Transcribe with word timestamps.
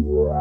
All 0.00 0.34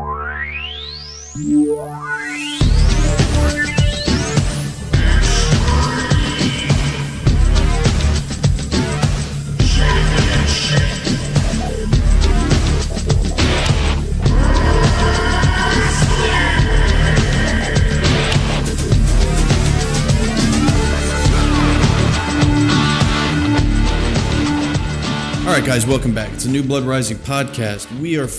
right, 25.54 25.66
guys, 25.66 25.88
welcome 25.88 26.14
back. 26.14 26.32
It's 26.34 26.46
a 26.46 26.50
New 26.50 26.62
Blood 26.62 26.84
Rising 26.84 27.18
podcast. 27.18 28.00
We 28.00 28.20
are. 28.20 28.30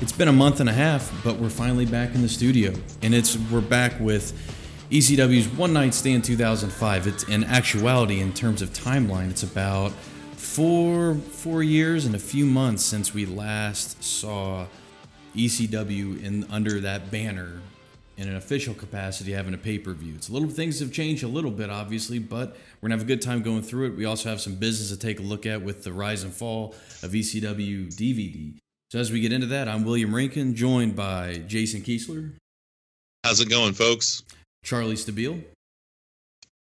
It's 0.00 0.12
been 0.12 0.28
a 0.28 0.32
month 0.32 0.60
and 0.60 0.68
a 0.68 0.72
half, 0.72 1.12
but 1.24 1.36
we're 1.36 1.48
finally 1.48 1.84
back 1.84 2.14
in 2.14 2.22
the 2.22 2.28
studio, 2.28 2.72
and 3.02 3.14
it's 3.14 3.36
we're 3.50 3.60
back 3.60 3.98
with 3.98 4.32
ECW's 4.90 5.48
One 5.48 5.72
Night 5.72 5.92
Stand 5.92 6.24
2005. 6.24 7.06
It's 7.06 7.24
in 7.24 7.42
actuality, 7.44 8.20
in 8.20 8.32
terms 8.32 8.62
of 8.62 8.70
timeline, 8.70 9.30
it's 9.30 9.42
about 9.42 9.90
four 10.36 11.16
four 11.16 11.64
years 11.64 12.06
and 12.06 12.14
a 12.14 12.18
few 12.18 12.46
months 12.46 12.84
since 12.84 13.12
we 13.12 13.26
last 13.26 14.02
saw 14.02 14.66
ECW 15.34 16.22
in 16.22 16.46
under 16.48 16.80
that 16.80 17.10
banner 17.10 17.60
in 18.16 18.28
an 18.28 18.36
official 18.36 18.74
capacity 18.74 19.32
having 19.32 19.54
a 19.54 19.58
pay-per-view. 19.58 20.14
It's 20.14 20.28
a 20.28 20.32
little 20.32 20.48
things 20.48 20.80
have 20.80 20.92
changed 20.92 21.24
a 21.24 21.28
little 21.28 21.50
bit 21.52 21.70
obviously, 21.70 22.20
but 22.20 22.56
we're 22.80 22.88
going 22.88 22.98
to 22.98 23.04
have 23.04 23.06
a 23.06 23.16
good 23.16 23.22
time 23.22 23.42
going 23.42 23.62
through 23.62 23.88
it. 23.88 23.96
We 23.96 24.04
also 24.04 24.28
have 24.28 24.40
some 24.40 24.54
business 24.54 24.90
to 24.90 24.96
take 24.96 25.18
a 25.18 25.22
look 25.22 25.44
at 25.44 25.62
with 25.62 25.82
the 25.82 25.92
rise 25.92 26.22
and 26.22 26.32
fall 26.32 26.74
of 27.02 27.10
ECW 27.12 27.92
DVD. 27.94 28.58
So 28.90 28.98
as 28.98 29.12
we 29.12 29.20
get 29.20 29.32
into 29.34 29.48
that, 29.48 29.68
I'm 29.68 29.84
William 29.84 30.14
Rankin 30.14 30.54
joined 30.54 30.96
by 30.96 31.42
Jason 31.46 31.82
Kiesler, 31.82 32.32
How's 33.22 33.40
it 33.40 33.50
going, 33.50 33.74
folks? 33.74 34.22
Charlie 34.64 34.94
Stabile, 34.94 35.42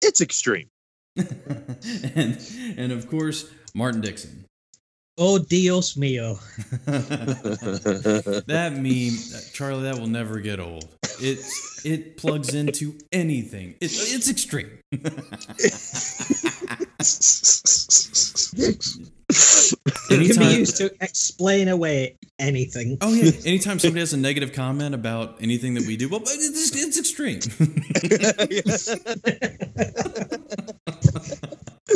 It's 0.00 0.20
extreme. 0.20 0.68
and 1.16 2.38
and 2.76 2.92
of 2.92 3.08
course 3.08 3.50
Martin 3.74 4.00
Dixon. 4.00 4.44
Oh 5.18 5.38
Dios 5.38 5.94
mío. 5.94 6.38
that 8.46 8.72
meme, 8.74 9.52
Charlie, 9.52 9.82
that 9.82 9.98
will 9.98 10.08
never 10.08 10.38
get 10.40 10.60
old. 10.60 10.88
It 11.20 11.38
it 11.84 12.16
plugs 12.16 12.54
into 12.54 12.96
anything. 13.12 13.74
It, 13.80 13.90
it's 13.92 14.30
extreme. 14.30 14.78
It 20.10 20.32
can 20.32 20.38
be 20.38 20.58
used 20.58 20.76
to 20.76 20.90
explain 21.00 21.68
away 21.68 22.16
anything. 22.38 22.98
Oh 23.00 23.12
yeah. 23.12 23.30
Anytime 23.44 23.78
somebody 23.78 24.00
has 24.00 24.12
a 24.12 24.16
negative 24.16 24.52
comment 24.52 24.94
about 24.94 25.36
anything 25.40 25.74
that 25.74 25.86
we 25.86 25.96
do, 25.96 26.08
well, 26.08 26.22
it's, 26.24 26.74
it's 26.74 26.98
extreme. 26.98 27.40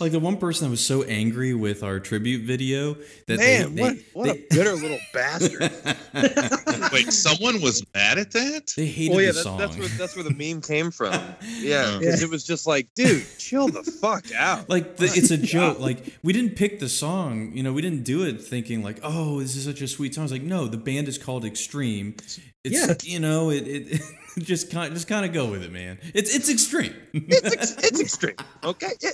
like 0.00 0.12
the 0.12 0.20
one 0.20 0.36
person 0.36 0.66
that 0.66 0.70
was 0.70 0.84
so 0.84 1.02
angry 1.04 1.54
with 1.54 1.82
our 1.82 1.98
tribute 1.98 2.44
video 2.44 2.94
that 3.26 3.38
Man, 3.38 3.74
they, 3.74 3.82
what, 3.82 3.94
they, 3.94 4.02
what 4.12 4.28
a 4.28 4.44
bitter 4.50 4.72
little 4.74 4.98
bastard. 5.14 5.60
Wait, 6.92 7.10
someone 7.12 7.60
was 7.62 7.82
mad 7.94 8.18
at 8.18 8.30
that? 8.32 8.72
they 8.76 8.86
hated 8.86 9.14
well, 9.14 9.20
yeah, 9.22 9.28
the 9.28 9.32
that's, 9.32 9.42
song. 9.42 9.58
that's 9.58 9.76
where 9.78 9.88
that's 9.88 10.14
where 10.16 10.22
the 10.24 10.34
meme 10.34 10.60
came 10.60 10.90
from. 10.90 11.12
Yeah, 11.58 11.92
Yeah. 11.94 11.98
because 11.98 12.22
it 12.22 12.30
was 12.30 12.44
just 12.44 12.66
like, 12.66 12.88
dude, 12.94 13.24
chill 13.38 13.68
the 13.68 13.82
fuck 13.82 14.30
out. 14.34 14.68
like 14.68 14.96
the, 14.96 15.06
it's 15.06 15.30
a 15.30 15.38
joke. 15.38 15.78
Like 15.80 16.18
we 16.22 16.32
didn't 16.32 16.56
pick 16.56 16.78
the 16.78 16.88
song, 16.88 17.52
you 17.54 17.62
know, 17.62 17.72
we 17.72 17.80
didn't 17.82 18.04
do 18.04 18.22
it 18.24 18.42
thinking 18.42 18.82
like, 18.82 19.00
oh, 19.02 19.40
this 19.40 19.56
is 19.56 19.64
such 19.64 19.80
a 19.82 19.88
sweet 19.88 20.14
song. 20.14 20.24
It's 20.24 20.32
like, 20.32 20.42
no, 20.42 20.66
the 20.68 20.76
band 20.76 21.08
is 21.08 21.16
called 21.18 21.44
Extreme. 21.44 22.16
It's 22.64 22.86
Yeah. 22.86 22.94
you 23.02 23.20
know, 23.20 23.50
it, 23.50 23.66
it 23.66 24.02
just 24.44 24.70
kind 24.70 24.92
just 24.94 25.08
kind 25.08 25.24
of 25.24 25.32
go 25.32 25.50
with 25.50 25.62
it, 25.62 25.72
man. 25.72 25.98
It's 26.14 26.34
it's 26.34 26.50
extreme. 26.50 26.94
it's 27.12 27.52
ex- 27.52 27.76
it's 27.78 28.00
extreme. 28.00 28.36
Okay. 28.64 28.92
Yeah. 29.00 29.10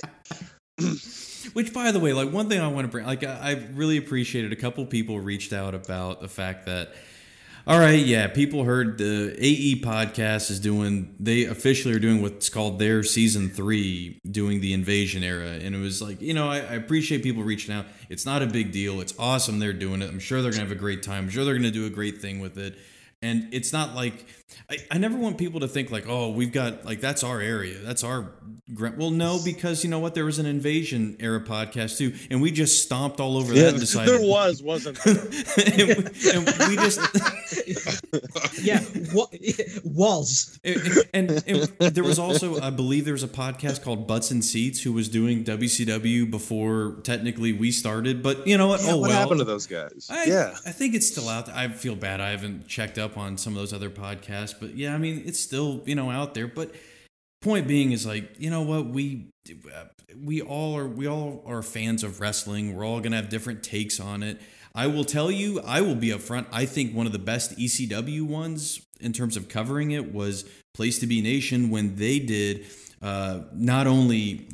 Which, 1.53 1.73
by 1.73 1.91
the 1.91 1.99
way, 1.99 2.13
like 2.13 2.31
one 2.31 2.49
thing 2.49 2.59
I 2.59 2.67
want 2.67 2.85
to 2.85 2.91
bring, 2.91 3.05
like 3.05 3.23
I, 3.23 3.39
I 3.41 3.67
really 3.73 3.97
appreciated 3.97 4.51
a 4.51 4.55
couple 4.55 4.85
people 4.85 5.19
reached 5.19 5.53
out 5.53 5.75
about 5.75 6.21
the 6.21 6.27
fact 6.27 6.65
that, 6.65 6.93
all 7.67 7.79
right, 7.79 8.03
yeah, 8.03 8.27
people 8.27 8.63
heard 8.63 8.97
the 8.97 9.35
AE 9.39 9.81
podcast 9.81 10.51
is 10.51 10.59
doing, 10.59 11.15
they 11.19 11.45
officially 11.45 11.93
are 11.93 11.99
doing 11.99 12.21
what's 12.21 12.49
called 12.49 12.79
their 12.79 13.03
season 13.03 13.49
three, 13.49 14.19
doing 14.29 14.59
the 14.59 14.73
invasion 14.73 15.23
era, 15.23 15.49
and 15.49 15.75
it 15.75 15.79
was 15.79 16.01
like, 16.01 16.21
you 16.21 16.33
know, 16.33 16.49
I, 16.49 16.57
I 16.57 16.73
appreciate 16.73 17.23
people 17.23 17.43
reaching 17.43 17.73
out. 17.73 17.85
It's 18.09 18.25
not 18.25 18.41
a 18.41 18.47
big 18.47 18.71
deal. 18.71 18.99
It's 18.99 19.13
awesome 19.17 19.59
they're 19.59 19.71
doing 19.71 20.01
it. 20.01 20.09
I'm 20.09 20.19
sure 20.19 20.41
they're 20.41 20.51
gonna 20.51 20.63
have 20.63 20.71
a 20.71 20.75
great 20.75 21.03
time. 21.03 21.25
I'm 21.25 21.29
sure 21.29 21.45
they're 21.45 21.55
gonna 21.55 21.71
do 21.71 21.85
a 21.85 21.91
great 21.91 22.21
thing 22.21 22.39
with 22.39 22.57
it. 22.57 22.75
And 23.21 23.47
it's 23.51 23.73
not 23.73 23.95
like 23.95 24.27
I, 24.69 24.77
I 24.91 24.97
never 24.97 25.17
want 25.17 25.37
people 25.37 25.59
to 25.61 25.67
think 25.67 25.91
like, 25.91 26.05
oh, 26.07 26.31
we've 26.31 26.51
got 26.51 26.85
like 26.85 27.01
that's 27.01 27.23
our 27.23 27.41
area, 27.41 27.77
that's 27.79 28.03
our. 28.03 28.31
gra-" 28.73 28.93
Well, 28.97 29.11
no, 29.11 29.39
because 29.43 29.83
you 29.83 29.89
know 29.89 29.99
what, 29.99 30.15
there 30.15 30.25
was 30.25 30.39
an 30.39 30.45
invasion 30.45 31.17
era 31.19 31.41
podcast 31.41 31.97
too, 31.97 32.13
and 32.29 32.41
we 32.41 32.51
just 32.51 32.83
stomped 32.83 33.19
all 33.19 33.37
over 33.37 33.53
that 33.53 33.69
and 33.69 33.79
decided 33.79 34.19
there 34.19 34.27
was, 34.27 34.61
wasn't 34.63 34.97
there? 35.03 35.15
and, 35.17 35.87
we, 35.87 36.31
and 36.31 36.69
we 36.69 36.75
just 36.77 36.99
Yeah, 38.63 38.79
what 39.13 39.33
was. 39.83 40.59
and, 41.13 41.43
and 41.47 41.59
there 41.79 42.03
was 42.03 42.19
also 42.19 42.59
I 42.61 42.69
believe 42.69 43.05
there 43.05 43.13
was 43.13 43.23
a 43.23 43.27
podcast 43.27 43.83
called 43.83 44.07
Butts 44.07 44.31
and 44.31 44.43
Seats 44.43 44.81
who 44.81 44.93
was 44.93 45.09
doing 45.09 45.43
WCW 45.43 46.29
before 46.29 46.97
technically 47.03 47.53
we 47.53 47.71
started, 47.71 48.23
but 48.23 48.47
you 48.47 48.57
know 48.57 48.67
what? 48.67 48.81
Yeah, 48.83 48.93
oh 48.93 48.97
what 48.97 49.09
well. 49.09 49.19
happened 49.19 49.39
to 49.39 49.45
those 49.45 49.67
guys? 49.67 50.07
I, 50.09 50.25
yeah. 50.25 50.55
I 50.65 50.71
think 50.71 50.95
it's 50.95 51.07
still 51.07 51.29
out 51.29 51.47
there. 51.47 51.55
I 51.55 51.67
feel 51.69 51.95
bad. 51.95 52.21
I 52.21 52.31
haven't 52.31 52.67
checked 52.67 52.97
up 52.97 53.17
on 53.17 53.37
some 53.37 53.53
of 53.53 53.59
those 53.59 53.73
other 53.73 53.89
podcasts, 53.89 54.34
but 54.59 54.75
yeah, 54.75 54.93
I 54.93 54.97
mean, 54.97 55.23
it's 55.25 55.39
still, 55.39 55.81
you 55.85 55.95
know, 55.95 56.11
out 56.11 56.33
there. 56.33 56.47
But 56.47 56.73
point 57.41 57.67
being 57.67 57.91
is 57.91 58.05
like, 58.05 58.35
you 58.39 58.49
know 58.49 58.61
what? 58.61 58.87
We, 58.87 59.27
we 60.17 60.41
all 60.41 60.77
are, 60.77 60.87
we 60.87 61.07
all 61.07 61.43
are 61.45 61.61
fans 61.61 62.03
of 62.03 62.19
wrestling. 62.19 62.75
We're 62.75 62.85
all 62.85 62.99
going 62.99 63.11
to 63.11 63.17
have 63.17 63.29
different 63.29 63.63
takes 63.63 63.99
on 63.99 64.23
it. 64.23 64.41
I 64.73 64.87
will 64.87 65.05
tell 65.05 65.31
you, 65.31 65.61
I 65.61 65.81
will 65.81 65.95
be 65.95 66.09
upfront. 66.09 66.47
I 66.51 66.65
think 66.65 66.93
one 66.93 67.05
of 67.05 67.13
the 67.13 67.19
best 67.19 67.57
ECW 67.57 68.23
ones 68.23 68.81
in 68.99 69.13
terms 69.13 69.37
of 69.37 69.47
covering 69.47 69.91
it 69.91 70.13
was 70.13 70.45
Place 70.73 70.99
to 70.99 71.07
Be 71.07 71.21
Nation 71.21 71.69
when 71.69 71.95
they 71.95 72.19
did 72.19 72.65
uh, 73.01 73.41
not 73.53 73.87
only 73.87 74.47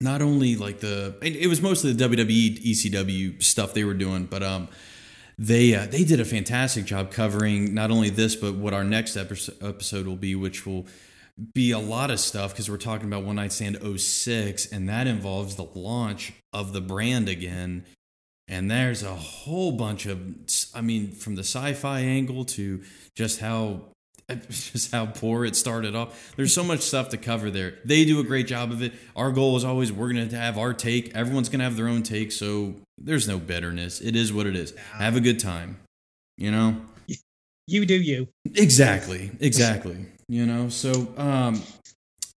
not 0.00 0.20
only 0.20 0.56
like 0.56 0.80
the 0.80 1.16
it 1.22 1.48
was 1.48 1.62
mostly 1.62 1.92
the 1.92 2.04
WWE 2.08 2.62
ECW 2.62 3.42
stuff 3.42 3.72
they 3.72 3.84
were 3.84 3.94
doing, 3.94 4.26
but 4.26 4.42
um 4.42 4.68
they 5.38 5.74
uh, 5.74 5.86
they 5.86 6.04
did 6.04 6.20
a 6.20 6.24
fantastic 6.24 6.84
job 6.86 7.10
covering 7.10 7.74
not 7.74 7.90
only 7.90 8.08
this 8.08 8.34
but 8.34 8.54
what 8.54 8.72
our 8.72 8.84
next 8.84 9.16
episode 9.16 9.56
episode 9.62 10.06
will 10.06 10.16
be, 10.16 10.34
which 10.34 10.64
will 10.64 10.86
be 11.52 11.70
a 11.72 11.78
lot 11.78 12.10
of 12.10 12.18
stuff 12.18 12.52
because 12.52 12.70
we're 12.70 12.78
talking 12.78 13.06
about 13.06 13.24
One 13.24 13.36
Night 13.36 13.52
Stand 13.52 13.78
06 14.00 14.66
and 14.72 14.88
that 14.88 15.06
involves 15.06 15.56
the 15.56 15.68
launch 15.74 16.32
of 16.52 16.72
the 16.72 16.80
brand 16.80 17.28
again. 17.28 17.84
And 18.48 18.70
there's 18.70 19.02
a 19.02 19.14
whole 19.14 19.72
bunch 19.72 20.06
of 20.06 20.20
I 20.74 20.80
mean 20.80 21.12
from 21.12 21.34
the 21.34 21.42
sci-fi 21.42 22.00
angle 22.00 22.44
to 22.46 22.82
just 23.14 23.40
how 23.40 23.92
just 24.50 24.90
how 24.90 25.06
poor 25.06 25.44
it 25.44 25.54
started 25.54 25.94
off. 25.94 26.32
There's 26.36 26.54
so 26.54 26.64
much 26.64 26.80
stuff 26.80 27.10
to 27.10 27.16
cover 27.16 27.50
there. 27.50 27.74
They 27.84 28.04
do 28.04 28.18
a 28.18 28.24
great 28.24 28.46
job 28.46 28.72
of 28.72 28.82
it. 28.82 28.92
Our 29.14 29.30
goal 29.30 29.56
is 29.56 29.64
always 29.64 29.92
we're 29.92 30.12
going 30.12 30.28
to 30.28 30.36
have 30.36 30.58
our 30.58 30.74
take. 30.74 31.14
Everyone's 31.14 31.48
going 31.48 31.60
to 31.60 31.64
have 31.64 31.76
their 31.76 31.88
own 31.88 32.02
take, 32.02 32.32
so 32.32 32.74
there's 32.98 33.28
no 33.28 33.38
bitterness. 33.38 34.00
It 34.00 34.16
is 34.16 34.32
what 34.32 34.46
it 34.46 34.56
is. 34.56 34.74
Have 34.94 35.16
a 35.16 35.20
good 35.20 35.40
time. 35.40 35.78
You 36.36 36.50
know? 36.50 36.80
You 37.68 37.84
do 37.84 38.00
you. 38.00 38.28
Exactly. 38.54 39.32
Exactly. 39.40 40.06
You 40.28 40.46
know, 40.46 40.68
so 40.68 41.12
um 41.16 41.60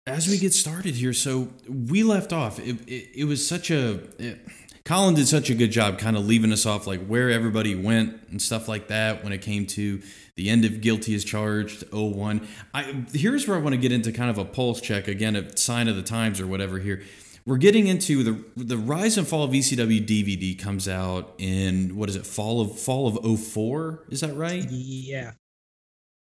as 0.07 0.27
we 0.27 0.39
get 0.39 0.55
started 0.55 0.95
here, 0.95 1.13
so 1.13 1.51
we 1.69 2.03
left 2.03 2.33
off. 2.33 2.59
It, 2.59 2.79
it, 2.89 3.11
it 3.15 3.25
was 3.25 3.47
such 3.47 3.71
a 3.71 4.01
it, 4.19 4.39
Colin 4.87 5.15
did 5.15 5.29
such 5.29 5.51
a 5.51 5.55
good 5.55 5.71
job 5.71 5.99
kind 5.99 6.17
of 6.17 6.27
leaving 6.27 6.51
us 6.51 6.65
off 6.65 6.87
like 6.87 7.05
where 7.05 7.31
everybody 7.31 7.75
went 7.75 8.19
and 8.31 8.41
stuff 8.41 8.69
like 8.69 8.89
that 8.89 9.23
when 9.23 9.35
it 9.35 9.43
came 9.43 9.67
to 9.67 10.01
the 10.39 10.49
end 10.49 10.65
of 10.65 10.81
Guilty 10.81 11.15
as 11.15 11.25
Charged 11.25 11.85
01 11.93 12.49
I, 12.73 13.05
here's 13.13 13.47
where 13.47 13.57
i 13.59 13.61
want 13.61 13.75
to 13.75 13.81
get 13.81 13.93
into 13.93 14.11
kind 14.13 14.31
of 14.31 14.39
a 14.39 14.45
pulse 14.47 14.81
check 14.81 15.07
again 15.09 15.37
a 15.37 15.57
sign 15.59 15.87
of 15.89 15.97
the 15.97 16.03
times 16.03 16.41
or 16.41 16.47
whatever 16.47 16.79
here 16.79 17.03
we're 17.45 17.57
getting 17.59 17.87
into 17.89 18.23
the 18.23 18.45
the 18.57 18.79
rise 18.79 19.19
and 19.19 19.27
fall 19.29 19.43
of 19.43 19.51
ecw 19.51 20.07
dvd 20.07 20.59
comes 20.59 20.89
out 20.89 21.35
in 21.39 21.97
what 21.97 22.09
is 22.09 22.17
it 22.17 22.25
fall 22.27 22.61
of 22.63 22.79
fall 22.79 23.07
of 23.09 23.41
04 23.41 24.05
is 24.11 24.21
that 24.23 24.35
right 24.35 24.65
Yeah. 24.71 25.33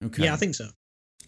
okay 0.04 0.24
Yeah, 0.24 0.34
I 0.34 0.38
think 0.38 0.56
so. 0.56 0.70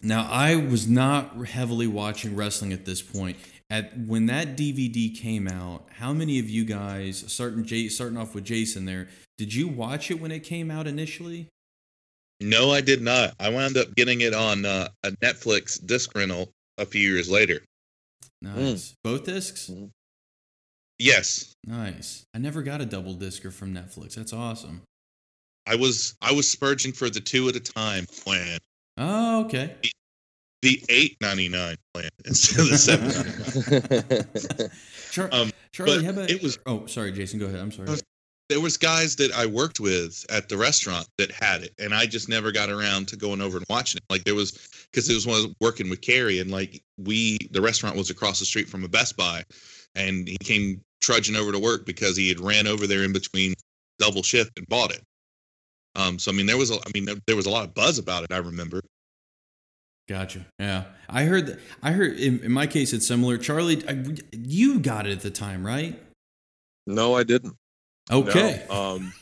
now 0.02 0.26
I 0.30 0.56
was 0.56 0.88
not 0.88 1.46
heavily 1.46 1.86
watching 1.86 2.34
wrestling 2.34 2.72
at 2.72 2.84
this 2.86 3.00
point. 3.02 3.36
At 3.70 3.96
when 3.98 4.26
that 4.26 4.56
DVD 4.58 5.16
came 5.18 5.48
out, 5.48 5.86
how 5.98 6.12
many 6.12 6.38
of 6.38 6.50
you 6.50 6.64
guys 6.66 7.24
starting 7.28 7.64
Jay, 7.64 7.88
starting 7.88 8.18
off 8.18 8.34
with 8.34 8.44
Jason 8.44 8.84
there? 8.84 9.08
Did 9.38 9.54
you 9.54 9.66
watch 9.66 10.10
it 10.10 10.20
when 10.20 10.30
it 10.30 10.40
came 10.40 10.70
out 10.70 10.86
initially? 10.86 11.48
No, 12.42 12.70
I 12.72 12.80
did 12.80 13.00
not. 13.02 13.34
I 13.40 13.48
wound 13.50 13.76
up 13.76 13.94
getting 13.94 14.20
it 14.22 14.34
on 14.34 14.64
uh, 14.64 14.88
a 15.04 15.10
Netflix 15.12 15.84
disc 15.84 16.10
rental 16.16 16.50
a 16.78 16.84
few 16.86 17.08
years 17.10 17.30
later. 17.30 17.60
Nice. 18.40 18.94
Both 19.04 19.24
discs? 19.24 19.70
Mm. 19.70 19.90
Yes. 20.98 21.54
Nice. 21.66 22.24
I 22.34 22.38
never 22.38 22.62
got 22.62 22.80
a 22.80 22.86
double 22.86 23.14
discer 23.14 23.50
from 23.52 23.74
Netflix. 23.74 24.14
That's 24.14 24.32
awesome. 24.32 24.82
I 25.66 25.76
was 25.76 26.14
I 26.20 26.32
was 26.32 26.52
spurging 26.54 26.94
for 26.96 27.08
the 27.08 27.20
two 27.20 27.48
at 27.48 27.54
a 27.56 27.60
time 27.60 28.04
plan, 28.24 28.58
Oh, 28.98 29.44
okay. 29.44 29.76
the 30.62 30.82
eight 30.88 31.16
ninety 31.20 31.48
nine 31.48 31.76
plan 31.94 32.08
instead 32.24 32.60
of 32.60 32.70
the 32.70 32.78
seven. 32.78 34.70
Char- 35.12 35.28
Um, 35.32 35.52
Charlie, 35.72 36.04
how 36.04 36.10
about 36.10 36.30
it 36.30 36.42
was- 36.42 36.58
Oh, 36.66 36.86
sorry, 36.86 37.12
Jason. 37.12 37.38
Go 37.38 37.46
ahead. 37.46 37.60
I'm 37.60 37.70
sorry. 37.70 37.88
There 38.48 38.60
was 38.60 38.76
guys 38.76 39.16
that 39.16 39.32
I 39.32 39.46
worked 39.46 39.80
with 39.80 40.26
at 40.30 40.48
the 40.48 40.56
restaurant 40.56 41.08
that 41.18 41.30
had 41.30 41.62
it, 41.62 41.72
and 41.78 41.94
I 41.94 42.06
just 42.06 42.28
never 42.28 42.52
got 42.52 42.70
around 42.70 43.08
to 43.08 43.16
going 43.16 43.40
over 43.40 43.56
and 43.56 43.66
watching 43.70 43.98
it. 43.98 44.12
Like 44.12 44.24
there 44.24 44.34
was 44.34 44.52
because 44.90 45.08
it 45.08 45.14
was 45.14 45.26
one 45.26 45.44
of 45.44 45.54
working 45.60 45.88
with 45.88 46.00
Carrie, 46.00 46.40
and 46.40 46.50
like 46.50 46.82
we 46.98 47.38
the 47.50 47.62
restaurant 47.62 47.96
was 47.96 48.10
across 48.10 48.38
the 48.38 48.44
street 48.44 48.68
from 48.68 48.84
a 48.84 48.88
Best 48.88 49.16
Buy, 49.16 49.42
and 49.94 50.28
he 50.28 50.36
came 50.38 50.82
trudging 51.00 51.36
over 51.36 51.52
to 51.52 51.58
work 51.58 51.86
because 51.86 52.16
he 52.16 52.28
had 52.28 52.40
ran 52.40 52.66
over 52.66 52.86
there 52.86 53.04
in 53.04 53.12
between 53.12 53.54
double 53.98 54.22
shift 54.22 54.52
and 54.56 54.66
bought 54.68 54.92
it. 54.92 55.02
Um, 55.94 56.18
so 56.18 56.30
I 56.30 56.34
mean, 56.34 56.46
there 56.46 56.56
was 56.56 56.70
a, 56.70 56.74
I 56.74 56.90
mean, 56.94 57.04
there, 57.04 57.16
there 57.26 57.36
was 57.36 57.46
a 57.46 57.50
lot 57.50 57.64
of 57.64 57.74
buzz 57.74 57.98
about 57.98 58.24
it. 58.24 58.32
I 58.32 58.38
remember. 58.38 58.80
Gotcha. 60.08 60.46
Yeah, 60.58 60.84
I 61.08 61.24
heard. 61.24 61.46
That, 61.46 61.60
I 61.82 61.92
heard. 61.92 62.18
In, 62.18 62.40
in 62.40 62.52
my 62.52 62.66
case, 62.66 62.92
it's 62.92 63.06
similar. 63.06 63.38
Charlie, 63.38 63.82
I, 63.88 64.04
you 64.32 64.80
got 64.80 65.06
it 65.06 65.12
at 65.12 65.20
the 65.20 65.30
time, 65.30 65.64
right? 65.64 65.98
No, 66.86 67.14
I 67.14 67.22
didn't. 67.22 67.54
Okay. 68.10 68.64
No, 68.68 68.74
um, 68.94 69.12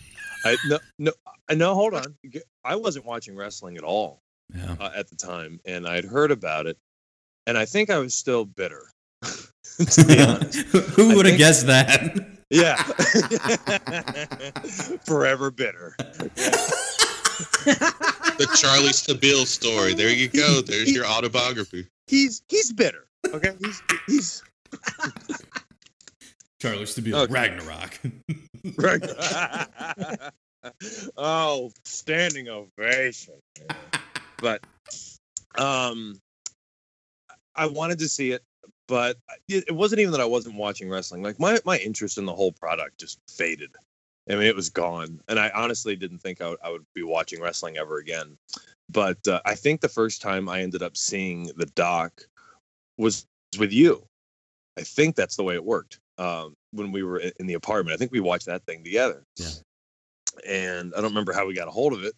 I 0.44 0.56
no 0.67 0.79
no 0.99 1.12
no. 1.55 1.75
Hold 1.75 1.94
on. 1.94 2.17
I 2.65 2.77
wasn't 2.77 3.05
watching 3.05 3.37
wrestling 3.37 3.77
at 3.77 3.85
all 3.85 4.23
Yeah. 4.55 4.77
uh, 4.81 4.91
at 4.94 5.09
the 5.09 5.17
time, 5.17 5.61
and 5.65 5.87
I'd 5.87 6.05
heard 6.05 6.31
about 6.31 6.67
it, 6.67 6.79
and 7.47 7.59
I 7.59 7.65
think 7.67 7.91
I 7.91 7.99
was 7.99 8.15
still 8.15 8.44
bitter. 8.44 8.91
to 9.23 10.05
be 10.06 10.21
honest. 10.21 10.59
Who 10.97 11.15
would 11.17 11.27
have 11.27 11.38
guessed 11.38 11.67
that? 11.67 12.17
Yeah. 12.49 12.77
Forever 15.06 15.50
bitter. 15.50 15.94
The 18.38 18.49
Charlie 18.59 18.93
Stabile 18.93 19.47
story. 19.47 19.94
There 19.94 20.11
you 20.11 20.29
go. 20.29 20.61
There's 20.62 20.91
your 20.93 21.05
autobiography. 21.06 21.87
He's 22.06 22.43
he's 22.49 22.73
bitter. 22.73 23.06
Okay. 23.29 23.53
He's 23.61 23.82
he's 24.06 24.43
Charlie 26.60 26.84
Stabile, 26.84 27.14
Okay. 27.14 27.32
Ragnarok. 27.32 27.98
oh, 31.16 31.70
standing 31.84 32.48
ovation. 32.48 33.34
But 34.38 34.62
um 35.58 36.20
I 37.54 37.66
wanted 37.66 37.98
to 38.00 38.08
see 38.08 38.32
it, 38.32 38.42
but 38.88 39.16
it, 39.48 39.74
wasn't 39.74 40.00
even 40.00 40.12
that 40.12 40.20
I 40.20 40.26
wasn't 40.26 40.54
watching 40.56 40.88
wrestling. 40.88 41.22
Like 41.22 41.38
my 41.40 41.58
my 41.64 41.78
interest 41.78 42.18
in 42.18 42.26
the 42.26 42.34
whole 42.34 42.52
product 42.52 42.98
just 42.98 43.18
faded. 43.28 43.70
I 44.28 44.34
mean, 44.34 44.42
it 44.44 44.54
was 44.54 44.68
gone, 44.70 45.20
and 45.28 45.40
I 45.40 45.50
honestly 45.50 45.96
didn't 45.96 46.18
think 46.18 46.40
I 46.40 46.50
would, 46.50 46.58
I 46.62 46.70
would 46.70 46.84
be 46.94 47.02
watching 47.02 47.40
wrestling 47.40 47.78
ever 47.78 47.98
again. 47.98 48.36
But 48.88 49.26
uh, 49.26 49.40
I 49.44 49.54
think 49.54 49.80
the 49.80 49.88
first 49.88 50.22
time 50.22 50.48
I 50.48 50.60
ended 50.60 50.82
up 50.82 50.96
seeing 50.96 51.50
the 51.56 51.66
doc 51.74 52.22
was 52.98 53.26
with 53.58 53.72
you. 53.72 54.04
I 54.78 54.82
think 54.82 55.16
that's 55.16 55.36
the 55.36 55.42
way 55.42 55.54
it 55.54 55.64
worked. 55.64 55.98
Um, 56.20 56.55
when 56.72 56.93
we 56.93 57.02
were 57.02 57.19
in 57.19 57.46
the 57.46 57.55
apartment, 57.55 57.94
I 57.94 57.96
think 57.96 58.12
we 58.12 58.20
watched 58.20 58.46
that 58.46 58.64
thing 58.67 58.84
together. 58.84 59.25
Yeah. 59.37 59.49
And 60.46 60.93
I 60.94 61.00
don't 61.00 61.11
remember 61.11 61.32
how 61.32 61.46
we 61.46 61.55
got 61.55 61.67
a 61.67 61.70
hold 61.70 61.94
of 61.94 62.05
it. 62.05 62.12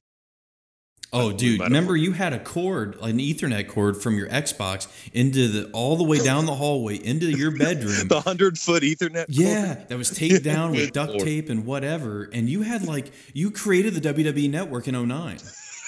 Oh, 1.14 1.30
dude! 1.30 1.60
Remember, 1.60 1.94
you 1.94 2.12
had 2.12 2.32
a 2.32 2.38
cord, 2.38 2.96
an 3.02 3.18
Ethernet 3.18 3.68
cord 3.68 4.02
from 4.02 4.16
your 4.16 4.28
Xbox 4.28 4.88
into 5.12 5.46
the 5.46 5.70
all 5.72 5.96
the 5.96 6.04
way 6.04 6.18
down 6.24 6.46
the 6.46 6.54
hallway 6.54 6.96
into 6.96 7.30
your 7.30 7.50
bedroom. 7.50 8.08
The 8.08 8.20
hundred 8.20 8.58
foot 8.58 8.82
Ethernet. 8.82 9.26
Yeah, 9.28 9.84
that 9.88 9.98
was 9.98 10.08
taped 10.08 10.42
down 10.42 10.70
with 10.72 10.92
duct 10.92 11.18
tape 11.20 11.50
and 11.50 11.66
whatever. 11.66 12.30
And 12.32 12.48
you 12.48 12.62
had 12.62 12.84
like 12.84 13.12
you 13.34 13.50
created 13.50 13.94
the 13.94 14.00
WWE 14.14 14.50
network 14.50 14.88
in 14.88 14.94
09. 14.94 15.38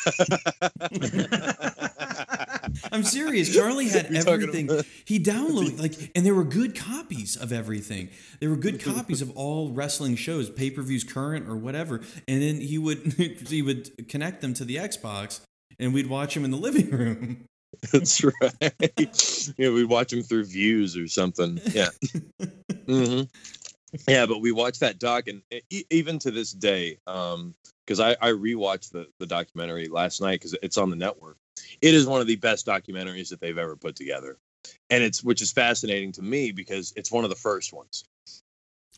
I'm 2.92 3.04
serious. 3.04 3.54
Charlie 3.54 3.88
had 3.88 4.10
You're 4.10 4.28
everything. 4.28 4.68
He 5.04 5.18
downloaded 5.18 5.78
like, 5.78 6.10
and 6.14 6.24
there 6.24 6.34
were 6.34 6.44
good 6.44 6.76
copies 6.76 7.36
of 7.36 7.52
everything. 7.52 8.08
There 8.40 8.50
were 8.50 8.56
good 8.56 8.82
copies 8.82 9.22
of 9.22 9.30
all 9.36 9.72
wrestling 9.72 10.16
shows, 10.16 10.50
pay 10.50 10.70
per 10.70 10.82
views, 10.82 11.04
current 11.04 11.48
or 11.48 11.56
whatever. 11.56 12.00
And 12.28 12.42
then 12.42 12.60
he 12.60 12.78
would 12.78 13.12
he 13.48 13.62
would 13.62 14.08
connect 14.08 14.40
them 14.40 14.54
to 14.54 14.64
the 14.64 14.76
Xbox, 14.76 15.40
and 15.78 15.94
we'd 15.94 16.08
watch 16.08 16.34
them 16.34 16.44
in 16.44 16.50
the 16.50 16.56
living 16.56 16.90
room. 16.90 17.44
That's 17.92 18.22
right. 18.22 19.54
yeah, 19.58 19.70
we'd 19.70 19.88
watch 19.88 20.10
them 20.10 20.22
through 20.22 20.44
views 20.44 20.96
or 20.96 21.08
something. 21.08 21.60
Yeah. 21.72 21.88
hmm 22.86 23.22
Yeah, 24.08 24.26
but 24.26 24.40
we 24.40 24.52
watched 24.52 24.80
that 24.80 24.98
doc, 24.98 25.28
and 25.28 25.42
even 25.90 26.18
to 26.20 26.30
this 26.30 26.52
day, 26.52 26.98
um, 27.06 27.54
because 27.86 28.00
I, 28.00 28.12
I 28.20 28.30
rewatched 28.32 28.90
the 28.90 29.06
the 29.18 29.26
documentary 29.26 29.88
last 29.88 30.20
night 30.20 30.40
because 30.40 30.56
it's 30.62 30.78
on 30.78 30.90
the 30.90 30.96
network. 30.96 31.36
It 31.80 31.94
is 31.94 32.06
one 32.06 32.20
of 32.20 32.26
the 32.26 32.36
best 32.36 32.66
documentaries 32.66 33.28
that 33.30 33.40
they've 33.40 33.58
ever 33.58 33.76
put 33.76 33.96
together, 33.96 34.38
and 34.90 35.02
it's 35.02 35.22
which 35.22 35.42
is 35.42 35.52
fascinating 35.52 36.12
to 36.12 36.22
me 36.22 36.52
because 36.52 36.92
it's 36.96 37.12
one 37.12 37.24
of 37.24 37.30
the 37.30 37.36
first 37.36 37.72
ones. 37.72 38.04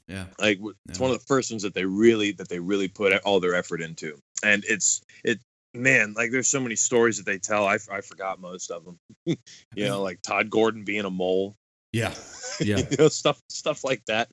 Yeah, 0.08 0.26
Like 0.38 0.58
it's 0.88 0.98
Yeah. 0.98 1.02
one 1.02 1.10
of 1.10 1.18
the 1.18 1.26
first 1.26 1.50
ones 1.50 1.62
that 1.62 1.74
they 1.74 1.84
really 1.84 2.32
that 2.32 2.48
they 2.48 2.60
really 2.60 2.88
put 2.88 3.12
all 3.24 3.40
their 3.40 3.54
effort 3.54 3.80
into, 3.80 4.18
and 4.44 4.64
it's 4.68 5.02
it 5.24 5.40
man 5.74 6.14
like 6.14 6.30
there's 6.30 6.48
so 6.48 6.60
many 6.60 6.76
stories 6.76 7.16
that 7.16 7.26
they 7.26 7.38
tell. 7.38 7.66
I, 7.66 7.78
I 7.90 8.00
forgot 8.00 8.40
most 8.40 8.70
of 8.70 8.84
them. 8.84 8.98
you 9.26 9.84
know, 9.84 10.02
like 10.02 10.22
Todd 10.22 10.48
Gordon 10.48 10.84
being 10.84 11.04
a 11.04 11.10
mole. 11.10 11.56
Yeah, 11.96 12.14
yeah. 12.60 12.78
you 12.90 12.96
know 12.98 13.08
stuff 13.08 13.40
stuff 13.48 13.84
like 13.84 14.04
that. 14.06 14.28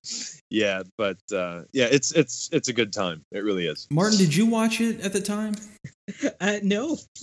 Yeah, 0.50 0.84
but 0.98 1.18
uh, 1.34 1.62
yeah, 1.72 1.88
it's 1.90 2.12
it's 2.12 2.50
it's 2.52 2.68
a 2.68 2.74
good 2.74 2.92
time. 2.92 3.24
It 3.32 3.44
really 3.44 3.68
is. 3.68 3.88
Martin, 3.90 4.18
did 4.18 4.36
you 4.36 4.46
watch 4.46 4.82
it 4.82 5.02
at 5.02 5.14
the 5.14 5.22
time? 5.22 5.56
Uh, 6.42 6.60
no, 6.62 6.98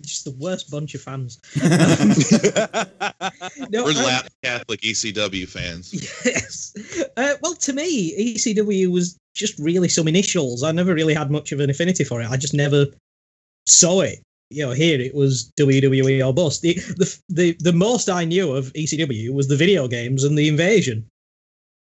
just 0.00 0.24
the 0.24 0.34
worst 0.40 0.70
bunch 0.70 0.94
of 0.94 1.02
fans. 1.02 1.38
No, 3.70 3.84
We're 3.84 3.92
I- 3.92 4.04
lap 4.04 4.28
Catholic 4.42 4.80
ECW 4.80 5.46
fans. 5.46 5.92
Yes. 6.24 6.72
Uh, 7.18 7.34
well, 7.42 7.54
to 7.54 7.72
me, 7.74 8.34
ECW 8.34 8.90
was 8.90 9.18
just 9.34 9.58
really 9.58 9.90
some 9.90 10.08
initials. 10.08 10.62
I 10.62 10.72
never 10.72 10.94
really 10.94 11.12
had 11.12 11.30
much 11.30 11.52
of 11.52 11.60
an 11.60 11.68
affinity 11.68 12.02
for 12.02 12.22
it. 12.22 12.30
I 12.30 12.38
just 12.38 12.54
never 12.54 12.86
saw 13.66 14.00
it. 14.00 14.20
You 14.50 14.66
know, 14.66 14.72
here 14.72 14.98
it 15.00 15.14
was 15.14 15.52
WWE 15.60 16.26
or 16.26 16.32
bust. 16.32 16.62
The, 16.62 16.74
the 16.74 17.18
the 17.28 17.56
the 17.60 17.72
most 17.72 18.08
I 18.08 18.24
knew 18.24 18.54
of 18.54 18.72
ECW 18.72 19.32
was 19.34 19.46
the 19.48 19.56
video 19.56 19.86
games 19.88 20.24
and 20.24 20.38
the 20.38 20.48
invasion. 20.48 21.06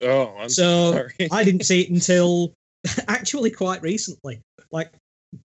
oh, 0.03 0.35
I'm 0.39 0.49
So 0.49 0.91
sorry. 0.91 1.27
I 1.31 1.43
didn't 1.43 1.63
see 1.65 1.81
it 1.81 1.89
until 1.89 2.53
actually 3.07 3.49
quite 3.51 3.81
recently, 3.81 4.39
like 4.71 4.91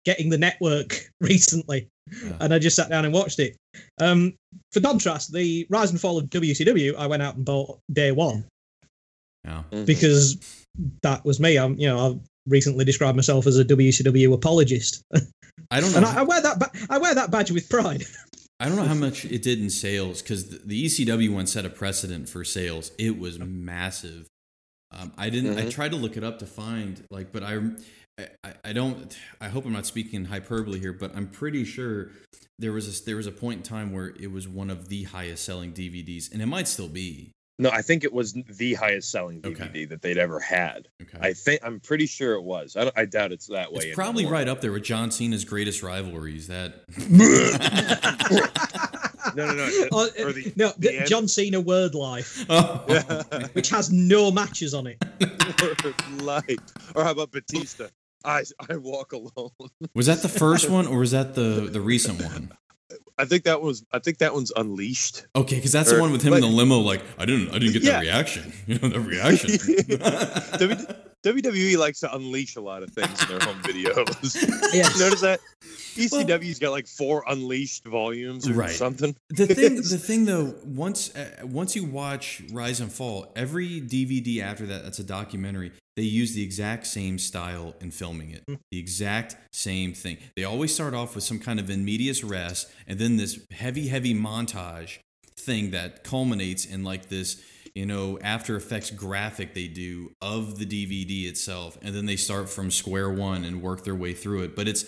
getting 0.05 0.29
the 0.29 0.37
network 0.39 1.09
recently, 1.23 1.89
Yeah. 2.23 2.37
and 2.41 2.53
I 2.53 2.59
just 2.59 2.77
sat 2.77 2.91
down 2.91 3.05
and 3.07 3.15
watched 3.15 3.39
it. 3.39 3.57
Um, 4.01 4.35
for 4.73 4.81
contrast, 4.81 5.33
the 5.33 5.67
rise 5.71 5.91
and 5.91 6.01
fall 6.01 6.19
of 6.19 6.27
WCW, 6.27 6.95
I 6.97 7.07
went 7.07 7.23
out 7.23 7.37
and 7.37 7.45
bought 7.45 7.79
day 7.91 8.13
one 8.13 8.45
Yeah. 9.47 9.63
Mhm. 9.73 9.87
because 9.87 10.37
that 11.03 11.25
was 11.25 11.41
me. 11.41 11.57
I'm, 11.57 11.79
you 11.79 11.87
know, 11.89 12.07
I've 12.07 12.21
recently 12.47 12.85
described 12.85 13.17
myself 13.17 13.47
as 13.47 13.59
a 13.59 13.65
WCW 13.65 14.35
apologist, 14.35 15.01
I 15.71 15.81
don't 15.81 15.91
know. 15.93 15.99
and 15.99 16.07
I, 16.07 16.21
I 16.21 16.23
wear 16.23 16.41
that. 16.43 16.59
Ba- 16.59 16.71
I 16.91 16.99
wear 16.99 17.15
that 17.15 17.31
badge 17.31 17.51
with 17.51 17.69
pride. 17.69 18.05
I 18.61 18.67
don't 18.67 18.77
know 18.77 18.85
how 18.85 18.95
much 18.95 19.25
it 19.25 19.43
did 19.43 19.61
in 19.61 19.71
sales 19.71 20.21
because 20.21 20.49
the, 20.51 20.59
the 20.65 20.87
ECW 20.87 21.33
one 21.33 21.47
set 21.47 21.65
a 21.65 21.71
precedent 21.71 22.29
for 22.29 22.43
sales. 22.45 22.91
It 22.99 23.17
was 23.19 23.39
massive. 23.39 24.27
Um, 24.91 25.13
I 25.17 25.31
didn't. 25.31 25.59
I 25.59 25.63
Mhm. 25.67 25.71
tried 25.71 25.91
to 25.93 25.97
look 25.97 26.17
it 26.17 26.25
up 26.25 26.39
to 26.41 26.47
find 26.47 27.05
like, 27.11 27.31
but 27.31 27.43
I, 27.45 27.61
I, 28.43 28.55
I 28.65 28.73
don't. 28.73 29.17
I 29.41 29.49
hope 29.49 29.65
I'm 29.65 29.73
not 29.73 29.87
speaking 29.87 30.25
hyperbole 30.25 30.81
here, 30.81 30.93
but 30.93 31.15
I'm 31.15 31.29
pretty 31.29 31.65
sure 31.65 32.11
there 32.59 32.73
was 32.73 33.01
a 33.01 33.05
there 33.05 33.17
was 33.17 33.27
a 33.29 33.33
point 33.33 33.59
in 33.59 33.63
time 33.63 33.93
where 33.93 34.09
it 34.19 34.33
was 34.33 34.49
one 34.49 34.71
of 34.71 34.89
the 34.89 35.05
highest 35.05 35.45
selling 35.45 35.73
DVDs, 35.73 36.33
and 36.33 36.43
it 36.43 36.47
might 36.47 36.67
still 36.67 36.89
be. 36.89 37.31
No, 37.61 37.71
I 37.71 37.83
think 37.83 38.05
it 38.05 38.13
was 38.13 38.35
the 38.35 38.75
highest 38.75 39.11
selling 39.11 39.43
DVD 39.43 39.61
Okay. 39.63 39.85
that 39.87 40.01
they'd 40.01 40.17
ever 40.19 40.39
had. 40.39 40.87
Okay, 41.03 41.19
I 41.21 41.33
think 41.33 41.61
I'm 41.65 41.81
pretty 41.81 42.07
sure 42.07 42.35
it 42.35 42.43
was. 42.43 42.77
I, 42.77 42.85
don't, 42.85 42.97
I 42.97 43.05
doubt 43.05 43.33
it's 43.33 43.49
that 43.49 43.73
way. 43.73 43.87
it's 43.87 43.97
probably 43.97 44.23
anymore. 44.23 44.39
right 44.39 44.49
up 44.49 44.61
there 44.61 44.71
with 44.71 44.85
John 44.85 45.11
Cena's 45.11 45.45
greatest 45.45 45.83
rivalries. 45.83 46.47
That 46.47 46.85
No, 49.35 49.47
no, 49.47 49.55
no. 49.55 49.89
Oh, 49.93 50.07
the- 50.07 50.53
no, 50.57 50.69
the 50.79 50.89
the 50.89 50.99
end- 51.01 51.09
John 51.09 51.29
Cena 51.29 51.61
Word 51.61 51.95
Life, 51.95 52.45
oh, 52.49 52.85
which 53.53 53.69
has 53.71 53.91
no 53.93 54.31
matches 54.31 54.75
on 54.75 54.87
it. 54.87 55.03
Light. 56.23 56.61
Or 56.95 57.05
how 57.05 57.11
about 57.11 57.33
Batista? 57.33 57.89
I 58.25 58.45
I 58.71 58.77
walk 58.77 59.13
alone. 59.13 59.51
was 59.95 60.07
that 60.07 60.23
the 60.23 60.29
first 60.29 60.71
one 60.71 60.87
or 60.87 60.99
was 60.99 61.11
that 61.13 61.35
the 61.35 61.69
the 61.71 61.81
recent 61.81 62.23
one? 62.23 62.51
I 63.19 63.25
think 63.25 63.45
that 63.45 63.61
was. 63.61 63.85
I 63.93 63.99
think 63.99 64.19
that 64.19 64.33
one's 64.35 64.53
Unleashed. 64.57 65.27
Okay, 65.35 65.57
because 65.57 65.73
that's 65.73 65.91
the 65.91 66.01
one 66.01 66.13
with 66.13 66.23
him 66.23 66.33
in 66.35 66.41
the 66.41 66.47
limo. 66.47 66.79
Like 66.79 67.03
I 67.19 67.25
didn't, 67.27 67.51
I 67.51 67.59
didn't 67.59 67.73
get 67.75 67.83
Yeah. 67.83 67.93
that 67.99 68.03
reaction. 68.03 68.53
You 68.67 68.79
know, 68.79 68.89
the 68.89 69.01
reaction. 69.01 70.87
WWE 71.25 71.77
likes 71.79 72.01
to 72.01 72.15
unleash 72.15 72.55
a 72.57 72.61
lot 72.61 72.83
of 72.85 72.91
things 72.91 73.21
in 73.23 73.29
their 73.29 73.41
home 73.41 73.61
videos. 73.63 74.37
Yes. 74.73 74.99
Notice 75.01 75.21
that 75.23 75.41
ECW's 75.97 76.59
got 76.59 76.71
like 76.71 76.87
four 76.87 77.25
unleashed 77.27 77.85
volumes 77.87 78.49
or 78.49 78.53
Right. 78.53 78.71
something. 78.71 79.17
the 79.31 79.47
thing, 79.55 79.77
the 79.77 79.99
thing 79.99 80.25
though, 80.27 80.55
once 80.65 81.15
uh, 81.17 81.29
once 81.45 81.75
you 81.75 81.85
watch 81.85 82.43
Rise 82.53 82.81
and 82.81 82.93
Fall, 82.93 83.33
every 83.35 83.81
DVD 83.81 84.43
after 84.43 84.67
that 84.67 84.85
that's 84.85 84.99
a 85.01 85.05
documentary, 85.05 85.73
they 85.99 86.05
use 86.05 86.33
the 86.33 86.45
exact 86.45 86.87
same 86.87 87.19
style 87.19 87.75
in 87.81 87.91
filming 87.91 88.31
it. 88.31 88.45
Hmm. 88.47 88.55
The 88.71 88.79
exact 88.79 89.37
same 89.53 89.93
thing. 89.93 90.19
They 90.37 90.45
always 90.45 90.73
start 90.73 90.95
off 90.95 91.17
with 91.17 91.25
some 91.25 91.41
kind 91.41 91.59
of 91.59 91.69
in 91.71 91.85
medias 91.85 92.23
res 92.23 92.67
and 92.87 93.01
then 93.01 93.17
this 93.17 93.41
heavy, 93.51 93.89
heavy 93.89 94.15
montage 94.15 94.99
thing 95.37 95.73
that 95.73 96.05
culminates 96.05 96.65
in 96.65 96.85
like 96.85 97.09
this, 97.09 97.43
you 97.75 97.85
know, 97.85 98.17
After 98.23 98.55
Effects 98.57 98.93
graphic 98.93 99.55
they 99.55 99.67
do 99.67 100.13
of 100.23 100.61
the 100.61 100.67
DVD 100.67 101.29
itself. 101.29 101.77
And 101.83 101.93
then 101.97 102.07
they 102.07 102.15
start 102.15 102.49
from 102.49 102.71
square 102.71 103.11
one 103.11 103.45
and 103.45 103.61
work 103.61 103.83
their 103.83 103.97
way 103.97 104.13
through 104.13 104.45
it. 104.45 104.55
But 104.55 104.69
it's, 104.69 104.85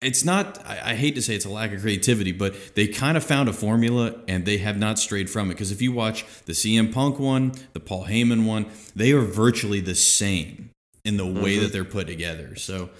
it's 0.00 0.24
not 0.24 0.64
I, 0.66 0.92
I 0.92 0.94
hate 0.94 1.14
to 1.16 1.22
say 1.22 1.34
it's 1.34 1.44
a 1.44 1.50
lack 1.50 1.72
of 1.72 1.80
creativity 1.80 2.30
but 2.32 2.54
they 2.76 2.86
kind 2.88 3.16
of 3.16 3.24
found 3.24 3.48
a 3.48 3.52
formula 3.52 4.14
and 4.28 4.44
they 4.46 4.58
have 4.58 4.78
not 4.78 4.98
strayed 4.98 5.28
from 5.28 5.50
it 5.50 5.54
because 5.54 5.72
if 5.72 5.82
you 5.82 5.90
watch 5.92 6.24
the 6.46 6.52
cm 6.52 6.92
punk 6.92 7.18
one 7.18 7.52
the 7.72 7.80
paul 7.80 8.04
heyman 8.06 8.44
one 8.46 8.66
they 8.94 9.12
are 9.12 9.22
virtually 9.22 9.80
the 9.80 9.94
same 9.94 10.70
in 11.04 11.16
the 11.16 11.26
way 11.26 11.56
Mhm. 11.56 11.62
that 11.62 11.72
they're 11.72 11.84
put 11.84 12.06
together 12.06 12.54
so 12.56 12.90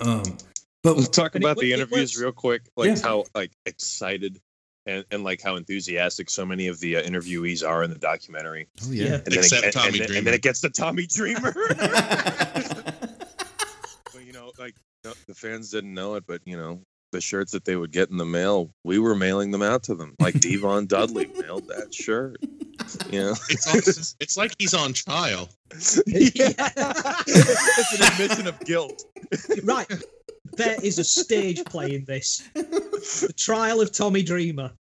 um 0.00 0.36
but 0.82 0.96
Let's 0.98 1.08
talk 1.08 1.34
And 1.34 1.42
it 1.42 1.46
about 1.46 1.58
the 1.60 1.72
interviews 1.72 2.14
was- 2.14 2.20
real 2.20 2.32
quick, 2.32 2.62
like 2.76 2.88
Yeah. 2.88 3.02
how 3.02 3.24
like 3.34 3.52
excited 3.64 4.38
and, 4.84 5.02
and 5.10 5.24
like 5.24 5.40
how 5.40 5.56
enthusiastic 5.56 6.28
so 6.28 6.44
many 6.44 6.66
of 6.66 6.78
the 6.80 6.96
uh, 6.96 7.02
interviewees 7.02 7.66
are 7.66 7.82
in 7.84 7.90
the 7.90 7.96
documentary. 7.98 8.68
oh 8.86 8.90
Yeah. 8.90 9.04
yeah, 9.06 9.14
And 9.14 9.24
then, 9.24 9.38
Except 9.38 9.62
it, 9.62 9.64
and- 9.64 9.72
Tommy 9.72 9.86
and, 9.88 9.94
then- 10.00 10.06
Dreamer. 10.08 10.18
and 10.18 10.26
then 10.26 10.34
it 10.34 10.42
gets 10.42 10.60
to 10.60 10.68
Tommy 10.68 11.06
Dreamer. 11.06 11.54
Well, 14.12 14.22
you 14.22 14.32
know, 14.32 14.52
like 14.58 14.74
you 14.74 14.74
know, 14.74 14.93
the 15.26 15.34
fans 15.34 15.70
didn't 15.70 15.94
know 15.94 16.14
it, 16.14 16.24
but 16.26 16.40
you 16.44 16.56
know, 16.56 16.80
the 17.12 17.20
shirts 17.20 17.52
that 17.52 17.64
they 17.64 17.76
would 17.76 17.92
get 17.92 18.10
in 18.10 18.16
the 18.16 18.24
mail, 18.24 18.70
we 18.82 18.98
were 18.98 19.14
mailing 19.14 19.50
them 19.50 19.62
out 19.62 19.82
to 19.84 19.94
them. 19.94 20.14
Like 20.18 20.40
Devon 20.40 20.86
Dudley 20.86 21.26
mailed 21.40 21.68
that 21.68 21.92
shirt. 21.94 22.36
You 23.10 23.20
know, 23.20 23.34
It's 23.48 23.68
almost, 23.68 24.16
it's 24.20 24.36
like 24.36 24.52
he's 24.58 24.74
on 24.74 24.92
trial. 24.92 25.48
yeah. 26.06 26.52
it's 27.26 28.00
an 28.00 28.12
admission 28.12 28.46
of 28.48 28.58
guilt. 28.60 29.04
right. 29.64 29.86
There 30.56 30.76
is 30.82 30.98
a 30.98 31.04
stage 31.04 31.64
play 31.64 31.94
in 31.94 32.04
this. 32.04 32.42
The 32.52 33.32
trial 33.36 33.80
of 33.80 33.92
Tommy 33.92 34.22
Dreamer. 34.24 34.72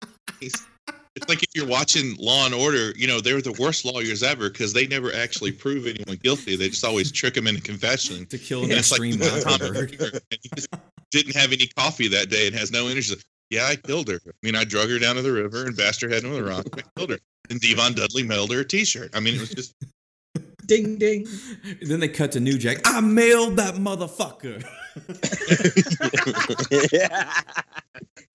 It's 1.15 1.29
like 1.29 1.43
if 1.43 1.51
you're 1.55 1.67
watching 1.67 2.17
Law 2.19 2.47
and 2.47 2.55
Order, 2.55 2.93
you 2.97 3.07
know, 3.07 3.21
they're 3.21 3.43
the 3.43 3.53
worst 3.59 3.85
lawyers 3.85 4.23
ever 4.23 4.49
because 4.49 4.73
they 4.73 4.87
never 4.87 5.13
actually 5.13 5.53
prove 5.53 5.87
anyone 5.87 6.17
guilty. 6.23 6.57
They 6.57 6.71
just 6.71 6.85
always 6.85 7.13
trick 7.13 7.35
them 7.35 7.47
into 7.47 7.61
confession. 7.61 8.25
to 8.27 8.39
kill 8.39 8.65
an 8.65 8.71
And 8.71 8.79
it's 8.79 8.91
like 8.91 9.03
extreme 9.03 9.21
Tommy 9.21 9.45
mockingbird. 9.45 10.15
And 10.31 10.39
he 10.43 10.49
just 10.55 10.69
didn't 11.11 11.37
have 11.37 11.53
any 11.53 11.67
coffee 11.67 12.09
that 12.09 12.31
day 12.31 12.47
and 12.47 12.57
has 12.57 12.73
no 12.73 12.89
energy. 12.89 13.15
Yeah, 13.51 13.67
I 13.67 13.77
killed 13.77 14.09
her. 14.09 14.19
I 14.27 14.31
mean, 14.43 14.57
I 14.57 14.65
drug 14.65 14.89
her 14.89 14.99
down 14.99 15.17
to 15.17 15.23
the 15.23 15.33
river 15.33 15.67
and 15.67 15.77
bashed 15.77 16.01
her 16.01 16.09
head 16.09 16.25
into 16.25 16.37
the 16.37 16.45
rock. 16.45 16.65
I 16.75 16.83
killed 16.97 17.11
her. 17.11 17.19
And 17.51 17.61
Devon 17.61 17.93
Dudley 17.93 18.23
mailed 18.23 18.51
her 18.53 18.61
a 18.61 18.65
T-shirt. 18.65 19.11
I 19.15 19.21
mean, 19.21 19.35
it 19.35 19.41
was 19.41 19.51
just 19.51 19.75
Ding 20.65 20.97
ding. 20.97 21.27
then 21.83 22.01
they 22.01 22.09
cut 22.09 22.33
to 22.33 22.41
new 22.41 22.57
jack 22.57 22.79
i 22.87 23.01
mailed 23.01 23.57
that 23.57 23.75
motherfucker 23.75 24.63
yeah. 26.93 27.33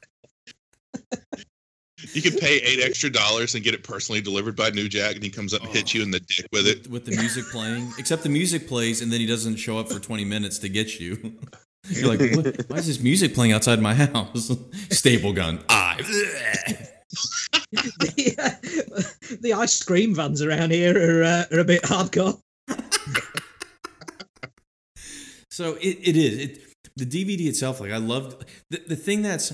you 2.13 2.21
could 2.21 2.37
pay 2.37 2.57
eight 2.57 2.79
extra 2.83 3.09
dollars 3.09 3.55
and 3.55 3.63
get 3.63 3.73
it 3.73 3.83
personally 3.83 4.21
delivered 4.21 4.55
by 4.55 4.69
New 4.69 4.87
Jack, 4.87 5.15
and 5.15 5.23
he 5.23 5.29
comes 5.29 5.53
up 5.53 5.61
and 5.61 5.69
hits 5.71 5.93
you 5.93 6.03
in 6.03 6.11
the 6.11 6.19
dick 6.19 6.47
with 6.51 6.67
it. 6.67 6.87
with 6.89 7.05
the 7.05 7.15
music 7.15 7.45
playing 7.45 7.91
except 7.97 8.23
the 8.23 8.29
music 8.29 8.67
plays 8.67 9.01
and 9.01 9.11
then 9.11 9.19
he 9.19 9.25
doesn't 9.25 9.55
show 9.55 9.77
up 9.79 9.89
for 9.89 9.99
20 9.99 10.25
minutes 10.25 10.59
to 10.59 10.69
get 10.69 10.99
you 10.99 11.17
you're 11.89 12.07
like 12.07 12.19
what? 12.35 12.69
why 12.69 12.77
is 12.77 12.87
this 12.87 12.99
music 12.99 13.33
playing 13.33 13.51
outside 13.51 13.81
my 13.81 13.93
house 13.93 14.51
staple 14.89 15.33
gun 15.33 15.59
i 15.69 15.95
the, 17.71 18.35
uh, 18.37 19.37
the 19.41 19.53
ice 19.53 19.81
cream 19.83 20.13
vans 20.13 20.41
around 20.41 20.71
here 20.71 21.21
are, 21.21 21.23
uh, 21.23 21.45
are 21.51 21.59
a 21.59 21.65
bit 21.65 21.81
hardcore. 21.83 22.39
So 25.49 25.73
it, 25.81 25.97
it 26.03 26.15
is 26.15 26.37
it 26.37 26.59
the 26.97 27.05
DVD 27.05 27.47
itself. 27.47 27.79
Like 27.81 27.91
I 27.91 27.97
loved 27.97 28.45
the 28.69 28.77
the 28.89 28.95
thing 28.95 29.23
that's 29.23 29.49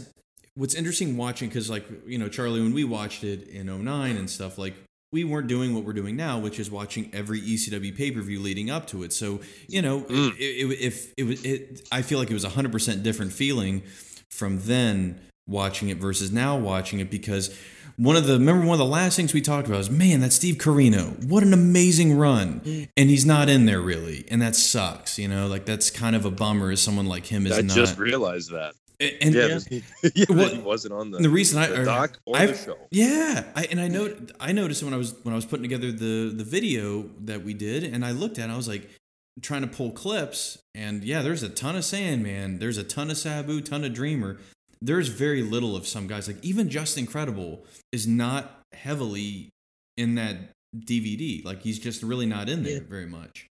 what's 0.56 0.76
interesting 0.76 1.18
watching 1.18 1.50
because 1.50 1.70
like 1.70 1.86
you 2.06 2.18
know 2.18 2.30
Charlie 2.30 2.62
when 2.62 2.74
we 2.74 2.84
watched 2.84 3.24
it 3.24 3.48
in 3.48 3.68
09 3.68 4.18
and 4.18 4.30
stuff 4.30 4.58
like 4.58 4.76
we 5.12 5.24
weren't 5.24 5.48
doing 5.48 5.76
what 5.76 5.84
we're 5.84 5.94
doing 5.94 6.16
now, 6.16 6.40
which 6.40 6.60
is 6.60 6.72
watching 6.72 7.10
every 7.14 7.40
ECW 7.40 7.96
pay 7.96 8.10
per 8.12 8.22
view 8.22 8.40
leading 8.40 8.72
up 8.72 8.88
to 8.88 9.04
it. 9.04 9.14
So 9.14 9.42
you 9.68 9.82
know 9.82 10.02
Mm. 10.02 10.34
it, 10.38 10.42
it, 10.42 10.80
if 10.80 11.14
it 11.18 11.24
was 11.24 11.44
it, 11.46 11.88
I 11.92 12.02
feel 12.02 12.20
like 12.20 12.30
it 12.32 12.34
was 12.34 12.44
a 12.44 12.50
hundred 12.50 12.72
percent 12.72 13.04
different 13.04 13.32
feeling 13.34 13.84
from 14.32 14.60
then 14.62 15.20
watching 15.48 15.90
it 15.90 15.98
versus 15.98 16.32
now 16.32 16.58
watching 16.58 17.00
it 17.00 17.12
because 17.12 17.56
one 17.98 18.16
of 18.16 18.26
the 18.26 18.34
remember 18.34 18.66
one 18.66 18.74
of 18.74 18.80
the 18.80 18.86
last 18.92 19.16
things 19.18 19.34
we 19.34 19.42
talked 19.42 19.68
about 19.68 19.78
was 19.78 19.90
man 19.92 20.22
that 20.22 20.32
Steve 20.34 20.56
Corino 20.56 21.24
what 21.28 21.44
an 21.44 21.54
amazing 21.54 22.18
run 22.18 22.62
and 22.98 23.10
he's 23.10 23.26
not 23.26 23.50
in 23.50 23.66
there 23.66 23.82
really 23.82 24.26
and 24.30 24.42
that 24.42 24.56
sucks 24.56 25.20
you 25.20 25.28
know 25.28 25.46
like 25.48 25.66
that's 25.66 25.92
kind 25.92 26.16
of 26.16 26.26
a 26.26 26.32
bummer 26.32 26.72
as 26.72 26.82
someone 26.82 27.06
like 27.06 27.26
him 27.28 27.46
is 27.46 27.58
I 27.58 27.62
not 27.62 27.76
just 27.76 28.00
realized 28.00 28.52
that. 28.52 28.74
And 29.00 29.34
yeah, 29.34 29.42
uh, 29.44 29.60
Yeah. 29.70 29.80
yeah, 30.16 30.26
Well, 30.30 30.50
he 30.50 30.60
wasn't 30.60 30.94
on 30.94 31.12
the, 31.12 31.18
the 31.20 31.30
reason 31.30 31.58
I 31.62 31.68
the 31.68 31.82
or- 31.82 31.86
doc 31.86 32.20
or 32.26 32.38
I've- 32.38 32.52
the 32.54 32.58
show. 32.58 32.78
yeah, 32.92 33.44
I, 33.56 33.66
and 33.66 33.80
I 33.82 33.88
know 33.88 34.14
I 34.40 34.52
noticed 34.52 34.84
when 34.84 34.94
I 34.94 34.98
was 34.98 35.16
when 35.24 35.34
I 35.34 35.36
was 35.36 35.46
putting 35.46 35.64
together 35.64 35.92
the 35.92 36.30
the 36.36 36.44
video 36.44 37.10
that 37.26 37.44
we 37.44 37.54
did, 37.54 37.84
and 37.84 38.06
I 38.06 38.12
looked 38.12 38.38
at, 38.40 38.50
it, 38.50 38.54
I 38.54 38.58
was 38.58 38.68
like 38.68 38.90
trying 39.42 39.62
to 39.62 39.68
pull 39.68 39.92
clips, 39.92 40.60
and 40.76 41.04
yeah, 41.04 41.22
there's 41.22 41.42
a 41.44 41.50
ton 41.50 41.76
of 41.76 41.84
Sandman, 41.84 42.60
there's 42.60 42.78
a 42.78 42.84
ton 42.84 43.10
of 43.10 43.18
Sabu, 43.18 43.62
ton 43.62 43.84
of 43.84 43.94
Dreamer. 43.94 44.38
There's 44.82 45.08
very 45.08 45.42
little 45.42 45.76
of 45.76 45.88
some 45.88 46.08
guys. 46.08 46.28
Like 46.28 46.44
even 46.44 46.70
Justin 46.70 47.06
Credible 47.08 47.66
is 47.92 48.06
not 48.06 48.60
heavily 48.74 49.50
in 49.98 50.16
that 50.16 50.36
DVD. 50.76 51.44
Like 51.46 51.62
he's 51.64 51.80
just 51.80 52.04
really 52.04 52.26
not 52.26 52.50
in 52.50 52.64
there 52.64 52.74
Yeah. 52.74 52.88
very 52.88 53.06
much. 53.08 53.48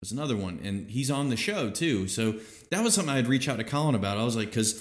There's 0.00 0.12
another 0.12 0.36
one, 0.36 0.60
and 0.62 0.88
he's 0.90 1.10
on 1.10 1.28
the 1.28 1.36
show 1.36 1.70
too. 1.70 2.06
So 2.08 2.36
that 2.70 2.84
was 2.84 2.94
something 2.94 3.12
I'd 3.12 3.26
reach 3.26 3.48
out 3.48 3.56
to 3.58 3.64
Colin 3.64 3.94
about. 3.94 4.16
I 4.18 4.24
was 4.24 4.36
like, 4.36 4.48
because 4.48 4.80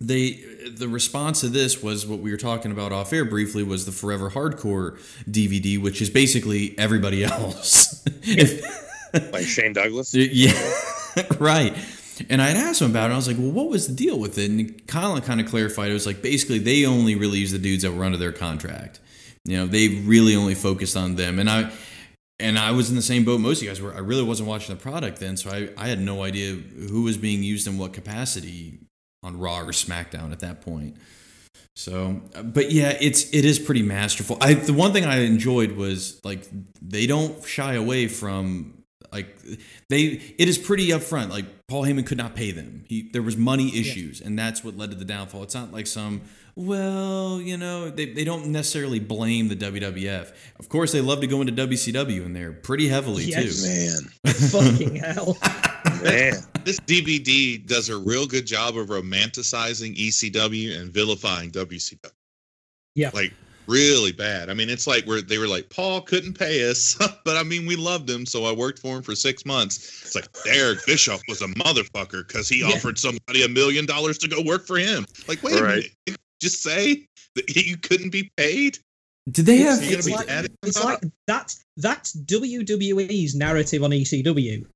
they 0.00 0.32
the 0.76 0.88
response 0.88 1.40
to 1.42 1.48
this 1.48 1.82
was 1.82 2.06
what 2.06 2.18
we 2.18 2.30
were 2.30 2.36
talking 2.36 2.72
about 2.72 2.92
off 2.92 3.12
air 3.12 3.24
briefly 3.24 3.62
was 3.62 3.86
the 3.86 3.92
Forever 3.92 4.30
Hardcore 4.30 4.98
DVD, 5.30 5.80
which 5.80 6.02
is 6.02 6.10
basically 6.10 6.78
everybody 6.78 7.24
else. 7.24 8.02
If- 8.22 8.82
Like 9.32 9.44
Shane 9.46 9.72
Douglas. 9.74 10.12
yeah, 10.14 10.50
right. 11.38 11.72
And 12.28 12.42
I'd 12.42 12.56
asked 12.56 12.82
him 12.82 12.90
about 12.90 13.10
it. 13.10 13.14
I 13.14 13.16
was 13.16 13.28
like, 13.28 13.36
well, 13.38 13.52
what 13.52 13.68
was 13.68 13.86
the 13.86 13.94
deal 13.94 14.18
with 14.18 14.38
it? 14.38 14.50
And 14.50 14.86
Colin 14.88 15.22
kind 15.22 15.40
of 15.40 15.46
clarified 15.46 15.90
it 15.90 15.94
was 15.94 16.04
like 16.04 16.20
basically 16.20 16.58
they 16.58 16.84
only 16.84 17.14
really 17.14 17.38
use 17.38 17.52
the 17.52 17.58
dudes 17.60 17.84
that 17.84 17.92
were 17.92 18.02
under 18.04 18.18
their 18.18 18.32
contract. 18.32 18.98
You 19.44 19.58
know, 19.58 19.66
they 19.66 20.00
really 20.00 20.34
only 20.34 20.56
focused 20.56 20.96
on 20.96 21.14
them. 21.14 21.38
And 21.38 21.48
I 21.48 21.70
and 22.38 22.58
I 22.58 22.72
was 22.72 22.90
in 22.90 22.96
the 22.96 23.02
same 23.02 23.24
boat 23.24 23.40
most 23.40 23.58
of 23.58 23.64
you 23.64 23.70
guys 23.70 23.80
were. 23.80 23.94
I 23.94 23.98
really 23.98 24.22
wasn't 24.22 24.48
watching 24.48 24.74
the 24.74 24.80
product 24.80 25.20
then, 25.20 25.36
so 25.36 25.50
I, 25.50 25.68
I 25.76 25.88
had 25.88 26.00
no 26.00 26.22
idea 26.22 26.54
who 26.54 27.02
was 27.02 27.16
being 27.16 27.42
used 27.42 27.66
in 27.66 27.78
what 27.78 27.92
capacity 27.92 28.78
on 29.22 29.38
Raw 29.38 29.60
or 29.60 29.72
SmackDown 29.72 30.32
at 30.32 30.40
that 30.40 30.60
point. 30.60 30.96
So, 31.76 32.20
but 32.42 32.70
yeah, 32.70 32.96
it's 33.00 33.32
it 33.34 33.44
is 33.44 33.58
pretty 33.58 33.82
masterful. 33.82 34.38
I 34.40 34.54
the 34.54 34.72
one 34.72 34.92
thing 34.92 35.04
I 35.04 35.20
enjoyed 35.20 35.72
was 35.72 36.20
like 36.24 36.46
they 36.80 37.06
don't 37.06 37.44
shy 37.44 37.74
away 37.74 38.06
from 38.06 38.83
like 39.14 39.38
they 39.88 40.02
it 40.38 40.48
is 40.48 40.58
pretty 40.58 40.88
upfront. 40.88 41.30
Like 41.30 41.46
Paul 41.68 41.84
Heyman 41.84 42.06
could 42.06 42.18
not 42.18 42.34
pay 42.34 42.50
them. 42.50 42.84
He 42.86 43.08
there 43.12 43.22
was 43.22 43.36
money 43.38 43.68
issues, 43.78 44.20
and 44.20 44.38
that's 44.38 44.62
what 44.62 44.76
led 44.76 44.90
to 44.90 44.96
the 44.96 45.04
downfall. 45.06 45.42
It's 45.44 45.54
not 45.54 45.72
like 45.72 45.86
some 45.86 46.20
well, 46.56 47.40
you 47.40 47.56
know, 47.56 47.90
they, 47.90 48.12
they 48.12 48.22
don't 48.22 48.46
necessarily 48.46 49.00
blame 49.00 49.48
the 49.48 49.56
WWF. 49.56 50.32
Of 50.60 50.68
course, 50.68 50.92
they 50.92 51.00
love 51.00 51.20
to 51.22 51.26
go 51.26 51.40
into 51.40 51.52
WCW, 51.52 52.24
and 52.24 52.36
they're 52.36 52.52
pretty 52.52 52.86
heavily 52.86 53.24
Yes. 53.24 53.62
too. 53.62 53.68
Man, 53.68 54.34
Fucking 54.50 54.94
hell. 54.96 55.36
man. 56.02 56.34
This 56.64 56.80
DVD 56.80 57.66
does 57.66 57.90
a 57.90 57.96
real 57.98 58.26
good 58.26 58.46
job 58.46 58.78
of 58.78 58.86
romanticizing 58.88 59.96
ECW 59.98 60.80
and 60.80 60.90
vilifying 60.90 61.50
WCW. 61.50 62.10
Yeah. 62.94 63.10
Like 63.12 63.34
really 63.66 64.12
bad. 64.12 64.50
I 64.50 64.54
mean, 64.54 64.68
it's 64.70 64.86
like 64.86 65.04
where 65.06 65.20
they 65.22 65.38
were 65.38 65.46
like, 65.48 65.68
Paul 65.70 66.00
couldn't 66.02 66.38
pay 66.38 66.68
us, 66.70 66.96
but 67.24 67.36
I 67.36 67.42
mean, 67.42 67.66
we 67.66 67.76
loved 67.76 68.08
him, 68.08 68.26
so 68.26 68.44
I 68.44 68.52
worked 68.52 68.78
for 68.78 68.96
him 68.96 69.02
for 69.02 69.14
six 69.14 69.44
months. 69.46 70.02
It's 70.04 70.14
like 70.14 70.28
Derek 70.44 70.84
Bischoff 70.86 71.20
was 71.28 71.42
a 71.42 71.48
motherfucker 71.48 72.26
because 72.26 72.48
he 72.48 72.60
Yeah. 72.60 72.68
offered 72.68 72.98
somebody 72.98 73.44
a 73.44 73.48
million 73.48 73.86
dollars 73.86 74.18
to 74.18 74.28
go 74.28 74.42
work 74.42 74.66
for 74.66 74.78
him. 74.78 75.06
Like, 75.28 75.42
wait 75.42 75.58
a 75.58 75.62
minute, 75.62 76.18
just 76.40 76.62
say 76.62 77.06
that 77.36 77.54
you 77.56 77.76
couldn't 77.76 78.10
be 78.10 78.30
paid. 78.36 78.78
Did 79.30 79.46
they 79.46 79.56
have? 79.58 79.82
You're 79.82 79.98
It's 80.00 80.08
like, 80.10 80.28
added 80.28 80.54
it's 80.62 80.84
like 80.84 81.00
that's 81.26 81.64
that's 81.78 82.14
WWE's 82.14 83.34
narrative 83.34 83.82
on 83.82 83.90
ECW. 83.90 84.66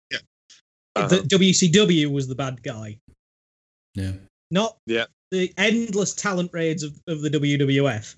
Uh-huh. 0.96 1.06
That 1.06 1.28
WCW 1.28 2.10
was 2.10 2.26
the 2.26 2.34
bad 2.34 2.62
guy, 2.62 2.98
Yeah. 3.94 4.12
not 4.50 4.78
Yeah. 4.86 5.04
the 5.30 5.52
endless 5.58 6.14
talent 6.14 6.50
raids 6.54 6.82
of, 6.82 6.98
of 7.06 7.20
the 7.20 7.28
WWF. 7.30 8.14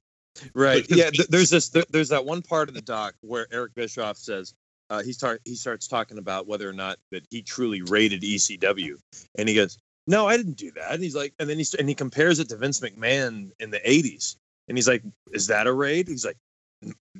Right. 0.55 0.87
Yeah. 0.89 1.11
Th- 1.11 1.29
there's 1.29 1.51
this. 1.51 1.69
Th- 1.69 1.87
there's 1.91 2.09
that 2.11 2.25
one 2.25 2.43
part 2.43 2.69
of 2.69 2.75
the 2.75 2.81
doc 2.83 3.15
where 3.21 3.47
Eric 3.53 3.75
Bischoff 3.75 4.17
says 4.17 4.55
uh, 4.89 5.03
he 5.03 5.13
start 5.13 5.41
he 5.45 5.55
starts 5.55 5.87
talking 5.89 6.19
about 6.19 6.47
whether 6.47 6.69
or 6.69 6.73
not 6.73 6.99
that 7.11 7.25
he 7.31 7.43
truly 7.43 7.83
rated 7.83 8.23
ECW, 8.23 8.97
and 9.37 9.49
he 9.49 9.55
goes, 9.55 9.77
"No, 10.07 10.27
I 10.29 10.37
didn't 10.37 10.57
do 10.57 10.71
that." 10.73 10.93
And 10.93 11.03
he's 11.03 11.15
like, 11.17 11.35
and 11.39 11.49
then 11.51 11.59
he 11.59 11.67
and 11.79 11.89
he 11.89 11.95
compares 11.95 12.39
it 12.39 12.49
to 12.51 12.57
Vince 12.57 12.81
McMahon 12.81 13.51
in 13.61 13.71
the 13.71 13.81
'80s, 13.81 14.37
and 14.69 14.79
he's 14.79 14.89
like, 14.89 15.03
"Is 15.33 15.47
that 15.49 15.67
a 15.67 15.73
raid?" 15.73 16.09
He's 16.09 16.25
like, 16.25 16.37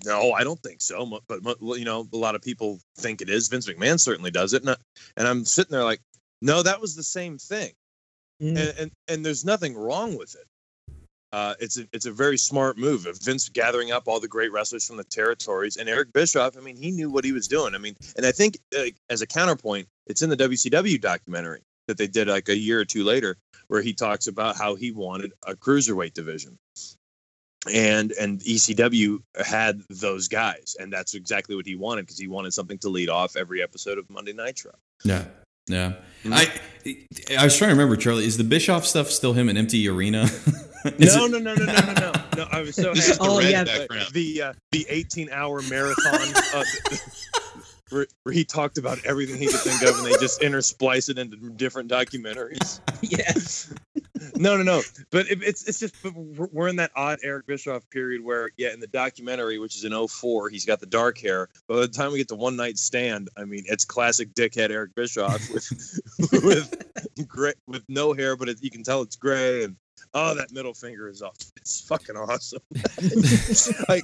No, 0.07 0.33
I 0.33 0.45
don't 0.45 0.61
think 0.63 0.81
so. 0.81 1.05
Mo- 1.05 1.21
But 1.29 1.41
you 1.61 1.85
know, 1.85 2.09
a 2.13 2.17
lot 2.17 2.35
of 2.35 2.43
people 2.43 2.79
think 2.97 3.21
it 3.21 3.29
is. 3.29 3.49
Vince 3.49 3.69
McMahon 3.69 4.01
certainly 4.01 4.31
does 4.31 4.55
it, 4.55 4.63
and, 4.63 4.71
I, 4.71 4.77
and 5.17 5.29
I'm 5.29 5.45
sitting 5.45 5.73
there 5.73 5.85
like, 5.85 6.01
no, 6.41 6.63
that 6.63 6.81
was 6.81 6.95
the 6.95 7.03
same 7.03 7.37
thing, 7.39 7.73
Mm. 8.41 8.57
and 8.57 8.79
and, 8.79 8.91
and 9.09 9.27
there's 9.27 9.45
nothing 9.45 9.75
wrong 9.77 10.17
with 10.17 10.35
it. 10.35 10.47
Uh, 11.33 11.55
it's 11.61 11.79
a 11.79 11.87
it's 11.93 12.07
a 12.07 12.13
very 12.13 12.37
smart 12.37 12.77
move 12.77 13.07
of 13.07 13.19
Vince 13.23 13.49
gathering 13.49 13.93
up 13.93 14.05
all 14.07 14.21
the 14.21 14.29
great 14.29 14.53
wrestlers 14.53 14.87
from 14.87 14.97
the 14.97 15.05
territories, 15.05 15.77
and 15.77 15.89
Eric 15.89 16.13
Bischoff. 16.13 16.57
I 16.57 16.61
mean, 16.61 16.77
he 16.77 16.91
knew 16.91 17.11
what 17.11 17.25
he 17.25 17.33
was 17.33 17.47
doing. 17.47 17.75
I 17.75 17.79
mean, 17.79 17.97
and 18.17 18.27
I 18.27 18.33
think 18.33 18.59
uh, 18.77 18.85
as 19.09 19.23
a 19.23 19.27
counterpoint, 19.27 19.87
it's 20.07 20.23
in 20.23 20.31
the 20.31 20.37
WCW 20.37 21.01
documentary 21.01 21.61
that 21.87 21.99
they 21.99 22.07
did 22.07 22.29
like 22.29 22.49
a 22.49 22.57
year 22.57 22.81
or 22.81 22.85
two 22.85 23.05
later, 23.05 23.37
where 23.69 23.83
he 23.83 23.93
talks 23.93 24.27
about 24.27 24.57
how 24.57 24.75
he 24.75 24.91
wanted 24.91 25.33
a 25.47 25.55
cruiserweight 25.55 26.15
division 26.15 26.59
and 27.71 28.13
and 28.13 28.41
ECW 28.41 29.23
had 29.45 29.83
those 29.91 30.29
guys, 30.29 30.77
and 30.79 30.93
that's 30.93 31.15
exactly 31.15 31.57
what 31.57 31.67
he 31.67 31.77
wanted 31.77 32.03
because 32.03 32.19
he 32.19 32.29
wanted 32.29 32.55
something 32.55 32.79
to 32.79 32.89
lead 32.89 33.09
off 33.11 33.37
every 33.37 33.63
episode 33.63 33.99
of 33.99 34.09
Monday 34.09 34.33
Nitro. 34.33 34.73
Yeah. 35.05 35.25
Yeah. 35.69 35.95
Mm. 36.25 36.33
I 36.33 37.39
I 37.39 37.45
was 37.45 37.57
trying 37.57 37.69
to 37.69 37.75
remember, 37.75 37.97
Charlie, 37.97 38.25
is 38.25 38.39
the 38.39 38.45
Bischoff 38.45 38.87
stuff 38.87 39.11
still 39.11 39.35
him 39.35 39.49
in 39.49 39.57
empty 39.57 39.89
arena? 39.89 40.27
Is 40.85 41.15
No, 41.15 41.27
it- 41.27 41.31
no, 41.33 41.39
no, 41.39 41.55
no, 41.55 41.65
no, 41.65 41.73
no, 41.75 41.93
no, 41.93 42.13
no. 42.37 42.49
I 42.51 42.61
was 42.63 42.75
so 42.77 42.95
This 42.95 43.09
is 43.09 43.17
happy. 43.19 43.25
the 43.25 43.31
Oh, 43.31 43.39
red 43.39 43.51
yeah. 43.51 43.65
background. 43.65 44.13
the 44.13 44.43
uh, 44.43 44.53
the 44.73 44.87
18 44.89 45.31
hour 45.31 45.61
marathon 45.63 46.35
uh, 46.55 46.65
where, 47.91 48.07
where 48.23 48.33
he 48.33 48.45
talked 48.45 48.79
about 48.79 49.05
everything 49.05 49.39
he 49.39 49.47
could 49.49 49.61
think 49.61 49.83
of, 49.83 49.97
and 49.99 50.07
they 50.07 50.19
just 50.21 50.41
intersplice 50.41 51.09
it 51.11 51.19
into 51.19 51.37
different 51.51 51.91
documentaries. 51.91 52.81
Yes. 53.03 53.73
no, 54.37 54.55
no, 54.59 54.63
no. 54.63 54.83
But 55.11 55.27
it, 55.31 55.43
it's 55.43 55.67
it's 55.67 55.81
just 55.81 55.95
but 56.03 56.15
we're, 56.15 56.49
we're 56.53 56.69
in 56.69 56.77
that 56.77 56.91
odd 56.95 57.19
Eric 57.23 57.47
Bischoff 57.47 57.89
period 57.89 58.23
where, 58.23 58.51
yeah, 58.59 58.75
in 58.75 58.79
the 58.81 58.87
documentary, 58.87 59.59
which 59.59 59.75
is 59.75 59.85
in 59.85 59.93
04, 60.07 60.51
he's 60.51 60.67
got 60.67 60.81
the 60.81 60.87
dark 60.87 61.17
hair. 61.19 61.49
But 61.67 61.75
by 61.77 61.81
the 61.81 61.89
time 61.89 62.13
we 62.13 62.19
get 62.19 62.29
to 62.29 62.35
One 62.37 62.57
Night 62.57 62.77
Stand, 62.77 63.31
I 63.39 63.45
mean, 63.45 63.65
it's 63.67 63.87
classic 63.87 64.35
dickhead 64.35 64.69
Eric 64.71 64.95
Bischoff 64.95 65.49
with 65.51 65.99
with 66.45 67.27
gray, 67.27 67.55
with 67.67 67.85
no 67.89 68.13
hair, 68.13 68.37
but 68.37 68.51
it, 68.51 68.59
you 68.61 68.71
can 68.71 68.83
tell 68.83 69.01
it's 69.01 69.17
gray. 69.17 69.65
And 69.65 69.77
oh, 70.15 70.35
that 70.35 70.53
middle 70.53 70.75
finger 70.75 71.09
is 71.09 71.23
off. 71.23 71.37
It's 71.57 71.81
fucking 71.83 72.17
awesome. 72.17 72.61
like 73.89 74.03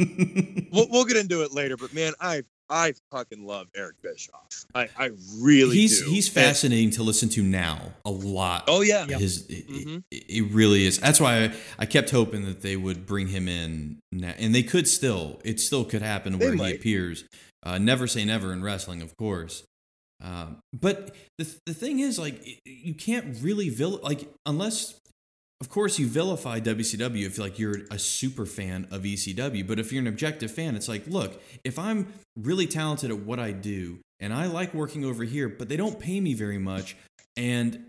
we'll, 0.73 0.89
we'll 0.91 1.05
get 1.05 1.17
into 1.17 1.43
it 1.43 1.53
later, 1.53 1.77
but 1.77 1.93
man, 1.95 2.13
I 2.21 2.43
I 2.69 2.95
fucking 3.13 3.47
love 3.47 3.69
Eric 3.77 4.03
Bischoff. 4.03 4.49
I 4.75 4.89
I 4.99 5.11
really 5.41 5.77
he's 5.77 6.01
do. 6.03 6.11
he's 6.11 6.27
And- 6.29 6.35
fascinating 6.35 6.91
to 6.93 7.03
listen 7.03 7.29
to 7.31 7.43
now 7.43 7.93
a 8.05 8.11
lot. 8.11 8.65
oh 8.69 8.81
yeah. 8.83 9.07
Yeah. 9.09 9.19
His 9.19 9.47
it, 9.47 9.69
Mhm. 9.69 10.03
it, 10.11 10.25
it 10.29 10.43
really 10.53 10.85
is. 10.87 10.99
That's 10.99 11.21
why 11.21 11.45
I, 11.45 11.55
I 11.79 11.87
kept 11.87 12.11
hoping 12.11 12.45
that 12.47 12.63
they 12.63 12.77
would 12.77 13.07
bring 13.07 13.29
him 13.29 13.47
in, 13.49 13.99
na- 14.13 14.33
and 14.39 14.55
they 14.55 14.63
could 14.63 14.89
still. 14.89 15.41
It 15.45 15.61
still 15.61 15.85
could 15.85 16.03
happen 16.03 16.39
They 16.39 16.47
where 16.47 16.55
he 16.57 16.75
appears. 16.75 17.25
Uh, 17.63 17.79
never 17.79 18.07
say 18.07 18.25
never 18.25 18.53
in 18.53 18.63
wrestling, 18.63 19.03
of 19.03 19.17
course. 19.17 19.63
Um, 20.23 20.59
but 20.73 21.15
the 21.39 21.47
the 21.67 21.75
thing 21.75 21.99
is, 22.01 22.19
like, 22.19 22.43
you 22.65 22.95
can't 22.95 23.37
really 23.43 23.69
vil 23.69 24.01
like 24.03 24.29
unless, 24.47 24.99
of 25.61 25.71
course, 25.71 25.99
you 25.99 26.07
vilify 26.07 26.61
WCW 26.61 27.25
if 27.25 27.39
like 27.39 27.59
you're 27.59 27.79
a 27.91 27.99
super 27.99 28.45
fan 28.45 28.87
of 28.91 29.03
ECW. 29.03 29.67
But 29.67 29.79
if 29.79 29.91
you're 29.91 30.03
an 30.03 30.07
objective 30.07 30.51
fan, 30.51 30.77
it's 30.77 30.89
like, 30.89 31.07
look, 31.07 31.41
if 31.65 31.79
I'm 31.79 32.13
really 32.37 32.67
talented 32.67 33.11
at 33.11 33.21
what 33.21 33.39
I 33.39 33.53
do 33.53 34.01
and 34.21 34.35
I 34.35 34.47
like 34.47 34.75
working 34.75 35.05
over 35.05 35.25
here, 35.25 35.49
but 35.49 35.69
they 35.69 35.77
don't 35.77 35.99
pay 35.99 36.21
me 36.21 36.35
very 36.35 36.59
much, 36.59 36.97
and 37.37 37.87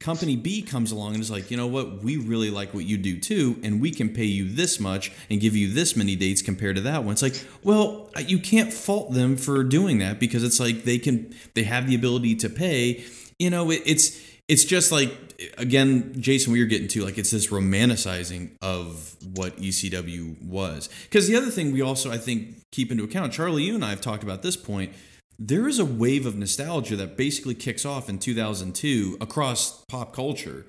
company 0.00 0.34
B 0.34 0.60
comes 0.60 0.90
along 0.90 1.14
and 1.14 1.22
is 1.22 1.30
like, 1.30 1.52
you 1.52 1.56
know 1.56 1.68
what, 1.68 2.02
we 2.02 2.16
really 2.16 2.50
like 2.50 2.74
what 2.74 2.84
you 2.84 2.98
do 2.98 3.18
too, 3.18 3.60
and 3.62 3.80
we 3.80 3.92
can 3.92 4.08
pay 4.08 4.24
you 4.24 4.48
this 4.48 4.80
much 4.80 5.12
and 5.30 5.40
give 5.40 5.54
you 5.54 5.72
this 5.72 5.96
many 5.96 6.16
dates 6.16 6.42
compared 6.42 6.76
to 6.76 6.82
that 6.82 7.04
one. 7.04 7.12
It's 7.12 7.22
like, 7.22 7.40
well, 7.62 8.10
you 8.18 8.40
can't 8.40 8.72
fault 8.72 9.12
them 9.12 9.36
for 9.36 9.62
doing 9.62 9.98
that 9.98 10.18
because 10.18 10.42
it's 10.42 10.58
like 10.58 10.82
they 10.82 10.98
can, 10.98 11.32
they 11.54 11.62
have 11.62 11.86
the 11.86 11.94
ability 11.94 12.34
to 12.36 12.50
pay. 12.50 13.04
You 13.38 13.50
know, 13.50 13.70
it, 13.70 13.82
it's 13.86 14.20
it's 14.48 14.64
just 14.64 14.92
like 14.92 15.10
again, 15.58 16.14
Jason, 16.20 16.52
we 16.52 16.60
were 16.60 16.66
getting 16.66 16.88
to 16.88 17.04
like 17.04 17.18
it's 17.18 17.30
this 17.30 17.48
romanticizing 17.48 18.50
of 18.62 19.16
what 19.34 19.56
ECW 19.58 20.42
was. 20.42 20.88
Because 21.04 21.26
the 21.28 21.36
other 21.36 21.50
thing 21.50 21.72
we 21.72 21.82
also 21.82 22.10
I 22.10 22.18
think 22.18 22.56
keep 22.72 22.90
into 22.90 23.04
account, 23.04 23.32
Charlie, 23.32 23.64
you 23.64 23.74
and 23.74 23.84
I 23.84 23.90
have 23.90 24.00
talked 24.00 24.22
about 24.22 24.42
this 24.42 24.56
point 24.56 24.92
there 25.36 25.66
is 25.66 25.80
a 25.80 25.84
wave 25.84 26.26
of 26.26 26.36
nostalgia 26.36 26.94
that 26.94 27.16
basically 27.16 27.56
kicks 27.56 27.84
off 27.84 28.08
in 28.08 28.18
2002 28.20 29.18
across 29.20 29.84
pop 29.86 30.14
culture. 30.14 30.66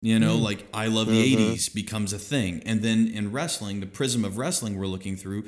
You 0.00 0.18
know, 0.18 0.36
like 0.36 0.66
I 0.72 0.86
love 0.86 1.08
the 1.08 1.12
Mhm. 1.34 1.36
80s 1.52 1.68
becomes 1.68 2.12
a 2.12 2.18
thing. 2.18 2.62
And 2.64 2.82
then 2.82 3.08
in 3.08 3.32
wrestling, 3.32 3.80
the 3.80 3.86
prism 3.86 4.24
of 4.24 4.36
wrestling 4.36 4.76
we're 4.76 4.86
looking 4.86 5.16
through, 5.16 5.44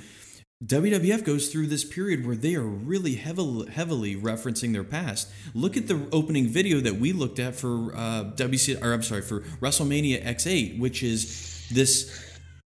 WWF 0.64 1.25
goes 1.25 1.49
through 1.49 1.68
this 1.68 1.85
period 1.85 2.27
where 2.27 2.37
they 2.37 2.55
are 2.55 2.62
really 2.62 3.14
heavily, 3.14 3.70
heavily 3.70 4.14
referencing 4.14 4.75
their 4.75 4.85
past. 4.85 5.31
Look 5.55 5.75
at 5.79 5.88
the 5.88 6.07
opening 6.12 6.49
video 6.49 6.81
that 6.81 6.96
we 6.96 7.14
looked 7.14 7.38
at 7.38 7.55
for 7.55 7.94
uh, 7.96 8.25
WC, 8.37 8.83
or 8.85 8.92
I'm 8.92 9.03
sorry, 9.03 9.23
for 9.23 9.40
WrestleMania 9.62 10.23
X8, 10.23 10.79
which 10.79 11.03
is 11.03 11.66
this 11.73 12.27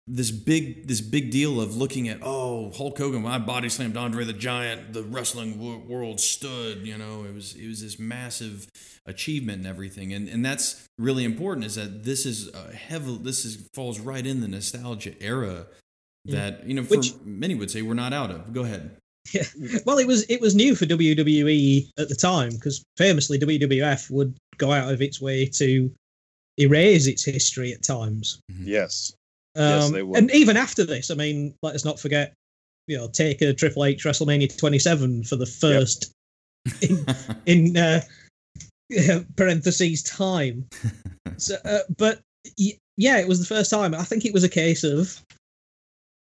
this 0.07 0.31
big 0.31 0.87
this 0.87 0.99
big 0.99 1.31
deal 1.31 1.61
of 1.61 1.75
looking 1.75 2.09
at 2.09 2.19
oh 2.23 2.71
Hulk 2.71 2.97
Hogan 2.97 3.23
when 3.23 3.31
I 3.31 3.37
body 3.37 3.69
slammed 3.69 3.95
Andre 3.95 4.25
the 4.25 4.33
Giant 4.33 4.93
the 4.93 5.03
wrestling 5.03 5.59
wo- 5.59 5.83
world 5.87 6.19
stood 6.19 6.87
you 6.87 6.97
know 6.97 7.23
it 7.23 7.33
was 7.33 7.53
it 7.55 7.67
was 7.67 7.83
this 7.83 7.99
massive 7.99 8.67
achievement 9.05 9.59
and 9.59 9.67
everything 9.67 10.11
and 10.11 10.27
and 10.27 10.43
that's 10.43 10.87
really 10.97 11.23
important 11.23 11.67
is 11.67 11.75
that 11.75 12.03
this 12.03 12.25
is 12.25 12.51
a 12.53 12.75
heavy 12.75 13.19
this 13.21 13.45
is 13.45 13.69
falls 13.75 13.99
right 13.99 14.25
in 14.25 14.41
the 14.41 14.47
nostalgia 14.47 15.13
era 15.21 15.67
that 16.25 16.65
you 16.67 16.73
know 16.73 16.83
for 16.83 16.97
Which- 16.97 17.13
many 17.23 17.55
would 17.55 17.71
say 17.71 17.81
we're 17.81 17.93
not 17.95 18.13
out 18.13 18.31
of 18.31 18.53
go 18.53 18.61
ahead 18.63 18.95
Yeah. 19.33 19.43
Well, 19.85 19.99
it 19.99 20.07
was 20.07 20.23
it 20.29 20.41
was 20.41 20.55
new 20.55 20.75
for 20.75 20.85
WWE 20.85 21.89
at 21.99 22.09
the 22.09 22.15
time 22.15 22.49
because 22.51 22.83
famously 22.97 23.37
WWF 23.39 24.09
would 24.09 24.35
go 24.57 24.71
out 24.71 24.91
of 24.91 25.01
its 25.01 25.21
way 25.21 25.45
to 25.45 25.91
erase 26.59 27.07
its 27.07 27.23
history 27.23 27.71
at 27.71 27.83
times. 27.83 28.39
Yes. 28.59 29.13
Um, 29.55 29.63
Yes, 29.63 29.89
they 29.91 30.03
would. 30.03 30.17
And 30.17 30.31
even 30.31 30.57
after 30.57 30.83
this, 30.83 31.11
I 31.11 31.15
mean, 31.15 31.53
let 31.61 31.75
us 31.75 31.85
not 31.85 31.99
forget, 31.99 32.33
you 32.87 32.97
know, 32.97 33.07
take 33.09 33.41
a 33.41 33.53
Triple 33.53 33.85
H 33.85 34.03
WrestleMania 34.05 34.57
27 34.57 35.23
for 35.23 35.35
the 35.35 35.45
first 35.45 36.11
in, 36.81 37.05
in 37.45 37.77
uh, 37.77 38.01
parentheses 39.37 40.03
time. 40.03 40.65
So, 41.37 41.55
uh, 41.65 41.79
but 41.97 42.19
y- 42.59 42.77
yeah, 42.97 43.17
it 43.19 43.27
was 43.27 43.39
the 43.39 43.45
first 43.55 43.71
time. 43.71 43.95
I 43.95 44.03
think 44.03 44.25
it 44.25 44.33
was 44.33 44.43
a 44.43 44.49
case 44.49 44.83
of, 44.83 45.19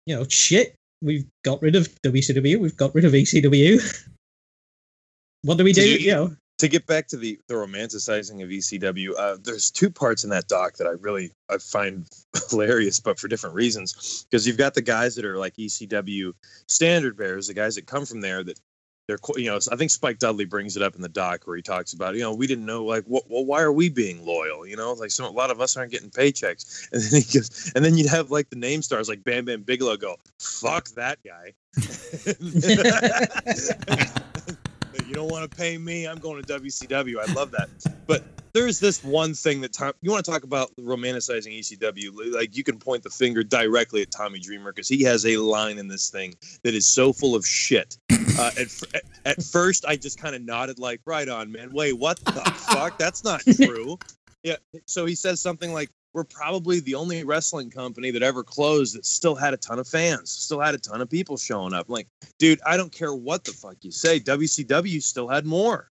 you 0.05 0.15
know, 0.15 0.25
shit. 0.27 0.75
We've 1.01 1.25
got 1.43 1.61
rid 1.61 1.75
of 1.75 1.87
WCW. 2.03 2.59
We've 2.59 2.77
got 2.77 2.95
rid 2.95 3.03
of 3.05 3.11
ECW. 3.13 3.79
what 5.43 5.57
do 5.57 5.63
we 5.63 5.73
do? 5.73 5.87
You- 5.87 5.97
You 5.97 6.11
know, 6.11 6.35
to 6.59 6.67
get 6.67 6.85
back 6.85 7.07
to 7.07 7.17
the 7.17 7.37
the 7.47 7.55
romanticizing 7.55 8.41
of 8.43 8.49
ECW, 8.49 9.09
uh, 9.17 9.37
there's 9.43 9.69
two 9.71 9.89
parts 9.89 10.23
in 10.23 10.29
that 10.29 10.47
doc 10.47 10.75
that 10.77 10.87
I 10.87 10.91
really 10.91 11.31
I 11.49 11.57
find 11.57 12.05
hilarious, 12.49 12.99
but 12.99 13.19
for 13.19 13.27
different 13.27 13.55
reasons. 13.55 14.25
Because 14.29 14.47
you've 14.47 14.57
got 14.57 14.73
the 14.75 14.81
guys 14.81 15.15
that 15.15 15.25
are 15.25 15.37
like 15.37 15.55
ECW 15.55 16.31
standard 16.67 17.17
bearers, 17.17 17.47
the 17.47 17.53
guys 17.53 17.75
that 17.75 17.87
come 17.87 18.05
from 18.05 18.21
there 18.21 18.43
that 18.43 18.59
they're 19.07 19.17
you 19.35 19.49
know 19.49 19.59
I 19.71 19.75
think 19.75 19.91
Spike 19.91 20.19
Dudley 20.19 20.45
brings 20.45 20.77
it 20.77 20.83
up 20.83 20.95
in 20.95 21.01
the 21.01 21.09
doc 21.09 21.45
where 21.45 21.55
he 21.55 21.61
talks 21.61 21.93
about 21.93 22.15
you 22.15 22.21
know 22.21 22.33
we 22.33 22.47
didn't 22.47 22.65
know 22.65 22.85
like 22.85 23.03
what 23.05 23.23
well 23.29 23.45
why 23.45 23.61
are 23.61 23.71
we 23.71 23.89
being 23.89 24.25
loyal? 24.25 24.65
You 24.65 24.77
know 24.77 24.93
like 24.93 25.11
so 25.11 25.27
a 25.27 25.29
lot 25.29 25.51
of 25.51 25.59
us 25.59 25.75
aren't 25.75 25.91
getting 25.91 26.09
paychecks. 26.09 26.87
And 26.93 27.01
then 27.01 27.21
he 27.21 27.39
goes 27.39 27.71
and 27.75 27.83
then 27.83 27.97
you'd 27.97 28.09
have 28.09 28.31
like 28.31 28.49
the 28.49 28.55
name 28.55 28.81
stars 28.81 29.09
like 29.09 29.23
Bam 29.23 29.45
Bam 29.45 29.63
Bigelow 29.63 29.97
go 29.97 30.15
fuck 30.39 30.89
that 30.89 31.19
guy. 31.23 31.53
You 35.07 35.15
don't 35.15 35.29
want 35.29 35.49
to 35.49 35.57
pay 35.57 35.77
me 35.77 36.07
i'm 36.07 36.17
going 36.17 36.41
to 36.41 36.59
wcw 36.59 37.19
i 37.19 37.33
love 37.33 37.51
that. 37.51 37.69
But 38.07 38.23
there's 38.53 38.79
this 38.79 39.03
one 39.03 39.33
thing 39.33 39.61
that 39.61 39.73
Tom, 39.73 39.93
you 40.01 40.11
want 40.11 40.23
to 40.23 40.31
talk 40.31 40.43
about 40.43 40.71
romanticizing 40.77 41.59
ecw 41.59 42.33
like 42.33 42.55
you 42.55 42.63
can 42.63 42.77
point 42.77 43.03
the 43.03 43.09
finger 43.09 43.43
directly 43.43 44.01
at 44.01 44.11
tommy 44.11 44.39
dreamer 44.39 44.71
because 44.71 44.87
he 44.87 45.03
has 45.03 45.25
a 45.25 45.37
line 45.37 45.77
in 45.77 45.87
this 45.87 46.09
thing 46.09 46.35
that 46.63 46.73
is 46.73 46.87
so 46.87 47.11
full 47.11 47.35
of 47.35 47.45
shit 47.45 47.97
uh, 48.37 48.51
at, 48.57 48.67
at, 48.93 49.03
at 49.25 49.43
first 49.43 49.85
i 49.85 49.95
just 49.95 50.19
kind 50.19 50.35
of 50.35 50.41
nodded 50.41 50.79
like 50.79 51.01
right 51.05 51.29
on 51.29 51.51
man 51.51 51.71
wait 51.71 51.93
what 51.93 52.19
the 52.25 52.31
fuck 52.71 52.97
that's 52.97 53.23
not 53.23 53.41
true 53.41 53.97
yeah 54.43 54.55
so 54.85 55.05
he 55.05 55.15
says 55.15 55.41
something 55.41 55.73
like 55.73 55.89
we're 56.13 56.23
probably 56.23 56.79
the 56.79 56.95
only 56.95 57.23
wrestling 57.23 57.69
company 57.69 58.11
that 58.11 58.21
ever 58.21 58.43
closed 58.43 58.95
that 58.95 59.05
still 59.05 59.35
had 59.35 59.53
a 59.53 59.57
ton 59.57 59.79
of 59.79 59.87
fans, 59.87 60.29
still 60.29 60.59
had 60.59 60.75
a 60.75 60.77
ton 60.77 61.01
of 61.01 61.09
people 61.09 61.37
showing 61.37 61.73
up. 61.73 61.89
Like, 61.89 62.07
dude, 62.37 62.61
I 62.65 62.77
don't 62.77 62.91
care 62.91 63.15
what 63.15 63.43
the 63.43 63.51
fuck 63.51 63.77
you 63.81 63.91
say. 63.91 64.19
WCW 64.19 65.01
still 65.01 65.27
had 65.27 65.45
more. 65.45 65.89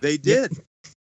They 0.00 0.16
did. 0.16 0.52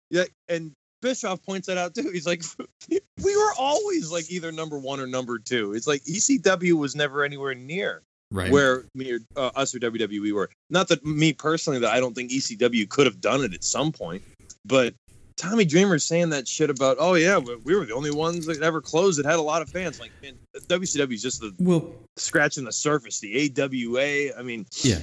Yeah, 0.10 0.24
and 0.48 0.72
Bischoff 1.02 1.44
points 1.44 1.68
that 1.68 1.78
out 1.78 1.94
too. 1.94 2.10
He's 2.14 2.26
like, 2.26 2.44
we 2.90 3.36
were 3.38 3.54
always 3.60 4.12
like 4.12 4.32
either 4.32 4.52
number 4.52 4.80
one 4.80 5.00
or 5.00 5.08
number 5.08 5.38
two. 5.38 5.74
It's 5.74 5.88
like 5.88 6.04
ECW 6.04 6.74
was 6.74 6.96
never 6.96 7.24
anywhere 7.24 7.56
near 7.56 8.04
right 8.32 8.52
where 8.52 8.86
me 8.94 9.14
or 9.14 9.20
uh, 9.36 9.52
us 9.56 9.74
or 9.76 9.80
WWE 9.80 10.34
were. 10.34 10.50
Not 10.70 10.88
that 10.90 11.06
me 11.06 11.34
personally 11.34 11.80
that 11.80 11.92
I 11.92 12.00
don't 12.00 12.14
think 12.14 12.32
ECW 12.32 12.90
could 12.90 13.06
have 13.06 13.22
done 13.22 13.44
it 13.44 13.54
at 13.54 13.64
some 13.64 13.92
point, 13.92 14.24
but 14.66 14.94
Tommy 15.38 15.66
Dreamer 15.66 16.00
saying 16.00 16.30
that 16.30 16.48
shit 16.48 16.70
about, 16.70 16.98
oh 17.00 17.16
yeah, 17.16 17.38
we 17.38 17.56
we 17.58 17.76
were 17.76 17.86
the 17.86 17.94
only 17.94 18.12
ones 18.12 18.46
that 18.46 18.62
ever 18.62 18.82
closed 18.82 19.20
that 19.20 19.26
had 19.26 19.36
a 19.36 19.42
lot 19.42 19.62
of 19.62 19.70
fans. 19.70 20.00
Like, 20.00 20.12
man, 20.22 20.36
WCW 20.56 21.14
is 21.14 21.22
just 21.22 21.42
the 21.42 21.54
Well, 21.60 21.94
scratching 22.16 22.64
the 22.64 22.72
surface. 22.72 23.20
The 23.20 23.54
AWA, 23.60 24.38
I 24.38 24.42
mean, 24.44 24.66
yeah. 24.82 25.00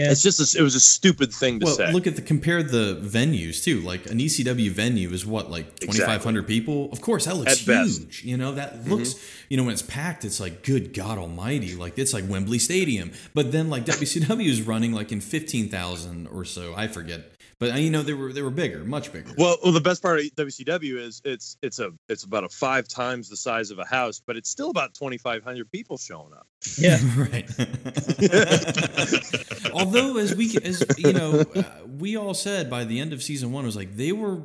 Yeah. 0.00 0.12
it's 0.12 0.22
just 0.22 0.54
a, 0.54 0.58
it 0.58 0.62
was 0.62 0.74
a 0.74 0.80
stupid 0.80 1.32
thing 1.32 1.60
to 1.60 1.66
Well, 1.66 1.74
say. 1.74 1.92
look 1.92 2.06
at 2.06 2.16
the 2.16 2.22
compare 2.22 2.62
the 2.62 2.98
venues 3.02 3.62
too. 3.62 3.80
Like 3.80 4.10
an 4.10 4.18
ECW 4.18 4.70
venue 4.70 5.10
is 5.10 5.26
what 5.26 5.50
like 5.50 5.78
twenty 5.80 6.00
five 6.00 6.24
hundred 6.24 6.46
people. 6.46 6.90
Of 6.90 7.02
course, 7.02 7.26
that 7.26 7.36
looks 7.36 7.60
At 7.60 7.66
best. 7.66 8.00
huge. 8.00 8.24
You 8.24 8.36
know 8.38 8.52
that 8.52 8.76
mm-hmm. 8.76 8.90
looks. 8.90 9.14
You 9.50 9.56
know 9.58 9.64
when 9.64 9.72
it's 9.74 9.82
packed, 9.82 10.24
it's 10.24 10.40
like 10.40 10.62
good 10.62 10.94
God 10.94 11.18
Almighty. 11.18 11.74
Like 11.74 11.98
it's 11.98 12.14
like 12.14 12.24
Wembley 12.28 12.58
Stadium. 12.58 13.12
But 13.34 13.52
then 13.52 13.68
like 13.68 13.84
WCW 13.84 14.46
is 14.46 14.62
running 14.62 14.92
like 14.92 15.12
in 15.12 15.20
fifteen 15.20 15.68
thousand 15.68 16.28
or 16.28 16.44
so. 16.44 16.74
I 16.74 16.88
forget. 16.88 17.20
But 17.60 17.72
uh, 17.72 17.76
you 17.76 17.90
know 17.90 18.02
they 18.02 18.14
were 18.14 18.32
they 18.32 18.40
were 18.40 18.50
bigger, 18.50 18.84
much 18.84 19.12
bigger. 19.12 19.30
Well, 19.36 19.58
well, 19.62 19.72
the 19.72 19.82
best 19.82 20.02
part 20.02 20.18
of 20.18 20.24
WCW 20.34 20.98
is 20.98 21.20
it's 21.24 21.58
it's 21.62 21.78
a 21.78 21.90
it's 22.08 22.24
about 22.24 22.42
a 22.42 22.48
five 22.48 22.88
times 22.88 23.28
the 23.28 23.36
size 23.36 23.70
of 23.70 23.78
a 23.78 23.84
house, 23.84 24.20
but 24.26 24.36
it's 24.36 24.48
still 24.48 24.70
about 24.70 24.94
twenty 24.94 25.18
five 25.18 25.44
hundred 25.44 25.70
people 25.70 25.98
showing 25.98 26.32
up. 26.32 26.46
yeah. 26.78 26.98
right. 27.16 27.48
Although, 29.74 30.16
as 30.16 30.34
we 30.34 30.56
as 30.64 30.82
you 30.96 31.12
know, 31.12 31.44
uh, 31.54 31.62
we 31.86 32.16
all 32.16 32.32
said 32.34 32.70
by 32.70 32.84
the 32.84 32.98
end 32.98 33.12
of 33.12 33.22
season 33.22 33.52
one, 33.52 33.64
it 33.64 33.66
was 33.66 33.76
like 33.76 33.94
they 33.94 34.12
were 34.12 34.40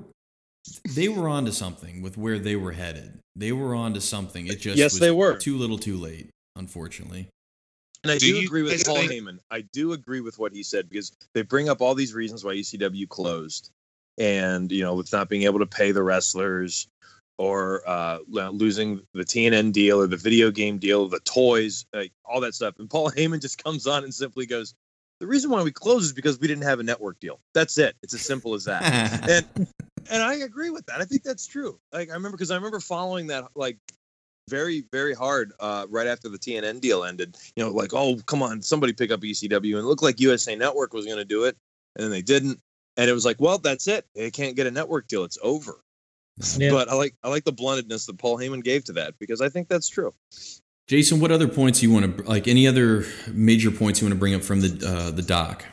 they 0.93 1.07
were 1.07 1.29
onto 1.29 1.51
something 1.51 2.01
with 2.01 2.17
where 2.17 2.37
they 2.37 2.57
were 2.57 2.73
headed. 2.73 3.19
They 3.35 3.53
were 3.53 3.75
onto 3.75 4.01
something. 4.01 4.47
It 4.47 4.59
just 4.59 4.77
Yes, 4.77 4.93
was 4.93 4.99
they 4.99 5.11
were. 5.11 5.37
too 5.37 5.57
little, 5.57 5.77
too 5.77 5.97
late. 5.97 6.29
Unfortunately, 6.57 7.27
And 8.05 8.11
I 8.11 8.17
Do 8.17 8.27
do, 8.27 8.37
you 8.39 8.45
agree 8.45 8.61
with 8.61 8.85
Paul 8.85 8.95
think- 8.97 9.11
Heyman. 9.11 9.39
I 9.51 9.61
do 9.61 9.93
agree 9.93 10.21
with 10.21 10.37
what 10.39 10.53
he 10.53 10.63
said 10.63 10.89
because 10.89 11.11
they 11.33 11.41
bring 11.41 11.69
up 11.69 11.81
all 11.81 11.95
these 11.95 12.13
reasons 12.13 12.43
why 12.43 12.53
ECW 12.53 13.09
closed, 13.09 13.71
and 14.17 14.71
you 14.71 14.83
know, 14.83 14.93
with 14.95 15.11
not 15.11 15.27
being 15.29 15.43
able 15.43 15.59
to 15.59 15.65
pay 15.65 15.91
the 15.91 16.03
wrestlers, 16.03 16.87
or 17.37 17.81
uh, 17.87 18.19
losing 18.27 19.01
the 19.13 19.25
TNN 19.25 19.73
deal, 19.73 19.99
or 19.99 20.07
the 20.07 20.17
video 20.17 20.51
game 20.51 20.77
deal, 20.77 21.07
the 21.07 21.19
toys, 21.21 21.85
like 21.93 22.11
all 22.23 22.39
that 22.41 22.53
stuff. 22.55 22.75
And 22.79 22.89
Paul 22.89 23.09
Heyman 23.17 23.41
just 23.41 23.63
comes 23.63 23.87
on 23.87 24.03
and 24.03 24.13
simply 24.13 24.45
goes, 24.45 24.73
"The 25.19 25.27
reason 25.27 25.49
why 25.49 25.63
we 25.63 25.71
closed 25.71 26.05
is 26.05 26.13
because 26.13 26.39
we 26.39 26.47
didn't 26.47 26.63
have 26.63 26.79
a 26.79 26.83
network 26.83 27.19
deal. 27.19 27.39
That's 27.53 27.77
it. 27.77 27.95
It's 28.03 28.13
as 28.13 28.21
simple 28.21 28.53
as 28.53 28.65
that." 28.65 28.83
and 29.57 29.67
and 30.11 30.23
I 30.23 30.35
agree 30.35 30.69
with 30.69 30.85
that. 30.85 31.01
I 31.01 31.05
think 31.05 31.23
that's 31.23 31.47
true. 31.47 31.79
Like 31.91 32.09
I 32.09 32.13
remember 32.13 32.37
because 32.37 32.51
I 32.51 32.55
remember 32.55 32.79
following 32.79 33.27
that 33.27 33.45
like 33.55 33.77
very 34.47 34.85
very 34.91 35.13
hard 35.13 35.53
uh, 35.59 35.85
right 35.89 36.07
after 36.07 36.29
the 36.29 36.37
TNN 36.37 36.79
deal 36.81 37.03
ended. 37.03 37.37
You 37.55 37.63
know, 37.63 37.71
like 37.71 37.93
oh 37.93 38.17
come 38.25 38.43
on, 38.43 38.61
somebody 38.61 38.93
pick 38.93 39.11
up 39.11 39.21
ECW, 39.21 39.53
and 39.53 39.79
it 39.79 39.83
looked 39.83 40.03
like 40.03 40.19
USA 40.19 40.55
Network 40.55 40.93
was 40.93 41.05
going 41.05 41.17
to 41.17 41.25
do 41.25 41.45
it, 41.45 41.57
and 41.95 42.03
then 42.03 42.11
they 42.11 42.21
didn't. 42.21 42.59
And 42.97 43.09
it 43.09 43.13
was 43.13 43.25
like, 43.25 43.41
well, 43.41 43.57
that's 43.57 43.87
it. 43.87 44.05
They 44.15 44.31
can't 44.31 44.55
get 44.55 44.67
a 44.67 44.71
network 44.71 45.07
deal. 45.07 45.25
It's 45.25 45.37
over. 45.43 45.81
Yeah. 46.57 46.71
But 46.71 46.89
I 46.89 46.95
like 46.95 47.15
I 47.23 47.29
like 47.29 47.45
the 47.45 47.51
bluntedness 47.51 48.05
that 48.05 48.17
Paul 48.17 48.37
Heyman 48.37 48.63
gave 48.63 48.83
to 48.85 48.93
that 48.93 49.17
because 49.19 49.41
I 49.41 49.49
think 49.49 49.67
that's 49.67 49.87
true. 49.87 50.13
Jason, 50.87 51.19
what 51.19 51.31
other 51.31 51.47
points 51.47 51.81
you 51.81 51.91
want 51.91 52.17
to 52.17 52.23
like? 52.23 52.47
Any 52.47 52.67
other 52.67 53.05
major 53.31 53.71
points 53.71 54.01
you 54.01 54.05
want 54.05 54.13
to 54.13 54.19
bring 54.19 54.35
up 54.35 54.43
from 54.43 54.61
the 54.61 54.85
uh, 54.85 55.11
the 55.11 55.21
doc? 55.21 55.65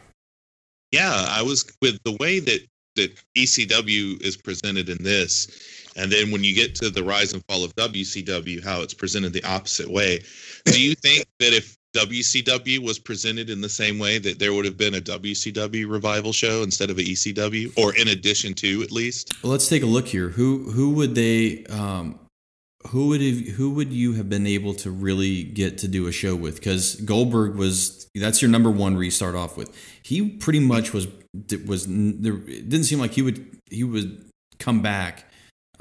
Yeah, 0.93 1.11
I 1.29 1.43
was 1.43 1.65
with 1.83 1.99
the 2.05 2.17
way 2.21 2.39
that 2.41 2.61
that 2.97 3.19
ECW 3.37 4.21
is 4.23 4.37
presented 4.37 4.89
in 4.89 5.03
this, 5.03 5.82
and 5.97 6.11
then 6.11 6.31
when 6.31 6.43
you 6.43 6.55
get 6.55 6.75
to 6.77 6.91
the 6.91 7.03
rise 7.03 7.33
and 7.33 7.45
fall 7.47 7.65
of 7.65 7.75
WCW, 7.77 8.63
how 8.63 8.81
it's 8.81 8.95
presented 8.95 9.33
the 9.33 9.45
opposite 9.45 9.91
way. 9.91 10.23
Do 10.65 10.81
you 10.81 10.95
think 11.03 11.27
that 11.39 11.53
if 11.53 11.77
WCW 11.95 12.79
was 12.79 12.99
presented 12.99 13.51
in 13.51 13.61
the 13.61 13.69
same 13.69 13.99
way, 13.99 14.19
that 14.19 14.39
there 14.39 14.53
would 14.55 14.65
have 14.65 14.79
been 14.79 14.95
a 14.95 15.01
WCW 15.01 15.91
revival 15.91 16.33
show 16.33 16.63
instead 16.63 16.91
of 16.91 16.99
a 16.99 17.03
ECW, 17.03 17.77
or 17.77 17.95
in 17.97 18.09
addition 18.09 18.55
to 18.55 18.83
at 18.83 18.91
least? 18.91 19.43
Well, 19.43 19.53
let's 19.53 19.69
take 19.69 19.83
a 19.83 19.87
look 19.87 20.09
here. 20.09 20.31
Who 20.31 20.71
who 20.71 20.91
would 20.91 21.15
they 21.15 21.65
um 21.67 22.19
who 22.89 23.09
would 23.09 23.21
have, 23.21 23.39
who 23.57 23.71
would 23.71 23.93
you 23.93 24.15
have 24.15 24.29
been 24.29 24.47
able 24.47 24.75
to 24.75 24.91
really 24.91 25.45
get 25.45 25.79
to 25.79 25.89
do 25.89 26.07
a 26.07 26.13
show 26.13 26.35
with? 26.35 26.57
Because 26.57 26.97
Goldberg 26.97 27.55
was 27.55 28.09
that's 28.15 28.43
your 28.43 28.51
number 28.51 28.71
one 28.71 28.97
restart 28.97 29.35
off 29.35 29.57
with. 29.57 29.75
He 30.03 30.31
pretty 30.31 30.61
much 30.61 30.93
was 30.93 31.07
was 31.67 31.87
there. 31.87 32.35
It 32.35 32.69
didn't 32.69 32.85
seem 32.85 32.99
like 32.99 33.13
he 33.13 33.23
would 33.23 33.59
he 33.71 33.85
would 33.85 34.31
come 34.59 34.83
back. 34.83 35.27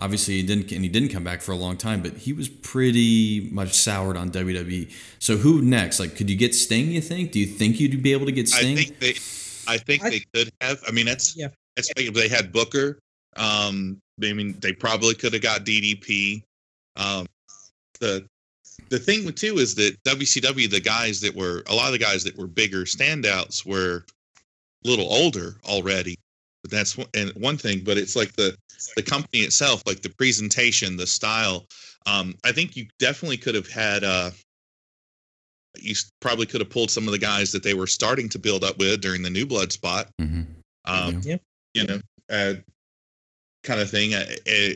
Obviously, 0.01 0.33
he 0.35 0.43
didn't 0.43 0.71
and 0.71 0.83
he 0.83 0.89
didn't 0.89 1.09
come 1.09 1.23
back 1.23 1.41
for 1.41 1.51
a 1.51 1.55
long 1.55 1.77
time. 1.77 2.01
But 2.01 2.17
he 2.17 2.33
was 2.33 2.49
pretty 2.49 3.49
much 3.51 3.69
soured 3.73 4.17
on 4.17 4.31
WWE. 4.31 4.91
So 5.19 5.37
who 5.37 5.61
next? 5.61 5.99
Like, 5.99 6.15
could 6.15 6.29
you 6.29 6.35
get 6.35 6.55
Sting? 6.55 6.89
You 6.91 7.01
think? 7.01 7.31
Do 7.31 7.39
you 7.39 7.45
think 7.45 7.79
you'd 7.79 8.01
be 8.01 8.11
able 8.11 8.25
to 8.25 8.31
get 8.31 8.49
Sting? 8.49 8.77
I 8.77 8.83
think 8.83 8.99
they, 8.99 9.13
I 9.71 9.77
think 9.77 10.03
I- 10.03 10.09
they 10.09 10.19
could 10.33 10.51
have. 10.59 10.81
I 10.87 10.91
mean, 10.91 11.05
that's 11.05 11.35
Yeah. 11.37 11.49
that's 11.75 11.91
if 11.95 12.13
they 12.13 12.27
had 12.27 12.51
Booker. 12.51 12.99
Um, 13.37 13.99
I 14.23 14.33
mean, 14.33 14.57
they 14.59 14.73
probably 14.73 15.13
could 15.15 15.33
have 15.33 15.41
got 15.41 15.65
DDP. 15.65 16.43
Um, 16.95 17.27
the 17.99 18.25
the 18.89 18.99
thing 18.99 19.23
with 19.25 19.35
too 19.35 19.59
is 19.59 19.75
that 19.75 19.95
WCW, 20.03 20.67
the 20.69 20.79
guys 20.81 21.21
that 21.21 21.33
were 21.35 21.63
a 21.67 21.73
lot 21.75 21.85
of 21.87 21.91
the 21.93 21.97
guys 21.99 22.23
that 22.23 22.35
were 22.37 22.47
bigger 22.47 22.83
standouts 22.85 23.65
were 23.65 24.03
a 24.83 24.87
little 24.89 25.07
older 25.13 25.57
already. 25.63 26.17
But 26.63 26.71
that's 26.71 26.97
one, 26.97 27.07
and 27.13 27.31
one 27.31 27.57
thing. 27.57 27.83
But 27.83 27.97
it's 27.97 28.15
like 28.15 28.33
the 28.33 28.55
the 28.95 29.03
company 29.03 29.39
itself, 29.43 29.83
like 29.85 30.01
the 30.01 30.09
presentation, 30.09 30.97
the 30.97 31.07
style. 31.07 31.65
Um, 32.05 32.35
I 32.43 32.51
think 32.51 32.75
you 32.75 32.87
definitely 32.99 33.37
could 33.37 33.55
have 33.55 33.69
had. 33.69 34.03
Uh, 34.03 34.31
you 35.77 35.95
probably 36.19 36.45
could 36.45 36.61
have 36.61 36.69
pulled 36.69 36.91
some 36.91 37.05
of 37.05 37.11
the 37.13 37.17
guys 37.17 37.51
that 37.53 37.63
they 37.63 37.73
were 37.73 37.87
starting 37.87 38.27
to 38.29 38.39
build 38.39 38.63
up 38.63 38.77
with 38.77 38.99
during 39.01 39.21
the 39.21 39.29
new 39.29 39.45
blood 39.45 39.71
spot. 39.71 40.09
Mhm. 40.19 40.45
Um, 40.85 41.21
Yeah. 41.23 41.37
You 41.73 41.85
know, 41.85 42.01
uh, 42.29 42.55
kind 43.63 43.79
of 43.79 43.89
thing. 43.89 44.13
Uh, 44.13 44.25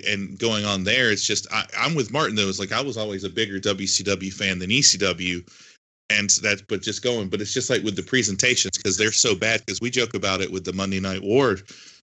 and 0.08 0.40
going 0.40 0.64
on 0.64 0.84
there, 0.86 1.12
it's 1.12 1.26
just 1.26 1.52
I, 1.52 1.66
I'm 1.78 1.96
with 1.96 2.14
Martin 2.14 2.36
though. 2.36 2.48
It's 2.48 2.60
like 2.60 2.72
I 2.72 2.82
was 2.82 2.96
always 2.98 3.24
a 3.26 3.30
bigger 3.30 3.60
WCW 3.60 4.32
fan 4.32 4.60
than 4.60 4.70
ECW, 4.70 5.46
and 6.10 6.30
so 6.30 6.42
that's 6.42 6.62
but 6.64 6.82
just 6.82 7.04
going. 7.04 7.30
But 7.30 7.42
it's 7.42 7.54
just 7.54 7.70
like 7.70 7.84
with 7.84 7.96
the 7.96 8.04
presentations 8.04 8.78
because 8.78 8.98
they're 8.98 9.12
so 9.12 9.36
bad. 9.36 9.62
Because 9.66 9.82
we 9.82 9.90
joke 9.90 10.14
about 10.14 10.42
it 10.42 10.52
with 10.52 10.66
the 10.66 10.74
Monday 10.74 11.00
Night 11.00 11.24
War 11.24 11.58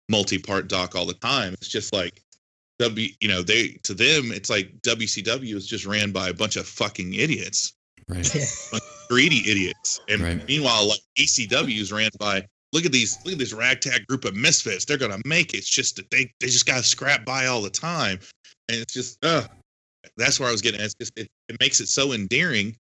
multi-part 0.08 0.68
doc 0.68 0.94
all 0.94 1.06
the 1.06 1.14
time. 1.14 1.52
It's 1.54 1.68
just 1.68 1.92
like 1.92 2.22
W. 2.78 3.08
You 3.20 3.28
know, 3.28 3.42
they 3.42 3.78
to 3.84 3.94
them 3.94 4.32
it's 4.32 4.50
like 4.50 4.72
WCW 4.82 5.54
is 5.54 5.66
just 5.66 5.86
ran 5.86 6.10
by 6.10 6.28
a 6.28 6.34
bunch 6.34 6.56
of 6.56 6.66
fucking 6.66 7.14
idiots 7.14 7.74
Right. 8.08 8.60
Greedy 9.08 9.50
idiots. 9.50 10.00
And 10.08 10.22
Right. 10.22 10.48
meanwhile, 10.48 10.88
like 10.88 11.00
ECW 11.18 11.80
is 11.80 11.92
ran 11.92 12.10
by 12.18 12.46
look 12.72 12.86
at 12.86 12.92
these 12.92 13.18
look 13.24 13.32
at 13.32 13.38
this 13.38 13.52
ragtag 13.52 14.06
group 14.06 14.24
of 14.24 14.34
misfits. 14.34 14.84
They're 14.84 14.98
gonna 14.98 15.20
make 15.24 15.54
it. 15.54 15.58
It's 15.58 15.70
just 15.70 15.96
that 15.96 16.10
they 16.10 16.32
they 16.40 16.46
just 16.46 16.66
gotta 16.66 16.82
scrap 16.82 17.24
by 17.24 17.46
all 17.46 17.62
the 17.62 17.70
time. 17.70 18.18
And 18.68 18.78
it's 18.78 18.94
just 18.94 19.24
uh 19.24 19.46
that's 20.16 20.40
where 20.40 20.48
I 20.48 20.52
was 20.52 20.62
getting 20.62 20.80
at. 20.80 20.86
It's 20.86 20.94
just 20.94 21.12
it, 21.16 21.28
it 21.48 21.56
makes 21.60 21.80
it 21.80 21.88
so 21.88 22.12
endearing 22.12 22.76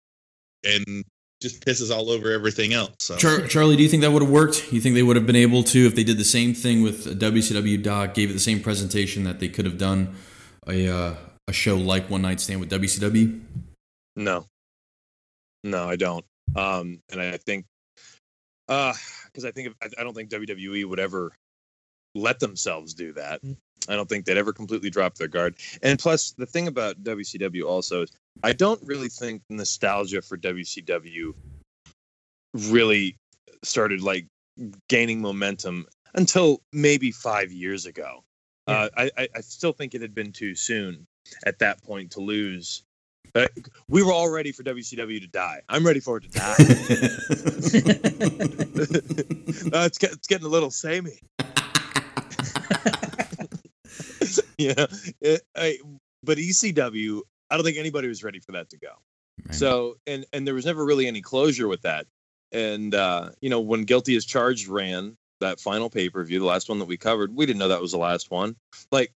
and 0.67 1.03
just 1.41 1.63
pisses 1.63 1.95
all 1.95 2.09
over 2.09 2.31
everything 2.31 2.73
else. 2.73 2.95
So 2.99 3.15
Char- 3.17 3.47
Charlie, 3.47 3.75
do 3.75 3.83
you 3.83 3.89
think 3.89 4.01
that 4.01 4.11
would 4.11 4.23
have 4.23 4.31
worked? 4.31 4.71
You 4.73 4.81
think 4.81 4.95
they 4.95 5.03
would 5.03 5.15
have 5.15 5.27
been 5.27 5.35
able 5.35 5.63
to 5.63 5.85
if 5.85 5.95
they 5.95 6.03
did 6.03 6.17
the 6.17 6.25
same 6.25 6.53
thing 6.53 6.81
with 6.81 7.05
a 7.05 7.15
WCW 7.15 7.81
doc, 7.81 8.13
gave 8.13 8.29
it 8.29 8.33
the 8.33 8.39
same 8.39 8.59
presentation 8.59 9.23
that 9.25 9.39
they 9.39 9.47
could 9.47 9.65
have 9.65 9.77
done 9.77 10.15
a 10.67 10.87
uh, 10.87 11.15
a 11.47 11.53
show 11.53 11.77
like 11.77 12.09
One 12.09 12.21
Night 12.21 12.39
Stand 12.39 12.59
with 12.59 12.71
WCW? 12.71 13.39
No, 14.15 14.45
no, 15.63 15.87
I 15.87 15.95
don't. 15.95 16.25
Um, 16.55 17.01
and 17.11 17.21
I 17.21 17.37
think, 17.37 17.65
uh, 18.67 18.93
because 19.25 19.45
I 19.45 19.51
think 19.51 19.69
if, 19.69 19.73
I, 19.81 20.01
I 20.01 20.03
don't 20.03 20.13
think 20.13 20.29
WWE 20.29 20.85
would 20.85 20.99
ever 20.99 21.31
let 22.15 22.39
themselves 22.39 22.93
do 22.93 23.13
that. 23.13 23.43
Mm. 23.43 23.57
I 23.89 23.95
don't 23.95 24.09
think 24.09 24.25
they'd 24.25 24.37
ever 24.37 24.53
completely 24.53 24.89
drop 24.89 25.15
their 25.15 25.27
guard. 25.27 25.55
And 25.81 25.97
plus, 25.97 26.31
the 26.31 26.45
thing 26.45 26.67
about 26.67 27.01
WCW 27.03 27.63
also 27.65 28.03
is, 28.03 28.11
I 28.43 28.53
don't 28.53 28.81
really 28.83 29.09
think 29.09 29.41
nostalgia 29.49 30.21
for 30.21 30.37
WCW 30.37 31.33
really 32.53 33.17
started 33.63 34.01
like 34.01 34.27
gaining 34.87 35.21
momentum 35.21 35.85
until 36.13 36.61
maybe 36.71 37.11
five 37.11 37.51
years 37.51 37.85
ago. 37.85 38.23
Uh, 38.67 38.89
I, 38.97 39.11
I, 39.17 39.27
I 39.35 39.41
still 39.41 39.73
think 39.73 39.95
it 39.95 40.01
had 40.01 40.13
been 40.13 40.31
too 40.31 40.55
soon 40.55 41.07
at 41.45 41.59
that 41.59 41.81
point 41.83 42.11
to 42.11 42.19
lose. 42.19 42.83
Uh, 43.35 43.47
we 43.87 44.03
were 44.03 44.11
all 44.11 44.29
ready 44.29 44.51
for 44.51 44.63
WCW 44.63 45.21
to 45.21 45.27
die. 45.27 45.61
I'm 45.69 45.85
ready 45.85 45.99
for 45.99 46.17
it 46.17 46.23
to 46.23 46.29
die. 46.29 46.43
uh, 49.77 49.85
it's, 49.85 50.01
it's 50.01 50.27
getting 50.27 50.47
a 50.47 50.49
little 50.49 50.71
samey. 50.71 51.19
yeah, 54.57 54.85
it, 55.21 55.41
I, 55.55 55.77
but 56.23 56.37
ECW, 56.37 57.21
I 57.49 57.55
don't 57.55 57.63
think 57.63 57.77
anybody 57.77 58.07
was 58.07 58.23
ready 58.23 58.39
for 58.39 58.51
that 58.53 58.69
to 58.69 58.77
go. 58.77 58.91
Right. 59.45 59.55
So, 59.55 59.97
and 60.07 60.25
and 60.33 60.45
there 60.45 60.53
was 60.53 60.65
never 60.65 60.85
really 60.85 61.07
any 61.07 61.21
closure 61.21 61.67
with 61.67 61.81
that. 61.83 62.07
And 62.51 62.95
uh, 62.95 63.31
you 63.41 63.49
know, 63.49 63.61
when 63.61 63.83
Guilty 63.83 64.15
as 64.15 64.25
Charged 64.25 64.67
ran 64.67 65.15
that 65.39 65.59
final 65.59 65.89
pay 65.89 66.09
per 66.09 66.23
view, 66.23 66.39
the 66.39 66.45
last 66.45 66.69
one 66.69 66.79
that 66.79 66.87
we 66.87 66.97
covered, 66.97 67.35
we 67.35 67.45
didn't 67.45 67.59
know 67.59 67.67
that 67.67 67.81
was 67.81 67.91
the 67.91 67.97
last 67.97 68.31
one. 68.31 68.55
Like, 68.91 69.11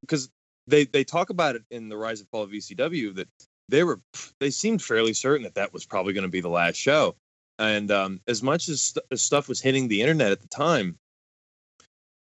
because 0.00 0.28
they 0.66 0.84
they 0.84 1.04
talk 1.04 1.30
about 1.30 1.56
it 1.56 1.62
in 1.70 1.88
the 1.88 1.96
Rise 1.96 2.20
and 2.20 2.28
Fall 2.28 2.42
of 2.42 2.50
ECW 2.50 3.14
that 3.16 3.28
they 3.68 3.84
were 3.84 4.00
they 4.40 4.50
seemed 4.50 4.82
fairly 4.82 5.12
certain 5.12 5.44
that 5.44 5.54
that 5.54 5.72
was 5.72 5.84
probably 5.84 6.12
going 6.12 6.22
to 6.22 6.28
be 6.28 6.40
the 6.40 6.48
last 6.48 6.76
show. 6.76 7.16
And 7.58 7.90
um, 7.92 8.20
as 8.26 8.42
much 8.42 8.68
as, 8.68 8.82
st- 8.82 9.04
as 9.12 9.22
stuff 9.22 9.48
was 9.48 9.60
hitting 9.60 9.86
the 9.86 10.00
internet 10.00 10.32
at 10.32 10.40
the 10.40 10.48
time, 10.48 10.98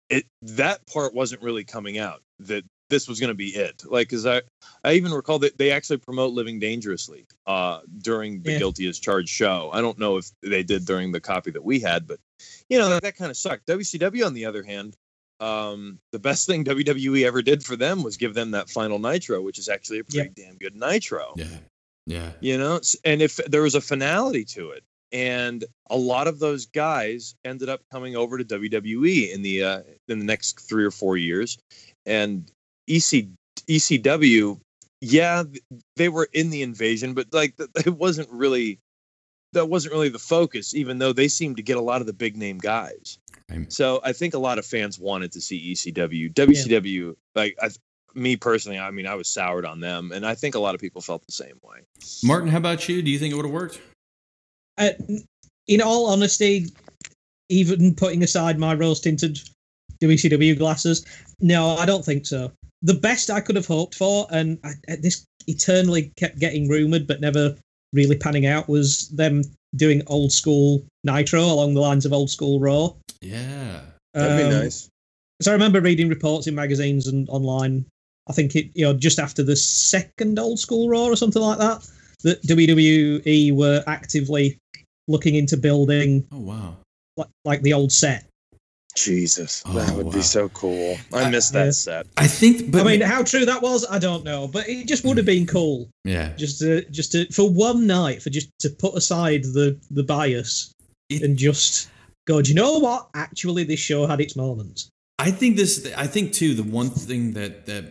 it 0.08 0.24
that 0.42 0.86
part 0.86 1.14
wasn't 1.14 1.42
really 1.42 1.64
coming 1.64 1.98
out 1.98 2.22
that 2.40 2.64
this 2.90 3.08
was 3.08 3.20
going 3.20 3.28
to 3.28 3.34
be 3.34 3.48
it. 3.48 3.82
Like, 3.86 4.08
cause 4.08 4.26
I, 4.26 4.42
I 4.84 4.94
even 4.94 5.12
recall 5.12 5.38
that 5.40 5.58
they 5.58 5.70
actually 5.70 5.98
promote 5.98 6.32
living 6.32 6.58
dangerously, 6.58 7.26
uh, 7.46 7.80
during 7.98 8.40
the 8.42 8.52
Yeah. 8.52 8.58
guilty 8.58 8.88
as 8.88 8.98
charged 8.98 9.28
show. 9.28 9.70
I 9.72 9.80
don't 9.80 9.98
know 9.98 10.16
if 10.16 10.30
they 10.42 10.62
did 10.62 10.84
during 10.86 11.12
the 11.12 11.20
copy 11.20 11.50
that 11.50 11.64
we 11.64 11.80
had, 11.80 12.06
but 12.06 12.18
you 12.68 12.78
know, 12.78 12.88
that, 12.90 13.02
that 13.02 13.16
kind 13.16 13.30
of 13.30 13.36
sucked. 13.36 13.66
WCW 13.66 14.24
on 14.24 14.34
the 14.34 14.44
other 14.46 14.62
hand, 14.62 14.94
um, 15.40 15.98
the 16.12 16.18
best 16.18 16.46
thing 16.46 16.64
WWE 16.64 17.24
ever 17.24 17.42
did 17.42 17.64
for 17.64 17.76
them 17.76 18.02
was 18.02 18.16
give 18.16 18.34
them 18.34 18.50
that 18.52 18.68
final 18.70 18.98
nitro, 18.98 19.40
which 19.40 19.58
is 19.58 19.68
actually 19.68 20.00
a 20.00 20.04
pretty 20.04 20.30
damn 20.34 20.56
good 20.56 20.74
nitro 20.74 21.32
Yeah. 21.36 21.58
Yeah. 22.06 22.30
you 22.40 22.56
know 22.56 22.80
and 23.04 23.20
if 23.20 23.36
there 23.36 23.60
was 23.62 23.74
a 23.74 23.80
finality 23.82 24.42
to 24.46 24.70
it 24.70 24.82
and 25.12 25.64
a 25.90 25.96
lot 25.96 26.26
of 26.26 26.38
those 26.38 26.64
guys 26.66 27.34
ended 27.44 27.68
up 27.68 27.82
coming 27.92 28.16
over 28.16 28.38
to 28.38 28.44
WWE 28.44 29.30
in 29.32 29.42
the 29.42 29.62
uh, 29.62 29.82
in 30.08 30.18
the 30.18 30.24
next 30.24 30.58
3 30.60 30.84
or 30.84 30.90
4 30.90 31.18
years 31.18 31.58
and 32.06 32.50
EC 32.88 33.26
ECW 33.68 34.58
yeah 35.00 35.44
they 35.96 36.08
were 36.08 36.28
in 36.32 36.50
the 36.50 36.62
invasion 36.62 37.14
but 37.14 37.26
like 37.32 37.54
it 37.86 37.94
wasn't 37.94 38.28
really 38.30 38.78
that 39.52 39.66
wasn't 39.66 39.92
really 39.92 40.08
the 40.08 40.18
focus 40.18 40.74
even 40.74 40.98
though 40.98 41.12
they 41.12 41.28
seemed 41.28 41.56
to 41.56 41.62
get 41.62 41.76
a 41.76 41.80
lot 41.80 42.00
of 42.00 42.06
the 42.06 42.12
big 42.12 42.36
name 42.36 42.58
guys 42.58 43.18
Right. 43.50 43.72
so 43.72 44.00
I 44.04 44.12
think 44.12 44.34
a 44.34 44.38
lot 44.38 44.58
of 44.58 44.66
fans 44.66 44.98
wanted 44.98 45.32
to 45.32 45.40
see 45.40 45.72
ECW 45.72 46.34
WCW 46.34 47.16
like 47.34 47.56
I 47.62 47.70
me 48.14 48.36
personally 48.36 48.78
I 48.78 48.90
mean 48.90 49.06
I 49.06 49.14
was 49.14 49.28
soured 49.28 49.64
on 49.64 49.80
them 49.80 50.12
and 50.12 50.26
I 50.26 50.34
think 50.34 50.54
a 50.54 50.58
lot 50.58 50.74
of 50.74 50.80
people 50.82 51.00
felt 51.00 51.24
the 51.24 51.32
same 51.32 51.58
way 51.62 51.78
Martin, 52.24 52.48
how 52.50 52.58
about 52.58 52.88
you? 52.88 53.00
Do 53.00 53.10
you 53.10 53.18
think 53.18 53.32
it 53.32 53.36
would 53.36 53.46
have 53.46 53.54
worked? 53.54 53.80
Uh, 54.76 54.90
in 55.66 55.80
all 55.80 56.06
honesty, 56.06 56.66
even 57.48 57.94
putting 57.94 58.22
aside 58.22 58.58
my 58.58 58.74
rose 58.74 59.00
tinted 59.00 59.38
WCW 60.02 60.56
glasses, 60.58 61.04
no, 61.40 61.76
I 61.76 61.86
don't 61.86 62.04
think 62.04 62.26
so. 62.26 62.52
The 62.82 62.94
best 62.94 63.30
I 63.30 63.40
could 63.40 63.56
have 63.56 63.66
hoped 63.66 63.94
for, 63.94 64.26
and 64.30 64.58
I, 64.64 64.72
I- 64.88 64.96
this 64.96 65.24
eternally 65.46 66.12
kept 66.16 66.38
getting 66.38 66.68
rumored 66.68 67.06
but 67.06 67.20
never 67.20 67.56
really 67.92 68.16
panning 68.16 68.46
out, 68.46 68.68
was 68.68 69.08
them 69.08 69.42
doing 69.76 70.02
old 70.06 70.32
school 70.32 70.84
Nitro 71.04 71.40
along 71.42 71.74
the 71.74 71.80
lines 71.80 72.06
of 72.06 72.12
old 72.12 72.30
school 72.30 72.60
Raw. 72.60 72.92
Yeah. 73.20 73.80
That'd 74.14 74.38
be 74.38 74.44
Um, 74.54 74.62
nice. 74.62 74.88
So 75.40 75.50
I 75.50 75.54
remember 75.54 75.80
reading 75.80 76.08
reports 76.08 76.46
in 76.46 76.54
magazines 76.54 77.06
and 77.06 77.28
online. 77.28 77.84
I 78.28 78.32
think 78.32 78.54
it, 78.56 78.70
you 78.74 78.84
know, 78.84 78.92
just 78.92 79.18
after 79.18 79.42
the 79.42 79.56
second 79.56 80.38
old 80.38 80.58
school 80.58 80.88
Raw 80.88 81.04
or 81.06 81.16
something 81.16 81.40
like 81.42 81.58
that, 81.58 81.88
that 82.24 82.42
WWE 82.42 83.52
were 83.54 83.82
actively 83.86 84.58
looking 85.06 85.34
into 85.36 85.56
building 85.56 86.26
Oh 86.32 86.40
wow. 86.40 86.76
like, 87.16 87.28
like 87.44 87.62
the 87.62 87.72
old 87.72 87.90
set. 87.92 88.26
Jesus, 89.04 89.62
Oh, 89.66 89.72
that 89.74 89.94
would 89.96 90.06
wow. 90.06 90.12
be 90.12 90.22
so 90.22 90.48
cool. 90.50 90.96
I 91.12 91.22
I- 91.24 91.30
missed 91.30 91.54
yeah. 91.54 91.64
that 91.66 91.72
set. 91.74 92.06
I 92.16 92.26
think, 92.26 92.70
but 92.70 92.82
I 92.82 92.84
mean, 92.90 93.00
how 93.00 93.22
true 93.22 93.44
that 93.44 93.62
was, 93.62 93.86
I 93.90 93.98
don't 93.98 94.24
know, 94.24 94.48
but 94.48 94.68
it 94.68 94.86
just 94.86 95.04
would 95.04 95.16
have 95.16 95.26
been 95.26 95.46
cool 95.46 95.88
yeah. 96.04 96.32
just 96.36 96.58
to 96.60 96.84
just 96.90 97.12
to 97.12 97.26
for 97.32 97.48
one 97.48 97.86
night 97.86 98.22
for 98.22 98.30
just 98.30 98.48
to 98.60 98.70
put 98.70 98.94
aside 98.94 99.42
the 99.44 99.78
the 99.90 100.02
bias 100.02 100.72
It- 101.08 101.22
and 101.22 101.36
just 101.36 101.88
go. 102.26 102.42
Do 102.42 102.48
you 102.50 102.54
know 102.56 102.78
what? 102.78 103.08
Actually, 103.14 103.64
this 103.64 103.80
show 103.80 104.06
had 104.06 104.20
its 104.20 104.36
moments. 104.36 104.88
I 105.18 105.30
think 105.32 105.56
this. 105.56 105.90
I 105.96 106.06
think 106.06 106.32
too. 106.32 106.54
The 106.54 106.62
one 106.62 106.90
thing 106.90 107.32
that 107.32 107.66
that, 107.66 107.84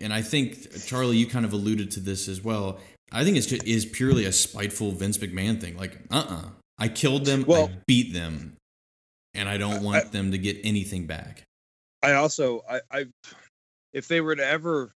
and 0.00 0.12
I 0.12 0.20
think 0.22 0.84
Charlie, 0.84 1.16
you 1.16 1.26
kind 1.26 1.44
of 1.46 1.52
alluded 1.52 1.90
to 1.92 2.00
this 2.00 2.28
as 2.28 2.42
well. 2.44 2.78
I 3.12 3.24
think 3.24 3.36
it's 3.36 3.46
just, 3.46 3.64
is 3.64 3.86
purely 3.86 4.24
a 4.26 4.32
spiteful 4.32 4.90
Vince 4.92 5.16
McMahon 5.18 5.60
thing. 5.60 5.76
Like, 5.78 5.96
uh, 6.10 6.24
uh 6.28 6.42
I 6.78 6.88
killed 6.88 7.24
them. 7.24 7.44
Well- 7.46 7.70
I 7.72 7.78
beat 7.86 8.12
them, 8.12 8.55
and 9.36 9.48
I 9.48 9.56
don't 9.56 9.82
want 9.82 10.12
them 10.12 10.32
to 10.32 10.38
get 10.38 10.58
anything 10.64 11.06
back. 11.06 11.42
I 12.02 12.12
also, 12.12 12.62
I, 12.68 12.80
I, 12.90 13.06
if 13.92 14.08
they 14.08 14.20
were 14.20 14.36
to 14.36 14.44
ever, 14.44 14.92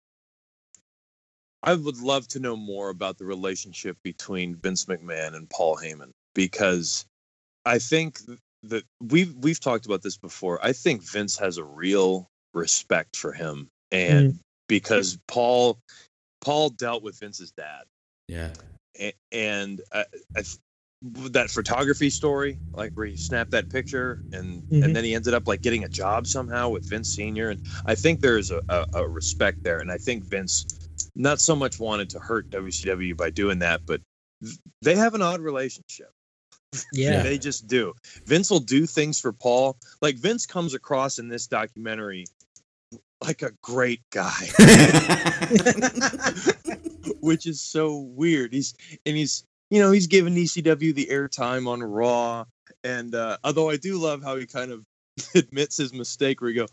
I 1.64 1.74
would 1.74 2.00
love 2.00 2.28
to 2.30 2.40
know 2.40 2.56
more 2.56 2.90
about 2.90 3.18
the 3.18 3.26
relationship 3.26 3.98
between 4.04 4.56
Vince 4.56 4.86
McMahon 4.86 5.36
and 5.36 5.50
Paul 5.50 5.78
Heyman 5.78 6.12
because 6.34 7.06
I 7.66 7.80
think 7.80 8.20
that 8.64 8.84
we've 9.02 9.34
we've 9.36 9.60
talked 9.60 9.86
about 9.86 10.02
this 10.02 10.18
before. 10.18 10.60
I 10.64 10.74
think 10.74 11.04
Vince 11.04 11.38
has 11.38 11.58
a 11.58 11.64
real 11.64 12.28
respect 12.54 13.16
for 13.16 13.32
him, 13.32 13.70
and 13.92 14.34
mm. 14.34 14.40
because 14.68 15.18
Paul, 15.28 15.80
Paul 16.42 16.70
dealt 16.70 17.04
with 17.04 17.20
Vince's 17.20 17.52
dad. 17.52 17.84
Yeah. 18.28 18.54
A- 19.00 19.14
and 19.32 19.82
I, 19.92 20.06
I, 20.36 20.44
that 21.02 21.50
photography 21.50 22.10
story, 22.10 22.58
like 22.74 22.94
where 22.94 23.06
he 23.06 23.16
snapped 23.16 23.52
that 23.52 23.70
picture, 23.70 24.22
and 24.34 24.64
Mhm. 24.64 24.84
and 24.84 24.96
then 24.96 25.04
he 25.04 25.16
ended 25.16 25.34
up 25.34 25.48
like 25.48 25.62
getting 25.62 25.86
a 25.86 25.90
job 25.90 26.28
somehow 26.28 26.70
with 26.70 26.90
Vince 26.90 27.10
Senior, 27.10 27.52
and 27.52 27.66
I 27.86 27.96
think 27.96 28.20
there's 28.20 28.52
a, 28.52 28.62
a, 28.68 28.86
a 28.96 29.08
respect 29.08 29.64
there, 29.64 29.80
and 29.80 29.92
I 29.92 29.98
think 29.98 30.26
Vince 30.26 30.66
not 31.16 31.40
so 31.40 31.56
much 31.56 31.80
wanted 31.80 32.10
to 32.12 32.20
hurt 32.20 32.50
WCW 32.50 33.16
by 33.16 33.30
doing 33.30 33.60
that, 33.60 33.86
but 33.86 34.02
they 34.82 34.96
have 34.96 35.14
an 35.14 35.22
odd 35.22 35.40
relationship. 35.40 36.12
Yeah, 36.94 37.24
They 37.24 37.40
just 37.40 37.68
do. 37.68 37.94
Vince 38.26 38.52
will 38.52 38.60
do 38.60 38.86
things 38.86 39.20
for 39.20 39.32
Paul. 39.32 39.78
Like 40.02 40.18
Vince 40.18 40.46
comes 40.46 40.74
across 40.74 41.18
in 41.18 41.28
this 41.28 41.48
documentary 41.48 42.26
like 43.22 43.42
a 43.42 43.52
great 43.62 44.02
guy. 44.12 44.50
which 47.22 47.48
is 47.48 47.62
so 47.62 47.98
weird. 47.98 48.54
He's 48.54 48.74
and 49.06 49.18
he's 49.18 49.46
you 49.70 49.80
know 49.80 49.92
he's 49.92 50.08
giving 50.08 50.36
ECW 50.36 50.94
the 50.94 51.08
airtime 51.08 51.68
on 51.68 51.82
Raw, 51.82 52.46
and 52.84 53.14
uh, 53.16 53.38
although 53.44 53.70
I 53.70 53.78
do 53.78 53.98
love 53.98 54.24
how 54.24 54.36
he 54.36 54.46
kind 54.46 54.72
of 54.72 54.84
admits 55.36 55.78
his 55.78 55.94
mistake, 55.94 56.42
where 56.42 56.50
he 56.50 56.56
go 56.56 56.68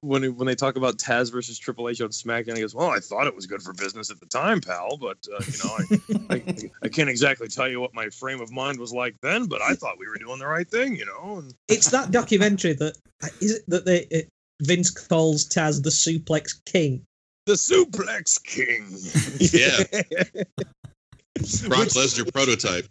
when 0.00 0.36
when 0.36 0.46
they 0.46 0.54
talk 0.54 0.76
about 0.76 0.98
Taz 0.98 1.32
versus 1.32 1.58
Triple 1.58 1.88
H 1.88 2.00
on 2.00 2.10
SmackDown, 2.10 2.54
he 2.54 2.60
goes, 2.60 2.74
"Well, 2.74 2.90
I 2.90 3.00
thought 3.00 3.26
it 3.26 3.34
was 3.34 3.46
good 3.46 3.62
for 3.62 3.72
business 3.72 4.10
at 4.10 4.20
the 4.20 4.26
time, 4.26 4.60
pal, 4.60 4.96
but 4.96 5.18
uh, 5.32 5.42
you 5.46 5.58
know, 5.64 6.18
I, 6.30 6.34
I 6.34 6.70
I 6.84 6.88
can't 6.88 7.10
exactly 7.10 7.48
tell 7.48 7.68
you 7.68 7.80
what 7.80 7.94
my 7.94 8.08
frame 8.10 8.40
of 8.40 8.52
mind 8.52 8.78
was 8.78 8.92
like 8.92 9.16
then, 9.22 9.46
but 9.46 9.60
I 9.62 9.74
thought 9.74 9.98
we 9.98 10.08
were 10.08 10.16
doing 10.18 10.38
the 10.38 10.46
right 10.46 10.68
thing, 10.68 10.96
you 10.96 11.06
know." 11.06 11.38
And 11.38 11.54
it's 11.68 11.90
that 11.90 12.10
documentary 12.10 12.74
that 12.74 12.96
is 13.40 13.56
it 13.56 13.62
that 13.68 13.84
they 13.84 14.06
it, 14.10 14.28
Vince 14.62 14.90
calls 14.90 15.48
Taz 15.48 15.82
the 15.82 15.90
Suplex 15.90 16.52
King. 16.66 17.02
the 17.46 17.54
Suplex 17.54 18.42
King, 18.44 18.86
Yeah. 20.44 20.44
Brock 21.68 21.80
Which- 21.80 21.94
Lesnar 21.94 22.32
prototype. 22.32 22.86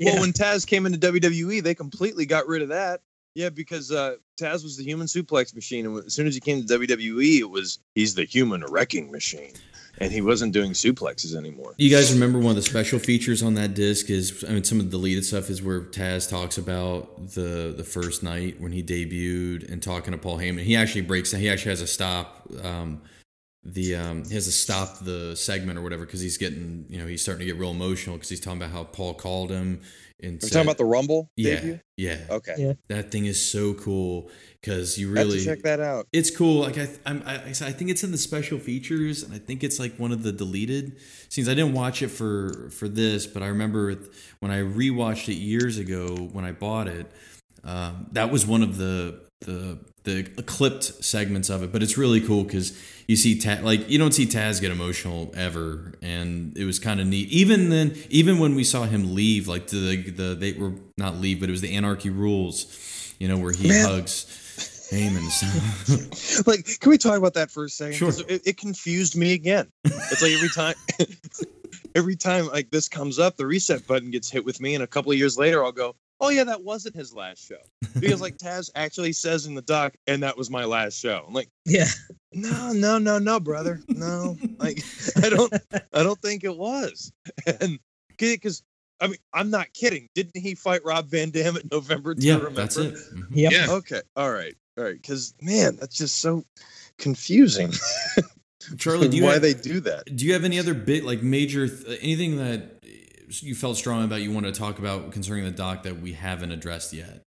Well, 0.00 0.14
Yeah. 0.14 0.20
when 0.20 0.32
Taz 0.32 0.66
came 0.66 0.86
into 0.86 0.98
WWE, 0.98 1.62
they 1.62 1.74
completely 1.74 2.24
got 2.26 2.46
rid 2.46 2.62
of 2.62 2.68
that. 2.70 3.02
Yeah, 3.34 3.48
because 3.48 3.90
uh, 3.90 4.16
Taz 4.38 4.62
was 4.62 4.76
the 4.76 4.84
human 4.84 5.06
suplex 5.06 5.54
machine, 5.54 5.86
and 5.86 6.04
as 6.04 6.12
soon 6.12 6.26
as 6.26 6.34
he 6.34 6.40
came 6.40 6.60
to 6.66 6.78
WWE, 6.78 7.38
it 7.40 7.48
was 7.50 7.78
he's 7.94 8.14
the 8.14 8.24
human 8.24 8.62
wrecking 8.68 9.10
machine, 9.10 9.52
and 9.98 10.12
he 10.12 10.20
wasn't 10.20 10.52
doing 10.52 10.72
suplexes 10.72 11.34
anymore. 11.34 11.72
You 11.78 11.88
guys 11.90 12.12
remember 12.12 12.38
one 12.38 12.50
of 12.50 12.56
the 12.56 12.62
special 12.62 12.98
features 12.98 13.42
on 13.42 13.54
that 13.54 13.72
disc 13.74 14.10
is 14.10 14.44
I 14.46 14.52
mean 14.52 14.64
some 14.64 14.80
of 14.80 14.84
the 14.86 14.90
deleted 14.90 15.24
stuff 15.24 15.48
is 15.48 15.62
where 15.62 15.80
Taz 15.80 16.28
talks 16.28 16.58
about 16.58 17.30
the 17.30 17.72
the 17.74 17.84
first 17.84 18.22
night 18.22 18.60
when 18.60 18.70
he 18.72 18.82
debuted 18.82 19.70
and 19.72 19.82
talking 19.82 20.12
to 20.12 20.18
Paul 20.18 20.36
Heyman. 20.38 20.60
He 20.62 20.76
actually 20.76 21.00
breaks 21.02 21.32
down. 21.32 21.40
He 21.40 21.48
actually 21.48 21.70
has 21.70 21.80
a 21.80 21.86
stop. 21.86 22.46
Um, 22.62 23.00
the 23.64 23.94
um, 23.94 24.24
he 24.24 24.34
has 24.34 24.46
to 24.46 24.52
stop 24.52 24.98
the 25.00 25.36
segment 25.36 25.78
or 25.78 25.82
whatever 25.82 26.04
because 26.04 26.20
he's 26.20 26.36
getting 26.38 26.84
you 26.88 26.98
know 27.00 27.06
he's 27.06 27.22
starting 27.22 27.40
to 27.40 27.46
get 27.46 27.56
real 27.60 27.70
emotional 27.70 28.16
because 28.16 28.28
he's 28.28 28.40
talking 28.40 28.60
about 28.60 28.72
how 28.72 28.84
Paul 28.84 29.14
called 29.14 29.50
him 29.50 29.80
and 30.20 30.34
We're 30.34 30.48
said- 30.48 30.52
talking 30.54 30.66
about 30.66 30.78
the 30.78 30.84
Rumble 30.84 31.30
yeah 31.36 31.54
debut. 31.56 31.80
yeah 31.96 32.18
Okay, 32.30 32.54
Yeah. 32.58 32.72
that 32.88 33.12
thing 33.12 33.26
is 33.26 33.44
so 33.50 33.74
cool 33.74 34.30
because 34.60 34.98
you 34.98 35.14
I 35.14 35.18
have 35.18 35.26
really 35.28 35.38
to 35.40 35.44
check 35.44 35.62
that 35.62 35.78
out. 35.80 36.06
it's 36.12 36.36
cool. 36.36 36.62
Like 36.62 36.78
I, 36.78 36.88
I'm, 37.06 37.22
I, 37.26 37.34
I 37.50 37.52
think 37.52 37.90
it's 37.90 38.02
in 38.04 38.10
the 38.12 38.18
special 38.18 38.58
features, 38.60 39.22
and 39.24 39.34
I 39.34 39.38
think 39.38 39.62
it's 39.64 39.78
like 39.80 39.96
one 39.96 40.12
of 40.12 40.22
the 40.22 40.30
deleted 40.32 40.96
scenes. 41.28 41.48
I 41.48 41.54
didn't 41.54 41.72
watch 41.72 42.02
it 42.02 42.08
for 42.08 42.68
for 42.70 42.88
this, 42.88 43.26
but 43.26 43.42
I 43.42 43.46
remember 43.48 43.90
it- 43.90 44.08
when 44.40 44.50
I 44.52 44.58
rewatched 44.62 45.28
it 45.28 45.34
years 45.38 45.78
ago 45.78 46.16
when 46.32 46.44
I 46.44 46.50
bought 46.52 46.88
it. 46.88 47.06
Um, 47.64 48.08
that 48.12 48.30
was 48.32 48.44
one 48.44 48.62
of 48.64 48.76
the 48.76 49.20
the 49.40 49.78
the 50.04 50.24
clipped 50.46 50.84
segments 51.04 51.48
of 51.48 51.62
it, 51.62 51.72
but 51.72 51.82
it's 51.82 51.96
really 51.96 52.20
cool 52.20 52.44
because 52.44 52.78
you 53.06 53.16
see 53.16 53.38
Taz, 53.38 53.62
like 53.62 53.88
you 53.88 53.98
don't 53.98 54.12
see 54.12 54.26
Taz 54.26 54.60
get 54.60 54.70
emotional 54.70 55.32
ever, 55.36 55.94
and 56.02 56.56
it 56.56 56.64
was 56.64 56.78
kind 56.78 57.00
of 57.00 57.06
neat. 57.06 57.28
Even 57.30 57.70
then, 57.70 57.96
even 58.10 58.38
when 58.38 58.54
we 58.54 58.64
saw 58.64 58.84
him 58.84 59.14
leave, 59.14 59.48
like 59.48 59.68
the 59.68 59.96
the 60.10 60.34
they 60.34 60.52
were 60.52 60.72
not 60.96 61.16
leave, 61.16 61.40
but 61.40 61.48
it 61.48 61.52
was 61.52 61.60
the 61.60 61.74
Anarchy 61.74 62.10
Rules, 62.10 63.14
you 63.18 63.28
know, 63.28 63.38
where 63.38 63.52
he 63.52 63.68
Man. 63.68 63.88
hugs 63.88 64.26
Heyman. 64.92 66.46
Like, 66.46 66.80
can 66.80 66.90
we 66.90 66.98
talk 66.98 67.16
about 67.16 67.34
that 67.34 67.50
for 67.50 67.64
a 67.64 67.68
second? 67.68 67.94
Sure. 67.94 68.12
It, 68.28 68.46
it 68.46 68.56
confused 68.56 69.16
me 69.16 69.32
again. 69.32 69.70
It's 69.84 70.22
like 70.22 70.32
every 70.32 70.48
time, 70.50 70.74
every 71.94 72.16
time 72.16 72.46
like 72.48 72.70
this 72.70 72.88
comes 72.88 73.18
up, 73.18 73.36
the 73.36 73.46
reset 73.46 73.86
button 73.86 74.10
gets 74.10 74.30
hit 74.30 74.44
with 74.44 74.60
me, 74.60 74.74
and 74.74 74.84
a 74.84 74.86
couple 74.86 75.10
of 75.12 75.18
years 75.18 75.38
later, 75.38 75.64
I'll 75.64 75.72
go, 75.72 75.96
"Oh 76.22 76.30
yeah, 76.30 76.44
that 76.44 76.62
wasn't 76.62 76.96
his 76.96 77.12
last 77.12 77.46
show," 77.46 77.60
because 78.00 78.22
like 78.22 78.38
Taz 78.38 78.70
actually 78.74 79.12
says 79.12 79.44
in 79.44 79.54
the 79.54 79.62
doc, 79.62 79.94
"And 80.06 80.22
that 80.22 80.38
was 80.38 80.48
my 80.48 80.64
last 80.64 80.98
show." 80.98 81.24
I'm 81.26 81.34
like, 81.34 81.50
Yeah, 81.66 81.88
no, 82.32 82.72
no, 82.72 82.96
no, 82.96 83.18
no, 83.18 83.38
brother, 83.40 83.80
no. 83.88 84.38
Like, 84.58 84.82
I 85.22 85.28
don't, 85.28 85.52
I 85.92 86.02
don't 86.04 86.22
think 86.22 86.44
it 86.44 86.56
was, 86.56 87.12
and 87.60 87.78
because 88.16 88.62
I 89.00 89.08
mean, 89.08 89.16
I'm 89.34 89.50
not 89.50 89.72
kidding. 89.74 90.08
Didn't 90.14 90.36
he 90.40 90.54
fight 90.54 90.84
Rob 90.84 91.08
Van 91.08 91.30
Dam 91.30 91.56
at 91.56 91.70
November? 91.70 92.14
to 92.14 92.24
yeah, 92.24 92.36
Remember? 92.36 92.60
that's 92.60 92.76
it. 92.76 92.94
Mhm. 92.94 93.26
Yep. 93.32 93.52
Yeah. 93.52 93.66
Okay. 93.70 94.00
All 94.14 94.30
right. 94.30 94.54
All 94.78 94.84
right. 94.84 94.94
Because 94.94 95.34
man, 95.42 95.76
that's 95.80 95.96
just 95.96 96.20
so 96.20 96.44
confusing. 96.98 97.72
Charlie, 98.78 99.08
do 99.10 99.16
you 99.16 99.24
why 99.24 99.32
have, 99.34 99.42
they 99.42 99.54
do 99.54 99.80
that? 99.80 100.04
do 100.14 100.24
you 100.24 100.32
have 100.34 100.44
any 100.44 100.60
other 100.60 100.72
bit 100.74 101.04
like 101.04 101.20
major 101.20 101.66
th- 101.66 101.98
anything 102.00 102.36
that 102.36 102.80
you 103.40 103.54
felt 103.54 103.76
strong 103.76 104.04
about 104.04 104.20
you 104.22 104.32
want 104.32 104.46
to 104.46 104.52
talk 104.52 104.78
about 104.78 105.12
concerning 105.12 105.44
the 105.44 105.50
doc 105.50 105.84
that 105.84 106.00
we 106.00 106.12
haven't 106.12 106.50
addressed 106.50 106.92
yet? 106.92 107.22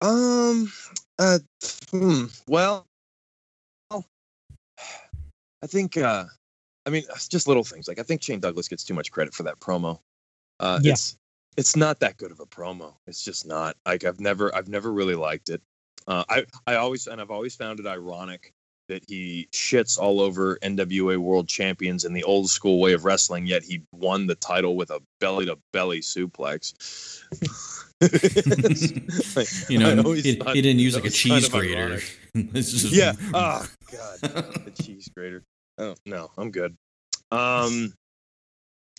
Um. 0.00 0.70
Uh. 1.18 1.38
Hmm. 1.90 2.24
Well. 2.46 2.84
I 3.90 5.66
think. 5.66 5.96
uh 5.96 6.26
I 6.86 6.90
mean, 6.90 7.02
just 7.28 7.46
little 7.48 7.64
things. 7.64 7.88
Like 7.88 7.98
I 7.98 8.02
think 8.02 8.22
Shane 8.22 8.40
Douglas 8.40 8.68
gets 8.68 8.84
too 8.84 8.94
much 8.94 9.10
credit 9.10 9.34
for 9.34 9.42
that 9.42 9.58
promo. 9.60 9.98
Uh, 10.60 10.80
Yeah. 10.82 10.92
It's 10.92 11.16
it's 11.56 11.76
not 11.76 11.98
that 12.00 12.16
good 12.16 12.30
of 12.30 12.40
a 12.40 12.46
promo. 12.46 12.94
It's 13.06 13.22
just 13.22 13.46
not. 13.46 13.76
Like 13.84 14.04
I've 14.04 14.20
never 14.20 14.54
I've 14.54 14.68
never 14.68 14.92
really 14.92 15.14
liked 15.16 15.48
it. 15.50 15.60
Uh, 16.06 16.24
I 16.28 16.44
I 16.66 16.76
always 16.76 17.06
and 17.06 17.20
I've 17.20 17.30
always 17.30 17.56
found 17.56 17.80
it 17.80 17.86
ironic 17.86 18.52
that 18.88 19.04
he 19.06 19.48
shits 19.52 19.98
all 19.98 20.20
over 20.20 20.56
NWA 20.62 21.18
World 21.18 21.48
Champions 21.48 22.04
in 22.04 22.12
the 22.12 22.24
old 22.24 22.50
school 22.50 22.80
way 22.80 22.92
of 22.92 23.04
wrestling, 23.04 23.46
yet 23.46 23.62
he 23.62 23.82
won 23.92 24.26
the 24.26 24.34
title 24.34 24.76
with 24.76 24.90
a 24.90 25.00
belly 25.20 25.46
to 25.46 25.58
belly 25.72 26.00
suplex. 26.00 27.22
Like, 28.00 29.48
You 29.70 29.78
know, 29.78 30.12
he, 30.12 30.22
he 30.22 30.62
didn't 30.62 30.78
use 30.78 30.94
like 30.94 31.04
a 31.04 31.08
kind 31.08 31.14
cheese 31.14 31.46
of 31.46 31.52
grater. 31.52 31.80
ironic. 31.80 32.18
it's 32.34 32.70
just 32.72 32.92
Yeah. 32.92 33.12
Oh 33.34 33.66
God, 33.92 34.20
the 34.20 34.72
cheese 34.82 35.08
grater. 35.14 35.44
Oh 35.78 35.94
no, 36.06 36.30
I'm 36.36 36.50
good. 36.50 36.76
Um, 37.30 37.92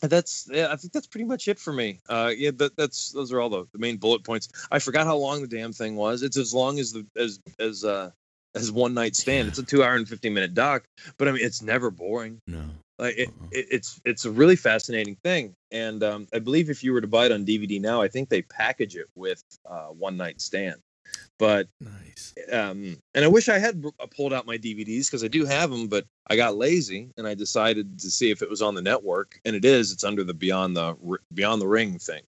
that's 0.02 0.48
yeah. 0.52 0.68
I 0.72 0.76
think 0.76 0.94
that's 0.94 1.08
pretty 1.08 1.26
much 1.26 1.48
it 1.48 1.60
for 1.60 1.74
me. 1.74 2.00
Uh, 2.08 2.32
yeah, 2.36 2.52
that, 2.58 2.76
that's 2.78 3.12
those 3.12 3.32
are 3.34 3.42
all 3.42 3.50
the, 3.50 3.66
the 3.74 3.80
main 3.80 3.98
bullet 3.98 4.24
points. 4.24 4.50
I 4.72 4.80
forgot 4.80 5.06
how 5.08 5.18
long 5.18 5.42
the 5.42 5.48
damn 5.48 5.74
thing 5.74 5.96
was. 5.96 6.22
It's 6.24 6.38
as 6.38 6.54
long 6.54 6.80
as 6.80 6.94
the 6.94 7.06
as 7.18 7.40
as 7.60 7.84
uh 7.84 8.12
as 8.56 8.72
one 8.72 8.94
night 8.94 9.16
stand. 9.16 9.48
It's 9.48 9.60
a 9.60 9.64
two 9.64 9.84
hour 9.84 9.96
and 9.96 10.08
fifteen 10.08 10.34
minute 10.34 10.54
doc, 10.54 10.86
but 11.18 11.28
I 11.28 11.32
mean 11.32 11.44
it's 11.44 11.62
never 11.62 11.92
boring. 11.92 12.40
no. 12.48 12.64
Like 12.98 13.18
it, 13.18 13.30
Uh-uh. 13.30 13.48
it, 13.54 13.66
it's 13.72 14.02
it's 14.04 14.26
a 14.26 14.32
really 14.32 14.58
fascinating 14.58 15.16
thing, 15.24 15.54
and 15.72 16.04
um, 16.04 16.28
I 16.34 16.40
believe 16.40 16.70
if 16.70 16.84
you 16.84 16.92
were 16.92 17.00
to 17.00 17.08
buy 17.08 17.28
it 17.28 17.32
on 17.32 17.46
DVD 17.46 17.80
now, 17.80 18.02
I 18.02 18.10
think 18.10 18.28
they 18.28 18.42
package 18.42 18.98
it 18.98 19.08
with 19.16 19.42
uh, 19.70 19.86
One 19.88 20.18
Night 20.18 20.42
Stand. 20.42 20.82
But 21.40 21.70
Nice. 21.80 22.34
um, 22.52 22.98
and 23.16 23.24
I 23.24 23.28
wish 23.30 23.48
I 23.48 23.58
had 23.58 23.84
pulled 24.14 24.34
out 24.34 24.46
my 24.46 24.58
DVDs 24.58 25.06
because 25.08 25.24
I 25.24 25.28
do 25.30 25.46
have 25.46 25.72
them, 25.72 25.88
but 25.88 26.06
I 26.28 26.36
got 26.36 26.58
lazy 26.58 27.10
and 27.18 27.26
I 27.26 27.34
decided 27.36 27.98
to 28.00 28.12
see 28.12 28.30
if 28.32 28.42
it 28.42 28.50
was 28.50 28.62
on 28.62 28.76
the 28.76 28.82
network, 28.82 29.40
and 29.46 29.56
it 29.56 29.64
is. 29.64 29.94
It's 29.94 30.04
under 30.04 30.26
the 30.26 30.34
Beyond 30.34 30.76
the 30.76 30.98
Beyond 31.34 31.62
the 31.62 31.68
Ring 31.70 31.98
thing. 32.00 32.24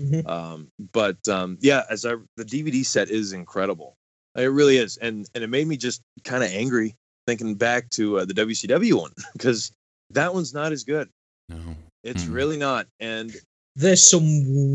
Mhm. 0.00 0.28
Um, 0.28 0.68
but 0.92 1.26
um, 1.28 1.56
yeah, 1.62 1.84
as 1.88 2.04
I 2.04 2.16
the 2.36 2.44
DVD 2.44 2.84
set 2.84 3.10
is 3.10 3.32
incredible. 3.32 3.96
It 4.36 4.44
really 4.46 4.76
is, 4.76 4.96
and 4.98 5.28
and 5.34 5.42
it 5.44 5.48
made 5.48 5.66
me 5.66 5.76
just 5.76 6.02
kind 6.24 6.44
of 6.44 6.50
angry 6.50 6.94
thinking 7.26 7.54
back 7.54 7.88
to 7.90 8.18
uh, 8.18 8.24
the 8.24 8.34
WCW 8.34 8.94
one 8.94 9.12
because 9.32 9.72
that 10.10 10.32
one's 10.32 10.54
not 10.54 10.72
as 10.72 10.84
good. 10.84 11.08
No. 11.48 11.58
It's 12.04 12.24
Hmm. 12.24 12.32
really 12.32 12.56
not. 12.56 12.86
And 13.00 13.34
There's 13.76 14.08
some 14.08 14.24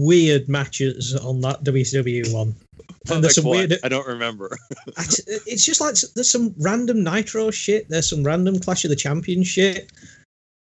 weird 0.05 0.47
matches 0.47 1.15
on 1.15 1.41
that 1.41 1.63
WCW 1.63 2.33
one. 2.33 2.55
And 3.07 3.23
there's 3.23 3.37
Like 3.37 3.43
some 3.43 3.45
what? 3.45 3.69
weird. 3.69 3.79
I 3.83 3.87
don't 3.89 4.07
remember. 4.07 4.57
It's 4.97 5.19
it's 5.45 5.63
just 5.65 5.79
like 5.81 5.95
there's 6.15 6.31
some 6.31 6.53
random 6.59 7.03
Nitro 7.03 7.51
shit. 7.51 7.87
There's 7.89 8.09
some 8.09 8.23
random 8.23 8.59
Clash 8.59 8.83
of 8.83 8.89
the 8.89 8.95
Champions 8.95 9.47
shit, 9.47 9.91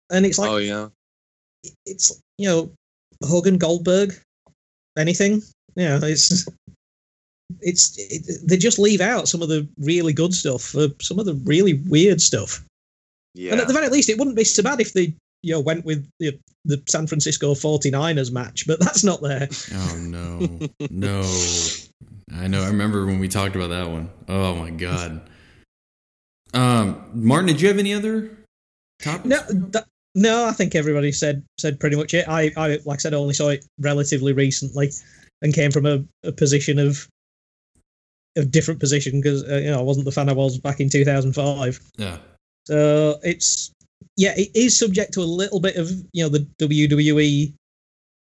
and 0.10 0.26
it's 0.26 0.38
like 0.38 0.50
oh 0.50 0.58
yeah, 0.58 0.88
it's 1.86 2.22
you 2.38 2.48
know 2.48 2.72
Hogan 3.24 3.58
Goldberg, 3.58 4.14
anything. 4.98 5.42
Yeah, 5.76 6.00
it's 6.04 6.48
it's 7.62 7.96
it, 7.98 8.48
they 8.48 8.58
just 8.58 8.80
leave 8.80 9.02
out 9.02 9.28
some 9.28 9.42
of 9.42 9.50
the 9.50 9.68
really 9.80 10.14
good 10.14 10.34
stuff 10.34 10.62
for 10.62 10.88
some 11.02 11.20
of 11.20 11.26
the 11.26 11.36
really 11.46 11.82
weird 11.88 12.22
stuff. 12.22 12.64
yeah. 13.34 13.52
And 13.52 13.62
at 13.62 13.68
the 13.68 13.74
very 13.74 13.90
least, 13.90 14.10
it 14.10 14.18
wouldn't 14.18 14.36
be 14.36 14.44
so 14.44 14.64
bad 14.64 14.80
if 14.80 14.94
they 14.94 15.14
you 15.44 15.54
know 15.54 15.60
went 15.60 15.86
with 15.86 16.08
the, 16.20 16.38
the 16.66 16.82
San 16.88 17.08
Francisco 17.08 17.54
49ers 17.54 18.32
match, 18.32 18.66
but 18.68 18.80
that's 18.84 19.04
not 19.04 19.22
there. 19.22 19.48
Oh 19.74 19.98
no. 20.00 20.60
no. 20.90 21.22
I 22.34 22.48
know. 22.48 22.64
I 22.64 22.68
remember 22.68 23.06
when 23.06 23.20
we 23.20 23.28
talked 23.28 23.56
about 23.56 23.70
that 23.70 23.90
one. 23.90 24.10
Oh 24.28 24.56
my 24.56 24.70
god. 24.72 25.22
Um, 26.54 27.10
Martin, 27.14 27.48
did 27.48 27.62
you 27.62 27.68
have 27.68 27.78
any 27.78 27.94
other 27.94 28.38
topics? 29.02 29.26
No, 29.26 29.40
that, 29.70 29.86
no, 30.16 30.46
I 30.46 30.52
think 30.52 30.76
everybody 30.76 31.12
said 31.12 31.44
said 31.58 31.80
pretty 31.80 31.96
much 31.96 32.14
it. 32.14 32.28
I, 32.28 32.52
I 32.58 32.80
like 32.86 32.98
I 33.00 33.02
said, 33.02 33.14
I 33.14 33.18
only 33.18 33.34
saw 33.34 33.50
it 33.50 33.66
relatively 33.80 34.34
recently, 34.34 34.92
and 35.42 35.54
came 35.54 35.72
from 35.72 35.86
a, 35.86 36.04
a 36.24 36.32
position 36.32 36.80
of 36.80 37.08
a 38.38 38.46
different 38.46 38.80
position 38.80 39.20
because 39.22 39.44
uh, 39.44 39.58
you 39.58 39.72
know 39.72 39.80
I 39.80 39.84
wasn't 39.84 40.06
the 40.06 40.12
fan 40.12 40.30
I 40.30 40.34
was 40.34 40.58
back 40.58 40.80
in 40.80 40.90
2005. 40.90 41.80
Yeah. 41.98 42.18
So 42.68 43.20
it's 43.24 43.72
yeah, 44.18 44.34
it 44.38 44.50
is 44.56 44.78
subject 44.78 45.14
to 45.14 45.22
a 45.22 45.24
little 45.24 45.60
bit 45.60 45.76
of 45.76 45.90
you 46.14 46.24
know 46.24 46.30
the 46.30 46.48
WWE 46.60 47.54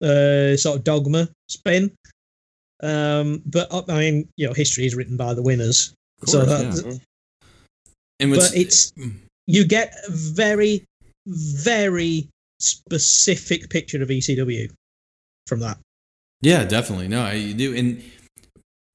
uh, 0.04 0.58
sort 0.58 0.78
of 0.78 0.84
dogma 0.84 1.30
spin. 1.50 1.92
Um, 2.84 3.42
but 3.46 3.72
uh, 3.72 3.82
I 3.90 4.00
mean, 4.00 4.30
you 4.38 4.46
know, 4.48 4.54
history 4.54 4.86
is 4.86 4.96
written 4.96 5.18
by 5.18 5.34
the 5.34 5.42
winners. 5.42 5.94
Of 6.22 6.30
So 6.30 6.46
that- 6.46 6.84
yeah. 6.86 6.98
And 8.20 8.32
but 8.34 8.52
it's 8.56 8.92
Mm. 8.94 9.14
you 9.46 9.64
get 9.66 9.94
a 10.08 10.12
very 10.12 10.84
very 11.28 12.28
specific 12.60 13.70
picture 13.70 14.02
of 14.02 14.10
ECW 14.10 14.72
from 15.46 15.60
that. 15.60 15.78
Yeah, 16.42 16.64
definitely. 16.64 17.08
No, 17.08 17.22
I 17.22 17.34
you 17.34 17.54
do. 17.54 17.76
And 17.76 18.02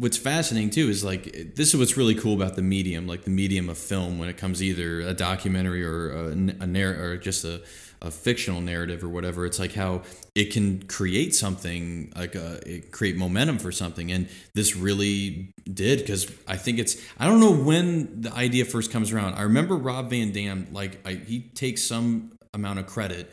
what's 0.02 0.18
fascinating 0.18 0.68
too 0.68 0.88
is 0.88 1.04
like 1.04 1.54
this 1.54 1.68
is 1.68 1.76
what's 1.76 1.96
really 1.96 2.16
cool 2.16 2.34
about 2.34 2.56
the 2.56 2.62
medium, 2.62 3.06
like 3.06 3.22
the 3.22 3.30
medium 3.30 3.68
of 3.68 3.78
film, 3.78 4.18
when 4.18 4.28
it 4.28 4.36
comes 4.36 4.60
either 4.60 5.00
a 5.00 5.14
documentary 5.14 5.84
or 5.84 6.10
a, 6.10 6.36
a 6.60 6.82
or 6.82 7.16
just 7.16 7.44
a, 7.44 7.62
a 8.00 8.10
fictional 8.10 8.60
narrative 8.60 9.04
or 9.04 9.08
whatever. 9.08 9.46
It's 9.46 9.60
like 9.60 9.74
how 9.74 10.02
it 10.34 10.52
can 10.52 10.82
create 10.88 11.36
something, 11.36 12.12
like 12.16 12.34
a, 12.34 12.60
it 12.66 12.90
create 12.90 13.16
momentum 13.16 13.58
for 13.58 13.70
something, 13.70 14.10
and 14.10 14.28
this 14.54 14.74
really 14.74 15.54
did 15.72 16.00
because 16.00 16.28
I 16.48 16.56
think 16.56 16.80
it's 16.80 16.96
I 17.16 17.26
don't 17.26 17.38
know 17.38 17.54
when 17.54 18.22
the 18.22 18.32
idea 18.32 18.64
first 18.64 18.90
comes 18.90 19.12
around. 19.12 19.34
I 19.34 19.42
remember 19.42 19.76
Rob 19.76 20.10
Van 20.10 20.32
Dam, 20.32 20.66
like 20.72 20.98
I, 21.06 21.12
he 21.14 21.42
takes 21.54 21.80
some 21.80 22.32
amount 22.52 22.80
of 22.80 22.86
credit 22.86 23.30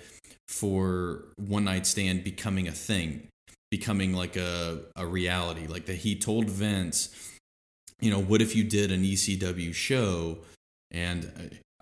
for 0.48 1.26
One 1.38 1.64
Night 1.64 1.88
Stand 1.88 2.24
becoming 2.24 2.68
a 2.68 2.72
thing 2.72 3.29
becoming 3.72 4.14
like 4.14 4.36
a, 4.36 4.80
a 4.96 5.06
reality. 5.06 5.68
Like 5.68 5.86
that 5.88 5.98
he 5.98 6.16
told 6.16 6.50
Vince, 6.50 7.10
you 8.00 8.12
know, 8.12 8.20
what 8.22 8.42
if 8.42 8.56
you 8.56 8.64
did 8.64 8.92
an 8.92 9.04
ECW 9.04 9.74
show? 9.74 10.40
And 10.92 11.32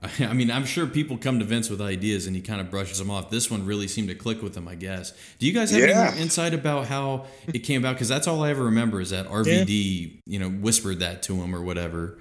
uh, 0.03 0.07
I 0.25 0.33
mean, 0.33 0.51
I'm 0.51 0.65
sure 0.65 0.85
people 0.85 1.17
come 1.17 1.39
to 1.39 1.45
Vince 1.45 1.69
with 1.69 1.81
ideas 1.81 2.27
and 2.27 2.35
he 2.35 2.41
kind 2.41 2.61
of 2.61 2.69
brushes 2.69 2.99
them 2.99 3.09
off. 3.09 3.31
This 3.31 3.49
one 3.49 3.65
really 3.65 3.87
seemed 3.87 4.09
to 4.09 4.15
click 4.15 4.41
with 4.43 4.55
him, 4.55 4.67
I 4.67 4.75
guess. 4.75 5.11
Do 5.39 5.47
you 5.47 5.53
guys 5.53 5.71
have 5.71 5.81
any 5.81 5.91
Yeah. 5.91 6.11
more 6.11 6.19
insight 6.21 6.53
about 6.53 6.85
how 6.87 7.25
it 7.47 7.59
came 7.59 7.81
about? 7.81 7.93
Because 7.93 8.07
that's 8.09 8.27
all 8.27 8.43
I 8.43 8.49
ever 8.51 8.65
remember 8.65 9.01
is 9.01 9.09
that 9.09 9.27
RVD, 9.27 10.19
you 10.25 10.39
know, 10.39 10.49
whispered 10.49 10.99
that 10.99 11.23
to 11.23 11.35
him 11.41 11.55
or 11.55 11.61
whatever. 11.63 12.19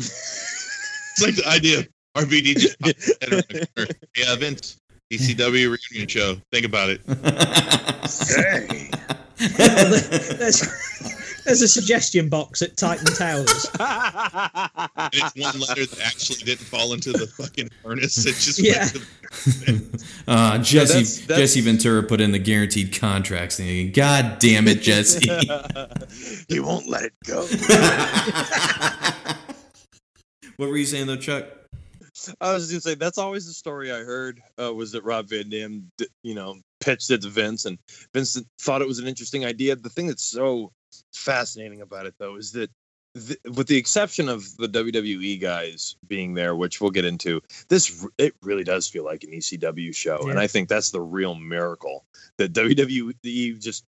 It's 0.00 1.22
like 1.22 1.34
the 1.36 1.46
idea 1.48 1.80
of 1.80 1.88
RVD 2.16 2.56
just 2.58 2.78
popped 2.80 2.96
his 2.96 3.16
head 3.20 3.32
around 3.32 3.44
the 3.48 3.66
corner. 3.76 3.90
Yeah, 4.16 4.34
Vince, 4.36 4.76
ECW 5.12 5.76
reunion 5.92 6.08
show. 6.08 6.36
Think 6.52 6.64
about 6.66 6.90
it. 6.90 7.00
Dang. 8.36 8.90
there's, 10.38 10.62
there's 11.44 11.62
a 11.62 11.68
suggestion 11.68 12.28
box 12.28 12.60
at 12.62 12.76
Titan 12.76 13.06
Towers. 13.14 13.66
And 13.78 15.10
it's 15.12 15.36
one 15.36 15.60
letter 15.60 15.86
that 15.86 16.00
actually 16.04 16.38
didn't 16.44 16.64
fall 16.66 16.92
into 16.92 17.12
the 17.12 17.26
fucking 17.26 17.70
furnace. 17.82 18.18
It 18.26 18.34
just 18.34 18.58
Yeah. 18.58 18.88
went 19.66 19.92
to 19.92 20.06
uh, 20.26 20.58
Jesse 20.58 20.76
that's- 20.94 21.18
that's- 21.20 21.38
Jesse 21.38 21.60
Ventura 21.60 22.02
put 22.02 22.20
in 22.20 22.32
the 22.32 22.38
guaranteed 22.38 22.98
contracts 22.98 23.56
thing. 23.58 23.92
God 23.92 24.38
damn 24.40 24.66
it, 24.68 24.82
Jesse. 24.82 25.26
you 26.48 26.62
won't 26.64 26.88
let 26.88 27.04
it 27.04 27.12
go. 27.24 27.42
what 30.56 30.68
were 30.68 30.76
you 30.76 30.86
saying 30.86 31.06
though, 31.06 31.16
Chuck? 31.16 31.44
I 32.40 32.52
was 32.52 32.68
going 32.68 32.80
to 32.80 32.88
say 32.88 32.94
that's 32.96 33.18
always 33.18 33.46
the 33.46 33.52
story 33.52 33.92
I 33.92 33.98
heard 33.98 34.40
uh, 34.60 34.74
was 34.74 34.90
that 34.92 35.04
Rob 35.04 35.28
Van 35.28 35.48
Dam, 35.48 35.88
you 36.24 36.34
know, 36.34 36.56
pitched 36.80 37.10
it 37.10 37.22
to 37.22 37.28
Vince, 37.28 37.64
and 37.64 37.78
Vince 38.12 38.40
thought 38.60 38.82
it 38.82 38.88
was 38.88 38.98
an 38.98 39.06
interesting 39.06 39.44
idea. 39.44 39.76
The 39.76 39.90
thing 39.90 40.06
that's 40.06 40.24
so 40.24 40.72
fascinating 41.12 41.80
about 41.80 42.06
it, 42.06 42.14
though, 42.18 42.36
is 42.36 42.52
that 42.52 42.70
th- 43.14 43.40
with 43.54 43.66
the 43.66 43.76
exception 43.76 44.28
of 44.28 44.44
the 44.56 44.68
WWE 44.68 45.40
guys 45.40 45.96
being 46.06 46.34
there, 46.34 46.56
which 46.56 46.80
we'll 46.80 46.90
get 46.90 47.04
into, 47.04 47.40
this 47.68 48.06
it 48.18 48.34
really 48.42 48.64
does 48.64 48.88
feel 48.88 49.04
like 49.04 49.24
an 49.24 49.30
ECW 49.30 49.94
show, 49.94 50.28
and 50.28 50.38
I 50.38 50.46
think 50.46 50.68
that's 50.68 50.90
the 50.90 51.00
real 51.00 51.34
miracle 51.34 52.04
that 52.36 52.52
WWE 52.52 53.60
just 53.60 53.84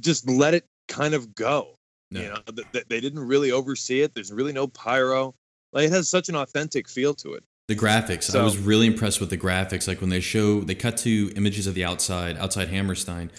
just 0.00 0.28
let 0.28 0.54
it 0.54 0.66
kind 0.88 1.14
of 1.14 1.34
go. 1.34 1.74
No. 2.10 2.20
You 2.20 2.28
know, 2.28 2.38
th- 2.54 2.68
th- 2.72 2.86
they 2.88 3.00
didn't 3.00 3.20
really 3.20 3.50
oversee 3.50 4.02
it. 4.02 4.14
There's 4.14 4.32
really 4.32 4.52
no 4.52 4.66
pyro. 4.66 5.34
Like 5.72 5.86
it 5.86 5.92
has 5.92 6.08
such 6.08 6.28
an 6.28 6.36
authentic 6.36 6.88
feel 6.88 7.14
to 7.14 7.34
it. 7.34 7.44
The 7.68 7.74
graphics. 7.74 8.32
I 8.34 8.42
was 8.44 8.58
really 8.58 8.86
impressed 8.86 9.20
with 9.20 9.30
the 9.30 9.36
graphics. 9.38 9.88
Like 9.88 10.00
when 10.00 10.10
they 10.10 10.20
show, 10.20 10.60
they 10.60 10.76
cut 10.76 10.96
to 10.98 11.32
images 11.34 11.66
of 11.66 11.74
the 11.74 11.84
outside, 11.84 12.36
outside 12.36 12.68
Hammerstein, 12.68 13.30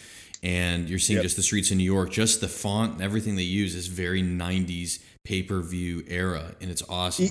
and 0.44 0.90
you're 0.90 1.00
seeing 1.00 1.18
Yep. 1.18 1.24
just 1.24 1.36
the 1.38 1.44
streets 1.44 1.72
in 1.72 1.78
New 1.78 1.86
York. 1.86 2.12
Just 2.12 2.42
the 2.42 2.50
font 2.50 2.94
and 2.94 3.02
everything 3.02 3.38
they 3.38 3.44
use 3.44 3.74
is 3.74 3.88
very 3.88 4.22
90s 4.22 5.00
pay 5.24 5.44
per 5.44 5.62
view 5.62 6.04
era, 6.08 6.56
and 6.60 6.70
it's 6.70 6.84
awesome. 6.90 7.30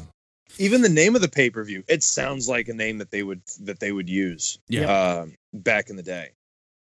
Even 0.58 0.80
the 0.80 0.88
name 0.88 1.14
of 1.14 1.20
the 1.20 1.28
pay 1.28 1.50
per 1.50 1.62
view, 1.64 1.84
it 1.86 2.02
sounds 2.02 2.48
like 2.48 2.68
a 2.68 2.72
name 2.74 2.96
that 2.96 3.10
they 3.10 3.22
would 3.22 3.42
that 3.60 3.78
they 3.78 3.92
would 3.92 4.08
use 4.08 4.58
Yeah. 4.70 4.86
um, 5.20 5.34
back 5.52 5.90
in 5.90 5.96
the 5.96 6.02
day. 6.02 6.30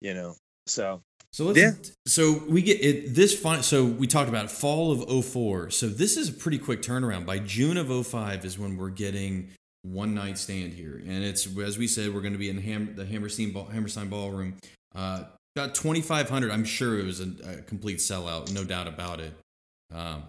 You 0.01 0.15
know, 0.15 0.37
so 0.67 1.03
So 1.33 1.45
let's, 1.47 1.59
Yeah. 1.59 1.73
So 2.07 2.45
we 2.49 2.63
get 2.63 2.81
it 2.85 3.17
this 3.17 3.37
fine. 3.37 3.65
So 3.65 3.85
we 3.85 4.07
talked 4.07 4.29
about 4.29 4.49
fall 4.49 4.93
of 4.93 5.25
04. 5.25 5.71
So 5.71 5.89
this 5.89 6.17
is 6.17 6.29
a 6.29 6.33
pretty 6.33 6.59
quick 6.59 6.83
turnaround. 6.83 7.27
By 7.27 7.41
June 7.41 7.77
of 7.77 7.91
05 8.07 8.45
is 8.45 8.57
when 8.61 8.77
we're 8.77 8.91
getting 8.91 9.51
one 9.93 10.14
night 10.14 10.39
stand 10.39 10.72
here, 10.74 10.97
and 10.97 11.24
it's 11.24 11.47
as 11.59 11.78
we 11.78 11.86
said 11.86 12.12
we're 12.14 12.20
going 12.20 12.32
to 12.32 12.39
be 12.39 12.51
in 12.51 12.59
Ham, 12.62 12.95
the 12.97 13.05
Hammerstein 13.07 13.53
Ball, 13.53 13.64
Hammerstein 13.66 14.09
Ballroom. 14.09 14.57
Uh, 14.95 15.24
about 15.57 15.74
2,500. 15.74 16.51
I'm 16.51 16.64
sure 16.64 16.99
it 17.01 17.05
was 17.05 17.20
a, 17.20 17.28
a 17.59 17.62
complete 17.62 17.99
sellout, 17.99 18.53
no 18.53 18.62
doubt 18.64 18.86
about 18.86 19.20
it. 19.20 19.32
Um, 19.93 20.22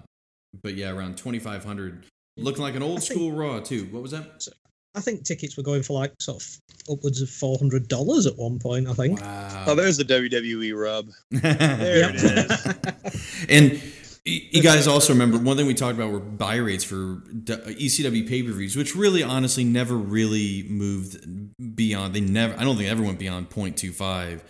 but 0.63 0.73
yeah, 0.75 0.89
around 0.91 1.17
2,500. 1.17 2.05
Looking 2.37 2.63
like 2.63 2.75
an 2.75 2.81
old 2.83 2.97
I 2.97 3.01
think- 3.01 3.11
school 3.19 3.31
Raw 3.33 3.59
too. 3.59 3.85
What 3.91 4.01
was 4.01 4.11
that? 4.11 4.47
I 4.95 5.01
think 5.01 5.23
tickets 5.23 5.55
were 5.55 5.61
going 5.61 5.83
for 5.83 5.93
like 5.93 6.13
sort 6.19 6.41
of 6.41 6.57
upwards 6.91 7.21
of 7.21 7.29
four 7.29 7.59
hundred 7.59 7.87
dollars 7.87 8.25
at 8.25 8.35
one 8.37 8.57
point. 8.57 8.87
I 8.87 8.93
think. 8.93 9.21
Wow. 9.21 9.65
oh, 9.67 9.75
there's 9.75 9.97
the 9.97 10.03
WWE 10.03 10.73
rub. 10.75 11.09
there 11.29 11.53
There 11.77 12.09
it 12.09 12.15
is. 12.15 13.45
And 13.47 13.71
y- 13.73 13.81
you 14.29 14.63
guys 14.63 14.87
also 14.87 15.13
remember 15.13 15.37
one 15.37 15.57
thing 15.57 15.67
we 15.67 15.73
talked 15.73 15.95
about 15.95 16.11
were 16.11 16.19
buy 16.19 16.55
rates 16.55 16.83
for 16.83 17.21
ECW 17.25 18.27
pay 18.27 18.43
per 18.43 18.51
views, 18.51 18.75
which 18.75 18.95
really, 18.95 19.23
honestly, 19.23 19.63
never 19.63 19.95
really 19.95 20.63
moved 20.69 21.75
beyond. 21.75 22.13
They 22.13 22.21
never. 22.21 22.57
I 22.57 22.63
don't 22.63 22.77
think 22.77 22.89
ever 22.89 23.03
went 23.03 23.19
beyond 23.19 23.49
0.25 23.49 24.41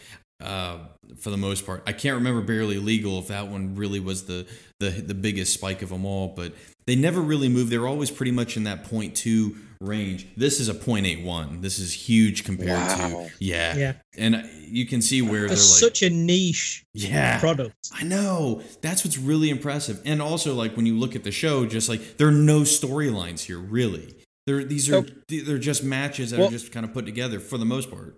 uh, 0.42 0.78
for 1.18 1.30
the 1.30 1.38
most 1.38 1.66
part. 1.66 1.84
I 1.86 1.94
can't 1.94 2.16
remember 2.16 2.42
barely 2.42 2.78
legal 2.78 3.20
if 3.20 3.28
that 3.28 3.48
one 3.48 3.76
really 3.76 4.00
was 4.00 4.26
the 4.26 4.48
the 4.80 4.90
the 4.90 5.16
biggest 5.16 5.54
spike 5.54 5.82
of 5.82 5.90
them 5.90 6.06
all, 6.06 6.30
but 6.30 6.54
they 6.86 6.96
never 6.96 7.22
really 7.22 7.50
moved. 7.50 7.72
They 7.72 7.78
were 7.78 7.88
always 7.88 8.12
pretty 8.12 8.32
much 8.32 8.58
in 8.58 8.64
that 8.64 8.86
0.2 8.86 9.56
range. 9.82 10.28
This 10.36 10.60
is 10.60 10.68
a 10.70 10.74
0.81. 10.74 11.62
This 11.62 11.80
is 11.80 11.94
huge 11.94 12.44
compared 12.44 12.70
Wow. 12.70 13.08
to 13.28 13.30
yeah. 13.40 13.76
Yeah, 13.78 13.94
And 14.18 14.50
you 14.68 14.86
can 14.86 15.02
see 15.02 15.22
where 15.22 15.42
they're 15.48 15.54
it's 15.54 15.82
like 15.82 15.92
such 15.92 16.02
a 16.04 16.10
niche 16.10 16.86
yeah. 16.94 17.40
product. 17.40 17.76
I 17.94 18.04
know. 18.04 18.62
That's 18.82 19.04
what's 19.06 19.18
really 19.18 19.50
impressive. 19.50 20.02
And 20.06 20.22
also, 20.22 20.54
like 20.54 20.76
when 20.76 20.86
you 20.86 20.98
look 20.98 21.16
at 21.16 21.24
the 21.24 21.32
show, 21.32 21.66
just 21.66 21.88
like 21.90 22.18
there 22.18 22.28
are 22.28 22.32
no 22.32 22.62
storylines 22.62 23.42
here, 23.42 23.58
really. 23.60 24.16
There, 24.46 24.64
these 24.64 24.90
are 24.90 25.02
Nope. 25.02 25.08
they're 25.28 25.58
just 25.58 25.84
matches 25.84 26.32
that 26.32 26.40
Well- 26.40 26.50
are 26.50 26.52
just 26.52 26.72
kind 26.72 26.86
of 26.86 26.94
put 26.94 27.06
together 27.06 27.40
for 27.40 27.58
the 27.58 27.66
most 27.66 27.90
part. 27.90 28.16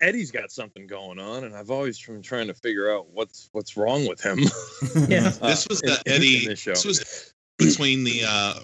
Eddie's 0.00 0.30
got 0.30 0.52
something 0.52 0.86
going 0.86 1.18
on, 1.18 1.42
and 1.42 1.56
I've 1.56 1.70
always 1.72 2.00
been 2.00 2.22
trying 2.22 2.46
to 2.46 2.54
figure 2.54 2.88
out 2.92 3.08
what's 3.12 3.48
what's 3.52 3.76
wrong 3.76 4.06
with 4.06 4.20
him. 4.20 4.38
Yeah. 5.08 5.30
This 5.30 5.40
Uh, 5.42 5.66
was 5.70 5.80
the 5.80 6.00
in- 6.06 6.12
Eddie. 6.12 6.42
in 6.44 6.48
this 6.50 6.60
show. 6.60 6.70
this 6.72 6.84
was 6.84 7.32
between 7.58 8.04
the 8.04 8.22
uh, 8.26 8.60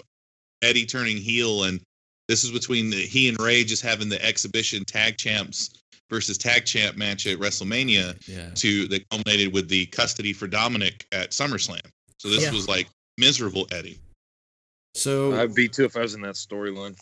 Eddie 0.61 0.85
turning 0.85 1.17
heel, 1.17 1.63
and 1.65 1.81
this 2.29 2.43
is 2.43 2.51
between 2.51 2.91
the, 2.91 2.95
he 2.97 3.27
and 3.27 3.37
Ray 3.39 3.63
just 3.63 3.81
having 3.81 4.07
the 4.07 4.23
exhibition 4.23 4.85
tag 4.85 5.17
champs 5.17 5.71
versus 6.11 6.37
tag 6.37 6.63
champ 6.63 6.95
match 6.95 7.25
at 7.25 7.39
WrestleMania. 7.39 8.15
Yeah. 8.27 8.51
To 8.53 8.87
that 8.87 9.09
culminated 9.09 9.51
with 9.51 9.67
the 9.67 9.87
custody 9.87 10.31
for 10.31 10.47
Dominic 10.47 11.07
at 11.11 11.31
SummerSlam. 11.31 11.81
So 12.17 12.29
this 12.29 12.43
Yeah. 12.43 12.51
was 12.51 12.67
like 12.67 12.87
miserable 13.17 13.67
Eddie. 13.71 13.99
So 14.93 15.33
I'd 15.33 15.55
be 15.55 15.67
too 15.67 15.85
if 15.85 15.97
I 15.97 16.01
was 16.01 16.13
in 16.13 16.21
that 16.21 16.35
storyline. 16.35 16.95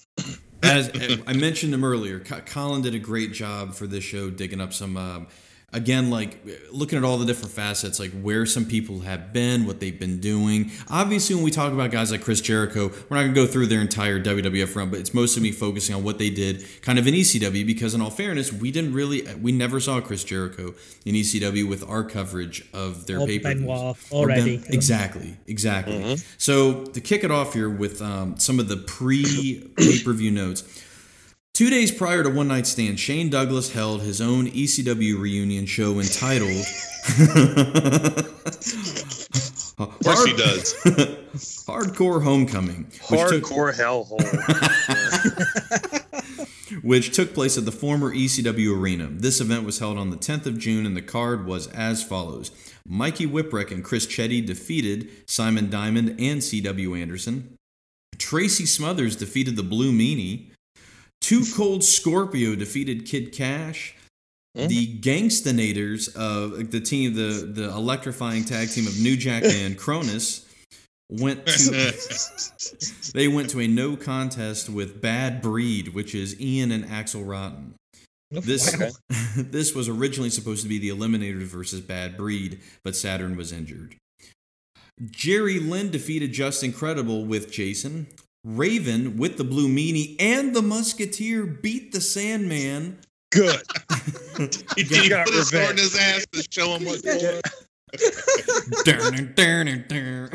as 0.64 0.90
I 1.28 1.34
mentioned 1.34 1.74
him 1.74 1.84
earlier, 1.84 2.20
Colin 2.22 2.82
did 2.82 2.96
a 2.96 3.00
great 3.00 3.34
job 3.34 3.76
for 3.76 3.86
this 3.86 4.06
show, 4.06 4.30
digging 4.30 4.62
up 4.62 4.74
some. 4.74 4.96
Um, 4.96 5.28
again, 5.74 6.10
like 6.10 6.40
looking 6.72 6.98
at 6.98 7.04
all 7.04 7.18
the 7.18 7.26
different 7.26 7.52
facets, 7.52 8.00
like 8.00 8.12
where 8.22 8.46
some 8.46 8.66
people 8.66 9.02
have 9.02 9.34
been, 9.34 9.66
what 9.66 9.82
they've 9.82 10.00
been 10.00 10.20
doing. 10.20 10.72
Obviously, 10.90 11.36
when 11.36 11.44
we 11.44 11.52
talk 11.52 11.74
about 11.74 11.92
guys 11.92 12.10
like 12.10 12.22
Chris 12.22 12.40
Jericho, 12.40 12.88
we're 12.88 13.18
not 13.18 13.24
going 13.24 13.34
to 13.34 13.42
go 13.42 13.46
through 13.46 13.68
their 13.68 13.82
entire 13.82 14.20
WWF 14.20 14.76
run, 14.76 14.90
but 14.90 15.00
it's 15.00 15.14
mostly 15.14 15.44
me 15.44 15.52
focusing 15.52 15.94
on 15.94 16.04
what 16.04 16.20
they 16.20 16.30
did 16.30 16.66
kind 16.82 16.98
of 16.98 17.06
in 17.06 17.14
ECW 17.14 17.66
because, 17.68 17.94
in 17.94 18.02
all 18.02 18.10
fairness, 18.10 18.54
we 18.54 18.72
didn't 18.72 18.94
really, 18.94 19.28
we 19.36 19.52
never 19.52 19.80
saw 19.82 20.00
Chris 20.00 20.24
Jericho 20.24 20.74
in 21.06 21.16
ECW 21.16 21.68
with 21.68 21.88
our 21.88 22.04
coverage 22.04 22.66
of 22.74 23.06
their 23.06 23.20
Or 23.20 23.28
pay 23.28 23.40
per 23.40 23.54
Benoit 23.54 23.98
already. 24.12 24.64
Exactly, 24.70 25.36
exactly. 25.48 26.18
So 26.38 26.86
to 26.86 27.02
kick 27.02 27.26
it 27.26 27.32
off 27.32 27.54
here 27.54 27.70
with 27.70 28.02
um, 28.02 28.38
some 28.38 28.60
of 28.60 28.70
the 28.70 28.78
pre 28.78 29.70
pay 29.76 30.02
per 30.02 30.14
view 30.14 30.32
notes. 30.32 30.84
Two 31.58 31.72
days 31.72 31.92
prior 31.92 32.22
to 32.22 32.30
One 32.30 32.50
Night 32.50 32.68
Stand, 32.68 33.00
Shane 33.00 33.32
Douglas 33.32 33.74
held 33.74 34.04
his 34.04 34.22
own 34.22 34.46
ECW 34.46 35.20
reunion 35.20 35.66
show 35.66 36.00
entitled. 36.00 36.64
Of 39.80 40.00
course 40.00 40.26
he 40.26 40.36
does. 40.36 40.74
Hardcore 41.66 42.24
Homecoming, 42.24 42.92
which 43.10 43.30
took, 43.30 43.44
Hardcore 43.46 43.74
hellhole. 43.74 44.22
which 46.84 47.16
took 47.16 47.34
place 47.34 47.58
at 47.58 47.66
the 47.66 47.72
former 47.72 48.14
ECW 48.14 48.80
arena. 48.80 49.08
This 49.10 49.42
event 49.42 49.66
was 49.66 49.80
held 49.80 49.98
on 49.98 50.12
the 50.12 50.18
10th 50.18 50.46
of 50.46 50.60
June, 50.60 50.86
and 50.86 50.96
the 50.96 51.02
card 51.02 51.48
was 51.48 51.66
as 51.70 52.04
follows 52.04 52.52
Mikey 52.88 53.26
Whipwreck 53.26 53.72
and 53.72 53.84
Chris 53.84 54.06
Chetti 54.06 54.46
defeated 54.46 55.10
Simon 55.28 55.72
Diamond 55.72 56.16
and 56.20 56.44
C.W. 56.44 56.94
Anderson. 56.94 57.56
Tracy 58.20 58.68
Smothers 58.68 59.16
defeated 59.16 59.56
the 59.56 59.64
Blue 59.64 59.92
Meanie. 59.92 60.52
Two 61.22 61.44
Cold 61.56 61.84
Scorpio 61.84 62.56
defeated 62.56 63.06
Kid 63.06 63.34
Cash. 63.34 63.96
The 64.56 65.00
Gangstanators 65.02 66.16
of 66.16 66.72
the 66.72 66.80
team, 66.80 67.14
the 67.14 67.52
the 67.54 67.70
electrifying 67.70 68.44
tag 68.44 68.70
team 68.70 68.88
of 68.88 69.00
New 69.00 69.16
Jack 69.16 69.44
and 69.46 69.78
Kronus, 69.78 70.48
went 71.10 71.46
to 71.46 73.12
they 73.14 73.28
went 73.28 73.52
to 73.52 73.60
a 73.60 73.68
no 73.68 73.96
contest 73.96 74.70
with 74.70 75.00
Bad 75.00 75.42
Breed, 75.44 75.94
which 75.94 76.16
is 76.16 76.40
Ian 76.42 76.72
and 76.72 76.90
Axel 76.90 77.24
Rotten. 77.24 77.76
Oh, 78.36 78.42
this 78.42 78.76
Wow. 78.76 78.90
this 79.38 79.74
was 79.74 79.88
originally 79.88 80.30
supposed 80.30 80.64
to 80.64 80.70
be 80.70 80.80
the 80.80 80.90
Eliminators 80.90 81.44
versus 81.44 81.82
Bad 81.82 82.18
Breed, 82.18 82.60
but 82.84 82.96
Saturn 82.96 83.38
was 83.38 83.52
injured. 83.52 83.96
Jerry 85.10 85.60
Lynn 85.60 85.92
defeated 85.92 86.34
Justin 86.34 86.74
Credible 86.74 87.26
with 87.26 87.52
Jason. 87.52 88.08
Raven 88.48 89.18
with 89.18 89.38
the 89.38 89.44
Blue 89.44 89.68
Meanie 89.68 90.16
and 90.20 90.56
the 90.56 90.62
Musketeer 90.62 91.46
beat 91.46 91.92
the 91.92 92.00
Sandman. 92.02 93.00
Good. 93.32 93.62
He, 94.78 94.84
You 94.84 95.02
he 95.02 95.10
got 95.10 95.26
put 95.26 95.34
his 95.34 95.50
sword 95.50 95.64
in 95.64 95.70
revenge. 95.78 95.80
his 95.80 95.98
ass 96.00 96.26
to 96.32 96.44
show 96.52 96.76
him 96.76 96.86
what's 96.86 97.02
going 97.02 97.26
on. 97.26 97.42
Dun, 98.86 99.34
dun, 99.36 99.66
dun, 99.66 99.86
dun. 99.88 100.30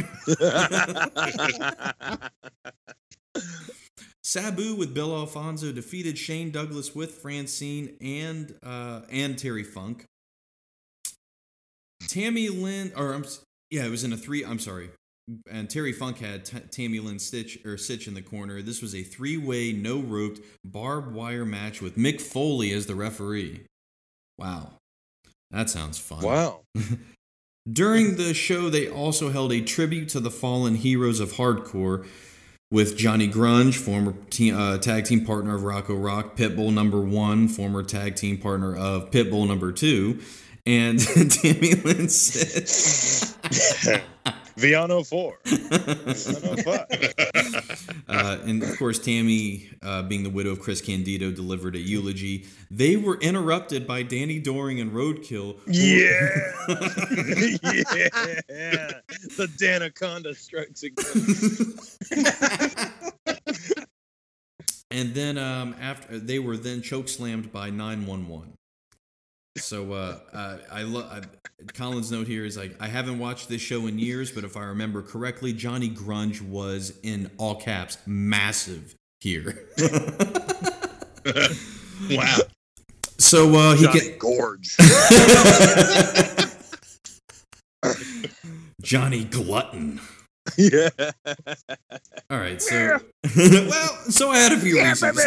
Sabu 4.24 4.74
with 4.74 4.92
Bill 4.92 5.14
Alfonso 5.16 5.70
defeated 5.72 6.18
Shane 6.18 6.50
Douglas 6.50 6.94
with 6.96 7.12
Francine 7.12 7.96
and 8.00 8.54
uh, 8.64 9.02
and 9.10 9.38
Terry 9.38 9.62
Funk. 9.64 10.06
Tammy 12.08 12.48
Lynn, 12.48 12.92
or 12.96 13.12
I'm, 13.14 13.24
yeah, 13.70 13.84
it 13.84 13.90
was 13.90 14.02
in 14.04 14.12
a 14.12 14.16
three. 14.16 14.44
I'm 14.44 14.58
sorry, 14.58 14.90
and 15.50 15.70
Terry 15.70 15.92
Funk 15.92 16.18
had 16.18 16.44
T- 16.44 16.58
Tammy 16.70 17.00
Lynn 17.00 17.18
Stitch 17.18 17.58
or 17.64 17.76
Sitch 17.76 18.08
in 18.08 18.14
the 18.14 18.22
corner. 18.22 18.62
This 18.62 18.82
was 18.82 18.94
a 18.94 19.02
three-way, 19.02 19.72
no 19.72 19.98
roped, 19.98 20.40
barbed 20.64 21.12
wire 21.14 21.44
match 21.44 21.80
with 21.80 21.96
Mick 21.96 22.20
Foley 22.20 22.72
as 22.72 22.86
the 22.86 22.94
referee. 22.94 23.62
Wow, 24.38 24.72
that 25.50 25.70
sounds 25.70 25.98
fun. 25.98 26.22
wow. 26.22 26.60
During 27.70 28.16
the 28.16 28.34
show, 28.34 28.70
they 28.70 28.88
also 28.88 29.30
held 29.30 29.52
a 29.52 29.60
tribute 29.60 30.08
to 30.10 30.20
the 30.20 30.32
fallen 30.32 30.74
heroes 30.74 31.20
of 31.20 31.34
hardcore 31.34 32.04
with 32.72 32.96
Johnny 32.96 33.28
Grunge, 33.28 33.76
former 33.76 34.14
uh, 34.52 34.78
tag 34.78 35.04
team 35.04 35.24
partner 35.24 35.54
of 35.54 35.62
Rocco 35.62 35.94
Rock, 35.94 36.36
Pitbull 36.36 36.72
number 36.72 37.00
one, 37.00 37.46
former 37.46 37.82
tag 37.82 38.16
team 38.16 38.38
partner 38.38 38.74
of 38.74 39.10
Pitbull 39.10 39.46
number 39.46 39.70
two, 39.70 40.20
and 40.66 41.00
Tammy 41.30 41.74
Lynn 41.74 42.08
Stitch. 42.08 43.34
Viano 44.56 45.04
4. 45.04 45.38
Viano 45.44 46.62
5. 46.62 47.68
Uh, 48.08 48.38
and 48.44 48.62
of 48.62 48.78
course, 48.78 48.98
Tammy, 48.98 49.70
uh, 49.82 50.02
being 50.02 50.22
the 50.22 50.28
widow 50.28 50.50
of 50.50 50.60
Chris 50.60 50.82
Candido, 50.82 51.30
delivered 51.30 51.74
a 51.74 51.78
eulogy. 51.78 52.46
They 52.70 52.96
were 52.96 53.18
interrupted 53.20 53.86
by 53.86 54.02
Danny 54.02 54.38
Doring 54.38 54.80
and 54.80 54.92
Roadkill. 54.92 55.58
Yeah. 55.66 56.28
yeah. 58.48 59.00
The 59.36 59.48
Danaconda 59.56 60.34
strikes 60.34 60.82
again. 60.82 61.06
and 64.90 65.14
then 65.14 65.38
um, 65.38 65.74
after 65.80 66.18
they 66.18 66.38
were 66.38 66.58
then 66.58 66.82
choke 66.82 67.08
slammed 67.08 67.50
by 67.50 67.70
911 67.70 68.52
so 69.56 69.92
uh, 69.92 70.18
uh, 70.32 70.58
i 70.70 70.82
love 70.82 71.26
colin's 71.74 72.10
note 72.10 72.26
here 72.26 72.44
is 72.44 72.56
like 72.56 72.74
i 72.80 72.88
haven't 72.88 73.18
watched 73.18 73.48
this 73.48 73.60
show 73.60 73.86
in 73.86 73.98
years 73.98 74.30
but 74.32 74.44
if 74.44 74.56
i 74.56 74.62
remember 74.62 75.02
correctly 75.02 75.52
johnny 75.52 75.90
grunge 75.90 76.40
was 76.40 76.98
in 77.02 77.30
all 77.38 77.54
caps 77.54 77.98
massive 78.06 78.94
here. 79.20 79.68
wow. 82.10 82.36
so 83.18 83.54
uh, 83.54 83.76
he 83.76 83.84
Johnny 83.84 84.00
can 84.00 84.18
Gorge. 84.18 84.76
Johnny 88.82 89.24
Glutton. 89.24 90.00
yeah. 90.56 90.88
All 92.30 92.38
right, 92.38 92.60
so 92.60 92.98
well, 93.36 93.88
so 94.10 94.30
I 94.30 94.38
had 94.40 94.52
a 94.52 94.58
few 94.58 94.76
Yeah, 94.76 94.88
reasons. 94.90 95.20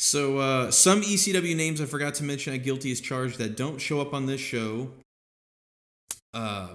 So 0.00 0.38
uh, 0.38 0.70
some 0.70 1.02
ECW 1.02 1.54
names 1.54 1.80
I 1.80 1.84
forgot 1.84 2.14
to 2.14 2.24
mention 2.24 2.54
at 2.54 2.64
Guilty 2.64 2.90
as 2.90 3.00
Charged 3.00 3.38
that 3.38 3.56
don't 3.56 3.78
show 3.78 4.00
up 4.00 4.14
on 4.14 4.24
this 4.24 4.40
show. 4.40 4.92
Uh, 6.32 6.68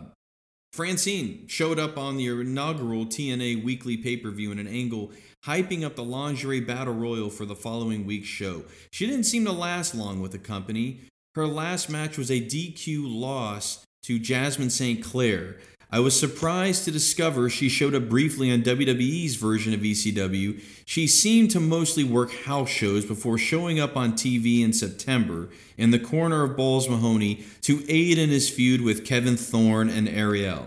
Francine 0.74 1.48
showed 1.48 1.80
up 1.80 1.98
on 1.98 2.18
the 2.18 2.28
inaugural 2.28 3.06
TNA 3.06 3.64
weekly 3.64 3.98
pay 3.98 4.16
per 4.16 4.30
view 4.30 4.52
in 4.52 4.60
an 4.60 4.68
angle 4.68 5.12
hyping 5.44 5.84
up 5.84 5.96
the 5.96 6.04
lingerie 6.04 6.60
battle 6.60 6.94
royal 6.94 7.30
for 7.30 7.46
the 7.46 7.56
following 7.56 8.06
week's 8.06 8.28
show. 8.28 8.64
She 8.92 9.08
didn't 9.08 9.24
seem 9.24 9.46
to 9.46 9.52
last 9.52 9.96
long 9.96 10.22
with 10.22 10.32
the 10.32 10.38
company. 10.38 11.02
Her 11.34 11.48
last 11.48 11.90
match 11.90 12.18
was 12.18 12.30
a 12.30 12.40
DQ 12.40 13.04
loss 13.06 13.84
to 14.04 14.20
Jasmine 14.20 14.70
St. 14.70 15.04
Clair. 15.04 15.58
I 15.96 16.00
was 16.00 16.20
surprised 16.20 16.84
to 16.84 16.92
discover 16.92 17.50
she 17.50 17.70
showed 17.70 17.96
up 17.96 18.10
briefly 18.10 18.52
on 18.52 18.64
WWE's 18.64 19.36
version 19.36 19.74
of 19.74 19.80
ECW. 19.80 20.62
She 20.86 21.08
seemed 21.08 21.52
to 21.52 21.62
mostly 21.62 22.04
work 22.04 22.34
house 22.34 22.68
shows 22.68 23.06
before 23.06 23.38
showing 23.38 23.80
up 23.80 23.96
on 23.96 24.12
TV 24.12 24.62
in 24.62 24.74
September 24.74 25.48
in 25.78 25.92
the 25.92 26.00
corner 26.00 26.44
of 26.44 26.58
Balls 26.58 26.90
Mahoney 26.90 27.46
to 27.62 27.86
aid 27.88 28.18
in 28.18 28.30
his 28.30 28.50
feud 28.50 28.82
with 28.82 29.06
Kevin 29.06 29.38
Thorn 29.38 29.88
and 29.88 30.10
Ariel. 30.10 30.66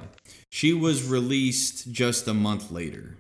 She 0.49 0.73
was 0.73 1.07
released 1.07 1.93
just 1.93 2.27
a 2.27 2.33
month 2.33 2.71
later. 2.71 3.19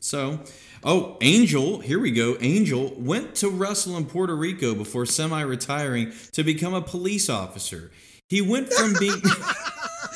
So, 0.00 0.40
oh, 0.82 1.18
Angel, 1.20 1.80
here 1.80 1.98
we 1.98 2.12
go. 2.12 2.38
Angel 2.40 2.94
went 2.96 3.34
to 3.34 3.50
wrestle 3.50 3.98
in 3.98 4.06
Puerto 4.06 4.34
Rico 4.34 4.74
before 4.74 5.04
semi 5.04 5.42
retiring 5.42 6.14
to 6.32 6.42
become 6.42 6.72
a 6.72 6.80
police 6.80 7.28
officer. 7.28 7.90
He 8.26 8.40
went 8.40 8.72
from 8.72 8.94
being. 8.98 9.20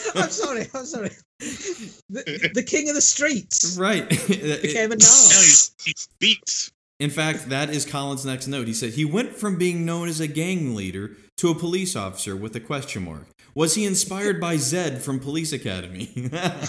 I'm 0.15 0.31
sorry. 0.31 0.67
I'm 0.75 0.87
sorry. 0.87 1.11
The, 1.39 2.51
the 2.55 2.63
king 2.63 2.89
of 2.89 2.95
the 2.95 3.01
streets 3.01 3.77
right. 3.79 4.09
became 4.29 4.93
a 4.93 4.97
Now 4.97 4.97
narc. 4.97 5.73
he, 5.85 5.91
he 5.91 5.95
speaks. 5.97 6.71
In 6.99 7.11
fact, 7.11 7.49
that 7.49 7.71
is 7.71 7.87
Colin's 7.87 8.27
next 8.27 8.47
note. 8.47 8.67
He 8.67 8.75
said 8.75 8.91
he 8.93 9.07
went 9.07 9.35
from 9.35 9.57
being 9.57 9.87
known 9.87 10.09
as 10.09 10.21
a 10.21 10.27
gang 10.27 10.75
leader 10.75 11.17
to 11.39 11.51
a 11.51 11.55
police 11.55 11.97
officer 11.97 12.37
with 12.37 12.55
a 12.57 12.61
question 12.61 13.05
mark. 13.07 13.27
Was 13.55 13.75
he 13.75 13.87
inspired 13.87 14.41
by 14.41 14.57
Zed 14.59 15.03
from 15.03 15.19
Police 15.19 15.53
Academy? 15.53 16.07
What 16.31 16.63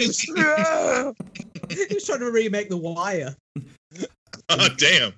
is- 0.00 0.20
He 0.22 1.94
was 1.94 2.04
trying 2.06 2.20
to 2.20 2.30
remake 2.30 2.68
The 2.70 2.76
Wire. 2.76 3.36
Oh, 4.48 4.68
damn. 4.76 5.12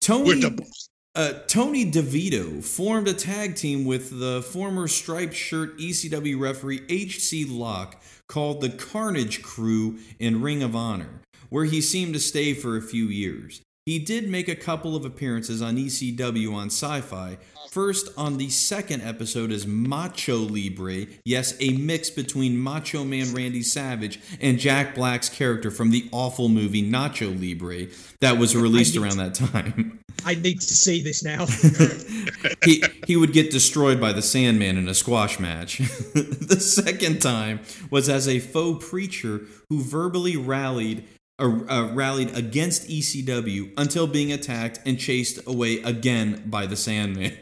Tony 0.00 0.24
We're 0.28 0.36
the 0.36 0.85
uh, 1.16 1.32
Tony 1.48 1.90
DeVito 1.90 2.62
formed 2.62 3.08
a 3.08 3.14
tag 3.14 3.56
team 3.56 3.86
with 3.86 4.20
the 4.20 4.42
former 4.42 4.86
striped 4.86 5.34
shirt 5.34 5.78
ECW 5.78 6.38
referee 6.38 6.82
HC 6.90 7.48
Loc 7.50 8.02
called 8.28 8.60
the 8.60 8.68
Carnage 8.68 9.42
Crew 9.42 9.98
in 10.18 10.42
Ring 10.42 10.62
of 10.62 10.76
Honor, 10.76 11.22
where 11.48 11.64
he 11.64 11.80
seemed 11.80 12.12
to 12.12 12.20
stay 12.20 12.52
for 12.52 12.76
a 12.76 12.82
few 12.82 13.06
years. 13.06 13.62
He 13.86 13.98
did 13.98 14.28
make 14.28 14.48
a 14.48 14.54
couple 14.56 14.94
of 14.94 15.06
appearances 15.06 15.62
on 15.62 15.76
ECW 15.76 16.52
on 16.52 16.66
Sci 16.66 17.00
Fi, 17.00 17.38
first 17.76 18.08
on 18.16 18.38
the 18.38 18.48
second 18.48 19.02
episode 19.02 19.52
as 19.52 19.66
Macho 19.66 20.38
Libre, 20.38 21.08
yes, 21.26 21.54
a 21.60 21.76
mix 21.76 22.08
between 22.08 22.56
Macho 22.56 23.04
Man 23.04 23.34
Randy 23.34 23.60
Savage 23.60 24.18
and 24.40 24.58
Jack 24.58 24.94
Black's 24.94 25.28
character 25.28 25.70
from 25.70 25.90
the 25.90 26.08
awful 26.10 26.48
movie 26.48 26.82
Nacho 26.82 27.38
Libre 27.38 27.94
that 28.22 28.38
was 28.38 28.56
released 28.56 28.96
around 28.96 29.18
that 29.18 29.34
time. 29.34 30.00
I 30.24 30.36
need 30.36 30.62
to 30.62 30.74
see 30.74 31.02
this 31.02 31.22
now. 31.22 31.44
he 32.64 32.82
he 33.06 33.14
would 33.14 33.34
get 33.34 33.50
destroyed 33.50 34.00
by 34.00 34.14
the 34.14 34.22
Sandman 34.22 34.78
in 34.78 34.88
a 34.88 34.94
squash 34.94 35.38
match. 35.38 35.76
the 36.14 36.58
second 36.58 37.20
time 37.20 37.60
was 37.90 38.08
as 38.08 38.26
a 38.26 38.38
faux 38.38 38.88
preacher 38.88 39.42
who 39.68 39.82
verbally 39.82 40.38
rallied 40.38 41.04
uh, 41.38 41.60
uh, 41.68 41.90
rallied 41.92 42.34
against 42.34 42.88
ECW 42.88 43.74
until 43.76 44.06
being 44.06 44.32
attacked 44.32 44.78
and 44.86 44.98
chased 44.98 45.46
away 45.46 45.82
again 45.82 46.42
by 46.46 46.64
the 46.64 46.74
Sandman. 46.74 47.36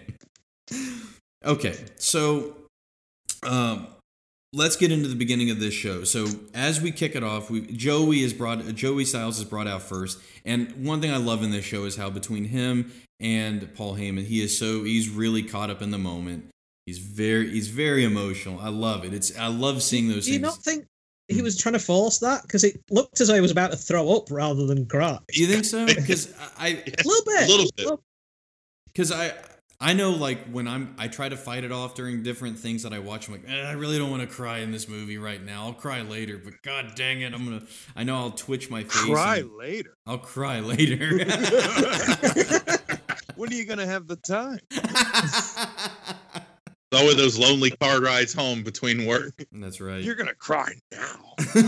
Okay, 1.45 1.77
so 1.99 2.57
um, 3.43 3.87
let's 4.53 4.77
get 4.77 4.91
into 4.93 5.09
the 5.09 5.17
beginning 5.17 5.51
of 5.51 5.61
this 5.61 5.75
show. 5.75 6.05
So 6.05 6.27
as 6.55 6.81
we 6.81 6.91
kick 6.93 7.15
it 7.17 7.23
off, 7.25 7.51
we 7.51 7.63
Joey 7.63 8.23
is 8.23 8.33
brought 8.33 8.65
Joey 8.75 9.05
Styles 9.05 9.39
is 9.39 9.45
brought 9.45 9.67
out 9.67 9.83
first, 9.83 10.19
and 10.45 10.87
one 10.87 11.01
thing 11.01 11.11
I 11.13 11.17
love 11.19 11.43
in 11.43 11.51
this 11.51 11.65
show 11.65 11.85
is 11.85 11.97
how 11.97 12.11
between 12.11 12.45
him 12.45 12.93
and 13.21 13.73
Paul 13.75 13.95
Heyman, 13.97 14.25
he 14.25 14.43
is 14.43 14.59
so 14.59 14.85
he's 14.85 15.09
really 15.09 15.43
caught 15.43 15.71
up 15.71 15.83
in 15.83 15.91
the 15.91 15.99
moment. 15.99 16.49
He's 16.87 16.99
very 16.99 17.51
he's 17.51 17.69
very 17.69 18.05
emotional. 18.05 18.61
I 18.61 18.69
love 18.69 19.05
it. 19.05 19.15
It's 19.15 19.37
I 19.39 19.47
love 19.49 19.83
seeing 19.83 20.09
those 20.09 20.27
Do 20.27 20.33
you 20.33 20.39
things. 20.39 20.43
not 20.43 20.63
think 20.63 20.85
he 21.29 21.41
was 21.41 21.57
trying 21.57 21.73
to 21.73 21.79
force 21.79 22.19
that? 22.19 22.43
Because 22.43 22.63
it 22.65 22.79
looked 22.91 23.19
as 23.23 23.29
though 23.29 23.35
he 23.35 23.41
was 23.41 23.51
about 23.51 23.71
to 23.71 23.77
throw 23.79 24.15
up 24.15 24.31
rather 24.31 24.67
than 24.67 24.85
cry. 24.85 25.19
you 25.33 25.47
think 25.47 25.65
so? 25.65 25.87
Because 25.87 26.35
I 26.59 26.69
A 26.69 27.09
little 27.09 27.25
bit. 27.25 27.49
A 27.49 27.51
little 27.51 27.71
bit. 27.77 28.01
because 28.87 29.11
I 29.11 29.33
I 29.85 29.93
know 29.93 30.13
like 30.13 30.43
when 30.47 30.67
I'm 30.67 30.95
I 30.99 31.09
try 31.09 31.29
to 31.29 31.37
fight 31.37 31.63
it 31.63 31.71
off 31.71 31.95
during 31.95 32.23
different 32.23 32.59
things 32.59 32.85
that 32.85 32.95
I 32.95 33.01
watch. 33.01 33.29
I'm 33.29 33.35
like 33.35 33.45
eh, 33.47 33.69
I 33.69 33.73
really 33.73 33.99
don't 33.99 34.11
want 34.11 34.23
to 34.23 34.27
cry 34.27 34.61
in 34.61 34.73
this 34.73 34.89
movie 34.89 35.19
right 35.19 35.45
now. 35.45 35.67
I'll 35.67 35.75
cry 35.75 36.01
later, 36.01 36.41
but 36.43 36.55
god 36.63 36.93
dang 36.97 37.21
it, 37.21 37.35
I'm 37.35 37.45
gonna. 37.45 37.65
I 37.95 38.03
know 38.03 38.17
I'll 38.17 38.31
twitch 38.31 38.71
my 38.71 38.85
face. 38.85 38.93
Cry 38.93 39.43
later. 39.43 39.95
I'll 40.07 40.17
cry 40.17 40.61
later. 40.61 41.19
when 43.37 43.53
are 43.53 43.55
you 43.55 43.67
gonna 43.67 43.85
have 43.85 44.07
the 44.07 44.17
time? 44.17 44.59
Always 46.95 47.17
those 47.17 47.39
lonely 47.39 47.73
car 47.73 48.01
rides 48.01 48.33
home 48.33 48.63
between 48.63 49.05
work. 49.05 49.35
That's 49.53 49.83
right. 49.83 50.03
You're 50.03 50.15
gonna 50.15 50.35
cry 50.35 50.73
now. 50.93 51.35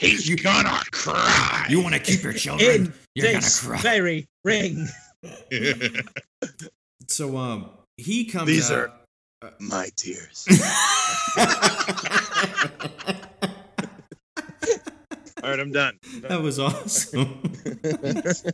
He's 0.00 0.34
gonna 0.42 0.80
cry. 0.90 1.66
you 1.68 1.80
want 1.80 1.94
to 1.94 2.00
keep 2.00 2.24
your 2.24 2.32
children? 2.32 2.68
In 2.70 2.92
You're 3.14 3.26
gonna 3.26 3.38
this 3.38 3.64
cry. 3.64 3.80
very 3.80 4.26
ring. 4.42 4.88
So 7.08 7.36
um, 7.38 7.70
he 7.96 8.26
comes. 8.26 8.46
These 8.46 8.70
out, 8.70 8.90
My 9.58 9.88
tears. 9.96 10.46
All 15.42 15.50
right, 15.50 15.60
I'm 15.60 15.72
done. 15.72 15.98
I'm 16.04 16.20
done. 16.20 16.30
That 16.30 16.42
was 16.42 16.58
awesome. 16.58 17.42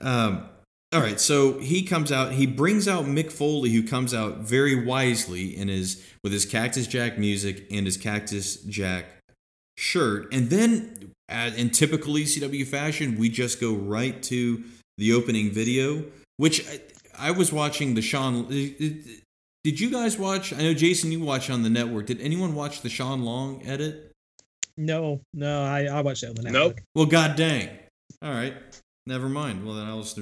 um, 0.00 0.48
all 0.92 1.00
right, 1.00 1.20
so 1.20 1.58
he 1.60 1.84
comes 1.84 2.10
out. 2.10 2.32
He 2.32 2.46
brings 2.46 2.88
out 2.88 3.04
Mick 3.04 3.30
Foley, 3.30 3.70
who 3.70 3.82
comes 3.82 4.12
out 4.12 4.38
very 4.38 4.84
wisely 4.84 5.56
in 5.56 5.68
his 5.68 6.04
with 6.22 6.32
his 6.32 6.44
Cactus 6.44 6.86
Jack 6.86 7.16
music 7.18 7.66
and 7.70 7.86
his 7.86 7.96
Cactus 7.96 8.56
Jack 8.56 9.06
shirt, 9.78 10.32
and 10.32 10.50
then 10.50 11.12
uh, 11.30 11.52
in 11.56 11.70
typical 11.70 12.14
ECW 12.14 12.66
fashion, 12.66 13.16
we 13.16 13.28
just 13.28 13.60
go 13.60 13.72
right 13.72 14.20
to 14.24 14.64
the 15.00 15.12
opening 15.14 15.50
video, 15.50 16.04
which 16.36 16.64
I, 16.68 16.80
I 17.18 17.30
was 17.32 17.52
watching 17.52 17.94
the 17.94 18.02
Sean. 18.02 18.46
Did 18.48 19.78
you 19.80 19.90
guys 19.90 20.16
watch? 20.18 20.52
I 20.52 20.58
know 20.58 20.74
Jason, 20.74 21.10
you 21.10 21.20
watch 21.20 21.50
on 21.50 21.62
the 21.62 21.70
network. 21.70 22.06
Did 22.06 22.20
anyone 22.20 22.54
watch 22.54 22.82
the 22.82 22.88
Sean 22.88 23.22
Long 23.22 23.66
edit? 23.66 24.12
No, 24.76 25.20
no, 25.34 25.62
I, 25.64 25.84
I 25.86 26.00
watched 26.00 26.20
that 26.22 26.28
on 26.30 26.34
the 26.36 26.42
network. 26.44 26.76
Nope. 26.76 26.80
Well, 26.94 27.06
god 27.06 27.36
dang. 27.36 27.68
All 28.22 28.32
right. 28.32 28.54
Never 29.06 29.28
mind. 29.28 29.66
Well, 29.66 29.74
then 29.74 29.86
I'll 29.86 30.02
just 30.02 30.18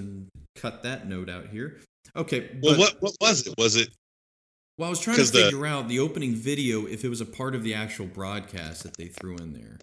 cut 0.57 0.83
that 0.85 1.09
note 1.09 1.29
out 1.29 1.49
here. 1.49 1.81
Okay. 2.17 2.51
well, 2.63 2.79
what 2.79 2.97
what 3.01 3.13
was 3.21 3.47
it? 3.47 3.55
Was 3.59 3.77
it 3.77 3.91
Well, 4.79 4.87
I 4.87 4.91
was 4.91 5.01
trying 5.01 5.17
to 5.17 5.23
'cause 5.23 5.31
the- 5.33 5.45
figure 5.45 5.67
out 5.67 5.89
the 5.89 5.99
opening 6.01 6.35
video 6.35 6.87
if 6.87 7.05
it 7.05 7.09
was 7.09 7.21
a 7.21 7.27
part 7.27 7.55
of 7.55 7.63
the 7.65 7.75
actual 7.75 8.07
broadcast 8.07 8.83
that 8.85 8.97
they 8.97 9.07
threw 9.07 9.37
in 9.37 9.53
there. 9.53 9.77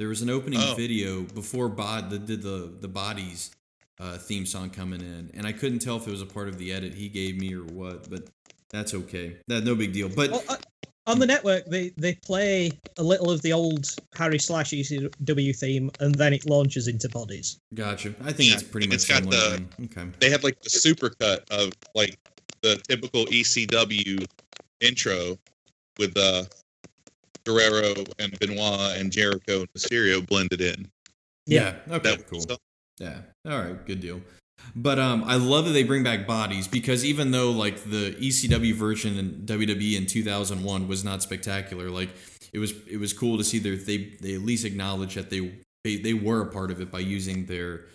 There 0.00 0.08
was 0.08 0.22
an 0.22 0.30
opening 0.30 0.58
Oh. 0.62 0.74
video 0.74 1.22
before 1.22 1.68
bod 1.68 2.10
the 2.10 2.18
did 2.18 2.42
the 2.42 2.72
the 2.80 2.88
bodies 2.88 3.50
uh, 4.00 4.18
theme 4.18 4.44
song 4.46 4.70
coming 4.70 5.00
in, 5.00 5.30
and 5.34 5.46
I 5.46 5.52
couldn't 5.52 5.78
tell 5.80 5.96
if 5.96 6.06
it 6.06 6.10
was 6.10 6.22
a 6.22 6.26
part 6.26 6.48
of 6.48 6.58
the 6.58 6.72
edit 6.72 6.94
he 6.94 7.08
gave 7.08 7.38
me 7.38 7.54
or 7.54 7.62
what. 7.64 8.08
But 8.10 8.28
that's 8.70 8.94
okay. 8.94 9.36
That 9.48 9.64
no 9.64 9.74
big 9.74 9.92
deal. 9.92 10.08
But 10.08 10.30
Well, 10.32 10.44
uh, 10.48 10.56
on 11.06 11.18
the 11.18 11.26
network, 11.26 11.66
they, 11.66 11.90
they 11.98 12.14
play 12.14 12.70
a 12.98 13.02
little 13.02 13.30
of 13.30 13.42
the 13.42 13.52
old 13.52 13.86
Harry 14.16 14.38
slash 14.38 14.70
ECW 14.70 15.54
theme, 15.56 15.90
and 16.00 16.14
then 16.14 16.32
it 16.32 16.48
launches 16.48 16.88
into 16.88 17.08
bodies. 17.10 17.58
gotcha. 17.74 18.14
I 18.24 18.32
think 18.32 18.48
Yeah, 18.48 18.54
it's 18.54 18.62
pretty 18.62 18.86
and 18.86 18.92
much 18.94 18.96
it's 18.96 19.08
got 19.08 19.22
the- 19.30 19.66
then. 19.78 19.88
okay. 20.04 20.16
they 20.18 20.30
have 20.30 20.42
like 20.42 20.60
the 20.62 20.70
supercut 20.70 21.40
of 21.50 21.72
like 21.94 22.16
the 22.62 22.76
typical 22.88 23.26
ECW 23.26 24.26
intro 24.80 25.38
with 25.98 26.16
uh 26.16 26.44
Guerrero 27.44 27.92
and 28.18 28.36
Benoit 28.40 28.96
and 28.98 29.12
Jericho 29.12 29.60
and 29.60 29.68
Mysterio 29.76 30.26
blended 30.26 30.60
in. 30.62 30.88
Yeah. 31.46 31.76
Okay. 31.90 32.16
That 32.16 32.26
cool. 32.28 32.40
so- 32.40 32.56
Yeah. 32.98 33.18
All 33.46 33.58
right. 33.58 33.84
Good 33.86 34.00
deal. 34.00 34.20
But 34.76 34.98
um, 34.98 35.24
I 35.24 35.36
love 35.36 35.66
that 35.66 35.72
they 35.72 35.82
bring 35.82 36.04
back 36.04 36.26
bodies 36.26 36.68
because 36.68 37.04
even 37.04 37.32
though 37.32 37.50
like 37.50 37.84
the 37.84 38.12
ECW 38.20 38.74
version 38.74 39.18
and 39.18 39.48
WWE 39.48 39.96
in 39.96 40.06
2001 40.06 40.88
was 40.88 41.04
not 41.04 41.22
spectacular, 41.22 41.90
like 41.90 42.10
it 42.52 42.58
was 42.58 42.72
it 42.88 42.98
was 42.98 43.12
cool 43.12 43.36
to 43.36 43.44
see 43.44 43.58
their 43.58 43.76
they 43.76 44.14
they 44.20 44.34
at 44.34 44.40
least 44.40 44.64
acknowledge 44.64 45.14
that 45.14 45.28
they 45.28 45.52
they, 45.82 45.96
they 45.96 46.14
were 46.14 46.40
a 46.40 46.46
part 46.46 46.70
of 46.70 46.80
it 46.80 46.90
by 46.90 47.00
using 47.00 47.46
their 47.46 47.86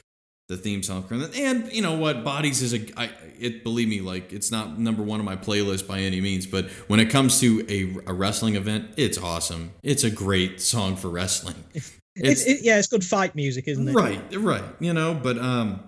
the 0.49 0.57
theme 0.57 0.81
song 0.81 1.05
and 1.35 1.71
you 1.71 1.81
know 1.81 1.93
what 1.93 2.23
bodies 2.23 2.63
is 2.63 2.73
a 2.73 2.99
I, 2.99 3.11
it 3.39 3.63
believe 3.63 3.87
me 3.87 4.01
like 4.01 4.33
it's 4.33 4.49
not 4.51 4.79
number 4.79 5.03
one 5.03 5.19
on 5.19 5.25
my 5.25 5.35
playlist 5.35 5.87
by 5.87 5.99
any 5.99 6.21
means 6.21 6.47
but 6.47 6.71
when 6.87 6.99
it 6.99 7.11
comes 7.11 7.39
to 7.41 7.63
a, 7.69 8.09
a 8.09 8.13
wrestling 8.15 8.55
event 8.55 8.89
it's 8.97 9.19
awesome 9.19 9.73
it's 9.83 10.03
a 10.03 10.09
great 10.09 10.59
song 10.59 10.95
for 10.95 11.07
wrestling 11.07 11.63
it's, 12.15 12.41
it's 12.41 12.61
it, 12.61 12.65
yeah 12.65 12.77
it's 12.77 12.87
good 12.87 13.03
fight 13.03 13.35
music 13.35 13.67
isn't 13.67 13.87
it 13.87 13.93
right 13.93 14.21
right 14.37 14.63
you 14.79 14.93
know 14.93 15.13
but 15.13 15.37
um 15.37 15.81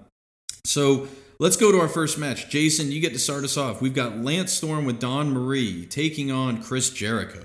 so 0.65 1.07
let's 1.39 1.57
go 1.57 1.71
to 1.71 1.79
our 1.79 1.87
first 1.87 2.17
match 2.17 2.49
jason 2.49 2.91
you 2.91 2.99
get 2.99 3.13
to 3.13 3.19
start 3.19 3.43
us 3.43 3.57
off 3.57 3.81
we've 3.81 3.95
got 3.95 4.17
lance 4.17 4.53
storm 4.53 4.85
with 4.85 4.99
Dawn 4.99 5.31
Marie 5.31 5.85
taking 5.85 6.31
on 6.31 6.61
chris 6.61 6.89
jericho 6.89 7.43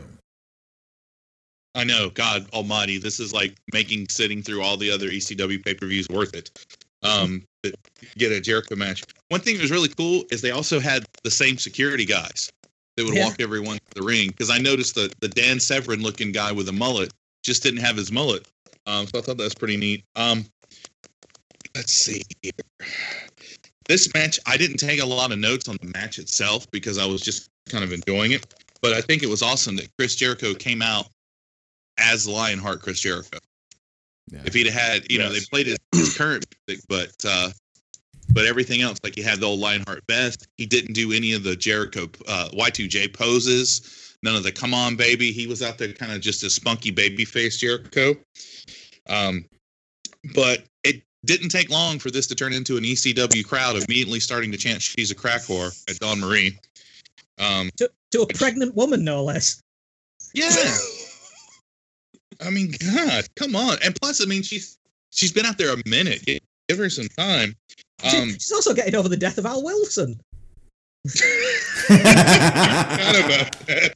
I 1.74 1.84
know, 1.84 2.08
God 2.08 2.46
Almighty, 2.54 2.96
this 2.96 3.20
is 3.20 3.34
like 3.34 3.54
making 3.70 4.08
sitting 4.08 4.42
through 4.42 4.62
all 4.62 4.78
the 4.78 4.90
other 4.90 5.10
ECW 5.10 5.62
pay 5.62 5.74
per 5.74 5.86
views 5.86 6.08
worth 6.08 6.32
it 6.32 6.50
um, 7.06 7.42
get 8.16 8.32
a 8.32 8.40
Jericho 8.40 8.76
match. 8.76 9.04
One 9.28 9.40
thing 9.40 9.56
that 9.56 9.62
was 9.62 9.70
really 9.70 9.88
cool 9.88 10.24
is 10.30 10.40
they 10.40 10.50
also 10.50 10.80
had 10.80 11.04
the 11.22 11.30
same 11.30 11.58
security 11.58 12.04
guys 12.04 12.50
that 12.96 13.04
would 13.04 13.14
yeah. 13.14 13.24
walk 13.24 13.40
everyone 13.40 13.76
to 13.76 14.00
the 14.00 14.02
ring. 14.02 14.28
Because 14.28 14.50
I 14.50 14.58
noticed 14.58 14.94
the 14.94 15.12
the 15.20 15.28
Dan 15.28 15.60
Severn 15.60 16.02
looking 16.02 16.32
guy 16.32 16.52
with 16.52 16.68
a 16.68 16.72
mullet 16.72 17.12
just 17.42 17.62
didn't 17.62 17.80
have 17.80 17.96
his 17.96 18.10
mullet. 18.10 18.46
Um, 18.86 19.06
so 19.06 19.18
I 19.18 19.22
thought 19.22 19.36
that 19.36 19.44
was 19.44 19.54
pretty 19.54 19.76
neat. 19.76 20.04
Um, 20.14 20.44
let's 21.74 21.92
see 21.92 22.22
here. 22.42 22.52
This 23.88 24.12
match, 24.14 24.40
I 24.46 24.56
didn't 24.56 24.78
take 24.78 25.00
a 25.00 25.06
lot 25.06 25.32
of 25.32 25.38
notes 25.38 25.68
on 25.68 25.76
the 25.80 25.88
match 25.88 26.18
itself 26.18 26.68
because 26.70 26.98
I 26.98 27.06
was 27.06 27.20
just 27.20 27.48
kind 27.68 27.84
of 27.84 27.92
enjoying 27.92 28.32
it. 28.32 28.54
But 28.82 28.92
I 28.92 29.00
think 29.00 29.22
it 29.22 29.28
was 29.28 29.42
awesome 29.42 29.76
that 29.76 29.88
Chris 29.98 30.16
Jericho 30.16 30.54
came 30.54 30.82
out 30.82 31.06
as 31.98 32.28
Lionheart 32.28 32.82
Chris 32.82 33.00
Jericho. 33.00 33.38
Yeah. 34.30 34.42
If 34.44 34.54
he'd 34.54 34.66
had, 34.66 35.10
you 35.10 35.18
yes. 35.18 35.28
know, 35.28 35.32
they 35.32 35.40
played 35.50 35.66
his, 35.66 35.78
his 35.92 36.16
current 36.16 36.44
music, 36.66 36.84
but 36.88 37.12
uh, 37.24 37.50
but 38.32 38.44
everything 38.44 38.82
else, 38.82 38.98
like 39.04 39.14
he 39.14 39.22
had 39.22 39.40
the 39.40 39.46
old 39.46 39.60
Lionheart 39.60 40.02
vest. 40.08 40.48
He 40.56 40.66
didn't 40.66 40.94
do 40.94 41.12
any 41.12 41.32
of 41.32 41.44
the 41.44 41.54
Jericho 41.54 42.08
uh, 42.26 42.48
Y2J 42.52 43.14
poses. 43.14 44.05
None 44.22 44.36
of 44.36 44.42
the 44.42 44.52
"Come 44.52 44.74
on, 44.74 44.96
baby." 44.96 45.32
He 45.32 45.46
was 45.46 45.62
out 45.62 45.78
there 45.78 45.92
kind 45.92 46.12
of 46.12 46.20
just 46.20 46.42
a 46.42 46.50
spunky 46.50 46.90
baby 46.90 47.24
face 47.24 47.58
Jericho. 47.58 48.16
Um, 49.08 49.44
but 50.34 50.64
it 50.84 51.02
didn't 51.24 51.50
take 51.50 51.70
long 51.70 51.98
for 51.98 52.10
this 52.10 52.26
to 52.28 52.34
turn 52.34 52.52
into 52.52 52.76
an 52.76 52.84
ECW 52.84 53.44
crowd 53.44 53.76
immediately 53.76 54.20
starting 54.20 54.52
to 54.52 54.58
chant 54.58 54.82
"She's 54.82 55.10
a 55.10 55.14
crack 55.14 55.42
whore" 55.42 55.74
at 55.88 55.98
Dawn 55.98 56.20
Marie. 56.20 56.58
Um, 57.38 57.70
to, 57.76 57.90
to 58.12 58.22
a 58.22 58.26
pregnant 58.26 58.74
woman, 58.74 59.04
no 59.04 59.22
less. 59.22 59.60
Yeah. 60.34 60.48
I 62.40 62.50
mean, 62.50 62.74
God, 62.94 63.26
come 63.36 63.56
on. 63.56 63.78
And 63.84 63.94
plus, 64.00 64.22
I 64.22 64.26
mean, 64.26 64.42
she's 64.42 64.78
she's 65.10 65.32
been 65.32 65.46
out 65.46 65.58
there 65.58 65.72
a 65.72 65.82
minute. 65.86 66.24
Give 66.24 66.78
her 66.78 66.90
some 66.90 67.08
time. 67.16 67.54
Um, 68.04 68.30
she's 68.30 68.52
also 68.52 68.74
getting 68.74 68.94
over 68.94 69.08
the 69.08 69.16
death 69.16 69.38
of 69.38 69.46
Al 69.46 69.62
Wilson. 69.62 70.20
about 71.06 71.16
that. 73.66 73.94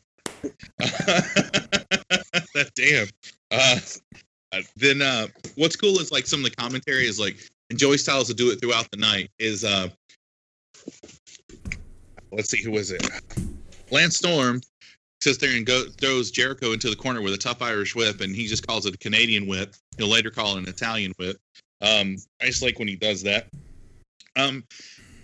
That 0.78 2.70
damn. 2.74 3.07
Uh, 3.51 3.78
then 4.76 5.03
uh, 5.03 5.26
what's 5.57 5.76
cool 5.76 5.99
is 6.01 6.11
like 6.11 6.26
some 6.26 6.41
of 6.41 6.45
the 6.45 6.57
commentary 6.57 7.07
is 7.07 7.20
like, 7.20 7.38
and 7.70 7.78
Joey 7.78 7.99
Styles 7.99 8.28
will 8.28 8.34
do 8.34 8.51
it 8.51 8.61
throughout 8.61 8.91
the 8.91 8.97
night. 8.99 9.30
Is 9.38 9.64
uh, 9.64 9.88
let's 12.32 12.51
see, 12.51 12.62
who 12.62 12.72
was 12.72 12.91
it? 12.91 13.07
Lance 13.91 14.16
Storm 14.16 14.61
sits 15.20 15.38
there 15.38 15.57
and 15.57 15.66
go, 15.66 15.84
throws 16.01 16.30
Jericho 16.30 16.72
into 16.72 16.91
the 16.91 16.97
corner 16.97 17.20
with 17.20 17.34
a 17.34 17.38
tough 17.38 17.62
Irish 17.62 17.95
whip, 17.95 18.20
and 18.20 18.34
he 18.34 18.47
just 18.47 18.66
calls 18.66 18.86
it 18.86 18.95
a 18.95 18.99
Canadian 18.99 19.47
whip. 19.47 19.74
He'll 19.99 20.09
later 20.09 20.30
call 20.30 20.57
it 20.57 20.61
an 20.61 20.68
Italian 20.68 21.12
whip. 21.18 21.36
Um, 21.82 22.16
I 22.41 22.47
just 22.47 22.62
like 22.62 22.78
when 22.78 22.88
he 22.88 22.97
does 22.97 23.22
that. 23.22 23.49
Um, 24.36 24.64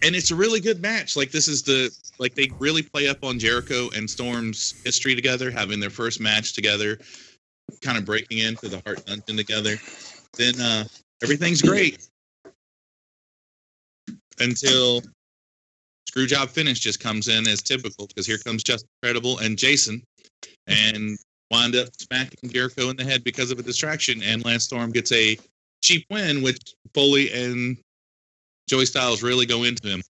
and 0.07 0.15
it's 0.15 0.31
a 0.31 0.37
really 0.37 0.61
good 0.61 0.81
match. 0.81 1.17
Like 1.17 1.33
this 1.33 1.49
is 1.49 1.63
the 1.63 1.91
like 2.19 2.35
they 2.35 2.49
really 2.59 2.83
play 2.83 3.09
up 3.09 3.25
on 3.25 3.39
Jericho 3.39 3.91
and 3.95 4.09
Storm's 4.09 4.81
history 4.85 5.15
together, 5.15 5.51
having 5.51 5.81
their 5.81 5.91
first 5.91 6.21
match 6.21 6.53
together, 6.53 6.99
kind 7.83 7.99
of 7.99 8.05
breaking 8.05 8.39
into 8.39 8.69
the 8.69 8.81
Heart 8.87 9.05
Dungeon 9.05 9.37
together. 9.37 9.77
Then 10.39 10.61
uh, 10.61 10.85
everything's 11.23 11.61
great 11.61 12.09
until 14.39 15.03
Screwjob 16.09 16.51
finish 16.51 16.79
just 16.79 17.01
comes 17.01 17.27
in 17.27 17.49
as 17.49 17.61
typical 17.61 18.07
because 18.07 18.27
here 18.27 18.39
comes 18.39 18.63
Justin 18.63 18.89
Credible 19.03 19.39
and 19.39 19.59
Jason 19.59 20.03
and 20.69 21.19
wind 21.51 21.75
up 21.75 21.89
smacking 21.99 22.51
Jericho 22.51 22.91
in 22.91 22.97
the 22.97 23.05
head 23.05 23.25
because 23.25 23.51
of 23.51 23.59
a 23.59 23.63
distraction. 23.63 24.23
And 24.23 24.45
Lance 24.45 24.65
Storm 24.65 24.93
gets 24.93 25.11
a 25.13 25.37
cheap 25.83 26.07
win, 26.11 26.43
which 26.43 26.75
Foley 26.95 27.33
and 27.33 27.77
Joey 28.69 28.87
Styles 28.87 29.23
really 29.23 29.47
go 29.47 29.65
into 29.65 29.89
him. 29.89 30.03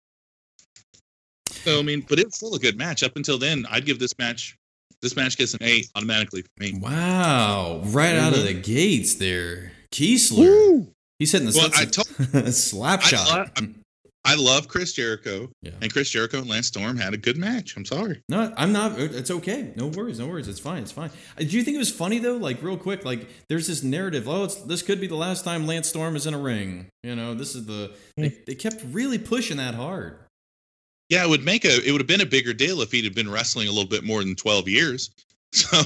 So 1.48 1.80
I 1.80 1.82
mean, 1.82 2.06
but 2.08 2.20
it's 2.20 2.38
still 2.38 2.54
a 2.56 2.60
good 2.60 2.78
match. 2.78 3.04
Up 3.04 3.16
until 3.16 3.38
then, 3.38 3.66
I'd 3.70 3.86
give 3.86 4.00
this 4.00 4.18
match 4.18 4.58
this 5.02 5.16
match 5.16 5.38
gets 5.38 5.54
an 5.54 5.60
eight 5.62 5.90
automatically 5.96 6.42
for 6.42 6.50
me. 6.60 6.80
Wow. 6.80 7.82
Right 7.86 8.16
mm-hmm. 8.16 8.26
out 8.26 8.34
of 8.34 8.40
mm-hmm. 8.40 8.48
the 8.48 8.62
gates 8.62 9.16
there. 9.16 9.72
Keesler. 9.92 10.38
Woo! 10.38 10.88
He's 11.20 11.32
hitting 11.32 11.48
the 11.50 11.56
well, 11.56 11.70
told, 11.70 12.54
slap 12.54 13.02
shot. 13.02 13.52
I, 13.56 13.62
I 13.62 13.68
love 14.34 14.68
Chris 14.68 14.94
Jericho, 14.94 15.52
yeah. 15.62 15.72
and 15.84 15.94
Chris 15.94 16.10
Jericho 16.10 16.40
and 16.40 16.50
Lance 16.50 16.66
Storm 16.68 16.98
had 16.98 17.14
a 17.14 17.18
good 17.18 17.38
match. 17.38 17.78
I'm 17.78 17.86
sorry. 17.86 18.24
No, 18.28 18.52
I'm 18.58 18.74
not. 18.74 19.00
It's 19.00 19.30
okay. 19.30 19.72
No 19.76 19.86
worries. 19.88 20.18
No 20.18 20.26
worries. 20.26 20.48
It's 20.48 20.60
fine. 20.60 20.82
It's 20.82 20.92
fine. 20.92 21.12
Uh, 21.40 21.42
do 21.42 21.46
you 21.46 21.62
think 21.62 21.76
it 21.76 21.78
was 21.80 21.92
funny 21.92 22.18
though? 22.18 22.38
Like 22.38 22.64
real 22.64 22.76
quick, 22.76 23.06
like 23.06 23.30
there's 23.48 23.68
this 23.68 23.84
narrative. 23.84 24.28
Oh, 24.28 24.48
this 24.48 24.82
could 24.82 25.00
be 25.00 25.06
the 25.06 25.16
last 25.16 25.46
time 25.46 25.68
Lance 25.68 25.88
Storm 25.88 26.16
is 26.16 26.26
in 26.26 26.34
a 26.34 26.40
ring. 26.40 26.88
You 27.04 27.16
know, 27.16 27.36
this 27.36 27.54
is 27.54 27.68
the. 27.68 27.94
They, 28.18 28.30
hmm. 28.30 28.36
they 28.48 28.56
kept 28.56 28.84
really 28.90 29.20
pushing 29.20 29.58
that 29.58 29.76
hard. 29.76 30.18
Yeah, 31.10 31.24
it 31.24 31.30
would 31.30 31.46
make 31.46 31.64
a. 31.64 31.88
It 31.88 31.92
would 31.92 32.02
have 32.02 32.08
been 32.08 32.22
a 32.22 32.26
bigger 32.26 32.54
deal 32.54 32.82
if 32.82 32.92
he'd 32.92 33.06
have 33.06 33.14
been 33.14 33.30
wrestling 33.30 33.68
a 33.68 33.72
little 33.72 33.90
bit 33.90 34.04
more 34.04 34.24
than 34.24 34.36
12 34.36 34.68
years. 34.68 35.12
So, 35.56 35.78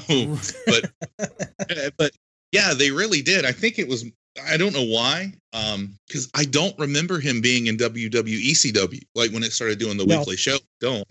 but, 0.66 0.90
but 1.98 2.12
yeah, 2.52 2.74
they 2.74 2.90
really 2.90 3.22
did. 3.22 3.46
I 3.46 3.52
think 3.52 3.78
it 3.78 3.88
was 3.88 4.04
I 4.48 4.58
don't 4.58 4.74
know 4.74 4.84
why, 4.84 5.34
because 5.52 6.26
um, 6.26 6.32
I 6.36 6.46
don't 6.46 6.78
remember 6.78 7.20
him 7.20 7.42
being 7.42 7.68
in 7.68 7.78
WWE 7.78 8.52
CW 8.52 9.02
like 9.16 9.32
when 9.32 9.44
it 9.44 9.52
started 9.52 9.80
doing 9.80 9.98
the 9.98 10.06
no. 10.06 10.20
weekly 10.20 10.38
show. 10.38 10.58
Don't. 10.80 11.08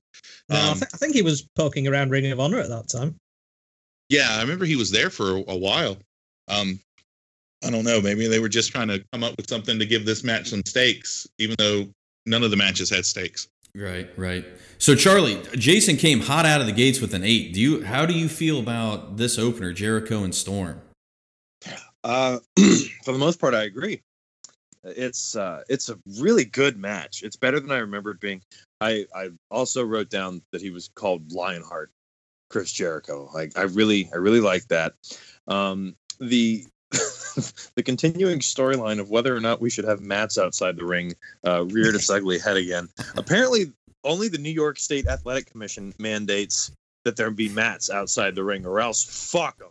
No, 0.48 0.56
um, 0.56 0.70
I, 0.70 0.72
th- 0.74 0.90
I, 0.94 0.96
think 0.96 1.14
he 1.14 1.22
was 1.22 1.46
poking 1.56 1.86
around 1.86 2.10
Ring 2.10 2.30
of 2.30 2.40
Honor 2.40 2.58
at 2.58 2.68
that 2.68 2.88
time. 2.88 3.14
Yeah, 4.08 4.28
I 4.30 4.40
remember 4.40 4.64
he 4.64 4.76
was 4.76 4.90
there 4.90 5.10
for 5.10 5.36
a, 5.36 5.44
a 5.48 5.56
while. 5.56 5.96
Um, 6.48 6.80
I 7.64 7.70
don't 7.70 7.84
know. 7.84 8.00
Maybe 8.00 8.26
they 8.26 8.38
were 8.38 8.48
just 8.48 8.70
trying 8.70 8.88
to 8.88 9.04
come 9.12 9.24
up 9.24 9.36
with 9.36 9.48
something 9.48 9.78
to 9.78 9.86
give 9.86 10.06
this 10.06 10.24
match 10.24 10.48
some 10.48 10.62
stakes, 10.64 11.26
even 11.38 11.56
though 11.58 11.86
none 12.24 12.42
of 12.42 12.50
the 12.50 12.56
matches 12.56 12.88
had 12.88 13.04
stakes. 13.04 13.48
Right, 13.74 14.08
right. 14.16 14.44
So 14.78 14.94
Charlie, 14.94 15.42
Jason 15.52 15.96
came 15.96 16.20
hot 16.20 16.46
out 16.46 16.60
of 16.60 16.66
the 16.66 16.72
gates 16.72 17.00
with 17.00 17.14
an 17.14 17.24
eight. 17.24 17.52
Do 17.52 17.60
you? 17.60 17.84
How 17.84 18.06
do 18.06 18.14
you 18.14 18.28
feel 18.28 18.58
about 18.58 19.18
this 19.18 19.38
opener, 19.38 19.72
Jericho 19.72 20.24
and 20.24 20.34
Storm? 20.34 20.80
Uh, 22.08 22.38
for 23.04 23.12
the 23.12 23.18
most 23.18 23.38
part, 23.38 23.52
I 23.52 23.64
agree. 23.64 24.00
It's 24.82 25.36
uh, 25.36 25.62
it's 25.68 25.90
a 25.90 25.98
really 26.18 26.46
good 26.46 26.78
match. 26.78 27.22
It's 27.22 27.36
better 27.36 27.60
than 27.60 27.70
I 27.70 27.78
remembered 27.78 28.18
being. 28.18 28.40
I 28.80 29.04
I 29.14 29.30
also 29.50 29.84
wrote 29.84 30.08
down 30.08 30.40
that 30.52 30.62
he 30.62 30.70
was 30.70 30.88
called 30.94 31.32
Lionheart, 31.32 31.90
Chris 32.48 32.72
Jericho. 32.72 33.28
Like 33.34 33.58
I 33.58 33.62
really 33.62 34.08
I 34.12 34.16
really 34.16 34.40
like 34.40 34.66
that. 34.68 34.94
Um, 35.48 35.96
the 36.18 36.64
the 37.74 37.82
continuing 37.84 38.38
storyline 38.38 39.00
of 39.00 39.10
whether 39.10 39.36
or 39.36 39.40
not 39.40 39.60
we 39.60 39.68
should 39.68 39.84
have 39.84 40.00
mats 40.00 40.38
outside 40.38 40.76
the 40.76 40.86
ring 40.86 41.12
uh, 41.46 41.66
reared 41.66 41.94
its 41.94 42.08
ugly 42.08 42.38
head 42.38 42.56
again. 42.56 42.88
Apparently, 43.16 43.72
only 44.04 44.28
the 44.28 44.38
New 44.38 44.52
York 44.52 44.78
State 44.78 45.06
Athletic 45.06 45.50
Commission 45.50 45.92
mandates 45.98 46.72
that 47.04 47.16
there 47.16 47.30
be 47.30 47.50
mats 47.50 47.90
outside 47.90 48.34
the 48.34 48.44
ring, 48.44 48.64
or 48.64 48.80
else 48.80 49.04
fuck 49.04 49.58
them. 49.58 49.68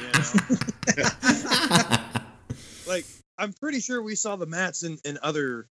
like 2.86 3.04
I'm 3.38 3.52
pretty 3.54 3.80
sure 3.80 4.02
we 4.02 4.14
saw 4.14 4.36
the 4.36 4.46
mats 4.46 4.82
in, 4.82 4.98
in 5.04 5.18
other 5.22 5.68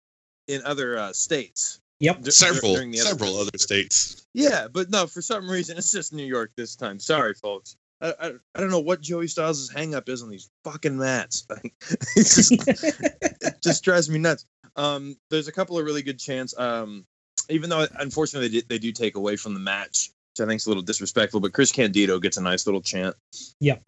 in 0.48 0.62
other 0.64 0.98
uh, 0.98 1.14
states. 1.14 1.80
Yep, 2.00 2.22
d- 2.22 2.32
several 2.32 2.76
other 2.76 2.94
several 2.94 3.38
other 3.38 3.58
states. 3.58 4.28
Yeah, 4.34 4.68
but 4.72 4.90
no, 4.90 5.08
for 5.08 5.22
some 5.22 5.50
reason 5.50 5.78
it's 5.78 5.92
just 5.92 6.14
New 6.14 6.26
York 6.26 6.52
this 6.56 6.76
time. 6.76 7.00
Sorry, 7.00 7.34
folks. 7.34 7.78
I, 8.02 8.14
I, 8.20 8.28
I 8.54 8.60
don't 8.60 8.70
know 8.70 8.82
what 8.82 9.02
Joey 9.02 9.28
Styles' 9.28 9.70
hang 9.70 9.96
up 9.96 10.10
is 10.10 10.22
on 10.22 10.30
these 10.30 10.50
fucking 10.66 10.98
mats. 10.98 11.48
just, 12.16 12.52
it 12.52 13.56
just 13.64 13.84
drives 13.84 14.10
me 14.10 14.20
nuts. 14.20 14.46
Um, 14.76 15.16
there's 15.30 15.48
a 15.48 15.54
couple 15.54 15.80
of 15.80 15.86
really 15.86 16.02
good 16.02 16.20
chants. 16.20 16.58
Um, 16.60 17.06
even 17.50 17.70
though 17.70 17.88
unfortunately 17.98 18.50
they, 18.50 18.66
they 18.68 18.80
do 18.80 18.92
take 18.92 19.16
away 19.16 19.38
from 19.38 19.54
the 19.54 19.62
match, 19.62 20.12
which 20.34 20.46
I 20.46 20.48
think 20.48 20.60
is 20.60 20.66
a 20.66 20.70
little 20.70 20.84
disrespectful. 20.84 21.40
But 21.40 21.54
Chris 21.54 21.72
Candido 21.72 22.20
gets 22.20 22.36
a 22.36 22.42
nice 22.42 22.68
little 22.68 22.82
chant. 22.82 23.16
Yep 23.62 23.82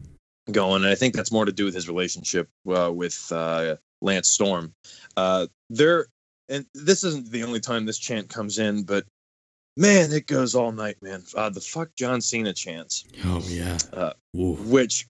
going, 0.52 0.82
and 0.82 0.90
I 0.90 0.94
think 0.94 1.14
that's 1.14 1.32
more 1.32 1.44
to 1.44 1.52
do 1.52 1.64
with 1.64 1.74
his 1.74 1.88
relationship 1.88 2.48
uh, 2.68 2.92
with 2.92 3.30
uh, 3.32 3.76
Lance 4.00 4.28
Storm. 4.28 4.74
Uh, 5.16 5.46
there, 5.70 6.06
and 6.48 6.66
this 6.74 7.04
isn't 7.04 7.30
the 7.30 7.44
only 7.44 7.60
time 7.60 7.86
this 7.86 7.98
chant 7.98 8.28
comes 8.28 8.58
in, 8.58 8.84
but 8.84 9.04
man, 9.76 10.12
it 10.12 10.26
goes 10.26 10.54
all 10.54 10.72
night, 10.72 10.96
man. 11.02 11.22
Uh, 11.34 11.50
the 11.50 11.60
fuck 11.60 11.94
John 11.94 12.20
Cena 12.20 12.52
chance, 12.52 13.04
Oh 13.24 13.42
yeah. 13.46 13.78
Uh, 13.92 14.12
which, 14.34 15.06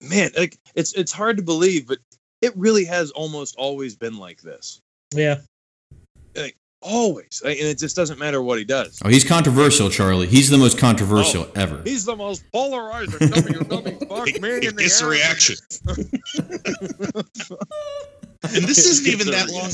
man, 0.00 0.30
like 0.36 0.58
it's 0.74 0.92
it's 0.94 1.12
hard 1.12 1.36
to 1.36 1.42
believe, 1.42 1.86
but 1.86 1.98
it 2.40 2.56
really 2.56 2.84
has 2.84 3.10
almost 3.12 3.56
always 3.56 3.96
been 3.96 4.16
like 4.16 4.40
this. 4.40 4.80
Yeah. 5.14 5.40
Always, 6.82 7.40
and 7.44 7.54
it 7.54 7.78
just 7.78 7.94
doesn't 7.94 8.18
matter 8.18 8.42
what 8.42 8.58
he 8.58 8.64
does. 8.64 9.00
Oh, 9.04 9.08
he's 9.08 9.24
controversial, 9.24 9.88
Charlie. 9.88 10.26
He's 10.26 10.50
the 10.50 10.58
most 10.58 10.78
controversial 10.78 11.44
oh, 11.44 11.52
ever. 11.54 11.80
He's 11.84 12.04
the 12.04 12.16
most 12.16 12.44
polarizing 12.52 13.20
WWE 13.20 14.08
fuck 14.08 14.28
He, 14.28 14.40
man 14.40 14.62
he 14.62 14.68
in 14.68 14.74
the 14.76 14.82
gets 14.82 15.00
a 15.00 15.06
reaction. 15.06 15.56
and 18.42 18.64
this 18.64 18.78
isn't 18.86 19.06
even 19.12 19.30
that 19.30 19.48
long. 19.50 19.70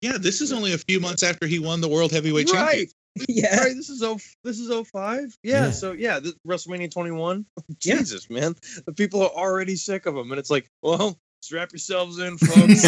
Yeah, 0.00 0.18
this 0.18 0.40
is 0.40 0.52
only 0.52 0.72
a 0.74 0.78
few 0.78 1.00
months 1.00 1.22
after 1.22 1.46
he 1.46 1.58
won 1.58 1.80
the 1.80 1.88
World 1.88 2.10
Heavyweight 2.12 2.50
Right. 2.50 2.56
Championship. 2.70 2.90
Yeah. 3.28 3.60
Right, 3.60 3.76
this 3.76 3.90
is 3.90 4.02
oh 4.02 4.18
this 4.42 4.58
is 4.58 4.68
05. 4.90 5.38
Yeah, 5.44 5.66
Yeah. 5.66 5.70
so 5.70 5.92
yeah, 5.92 6.18
this, 6.18 6.34
WrestleMania 6.44 6.90
21. 6.90 7.46
Yeah. 7.46 7.62
Oh, 7.62 7.74
Jesus, 7.78 8.28
man. 8.28 8.56
The 8.86 8.92
people 8.92 9.22
are 9.22 9.30
already 9.30 9.76
sick 9.76 10.06
of 10.06 10.16
him 10.16 10.32
and 10.32 10.38
it's 10.40 10.50
like, 10.50 10.68
well, 10.82 11.16
strap 11.40 11.70
yourselves 11.70 12.18
in, 12.18 12.36
folks. 12.38 12.84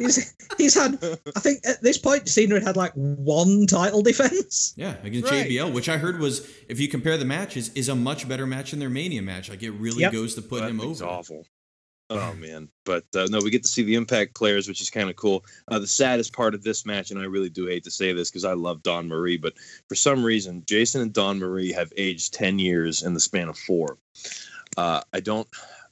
He's, 0.00 0.34
he's 0.58 0.74
had, 0.74 0.94
I 1.36 1.40
think 1.40 1.60
at 1.66 1.80
this 1.82 1.98
point, 1.98 2.28
Cena 2.28 2.54
had 2.56 2.64
had 2.64 2.76
like 2.76 2.92
one 2.94 3.66
title 3.66 4.02
defense. 4.02 4.74
Yeah, 4.76 4.96
against 5.02 5.30
Right. 5.30 5.46
JBL, 5.48 5.72
which 5.72 5.88
I 5.88 5.98
heard 5.98 6.18
was, 6.18 6.48
if 6.68 6.80
you 6.80 6.88
compare 6.88 7.16
the 7.18 7.24
matches, 7.24 7.68
is 7.74 7.88
a 7.88 7.94
much 7.94 8.28
better 8.28 8.46
match 8.46 8.70
than 8.70 8.80
their 8.80 8.90
Mania 8.90 9.22
match. 9.22 9.48
Like 9.50 9.62
it 9.62 9.70
really 9.72 10.00
Yep. 10.02 10.12
goes 10.12 10.34
to 10.36 10.42
put 10.42 10.60
That 10.62 10.70
him 10.70 10.78
thing's 10.80 11.02
over. 11.02 11.10
awful. 11.10 11.46
Oh 12.12 12.34
man, 12.34 12.68
but 12.84 13.04
uh, 13.14 13.26
no, 13.30 13.38
we 13.38 13.50
get 13.50 13.62
to 13.62 13.68
see 13.68 13.84
the 13.84 13.94
Impact 13.94 14.34
players, 14.34 14.66
which 14.66 14.80
is 14.80 14.90
kind 14.90 15.08
of 15.08 15.14
cool. 15.14 15.44
Uh, 15.68 15.78
the 15.78 15.86
saddest 15.86 16.32
part 16.32 16.56
of 16.56 16.64
this 16.64 16.84
match, 16.84 17.12
and 17.12 17.20
I 17.20 17.24
really 17.24 17.48
do 17.50 17.66
hate 17.66 17.84
to 17.84 17.90
say 17.92 18.12
this 18.12 18.30
because 18.30 18.44
I 18.44 18.52
love 18.54 18.82
Dawn 18.82 19.06
Marie, 19.06 19.36
but 19.36 19.52
for 19.88 19.94
some 19.94 20.24
reason, 20.24 20.64
Jason 20.66 21.02
and 21.02 21.12
Dawn 21.12 21.38
Marie 21.38 21.70
have 21.70 21.92
aged 21.96 22.34
ten 22.34 22.58
years 22.58 23.04
in 23.04 23.14
the 23.14 23.20
span 23.20 23.48
of 23.48 23.56
four. 23.56 23.96
Uh, 24.76 25.02
I 25.12 25.20
don't, 25.20 25.46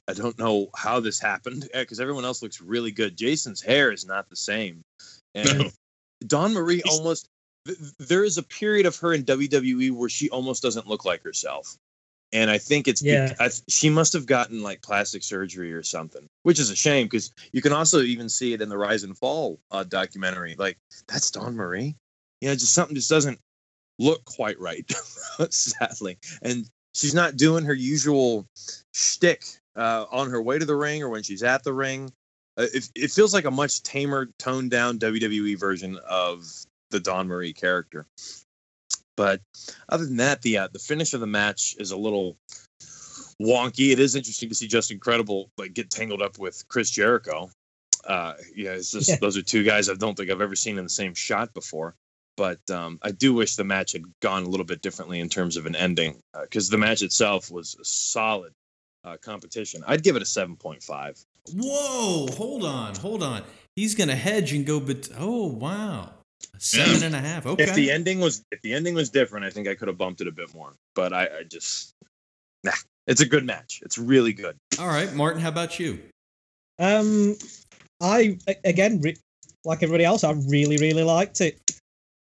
I 0.09 0.13
don't 0.13 0.37
know 0.39 0.69
how 0.75 0.99
this 0.99 1.19
happened 1.19 1.69
because 1.73 1.99
everyone 1.99 2.25
else 2.25 2.41
looks 2.41 2.59
really 2.61 2.91
good. 2.91 3.15
Jason's 3.17 3.61
hair 3.61 3.91
is 3.91 4.05
not 4.05 4.29
the 4.29 4.35
same, 4.35 4.81
and 5.35 5.59
No. 5.59 5.69
Dawn 6.25 6.53
Marie 6.53 6.81
He's- 6.83 6.97
almost. 6.97 7.27
There 7.99 8.23
is 8.23 8.37
a 8.37 8.43
period 8.43 8.85
of 8.87 8.95
her 8.97 9.13
in 9.13 9.23
WWE 9.25 9.91
where 9.91 10.09
she 10.09 10.29
almost 10.31 10.63
doesn't 10.63 10.87
look 10.87 11.05
like 11.05 11.21
herself 11.23 11.77
and 12.31 12.49
I 12.49 12.57
think 12.57 12.87
it's 12.87 13.01
Yeah. 13.01 13.27
bec- 13.29 13.41
I 13.41 13.49
she 13.67 13.89
must 13.89 14.13
have 14.13 14.25
gotten 14.25 14.63
like 14.63 14.81
plastic 14.81 15.23
surgery 15.23 15.73
or 15.73 15.83
something, 15.83 16.25
which 16.43 16.57
is 16.59 16.69
a 16.71 16.75
shame 16.75 17.05
because 17.07 17.31
you 17.51 17.61
can 17.61 17.73
also 17.73 18.01
even 18.01 18.29
see 18.29 18.53
it 18.53 18.61
in 18.61 18.69
the 18.69 18.77
Rise 18.77 19.03
and 19.03 19.15
Fall 19.17 19.59
uh, 19.71 19.83
documentary. 19.83 20.55
Like 20.57 20.77
that's 21.07 21.29
Dawn 21.31 21.55
Marie, 21.55 21.95
you 22.41 22.47
know, 22.49 22.55
just 22.55 22.73
something 22.73 22.95
just 22.95 23.09
doesn't 23.09 23.39
look 23.99 24.23
quite 24.25 24.59
right, 24.59 24.89
sadly, 25.49 26.17
and 26.41 26.67
she's 26.95 27.13
not 27.13 27.35
doing 27.37 27.65
her 27.65 27.73
usual 27.73 28.47
shtick 28.93 29.43
uh, 29.75 30.05
on 30.11 30.29
her 30.29 30.41
way 30.41 30.59
to 30.59 30.65
the 30.65 30.75
ring 30.75 31.03
or 31.03 31.09
when 31.09 31.23
she's 31.23 31.43
at 31.43 31.63
the 31.63 31.73
ring. 31.73 32.11
Uh, 32.57 32.65
it, 32.73 32.89
it 32.95 33.11
feels 33.11 33.33
like 33.33 33.45
a 33.45 33.51
much 33.51 33.83
tamer, 33.83 34.29
toned 34.37 34.71
down 34.71 34.99
WWE 34.99 35.57
version 35.57 35.97
of 36.07 36.45
the 36.91 36.99
Dawn 36.99 37.27
Marie 37.27 37.53
character. 37.53 38.05
But 39.15 39.41
other 39.89 40.05
than 40.05 40.17
that, 40.17 40.41
the 40.41 40.57
uh, 40.57 40.67
the 40.71 40.79
finish 40.79 41.13
of 41.13 41.19
the 41.19 41.27
match 41.27 41.75
is 41.77 41.91
a 41.91 41.97
little 41.97 42.37
wonky. 43.41 43.91
It 43.91 43.99
is 43.99 44.15
interesting 44.15 44.49
to 44.49 44.55
see 44.55 44.67
Justin 44.67 44.99
Credible 44.99 45.49
like 45.57 45.73
get 45.73 45.89
tangled 45.89 46.21
up 46.21 46.37
with 46.39 46.67
Chris 46.67 46.89
Jericho. 46.89 47.49
Uh, 48.05 48.33
yeah, 48.55 48.71
it's 48.71 48.91
just 48.91 49.09
Yeah. 49.09 49.17
those 49.21 49.37
are 49.37 49.41
two 49.41 49.63
guys 49.63 49.89
I 49.89 49.93
don't 49.95 50.15
think 50.15 50.31
I've 50.31 50.41
ever 50.41 50.55
seen 50.55 50.77
in 50.77 50.83
the 50.83 50.89
same 50.89 51.13
shot 51.13 51.53
before. 51.53 51.95
But 52.37 52.59
um, 52.71 52.99
I 53.01 53.11
do 53.11 53.33
wish 53.33 53.57
the 53.57 53.65
match 53.65 53.91
had 53.91 54.03
gone 54.21 54.43
a 54.43 54.47
little 54.47 54.65
bit 54.65 54.81
differently 54.81 55.19
in 55.19 55.27
terms 55.27 55.57
of 55.57 55.65
an 55.65 55.75
ending 55.75 56.21
because 56.41 56.69
the 56.69 56.77
match 56.77 57.01
itself 57.01 57.51
was 57.51 57.75
a 57.75 57.83
solid 57.83 58.53
uh, 59.03 59.17
competition. 59.21 59.83
I'd 59.87 60.03
give 60.03 60.15
it 60.15 60.21
a 60.21 60.25
seven 60.25 60.55
point 60.55 60.83
five. 60.83 61.17
Whoa, 61.53 62.27
hold 62.31 62.63
on, 62.63 62.95
hold 62.95 63.23
on. 63.23 63.43
He's 63.75 63.95
gonna 63.95 64.15
hedge 64.15 64.53
and 64.53 64.65
go, 64.65 64.79
but 64.79 65.09
oh 65.17 65.47
wow, 65.47 66.11
seven 66.57 67.03
and 67.03 67.15
a 67.15 67.19
half. 67.19 67.45
Okay. 67.45 67.63
If 67.63 67.75
the 67.75 67.91
ending 67.91 68.19
was 68.19 68.43
if 68.51 68.61
the 68.61 68.73
ending 68.73 68.95
was 68.95 69.09
different, 69.09 69.45
I 69.45 69.49
think 69.49 69.67
I 69.67 69.75
could 69.75 69.87
have 69.87 69.97
bumped 69.97 70.21
it 70.21 70.27
a 70.27 70.31
bit 70.31 70.53
more. 70.53 70.73
But 70.95 71.13
I, 71.13 71.23
I 71.25 71.43
just 71.49 71.93
nah. 72.63 72.71
It's 73.07 73.21
a 73.21 73.25
good 73.25 73.43
match. 73.43 73.79
It's 73.83 73.97
really 73.97 74.33
good. 74.33 74.55
All 74.79 74.87
right, 74.87 75.11
Martin. 75.15 75.41
How 75.41 75.49
about 75.49 75.79
you? 75.79 75.97
Um, 76.77 77.35
I 77.99 78.37
again, 78.63 79.01
re- 79.01 79.17
like 79.65 79.81
everybody 79.81 80.05
else, 80.05 80.23
I 80.23 80.33
really, 80.47 80.77
really 80.77 81.03
liked 81.03 81.41
it. 81.41 81.59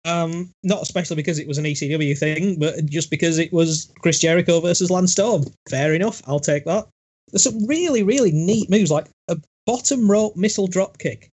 Um, 0.09 0.50
not 0.62 0.82
especially 0.82 1.16
because 1.16 1.38
it 1.38 1.46
was 1.46 1.59
an 1.59 1.64
ECW 1.64 2.16
thing, 2.16 2.59
but 2.59 2.86
just 2.86 3.11
because 3.11 3.38
it 3.38 3.52
was 3.52 3.92
Chris 4.00 4.18
Jericho 4.18 4.61
versus 4.61 4.90
Lance 4.90 5.12
Storm. 5.12 5.44
Fair 5.68 5.92
enough, 5.94 6.22
I'll 6.26 6.40
take 6.40 6.64
that. 6.64 6.86
There's 7.30 7.44
some 7.44 7.66
really, 7.66 8.02
really 8.02 8.32
neat 8.32 8.70
moves, 8.70 8.90
like 8.90 9.09
a 9.28 9.36
bottom 9.66 10.11
rope 10.11 10.36
missile 10.36 10.66
drop 10.66 10.98
kick. 10.98 11.28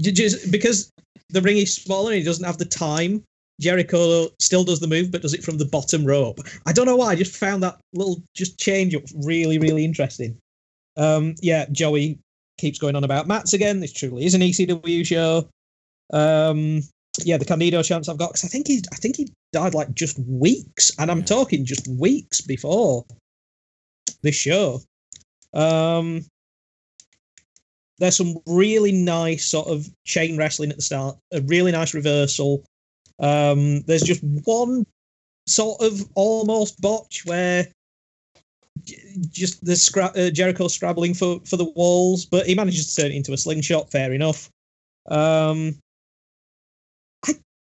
Just 0.00 0.50
because 0.50 0.90
the 1.28 1.40
ring 1.40 1.58
is 1.58 1.74
smaller 1.74 2.10
and 2.10 2.18
he 2.18 2.24
doesn't 2.24 2.44
have 2.44 2.58
the 2.58 2.64
time, 2.64 3.22
Jericho 3.60 4.28
still 4.40 4.64
does 4.64 4.80
the 4.80 4.88
move, 4.88 5.12
but 5.12 5.22
does 5.22 5.34
it 5.34 5.44
from 5.44 5.58
the 5.58 5.64
bottom 5.64 6.04
rope. 6.04 6.40
I 6.66 6.72
don't 6.72 6.86
know 6.86 6.96
why. 6.96 7.12
I 7.12 7.14
just 7.14 7.36
found 7.36 7.62
that 7.62 7.78
little 7.94 8.22
just 8.34 8.58
change 8.58 8.94
up 8.94 9.04
really, 9.24 9.58
really 9.58 9.84
interesting. 9.84 10.36
Um, 10.96 11.36
yeah, 11.40 11.66
Joey 11.70 12.18
keeps 12.58 12.78
going 12.78 12.96
on 12.96 13.04
about 13.04 13.28
Mats 13.28 13.52
again. 13.52 13.78
This 13.78 13.92
truly 13.92 14.24
is 14.24 14.34
an 14.34 14.40
ECW 14.40 15.06
show. 15.06 15.48
Um, 16.12 16.82
yeah, 17.18 17.36
the 17.36 17.44
Candido 17.44 17.82
chance 17.82 18.08
I've 18.08 18.18
got 18.18 18.30
because 18.30 18.44
I 18.44 18.48
think 18.48 18.66
he, 18.66 18.82
I 18.92 18.96
think 18.96 19.16
he 19.16 19.32
died 19.52 19.74
like 19.74 19.92
just 19.94 20.18
weeks, 20.18 20.90
and 20.98 21.10
I'm 21.10 21.18
Yeah. 21.18 21.24
talking 21.24 21.64
just 21.64 21.86
weeks 21.88 22.40
before 22.40 23.04
this 24.22 24.34
show. 24.34 24.80
Um, 25.52 26.24
there's 27.98 28.16
some 28.16 28.38
really 28.46 28.92
nice 28.92 29.44
sort 29.44 29.68
of 29.68 29.88
chain 30.04 30.36
wrestling 30.36 30.70
at 30.70 30.76
the 30.76 30.82
start, 30.82 31.18
a 31.32 31.40
really 31.42 31.72
nice 31.72 31.94
reversal. 31.94 32.64
Um, 33.18 33.82
there's 33.82 34.02
just 34.02 34.22
one 34.22 34.86
sort 35.46 35.82
of 35.82 36.08
almost 36.14 36.80
botch 36.80 37.24
where 37.26 37.68
just 39.30 39.64
the 39.64 39.72
scra- 39.72 40.16
uh, 40.16 40.30
Jericho 40.30 40.66
scrabbling 40.66 41.14
for 41.14 41.40
for 41.44 41.56
the 41.56 41.70
walls, 41.76 42.24
but 42.24 42.46
he 42.46 42.54
manages 42.54 42.94
to 42.94 43.02
turn 43.02 43.12
it 43.12 43.16
into 43.16 43.32
a 43.34 43.36
slingshot. 43.36 43.90
Fair 43.90 44.12
enough. 44.14 44.48
Um, 45.08 45.78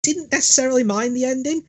didn't 0.03 0.31
necessarily 0.31 0.83
mind 0.83 1.15
the 1.15 1.25
ending. 1.25 1.67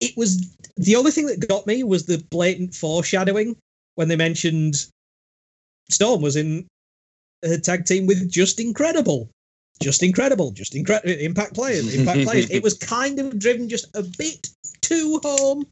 It 0.00 0.16
was 0.16 0.54
the 0.76 0.96
only 0.96 1.10
thing 1.10 1.26
that 1.26 1.48
got 1.48 1.66
me 1.66 1.82
was 1.82 2.06
the 2.06 2.22
blatant 2.30 2.74
foreshadowing 2.74 3.56
when 3.94 4.08
they 4.08 4.16
mentioned 4.16 4.86
Storm 5.90 6.20
was 6.20 6.36
in 6.36 6.66
a 7.42 7.58
tag 7.58 7.84
team 7.84 8.06
with 8.06 8.30
Justin 8.30 8.74
Credible. 8.74 9.28
Just 9.80 10.02
incredible, 10.02 10.50
just 10.50 10.74
incredible. 10.74 11.12
Impact 11.12 11.54
players, 11.54 11.94
impact 11.94 12.24
players. 12.24 12.50
It 12.50 12.64
was 12.64 12.74
kind 12.74 13.20
of 13.20 13.38
driven 13.38 13.68
just 13.68 13.86
a 13.96 14.02
bit 14.18 14.48
too 14.82 15.20
home, 15.22 15.66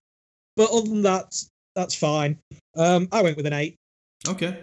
but 0.57 0.71
other 0.71 0.89
than 0.89 1.03
that, 1.03 1.35
that's 1.75 1.95
fine. 1.95 2.39
Um, 2.77 3.09
I 3.11 3.23
went 3.23 3.37
with 3.37 3.47
an 3.47 3.53
eight. 3.53 3.75
Okay. 4.29 4.57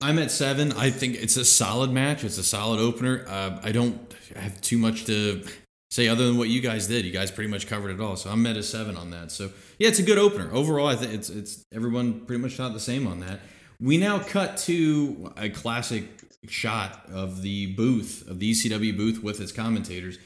I'm 0.00 0.18
at 0.18 0.30
seven. 0.30 0.72
I 0.72 0.90
think 0.90 1.16
it's 1.16 1.36
a 1.36 1.44
solid 1.44 1.92
match. 1.92 2.24
It's 2.24 2.38
a 2.38 2.44
solid 2.44 2.80
opener. 2.80 3.24
Uh, 3.28 3.60
I 3.62 3.72
don't 3.72 4.14
have 4.36 4.60
too 4.60 4.78
much 4.78 5.04
to 5.06 5.44
say 5.90 6.08
other 6.08 6.26
than 6.26 6.36
what 6.38 6.48
you 6.48 6.60
guys 6.60 6.86
did. 6.86 7.04
You 7.04 7.12
guys 7.12 7.30
pretty 7.30 7.50
much 7.50 7.66
covered 7.66 7.90
it 7.90 8.00
all. 8.00 8.16
So 8.16 8.30
I'm 8.30 8.44
at 8.46 8.56
a 8.56 8.62
seven 8.62 8.96
on 8.96 9.10
that. 9.10 9.30
So 9.30 9.50
yeah, 9.78 9.88
it's 9.88 9.98
a 9.98 10.02
good 10.02 10.18
opener. 10.18 10.50
Overall, 10.52 10.86
I 10.88 10.96
think 10.96 11.12
it's 11.14 11.30
it's 11.30 11.64
everyone 11.72 12.20
pretty 12.26 12.42
much 12.42 12.58
not 12.58 12.72
the 12.72 12.80
same 12.80 13.06
on 13.06 13.20
that. 13.20 13.40
We 13.80 13.96
now 13.96 14.18
cut 14.18 14.56
to 14.58 15.32
a 15.36 15.48
classic 15.50 16.04
shot 16.48 17.08
of 17.12 17.42
the 17.42 17.74
booth 17.74 18.26
of 18.28 18.38
the 18.38 18.50
ECW 18.52 18.96
booth 18.96 19.22
with 19.22 19.40
its 19.40 19.52
commentators. 19.52 20.18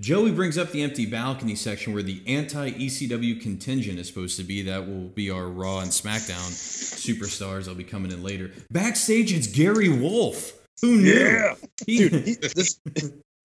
Joey 0.00 0.32
brings 0.32 0.58
up 0.58 0.70
the 0.72 0.82
empty 0.82 1.06
balcony 1.06 1.54
section 1.54 1.92
where 1.92 2.02
the 2.02 2.22
anti 2.26 2.70
ECW 2.72 3.40
contingent 3.40 3.98
is 3.98 4.08
supposed 4.08 4.36
to 4.38 4.44
be. 4.44 4.62
That 4.62 4.86
will 4.88 5.08
be 5.08 5.30
our 5.30 5.46
Raw 5.48 5.80
and 5.80 5.90
SmackDown 5.90 6.50
superstars. 6.50 7.68
I'll 7.68 7.74
be 7.74 7.84
coming 7.84 8.10
in 8.10 8.22
later. 8.22 8.50
Backstage, 8.70 9.32
it's 9.32 9.46
Gary 9.46 9.88
Wolfe. 9.88 10.54
Who 10.80 10.96
knew? 10.96 11.12
Yeah. 11.12 11.54
He- 11.86 11.98
Dude, 12.08 12.12
he, 12.26 12.34
this, 12.34 12.80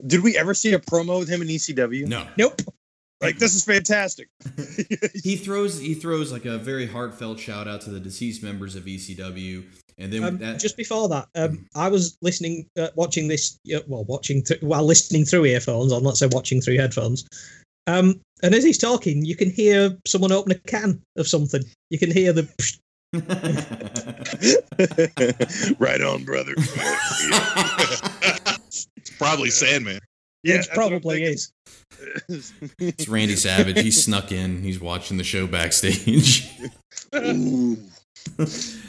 did 0.05 0.21
we 0.23 0.37
ever 0.37 0.53
see 0.53 0.73
a 0.73 0.79
promo 0.79 1.19
with 1.19 1.29
him 1.29 1.41
in 1.41 1.47
ECW? 1.47 2.07
no. 2.07 2.27
Nope. 2.37 2.61
Like 3.19 3.39
this 3.39 3.55
is 3.55 3.65
fantastic. 3.65 4.27
He 5.23 5.35
throws 5.35 5.79
he 5.79 5.95
throws 5.95 6.31
like 6.31 6.45
a 6.45 6.59
very 6.59 6.85
heartfelt 6.85 7.39
shout 7.39 7.67
out 7.67 7.81
to 7.81 7.89
the 7.89 7.99
deceased 7.99 8.43
members 8.43 8.75
of 8.75 8.83
ECW, 8.85 9.65
and 9.97 10.13
then 10.13 10.23
Um, 10.23 10.37
that 10.37 10.59
just 10.59 10.77
before 10.77 11.09
that, 11.09 11.27
um, 11.33 11.65
I 11.73 11.89
was 11.89 12.15
listening, 12.21 12.67
uh, 12.77 12.89
watching 12.95 13.27
this, 13.27 13.57
uh, 13.75 13.79
well, 13.87 14.03
watching 14.03 14.43
th- 14.43 14.61
while 14.61 14.83
listening 14.83 15.25
through 15.25 15.45
earphones. 15.45 15.91
I'm 15.91 16.03
not 16.03 16.15
say 16.17 16.27
watching 16.31 16.61
through 16.61 16.77
headphones. 16.77 17.27
Um, 17.87 18.21
and 18.43 18.53
as 18.53 18.63
he's 18.63 18.77
talking, 18.77 19.25
you 19.25 19.35
can 19.35 19.49
hear 19.49 19.97
someone 20.05 20.31
open 20.31 20.51
a 20.51 20.55
can 20.55 21.01
of 21.17 21.27
something. 21.27 21.63
You 21.89 21.97
can 21.97 22.11
hear 22.11 22.33
the. 22.33 22.47
right 25.79 26.01
on, 26.01 26.23
brother. 26.23 26.53
It's 29.17 29.29
probably 29.29 29.49
Sandman. 29.49 29.99
Yeah, 30.43 30.57
which 30.57 30.67
that's 30.67 30.77
what 30.77 30.93
I'm 30.93 31.01
probably 31.01 31.25
thinking. 31.25 31.33
is. 32.29 32.53
It's 32.79 33.07
Randy 33.07 33.35
Savage. 33.35 33.79
He 33.79 33.91
snuck 33.91 34.31
in. 34.31 34.61
He's 34.61 34.79
watching 34.79 35.17
the 35.17 35.23
show 35.23 35.47
backstage. 35.47 36.49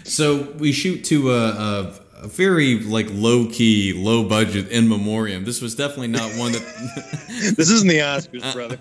So 0.04 0.50
we 0.58 0.72
shoot 0.72 1.04
to 1.04 1.30
a, 1.30 1.48
a, 1.48 1.94
a 2.22 2.28
very 2.28 2.80
like 2.80 3.06
low 3.10 3.46
key, 3.46 3.92
low 3.92 4.28
budget 4.28 4.68
in 4.68 4.88
memoriam. 4.88 5.44
This 5.44 5.62
was 5.62 5.76
definitely 5.76 6.08
not 6.08 6.32
one 6.32 6.52
that. 6.52 6.62
this 7.56 7.70
isn't 7.70 7.88
the 7.88 7.98
Oscars, 8.00 8.42
uh-uh. 8.42 8.54
brother. 8.54 8.78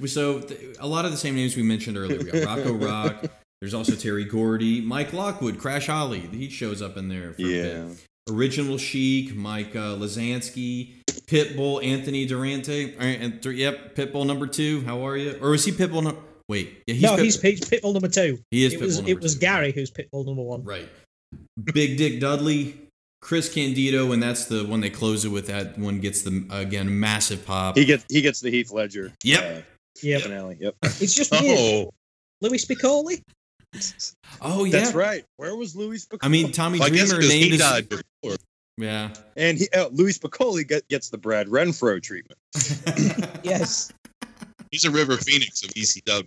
so 0.08 0.40
th- 0.40 0.76
a 0.80 0.86
lot 0.86 1.04
of 1.04 1.12
the 1.12 1.16
same 1.16 1.36
names 1.36 1.54
we 1.56 1.62
mentioned 1.62 1.96
earlier. 1.96 2.18
We 2.18 2.30
got 2.30 2.44
Rocco 2.44 2.72
Rock. 2.72 3.26
There's 3.60 3.74
also 3.74 3.94
Terry 3.94 4.24
Gordy, 4.24 4.80
Mike 4.80 5.12
Lockwood, 5.12 5.58
Crash 5.58 5.86
Holly. 5.86 6.20
He 6.20 6.48
shows 6.50 6.82
up 6.82 6.96
in 6.96 7.08
there. 7.08 7.34
For 7.34 7.42
a 7.42 7.44
bit. 7.44 7.98
Yeah. 8.28 8.34
Original 8.34 8.78
Sheik, 8.78 9.34
Mike 9.34 9.74
uh, 9.76 9.96
Lozansky, 9.96 11.02
Pitbull, 11.26 11.84
Anthony 11.84 12.26
Durante. 12.26 12.94
All 12.94 12.98
right, 13.00 13.20
and 13.20 13.42
th- 13.42 13.56
yep, 13.56 13.94
Pitbull 13.94 14.26
number 14.26 14.46
two. 14.46 14.82
How 14.82 15.06
are 15.06 15.16
you? 15.16 15.38
Or 15.40 15.54
is 15.54 15.64
he 15.64 15.72
Pitbull? 15.72 16.02
No- 16.04 16.18
Wait, 16.48 16.82
yeah, 16.86 16.94
he's 16.94 17.02
no, 17.02 17.16
Pit- 17.16 17.24
he's, 17.24 17.40
he's 17.40 17.60
Pitbull 17.60 17.92
number 17.94 18.08
two. 18.08 18.38
he 18.50 18.64
is 18.64 18.74
It 18.74 18.80
Pitbull 18.80 18.84
was 18.84 18.96
number 18.96 19.10
it 19.12 19.20
was 19.20 19.34
two. 19.34 19.40
Gary 19.40 19.72
who's 19.72 19.90
Pitbull 19.90 20.26
number 20.26 20.42
one. 20.42 20.62
Right. 20.64 20.88
Big 21.72 21.96
Dick 21.96 22.20
Dudley, 22.20 22.78
Chris 23.22 23.52
Candido, 23.52 24.12
and 24.12 24.22
that's 24.22 24.44
the 24.46 24.64
one 24.64 24.80
they 24.80 24.90
close 24.90 25.24
it 25.24 25.28
with. 25.30 25.46
That 25.46 25.78
one 25.78 26.00
gets 26.00 26.22
the 26.22 26.46
again 26.50 26.98
massive 27.00 27.44
pop. 27.46 27.76
He 27.76 27.84
gets 27.86 28.04
he 28.10 28.20
gets 28.20 28.40
the 28.40 28.50
Heath 28.50 28.70
Ledger 28.72 29.12
Yep. 29.22 29.42
uh, 29.58 29.62
Yeah, 30.02 30.18
finale. 30.18 30.56
Yep. 30.60 30.74
it's 30.82 31.14
just 31.14 31.30
weird. 31.40 31.58
Oh, 31.58 31.90
Louie 32.42 32.58
Spicolli. 32.58 33.22
Oh 34.40 34.64
yeah, 34.64 34.72
That's 34.72 34.94
right. 34.94 35.24
Where 35.36 35.56
was 35.56 35.74
Louie 35.76 35.96
Spicolli? 35.96 36.18
I 36.22 36.28
mean, 36.28 36.52
Tommy 36.52 36.80
I 36.80 36.90
guess 36.90 37.08
Dreamer 37.08 37.16
because 37.20 37.28
named 37.28 37.44
he 37.44 37.50
his 37.50 37.60
died 37.60 37.88
before. 37.88 38.36
yeah. 38.78 39.10
and 39.36 39.58
he, 39.58 39.68
uh, 39.70 39.88
Louie 39.88 40.12
Spicolli 40.12 40.66
get, 40.66 40.86
gets 40.88 41.10
the 41.10 41.18
Brad 41.18 41.48
Renfro 41.48 42.02
treatment. 42.02 42.38
Yes. 43.44 43.92
He's 44.70 44.84
a 44.84 44.90
River 44.90 45.16
Phoenix 45.18 45.62
of 45.62 45.70
ECW. 45.70 46.26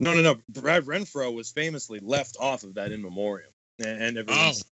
No, 0.00 0.14
no, 0.14 0.22
no. 0.22 0.36
Brad 0.48 0.84
Renfro 0.84 1.34
was 1.34 1.50
famously 1.50 1.98
left 2.00 2.36
off 2.40 2.62
of 2.62 2.74
that 2.74 2.92
in 2.92 3.02
memoriam, 3.02 3.50
and, 3.78 4.02
and 4.02 4.18
everyone's 4.18 4.64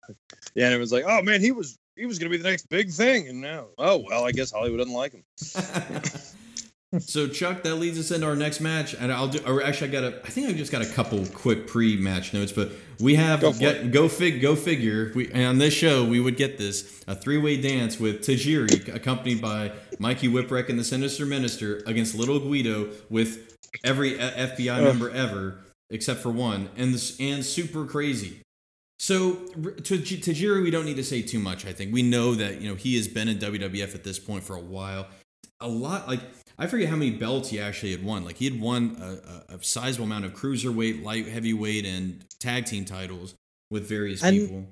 yeah, 0.55 0.65
and 0.65 0.73
it 0.73 0.77
was 0.77 0.91
like, 0.91 1.03
oh 1.07 1.21
man, 1.21 1.41
he 1.41 1.51
was 1.51 1.77
he 1.95 2.05
was 2.05 2.17
gonna 2.17 2.29
be 2.29 2.37
the 2.37 2.49
next 2.49 2.69
big 2.69 2.91
thing, 2.91 3.27
and 3.27 3.41
now, 3.41 3.67
oh 3.77 4.03
well, 4.07 4.25
I 4.25 4.31
guess 4.31 4.51
Hollywood 4.51 4.79
doesn't 4.79 4.93
like 4.93 5.13
him. 5.13 5.23
so 6.97 7.27
Chuck, 7.27 7.63
that 7.63 7.75
leads 7.75 7.99
us 7.99 8.09
into 8.09 8.25
our 8.25 8.35
next 8.35 8.61
match, 8.61 8.95
and 8.95 9.11
I'll 9.11 9.27
do. 9.27 9.39
Or 9.45 9.61
actually, 9.61 9.89
I 9.89 9.91
got 9.91 10.03
a. 10.03 10.19
I 10.25 10.29
think 10.29 10.49
I 10.49 10.53
just 10.53 10.71
got 10.71 10.81
a 10.81 10.87
couple 10.87 11.23
quick 11.27 11.67
pre-match 11.67 12.33
notes, 12.33 12.51
but 12.51 12.71
we 12.99 13.15
have 13.15 13.41
Go 13.41 13.53
get, 13.53 13.91
go 13.91 14.09
fig 14.09 14.41
go 14.41 14.55
figure. 14.55 15.11
We 15.13 15.31
and 15.31 15.45
on 15.45 15.57
this 15.59 15.73
show 15.73 16.03
we 16.03 16.19
would 16.19 16.35
get 16.35 16.57
this 16.57 17.03
a 17.07 17.15
three-way 17.15 17.61
dance 17.61 17.99
with 17.99 18.21
Tajiri 18.21 18.93
accompanied 18.93 19.39
by 19.39 19.71
Mikey 19.99 20.29
Whipwreck 20.29 20.69
and 20.69 20.79
the 20.79 20.83
Sinister 20.83 21.25
Minister 21.25 21.83
against 21.85 22.15
Little 22.15 22.39
Guido 22.39 22.89
with 23.09 23.57
every 23.83 24.19
uh, 24.19 24.31
FBI 24.31 24.83
member 24.83 25.11
ever 25.11 25.59
except 25.91 26.21
for 26.21 26.31
one, 26.31 26.69
and 26.75 26.93
this 26.93 27.19
and 27.19 27.45
super 27.45 27.85
crazy. 27.85 28.41
So 28.97 29.33
to 29.33 29.97
Tajiri, 29.97 30.61
we 30.61 30.71
don't 30.71 30.85
need 30.85 30.97
to 30.97 31.03
say 31.03 31.21
too 31.21 31.39
much. 31.39 31.65
I 31.65 31.71
think 31.71 31.93
we 31.93 32.03
know 32.03 32.35
that 32.35 32.61
you 32.61 32.69
know 32.69 32.75
he 32.75 32.95
has 32.97 33.07
been 33.07 33.27
in 33.27 33.37
WWF 33.37 33.95
at 33.95 34.03
this 34.03 34.19
point 34.19 34.43
for 34.43 34.55
a 34.55 34.61
while. 34.61 35.07
A 35.61 35.67
lot 35.67 36.07
like 36.07 36.21
I 36.57 36.67
forget 36.67 36.89
how 36.89 36.95
many 36.95 37.11
belts 37.11 37.49
he 37.49 37.59
actually 37.59 37.91
had 37.91 38.03
won. 38.03 38.23
Like 38.25 38.37
he 38.37 38.45
had 38.45 38.59
won 38.59 38.97
a, 39.01 39.53
a, 39.53 39.57
a 39.57 39.63
sizable 39.63 40.05
amount 40.05 40.25
of 40.25 40.33
cruiserweight, 40.33 41.03
light 41.03 41.27
heavyweight, 41.27 41.85
and 41.85 42.23
tag 42.39 42.65
team 42.65 42.85
titles 42.85 43.35
with 43.71 43.87
various 43.87 44.23
And- 44.23 44.37
people. 44.37 44.65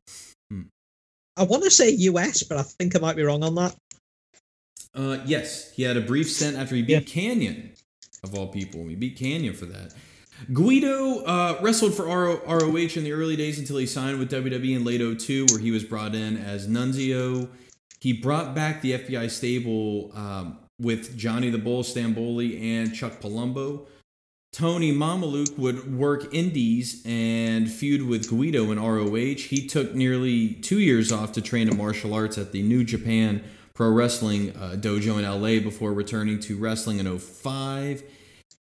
I 1.39 1.43
want 1.43 1.63
to 1.65 1.69
say 1.69 1.91
US, 1.91 2.41
but 2.41 2.57
I 2.57 2.63
think 2.63 2.95
I 2.95 2.99
might 2.99 3.15
be 3.15 3.21
wrong 3.23 3.43
on 3.43 3.53
that. 3.55 3.75
Uh, 4.95 5.19
yes, 5.25 5.71
he 5.73 5.83
had 5.83 5.95
a 5.95 6.01
brief 6.01 6.27
stint 6.31 6.57
after 6.57 6.73
he 6.73 6.81
beat 6.81 7.05
Kanyon, 7.05 7.73
of 8.23 8.33
all 8.33 8.47
people. 8.47 8.87
He 8.87 8.95
beat 8.95 9.19
Kanyon 9.19 9.53
for 9.53 9.65
that. 9.67 9.93
Guido 10.51 11.19
uh, 11.25 11.59
wrestled 11.61 11.93
for 11.93 12.05
RO- 12.05 12.41
ROH 12.47 12.95
in 12.95 13.03
the 13.03 13.11
early 13.11 13.35
days 13.35 13.59
until 13.59 13.77
he 13.77 13.85
signed 13.85 14.17
with 14.17 14.31
WWE 14.31 14.75
in 14.77 14.83
late 14.83 14.99
02, 15.19 15.45
where 15.51 15.59
he 15.59 15.69
was 15.69 15.83
brought 15.83 16.15
in 16.15 16.37
as 16.37 16.67
Nunzio. 16.67 17.49
He 17.99 18.13
brought 18.13 18.55
back 18.55 18.81
the 18.81 18.93
FBI 18.93 19.29
stable 19.29 20.11
um, 20.15 20.57
with 20.79 21.17
Johnny 21.17 21.49
the 21.49 21.57
Bull 21.57 21.83
Stamboli 21.83 22.61
and 22.61 22.93
Chuck 22.93 23.19
Palumbo. 23.19 23.87
Tony 24.53 24.91
Mamaluke 24.93 25.57
would 25.57 25.95
work 25.95 26.33
indies 26.33 27.03
and 27.05 27.69
feud 27.69 28.01
with 28.01 28.29
Guido 28.29 28.71
in 28.71 28.79
ROH. 28.79 29.35
He 29.35 29.67
took 29.67 29.93
nearly 29.93 30.53
two 30.53 30.79
years 30.79 31.11
off 31.11 31.33
to 31.33 31.41
train 31.41 31.67
in 31.69 31.77
martial 31.77 32.13
arts 32.13 32.37
at 32.37 32.51
the 32.51 32.63
New 32.63 32.83
Japan 32.83 33.43
Pro 33.73 33.89
Wrestling 33.91 34.55
uh, 34.55 34.75
dojo 34.75 35.19
in 35.19 35.25
LA 35.25 35.61
before 35.61 35.93
returning 35.93 36.39
to 36.39 36.57
wrestling 36.57 36.99
in 36.99 37.19
05. 37.19 38.03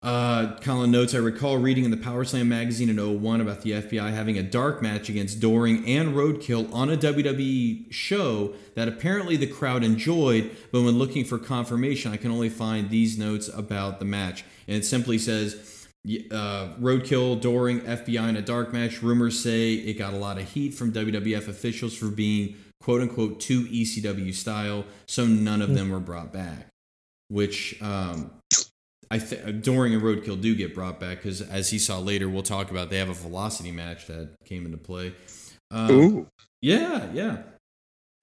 Uh, 0.01 0.55
Colin 0.61 0.91
notes, 0.91 1.13
I 1.13 1.17
recall 1.17 1.57
reading 1.57 1.83
in 1.83 1.91
the 1.91 1.97
Power 1.97 2.23
Slam 2.23 2.47
magazine 2.47 2.89
in 2.89 3.21
01 3.21 3.41
about 3.41 3.63
the 3.63 3.71
FBI 3.71 4.11
having 4.13 4.37
a 4.37 4.43
dark 4.43 4.81
match 4.81 5.09
against 5.09 5.41
Doring 5.41 5.85
and 5.85 6.13
Roadkill 6.15 6.73
on 6.73 6.89
a 6.89 6.95
WWE 6.95 7.91
show 7.91 8.53
that 8.75 8.87
apparently 8.87 9.35
the 9.35 9.45
crowd 9.45 9.83
enjoyed, 9.83 10.55
but 10.71 10.83
when 10.83 10.97
looking 10.97 11.25
for 11.25 11.37
confirmation, 11.37 12.13
I 12.13 12.17
can 12.17 12.31
only 12.31 12.47
find 12.47 12.89
these 12.89 13.17
notes 13.17 13.49
about 13.49 13.99
the 13.99 14.05
match. 14.05 14.45
And 14.69 14.77
it 14.77 14.85
simply 14.85 15.17
says, 15.17 15.87
uh, 16.31 16.69
Roadkill, 16.79 17.41
Doring, 17.41 17.81
FBI 17.81 18.29
in 18.29 18.37
a 18.37 18.41
dark 18.41 18.71
match. 18.71 19.03
Rumors 19.03 19.37
say 19.37 19.73
it 19.73 19.97
got 19.97 20.13
a 20.13 20.17
lot 20.17 20.37
of 20.37 20.49
heat 20.49 20.73
from 20.73 20.93
WWF 20.93 21.49
officials 21.49 21.93
for 21.93 22.07
being 22.07 22.55
quote 22.79 23.01
unquote 23.01 23.41
too 23.41 23.65
ECW 23.65 24.33
style, 24.33 24.85
so 25.07 25.25
none 25.25 25.61
of 25.61 25.75
them 25.75 25.89
were 25.89 25.99
brought 25.99 26.31
back. 26.31 26.67
Which 27.27 27.79
um, 27.81 28.31
I 29.12 29.18
think 29.20 29.64
Doring 29.64 29.93
and 29.93 30.03
Roadkill 30.03 30.39
do 30.39 30.55
get 30.55 30.76
brought 30.76 30.99
back 30.99 31.18
because, 31.18 31.41
as 31.41 31.70
he 31.70 31.80
saw 31.80 31.97
later, 31.99 32.30
we'll 32.30 32.43
talk 32.43 32.70
about. 32.70 32.89
They 32.89 32.97
have 32.99 33.10
a 33.10 33.14
velocity 33.14 33.72
match 33.72 34.05
that 34.07 34.30
came 34.45 34.66
into 34.66 34.78
play. 34.78 35.14
Um, 35.72 35.91
Ooh. 35.91 36.28
yeah, 36.62 37.07
yeah. 37.14 37.38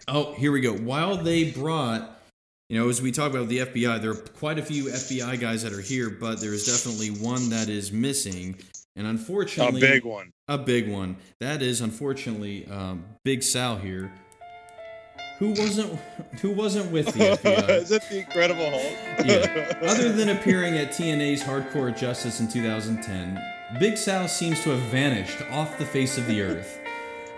Oh, 0.09 0.35
here 0.35 0.53
we 0.53 0.61
go. 0.61 0.73
While 0.75 1.17
they 1.17 1.51
brought, 1.51 2.21
you 2.69 2.79
know, 2.79 2.89
as 2.89 3.03
we 3.03 3.11
talk 3.11 3.31
about 3.33 3.49
the 3.49 3.59
FBI, 3.59 4.01
there 4.01 4.13
are 4.13 4.15
quite 4.15 4.59
a 4.59 4.63
few 4.63 4.85
FBI 4.85 5.41
guys 5.41 5.63
that 5.63 5.73
are 5.73 5.81
here, 5.81 6.11
but 6.11 6.41
there 6.41 6.55
is 6.55 6.65
definitely 6.67 7.09
one 7.25 7.51
that 7.51 7.69
is 7.69 7.91
missing, 7.93 8.57
and 8.95 9.07
unfortunately, 9.07 9.81
A 9.81 9.93
big 9.93 10.05
one. 10.05 10.31
a 10.49 10.59
big 10.59 10.89
one. 10.89 11.17
That 11.41 11.63
is 11.63 11.81
unfortunately 11.81 12.67
um, 12.67 13.05
Big 13.25 13.43
Sal 13.43 13.77
here, 13.77 14.13
who 15.39 15.51
wasn't 15.51 15.99
who 16.41 16.51
wasn't 16.51 16.91
with 16.91 17.07
the 17.07 17.13
FBI. 17.43 17.69
Is 17.83 17.89
that 17.91 18.09
the 18.09 18.21
Incredible 18.21 18.71
Hulk? 18.71 19.27
Yeah. 19.27 19.79
Other 19.83 20.13
than 20.13 20.31
appearing 20.31 20.77
at 20.79 20.91
TNA's 20.91 21.43
Hardcore 21.43 21.97
Justice 21.97 22.41
in 22.41 22.49
2010, 22.49 23.41
Big 23.79 23.97
Sal 23.97 24.29
seems 24.29 24.63
to 24.63 24.71
have 24.71 24.81
vanished 24.91 25.43
off 25.51 25.79
the 25.79 25.85
face 25.85 26.19
of 26.19 26.27
the 26.27 26.43
earth. 26.43 26.81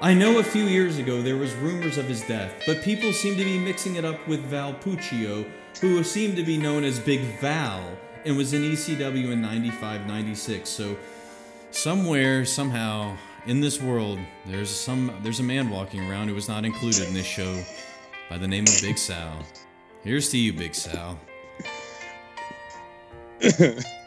I 0.00 0.14
know 0.14 0.38
a 0.38 0.44
few 0.44 0.64
years 0.64 0.98
ago 0.98 1.22
there 1.22 1.36
was 1.36 1.52
rumors 1.54 1.98
of 1.98 2.06
his 2.06 2.22
death, 2.22 2.52
but 2.66 2.82
people 2.82 3.12
seem 3.12 3.36
to 3.36 3.44
be 3.44 3.58
mixing 3.58 3.96
it 3.96 4.04
up 4.04 4.28
with 4.28 4.40
Val 4.42 4.74
Puccio, 4.74 5.44
who 5.80 6.04
seemed 6.04 6.36
to 6.36 6.44
be 6.44 6.56
known 6.56 6.84
as 6.84 7.00
Big 7.00 7.20
Val 7.40 7.82
and 8.24 8.36
was 8.36 8.52
in 8.52 8.62
ECW 8.62 9.32
in 9.32 9.42
95-96. 9.42 10.66
So 10.68 10.96
somewhere, 11.72 12.44
somehow, 12.44 13.16
in 13.46 13.60
this 13.60 13.80
world, 13.82 14.20
there's 14.46 14.70
some 14.70 15.12
there's 15.22 15.40
a 15.40 15.44
man 15.44 15.68
walking 15.70 16.08
around 16.08 16.28
who 16.28 16.34
was 16.34 16.46
not 16.48 16.64
included 16.64 17.08
in 17.08 17.14
this 17.14 17.26
show 17.26 17.64
by 18.28 18.38
the 18.38 18.48
name 18.48 18.64
of 18.64 18.80
Big 18.82 18.98
Sal. 18.98 19.44
Here's 20.02 20.30
to 20.30 20.38
you, 20.38 20.52
Big 20.52 20.74
Sal. 20.74 21.18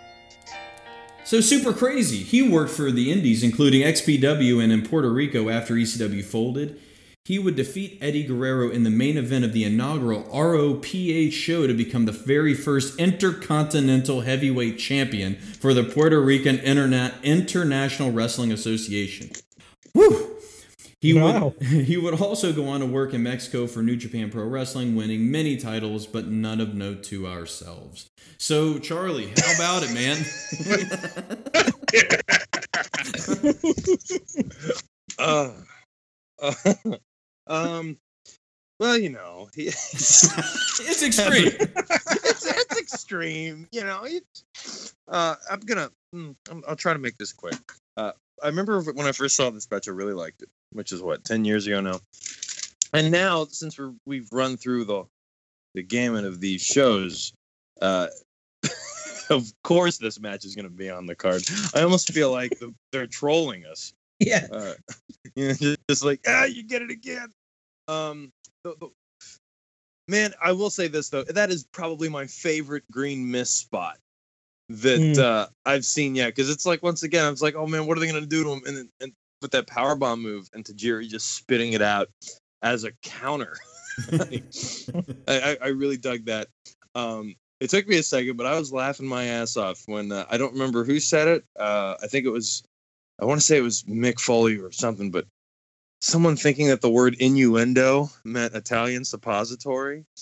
So 1.32 1.39
super 1.39 1.72
crazy. 1.72 2.24
He 2.24 2.41
worked 2.41 2.72
for 2.72 2.91
the 2.91 3.09
Indies, 3.09 3.41
including 3.41 3.84
XPW 3.84 4.61
and 4.61 4.69
in 4.69 4.86
Puerto 4.86 5.09
Rico 5.09 5.47
after 5.47 5.76
ECW 5.76 6.26
folded. 6.26 6.78
He 7.24 7.39
would 7.39 7.55
defeat 7.55 7.99
Eddie 8.01 8.26
Guerrero 8.26 8.69
in 8.69 8.84
the 8.84 8.89
main 8.89 9.15
event 9.15 9.45
of 9.45 9.53
the 9.53 9.63
inaugural 9.63 10.24
ROPH 10.24 11.32
show 11.32 11.67
to 11.67 11.74
become 11.74 12.03
the 12.03 12.11
very 12.11 12.53
first 12.53 12.99
intercontinental 12.99 14.22
heavyweight 14.22 14.78
champion 14.78 15.36
for 15.36 15.74
the 15.74 15.86
Puerto 15.86 16.19
Rican 16.19 16.57
Interna- 16.57 17.13
International 17.24 18.11
Wrestling 18.11 18.51
Association. 18.51 19.30
Woo! 19.93 20.36
He 21.02 21.14
Wow. 21.14 21.56
would 21.60 21.68
he 21.68 21.97
would 21.97 22.20
also 22.22 22.54
go 22.54 22.68
on 22.68 22.80
to 22.82 22.86
work 22.86 23.14
in 23.14 23.24
Mexico 23.24 23.66
for 23.68 23.82
New 23.82 23.95
Japan 23.95 24.30
Pro 24.30 24.45
Wrestling, 24.45 24.95
winning 24.95 25.32
many 25.32 25.58
titles, 25.58 26.06
but 26.06 26.28
none 26.28 26.62
of 26.62 26.76
note 26.76 27.04
to 27.06 27.28
ourselves. 27.28 28.08
So, 28.38 28.78
Charlie, 28.80 29.28
how 29.36 29.56
about 29.56 29.84
it, 29.84 29.93
man? 29.93 30.18
Uh, 35.20 35.52
uh, 36.41 36.54
um. 37.47 37.97
Well, 38.80 38.97
you 38.97 39.10
know, 39.10 39.47
he, 39.56 39.68
it's 39.68 41.04
extreme. 41.04 41.52
it's, 41.60 42.45
it's 42.47 42.80
extreme. 42.80 43.68
You 43.72 43.84
know, 43.84 44.02
it's, 44.06 44.95
uh, 45.08 45.36
I'm 45.52 45.60
gonna. 45.60 45.91
mm, 46.16 46.36
I'm, 46.49 46.64
I'll 46.68 46.76
try 46.76 46.93
to 46.93 46.99
make 46.99 47.18
this 47.18 47.32
quick. 47.32 47.60
Uh, 47.95 48.14
I 48.41 48.47
remember 48.47 48.82
when 48.82 49.06
I 49.06 49.12
first 49.12 49.36
saw 49.36 49.52
this 49.52 49.70
match, 49.70 49.88
I 49.88 49.91
really 49.91 50.14
liked 50.14 50.41
it, 50.41 50.49
which 50.72 50.91
is 50.91 51.01
what 51.01 51.24
ten 51.24 51.45
years 51.45 51.67
ago 51.67 51.82
now. 51.82 51.99
And 52.93 53.11
now, 53.11 53.45
since 53.45 53.80
we're, 53.80 53.93
we've 54.05 54.32
run 54.32 54.57
through 54.57 54.86
the 54.86 55.03
the 55.74 55.84
gamut 55.84 56.26
of 56.26 56.41
these 56.41 56.61
shows, 56.61 57.34
uh, 57.82 58.07
of 59.30 59.51
course 59.63 59.97
this 59.97 60.19
match 60.19 60.43
is 60.43 60.55
going 60.55 60.65
to 60.65 60.69
be 60.69 60.89
on 60.89 61.05
the 61.05 61.15
card. 61.15 61.43
I 61.74 61.82
almost 61.82 62.11
feel 62.11 62.32
like 62.32 62.59
the, 62.59 62.74
they're 62.91 63.07
trolling 63.07 63.65
us. 63.65 63.93
Yeah. 64.24 64.45
Uh, 64.51 64.74
you 65.36 65.47
know, 65.47 65.53
just, 65.55 65.80
just 65.89 66.05
like 66.05 66.19
ah, 66.28 66.43
you 66.43 66.61
get 66.61 66.84
it 66.84 66.91
again. 66.91 67.30
Um, 67.88 68.32
the, 68.63 68.76
the, 68.80 68.89
man, 70.07 70.36
I 70.39 70.51
will 70.51 70.69
say 70.69 70.88
this 70.88 71.09
though, 71.09 71.24
that 71.24 71.49
is 71.49 71.65
probably 71.72 72.07
my 72.07 72.28
favorite 72.28 72.84
green 72.91 73.32
mist 73.32 73.57
spot 73.57 73.97
that 74.69 74.99
Mm. 74.99 75.17
uh, 75.17 75.47
I've 75.65 75.86
seen 75.86 76.13
yet. 76.13 76.28
Because 76.28 76.51
it's 76.51 76.67
like 76.67 76.84
once 76.84 77.01
again, 77.01 77.26
I 77.26 77.32
was 77.32 77.41
like, 77.41 77.55
oh 77.55 77.65
man, 77.65 77.88
what 77.88 77.97
are 77.97 77.99
they 77.99 78.05
gonna 78.05 78.28
do 78.28 78.43
to 78.43 78.51
him? 78.51 78.61
And 78.67 78.78
then 78.78 78.89
and 79.01 79.11
with 79.42 79.52
that 79.52 79.68
power 79.68 79.96
bomb 79.96 80.22
move, 80.22 80.50
and 80.54 80.64
Tajiri 80.64 81.08
just 81.08 81.36
spitting 81.36 81.74
it 81.74 81.82
out 81.82 82.10
as 82.62 82.84
a 82.84 82.92
counter. 83.04 83.58
Like, 84.12 84.44
I, 85.28 85.58
I, 85.62 85.66
I 85.66 85.68
really 85.68 85.98
dug 85.98 86.26
that. 86.26 86.48
Um, 86.96 87.36
it 87.60 87.70
took 87.70 87.88
me 87.88 87.98
a 88.00 88.04
second, 88.04 88.38
but 88.38 88.46
I 88.46 88.58
was 88.58 88.72
laughing 88.72 89.06
my 89.06 89.26
ass 89.26 89.58
off 89.58 89.84
when 89.86 90.12
uh, 90.12 90.26
I 90.30 90.38
don't 90.38 90.54
remember 90.54 90.84
who 90.84 91.00
said 91.00 91.28
it. 91.28 91.44
Uh, 91.60 91.96
I 92.02 92.08
think 92.08 92.26
it 92.26 92.32
was, 92.32 92.64
I 93.22 93.26
want 93.26 93.39
to 93.39 93.46
say 93.46 93.58
it 93.58 93.62
was 93.62 93.84
Mick 93.84 94.20
Foley 94.20 94.58
or 94.58 94.72
something, 94.72 95.12
but 95.12 95.26
someone 96.02 96.36
thinking 96.36 96.68
that 96.68 96.82
the 96.82 96.89
word 96.89 97.16
innuendo 97.20 98.10
meant 98.26 98.56
Italian 98.56 99.06
suppository. 99.06 100.06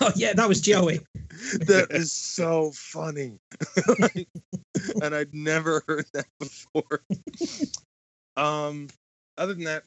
Oh 0.00 0.10
yeah, 0.16 0.32
that 0.32 0.48
was 0.48 0.62
Joey. 0.62 1.00
That 1.66 1.88
is 1.90 2.10
so 2.10 2.72
funny. 2.74 3.38
and 5.02 5.14
I'd 5.14 5.34
never 5.34 5.82
heard 5.86 6.06
that 6.14 6.24
before. 6.40 7.02
Um, 8.36 8.88
other 9.38 9.54
than 9.54 9.64
that, 9.64 9.84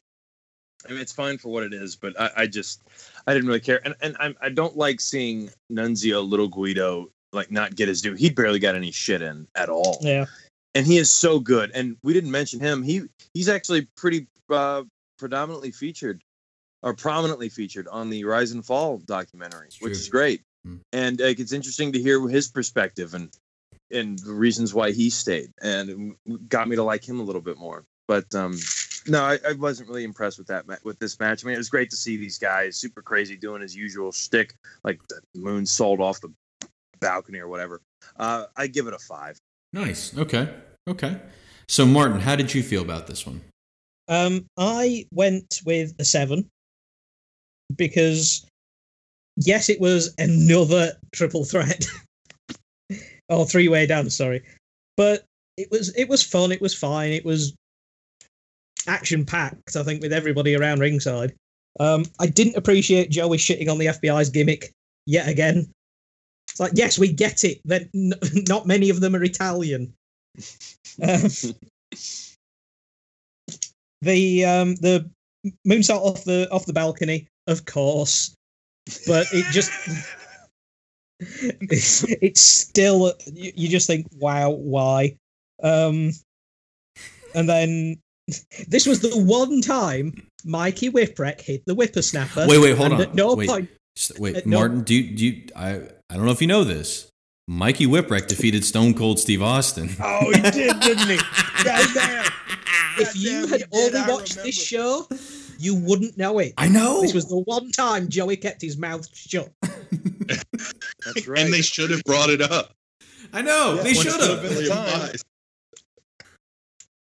I 0.86 0.92
mean, 0.92 1.00
it's 1.00 1.12
fine 1.12 1.38
for 1.38 1.48
what 1.48 1.64
it 1.64 1.74
is, 1.74 1.96
but 1.96 2.18
I, 2.20 2.30
I 2.36 2.46
just, 2.46 2.82
I 3.26 3.34
didn't 3.34 3.48
really 3.48 3.60
care. 3.60 3.80
And, 3.84 3.94
and 4.00 4.16
I'm, 4.20 4.36
I 4.40 4.48
don't 4.48 4.76
like 4.76 5.00
seeing 5.00 5.50
Nunzio 5.72 6.26
Little 6.28 6.48
Guido 6.48 7.10
like 7.32 7.50
not 7.50 7.74
get 7.74 7.88
his 7.88 8.00
due. 8.00 8.14
He 8.14 8.30
barely 8.30 8.58
got 8.58 8.74
any 8.74 8.90
shit 8.90 9.20
in 9.20 9.46
at 9.54 9.68
all. 9.68 9.98
Yeah. 10.00 10.26
And 10.74 10.86
he 10.86 10.98
is 10.98 11.10
so 11.10 11.40
good. 11.40 11.72
And 11.74 11.96
we 12.02 12.12
didn't 12.12 12.30
mention 12.30 12.60
him. 12.60 12.82
He, 12.82 13.02
he's 13.34 13.48
actually 13.48 13.88
pretty, 13.96 14.28
uh, 14.50 14.84
predominantly 15.18 15.72
featured 15.72 16.22
or 16.82 16.94
prominently 16.94 17.48
featured 17.48 17.88
on 17.88 18.08
the 18.08 18.24
Rise 18.24 18.52
and 18.52 18.64
Fall 18.64 18.98
documentary, 18.98 19.68
which 19.80 19.92
is 19.92 20.08
great. 20.08 20.42
Hmm. 20.64 20.76
And 20.92 21.20
like, 21.20 21.40
it's 21.40 21.52
interesting 21.52 21.92
to 21.92 22.00
hear 22.00 22.26
his 22.28 22.48
perspective 22.48 23.14
and 23.14 23.30
and 23.90 24.18
the 24.18 24.34
reasons 24.34 24.74
why 24.74 24.92
he 24.92 25.08
stayed, 25.08 25.50
and 25.62 26.14
got 26.48 26.68
me 26.68 26.76
to 26.76 26.82
like 26.82 27.08
him 27.08 27.20
a 27.20 27.22
little 27.22 27.40
bit 27.40 27.56
more. 27.56 27.84
But 28.08 28.34
um, 28.34 28.58
no, 29.06 29.22
I, 29.22 29.38
I 29.46 29.52
wasn't 29.52 29.88
really 29.88 30.04
impressed 30.04 30.38
with 30.38 30.48
that 30.48 30.64
with 30.82 30.98
this 30.98 31.20
match. 31.20 31.44
I 31.44 31.46
mean, 31.46 31.54
it 31.54 31.58
was 31.58 31.68
great 31.68 31.90
to 31.90 31.96
see 31.96 32.16
these 32.16 32.38
guys 32.38 32.76
super 32.76 33.02
crazy 33.02 33.36
doing 33.36 33.62
his 33.62 33.76
usual 33.76 34.10
shtick, 34.10 34.54
like 34.82 34.98
the 35.08 35.20
moonsault 35.36 36.00
off 36.00 36.20
the 36.20 36.32
balcony 37.00 37.38
or 37.38 37.48
whatever. 37.48 37.80
Uh, 38.16 38.46
I 38.56 38.66
give 38.66 38.86
it 38.86 38.94
a 38.94 38.98
five. 38.98 39.38
nice. 39.72 40.16
Okay. 40.16 40.48
Okay. 40.88 41.16
So, 41.68 41.84
Martin, 41.84 42.18
how 42.18 42.34
did 42.34 42.54
you 42.54 42.62
feel 42.62 42.80
about 42.80 43.06
this 43.06 43.26
one? 43.26 43.42
Um, 44.08 44.46
I 44.56 45.06
went 45.12 45.60
with 45.66 45.94
a 45.98 46.04
seven 46.04 46.48
because 47.76 48.46
yes, 49.36 49.68
it 49.68 49.80
was 49.80 50.14
another 50.16 50.92
triple 51.12 51.44
threat 51.44 51.86
or 53.28 53.44
three 53.44 53.68
way 53.68 53.84
down. 53.84 54.08
Sorry, 54.08 54.42
but 54.96 55.24
it 55.58 55.70
was 55.70 55.94
it 55.94 56.08
was 56.08 56.22
fun. 56.22 56.52
It 56.52 56.62
was 56.62 56.74
fine. 56.74 57.12
It 57.12 57.26
was 57.26 57.54
action 58.88 59.24
packed. 59.24 59.76
I 59.76 59.82
think 59.82 60.02
with 60.02 60.12
everybody 60.12 60.54
around 60.54 60.80
ringside. 60.80 61.34
Um, 61.80 62.04
I 62.18 62.26
didn't 62.26 62.56
appreciate 62.56 63.10
Joey 63.10 63.38
shitting 63.38 63.70
on 63.70 63.78
the 63.78 63.86
FBI's 63.86 64.30
gimmick 64.30 64.72
yet 65.06 65.28
again. 65.28 65.70
It's 66.50 66.60
like 66.60 66.72
yes, 66.74 66.98
we 66.98 67.12
get 67.12 67.44
it. 67.44 67.60
That 67.64 67.88
n- 67.94 68.14
not 68.48 68.66
many 68.66 68.90
of 68.90 69.00
them 69.00 69.14
are 69.14 69.22
Italian. 69.22 69.92
Um, 71.02 71.22
the 74.00 74.44
um 74.44 74.74
the 74.76 75.08
moonsault 75.66 76.00
off 76.00 76.24
the 76.24 76.48
off 76.50 76.66
the 76.66 76.72
balcony, 76.72 77.28
of 77.46 77.64
course, 77.64 78.34
but 79.06 79.26
it 79.32 79.44
just 79.52 79.70
it's, 81.20 82.40
still 82.40 83.12
you, 83.26 83.52
you 83.54 83.68
just 83.68 83.86
think, 83.86 84.06
wow, 84.18 84.50
why? 84.50 85.16
Um, 85.62 86.12
and 87.34 87.48
then 87.48 88.00
this 88.68 88.86
was 88.86 89.00
the 89.00 89.10
one 89.16 89.60
time 89.60 90.28
Mikey 90.44 90.90
Whipwreck 90.90 91.40
hit 91.40 91.64
the 91.66 91.74
whippersnapper. 91.74 92.46
Wait, 92.48 92.58
wait, 92.58 92.76
hold 92.76 92.92
on. 92.92 93.00
At 93.00 93.14
no 93.14 93.34
Wait. 93.34 93.48
point, 93.48 93.68
S- 93.96 94.12
Wait, 94.18 94.46
no. 94.46 94.58
Martin, 94.58 94.82
do 94.82 94.94
you, 94.94 95.16
do 95.16 95.26
you, 95.26 95.42
I, 95.56 95.74
I 96.10 96.14
don't 96.16 96.24
know 96.24 96.32
if 96.32 96.40
you 96.40 96.46
know 96.46 96.64
this. 96.64 97.10
Mikey 97.48 97.86
Whipwreck 97.86 98.28
defeated 98.28 98.64
Stone 98.64 98.94
Cold 98.94 99.18
Steve 99.18 99.42
Austin. 99.42 99.90
Oh, 100.00 100.30
he 100.30 100.40
did, 100.42 100.80
didn't 100.80 101.08
he? 101.08 101.18
Goddamn. 101.64 102.24
if 102.98 103.16
you 103.16 103.46
Goddamn, 103.46 103.48
had 103.48 103.60
he 103.60 103.66
did, 103.90 103.94
only 103.94 104.12
watched 104.12 104.36
this 104.42 104.54
show, 104.54 105.08
you 105.58 105.74
wouldn't 105.74 106.16
know 106.18 106.38
it. 106.38 106.52
I 106.58 106.68
know. 106.68 107.00
This 107.00 107.14
was 107.14 107.28
the 107.28 107.38
one 107.40 107.70
time 107.72 108.08
Joey 108.08 108.36
kept 108.36 108.60
his 108.60 108.76
mouth 108.76 109.08
shut. 109.16 109.50
That's 109.62 111.26
right. 111.26 111.40
And 111.40 111.52
they 111.52 111.62
should 111.62 111.90
have 111.90 112.02
brought 112.04 112.28
it 112.28 112.42
up. 112.42 112.74
I 113.32 113.42
know. 113.42 113.74
Yeah, 113.76 113.82
they 113.82 113.92
when 113.92 113.92
it 113.92 113.94
should 113.96 114.20
should 114.20 114.42
have 114.42 115.22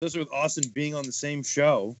Especially 0.01 0.19
with 0.25 0.33
Austin 0.33 0.69
being 0.73 0.95
on 0.95 1.05
the 1.05 1.11
same 1.11 1.43
show. 1.43 1.95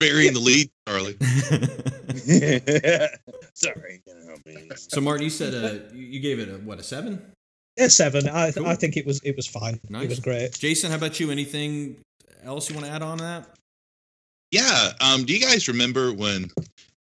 Burying 0.00 0.34
the 0.34 0.40
lead, 0.40 0.70
Charlie. 0.86 1.16
Sorry. 3.54 4.02
You 4.06 4.14
know, 4.14 4.74
so, 4.76 5.00
Martin, 5.00 5.24
you 5.24 5.30
said 5.30 5.54
uh, 5.54 5.78
you 5.92 6.04
you 6.04 6.20
gave 6.20 6.38
it 6.38 6.48
a 6.48 6.58
what 6.58 6.78
a 6.78 6.82
seven? 6.82 7.32
A 7.78 7.88
seven. 7.88 8.28
I 8.28 8.52
Cool. 8.52 8.66
I 8.66 8.74
think 8.74 8.96
it 8.96 9.06
was 9.06 9.20
it 9.24 9.34
was 9.36 9.46
fine. 9.46 9.80
Nice. 9.88 10.04
It 10.04 10.08
was 10.10 10.20
great. 10.20 10.52
Jason, 10.52 10.90
how 10.90 10.96
about 10.96 11.18
you? 11.18 11.30
Anything 11.30 11.96
else 12.44 12.68
you 12.68 12.76
want 12.76 12.86
to 12.86 12.92
add 12.92 13.02
on 13.02 13.18
that? 13.18 13.48
Yeah. 14.50 14.92
Um, 15.00 15.24
do 15.24 15.32
you 15.32 15.40
guys 15.40 15.66
remember 15.66 16.12
when 16.12 16.50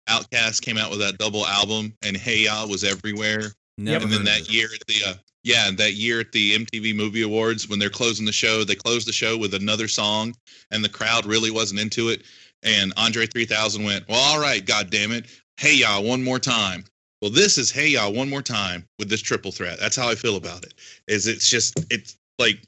OutKast 0.09 0.63
came 0.63 0.79
out 0.79 0.91
with 0.91 1.01
that 1.01 1.19
double 1.19 1.47
album 1.47 1.93
and 2.03 2.17
Hey 2.17 2.45
Ya 2.45 2.67
was 2.67 2.85
everywhere? 2.85 3.53
Never 3.79 4.05
and 4.05 4.13
then 4.13 4.25
that 4.25 4.51
year 4.51 4.69
at 4.73 4.87
the 4.87 5.11
uh, 5.11 5.15
yeah, 5.45 5.71
that 5.73 5.95
year 5.95 6.21
at 6.21 6.33
the 6.33 6.57
MTV 6.59 6.95
Movie 6.95 7.23
Awards 7.23 7.69
when 7.69 7.79
they're 7.79 7.91
closing 7.91 8.27
the 8.27 8.33
show, 8.33 8.65
they 8.65 8.75
closed 8.75 9.09
the 9.09 9.13
show 9.13 9.37
with 9.37 9.55
another 9.55 9.89
song, 9.89 10.35
and 10.71 10.85
the 10.85 10.89
crowd 10.89 11.27
really 11.27 11.51
wasn't 11.51 11.81
into 11.81 12.09
it. 12.09 12.23
And 12.63 12.93
Andre 12.97 13.27
3000 13.27 13.83
went, 13.83 14.09
"Well, 14.09 14.21
all 14.21 14.41
right, 14.41 14.65
God 14.65 14.91
damn 14.91 15.13
it, 15.13 15.27
hey 15.57 15.75
y'all, 15.75 16.05
one 16.05 16.23
more 16.23 16.39
time." 16.39 16.85
Well, 17.21 17.31
this 17.31 17.59
is 17.59 17.71
hey 17.71 17.89
y'all, 17.89 18.13
one 18.13 18.31
more 18.31 18.43
time 18.43 18.87
with 18.99 19.09
this 19.09 19.23
triple 19.23 19.53
threat. 19.53 19.79
That's 19.81 19.97
how 19.97 20.09
I 20.09 20.15
feel 20.15 20.37
about 20.37 20.65
it. 20.65 20.75
Is 21.09 21.27
it's 21.27 21.49
just 21.49 21.79
it's 21.91 22.17
like 22.39 22.63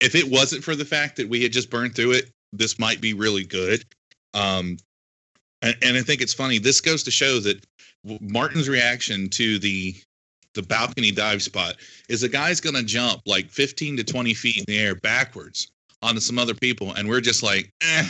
if 0.00 0.14
it 0.14 0.28
wasn't 0.30 0.64
for 0.64 0.74
the 0.74 0.84
fact 0.84 1.16
that 1.16 1.28
we 1.28 1.42
had 1.42 1.52
just 1.52 1.70
burned 1.70 1.94
through 1.94 2.12
it, 2.12 2.30
this 2.52 2.78
might 2.78 3.00
be 3.00 3.14
really 3.14 3.44
good. 3.44 3.84
Um, 4.34 4.78
and, 5.62 5.76
and 5.82 5.96
I 5.96 6.02
think 6.02 6.20
it's 6.20 6.34
funny. 6.34 6.58
This 6.58 6.80
goes 6.80 7.02
to 7.04 7.10
show 7.10 7.40
that 7.40 7.64
Martin's 8.20 8.68
reaction 8.68 9.28
to 9.30 9.58
the 9.58 9.96
the 10.56 10.62
balcony 10.62 11.12
dive 11.12 11.42
spot 11.42 11.76
is 12.08 12.24
a 12.24 12.28
guy's 12.28 12.60
going 12.60 12.74
to 12.74 12.82
jump 12.82 13.22
like 13.26 13.48
15 13.50 13.98
to 13.98 14.04
20 14.04 14.34
feet 14.34 14.58
in 14.58 14.64
the 14.66 14.78
air 14.78 14.96
backwards 14.96 15.70
onto 16.02 16.20
some 16.20 16.38
other 16.38 16.54
people, 16.54 16.92
and 16.94 17.08
we're 17.08 17.20
just 17.20 17.42
like, 17.42 17.72
eh, 17.82 18.08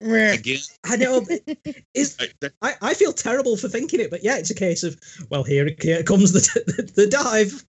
again. 0.00 0.58
I 0.84 0.96
know. 0.96 1.24
Is 1.94 2.16
I, 2.20 2.50
I, 2.62 2.74
I 2.82 2.94
feel 2.94 3.12
terrible 3.12 3.56
for 3.56 3.68
thinking 3.68 4.00
it, 4.00 4.10
but 4.10 4.22
yeah, 4.22 4.38
it's 4.38 4.50
a 4.50 4.54
case 4.54 4.82
of 4.82 4.98
well, 5.30 5.44
here, 5.44 5.70
here 5.80 6.02
comes 6.02 6.32
the, 6.32 6.40
the 6.66 6.92
the 6.94 7.06
dive. 7.06 7.64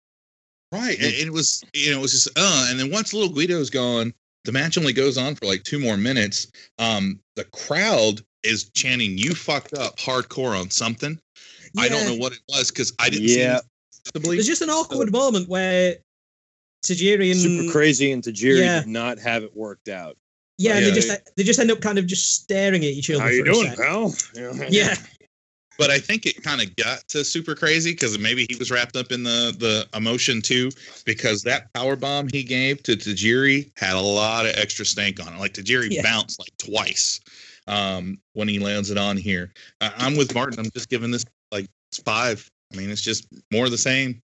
right, 0.72 0.98
and 0.98 1.12
it 1.14 1.32
was 1.32 1.64
you 1.72 1.90
know 1.90 1.98
it 1.98 2.02
was 2.02 2.12
just 2.12 2.28
uh, 2.36 2.66
and 2.70 2.78
then 2.78 2.90
once 2.90 3.12
little 3.12 3.34
Guido's 3.34 3.70
gone, 3.70 4.12
the 4.44 4.52
match 4.52 4.78
only 4.78 4.92
goes 4.92 5.18
on 5.18 5.34
for 5.34 5.46
like 5.46 5.62
two 5.64 5.78
more 5.78 5.96
minutes. 5.96 6.50
Um, 6.78 7.20
the 7.36 7.44
crowd 7.44 8.22
is 8.42 8.70
chanting 8.70 9.18
"You 9.18 9.34
fucked 9.34 9.74
up" 9.74 9.96
hardcore 9.98 10.58
on 10.58 10.70
something. 10.70 11.18
I 11.76 11.88
don't 11.88 12.06
know 12.06 12.16
what 12.16 12.32
it 12.32 12.40
was 12.48 12.70
because 12.70 12.92
I 12.98 13.10
didn't 13.10 13.28
see 13.28 13.40
Yeah. 13.40 13.60
It 14.08 14.18
visibly. 14.18 14.36
There's 14.36 14.46
just 14.46 14.62
an 14.62 14.70
awkward 14.70 15.12
moment 15.12 15.48
where 15.48 15.96
Tajiri 16.84 17.30
and 17.32 17.40
Super 17.40 17.72
crazy 17.72 18.12
and 18.12 18.22
Tajiri 18.22 18.60
Yeah. 18.60 18.80
did 18.80 18.88
not 18.88 19.18
have 19.18 19.42
it 19.42 19.56
worked 19.56 19.88
out. 19.88 20.16
yeah, 20.58 20.76
and 20.76 20.84
they 20.84 20.88
Yeah. 20.90 20.94
just 20.94 21.20
they 21.36 21.42
just 21.44 21.58
end 21.60 21.70
up 21.70 21.80
kind 21.80 21.98
of 21.98 22.06
just 22.06 22.34
staring 22.42 22.84
at 22.84 22.90
each 22.90 23.10
other. 23.10 23.20
How 23.22 23.28
you 23.28 23.42
a 23.42 23.44
doing, 23.44 23.68
sec. 23.68 23.78
pal? 23.78 24.14
Yeah, 24.70 24.96
but 25.78 25.90
I 25.90 25.98
think 26.00 26.26
it 26.26 26.42
kind 26.42 26.60
of 26.60 26.74
got 26.76 27.06
to 27.08 27.24
super 27.24 27.54
crazy 27.54 27.92
because 27.92 28.18
maybe 28.18 28.44
he 28.48 28.56
was 28.56 28.70
wrapped 28.70 28.96
up 28.96 29.12
in 29.12 29.22
the 29.22 29.54
the 29.58 29.86
emotion 29.96 30.42
too. 30.42 30.70
Because 31.04 31.42
that 31.42 31.72
power 31.74 31.94
bomb 31.96 32.28
he 32.32 32.42
gave 32.42 32.82
to 32.84 32.96
Tajiri 32.96 33.70
had 33.76 33.94
a 33.94 34.00
lot 34.00 34.46
of 34.46 34.54
extra 34.56 34.84
stank 34.84 35.24
on 35.24 35.32
it. 35.32 35.38
Like 35.38 35.54
Tajiri 35.54 35.88
Yeah. 35.90 36.02
bounced 36.02 36.38
like 36.40 36.50
twice 36.58 37.20
um, 37.68 38.18
when 38.32 38.48
he 38.48 38.58
lands 38.58 38.90
it 38.90 38.98
on 38.98 39.16
here. 39.16 39.52
I, 39.80 39.92
I'm 39.98 40.16
with 40.16 40.34
Martin. 40.34 40.58
I'm 40.58 40.70
just 40.72 40.88
giving 40.88 41.10
this 41.10 41.24
like 41.52 41.66
five. 42.04 42.48
I 42.72 42.76
mean, 42.76 42.90
it's 42.90 43.02
just 43.02 43.26
more 43.52 43.64
of 43.66 43.70
the 43.70 43.78
same. 43.78 44.22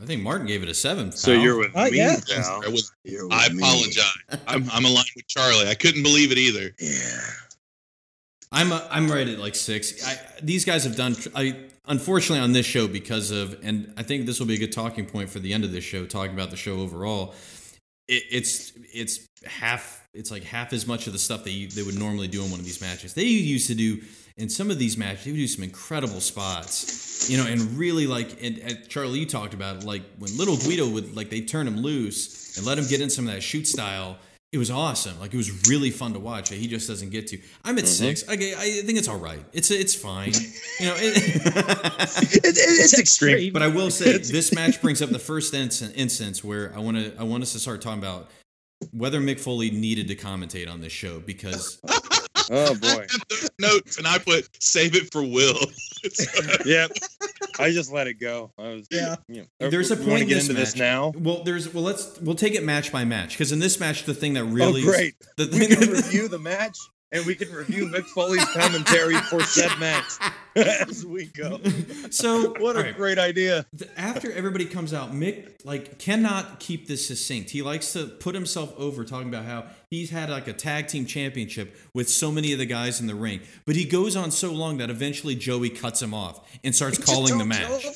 I 0.00 0.04
think 0.04 0.22
Martin 0.22 0.46
gave 0.46 0.62
it 0.62 0.68
a 0.68 0.74
seven. 0.74 1.10
So 1.12 1.32
you're 1.32 1.56
with 1.56 1.70
Oh, 1.74 1.90
me 1.90 1.96
yeah. 1.96 2.16
now. 2.36 2.60
I 2.64 2.68
was. 2.68 2.92
With 3.04 3.32
I 3.32 3.46
apologize. 3.46 4.04
I'm 4.46 4.68
I'm 4.70 4.84
aligned 4.84 5.08
with 5.16 5.26
Charlie. 5.26 5.68
I 5.68 5.74
couldn't 5.74 6.02
believe 6.02 6.32
it 6.32 6.38
either. 6.38 6.74
Yeah. 6.78 7.20
I'm 8.52 8.72
uh, 8.72 8.86
I'm 8.90 9.10
right 9.10 9.26
at 9.26 9.38
like 9.38 9.54
six. 9.54 10.06
I, 10.06 10.18
these 10.42 10.64
guys 10.66 10.84
have 10.84 10.96
done. 10.96 11.16
I 11.34 11.56
unfortunately 11.86 12.42
on 12.42 12.52
this 12.52 12.64
show 12.64 12.88
because 12.88 13.30
of 13.30 13.58
and 13.62 13.92
i 13.98 14.02
think 14.02 14.24
this 14.24 14.40
will 14.40 14.46
be 14.46 14.54
a 14.54 14.58
good 14.58 14.72
talking 14.72 15.04
point 15.04 15.28
for 15.28 15.38
the 15.38 15.52
end 15.52 15.64
of 15.64 15.70
this 15.70 15.84
show 15.84 16.06
talking 16.06 16.32
about 16.32 16.48
the 16.48 16.56
show 16.56 16.78
overall 16.80 17.34
it, 18.08 18.22
it's 18.30 18.72
it's 18.92 19.28
half 19.46 20.06
it's 20.12 20.30
like 20.30 20.44
half 20.44 20.72
as 20.72 20.86
much 20.86 21.06
of 21.06 21.12
the 21.12 21.18
stuff 21.18 21.44
they 21.44 21.66
they 21.66 21.82
would 21.82 21.98
normally 21.98 22.28
do 22.28 22.44
in 22.44 22.50
one 22.50 22.60
of 22.60 22.66
these 22.66 22.80
matches. 22.80 23.14
They 23.14 23.24
used 23.24 23.66
to 23.68 23.74
do 23.74 24.00
in 24.36 24.48
some 24.48 24.70
of 24.70 24.78
these 24.78 24.96
matches 24.96 25.24
they 25.24 25.30
would 25.30 25.36
do 25.36 25.46
some 25.46 25.62
incredible 25.64 26.20
spots 26.20 27.30
you 27.30 27.36
know 27.36 27.46
and 27.46 27.60
really 27.78 28.06
like 28.06 28.42
and, 28.42 28.58
and 28.58 28.88
charlie 28.88 29.20
you 29.20 29.26
talked 29.26 29.54
about 29.54 29.76
it, 29.76 29.84
like 29.84 30.02
when 30.18 30.36
little 30.36 30.56
guido 30.56 30.88
would 30.88 31.14
like 31.14 31.30
they 31.30 31.40
turn 31.40 31.66
him 31.68 31.76
loose 31.76 32.56
and 32.56 32.66
let 32.66 32.76
him 32.76 32.84
get 32.88 33.00
in 33.00 33.08
some 33.08 33.28
of 33.28 33.34
that 33.34 33.42
shoot 33.42 33.66
style 33.66 34.18
it 34.54 34.58
was 34.58 34.70
awesome. 34.70 35.18
Like 35.18 35.34
it 35.34 35.36
was 35.36 35.68
really 35.68 35.90
fun 35.90 36.12
to 36.12 36.20
watch. 36.20 36.48
He 36.50 36.68
just 36.68 36.86
doesn't 36.86 37.10
get 37.10 37.26
to. 37.28 37.38
I'm 37.64 37.76
at 37.76 37.84
mm-hmm. 37.84 37.92
six. 37.92 38.28
I, 38.28 38.34
I 38.34 38.82
think 38.82 38.98
it's 38.98 39.08
all 39.08 39.18
right. 39.18 39.44
It's 39.52 39.72
it's 39.72 39.96
fine. 39.96 40.32
You 40.78 40.86
know, 40.86 40.94
it, 40.96 41.42
It, 42.34 42.44
it, 42.44 42.56
it's 42.56 42.98
extreme. 42.98 43.52
but 43.52 43.62
I 43.62 43.66
will 43.66 43.90
say 43.90 44.16
this 44.18 44.54
match 44.54 44.80
brings 44.80 45.02
up 45.02 45.10
the 45.10 45.18
first 45.18 45.52
instance, 45.54 45.92
instance 45.96 46.44
where 46.44 46.72
I 46.76 46.78
want 46.78 46.96
to 46.98 47.12
I 47.18 47.24
want 47.24 47.42
us 47.42 47.52
to 47.54 47.58
start 47.58 47.82
talking 47.82 47.98
about 47.98 48.30
whether 48.92 49.20
Mick 49.20 49.40
Foley 49.40 49.72
needed 49.72 50.06
to 50.08 50.14
commentate 50.14 50.70
on 50.70 50.80
this 50.80 50.92
show 50.92 51.18
because 51.18 51.80
Oh 52.50 52.74
boy. 52.74 52.88
have 53.10 53.22
those 53.28 53.50
notes 53.58 53.98
and 53.98 54.06
I 54.06 54.18
put 54.18 54.48
save 54.62 54.94
it 54.94 55.12
for 55.12 55.22
Will. 55.22 55.58
yep. 56.66 56.90
I 57.58 57.70
just 57.70 57.92
let 57.92 58.06
it 58.06 58.14
go. 58.14 58.50
I 58.58 58.68
was. 58.68 58.86
Yeah. 58.90 59.16
You 59.28 59.46
know, 59.60 59.70
There's 59.70 59.90
a 59.90 59.96
point 59.96 60.08
wanna 60.08 60.22
in 60.22 60.28
get 60.28 60.34
this 60.34 60.48
into 60.48 60.60
this 60.60 60.76
now. 60.76 61.12
well 61.16 61.42
there's 61.44 61.72
well 61.72 61.84
let's 61.84 62.18
we'll 62.20 62.34
take 62.34 62.54
it 62.54 62.64
match 62.64 62.92
by 62.92 63.04
match 63.04 63.30
because 63.30 63.52
in 63.52 63.58
this 63.58 63.80
match 63.80 64.04
the 64.04 64.14
thing 64.14 64.34
that 64.34 64.42
oh, 64.42 64.46
really 64.46 64.82
oh, 64.82 64.86
great. 64.86 65.14
the 65.36 65.48
We 65.50 65.74
can 65.74 65.90
review 65.90 66.28
the 66.28 66.38
match 66.38 66.78
and 67.14 67.24
we 67.24 67.34
can 67.34 67.50
review 67.52 67.86
Mick 67.88 68.04
Foley's 68.06 68.44
commentary 68.50 69.14
for 69.14 69.40
said 69.42 69.70
match 69.78 70.04
as 70.56 71.06
we 71.06 71.26
go. 71.26 71.60
so 72.10 72.54
What 72.58 72.76
a 72.76 72.80
right. 72.82 72.96
great 72.96 73.18
idea. 73.18 73.66
After 73.96 74.30
everybody 74.32 74.66
comes 74.66 74.92
out, 74.92 75.12
Mick 75.12 75.64
like 75.64 75.98
cannot 75.98 76.60
keep 76.60 76.86
this 76.88 77.06
succinct. 77.08 77.50
He 77.50 77.62
likes 77.62 77.92
to 77.94 78.06
put 78.06 78.34
himself 78.34 78.74
over 78.76 79.04
talking 79.04 79.28
about 79.28 79.44
how 79.46 79.66
he's 79.90 80.10
had 80.10 80.28
like 80.30 80.48
a 80.48 80.52
tag 80.52 80.88
team 80.88 81.06
championship 81.06 81.74
with 81.94 82.08
so 82.08 82.30
many 82.30 82.52
of 82.52 82.58
the 82.58 82.66
guys 82.66 83.00
in 83.00 83.06
the 83.06 83.14
ring, 83.14 83.40
but 83.64 83.76
he 83.76 83.84
goes 83.84 84.16
on 84.16 84.30
so 84.30 84.52
long 84.52 84.78
that 84.78 84.90
eventually 84.90 85.34
Joey 85.34 85.70
cuts 85.70 86.02
him 86.02 86.12
off 86.12 86.46
and 86.62 86.74
starts 86.74 86.96
Just 86.98 87.08
calling 87.08 87.38
the 87.38 87.44
match. 87.44 87.86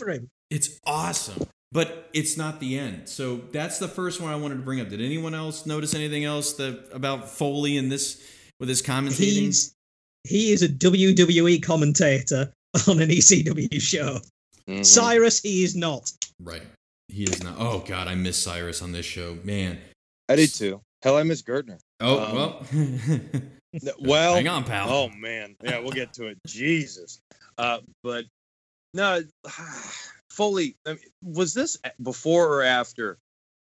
It's 0.50 0.80
awesome, 0.86 1.46
but 1.72 2.08
it's 2.14 2.36
not 2.38 2.58
the 2.58 2.78
end. 2.78 3.08
So 3.08 3.36
that's 3.52 3.78
the 3.78 3.88
first 3.88 4.20
one 4.20 4.32
I 4.32 4.36
wanted 4.36 4.56
to 4.56 4.62
bring 4.62 4.80
up. 4.80 4.88
Did 4.88 5.02
anyone 5.02 5.34
else 5.34 5.66
notice 5.66 5.94
anything 5.94 6.24
else 6.24 6.54
that 6.54 6.88
about 6.92 7.28
Foley 7.28 7.76
in 7.76 7.88
this 7.90 8.22
with 8.60 8.68
his 8.68 8.82
commentating? 8.82 9.16
He's 9.16 9.74
he 10.24 10.52
is 10.52 10.62
a 10.62 10.68
WWE 10.68 11.62
commentator 11.62 12.52
on 12.88 13.00
an 13.00 13.08
ECW 13.08 13.80
show. 13.80 14.18
Mm-hmm. 14.68 14.82
Cyrus, 14.82 15.40
he 15.40 15.64
is 15.64 15.74
not. 15.76 16.10
right. 16.42 16.62
He 17.08 17.24
is 17.24 17.42
not. 17.42 17.54
Oh 17.58 17.82
God, 17.86 18.06
I 18.08 18.14
miss 18.14 18.36
Cyrus 18.36 18.82
on 18.82 18.92
this 18.92 19.06
show, 19.06 19.38
man. 19.42 19.78
I 20.28 20.36
did 20.36 20.50
too. 20.50 20.80
Hell, 21.02 21.16
I 21.16 21.22
miss 21.22 21.40
Gertner. 21.42 21.78
Oh 22.00 22.18
Um, 22.24 22.34
well. 22.34 22.66
N- 22.72 23.90
Well, 24.00 24.34
Hang 24.34 24.48
on, 24.48 24.64
pal. 24.64 24.88
Oh 24.90 25.08
man, 25.08 25.54
yeah, 25.62 25.78
we'll 25.78 25.90
get 25.92 26.12
to 26.14 26.26
it. 26.26 26.38
Jesus, 26.46 27.20
uh, 27.56 27.78
but 28.02 28.24
no, 28.94 29.22
Foley. 30.30 30.76
I 30.86 30.90
mean, 30.90 30.98
was 31.22 31.54
this 31.54 31.76
before 32.02 32.48
or 32.52 32.62
after 32.62 33.18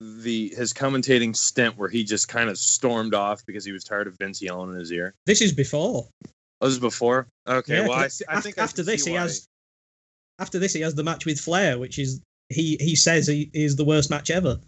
the 0.00 0.48
his 0.56 0.72
commentating 0.72 1.36
stint 1.36 1.76
where 1.76 1.88
he 1.88 2.02
just 2.04 2.28
kind 2.28 2.48
of 2.48 2.56
stormed 2.58 3.14
off 3.14 3.44
because 3.46 3.64
he 3.64 3.72
was 3.72 3.84
tired 3.84 4.06
of 4.06 4.16
Vince 4.18 4.40
yelling 4.40 4.72
in 4.72 4.78
his 4.78 4.90
ear? 4.92 5.14
This 5.26 5.40
is 5.42 5.52
before. 5.52 6.08
Oh, 6.62 6.66
this 6.66 6.72
is 6.74 6.78
before. 6.80 7.26
Okay, 7.48 7.76
Yeah, 7.76 7.82
well, 7.88 7.92
I, 7.98 8.02
'cause 8.04 8.14
see, 8.14 8.24
I 8.28 8.38
af- 8.38 8.42
think 8.44 8.58
after 8.58 8.76
can 8.82 8.86
this 8.86 9.04
he 9.04 9.12
why. 9.12 9.20
has 9.20 9.46
after 10.38 10.58
this 10.58 10.72
he 10.72 10.80
has 10.80 10.94
the 10.94 11.02
match 11.04 11.26
with 11.26 11.38
Flair, 11.38 11.78
which 11.78 11.98
is 11.98 12.20
he 12.48 12.76
he 12.80 12.96
says 12.96 13.26
he 13.26 13.50
is 13.52 13.76
the 13.76 13.84
worst 13.84 14.10
match 14.10 14.30
ever. 14.30 14.58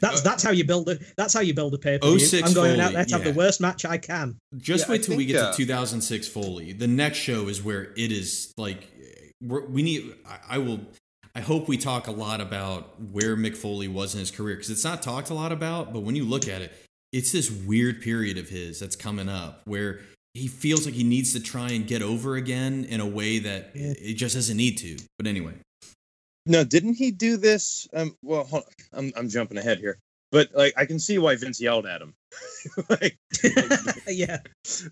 That's 0.00 0.20
Uh, 0.20 0.24
that's 0.24 0.42
how 0.42 0.50
you 0.50 0.64
build 0.64 0.88
a 0.88 0.98
that's 1.16 1.32
how 1.32 1.40
you 1.40 1.54
build 1.54 1.72
a 1.74 1.78
paper. 1.78 2.06
06 2.18 2.48
I'm 2.48 2.54
going 2.54 2.80
out 2.80 2.92
there 2.92 3.04
to 3.04 3.12
have 3.12 3.24
yeah. 3.24 3.32
the 3.32 3.36
worst 3.36 3.60
match 3.60 3.84
I 3.84 3.98
can. 3.98 4.36
Just 4.58 4.86
Yeah, 4.86 4.92
wait 4.92 5.00
I 5.02 5.04
till 5.04 5.16
we 5.16 5.24
get 5.26 5.36
uh, 5.36 5.50
to 5.52 5.56
2006 5.56 6.28
Foley. 6.28 6.72
The 6.72 6.86
next 6.86 7.18
show 7.18 7.48
is 7.48 7.62
where 7.62 7.92
it 7.96 8.12
is 8.12 8.52
like 8.56 8.88
we're, 9.42 9.64
we 9.66 9.82
need. 9.82 10.14
I, 10.26 10.56
I 10.56 10.58
will. 10.58 10.80
I 11.36 11.40
hope 11.40 11.68
we 11.68 11.76
talk 11.76 12.06
a 12.06 12.12
lot 12.12 12.40
about 12.40 12.98
where 13.12 13.36
Mick 13.36 13.58
Foley 13.58 13.88
was 13.88 14.14
in 14.14 14.20
his 14.20 14.30
career 14.30 14.54
because 14.56 14.70
it's 14.70 14.84
not 14.84 15.02
talked 15.02 15.28
a 15.28 15.34
lot 15.34 15.52
about. 15.52 15.92
But 15.92 16.00
when 16.00 16.16
you 16.16 16.24
look 16.24 16.48
at 16.48 16.62
it, 16.62 16.72
it's 17.12 17.30
this 17.30 17.50
weird 17.50 18.00
period 18.00 18.38
of 18.38 18.48
his 18.48 18.80
that's 18.80 18.96
coming 18.96 19.28
up 19.28 19.60
where 19.66 20.00
he 20.32 20.48
feels 20.48 20.86
like 20.86 20.94
he 20.94 21.04
needs 21.04 21.34
to 21.34 21.40
try 21.40 21.72
and 21.72 21.86
get 21.86 22.00
over 22.00 22.36
again 22.36 22.86
in 22.88 23.00
a 23.00 23.06
way 23.06 23.38
that 23.40 23.72
Yeah. 23.74 23.92
it 23.98 24.14
just 24.14 24.34
doesn't 24.34 24.56
need 24.56 24.78
to. 24.78 24.96
But 25.18 25.26
anyway, 25.26 25.52
No, 26.46 26.64
didn't 26.64 26.94
he 26.94 27.10
do 27.10 27.36
this? 27.36 27.86
Um, 27.92 28.16
well, 28.22 28.44
hold 28.44 28.64
on. 28.64 28.98
I'm 28.98 29.12
I'm 29.14 29.28
jumping 29.28 29.58
ahead 29.58 29.78
here, 29.78 29.98
but 30.32 30.48
like 30.54 30.72
I 30.78 30.86
can 30.86 30.98
see 30.98 31.18
why 31.18 31.36
Vince 31.36 31.60
yelled 31.60 31.84
at 31.84 32.00
him. 32.00 32.14
like, 32.88 33.18
yeah. 34.08 34.38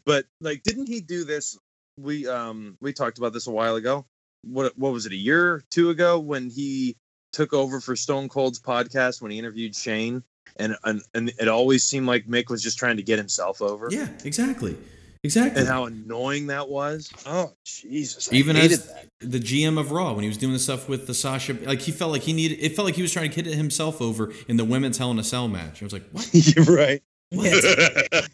but 0.05 0.27
like, 0.43 0.63
didn't 0.63 0.89
he 0.89 1.01
do 1.01 1.25
this? 1.25 1.57
We 1.99 2.27
um 2.29 2.77
we 2.83 2.93
talked 2.93 3.17
about 3.17 3.33
this 3.33 3.47
a 3.47 3.51
while 3.51 3.77
ago. 3.77 4.05
What 4.47 4.77
what 4.79 4.93
was 4.93 5.07
it? 5.07 5.13
A 5.13 5.17
year, 5.17 5.55
or 5.55 5.65
two 5.71 5.91
ago 5.91 6.19
when 6.19 6.51
he 6.51 6.97
took 7.33 7.53
over 7.53 7.81
for 7.81 7.97
Stone 7.97 8.29
Cold's 8.29 8.61
podcast 8.61 9.21
when 9.21 9.31
he 9.31 9.39
interviewed 9.39 9.75
Shane, 9.75 10.23
and 10.57 10.77
and, 10.85 11.03
and 11.15 11.33
it 11.41 11.49
always 11.49 11.85
seemed 11.85 12.07
like 12.07 12.27
Mick 12.27 12.49
was 12.49 12.63
just 12.63 12.79
trying 12.79 12.97
to 12.97 13.03
get 13.03 13.19
himself 13.19 13.61
over. 13.61 13.89
yeah, 13.91 14.09
exactly, 14.25 14.77
exactly. 15.23 15.61
And 15.61 15.69
how 15.69 15.87
annoying 15.87 16.47
that 16.49 16.69
was. 16.69 17.11
Oh 17.27 17.53
Jesus! 17.65 18.29
I 18.33 18.37
Even 18.37 18.57
as 18.57 18.87
that. 18.87 19.09
the 19.21 19.41
GM 19.41 19.79
of 19.81 19.91
Raw, 19.91 20.13
when 20.13 20.23
he 20.23 20.29
was 20.29 20.39
doing 20.39 20.53
the 20.53 20.59
stuff 20.59 20.89
with 20.89 21.07
the 21.07 21.15
Sasha, 21.15 21.55
like 21.55 21.81
he 21.81 21.93
felt 21.93 22.13
like 22.13 22.23
he 22.23 22.33
needed. 22.33 22.59
It 22.61 22.77
felt 22.77 22.87
like 22.87 22.95
he 22.95 23.03
was 23.03 23.13
trying 23.13 23.31
to 23.31 23.43
get 23.43 23.53
himself 23.53 24.01
over 24.01 24.33
in 24.49 24.57
the 24.57 24.65
women's 24.65 24.99
Hell 24.99 25.11
in 25.11 25.19
a 25.19 25.25
Cell 25.25 25.49
match. 25.49 25.83
I 25.83 25.87
was 25.87 25.93
like, 25.93 26.05
what? 26.13 26.29
You're 26.33 26.65
right. 26.65 27.03
It's 27.33 28.29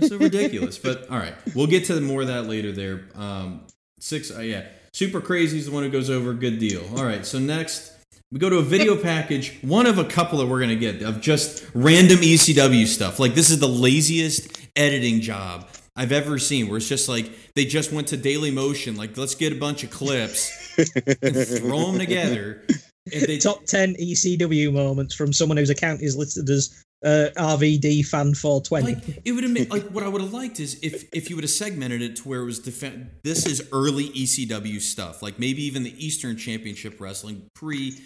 so 0.00 0.16
ridiculous. 0.16 0.78
But 0.78 1.10
all 1.10 1.18
right, 1.18 1.34
we'll 1.54 1.66
get 1.66 1.84
to 1.86 2.00
more 2.00 2.22
of 2.22 2.28
that 2.28 2.46
later. 2.46 2.72
There, 2.72 3.04
um, 3.14 3.62
six. 3.98 4.30
Uh, 4.30 4.40
yeah, 4.40 4.66
super 4.92 5.20
crazy 5.20 5.58
is 5.58 5.66
the 5.66 5.72
one 5.72 5.82
who 5.82 5.90
goes 5.90 6.10
over. 6.10 6.32
Good 6.32 6.58
deal. 6.58 6.82
All 6.96 7.04
right, 7.04 7.24
so 7.24 7.38
next 7.38 7.92
we 8.30 8.38
go 8.38 8.50
to 8.50 8.58
a 8.58 8.62
video 8.62 9.00
package. 9.00 9.58
One 9.62 9.86
of 9.86 9.98
a 9.98 10.04
couple 10.04 10.38
that 10.38 10.46
we're 10.46 10.60
gonna 10.60 10.76
get 10.76 11.02
of 11.02 11.20
just 11.20 11.64
random 11.74 12.18
ECW 12.18 12.86
stuff. 12.86 13.18
Like 13.18 13.34
this 13.34 13.50
is 13.50 13.58
the 13.58 13.68
laziest 13.68 14.68
editing 14.76 15.20
job 15.20 15.68
I've 15.96 16.12
ever 16.12 16.38
seen. 16.38 16.68
Where 16.68 16.76
it's 16.76 16.88
just 16.88 17.08
like 17.08 17.30
they 17.54 17.64
just 17.64 17.90
went 17.90 18.08
to 18.08 18.16
Daily 18.16 18.50
Motion. 18.50 18.96
Like 18.96 19.16
let's 19.16 19.34
get 19.34 19.52
a 19.52 19.56
bunch 19.56 19.82
of 19.82 19.90
clips 19.90 20.76
and 21.22 21.36
throw 21.36 21.86
them 21.86 21.98
together. 21.98 22.64
They 23.10 23.38
Top 23.38 23.64
ten 23.64 23.94
ECW 23.94 24.72
moments 24.72 25.14
from 25.14 25.32
someone 25.32 25.56
whose 25.56 25.70
account 25.70 26.02
is 26.02 26.14
listed 26.14 26.50
as 26.50 26.84
uh, 27.04 27.28
RVD 27.36 28.06
fan 28.06 28.34
420. 28.34 28.94
like 28.94 29.22
it 29.24 29.32
would 29.32 29.44
have 29.44 29.54
been 29.54 29.68
like 29.68 29.84
what 29.90 30.02
I 30.02 30.08
would 30.08 30.20
have 30.20 30.32
liked 30.32 30.58
is 30.60 30.78
if 30.82 31.04
if 31.12 31.30
you 31.30 31.36
would 31.36 31.44
have 31.44 31.50
segmented 31.50 32.02
it 32.02 32.16
to 32.16 32.28
where 32.28 32.40
it 32.40 32.44
was 32.44 32.60
defen- 32.60 33.10
this 33.22 33.46
is 33.46 33.68
early 33.72 34.08
ECW 34.10 34.80
stuff, 34.80 35.22
like 35.22 35.38
maybe 35.38 35.62
even 35.64 35.84
the 35.84 35.94
Eastern 36.04 36.36
Championship 36.36 37.00
Wrestling 37.00 37.48
pre 37.54 37.96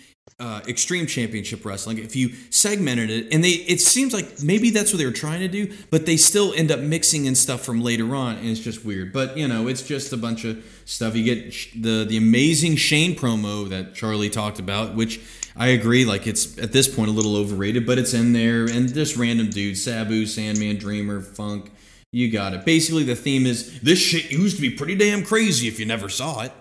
uh, 0.42 0.60
Extreme 0.66 1.06
Championship 1.06 1.64
Wrestling. 1.64 1.98
If 1.98 2.16
you 2.16 2.30
segmented 2.50 3.10
it, 3.10 3.32
and 3.32 3.44
they 3.44 3.50
it 3.50 3.80
seems 3.80 4.12
like 4.12 4.42
maybe 4.42 4.70
that's 4.70 4.92
what 4.92 4.98
they 4.98 5.06
were 5.06 5.12
trying 5.12 5.40
to 5.40 5.48
do, 5.48 5.72
but 5.90 6.04
they 6.04 6.16
still 6.16 6.52
end 6.54 6.72
up 6.72 6.80
mixing 6.80 7.26
in 7.26 7.34
stuff 7.34 7.62
from 7.62 7.80
later 7.80 8.14
on, 8.14 8.36
and 8.36 8.48
it's 8.48 8.60
just 8.60 8.84
weird. 8.84 9.12
But 9.12 9.36
you 9.36 9.46
know, 9.46 9.68
it's 9.68 9.82
just 9.82 10.12
a 10.12 10.16
bunch 10.16 10.44
of 10.44 10.64
stuff. 10.84 11.14
You 11.14 11.24
get 11.24 11.54
the 11.80 12.04
the 12.04 12.16
amazing 12.16 12.76
Shane 12.76 13.14
promo 13.14 13.68
that 13.68 13.94
Charlie 13.94 14.30
talked 14.30 14.58
about, 14.58 14.94
which. 14.94 15.20
I 15.54 15.66
agree. 15.66 16.06
Like 16.06 16.26
it's 16.26 16.56
at 16.56 16.72
this 16.72 16.88
point 16.88 17.10
a 17.10 17.12
little 17.12 17.36
overrated, 17.36 17.86
but 17.86 17.98
it's 17.98 18.14
in 18.14 18.32
there, 18.32 18.64
and 18.64 18.92
just 18.92 19.18
random 19.18 19.50
dudes: 19.50 19.84
Sabu, 19.84 20.24
Sandman, 20.24 20.78
Dreamer, 20.78 21.20
Funk. 21.20 21.70
You 22.10 22.32
got 22.32 22.54
it. 22.54 22.64
Basically, 22.64 23.02
the 23.02 23.14
theme 23.14 23.44
is 23.44 23.78
this 23.82 23.98
shit 23.98 24.32
used 24.32 24.56
to 24.56 24.62
be 24.62 24.70
pretty 24.70 24.94
damn 24.94 25.22
crazy 25.22 25.68
if 25.68 25.78
you 25.78 25.84
never 25.84 26.08
saw 26.08 26.40
it. 26.40 26.52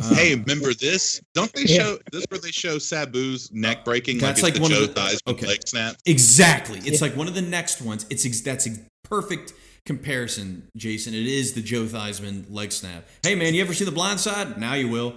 Uh, 0.00 0.14
hey, 0.14 0.34
remember 0.34 0.72
this? 0.74 1.20
Don't 1.34 1.52
they 1.52 1.62
Yeah. 1.62 1.78
show 1.82 1.98
this 2.12 2.24
where 2.28 2.40
they 2.40 2.50
show 2.52 2.76
Sabu's 2.76 3.50
neck 3.52 3.84
breaking? 3.84 4.18
That's 4.18 4.42
like, 4.42 4.54
like 4.54 4.62
one 4.62 4.70
the 4.70 4.76
of 4.76 4.82
Joe 4.88 4.92
the- 4.92 5.00
thighs 5.00 5.20
okay. 5.26 5.46
leg 5.46 5.60
snap. 5.66 5.96
exactly. 6.06 6.78
It's 6.84 7.00
like 7.00 7.16
one 7.16 7.26
of 7.28 7.34
the 7.34 7.42
next 7.42 7.80
ones. 7.82 8.06
It's 8.10 8.24
ex- 8.24 8.40
that's 8.42 8.66
a 8.66 8.70
perfect 9.04 9.52
comparison, 9.86 10.68
Jason. 10.76 11.14
It 11.14 11.26
is 11.26 11.54
the 11.54 11.62
Joe 11.62 11.84
Theismann 11.86 12.44
leg 12.50 12.70
snap. 12.72 13.08
Hey 13.22 13.34
man, 13.34 13.54
you 13.54 13.60
ever 13.62 13.74
see 13.74 13.84
The 13.84 13.90
Blind 13.92 14.20
Side? 14.20 14.58
Now 14.58 14.74
you 14.74 14.88
will. 14.88 15.14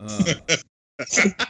Uh, 0.00 0.34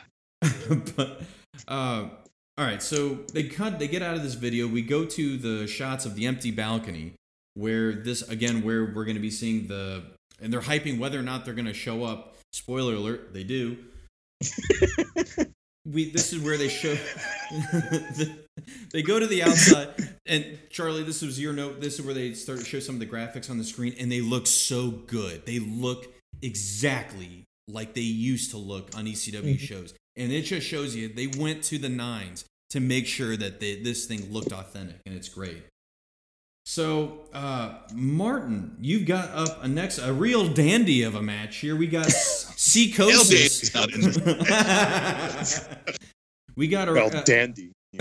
but 0.97 1.23
uh, 1.67 2.09
all 2.57 2.65
right, 2.65 2.83
so 2.83 3.15
they 3.33 3.45
cut. 3.45 3.79
They 3.79 3.89
get 3.89 4.03
out 4.03 4.15
of 4.17 4.23
this 4.23 4.35
video. 4.35 4.67
We 4.69 4.83
go 4.83 5.05
to 5.05 5.37
the 5.39 5.67
shots 5.67 6.05
of 6.07 6.15
the 6.15 6.27
empty 6.27 6.51
balcony, 6.51 7.15
where 7.55 7.93
this 7.93 8.23
again, 8.29 8.63
where 8.63 8.85
we're 8.85 9.05
going 9.05 9.17
to 9.17 9.21
be 9.23 9.31
seeing 9.31 9.67
the, 9.67 10.03
and 10.41 10.53
they're 10.53 10.61
hyping 10.61 10.99
whether 10.99 11.19
or 11.19 11.23
not 11.23 11.45
they're 11.45 11.55
going 11.55 11.67
to 11.67 11.73
show 11.75 12.05
up. 12.05 12.34
Spoiler 12.55 12.95
alert: 12.95 13.35
they 13.35 13.43
do. 13.43 13.77
we 15.87 16.11
this 16.11 16.33
is 16.33 16.43
where 16.43 16.57
they 16.57 16.69
show 16.69 16.97
they 18.93 19.03
go 19.03 19.19
to 19.19 19.27
the 19.27 19.43
outside 19.43 19.89
and 20.27 20.59
Charlie, 20.71 21.03
this 21.03 21.21
was 21.21 21.39
your 21.41 21.53
note. 21.53 21.81
This 21.81 21.99
is 21.99 22.05
where 22.05 22.15
they 22.15 22.33
start 22.35 22.61
to 22.61 22.65
show 22.65 22.81
some 22.81 22.95
of 22.95 23.01
the 23.01 23.07
graphics 23.07 23.51
on 23.51 23.59
the 23.59 23.65
screen, 23.65 23.95
and 23.99 24.11
they 24.11 24.21
look 24.21 24.47
so 24.47 24.91
good. 24.91 25.45
They 25.47 25.59
look 25.59 26.07
exactly 26.43 27.45
like 27.69 27.95
they 27.95 28.01
used 28.03 28.53
to 28.53 28.57
look 28.59 28.97
on 28.97 29.07
ECW 29.07 29.57
Mhm. 29.57 29.59
shows, 29.59 29.95
and 30.17 30.33
it 30.33 30.43
just 30.43 30.67
shows 30.67 30.95
you 30.95 31.09
they 31.09 31.27
went 31.27 31.63
to 31.65 31.79
the 31.79 31.89
nines 31.89 32.45
to 32.71 32.81
make 32.81 33.07
sure 33.07 33.37
that 33.37 33.61
they, 33.61 33.83
this 33.83 34.07
thing 34.07 34.33
looked 34.33 34.53
authentic, 34.53 35.01
and 35.07 35.15
it's 35.15 35.29
great. 35.29 35.63
So, 36.67 37.21
uh, 37.35 37.75
Martin, 37.93 38.77
you've 38.81 39.05
got 39.07 39.31
up 39.31 39.63
a 39.63 39.69
next 39.69 39.99
a 39.99 40.13
real 40.13 40.49
dandy 40.49 41.03
of 41.03 41.15
a 41.15 41.23
match 41.23 41.57
here. 41.57 41.77
We 41.77 41.87
got 41.87 42.07
Seacosis. 42.09 43.71
Dandy's 43.71 43.75
not 43.75 43.93
in 43.93 44.01
we 46.57 46.69
got 46.69 46.89
a, 46.89 46.93
Well, 46.93 47.15
uh, 47.15 47.23
dandy. 47.23 47.73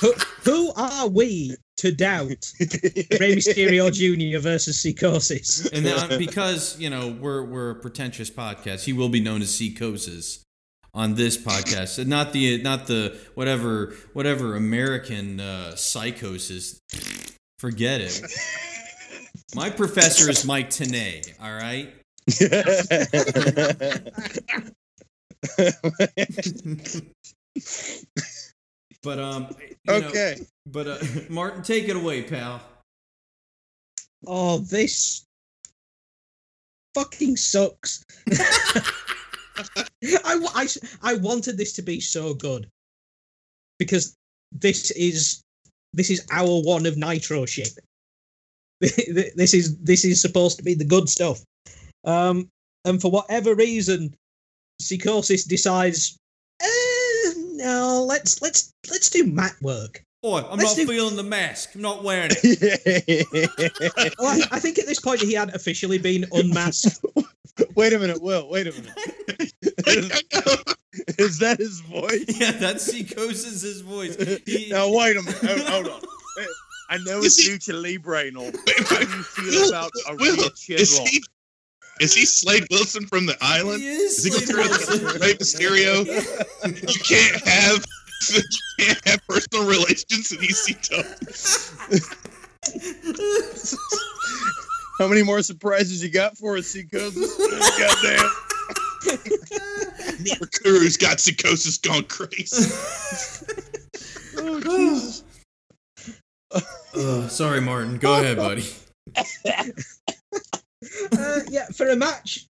who, 0.00 0.12
who 0.42 0.72
are 0.74 1.08
we 1.08 1.54
to 1.78 1.92
doubt 1.92 2.52
Rey 2.60 3.36
Mysterio 3.36 3.92
Jr. 3.92 4.40
versus 4.40 4.82
Psychosis? 4.82 5.66
and 5.70 5.86
then, 5.86 6.18
because 6.18 6.78
you 6.80 6.90
know 6.90 7.16
we're 7.20 7.44
we're 7.44 7.70
a 7.70 7.76
pretentious 7.76 8.30
podcast, 8.30 8.84
he 8.84 8.92
will 8.92 9.08
be 9.08 9.20
known 9.20 9.40
as 9.40 9.54
Seacosis 9.54 10.42
on 10.94 11.14
this 11.14 11.38
podcast, 11.38 11.98
and 11.98 12.08
not 12.08 12.32
the 12.32 12.60
not 12.62 12.86
the 12.88 13.16
whatever 13.34 13.94
whatever 14.12 14.56
American 14.56 15.40
uh, 15.40 15.76
psychosis. 15.76 16.78
Forget 17.62 18.00
it. 18.00 18.20
My 19.54 19.70
professor 19.70 20.28
is 20.28 20.44
Mike 20.44 20.68
Tenay. 20.68 21.32
All 21.40 21.54
right. 21.54 21.94
But 29.04 29.18
um. 29.18 29.48
you 29.82 30.00
know, 30.00 30.08
okay. 30.08 30.36
but 30.66 30.86
uh, 30.86 30.98
Martin, 31.28 31.64
take 31.64 31.88
it 31.88 31.96
away, 31.96 32.22
pal. 32.22 32.62
Oh, 34.24 34.58
this 34.58 35.24
fucking 36.94 37.36
sucks. 37.36 38.04
I, 39.58 40.46
I, 40.54 40.68
I 41.02 41.14
wanted 41.14 41.58
this 41.58 41.72
to 41.72 41.82
be 41.82 41.98
so 41.98 42.32
good 42.32 42.68
because 43.80 44.14
this 44.52 44.92
is 44.92 45.42
this 45.92 46.10
is 46.10 46.26
our 46.30 46.62
one 46.62 46.86
of 46.86 46.96
Nitro 46.96 47.46
shit. 47.46 47.78
this 48.80 49.54
is 49.54 49.76
this 49.78 50.04
is 50.04 50.20
supposed 50.20 50.58
to 50.58 50.64
be 50.64 50.74
the 50.74 50.84
good 50.84 51.08
stuff. 51.08 51.40
Um, 52.04 52.48
and 52.84 53.00
for 53.00 53.10
whatever 53.10 53.54
reason, 53.54 54.14
Psychosis 54.80 55.44
decides, 55.44 56.16
eh, 56.60 57.32
no, 57.52 58.04
let's 58.08 58.42
let's 58.42 58.72
let's 58.90 59.08
do 59.10 59.26
mat 59.26 59.54
work. 59.62 60.02
Boy, 60.22 60.38
I'm 60.48 60.58
Let's 60.58 60.76
not 60.76 60.86
do- 60.86 60.86
feeling 60.86 61.16
the 61.16 61.24
mask. 61.24 61.74
I'm 61.74 61.82
not 61.82 62.04
wearing 62.04 62.30
it. 62.32 64.12
Well, 64.18 64.28
I, 64.28 64.56
I 64.56 64.60
think 64.60 64.78
at 64.78 64.86
this 64.86 65.00
point 65.00 65.20
he 65.20 65.32
had 65.34 65.52
officially 65.52 65.98
been 65.98 66.26
unmasked. 66.30 67.04
wait 67.74 67.92
a 67.92 67.98
minute, 67.98 68.22
Will. 68.22 68.48
Wait 68.48 68.68
a 68.68 68.72
minute. 68.72 68.94
Is 71.18 71.38
that 71.38 71.58
his 71.58 71.80
voice? 71.80 72.24
yeah, 72.40 72.52
that's 72.52 72.84
Seacosis' 72.84 73.62
his 73.62 73.80
voice. 73.80 74.16
He, 74.46 74.68
now 74.72 74.88
wait 74.92 75.16
a 75.16 75.22
minute. 75.22 75.40
Hold, 75.66 75.86
hold 75.86 75.88
on. 75.88 76.00
I 76.90 76.98
know 76.98 77.18
Is 77.20 77.38
it's 77.38 77.66
he- 77.66 77.72
Lucha 77.72 77.82
Libre 77.82 78.26
and 78.26 78.36
all. 78.36 78.44
How 78.44 78.50
do 78.50 79.04
you 79.16 79.22
feel 79.22 79.44
Will, 79.62 79.68
about 79.68 79.90
a 80.08 80.14
Will, 80.16 80.36
Rhea 80.36 80.44
is 80.46 80.60
Chidlock? 80.98 81.08
he 81.08 81.22
is 82.00 82.14
he 82.14 82.24
Slade 82.26 82.64
Wilson 82.70 83.06
from 83.06 83.26
the 83.26 83.36
island? 83.40 83.80
he 83.82 83.88
is 83.88 84.24
Is 84.24 84.24
he 84.24 84.30
Slade 84.46 84.66
Slade 84.70 85.02
Wilson. 85.02 85.20
Rey 85.20 85.34
Mysterio? 85.34 86.04
You 86.66 87.00
can't 87.00 87.42
have 87.48 87.84
you 88.34 88.42
can't 88.78 89.00
have 89.08 89.20
personal 89.26 89.66
relations 89.66 90.30
in 90.32 90.38
ECW. 90.38 91.06
How 94.98 95.08
many 95.08 95.22
more 95.22 95.42
surprises 95.42 96.02
you 96.02 96.10
got 96.10 96.36
for 96.36 96.56
us, 96.56 96.66
Seacosis? 96.66 97.36
Goddamn. 97.78 98.30
Cruz 100.62 100.96
got 100.96 101.20
psychosis 101.20 101.78
gone 101.78 102.04
crazy. 102.04 102.72
Oh, 104.36 104.60
Jesus. 104.60 105.24
Uh, 106.94 107.28
sorry, 107.28 107.60
Martin. 107.60 107.98
Go 107.98 108.20
ahead, 108.20 108.36
buddy. 108.38 108.64
uh, 111.16 111.40
yeah, 111.48 111.66
for 111.66 111.88
a 111.88 111.96
match 111.96 112.46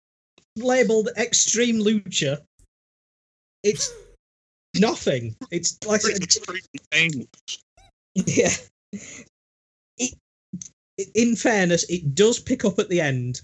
labeled 0.57 1.11
Extreme 1.17 1.79
Lucha, 1.79 2.39
it's 3.63 3.93
nothing. 4.77 5.35
It's 5.51 5.79
like 5.87 6.05
I 6.05 6.13
said, 6.13 6.23
Extreme 6.23 6.61
pain. 6.91 7.29
yeah. 8.15 8.51
It, 10.99 11.09
it- 11.09 11.11
in 11.15 11.37
fairness, 11.37 11.85
it 11.89 12.15
does 12.15 12.39
pick 12.39 12.65
up 12.65 12.79
at 12.79 12.89
the 12.89 13.01
end, 13.01 13.41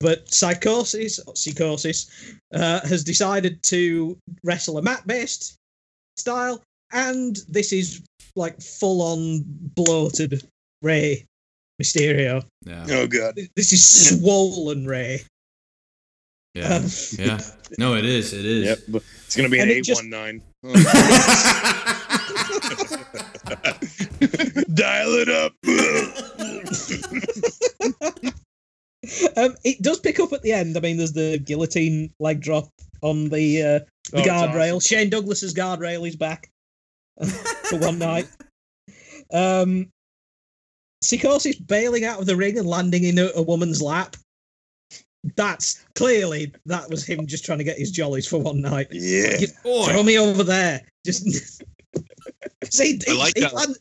but 0.00 0.32
Psychosis, 0.32 1.20
Psychosis, 1.34 2.06
uh, 2.54 2.80
has 2.86 3.04
decided 3.04 3.62
to 3.64 4.16
wrestle 4.42 4.78
a 4.78 4.82
mat-based 4.82 5.54
style, 6.16 6.62
and 6.92 7.38
this 7.48 7.72
is 7.72 8.02
like 8.36 8.60
full-on 8.60 9.42
bloated 9.76 10.42
Rey 10.82 11.24
Mysterio. 11.82 12.44
Yeah, 12.64 12.86
Oh, 12.90 13.06
God. 13.06 13.38
This 13.56 13.72
is 13.72 14.18
swollen 14.18 14.86
Rey. 14.86 15.22
yeah, 16.54 16.76
Um, 16.76 16.84
yeah. 17.18 17.40
No, 17.78 17.94
it 17.96 18.04
is. 18.04 18.32
It 18.32 18.44
is. 18.44 18.64
Yep. 18.66 18.78
It's 19.26 19.36
going 19.36 19.48
to 19.48 19.52
be 19.52 19.58
an 19.60 19.68
And 19.68 19.78
it 19.78 19.88
819. 19.88 20.42
Dial 24.74 25.12
it 25.14 25.28
up. 25.28 25.52
um, 29.36 29.54
it 29.64 29.82
does 29.82 30.00
pick 30.00 30.18
up 30.20 30.32
at 30.32 30.42
the 30.42 30.52
end. 30.52 30.76
I 30.76 30.80
mean, 30.80 30.96
there's 30.96 31.12
the 31.12 31.38
guillotine 31.38 32.12
leg 32.20 32.40
drop 32.40 32.68
on 33.02 33.28
the 33.28 33.62
uh, 33.62 33.80
the 34.12 34.20
Oh, 34.20 34.22
guardrail. 34.22 34.76
awesome. 34.76 34.80
Shane 34.98 35.10
Douglas's 35.10 35.54
guardrail 35.54 36.06
is 36.06 36.16
back 36.16 36.50
for 37.68 37.78
one 37.78 37.98
night. 37.98 38.28
Um, 39.32 39.88
Psychosis 41.02 41.56
bailing 41.56 42.04
out 42.04 42.20
of 42.20 42.26
the 42.26 42.36
ring 42.36 42.58
and 42.58 42.66
landing 42.66 43.04
in 43.04 43.18
a, 43.18 43.30
a 43.36 43.42
woman's 43.42 43.82
lap. 43.82 44.16
That's 45.36 45.84
clearly 45.94 46.52
that 46.66 46.88
was 46.90 47.04
him 47.04 47.26
just 47.26 47.44
trying 47.44 47.58
to 47.58 47.64
get 47.64 47.78
his 47.78 47.90
jollies 47.90 48.26
for 48.26 48.38
one 48.38 48.60
night. 48.60 48.88
Yeah. 48.90 49.38
You- 49.38 49.48
Boy, 49.62 49.86
Throw 49.86 50.02
me 50.02 50.18
over 50.18 50.42
there. 50.42 50.80
Just 51.04 51.24
see, 52.70 53.00
I 53.08 53.12
like 53.12 53.34
he, 53.36 53.42
that. 53.42 53.54
land- 53.54 53.76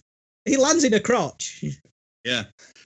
he 0.46 0.58
lands 0.58 0.84
in 0.84 0.94
a 0.94 1.00
crotch. 1.00 1.64
Yeah. 2.26 2.44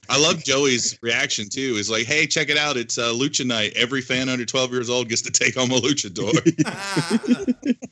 I 0.09 0.19
love 0.19 0.43
Joey's 0.43 0.97
reaction 1.01 1.47
too. 1.49 1.75
Is 1.77 1.89
like, 1.89 2.05
hey, 2.05 2.25
check 2.27 2.49
it 2.49 2.57
out. 2.57 2.77
It's 2.77 2.97
uh, 2.97 3.11
Lucha 3.13 3.45
Night. 3.45 3.73
Every 3.75 4.01
fan 4.01 4.29
under 4.29 4.45
12 4.45 4.71
years 4.71 4.89
old 4.89 5.09
gets 5.09 5.21
to 5.23 5.31
take 5.31 5.55
home 5.55 5.71
a 5.71 5.79
luchador. 5.79 6.33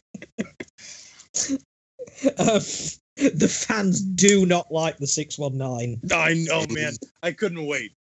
Um, 2.40 2.62
the 3.18 3.48
fans 3.68 4.02
do 4.02 4.46
not 4.46 4.72
like 4.72 4.98
the 4.98 5.06
619. 5.08 6.00
I 6.12 6.34
know, 6.48 6.66
man. 6.70 6.94
I 7.24 7.34
couldn't 7.34 7.66
wait. 7.66 7.94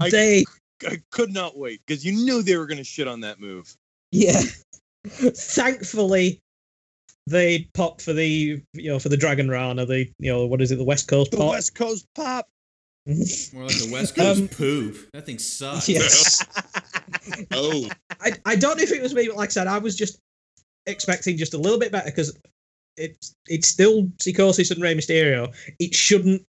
I- 0.00 0.10
They, 0.10 0.44
I 0.86 0.98
could 1.10 1.32
not 1.32 1.56
wait 1.56 1.80
because 1.86 2.04
you 2.04 2.12
knew 2.12 2.42
they 2.42 2.56
were 2.56 2.66
going 2.66 2.78
to 2.78 2.84
shit 2.84 3.06
on 3.08 3.20
that 3.20 3.40
move. 3.40 3.72
yeah. 4.10 4.40
Thankfully, 5.06 6.40
they 7.26 7.68
pop 7.74 8.00
for 8.00 8.12
the, 8.12 8.62
you 8.72 8.90
know, 8.90 8.98
for 8.98 9.08
the 9.08 9.16
Dragon 9.16 9.48
Rana, 9.48 9.86
the, 9.86 10.06
you 10.18 10.32
know, 10.32 10.46
what 10.46 10.60
is 10.60 10.72
it, 10.72 10.76
the 10.76 10.84
West 10.84 11.08
Coast 11.08 11.30
The 11.30 11.36
pop. 11.36 11.50
West 11.50 11.74
Coast 11.74 12.06
pop. 12.14 12.48
more 13.06 13.64
like 13.64 13.78
the 13.78 13.90
West 13.92 14.14
Coast 14.14 14.40
Um, 14.40 14.48
poop. 14.48 14.96
That 15.12 15.26
thing 15.26 15.38
sucks. 15.38 15.88
Yes. 15.88 16.44
oh, 17.52 17.88
I, 18.20 18.32
I 18.44 18.56
don't 18.56 18.76
know 18.76 18.82
if 18.82 18.92
it 18.92 19.02
was 19.02 19.14
me, 19.14 19.26
but 19.28 19.36
like 19.36 19.48
I 19.48 19.52
said, 19.52 19.66
I 19.66 19.78
was 19.78 19.96
just 19.96 20.18
expecting 20.86 21.36
just 21.36 21.54
a 21.54 21.58
little 21.58 21.78
bit 21.78 21.92
better 21.92 22.10
because 22.10 22.36
it's 22.96 23.34
it's 23.46 23.68
still 23.68 24.10
Psychosis 24.20 24.70
and 24.70 24.82
Rey 24.82 24.94
Mysterio. 24.94 25.54
It 25.78 25.94
shouldn't. 25.94 26.42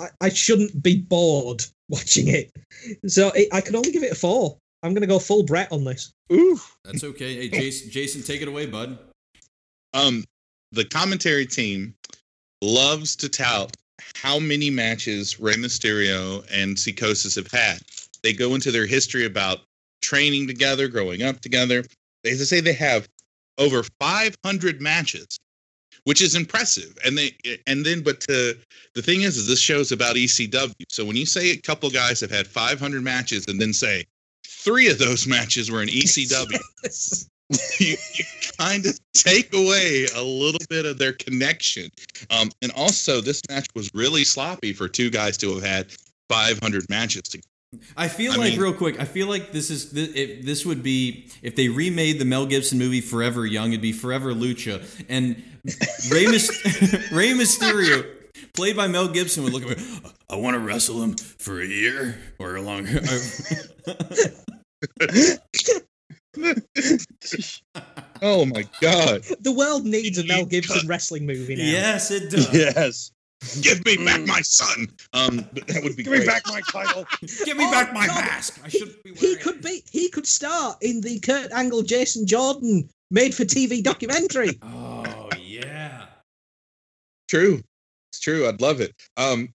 I, 0.00 0.08
I 0.20 0.28
shouldn't 0.30 0.82
be 0.82 0.98
bored 1.02 1.62
watching 1.88 2.28
it, 2.28 2.50
so 3.06 3.28
it, 3.34 3.48
I 3.52 3.60
can 3.60 3.76
only 3.76 3.92
give 3.92 4.02
it 4.02 4.12
a 4.12 4.14
four. 4.14 4.56
I'm 4.82 4.94
gonna 4.94 5.06
go 5.06 5.18
full 5.18 5.42
Brett 5.42 5.70
on 5.72 5.84
this. 5.84 6.12
Ooh. 6.32 6.58
That's 6.84 7.04
okay. 7.04 7.34
Hey, 7.34 7.48
Jason, 7.48 7.90
Jason, 7.90 8.22
take 8.22 8.40
it 8.40 8.48
away, 8.48 8.66
bud. 8.66 8.98
Um, 9.94 10.24
the 10.72 10.84
commentary 10.84 11.46
team 11.46 11.94
loves 12.62 13.16
to 13.16 13.28
tout 13.28 13.76
how 14.14 14.38
many 14.38 14.70
matches 14.70 15.38
Rey 15.40 15.54
Mysterio 15.54 16.44
and 16.52 16.78
Psychosis 16.78 17.34
have 17.34 17.50
had. 17.50 17.80
They 18.22 18.32
go 18.32 18.54
into 18.54 18.70
their 18.70 18.86
history 18.86 19.26
about 19.26 19.60
training 20.02 20.46
together, 20.46 20.88
growing 20.88 21.22
up 21.22 21.40
together. 21.40 21.84
They 22.24 22.34
say 22.34 22.60
they 22.60 22.72
have 22.74 23.08
over 23.58 23.82
500 23.98 24.80
matches, 24.80 25.38
which 26.04 26.22
is 26.22 26.34
impressive. 26.34 26.96
And 27.04 27.16
they 27.16 27.34
and 27.66 27.84
then, 27.84 28.02
but 28.02 28.20
to, 28.22 28.56
the 28.94 29.02
thing 29.02 29.22
is, 29.22 29.36
is 29.36 29.46
this 29.46 29.60
show's 29.60 29.92
about 29.92 30.16
ECW. 30.16 30.72
So 30.88 31.04
when 31.04 31.16
you 31.16 31.26
say 31.26 31.50
a 31.50 31.56
couple 31.56 31.90
guys 31.90 32.20
have 32.20 32.30
had 32.30 32.46
500 32.46 33.02
matches, 33.02 33.46
and 33.48 33.60
then 33.60 33.72
say 33.72 34.04
three 34.46 34.88
of 34.88 34.98
those 34.98 35.26
matches 35.26 35.70
were 35.70 35.82
in 35.82 35.88
ECW, 35.88 36.60
you, 37.80 37.96
you 38.14 38.24
kind 38.58 38.86
of 38.86 38.98
take 39.12 39.52
away 39.54 40.06
a 40.16 40.22
little 40.22 40.60
bit 40.68 40.86
of 40.86 40.98
their 40.98 41.12
connection. 41.14 41.90
Um, 42.30 42.50
and 42.62 42.70
also, 42.72 43.20
this 43.20 43.42
match 43.48 43.66
was 43.74 43.90
really 43.94 44.24
sloppy 44.24 44.72
for 44.72 44.88
two 44.88 45.10
guys 45.10 45.36
to 45.38 45.54
have 45.54 45.62
had 45.64 45.92
500 46.28 46.88
matches 46.88 47.22
together. 47.22 47.46
I 47.96 48.08
feel 48.08 48.32
I 48.32 48.36
like 48.36 48.50
mean- 48.52 48.60
real 48.60 48.72
quick. 48.72 49.00
I 49.00 49.04
feel 49.04 49.28
like 49.28 49.52
this 49.52 49.70
is 49.70 49.92
this, 49.92 50.10
if 50.14 50.44
this 50.44 50.66
would 50.66 50.82
be 50.82 51.28
if 51.42 51.54
they 51.54 51.68
remade 51.68 52.18
the 52.18 52.24
Mel 52.24 52.44
Gibson 52.46 52.78
movie 52.78 53.00
Forever 53.00 53.46
Young, 53.46 53.68
it'd 53.70 53.80
be 53.80 53.92
Forever 53.92 54.32
Lucha, 54.32 54.82
and 55.08 55.40
Rey, 56.10 56.26
Mys- 56.26 56.50
Rey 57.12 57.28
Mysterio, 57.30 58.04
played 58.54 58.76
by 58.76 58.88
Mel 58.88 59.06
Gibson, 59.08 59.44
would 59.44 59.52
look 59.52 59.62
at 59.62 59.78
me. 59.78 60.00
I 60.28 60.36
want 60.36 60.54
to 60.54 60.60
wrestle 60.60 61.00
him 61.02 61.14
for 61.16 61.60
a 61.60 61.66
year 61.66 62.18
or 62.40 62.56
a 62.56 62.62
long. 62.62 62.86
Oh 68.22 68.44
my 68.44 68.66
God. 68.82 69.22
The 69.40 69.52
world 69.52 69.84
needs 69.86 70.18
a 70.18 70.24
Mel 70.24 70.44
Gibson 70.44 70.86
wrestling 70.86 71.24
movie 71.26 71.56
now. 71.56 71.62
yes, 71.64 72.10
it 72.10 72.30
does. 72.30 72.52
Yes. 72.52 73.12
Give 73.62 73.82
me 73.86 73.96
back 74.04 74.26
my 74.26 74.42
son. 74.42 74.88
Um, 75.14 75.46
but 75.54 75.66
that 75.68 75.82
would 75.82 75.96
be 75.96 76.02
Give 76.02 76.12
me 76.12 76.26
back 76.26 76.42
my 76.46 76.60
title. 76.70 77.06
Give 77.46 77.56
me 77.56 77.64
Oh, 77.66 77.70
back 77.70 77.94
my 77.94 78.06
God. 78.06 78.16
mask. 78.26 78.60
I 78.62 78.68
should 78.68 79.02
be. 79.02 79.14
He 79.14 79.36
could 79.36 79.56
it. 79.56 79.62
be. 79.62 79.82
He 79.90 80.10
could 80.10 80.26
star 80.26 80.76
in 80.82 81.00
the 81.00 81.18
Kurt 81.20 81.50
Angle, 81.52 81.80
Jason 81.82 82.26
Jordan 82.26 82.90
made-for-TV 83.10 83.82
documentary. 83.82 84.60
Oh 85.02 85.30
yeah. 85.40 86.04
True. 87.30 87.62
It's 88.12 88.20
true. 88.20 88.46
I'd 88.46 88.60
love 88.60 88.82
it. 88.82 88.94
Um, 89.16 89.48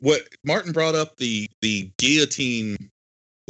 what 0.00 0.22
Martin 0.44 0.72
brought 0.72 0.94
up 0.94 1.16
the 1.16 1.48
the 1.62 1.90
guillotine 1.96 2.89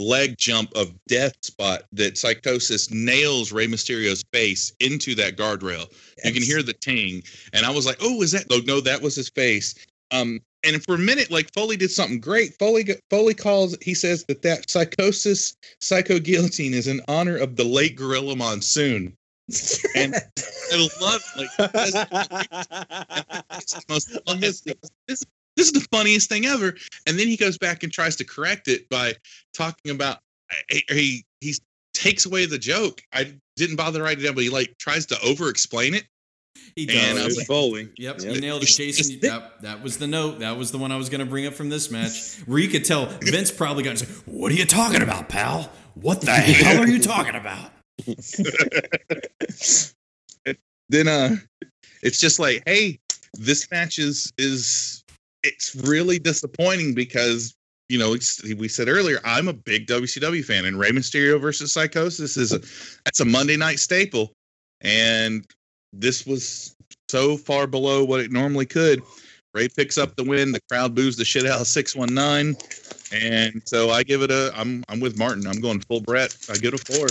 leg 0.00 0.36
jump 0.38 0.72
of 0.74 0.92
death 1.08 1.34
spot 1.42 1.82
that 1.92 2.18
psychosis 2.18 2.90
nails 2.90 3.52
Rey 3.52 3.66
Mysterio's 3.66 4.24
face 4.32 4.72
into 4.80 5.14
that 5.16 5.36
guardrail. 5.36 5.92
You 6.24 6.32
can 6.32 6.42
hear 6.42 6.62
the 6.62 6.72
ting, 6.72 7.22
and 7.52 7.66
I 7.66 7.70
was 7.70 7.86
like, 7.86 7.98
"Oh, 8.00 8.22
is 8.22 8.32
that?" 8.32 8.46
Oh, 8.50 8.60
no, 8.66 8.80
that 8.80 9.02
was 9.02 9.14
his 9.14 9.28
face. 9.28 9.74
Um, 10.10 10.40
and 10.64 10.82
for 10.84 10.96
a 10.96 10.98
minute, 10.98 11.30
like 11.30 11.52
Foley 11.54 11.76
did 11.76 11.90
something 11.90 12.20
great. 12.20 12.54
Foley 12.58 12.86
Foley 13.08 13.34
calls. 13.34 13.76
He 13.80 13.94
says 13.94 14.24
that 14.26 14.42
that 14.42 14.68
psychosis 14.68 15.56
psycho 15.80 16.18
guillotine 16.18 16.74
is 16.74 16.86
in 16.86 17.00
honor 17.08 17.36
of 17.36 17.56
the 17.56 17.64
late 17.64 17.96
Gorilla 17.96 18.36
Monsoon. 18.36 19.16
And 19.96 20.14
I 20.14 20.88
love 21.00 21.22
like 21.36 21.48
that's 21.72 21.92
the 23.72 23.82
most 23.88 24.10
thing. 24.10 24.76
This, 25.08 25.24
this 25.60 25.66
is 25.66 25.72
the 25.72 25.86
funniest 25.96 26.28
thing 26.28 26.46
ever. 26.46 26.74
And 27.06 27.18
then 27.18 27.26
he 27.26 27.36
goes 27.36 27.58
back 27.58 27.82
and 27.82 27.92
tries 27.92 28.16
to 28.16 28.24
correct 28.24 28.66
it 28.68 28.88
by 28.88 29.14
talking 29.54 29.90
about 29.92 30.18
he 30.70 30.82
he, 30.90 31.24
he 31.40 31.54
takes 31.92 32.24
away 32.26 32.46
the 32.46 32.58
joke. 32.58 33.02
I 33.12 33.34
didn't 33.56 33.76
bother 33.76 33.98
to 33.98 34.04
write 34.04 34.18
it 34.18 34.22
down, 34.22 34.34
but 34.34 34.42
he 34.44 34.50
like 34.50 34.74
tries 34.78 35.04
to 35.06 35.20
over 35.22 35.48
explain 35.50 35.94
it. 35.94 36.04
He 36.76 36.88
And 36.88 37.18
I 37.18 37.22
does. 37.22 37.24
was 37.26 37.36
like, 37.38 37.46
Foley. 37.46 37.88
Yep, 37.96 38.20
Yep. 38.22 38.34
you 38.34 38.40
nailed 38.40 38.62
it, 38.62 38.66
Jason. 38.66 39.20
That, 39.20 39.60
that 39.62 39.82
was 39.82 39.98
the 39.98 40.06
note. 40.06 40.38
That 40.40 40.56
was 40.56 40.72
the 40.72 40.78
one 40.78 40.90
I 40.92 40.96
was 40.96 41.08
going 41.08 41.20
to 41.20 41.26
bring 41.26 41.46
up 41.46 41.54
from 41.54 41.68
this 41.68 41.90
match, 41.90 42.38
where 42.46 42.58
you 42.58 42.68
could 42.68 42.84
tell 42.84 43.06
Vince 43.22 43.50
probably 43.50 43.82
got. 43.82 43.96
to 43.98 44.06
say, 44.06 44.12
What 44.26 44.50
are 44.52 44.54
you 44.54 44.64
talking 44.66 45.02
about, 45.02 45.28
pal? 45.28 45.70
What 45.94 46.20
the 46.22 46.30
hell 46.32 46.82
are 46.82 46.88
you 46.88 47.00
talking 47.00 47.34
about? 47.34 47.70
then 50.88 51.06
uh 51.06 51.36
it's 52.02 52.18
just 52.20 52.38
like 52.40 52.62
hey 52.66 52.98
this 53.34 53.70
match 53.70 53.98
is 53.98 54.32
is 54.38 54.99
it's 55.42 55.74
really 55.74 56.18
disappointing 56.18 56.94
because 56.94 57.54
you 57.88 57.98
know 57.98 58.10
we 58.58 58.68
said 58.68 58.88
earlier 58.88 59.18
i'm 59.24 59.48
a 59.48 59.52
big 59.52 59.86
wcw 59.86 60.44
fan 60.44 60.64
and 60.64 60.78
Rey 60.78 60.90
mysterio 60.90 61.40
versus 61.40 61.72
psychosis 61.72 62.36
is 62.36 62.52
a 62.52 62.58
that's 63.04 63.20
a 63.20 63.24
monday 63.24 63.56
night 63.56 63.78
staple. 63.78 64.32
And 64.82 65.44
this 65.92 66.24
was 66.24 66.74
so 67.10 67.36
far 67.36 67.66
below 67.66 68.04
what 68.04 68.20
it 68.20 68.32
normally 68.32 68.64
could. 68.64 69.02
Rey 69.52 69.68
picks 69.68 69.98
up 69.98 70.16
the 70.16 70.24
win 70.24 70.52
the 70.52 70.60
crowd 70.70 70.94
boos 70.94 71.16
the 71.16 71.24
shit 71.24 71.44
out 71.44 71.60
of 71.60 71.66
619 71.66 72.56
and 73.12 73.60
so 73.66 73.90
i 73.90 74.04
give 74.04 74.22
it 74.22 74.30
a 74.30 74.52
i'm 74.54 74.84
i'm 74.88 75.00
with 75.00 75.18
martin. 75.18 75.46
I'm 75.46 75.60
going 75.60 75.80
full 75.80 76.00
brett. 76.00 76.36
I 76.48 76.54
give 76.54 76.74
it 76.74 76.80
a 76.80 76.92
four 76.92 77.08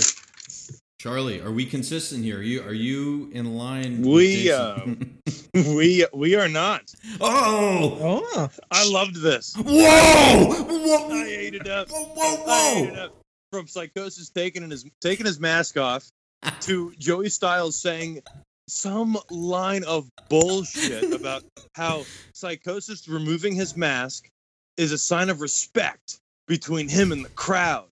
Charlie, 1.00 1.40
are 1.40 1.50
we 1.50 1.64
consistent 1.64 2.22
here? 2.24 2.36
Are 2.40 2.42
you 2.42 2.62
are 2.62 2.74
you 2.74 3.30
in 3.32 3.56
line? 3.56 4.02
We, 4.02 4.44
Jason? 4.44 5.18
Uh, 5.26 5.32
we 5.74 6.04
we 6.12 6.34
are 6.34 6.46
not. 6.46 6.92
oh, 7.22 8.22
Oh, 8.36 8.50
I 8.70 8.86
loved 8.86 9.16
this. 9.16 9.54
whoa, 9.56 9.64
I 9.66 10.64
whoa, 10.68 11.24
ate 11.24 11.54
it 11.54 11.66
up. 11.66 11.88
whoa, 11.88 12.04
whoa, 12.04 12.44
I 12.46 12.76
ate 12.76 12.88
it 12.88 12.94
whoa! 12.96 13.04
up. 13.06 13.16
From 13.50 13.66
psychosis 13.66 14.28
taking 14.28 14.68
his 14.68 14.84
taking 15.00 15.24
his 15.24 15.40
mask 15.40 15.78
off 15.78 16.06
to 16.60 16.92
Joey 16.98 17.30
Styles 17.30 17.80
saying 17.80 18.20
some 18.68 19.16
line 19.30 19.84
of 19.84 20.06
bullshit 20.28 21.12
about 21.18 21.44
how 21.74 22.04
psychosis 22.34 23.08
removing 23.08 23.54
his 23.54 23.74
mask 23.74 24.28
is 24.76 24.92
a 24.92 24.98
sign 24.98 25.30
of 25.30 25.40
respect 25.40 26.18
between 26.46 26.90
him 26.90 27.10
and 27.10 27.24
the 27.24 27.30
crowd. 27.30 27.86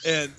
And 0.06 0.32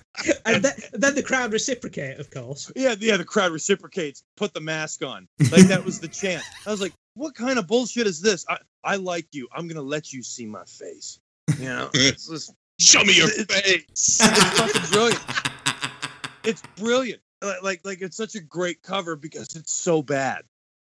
and 0.45 0.64
then, 0.64 0.73
then 0.94 1.15
the 1.15 1.23
crowd 1.23 1.52
reciprocate, 1.53 2.19
of 2.19 2.30
course. 2.31 2.72
yeah, 2.76 2.95
yeah, 2.99 3.18
the 3.18 3.26
crowd 3.26 3.52
reciprocates. 3.52 4.23
Put 4.38 4.53
the 4.53 4.61
mask 4.61 5.03
on. 5.03 5.27
Like 5.52 5.64
that 5.68 5.84
was 5.84 5.99
the 5.99 6.07
chant. 6.19 6.44
I 6.65 6.72
was 6.72 6.81
like, 6.81 6.94
what 7.15 7.36
kind 7.36 7.60
of 7.60 7.68
bullshit 7.68 8.07
is 8.07 8.22
this? 8.22 8.45
I, 8.49 8.57
I 8.84 8.95
like 8.95 9.27
you. 9.34 9.48
I'm 9.53 9.68
gonna 9.68 9.81
let 9.81 10.11
you 10.14 10.23
see 10.23 10.45
my 10.45 10.64
face. 10.65 11.19
You 11.57 11.65
know, 11.65 11.90
it's 11.94 12.27
just 12.27 12.53
show 12.80 13.03
me 13.03 13.14
your 13.18 13.27
It's- 13.30 13.45
face 13.64 14.19
it's 14.22 14.57
fucking 14.57 14.91
brilliant. 14.91 15.22
It's 16.44 16.61
brilliant. 16.77 17.22
Like, 17.41 17.64
like 17.64 17.81
like 17.86 18.02
it's 18.02 18.18
such 18.18 18.36
a 18.36 18.40
great 18.41 18.81
cover 18.81 19.15
because 19.15 19.56
it's 19.56 19.73
so 19.73 20.02
bad. 20.02 20.44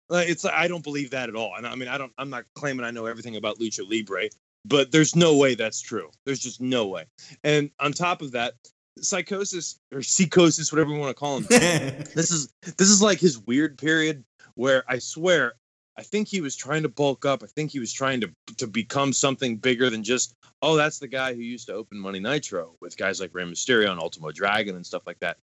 Like 0.09 0.29
it's 0.29 0.45
I 0.45 0.69
don't 0.69 0.85
believe 0.85 1.11
that 1.11 1.29
at 1.29 1.35
all. 1.37 1.55
And 1.57 1.67
I 1.67 1.75
mean 1.75 1.89
I 1.89 1.99
don't 1.99 2.13
I'm 2.19 2.31
not 2.31 2.45
claiming 2.55 2.85
I 2.85 2.91
know 2.91 3.07
everything 3.07 3.37
about 3.37 3.59
Lucha 3.59 3.89
Libre, 3.89 4.29
but 4.65 4.93
there's 4.93 5.17
no 5.17 5.37
way 5.37 5.55
that's 5.55 5.81
true. 5.81 6.11
There's 6.27 6.41
just 6.41 6.61
no 6.61 6.87
way. 6.87 7.07
And 7.45 7.71
on 7.81 7.93
top 7.93 8.23
of 8.23 8.33
that, 8.33 8.55
psychosis 8.99 9.79
or 9.93 10.03
psychosis, 10.03 10.73
whatever 10.73 10.91
you 10.91 10.99
want 10.99 11.11
to 11.11 11.19
call 11.19 11.39
him, 11.39 11.47
this 11.49 12.31
is 12.31 12.49
this 12.63 12.89
is 12.91 13.03
like 13.03 13.19
his 13.19 13.39
weird 13.41 13.79
period 13.79 14.25
where 14.55 14.85
I 14.89 14.99
swear 14.99 15.55
I 15.99 16.03
think 16.03 16.29
he 16.29 16.41
was 16.41 16.57
trying 16.57 16.83
to 16.85 16.89
bulk 16.89 17.25
up. 17.27 17.43
I 17.43 17.47
think 17.47 17.71
he 17.71 17.79
was 17.79 17.93
trying 17.93 18.21
to 18.23 18.31
to 18.59 18.67
become 18.67 19.13
something 19.13 19.57
bigger 19.57 19.91
than 19.91 20.03
just 20.05 20.35
oh 20.63 20.77
that's 20.77 20.99
the 20.99 21.09
guy 21.09 21.35
who 21.35 21.41
used 21.41 21.67
to 21.69 21.75
open 21.75 21.99
Monday 21.99 22.21
Nitro 22.21 22.75
with 22.81 22.97
guys 22.97 23.21
like 23.21 23.31
Rey 23.35 23.45
Mysterio 23.45 23.91
and 23.91 24.01
Ultimo 24.01 24.31
Dragon 24.33 24.77
and 24.77 24.87
stuff 24.87 25.03
like 25.07 25.19
that. 25.21 25.37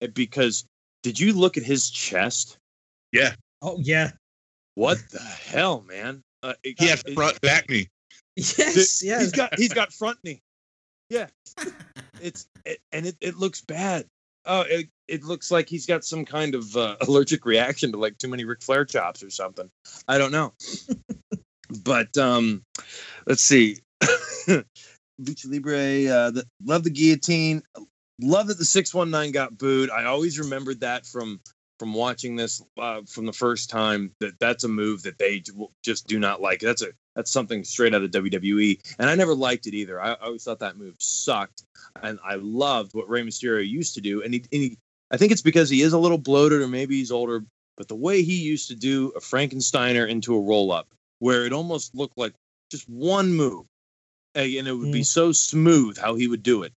And 0.00 0.12
because 0.14 0.64
did 1.02 1.18
you 1.18 1.32
look 1.32 1.56
at 1.56 1.62
his 1.62 1.90
chest? 1.90 2.58
Yeah. 3.12 3.34
Oh 3.62 3.78
yeah, 3.80 4.12
What 4.74 4.98
the 5.10 5.18
hell, 5.20 5.82
man? 5.82 6.22
Uh, 6.42 6.54
it- 6.62 6.76
he 6.78 6.86
had 6.88 7.02
it- 7.06 7.14
front 7.14 7.38
back 7.42 7.68
me 7.68 7.88
yes, 8.36 9.02
yes. 9.02 9.22
He's 9.22 9.32
got 9.32 9.58
he's 9.58 9.72
got 9.72 9.92
front 9.92 10.18
knee. 10.24 10.40
Yeah, 11.08 11.26
it's 12.20 12.46
it, 12.64 12.78
and 12.92 13.06
it, 13.06 13.16
it 13.20 13.36
looks 13.36 13.60
bad. 13.60 14.06
Oh, 14.46 14.62
it, 14.62 14.88
it 15.06 15.22
looks 15.22 15.50
like 15.50 15.68
he's 15.68 15.86
got 15.86 16.04
some 16.04 16.24
kind 16.24 16.54
of 16.54 16.74
uh, 16.76 16.96
allergic 17.06 17.44
reaction 17.44 17.92
to 17.92 17.98
like 17.98 18.16
too 18.18 18.28
many 18.28 18.44
Ric 18.44 18.62
Flair 18.62 18.84
chops 18.84 19.22
or 19.22 19.30
something. 19.30 19.70
I 20.08 20.18
don't 20.18 20.32
know. 20.32 20.54
but 21.84 22.16
um, 22.16 22.62
let's 23.26 23.42
see. 23.42 23.78
Lucha 25.20 25.46
Libre, 25.46 26.06
uh, 26.06 26.30
the, 26.30 26.46
love 26.64 26.84
the 26.84 26.90
guillotine. 26.90 27.62
Love 28.22 28.46
that 28.48 28.58
the 28.58 28.64
six 28.64 28.94
one 28.94 29.10
nine 29.10 29.32
got 29.32 29.58
booed. 29.58 29.90
I 29.90 30.04
always 30.04 30.38
remembered 30.38 30.80
that 30.80 31.06
from 31.06 31.40
from 31.78 31.94
watching 31.94 32.36
this 32.36 32.62
uh, 32.78 33.02
from 33.06 33.26
the 33.26 33.32
first 33.32 33.70
time. 33.70 34.12
That 34.20 34.38
that's 34.38 34.64
a 34.64 34.68
move 34.68 35.02
that 35.02 35.18
they 35.18 35.42
just 35.82 36.06
do 36.06 36.18
not 36.18 36.40
like. 36.40 36.60
That's 36.60 36.82
a 36.82 36.88
that's 37.14 37.30
something 37.30 37.64
straight 37.64 37.94
out 37.94 38.02
of 38.02 38.10
WWE, 38.10 38.80
and 38.98 39.10
I 39.10 39.14
never 39.14 39.34
liked 39.34 39.66
it 39.66 39.74
either. 39.74 40.00
I, 40.00 40.12
I 40.12 40.26
always 40.26 40.44
thought 40.44 40.60
that 40.60 40.76
move 40.76 40.94
sucked, 40.98 41.64
and 42.02 42.18
I 42.24 42.36
loved 42.36 42.94
what 42.94 43.08
Rey 43.08 43.22
Mysterio 43.22 43.68
used 43.68 43.94
to 43.94 44.00
do. 44.00 44.22
And 44.22 44.34
he, 44.34 44.40
and 44.52 44.62
he, 44.62 44.78
I 45.10 45.16
think 45.16 45.32
it's 45.32 45.42
because 45.42 45.68
he 45.68 45.82
is 45.82 45.92
a 45.92 45.98
little 45.98 46.18
bloated, 46.18 46.62
or 46.62 46.68
maybe 46.68 46.96
he's 46.96 47.10
older. 47.10 47.44
But 47.76 47.88
the 47.88 47.96
way 47.96 48.22
he 48.22 48.36
used 48.36 48.68
to 48.68 48.74
do 48.74 49.08
a 49.16 49.20
Frankensteiner 49.20 50.08
into 50.08 50.34
a 50.34 50.40
roll 50.40 50.70
up, 50.70 50.88
where 51.18 51.46
it 51.46 51.52
almost 51.52 51.94
looked 51.94 52.18
like 52.18 52.34
just 52.70 52.88
one 52.88 53.32
move, 53.34 53.66
and 54.34 54.48
it 54.48 54.72
would 54.72 54.92
be 54.92 55.00
mm. 55.00 55.06
so 55.06 55.32
smooth 55.32 55.98
how 55.98 56.14
he 56.14 56.28
would 56.28 56.42
do 56.42 56.62
it. 56.62 56.72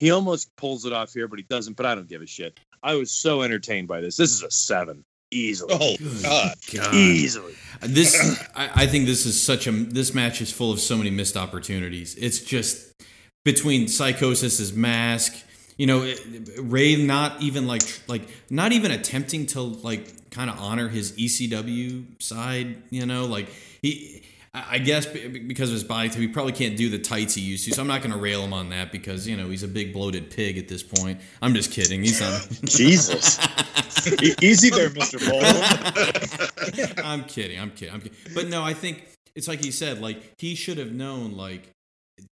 He 0.00 0.10
almost 0.10 0.54
pulls 0.56 0.84
it 0.84 0.92
off 0.92 1.12
here, 1.12 1.28
but 1.28 1.38
he 1.38 1.44
doesn't. 1.48 1.76
But 1.76 1.86
I 1.86 1.94
don't 1.94 2.08
give 2.08 2.22
a 2.22 2.26
shit. 2.26 2.58
I 2.82 2.94
was 2.94 3.10
so 3.10 3.42
entertained 3.42 3.88
by 3.88 4.00
this. 4.00 4.16
This 4.16 4.32
is 4.32 4.42
a 4.42 4.50
seven, 4.50 5.04
easily, 5.32 5.74
oh 5.74 5.96
Good 5.96 6.22
god 6.22 6.54
God. 6.72 6.94
easily. 6.94 7.54
This, 7.80 8.40
I, 8.54 8.70
I 8.82 8.86
think 8.86 9.06
this 9.06 9.26
is 9.26 9.40
such 9.42 9.66
a. 9.66 9.72
This 9.72 10.14
match 10.14 10.40
is 10.40 10.52
full 10.52 10.70
of 10.70 10.78
so 10.78 10.96
many 10.96 11.10
missed 11.10 11.36
opportunities. 11.36 12.14
It's 12.14 12.38
just 12.38 12.92
between 13.44 13.86
Psychosis's 13.86 14.72
mask, 14.72 15.34
you 15.76 15.86
know, 15.86 16.08
Rey 16.58 16.94
not 17.04 17.42
even 17.42 17.66
like 17.66 17.82
like 18.06 18.22
not 18.50 18.70
even 18.72 18.92
attempting 18.92 19.46
to 19.46 19.60
like 19.62 20.30
kind 20.30 20.48
of 20.48 20.58
honor 20.60 20.88
his 20.88 21.12
ECW 21.12 22.22
side. 22.22 22.76
You 22.90 23.06
know, 23.06 23.26
like 23.26 23.48
he. 23.82 24.22
I 24.54 24.78
guess 24.78 25.06
be- 25.06 25.28
be- 25.28 25.40
because 25.40 25.70
of 25.70 25.74
his 25.74 25.84
body 25.84 26.10
type, 26.10 26.18
he 26.18 26.28
probably 26.28 26.52
can't 26.52 26.76
do 26.76 26.90
the 26.90 26.98
tights 26.98 27.34
he 27.34 27.40
used 27.40 27.64
to. 27.64 27.74
So 27.74 27.80
I'm 27.80 27.88
not 27.88 28.02
going 28.02 28.12
to 28.12 28.18
rail 28.18 28.44
him 28.44 28.52
on 28.52 28.68
that 28.68 28.92
because 28.92 29.26
you 29.26 29.34
know 29.34 29.48
he's 29.48 29.62
a 29.62 29.68
big 29.68 29.94
bloated 29.94 30.30
pig 30.30 30.58
at 30.58 30.68
this 30.68 30.82
point. 30.82 31.20
I'm 31.40 31.54
just 31.54 31.72
kidding. 31.72 32.02
He's 32.02 32.20
not. 32.20 32.46
Jesus. 32.64 33.38
Easy 34.42 34.68
there, 34.68 34.90
Mr. 34.90 35.18
Baldwin. 35.26 36.98
I'm 37.04 37.24
kidding. 37.24 37.58
I'm 37.58 37.70
kidding. 37.70 37.94
I'm 37.94 38.00
kidding. 38.02 38.18
But 38.34 38.48
no, 38.48 38.62
I 38.62 38.74
think 38.74 39.08
it's 39.34 39.48
like 39.48 39.64
he 39.64 39.70
said. 39.70 40.00
Like 40.02 40.34
he 40.38 40.54
should 40.54 40.76
have 40.76 40.92
known. 40.92 41.32
Like 41.32 41.70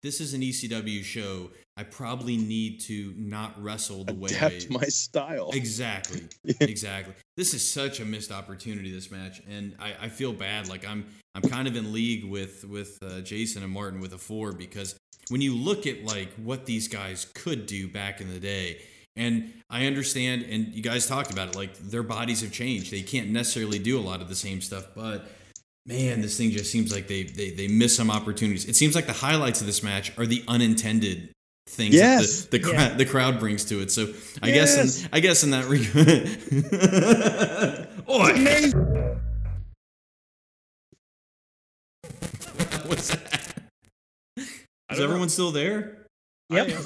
this 0.02 0.20
is 0.20 0.34
an 0.34 0.42
ECW 0.42 1.02
show. 1.02 1.50
I 1.80 1.84
probably 1.84 2.36
need 2.36 2.80
to 2.82 3.14
not 3.16 3.54
wrestle 3.60 4.04
the 4.04 4.12
way. 4.12 4.28
Adapt 4.32 4.68
my 4.68 4.84
style. 4.84 5.48
Exactly. 5.54 6.24
exactly. 6.60 7.14
This 7.38 7.54
is 7.54 7.72
such 7.72 8.00
a 8.00 8.04
missed 8.04 8.30
opportunity. 8.30 8.92
This 8.92 9.10
match, 9.10 9.40
and 9.48 9.74
I, 9.80 9.94
I 10.02 10.08
feel 10.10 10.34
bad. 10.34 10.68
Like 10.68 10.86
I'm 10.86 11.06
I'm 11.34 11.40
kind 11.40 11.66
of 11.66 11.76
in 11.76 11.90
league 11.94 12.26
with 12.26 12.66
with 12.66 12.98
uh, 13.02 13.22
Jason 13.22 13.62
and 13.62 13.72
Martin 13.72 13.98
with 13.98 14.12
a 14.12 14.18
four 14.18 14.52
because 14.52 14.94
when 15.30 15.40
you 15.40 15.54
look 15.54 15.86
at 15.86 16.04
like 16.04 16.34
what 16.34 16.66
these 16.66 16.86
guys 16.86 17.26
could 17.32 17.64
do 17.64 17.88
back 17.88 18.20
in 18.20 18.30
the 18.30 18.40
day. 18.40 18.82
And 19.16 19.52
I 19.68 19.86
understand, 19.86 20.42
and 20.48 20.72
you 20.72 20.82
guys 20.82 21.06
talked 21.06 21.32
about 21.32 21.48
it. 21.48 21.56
Like 21.56 21.76
their 21.78 22.04
bodies 22.04 22.42
have 22.42 22.52
changed; 22.52 22.92
they 22.92 23.02
can't 23.02 23.30
necessarily 23.30 23.78
do 23.78 23.98
a 23.98 24.00
lot 24.00 24.20
of 24.20 24.28
the 24.28 24.36
same 24.36 24.60
stuff. 24.60 24.86
But 24.94 25.28
man, 25.84 26.20
this 26.20 26.36
thing 26.36 26.50
just 26.50 26.70
seems 26.70 26.92
like 26.92 27.08
they 27.08 27.24
they, 27.24 27.50
they 27.50 27.68
miss 27.68 27.96
some 27.96 28.10
opportunities. 28.10 28.66
It 28.66 28.76
seems 28.76 28.94
like 28.94 29.06
the 29.06 29.12
highlights 29.14 29.60
of 29.60 29.66
this 29.66 29.82
match 29.82 30.16
are 30.16 30.26
the 30.26 30.44
unintended 30.46 31.32
things 31.70 31.94
Yes. 31.94 32.42
that 32.42 32.50
the 32.50 32.58
the, 32.58 32.64
cra- 32.64 32.74
Yeah. 32.74 32.94
the 32.94 33.04
crowd 33.06 33.38
brings 33.38 33.64
to 33.66 33.80
it. 33.80 33.90
So 33.90 34.12
I 34.42 34.48
Yes. 34.48 34.76
guess 34.76 35.02
in, 35.02 35.08
I 35.12 35.20
guess 35.20 35.42
in 35.44 35.50
that 35.50 35.66
regard, 35.66 36.28
Oi! 38.08 38.72
What's 42.88 43.08
that? 43.10 43.54
Is 44.36 44.48
don't 44.90 45.02
everyone 45.02 45.28
still 45.28 45.52
there? 45.52 46.06
Yep. 46.50 46.68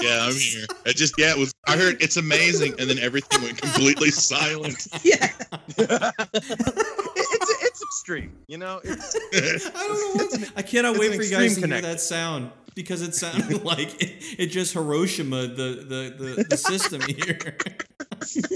Yeah, 0.00 0.26
I'm 0.26 0.34
here. 0.34 0.66
It 0.86 0.96
just 0.96 1.14
yeah, 1.18 1.30
it 1.30 1.38
was. 1.38 1.54
I 1.66 1.76
heard 1.76 2.02
it's 2.02 2.16
amazing, 2.16 2.74
and 2.78 2.88
then 2.88 2.98
everything 2.98 3.42
went 3.42 3.60
completely 3.60 4.10
silent. 4.10 4.86
yeah. 5.02 5.30
it's 5.76 7.62
it's 7.62 7.82
extreme, 7.82 8.36
you 8.46 8.58
know. 8.58 8.80
It's, 8.84 9.16
I 9.74 9.86
don't 9.86 10.16
know. 10.16 10.24
What, 10.24 10.52
I 10.56 10.62
cannot 10.62 10.98
wait 10.98 11.14
for 11.14 11.22
you 11.22 11.30
guys 11.30 11.54
to 11.54 11.60
extreme 11.60 11.72
hear 11.72 11.80
that 11.82 12.00
sound 12.00 12.50
because 12.74 13.02
it 13.02 13.14
sounded 13.14 13.64
like 13.64 14.02
it, 14.02 14.22
it 14.38 14.46
just 14.46 14.72
Hiroshima 14.74 15.42
the 15.42 15.84
the 15.88 16.14
the, 16.24 16.46
the 16.50 16.56
system 16.56 17.00
here. 17.02 17.56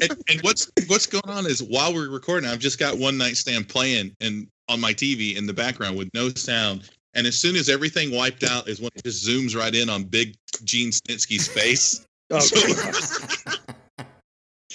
and, 0.03 0.23
and 0.29 0.41
what's 0.43 0.71
what's 0.87 1.07
going 1.07 1.29
on 1.29 1.47
is 1.47 1.63
while 1.63 1.95
we're 1.95 2.11
recording, 2.11 2.49
I've 2.49 2.59
just 2.59 2.79
got 2.79 2.99
one 2.99 3.17
night 3.17 3.37
stand 3.37 3.69
playing 3.69 4.15
and 4.21 4.49
on 4.69 4.81
my 4.81 4.93
TV 4.93 5.37
in 5.37 5.47
the 5.47 5.55
background 5.55 5.97
with 5.97 6.11
no 6.15 6.29
sound. 6.31 6.91
And 7.15 7.27
as 7.27 7.39
soon 7.39 7.57
as 7.57 7.69
everything 7.69 8.15
wiped 8.15 8.45
out, 8.45 8.69
is 8.69 8.81
when 8.81 8.91
it 8.95 9.03
just 9.05 9.27
zooms 9.27 9.57
right 9.57 9.75
in 9.75 9.89
on 9.89 10.05
Big 10.05 10.35
Gene 10.65 10.91
Snitsky's 10.91 11.49
face. 11.49 12.07
oh, 12.31 12.39
So- 12.41 14.05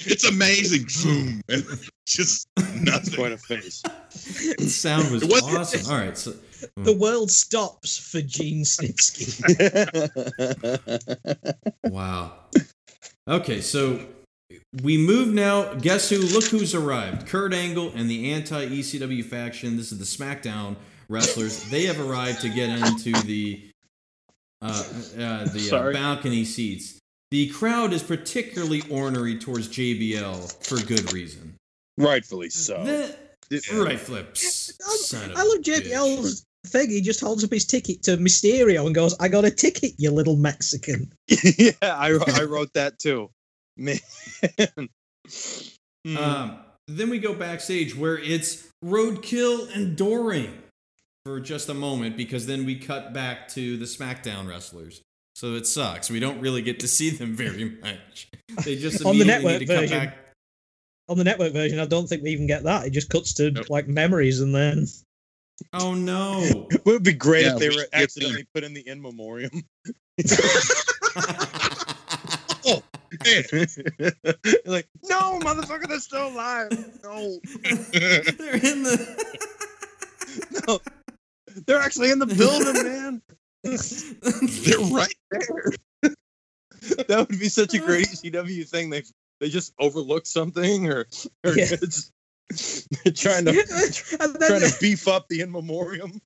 it's 0.06 0.26
amazing. 0.26 0.90
Zoom. 0.90 1.42
And 1.50 1.64
just 2.08 2.48
it's 2.58 2.74
nothing. 2.82 3.14
quite 3.14 3.32
a 3.32 3.38
face. 3.38 3.82
the 4.58 4.68
sound 4.68 5.12
was 5.12 5.24
wasn't- 5.24 5.58
awesome. 5.58 5.92
All 5.92 5.98
right, 6.00 6.18
so 6.18 6.34
The 6.78 6.94
world 6.98 7.30
stops 7.32 7.98
for 7.98 8.22
Gene 8.22 8.64
Snitsky. 8.64 9.40
Wow. 11.86 12.34
Okay, 13.28 13.62
so 13.62 14.00
we 14.82 14.98
move 14.98 15.34
now. 15.34 15.74
Guess 15.76 16.10
who? 16.10 16.18
Look 16.20 16.46
who's 16.46 16.74
arrived. 16.74 17.28
Kurt 17.28 17.54
Angle 17.54 17.92
and 17.96 18.10
the 18.10 18.32
anti 18.32 18.66
ECW 18.68 19.24
faction. 19.24 19.78
This 19.78 19.92
is 19.92 20.00
the 20.00 20.06
SmackDown 20.06 20.76
wrestlers. 21.10 21.70
They 21.70 21.86
have 21.86 22.00
arrived 22.00 22.42
to 22.42 22.50
get 22.50 22.70
into 22.70 23.12
the 23.24 23.70
uh, 24.62 24.84
uh, 25.20 25.46
the 25.46 25.70
uh, 25.74 25.92
balcony 25.94 26.46
seats. 26.46 27.00
The 27.32 27.50
crowd 27.50 27.94
is 27.94 28.04
particularly 28.04 28.84
ornery 28.90 29.38
towards 29.40 29.68
JBL 29.70 30.66
for 30.66 30.78
good 30.86 31.12
reason. 31.12 31.56
Rightfully 31.98 32.50
so. 32.50 32.84
The- 32.84 33.16
Yeah. 33.50 33.78
right, 33.80 34.00
flips. 34.00 34.72
Son 34.80 35.32
of 35.32 35.38
I 35.38 35.44
love 35.44 35.58
a 35.58 35.62
bitch. 35.62 35.92
JBL's 35.92 36.46
thing. 36.66 36.90
He 36.90 37.02
just 37.02 37.20
holds 37.20 37.44
up 37.44 37.52
his 37.52 37.66
ticket 37.66 38.02
to 38.04 38.18
Mysterio 38.18 38.86
and 38.86 38.96
goes, 38.96 39.16
I 39.20 39.28
got 39.28 39.46
a 39.46 39.52
ticket, 39.52 39.92
you 39.98 40.10
little 40.12 40.38
Mexican. 40.38 41.12
yeah, 41.28 41.72
I, 41.82 42.18
I 42.36 42.44
wrote 42.44 42.72
that 42.74 42.98
too. 43.00 43.30
Man. 43.78 44.00
Hmm. 46.06 46.18
Um, 46.18 46.58
then 46.88 47.10
we 47.10 47.20
go 47.20 47.34
backstage 47.34 47.96
where 47.96 48.18
it's 48.18 48.68
Roadkill 48.84 49.74
and 49.76 49.96
Doring 49.96 50.63
for 51.26 51.40
just 51.40 51.70
a 51.70 51.74
moment 51.74 52.18
because 52.18 52.46
then 52.46 52.66
we 52.66 52.76
cut 52.78 53.14
back 53.14 53.48
to 53.50 53.78
the 53.78 53.86
SmackDown 53.86 54.48
wrestlers. 54.48 55.02
So 55.36 55.56
it 55.56 55.66
sucks. 55.66 56.10
We 56.10 56.20
don't 56.20 56.40
really 56.42 56.62
get 56.62 56.80
to 56.82 56.88
see 56.88 57.10
them 57.12 57.34
very 57.36 57.78
much. 57.82 58.28
They 58.66 58.76
just 58.76 59.06
On 59.06 59.18
the 59.18 59.26
network 59.26 59.60
need 59.62 59.68
to 59.68 59.78
version. 59.78 60.00
back. 60.00 60.18
On 61.10 61.18
the 61.18 61.24
network 61.24 61.54
version, 61.54 61.80
I 61.80 61.86
don't 61.86 62.08
think 62.08 62.24
we 62.24 62.32
even 62.32 62.48
get 62.48 62.64
that. 62.64 62.86
It 62.86 62.92
just 62.92 63.10
cuts 63.10 63.34
to 63.36 63.52
Nope. 63.52 63.70
like 63.70 63.88
memories 63.88 64.42
and 64.42 64.54
then 64.54 64.86
Oh 65.74 65.94
no! 65.94 66.42
it 66.72 66.86
would 66.86 67.04
be 67.04 67.14
great 67.14 67.46
Yeah, 67.46 67.54
if 67.54 67.60
they 67.60 67.70
we 67.70 67.76
were 67.76 67.82
should 67.84 67.92
get 67.92 68.02
accidentally 68.04 68.48
put 68.54 68.64
in 68.64 68.74
the 68.74 68.88
in 68.88 69.02
memoriam. 69.02 69.52
Oh, 72.66 72.82
like, 74.66 74.88
no, 75.04 75.38
motherfucker, 75.42 75.86
they're 75.88 76.00
still 76.00 76.30
alive. 76.30 76.70
No, 77.04 77.40
They're 77.92 78.56
in 78.56 78.84
the. 78.84 79.36
no, 80.66 80.80
they're 81.66 81.80
actually 81.82 82.12
in 82.12 82.20
the 82.20 82.26
building, 82.26 82.84
man. 82.84 83.22
They're 83.64 84.80
right 84.94 85.16
there. 85.32 85.72
That 87.08 87.28
would 87.30 87.40
be 87.40 87.48
such 87.48 87.74
a 87.74 87.80
great 87.80 88.08
ECW 88.12 88.68
thing. 88.68 88.90
They 88.90 89.04
they 89.40 89.48
just 89.50 89.74
overlooked 89.80 90.28
something, 90.28 90.88
or, 90.90 91.06
or 91.46 91.58
Yeah. 91.58 91.68
it's, 91.82 92.12
they're 93.04 93.14
trying 93.14 93.46
to 93.46 93.54
trying 93.54 94.70
to 94.70 94.76
beef 94.82 95.08
up 95.08 95.30
the 95.30 95.40
in 95.40 95.50
memoriam. 95.52 96.20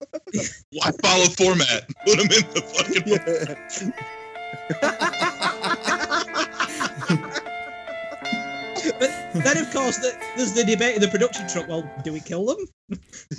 Why 0.71 0.91
follow 1.03 1.25
format? 1.25 1.87
Put 2.05 2.17
them 2.17 2.31
in 2.31 2.43
the 2.53 2.61
fucking. 2.73 3.93
But 8.99 9.43
then, 9.43 9.57
of 9.57 9.71
course, 9.71 9.97
the, 9.97 10.17
there's 10.35 10.53
the 10.53 10.63
debate 10.63 10.95
in 10.95 11.01
the 11.01 11.07
production 11.07 11.47
truck. 11.47 11.67
Well, 11.67 11.89
do 12.03 12.11
we 12.13 12.19
kill 12.19 12.45
them? 12.45 12.57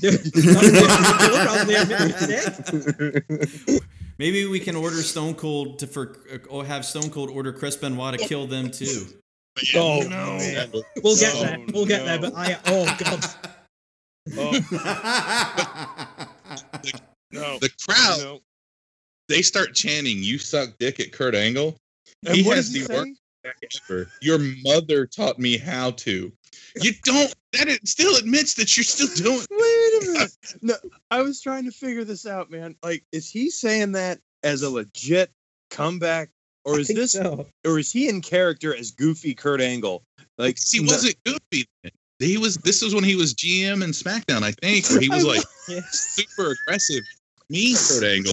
do, 0.00 0.10
do 0.18 0.30
we 0.34 0.42
kill 0.42 0.52
them 0.52 1.02
rather 1.46 1.64
than 1.64 1.82
admit 1.82 1.88
they're 1.88 3.20
dead? 3.68 3.82
Maybe 4.18 4.46
we 4.46 4.58
can 4.60 4.74
order 4.76 4.96
Stone 4.96 5.34
Cold 5.34 5.78
to 5.80 5.86
for 5.86 6.24
uh, 6.32 6.38
or 6.50 6.64
have 6.64 6.84
Stone 6.84 7.10
Cold 7.10 7.30
order 7.30 7.52
Chris 7.52 7.76
Benoit 7.76 8.18
to 8.18 8.26
kill 8.26 8.46
them 8.46 8.70
too. 8.70 9.06
Oh 9.74 10.00
no. 10.02 10.36
man. 10.38 10.70
We'll 11.02 11.16
get 11.16 11.34
Oh, 11.34 11.42
there. 11.44 11.58
We'll 11.72 11.86
get 11.86 12.04
there. 12.04 12.18
But 12.18 12.34
I, 12.36 12.58
oh 12.66 12.96
god, 12.98 13.24
Oh 14.36 14.52
no. 17.32 17.58
The 17.58 17.70
crowd, 17.86 18.18
no. 18.18 18.40
they 19.28 19.42
start 19.42 19.74
chanting, 19.74 20.22
"You 20.22 20.38
suck 20.38 20.70
dick" 20.78 21.00
at 21.00 21.12
Kurt 21.12 21.34
Angle. 21.34 21.76
And 22.26 22.36
He 22.36 22.42
what 22.42 22.56
has 22.56 22.72
he 22.72 22.80
the 22.80 22.86
say? 22.86 22.94
worst 22.94 23.20
ever. 23.44 24.10
Your 24.20 24.38
mother 24.62 25.06
taught 25.06 25.38
me 25.38 25.56
how 25.58 25.92
to. 25.92 26.32
You 26.82 26.92
don't. 27.04 27.34
That 27.52 27.68
it 27.68 27.86
still 27.88 28.16
admits 28.16 28.54
that 28.54 28.76
you're 28.76 28.84
still 28.84 29.08
doing. 29.14 29.46
Wait 29.50 30.02
a 30.02 30.12
minute. 30.12 30.32
No, 30.60 30.74
I 31.10 31.22
was 31.22 31.40
trying 31.40 31.64
to 31.64 31.70
figure 31.70 32.04
this 32.04 32.26
out, 32.26 32.50
man. 32.50 32.76
Like, 32.82 33.04
is 33.12 33.30
he 33.30 33.50
saying 33.50 33.92
that 33.92 34.20
as 34.42 34.62
a 34.62 34.70
legit 34.70 35.30
comeback, 35.70 36.30
or 36.64 36.78
is 36.78 36.88
this, 36.88 37.12
so. 37.12 37.46
or 37.64 37.78
is 37.78 37.90
he 37.90 38.08
in 38.08 38.20
character 38.20 38.74
as 38.74 38.90
Goofy 38.90 39.34
Kurt 39.34 39.60
Angle? 39.60 40.02
Like, 40.36 40.58
he 40.70 40.80
wasn't 40.80 41.16
goofy. 41.24 41.66
Then. 41.82 41.92
He 42.18 42.36
was. 42.36 42.56
This 42.56 42.82
was 42.82 42.94
when 42.94 43.04
he 43.04 43.16
was 43.16 43.34
GM 43.34 43.82
in 43.82 43.90
SmackDown, 43.90 44.42
I 44.42 44.52
think, 44.52 44.88
where 44.90 45.00
he 45.00 45.08
was 45.08 45.24
like 45.24 45.42
Yeah. 45.68 45.80
super 45.90 46.52
aggressive, 46.52 47.04
mean 47.48 47.76
Kurt 47.76 48.04
Angle. 48.04 48.32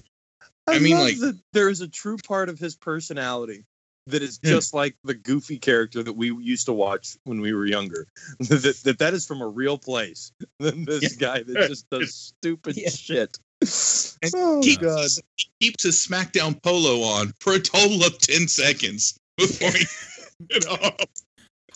I, 0.67 0.75
I 0.75 0.79
mean, 0.79 0.97
like- 0.97 1.19
that 1.19 1.39
there 1.53 1.69
is 1.69 1.81
a 1.81 1.87
true 1.87 2.17
part 2.17 2.49
of 2.49 2.59
his 2.59 2.75
personality 2.75 3.65
that 4.07 4.21
is 4.21 4.39
Yeah. 4.43 4.51
just 4.51 4.73
like 4.73 4.95
the 5.03 5.13
Goofy 5.13 5.57
character 5.57 6.03
that 6.03 6.13
we 6.13 6.33
used 6.35 6.65
to 6.67 6.73
watch 6.73 7.17
when 7.23 7.41
we 7.41 7.53
were 7.53 7.65
younger. 7.65 8.07
that, 8.39 8.79
that 8.83 8.99
that 8.99 9.13
is 9.13 9.25
from 9.25 9.41
a 9.41 9.47
real 9.47 9.77
place. 9.77 10.31
Than 10.59 10.85
this 10.85 11.15
guy 11.15 11.43
that 11.43 11.67
just 11.67 11.89
does 11.89 12.13
stupid 12.39 12.77
Yeah. 12.77 12.89
shit. 12.89 13.37
And 13.61 14.31
oh 14.35 14.61
he 14.61 14.75
god. 14.75 15.09
He 15.37 15.49
keeps 15.59 15.83
his 15.83 16.05
SmackDown 16.05 16.61
polo 16.61 17.01
on 17.01 17.33
for 17.39 17.53
a 17.53 17.59
total 17.59 18.03
of 18.03 18.17
ten 18.19 18.47
seconds 18.47 19.17
before 19.37 19.71
he. 19.71 19.85
You 20.49 20.59
know, 20.65 20.91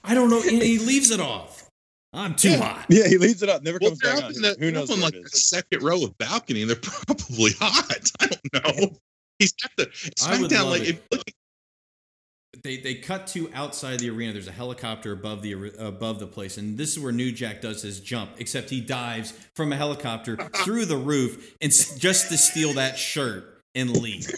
I 0.04 0.14
don't 0.14 0.30
know. 0.30 0.42
He 0.42 0.80
leaves 0.80 1.12
it 1.12 1.22
off. 1.22 1.66
I'm 2.12 2.36
too 2.36 2.58
hot. 2.58 2.86
Yeah, 2.90 3.08
he 3.08 3.18
leaves 3.18 3.42
it 3.44 3.50
up. 3.50 3.64
Never 3.64 3.78
well, 3.82 3.92
comes 3.92 4.02
back 4.02 4.18
up 4.18 4.24
on. 4.26 4.34
the, 4.34 4.56
Who 4.60 4.72
knows 4.72 4.92
on 4.92 5.00
like 5.00 5.14
the 5.14 5.30
second 5.30 5.82
row 5.84 6.04
of 6.04 6.18
balcony, 6.18 6.62
and 6.62 6.70
they're 6.70 6.78
probably 6.78 7.52
hot. 7.60 8.12
I 8.20 8.28
don't 8.28 8.54
know. 8.82 8.98
He's 9.40 9.54
got 9.54 9.72
the 9.78 9.86
SmackDown 9.86 10.70
like 10.70 10.82
if 10.84 11.00
look 11.12 11.24
they 12.64 12.78
they 12.78 12.96
cut 12.96 13.28
to 13.28 13.52
outside 13.54 14.00
the 14.00 14.10
arena. 14.10 14.34
There's 14.34 14.48
a 14.48 14.52
helicopter 14.52 15.12
above 15.12 15.42
the 15.42 15.74
above 15.78 16.20
the 16.20 16.28
place, 16.28 16.58
and 16.58 16.78
this 16.78 16.96
is 16.96 17.00
where 17.00 17.12
New 17.12 17.32
Jack 17.32 17.62
does 17.62 17.82
his 17.82 18.00
jump. 18.00 18.32
Except 18.38 18.70
he 18.70 18.82
dives 18.82 19.34
from 19.56 19.72
a 19.72 19.76
helicopter 19.76 20.38
through 20.64 20.86
the 20.86 20.98
roof 20.98 21.56
and 21.62 21.72
just 21.72 22.30
to 22.30 22.38
steal 22.38 22.74
that 22.74 22.98
shirt 22.98 23.62
and 23.76 23.92
leave. 23.92 24.26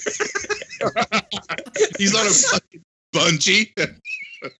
He's 1.98 2.16
on 2.16 2.28
a 2.28 2.30
fucking 2.30 2.84
bungee. 3.14 3.72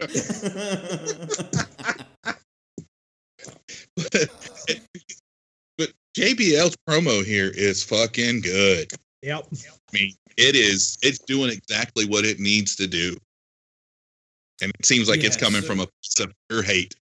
but 5.78 5.92
JBL's 6.16 6.78
promo 6.88 7.26
here 7.26 7.52
is 7.54 7.84
fucking 7.84 8.42
good. 8.42 8.92
Yep. 9.24 9.48
I 9.52 9.94
mean, 9.94 10.14
it 10.38 10.56
is. 10.56 10.98
It's 11.02 11.20
doing 11.20 11.52
exactly 11.52 12.06
what 12.06 12.26
it 12.26 12.40
needs 12.40 12.76
to 12.78 12.88
do, 12.88 13.18
and 14.62 14.72
it 14.80 14.86
seems 14.86 15.10
like 15.10 15.24
it's 15.24 15.38
coming 15.38 15.62
so- 15.62 15.68
from 15.68 15.80
a 15.80 15.86
place 15.88 16.20
of 16.28 16.34
pure 16.50 16.64
hate. 16.64 16.94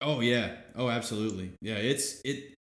oh 0.00 0.20
yeah. 0.20 0.56
Oh, 0.76 0.88
absolutely. 0.88 1.52
Yeah. 1.60 1.76
It's 1.76 2.20
it 2.24 2.54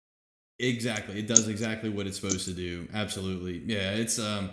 exactly. 0.60 1.18
It 1.20 1.28
does 1.28 1.48
exactly 1.48 1.90
what 1.90 2.06
it's 2.08 2.20
supposed 2.20 2.46
to 2.46 2.54
do. 2.54 2.88
Absolutely. 2.94 3.60
Yeah. 3.66 3.92
It's 3.92 4.20
um. 4.20 4.52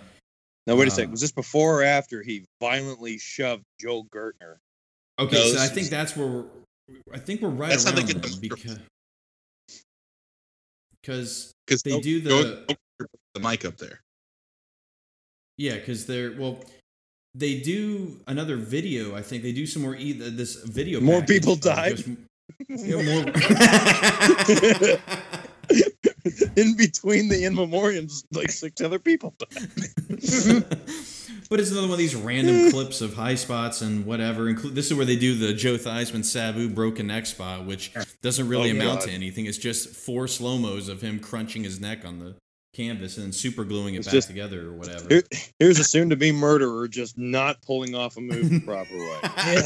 Now 0.66 0.76
wait 0.76 0.88
a 0.88 0.92
Uh, 0.92 0.94
sec. 0.94 1.10
Was 1.10 1.20
this 1.20 1.32
before 1.32 1.80
or 1.80 1.82
after 1.82 2.22
he 2.22 2.44
violently 2.60 3.18
shoved 3.18 3.64
Joe 3.80 4.04
Gertner? 4.14 4.56
Okay, 5.18 5.36
No, 5.36 5.54
so 5.54 5.60
I 5.62 5.66
think 5.66 5.82
is- 5.86 5.90
that's 5.90 6.16
where 6.16 6.26
we're. 6.28 6.44
I 7.12 7.18
think 7.18 7.42
we're 7.42 7.48
right 7.50 7.70
That's 7.70 7.84
how 7.84 7.90
they 7.92 8.02
around 8.02 8.22
then 8.22 8.40
because 8.40 8.78
because 11.02 11.52
Because 11.66 11.82
they 11.82 12.00
do 12.00 12.20
the 12.20 12.76
the 13.34 13.40
mic 13.40 13.64
up 13.64 13.76
there. 13.76 14.00
yeah 15.58 15.74
because 15.74 16.06
they're 16.06 16.32
well 16.38 16.62
they 17.38 17.60
do 17.60 18.20
another 18.26 18.56
video. 18.56 19.14
I 19.16 19.22
think 19.22 19.42
they 19.42 19.52
do 19.52 19.66
some 19.66 19.82
more 19.82 19.94
e- 19.96 20.12
this 20.12 20.56
video. 20.64 21.00
More 21.00 21.22
people 21.22 21.56
die. 21.56 21.94
yeah, 22.68 23.02
more. 23.02 23.24
In 26.56 26.76
between 26.76 27.28
the 27.28 27.44
in 27.44 27.54
memoriams, 27.54 28.24
like 28.32 28.50
six 28.50 28.80
other 28.80 28.98
people. 28.98 29.34
but 29.38 29.48
it's 31.60 31.70
another 31.70 31.86
one 31.86 31.92
of 31.92 31.98
these 31.98 32.14
random 32.16 32.70
clips 32.72 33.00
of 33.00 33.14
high 33.14 33.34
spots 33.36 33.80
and 33.82 34.04
whatever. 34.04 34.52
This 34.52 34.90
is 34.90 34.94
where 34.94 35.06
they 35.06 35.16
do 35.16 35.34
the 35.36 35.52
Joe 35.54 35.76
Theismann 35.76 36.24
Sabu 36.24 36.68
broken 36.68 37.06
neck 37.06 37.26
spot, 37.26 37.64
which 37.66 37.92
doesn't 38.22 38.48
really 38.48 38.70
Oh, 38.72 38.74
amount 38.74 39.00
God. 39.00 39.08
to 39.08 39.12
anything. 39.14 39.46
It's 39.46 39.58
just 39.58 39.90
four 39.90 40.26
slow 40.26 40.58
mos 40.58 40.88
of 40.88 41.00
him 41.00 41.18
crunching 41.20 41.64
his 41.64 41.80
neck 41.80 42.04
on 42.04 42.18
the 42.18 42.34
canvas 42.78 43.16
and 43.16 43.26
then 43.26 43.32
super 43.32 43.64
gluing 43.64 43.94
it 43.94 43.98
It's 43.98 44.06
back 44.06 44.12
just- 44.14 44.28
together 44.28 44.68
or 44.68 44.72
whatever. 44.72 45.06
Here, 45.08 45.22
here's 45.58 45.78
a 45.78 45.84
soon-to-be 45.84 46.32
murderer 46.32 46.86
just 46.88 47.18
not 47.18 47.60
pulling 47.62 47.94
off 47.94 48.16
a 48.16 48.20
move 48.20 48.48
the 48.50 48.60
proper 48.60 48.96
way. 48.96 49.18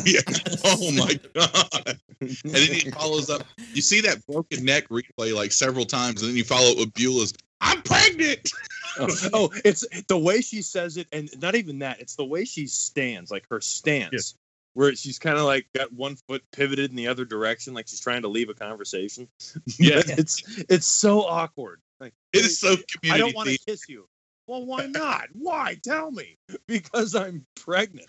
yeah. 0.07 0.21
Oh 0.65 0.91
my 0.93 1.19
god! 1.35 1.99
And 2.21 2.31
then 2.45 2.67
he 2.73 2.91
follows 2.91 3.29
up. 3.31 3.43
You 3.75 3.83
see 3.83 4.01
that 4.03 4.25
broken 4.27 4.65
neck 4.65 4.89
replay 4.89 5.35
like 5.35 5.53
several 5.53 5.85
times, 5.85 6.23
and 6.23 6.31
then 6.31 6.37
you 6.37 6.45
follow 6.45 6.71
it 6.71 6.79
with 6.79 6.93
Beulah's. 6.95 7.35
I'm 7.61 7.83
pregnant. 7.83 8.51
Oh, 8.99 9.09
oh, 9.33 9.51
it's 9.65 9.87
the 10.09 10.19
way 10.19 10.41
she 10.41 10.63
says 10.63 10.97
it, 10.97 11.07
and 11.13 11.29
not 11.41 11.55
even 11.55 11.79
that. 11.81 12.01
It's 12.01 12.17
the 12.17 12.25
way 12.25 12.45
she 12.45 12.67
stands, 12.67 13.31
like 13.31 13.45
her 13.51 13.61
stance, 13.61 14.35
where 14.75 14.95
she's 14.95 15.19
kind 15.19 15.39
of 15.39 15.45
like 15.45 15.67
got 15.75 15.93
one 15.93 16.17
foot 16.29 16.43
pivoted 16.53 16.91
in 16.91 16.97
the 16.97 17.07
other 17.09 17.25
direction, 17.25 17.73
like 17.75 17.89
she's 17.89 18.01
trying 18.01 18.23
to 18.23 18.29
leave 18.29 18.49
a 18.49 18.55
conversation. 18.55 19.29
Yeah. 19.79 20.03
it's 20.07 20.43
it's 20.69 20.87
so 20.87 21.23
awkward. 21.23 21.81
Like 22.03 22.15
It 22.33 22.45
is 22.45 22.59
so 22.59 22.75
I 23.13 23.17
don't 23.17 23.35
want 23.37 23.49
to 23.49 23.59
kiss 23.65 23.89
you. 23.89 24.09
Well, 24.49 24.67
why 24.67 24.87
not? 24.87 25.29
Why? 25.35 25.77
Tell 25.83 26.11
me. 26.11 26.37
Because 26.67 27.15
I'm 27.15 27.47
pregnant. 27.55 28.09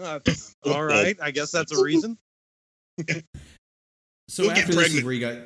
Uh, 0.00 0.20
all 0.64 0.84
right. 0.84 1.16
I 1.20 1.32
guess 1.32 1.50
that's 1.50 1.76
a 1.76 1.82
reason. 1.82 2.16
So 4.28 4.44
You'll 4.44 4.52
after 4.52 4.74
this 4.74 4.94
is 4.94 5.04
where 5.04 5.12
you 5.12 5.20
got 5.20 5.38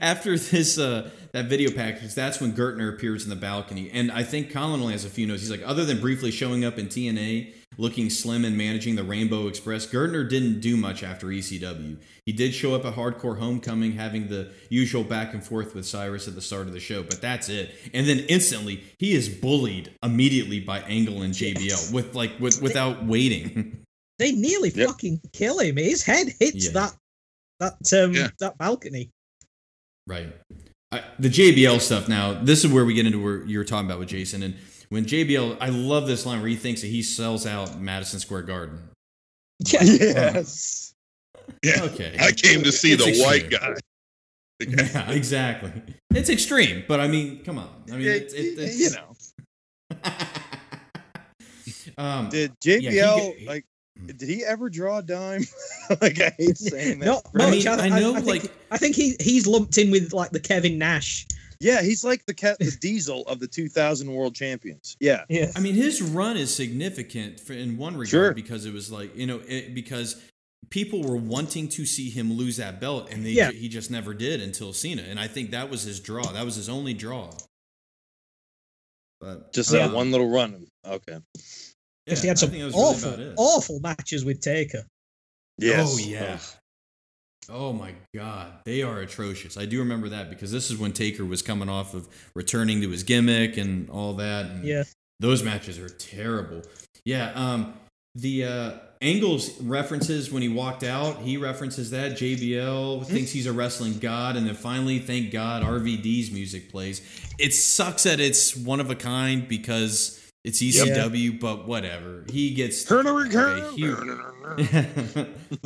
after 0.00 0.38
this 0.38 0.78
uh 0.78 1.10
that 1.32 1.46
video 1.46 1.70
package, 1.70 2.14
that's 2.14 2.40
when 2.40 2.52
Gertner 2.52 2.94
appears 2.94 3.24
in 3.24 3.30
the 3.30 3.36
balcony. 3.36 3.90
And 3.90 4.10
I 4.10 4.22
think 4.22 4.50
Colin 4.50 4.80
only 4.80 4.92
has 4.92 5.04
a 5.04 5.10
few 5.10 5.26
notes. 5.26 5.42
He's 5.42 5.50
like, 5.50 5.62
other 5.64 5.84
than 5.84 6.00
briefly 6.00 6.30
showing 6.30 6.64
up 6.64 6.78
in 6.78 6.86
TNA, 6.86 7.52
looking 7.78 8.10
slim 8.10 8.44
and 8.44 8.56
managing 8.56 8.96
the 8.96 9.04
Rainbow 9.04 9.46
Express, 9.46 9.86
Gertner 9.86 10.28
didn't 10.28 10.60
do 10.60 10.76
much 10.76 11.02
after 11.02 11.28
ECW. 11.28 11.98
He 12.26 12.32
did 12.32 12.52
show 12.52 12.74
up 12.74 12.84
at 12.84 12.94
Hardcore 12.94 13.38
Homecoming, 13.38 13.92
having 13.92 14.28
the 14.28 14.50
usual 14.68 15.04
back 15.04 15.32
and 15.34 15.42
forth 15.44 15.74
with 15.74 15.86
Cyrus 15.86 16.28
at 16.28 16.34
the 16.34 16.40
start 16.40 16.66
of 16.66 16.72
the 16.72 16.80
show, 16.80 17.02
but 17.02 17.20
that's 17.20 17.48
it. 17.48 17.70
And 17.94 18.06
then 18.06 18.20
instantly, 18.28 18.82
he 18.98 19.12
is 19.12 19.28
bullied 19.28 19.92
immediately 20.02 20.60
by 20.60 20.80
Angle 20.80 21.22
and 21.22 21.32
JBL 21.32 21.92
with 21.92 22.14
like 22.14 22.38
with 22.40 22.60
without 22.62 23.04
waiting. 23.06 23.76
They 24.18 24.32
nearly 24.32 24.68
Yep. 24.68 24.86
fucking 24.86 25.20
kill 25.32 25.60
him. 25.60 25.78
His 25.78 26.02
head 26.02 26.26
hits 26.38 26.66
Yeah. 26.66 26.72
that 26.72 26.94
that 27.58 28.02
um 28.04 28.12
Yeah. 28.12 28.28
that 28.40 28.58
balcony. 28.58 29.08
Right. 30.06 30.28
I, 30.92 31.02
the 31.18 31.30
JBL 31.30 31.80
stuff 31.80 32.06
now, 32.06 32.34
this 32.34 32.62
is 32.62 32.70
where 32.70 32.84
we 32.84 32.92
get 32.92 33.06
into 33.06 33.18
where 33.22 33.42
you 33.46 33.56
were 33.56 33.64
talking 33.64 33.86
about 33.86 33.98
with 33.98 34.08
Jason. 34.08 34.42
And 34.42 34.56
when 34.90 35.04
JBL, 35.06 35.56
I 35.60 35.68
love 35.70 36.06
this 36.06 36.26
line 36.26 36.40
where 36.40 36.48
he 36.48 36.56
thinks 36.56 36.82
that 36.82 36.88
he 36.88 37.02
sells 37.02 37.46
out 37.46 37.80
Madison 37.80 38.20
Square 38.20 38.42
Garden. 38.42 38.78
Yeah. 39.66 39.82
Yes. 39.84 40.92
Yeah. 41.64 41.82
Okay. 41.82 42.16
I 42.20 42.30
came 42.32 42.62
to 42.62 42.70
see 42.72 42.92
It's 42.92 43.04
the 43.04 43.22
white 43.24 43.44
extreme. 43.44 43.74
guy. 43.74 43.80
The 44.60 44.66
guy- 44.66 44.82
Yeah, 44.92 45.10
exactly. 45.12 45.72
It's 46.14 46.28
extreme, 46.28 46.84
but 46.86 47.00
I 47.00 47.08
mean, 47.08 47.42
come 47.44 47.58
on. 47.58 47.70
I 47.88 47.92
mean, 47.92 48.02
Yeah, 48.02 48.12
it's, 48.12 48.34
it, 48.34 48.58
it's 48.58 48.78
you 48.78 48.90
know. 48.90 49.16
um, 51.98 52.28
Did 52.28 52.52
Yeah, 52.64 52.78
JBL 52.90 53.36
he- 53.36 53.46
like? 53.46 53.64
Did 54.06 54.22
he 54.28 54.44
ever 54.44 54.70
draw 54.70 54.98
a 54.98 55.02
dime? 55.02 55.44
like 56.00 56.20
I 56.20 56.32
hate 56.38 56.56
saying 56.56 57.00
that. 57.00 57.06
Not 57.06 57.26
I 57.38 57.50
mean, 57.50 57.68
I 57.68 57.88
know, 58.00 58.14
think, 58.14 58.26
like- 58.26 58.52
I 58.70 58.78
think 58.78 58.96
he 58.96 59.14
he's 59.20 59.46
lumped 59.46 59.76
in 59.78 59.90
with 59.90 60.12
like 60.14 60.30
the 60.30 60.40
Kevin 60.40 60.78
Nash. 60.78 61.26
Yeah, 61.60 61.82
he's 61.82 62.02
like 62.04 62.24
the 62.24 62.32
cat, 62.34 62.58
the 62.58 62.70
Diesel 62.80 63.22
of 63.26 63.38
the 63.38 63.46
2000 63.46 64.10
World 64.10 64.34
Champions. 64.34 64.96
Yeah. 64.98 65.24
Yeah. 65.28 65.52
I 65.54 65.60
mean, 65.60 65.74
his 65.74 66.00
run 66.00 66.36
is 66.38 66.54
significant 66.54 67.38
for, 67.38 67.52
in 67.52 67.76
one 67.76 67.92
regard 67.94 68.08
Sure. 68.08 68.32
because 68.34 68.64
it 68.64 68.72
was 68.72 68.90
like 68.90 69.14
you 69.14 69.26
know 69.26 69.40
it, 69.46 69.74
because 69.74 70.22
people 70.70 71.02
were 71.02 71.16
wanting 71.16 71.68
to 71.68 71.84
see 71.84 72.08
him 72.08 72.32
lose 72.32 72.56
that 72.56 72.80
belt, 72.80 73.10
and 73.12 73.24
they, 73.26 73.30
Yeah. 73.30 73.50
he 73.50 73.68
just 73.68 73.90
never 73.90 74.14
did 74.14 74.40
until 74.40 74.72
Cena, 74.72 75.02
and 75.02 75.20
I 75.20 75.28
think 75.28 75.50
that 75.50 75.68
was 75.68 75.82
his 75.82 76.00
draw. 76.00 76.22
That 76.32 76.44
was 76.44 76.54
his 76.56 76.68
only 76.68 76.94
draw. 76.94 77.30
But 79.20 79.52
Just 79.52 79.72
oh, 79.72 79.76
Yeah. 79.76 79.88
that 79.88 79.94
one 79.94 80.10
little 80.10 80.30
run. 80.30 80.66
Okay. 80.86 81.18
yeah, 82.06 82.14
he 82.16 82.26
had 82.26 82.38
some 82.38 82.50
think 82.50 82.60
that 82.62 82.74
was 82.74 83.04
really 83.04 83.32
awful, 83.32 83.34
awful 83.36 83.80
matches 83.80 84.24
with 84.24 84.40
Taker. 84.40 84.84
Yes. 85.58 85.88
Oh 85.92 85.98
yeah. 85.98 86.38
Oh. 86.40 86.59
Oh 87.52 87.72
my 87.72 87.94
God, 88.14 88.52
they 88.64 88.82
are 88.82 89.00
atrocious. 89.00 89.56
I 89.56 89.66
do 89.66 89.78
remember 89.80 90.08
that 90.10 90.30
because 90.30 90.52
this 90.52 90.70
is 90.70 90.78
when 90.78 90.92
Taker 90.92 91.24
was 91.24 91.42
coming 91.42 91.68
off 91.68 91.94
of 91.94 92.08
returning 92.34 92.80
to 92.82 92.90
his 92.90 93.02
gimmick 93.02 93.56
and 93.56 93.88
all 93.90 94.14
that. 94.14 94.46
And 94.46 94.64
Yeah. 94.64 94.84
those 95.18 95.42
matches 95.42 95.78
are 95.78 95.88
terrible. 95.88 96.62
Yeah, 97.04 97.32
um, 97.34 97.74
the 98.14 98.44
uh, 98.44 98.72
Angles 99.02 99.58
references 99.62 100.30
when 100.30 100.42
he 100.42 100.48
walked 100.48 100.82
out. 100.84 101.22
He 101.22 101.36
references 101.38 101.90
that 101.90 102.12
JBL 102.12 103.06
thinks 103.06 103.30
he's 103.30 103.46
a 103.46 103.52
wrestling 103.52 103.98
god, 103.98 104.36
and 104.36 104.46
then 104.46 104.54
finally, 104.54 104.98
thank 104.98 105.30
God, 105.30 105.62
RVD's 105.62 106.30
music 106.30 106.70
plays. 106.70 107.00
It 107.38 107.54
sucks 107.54 108.02
that 108.02 108.20
it's 108.20 108.54
one 108.56 108.78
of 108.80 108.90
a 108.90 108.94
kind 108.94 109.48
because 109.48 110.19
it's 110.44 110.62
ECW, 110.62 111.38
but 111.38 111.66
whatever. 111.66 112.24
He 112.30 112.54
gets 112.54 112.84
Turn 112.84 113.06
a 113.06 113.14
a 113.14 113.28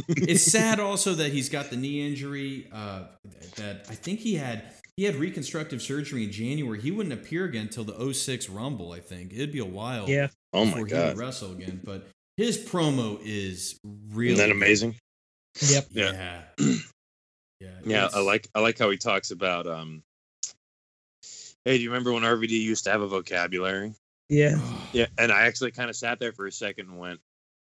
it's 0.08 0.50
sad 0.50 0.80
also 0.80 1.14
that 1.14 1.32
he's 1.32 1.48
got 1.48 1.70
the 1.70 1.76
knee 1.76 2.06
injury. 2.06 2.68
Uh, 2.72 3.04
that 3.56 3.86
I 3.88 3.94
think 3.94 4.20
he 4.20 4.34
had 4.34 4.72
he 4.96 5.04
had 5.04 5.16
reconstructive 5.16 5.80
surgery 5.80 6.24
in 6.24 6.32
January. 6.32 6.80
He 6.80 6.90
wouldn't 6.90 7.12
appear 7.12 7.44
again 7.44 7.62
until 7.62 7.84
the 7.84 8.12
06 8.12 8.48
Rumble. 8.48 8.92
I 8.92 9.00
think 9.00 9.32
it'd 9.32 9.52
be 9.52 9.58
a 9.60 9.64
while 9.64 10.08
Yeah. 10.08 10.28
Oh 10.52 10.64
my 10.64 10.70
before 10.72 10.86
he 10.86 10.92
god. 10.92 11.08
would 11.08 11.18
wrestle 11.18 11.52
again. 11.52 11.80
But 11.82 12.08
his 12.36 12.58
promo 12.58 13.20
is 13.24 13.78
really 14.12 14.32
Isn't 14.34 14.48
that 14.48 14.54
amazing? 14.54 14.96
Yep. 15.68 15.86
Yeah, 15.92 16.12
Yeah. 16.12 16.42
yeah, 17.60 17.68
Yeah, 17.84 18.08
I 18.12 18.20
like 18.20 18.48
I 18.54 18.60
like 18.60 18.78
how 18.78 18.90
he 18.90 18.96
talks 18.96 19.30
about 19.30 19.66
um 19.66 20.02
Hey, 21.64 21.78
do 21.78 21.82
you 21.82 21.90
remember 21.90 22.12
when 22.12 22.22
RVD 22.24 22.50
used 22.50 22.84
to 22.84 22.90
have 22.90 23.00
a 23.00 23.06
vocabulary? 23.06 23.94
Yeah. 24.28 24.58
Yeah, 24.92 25.06
and 25.18 25.30
I 25.32 25.42
actually 25.42 25.70
kind 25.72 25.90
of 25.90 25.96
sat 25.96 26.18
there 26.18 26.32
for 26.32 26.46
a 26.46 26.52
second 26.52 26.88
and 26.88 26.98
went, 26.98 27.20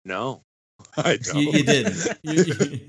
"No, 0.04 0.42
I 0.96 1.16
don't." 1.16 1.36
you, 1.42 1.50
you 1.52 1.64
did. 1.64 1.96
You- 2.22 2.44
you- 2.44 2.80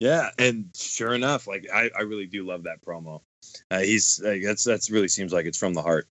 Yeah, 0.00 0.30
and 0.38 0.70
sure 0.74 1.14
enough, 1.14 1.46
like 1.46 1.68
I, 1.72 1.88
I 1.96 2.02
really 2.02 2.26
do 2.26 2.44
love 2.44 2.64
that 2.64 2.84
promo. 2.84 3.20
Uh, 3.70 3.78
he's 3.78 4.20
like, 4.24 4.42
that's 4.42 4.64
that's 4.64 4.90
really 4.90 5.06
seems 5.06 5.32
like 5.32 5.46
it's 5.46 5.56
from 5.58 5.72
the 5.72 5.82
heart. 5.82 6.08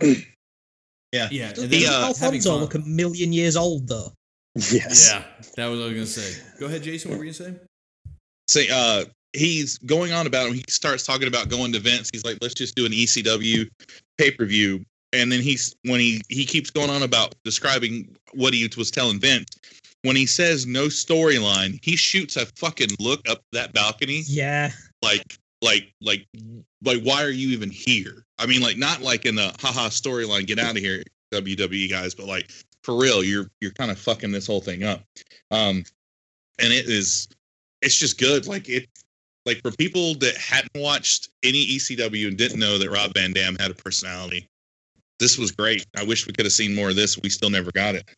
yeah, 0.00 1.28
and 1.30 1.54
Doesn't 1.54 1.70
then 1.70 1.82
uh, 1.92 2.06
Alfonso 2.06 2.56
look 2.56 2.74
a 2.74 2.78
million 2.80 3.32
years 3.34 3.54
old 3.56 3.86
though? 3.86 4.12
Yes. 4.54 5.10
Yeah, 5.12 5.22
that 5.56 5.66
was 5.66 5.78
what 5.78 5.84
I 5.86 5.88
was 5.88 5.94
gonna 5.94 6.06
say. 6.06 6.42
Go 6.58 6.66
ahead, 6.66 6.82
Jason. 6.82 7.10
What 7.10 7.18
were 7.18 7.24
you 7.26 7.32
gonna 7.34 7.50
say? 7.50 7.60
Say, 8.48 8.68
uh, 8.72 9.04
he's 9.34 9.76
going 9.78 10.12
on 10.12 10.26
about 10.26 10.48
him. 10.48 10.54
He 10.54 10.64
starts 10.70 11.04
talking 11.04 11.28
about 11.28 11.50
going 11.50 11.72
to 11.72 11.78
events. 11.78 12.08
He's 12.12 12.24
like, 12.24 12.38
let's 12.40 12.54
just 12.54 12.74
do 12.76 12.86
an 12.86 12.92
ECW 12.92 13.68
pay 14.16 14.30
per 14.30 14.46
view. 14.46 14.82
And 15.16 15.30
then 15.32 15.40
he's 15.40 15.74
when 15.84 16.00
he 16.00 16.20
he 16.28 16.44
keeps 16.44 16.70
going 16.70 16.90
on 16.90 17.02
about 17.02 17.34
describing 17.44 18.14
what 18.34 18.54
he 18.54 18.68
was 18.76 18.90
telling 18.90 19.18
Vince. 19.20 19.58
When 20.02 20.14
he 20.16 20.26
says 20.26 20.66
no 20.66 20.86
storyline, 20.86 21.78
he 21.82 21.96
shoots 21.96 22.36
a 22.36 22.46
fucking 22.46 22.90
look 23.00 23.28
up 23.28 23.42
that 23.52 23.72
balcony 23.72 24.22
Yeah. 24.26 24.70
like 25.02 25.22
like 25.62 25.92
like 26.00 26.26
like 26.84 27.02
why 27.02 27.24
are 27.24 27.30
you 27.30 27.48
even 27.48 27.70
here? 27.70 28.24
I 28.38 28.46
mean 28.46 28.60
like 28.60 28.76
not 28.76 29.00
like 29.02 29.26
in 29.26 29.34
the 29.34 29.54
haha 29.60 29.88
storyline, 29.88 30.46
get 30.46 30.58
out 30.58 30.76
of 30.76 30.82
here, 30.82 31.02
WWE 31.32 31.90
guys, 31.90 32.14
but 32.14 32.26
like 32.26 32.50
for 32.82 32.96
real, 32.96 33.24
you're 33.24 33.50
you're 33.60 33.72
kind 33.72 33.90
of 33.90 33.98
fucking 33.98 34.30
this 34.32 34.46
whole 34.46 34.60
thing 34.60 34.84
up. 34.84 35.02
Um 35.50 35.82
and 36.58 36.72
it 36.72 36.88
is 36.88 37.28
it's 37.82 37.96
just 37.96 38.18
good. 38.18 38.46
Like 38.46 38.68
it 38.68 38.86
like 39.44 39.60
for 39.62 39.70
people 39.72 40.14
that 40.16 40.36
hadn't 40.36 40.70
watched 40.76 41.30
any 41.42 41.66
ECW 41.66 42.28
and 42.28 42.36
didn't 42.36 42.58
know 42.60 42.78
that 42.78 42.90
Rob 42.90 43.12
Van 43.14 43.32
Dam 43.32 43.56
had 43.58 43.70
a 43.70 43.74
personality, 43.74 44.46
this 45.18 45.38
was 45.38 45.50
great. 45.50 45.86
I 45.96 46.04
wish 46.04 46.26
we 46.26 46.32
could 46.32 46.46
have 46.46 46.52
seen 46.52 46.74
more 46.74 46.90
of 46.90 46.96
this. 46.96 47.18
We 47.18 47.30
still 47.30 47.50
never 47.50 47.70
got 47.72 47.94
it. 47.94 48.08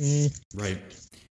Mm. 0.00 0.40
Right. 0.54 0.78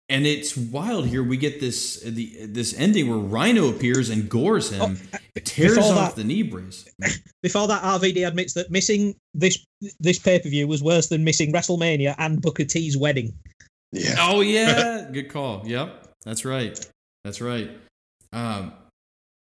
And 0.09 0.25
it's 0.25 0.57
wild 0.57 1.07
here. 1.09 1.25
We 1.25 1.37
get 1.37 1.59
this 1.59 2.01
the 2.01 2.47
this 2.47 2.79
ending 2.79 3.09
where 3.11 3.19
Rhino 3.19 3.69
appears 3.69 4.09
and 4.09 4.29
gores 4.29 4.71
him, 4.71 4.99
tears 5.45 5.79
off 5.79 6.15
that- 6.15 6.17
the 6.17 6.25
knee 6.25 6.43
brace. 6.45 6.89
Before 7.43 7.67
that, 7.67 7.83
RVD 7.83 8.27
admits 8.27 8.55
that 8.55 8.71
missing 8.71 9.17
this 9.35 9.65
this 9.99 10.19
pay 10.21 10.39
per 10.39 10.49
view 10.49 10.69
was 10.69 10.81
worse 10.83 11.09
than 11.09 11.25
missing 11.25 11.53
WrestleMania 11.53 12.15
and 12.19 12.41
Booker 12.41 12.65
T's 12.65 12.97
wedding. 12.97 13.35
Yeah. 13.91 14.15
Oh 14.21 14.43
yeah, 14.43 15.09
good 15.13 15.29
call. 15.29 15.63
Yep, 15.67 16.13
that's 16.25 16.45
right. 16.45 16.89
That's 17.25 17.41
right. 17.41 17.71
Um, 18.33 18.73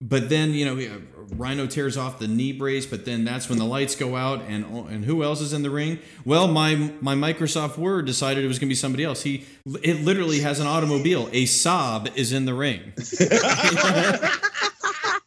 but 0.02 0.28
then 0.28 0.52
you 0.52 0.64
know 0.64 0.78
uh, 0.78 0.98
Rhino 1.36 1.66
tears 1.66 1.96
off 1.96 2.18
the 2.18 2.28
knee 2.28 2.52
brace, 2.52 2.84
but 2.84 3.04
then 3.04 3.24
that's 3.24 3.48
when 3.48 3.58
the 3.58 3.64
lights 3.64 3.94
go 3.94 4.16
out, 4.16 4.42
and 4.48 4.64
and 4.88 5.04
who 5.04 5.22
else 5.22 5.40
is 5.40 5.52
in 5.52 5.62
the 5.62 5.70
ring? 5.70 5.98
Well, 6.24 6.48
my 6.48 6.92
my 7.00 7.14
Microsoft 7.14 7.78
Word 7.78 8.04
decided 8.04 8.44
it 8.44 8.48
was 8.48 8.58
going 8.58 8.68
to 8.68 8.72
be 8.72 8.74
somebody 8.74 9.04
else. 9.04 9.22
He 9.22 9.46
it 9.82 10.04
literally 10.04 10.40
has 10.40 10.60
an 10.60 10.66
automobile. 10.66 11.28
A 11.32 11.44
Saab 11.44 12.14
is 12.16 12.32
in 12.32 12.44
the 12.44 12.54
ring. 12.54 12.92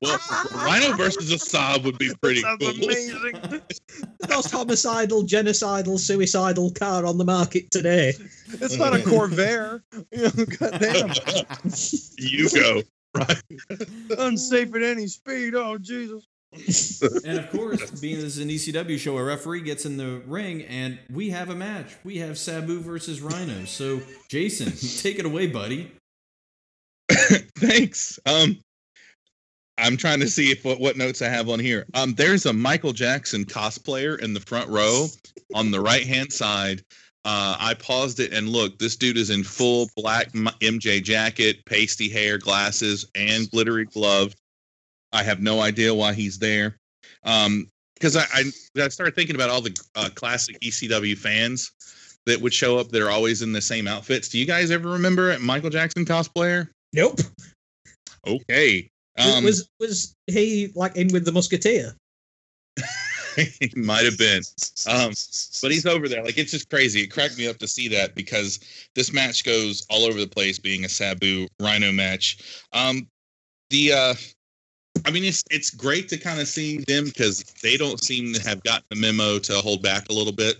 Well, 0.02 0.20
Rhino 0.54 0.94
versus 0.98 1.32
a 1.32 1.38
Saab 1.38 1.84
would 1.84 1.98
be 1.98 2.14
pretty 2.22 2.42
Sounds 2.42 2.60
cool. 2.60 2.84
amazing. 2.84 3.42
The 4.20 4.28
most 4.30 4.52
homicidal, 4.52 5.24
genocidal, 5.24 5.98
suicidal 6.00 6.72
car 6.72 7.06
on 7.06 7.18
the 7.18 7.24
market 7.24 7.72
today. 7.72 8.14
It's 8.48 8.78
not 8.78 8.94
a 8.94 8.98
Corvair. 8.98 9.82
Goddamn. 10.60 11.14
You 12.18 12.50
go. 12.50 12.82
Right. 13.16 13.42
Unsafe 14.18 14.76
at 14.76 14.84
any 14.84 15.08
speed. 15.08 15.56
Oh 15.56 15.78
Jesus. 15.78 16.26
And 17.26 17.38
of 17.38 17.50
course, 17.50 17.92
being 18.00 18.16
this 18.16 18.38
is 18.38 18.40
an 18.40 18.50
ECW 18.50 18.98
show, 18.98 19.18
a 19.18 19.24
referee 19.24 19.62
gets 19.62 19.86
in 19.86 19.98
the 19.98 20.22
ring, 20.26 20.64
and 20.64 20.98
we 21.12 21.30
have 21.30 21.50
a 21.50 21.56
match. 21.56 21.96
We 22.04 22.18
have 22.20 22.38
Sabu 22.38 22.80
versus 22.80 23.22
Rhino. 23.22 23.66
So, 23.66 24.02
Jason, 24.30 24.72
take 25.02 25.20
it 25.20 25.26
away, 25.26 25.48
buddy. 25.48 25.92
Thanks. 27.58 28.20
Um, 28.26 28.58
I'm 29.78 29.98
trying 29.98 30.22
to 30.22 30.28
see 30.28 30.52
if 30.52 30.64
what, 30.64 30.80
what 30.80 30.96
notes 30.98 31.22
I 31.22 31.28
have 31.28 31.50
on 31.50 31.60
here. 31.60 31.86
Um, 31.94 32.14
there's 32.14 32.46
a 32.46 32.54
Michael 32.54 32.94
Jackson 32.94 33.44
cosplayer 33.44 34.18
in 34.20 34.34
the 34.34 34.40
front 34.40 34.70
row 34.70 35.08
on 35.54 35.72
the 35.72 35.82
right 35.82 36.08
hand 36.08 36.32
side. 36.32 36.82
Uh, 37.26 37.58
I 37.60 37.74
paused 37.74 38.20
it 38.20 38.34
and 38.34 38.48
looked. 38.50 38.78
This 38.78 38.96
dude 38.96 39.18
is 39.18 39.32
in 39.32 39.44
full 39.44 39.90
black 39.98 40.32
MJ 40.32 41.04
jacket, 41.04 41.66
pasty 41.66 42.08
hair, 42.08 42.38
glasses, 42.38 43.08
and 43.16 43.50
glittery 43.50 43.86
glove. 43.86 44.36
I 45.12 45.24
have 45.24 45.42
no 45.42 45.60
idea 45.60 45.94
why 45.94 46.14
he's 46.14 46.38
there. 46.38 46.78
Um, 47.24 47.68
because 47.96 48.16
I, 48.16 48.26
I 48.32 48.44
I 48.84 48.88
started 48.90 49.16
thinking 49.16 49.36
about 49.36 49.50
all 49.50 49.62
the 49.62 49.76
uh, 49.96 50.10
classic 50.14 50.60
ECW 50.60 51.18
fans 51.18 51.72
that 52.28 52.40
would 52.40 52.54
show 52.54 52.78
up 52.78 52.90
that 52.90 53.02
are 53.02 53.10
always 53.10 53.42
in 53.42 53.54
the 53.54 53.62
same 53.62 53.88
outfits. 53.88 54.30
Do 54.30 54.38
you 54.38 54.46
guys 54.46 54.70
ever 54.70 54.90
remember 54.90 55.32
a 55.32 55.40
Michael 55.40 55.72
Jackson 55.72 56.06
cosplayer? 56.06 56.70
Nope. 56.94 57.22
Okay. 58.28 58.88
Um, 59.18 59.44
was 59.44 59.68
was 59.80 60.14
he 60.28 60.72
like 60.76 60.96
in 60.96 61.08
with 61.12 61.26
the 61.26 61.32
Musketeer? 61.32 61.96
he 63.60 63.72
might 63.76 64.06
have 64.06 64.18
been. 64.18 64.42
Um, 64.88 65.12
but 65.62 65.72
he's 65.72 65.86
over 65.86 66.08
there. 66.08 66.24
Like 66.24 66.38
it's 66.38 66.52
just 66.52 66.70
crazy. 66.70 67.02
It 67.02 67.08
cracked 67.08 67.38
me 67.38 67.48
up 67.48 67.58
to 67.60 67.68
see 67.68 67.88
that 67.90 68.16
because 68.16 68.60
this 68.96 69.12
match 69.14 69.44
goes 69.44 69.86
all 69.90 70.04
over 70.06 70.20
the 70.20 70.28
place, 70.28 70.60
being 70.60 70.86
a 70.86 70.90
Sabu 70.90 71.48
Rhino 71.60 71.92
match. 71.92 72.64
Um, 72.74 73.08
the 73.70 73.94
uh, 73.94 74.14
I 75.06 75.12
mean, 75.12 75.24
it's 75.24 75.44
it's 75.52 75.70
great 75.70 76.08
to 76.10 76.18
kind 76.18 76.40
of 76.40 76.48
see 76.48 76.78
them 76.88 77.06
because 77.06 77.44
they 77.62 77.78
don't 77.78 78.02
seem 78.04 78.34
to 78.34 78.42
have 78.48 78.64
gotten 78.64 78.86
the 78.90 78.96
memo 78.96 79.40
to 79.40 79.54
hold 79.56 79.82
back 79.82 80.10
a 80.10 80.14
little 80.14 80.34
bit 80.34 80.58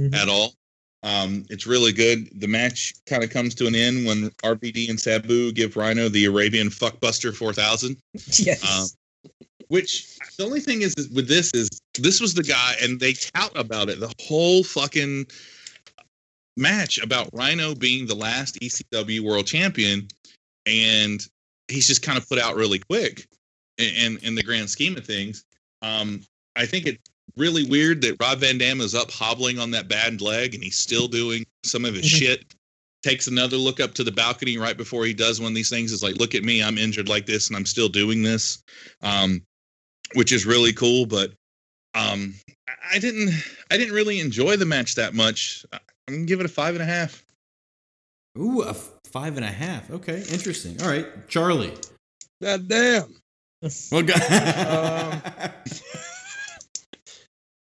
Mhm. 0.00 0.14
at 0.14 0.28
all. 0.28 0.54
Um, 1.02 1.44
it's 1.48 1.66
really 1.66 1.92
good. 1.92 2.28
The 2.40 2.48
match 2.48 2.92
kind 3.06 3.22
of 3.22 3.30
comes 3.30 3.54
to 3.56 3.66
an 3.66 3.74
end 3.74 4.06
when 4.06 4.30
RVD 4.42 4.88
and 4.90 4.98
Sabu 4.98 5.52
give 5.52 5.76
Rhino 5.76 6.08
the 6.08 6.24
Arabian 6.24 6.68
Fuckbuster 6.70 7.34
4000 7.34 7.96
yes. 8.38 8.64
um, 8.64 9.30
which 9.68 10.18
the 10.36 10.44
only 10.44 10.60
thing 10.60 10.82
is, 10.82 10.94
is 10.96 11.08
with 11.10 11.28
this 11.28 11.50
is 11.54 11.68
this 11.98 12.20
was 12.20 12.34
the 12.34 12.42
guy 12.42 12.74
and 12.82 12.98
they 13.00 13.12
tout 13.12 13.52
about 13.56 13.88
it 13.88 14.00
the 14.00 14.12
whole 14.22 14.62
fucking 14.64 15.26
match 16.56 16.98
about 16.98 17.28
Rhino 17.32 17.74
being 17.74 18.06
the 18.06 18.14
last 18.14 18.58
ECW 18.60 19.20
world 19.20 19.46
champion 19.46 20.08
and 20.66 21.26
he's 21.68 21.86
just 21.86 22.02
kind 22.02 22.18
of 22.18 22.28
put 22.28 22.38
out 22.38 22.56
really 22.56 22.78
quick 22.78 23.26
in 23.78 24.18
in, 24.18 24.34
the 24.34 24.42
grand 24.42 24.68
scheme 24.68 24.96
of 24.96 25.04
things 25.04 25.44
um 25.82 26.20
I 26.56 26.66
think 26.66 26.86
it's 26.86 26.98
really 27.36 27.64
weird 27.64 28.02
that 28.02 28.16
Rob 28.20 28.38
Van 28.38 28.58
Dam 28.58 28.80
is 28.80 28.94
up 28.94 29.10
hobbling 29.10 29.58
on 29.60 29.70
that 29.70 29.86
bad 29.88 30.20
leg 30.20 30.54
and 30.54 30.64
he's 30.64 30.78
still 30.78 31.06
doing 31.06 31.46
some 31.64 31.84
of 31.84 31.94
his 31.94 32.04
Mhm. 32.04 32.18
shit 32.18 32.44
takes 33.04 33.28
another 33.28 33.56
look 33.56 33.78
up 33.78 33.94
to 33.94 34.02
the 34.02 34.10
balcony 34.10 34.58
right 34.58 34.76
before 34.76 35.04
he 35.04 35.14
does 35.14 35.40
one 35.40 35.52
of 35.52 35.54
these 35.54 35.70
things. 35.70 35.92
Is 35.92 36.02
like, 36.02 36.16
look 36.16 36.34
at 36.34 36.42
me, 36.42 36.62
I'm 36.62 36.78
injured 36.78 37.08
like 37.08 37.26
this, 37.26 37.46
and 37.46 37.56
I'm 37.56 37.66
still 37.66 37.88
doing 37.88 38.22
this, 38.24 38.62
um, 39.02 39.40
which 40.14 40.32
is 40.32 40.46
really 40.46 40.72
cool. 40.72 41.06
But 41.06 41.32
um, 41.94 42.34
I- 42.68 42.96
I 42.96 42.98
didn't, 42.98 43.30
I 43.70 43.76
didn't 43.76 43.94
really 43.94 44.20
enjoy 44.20 44.56
the 44.56 44.66
match 44.66 44.94
that 44.96 45.14
much. 45.14 45.64
I- 45.72 45.80
I'm 46.06 46.14
gonna 46.14 46.26
give 46.26 46.40
it 46.40 46.46
a 46.46 46.48
five 46.48 46.74
and 46.74 46.82
a 46.82 46.86
half. 46.86 47.22
Ooh, 48.38 48.62
a 48.62 48.70
f- 48.70 48.90
five 49.12 49.36
and 49.36 49.44
a 49.44 49.50
half. 49.50 49.90
Okay, 49.90 50.22
interesting. 50.30 50.80
All 50.82 50.88
right, 50.88 51.06
Charlie. 51.28 51.74
God 52.42 52.68
damn. 52.68 53.14
Well, 53.90 54.02
go- 54.02 54.14
Um, 54.14 55.52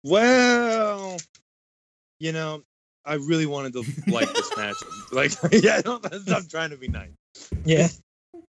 Well, 0.03 1.17
you 2.21 2.33
know, 2.33 2.63
I 3.05 3.15
really 3.15 3.47
wanted 3.47 3.73
to 3.75 3.85
like 4.11 4.33
this 4.33 4.57
match. 4.57 4.77
Like, 5.13 5.33
yeah, 5.53 5.77
I 5.77 5.81
don't, 5.83 6.05
I'm 6.29 6.47
trying 6.49 6.71
to 6.71 6.77
be 6.77 6.89
nice. 6.89 7.11
yeah. 7.65 7.87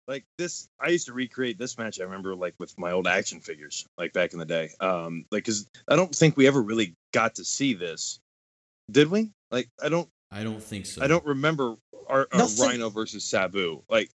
Like 0.09 0.25
this, 0.39 0.69
I 0.81 0.89
used 0.89 1.07
to 1.07 1.13
recreate 1.13 1.59
this 1.59 1.77
match. 1.77 2.01
I 2.01 2.05
remember, 2.05 2.35
like 2.35 2.55
with 2.59 2.77
my 2.79 2.93
old 2.93 3.07
action 3.07 3.41
figures, 3.41 3.87
like 3.99 4.15
back 4.15 4.33
in 4.33 4.39
the 4.39 4.47
day. 4.47 4.71
Um, 4.81 5.27
like, 5.31 5.45
cause 5.45 5.69
I 5.87 5.97
don't 5.97 6.15
think 6.15 6.37
we 6.37 6.47
ever 6.47 6.63
really 6.63 6.97
got 7.13 7.35
to 7.35 7.45
see 7.45 7.75
this, 7.75 8.19
did 8.91 9.09
we? 9.09 9.31
Like, 9.51 9.69
I 9.83 9.91
don't, 9.91 10.09
I 10.33 10.45
don't 10.45 10.63
think 10.63 10.87
so. 10.87 11.03
I 11.03 11.09
don't 11.09 11.25
remember 11.27 11.77
our, 12.09 12.27
our 12.33 12.49
Rhino 12.59 12.89
versus 12.89 13.25
Sabu. 13.25 13.83
Like, 13.91 14.11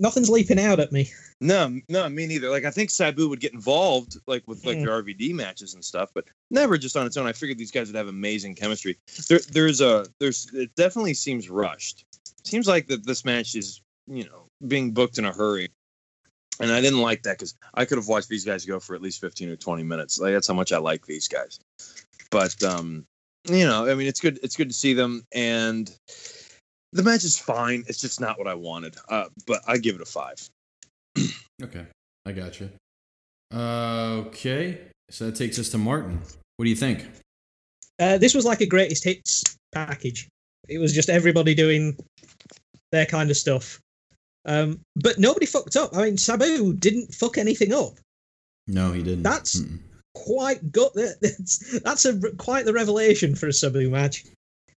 Nothing's 0.00 0.30
leaping 0.30 0.58
out 0.58 0.80
at 0.80 0.90
me. 0.92 1.10
No, 1.42 1.78
no, 1.88 2.08
me 2.08 2.26
neither. 2.26 2.48
Like 2.50 2.64
I 2.64 2.70
think 2.70 2.90
Sabu 2.90 3.28
would 3.28 3.38
get 3.38 3.52
involved, 3.52 4.16
like 4.26 4.42
with 4.48 4.64
like 4.64 4.78
Mm. 4.78 4.84
their 4.86 5.02
RVD 5.02 5.34
matches 5.34 5.74
and 5.74 5.84
stuff, 5.84 6.10
but 6.14 6.24
never 6.50 6.76
just 6.78 6.96
on 6.96 7.06
its 7.06 7.16
own. 7.18 7.26
I 7.26 7.32
figured 7.32 7.58
these 7.58 7.70
guys 7.70 7.86
would 7.86 7.96
have 7.96 8.08
amazing 8.08 8.54
chemistry. 8.54 8.98
There, 9.28 9.40
there's 9.52 9.80
a, 9.82 10.06
there's, 10.18 10.50
it 10.54 10.74
definitely 10.74 11.14
seems 11.14 11.48
rushed. 11.50 12.04
Seems 12.44 12.66
like 12.66 12.88
that 12.88 13.06
this 13.06 13.24
match 13.26 13.54
is, 13.54 13.82
you 14.06 14.24
know, 14.24 14.46
being 14.66 14.90
booked 14.92 15.18
in 15.18 15.26
a 15.26 15.32
hurry, 15.32 15.68
and 16.60 16.72
I 16.72 16.80
didn't 16.80 17.02
like 17.02 17.22
that 17.24 17.38
because 17.38 17.54
I 17.74 17.84
could 17.84 17.98
have 17.98 18.08
watched 18.08 18.28
these 18.30 18.44
guys 18.44 18.64
go 18.64 18.80
for 18.80 18.94
at 18.94 19.02
least 19.02 19.20
fifteen 19.20 19.50
or 19.50 19.56
twenty 19.56 19.82
minutes. 19.82 20.18
Like 20.18 20.32
that's 20.32 20.48
how 20.48 20.54
much 20.54 20.72
I 20.72 20.78
like 20.78 21.04
these 21.06 21.28
guys. 21.28 21.60
But 22.30 22.62
um, 22.62 23.04
you 23.48 23.66
know, 23.66 23.86
I 23.90 23.94
mean, 23.94 24.06
it's 24.06 24.20
good. 24.20 24.38
It's 24.42 24.56
good 24.56 24.68
to 24.68 24.74
see 24.74 24.94
them, 24.94 25.24
and 25.32 25.90
the 26.92 27.02
match 27.02 27.24
is 27.24 27.38
fine. 27.38 27.84
It's 27.86 28.00
just 28.00 28.20
not 28.20 28.38
what 28.38 28.46
I 28.48 28.54
wanted. 28.54 28.96
Uh, 29.08 29.26
but 29.46 29.60
I 29.66 29.78
give 29.78 29.94
it 29.96 30.00
a 30.00 30.06
five. 30.06 30.36
Okay, 31.62 31.84
I 32.24 32.32
got 32.32 32.58
you. 32.58 32.70
Uh, 33.54 34.22
okay, 34.28 34.80
so 35.10 35.26
that 35.26 35.36
takes 35.36 35.58
us 35.58 35.68
to 35.70 35.76
Martin. 35.78 36.18
What 36.56 36.64
do 36.64 36.70
you 36.70 36.76
think? 36.76 37.06
Uh, 37.98 38.16
this 38.16 38.34
was 38.34 38.46
like 38.46 38.62
a 38.62 38.66
greatest 38.66 39.04
hits 39.04 39.44
package. 39.72 40.26
It 40.70 40.78
was 40.78 40.94
just 40.94 41.10
everybody 41.10 41.54
doing 41.54 41.98
their 42.92 43.04
kind 43.04 43.30
of 43.30 43.36
stuff. 43.36 43.78
Um, 44.46 44.80
but 44.96 45.18
nobody 45.18 45.44
fucked 45.44 45.76
up. 45.76 45.94
I 45.94 46.04
mean, 46.04 46.16
Sabu 46.16 46.72
didn't 46.72 47.12
fuck 47.12 47.36
anything 47.36 47.74
up. 47.74 47.92
No, 48.66 48.92
he 48.92 49.02
didn't. 49.02 49.22
That's- 49.22 49.56
Mm-mm. 49.56 49.80
Quite 50.14 50.72
good. 50.72 50.90
That's, 51.20 51.80
that's 51.82 52.04
a 52.04 52.18
quite 52.38 52.64
the 52.64 52.72
revelation 52.72 53.34
for 53.36 53.46
a 53.48 53.52
Sabu 53.52 53.90
match. 53.90 54.24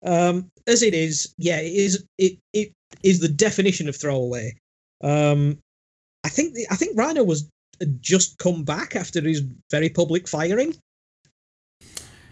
Um, 0.05 0.49
as 0.67 0.83
it 0.83 0.95
is, 0.95 1.35
yeah, 1.39 1.61
it 1.61 1.73
is. 1.73 2.05
It 2.19 2.39
it 2.53 2.73
is 3.03 3.21
the 3.21 3.29
definition 3.29 3.89
of 3.89 3.97
throwaway. 3.97 4.55
Um, 5.03 5.59
I 6.25 6.29
think 6.29 6.55
the, 6.55 6.67
I 6.71 6.77
think 6.77 6.97
Rhino 6.99 7.25
was 7.25 7.49
had 7.81 8.03
just 8.03 8.39
come 8.39 8.65
back 8.65 8.95
after 8.97 9.21
his 9.21 9.43
very 9.71 9.89
public 9.89 10.29
firing. 10.29 10.75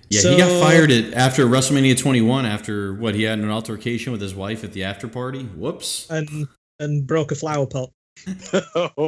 Yeah, 0.08 0.22
he 0.22 0.36
got 0.38 0.60
fired 0.60 0.90
at 0.90 1.14
after 1.14 1.46
WrestleMania 1.46 1.96
21 1.96 2.44
after 2.44 2.94
what 2.94 3.14
he 3.14 3.22
had 3.22 3.38
an 3.38 3.48
altercation 3.50 4.10
with 4.10 4.20
his 4.20 4.34
wife 4.34 4.64
at 4.64 4.72
the 4.72 4.82
after 4.82 5.06
party. 5.06 5.44
Whoops. 5.44 6.08
and 6.10 6.48
and 6.80 7.06
broke 7.06 7.30
a 7.30 7.36
flower 7.36 7.66
pot. 7.66 7.90
oh. 8.74 8.90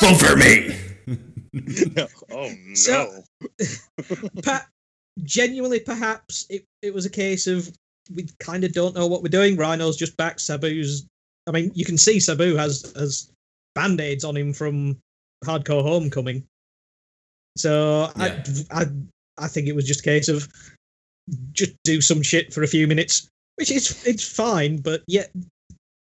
Vote 0.00 0.16
for 0.16 0.36
me. 0.36 0.76
oh 2.32 2.50
no. 2.50 2.74
So- 2.74 3.22
Pa- 4.42 4.66
genuinely, 5.24 5.80
perhaps 5.80 6.46
it, 6.48 6.64
it 6.82 6.94
was 6.94 7.06
a 7.06 7.10
case 7.10 7.46
of 7.46 7.68
we 8.14 8.26
kind 8.40 8.64
of 8.64 8.72
don't 8.72 8.94
know 8.94 9.06
what 9.06 9.22
we're 9.22 9.28
doing. 9.28 9.56
Rhino's 9.56 9.96
just 9.96 10.16
back. 10.16 10.38
Sabu's. 10.38 11.06
I 11.46 11.50
mean, 11.50 11.70
you 11.74 11.84
can 11.84 11.98
see 11.98 12.20
Sabu 12.20 12.56
has 12.56 12.92
has 12.96 13.30
band 13.74 14.00
aids 14.00 14.24
on 14.24 14.36
him 14.36 14.52
from 14.52 14.98
Hardcore 15.44 15.82
Homecoming. 15.82 16.44
So 17.56 18.10
Yeah. 18.16 18.42
I, 18.70 18.82
I 18.82 18.86
I 19.38 19.48
think 19.48 19.68
it 19.68 19.74
was 19.74 19.86
just 19.86 20.00
a 20.00 20.04
case 20.04 20.28
of 20.28 20.48
just 21.52 21.72
do 21.84 22.00
some 22.00 22.22
shit 22.22 22.52
for 22.52 22.62
a 22.62 22.66
few 22.68 22.86
minutes, 22.86 23.28
which 23.56 23.70
is 23.70 24.06
it's 24.06 24.26
fine, 24.26 24.78
but 24.78 25.02
yet 25.06 25.30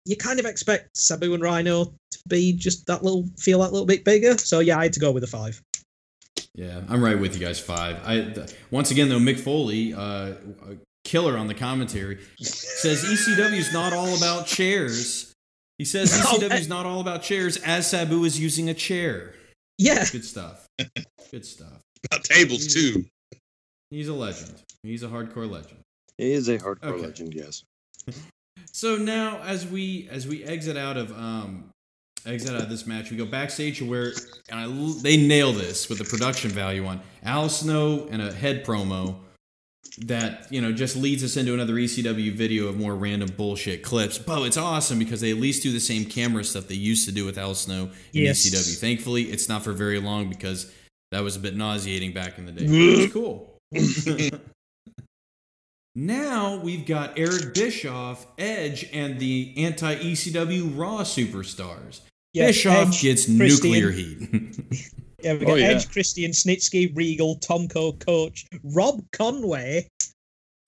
you 0.05 0.15
kind 0.15 0.39
of 0.39 0.45
expect 0.45 0.97
Sabu 0.97 1.33
and 1.33 1.43
Rhino 1.43 1.85
to 1.85 2.19
be 2.27 2.53
just 2.53 2.85
that 2.87 3.03
little 3.03 3.27
feel 3.37 3.59
that 3.59 3.71
little 3.71 3.85
bit 3.85 4.03
bigger. 4.03 4.37
So 4.37 4.59
yeah, 4.59 4.77
I 4.79 4.83
had 4.83 4.93
to 4.93 4.99
go 4.99 5.11
with 5.11 5.23
a 5.23 5.27
five. 5.27 5.61
Yeah, 6.55 6.81
I'm 6.89 7.03
right 7.03 7.17
with 7.19 7.33
you 7.33 7.45
guys. 7.45 7.59
Five. 7.59 8.05
I 8.05 8.21
th- 8.21 8.51
once 8.71 8.91
again 8.91 9.07
though, 9.09 9.19
Mick 9.19 9.39
Foley, 9.39 9.93
uh, 9.93 10.33
a 10.69 10.77
killer 11.05 11.37
on 11.37 11.47
the 11.47 11.53
commentary, 11.53 12.19
says 12.41 13.03
ECW 13.03 13.53
is 13.57 13.71
not 13.73 13.93
all 13.93 14.15
about 14.17 14.47
chairs. 14.47 15.33
He 15.77 15.85
says 15.85 16.11
ECW 16.13 16.59
is 16.59 16.67
not 16.67 16.85
all 16.85 16.99
about 16.99 17.23
chairs, 17.23 17.57
as 17.57 17.87
Sabu 17.89 18.23
is 18.25 18.39
using 18.39 18.69
a 18.69 18.73
chair. 18.73 19.33
Yeah, 19.77 20.05
Good 20.11 20.25
stuff. 20.25 20.67
Good 21.31 21.45
stuff. 21.45 21.79
About 22.11 22.23
tables 22.23 22.73
too. 22.73 23.05
He's 23.89 24.07
a 24.09 24.13
legend. 24.13 24.61
He's 24.83 25.03
a 25.03 25.07
hardcore 25.07 25.49
legend. 25.49 25.79
He 26.17 26.33
is 26.33 26.49
a 26.49 26.57
hardcore 26.57 26.83
Okay. 26.83 27.01
legend, 27.07 27.33
yes. 27.33 27.63
So 28.73 28.95
now, 28.95 29.39
as 29.41 29.65
we 29.67 30.07
as 30.11 30.27
we 30.27 30.43
exit 30.43 30.77
out 30.77 30.95
of 30.95 31.11
um 31.11 31.71
exit 32.25 32.55
out 32.55 32.61
of 32.61 32.69
this 32.69 32.85
match, 32.87 33.11
we 33.11 33.17
go 33.17 33.25
backstage 33.25 33.81
where 33.81 34.13
and 34.49 34.59
I 34.59 35.01
they 35.01 35.17
nail 35.17 35.51
this 35.53 35.89
with 35.89 35.97
the 35.97 36.05
production 36.05 36.51
value 36.51 36.85
on 36.85 37.01
Al 37.23 37.49
Snow 37.49 38.07
and 38.11 38.21
a 38.21 38.31
head 38.31 38.65
promo 38.65 39.15
that 39.99 40.47
you 40.51 40.61
know 40.61 40.71
just 40.71 40.95
leads 40.95 41.23
us 41.23 41.35
into 41.37 41.53
another 41.53 41.73
ECW 41.73 42.31
video 42.33 42.67
of 42.67 42.77
more 42.77 42.95
random 42.95 43.29
bullshit 43.35 43.83
clips. 43.83 44.17
But 44.17 44.43
it's 44.43 44.57
awesome 44.57 44.99
because 44.99 45.21
they 45.21 45.31
at 45.31 45.37
least 45.37 45.63
do 45.63 45.71
the 45.71 45.79
same 45.79 46.05
camera 46.05 46.43
stuff 46.43 46.67
they 46.67 46.75
used 46.75 47.05
to 47.05 47.11
do 47.11 47.25
with 47.25 47.37
Al 47.37 47.55
Snow 47.55 47.91
in 48.13 48.23
Yes. 48.23 48.45
ECW. 48.45 48.79
Thankfully, 48.79 49.23
it's 49.23 49.49
not 49.49 49.63
for 49.63 49.73
very 49.73 49.99
long 49.99 50.29
because 50.29 50.71
that 51.11 51.21
was 51.21 51.35
a 51.35 51.39
bit 51.39 51.55
nauseating 51.55 52.13
back 52.13 52.37
in 52.37 52.45
the 52.45 52.51
day. 52.51 52.65
It's 52.67 53.13
cool. 53.13 53.57
Now 55.93 56.55
we've 56.55 56.85
got 56.85 57.19
Eric 57.19 57.53
Bischoff, 57.53 58.25
Edge, 58.37 58.89
and 58.93 59.19
the 59.19 59.53
anti 59.57 59.95
ECW 59.95 60.77
Raw 60.77 60.99
superstars. 60.99 61.99
Yeah. 62.33 62.47
Bischoff 62.47 62.87
Edge, 62.89 63.01
gets 63.01 63.25
Christian. 63.25 63.37
nuclear 63.71 63.91
heat. 63.91 64.89
Yeah, 65.23 65.33
we 65.33 65.39
got 65.45 65.49
Oh, 65.51 65.55
yeah. 65.55 65.67
Edge, 65.67 65.91
Christian, 65.91 66.31
Snitsky, 66.31 66.95
Regal, 66.97 67.37
Tomko, 67.37 68.03
Coach, 68.03 68.47
Rob 68.63 69.03
Conway, 69.11 69.87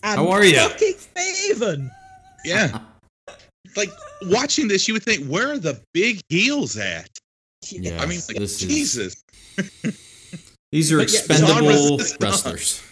and 0.04 0.20
How 0.20 0.28
are 0.28 0.46
ya? 0.46 0.70
fucking 0.70 0.94
Maven. 1.16 1.90
Yeah. 2.46 2.80
like 3.76 3.90
watching 4.28 4.68
this, 4.68 4.88
you 4.88 4.94
would 4.94 5.02
think, 5.02 5.26
where 5.28 5.52
are 5.54 5.58
the 5.58 5.82
big 5.96 6.22
heels 6.30 6.78
at? 6.78 7.10
yeah, 7.72 8.00
I 8.00 8.06
mean, 8.06 8.20
like, 8.28 8.38
this 8.38 8.62
is, 8.62 8.68
Jesus. 8.68 9.24
these 10.72 10.92
are 10.92 10.98
But 11.00 11.12
yeah, 11.12 11.20
expendable 11.20 11.98
wrestlers. 12.20 12.84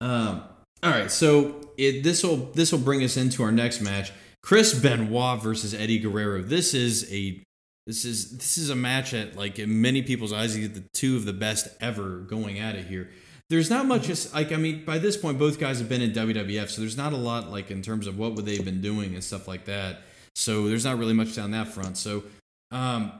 Um, 0.00 0.42
all 0.82 0.90
right, 0.90 1.10
so 1.10 1.60
it, 1.76 2.02
this 2.02 2.22
will 2.22 2.36
this 2.54 2.72
will 2.72 2.78
bring 2.78 3.02
us 3.02 3.16
into 3.16 3.42
our 3.42 3.52
next 3.52 3.80
match: 3.80 4.12
Chris 4.46 4.78
Benoit 4.78 5.42
versus 5.42 5.74
Eddie 5.74 5.98
Guerrero. 5.98 6.40
This 6.40 6.72
is 6.72 7.12
a 7.12 7.42
this 7.84 8.04
is 8.04 8.36
this 8.36 8.56
is 8.56 8.70
a 8.70 8.76
match 8.76 9.10
that, 9.10 9.34
like 9.34 9.58
in 9.58 9.80
many 9.80 10.02
people's 10.02 10.32
eyes, 10.32 10.54
is 10.54 10.70
the 10.70 10.84
two 10.94 11.16
of 11.16 11.24
the 11.24 11.32
best 11.32 11.66
ever 11.80 12.18
going 12.18 12.60
at 12.60 12.76
it 12.76 12.86
here. 12.86 13.10
There's 13.50 13.70
not 13.70 13.86
much, 13.86 14.08
as 14.08 14.32
like 14.32 14.52
I 14.52 14.56
mean, 14.56 14.84
by 14.84 14.98
this 14.98 15.16
point, 15.16 15.40
both 15.40 15.58
guys 15.58 15.80
have 15.80 15.88
been 15.88 16.00
in 16.00 16.12
WWF, 16.12 16.68
so 16.68 16.80
there's 16.80 16.96
not 16.96 17.12
a 17.12 17.16
lot 17.16 17.50
like 17.50 17.72
in 17.72 17.82
terms 17.82 18.06
of 18.06 18.18
what 18.18 18.34
would 18.34 18.46
they've 18.46 18.64
been 18.64 18.80
doing 18.80 19.14
and 19.14 19.24
stuff 19.24 19.48
like 19.48 19.64
that. 19.64 20.02
So 20.36 20.68
there's 20.68 20.84
not 20.84 20.96
really 20.96 21.14
much 21.14 21.34
down 21.34 21.50
that 21.50 21.66
front. 21.66 21.96
So, 21.96 22.22
um, 22.70 23.10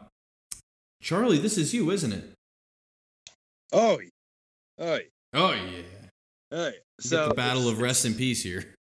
Charlie, 1.03 1.39
this 1.39 1.59
is 1.59 1.75
you, 1.75 1.91
isn't 1.91 2.13
it? 2.13 2.25
Oh, 3.73 3.99
oh, 4.79 4.95
yeah. 4.95 5.01
Oh 5.35 5.51
yeah. 5.51 5.83
oh. 6.53 6.67
yeah. 6.67 6.71
So 7.01 7.29
the 7.31 7.35
battle 7.35 7.69
of 7.69 7.81
rest 7.81 8.05
in 8.05 8.15
peace 8.15 8.45
here. 8.45 8.77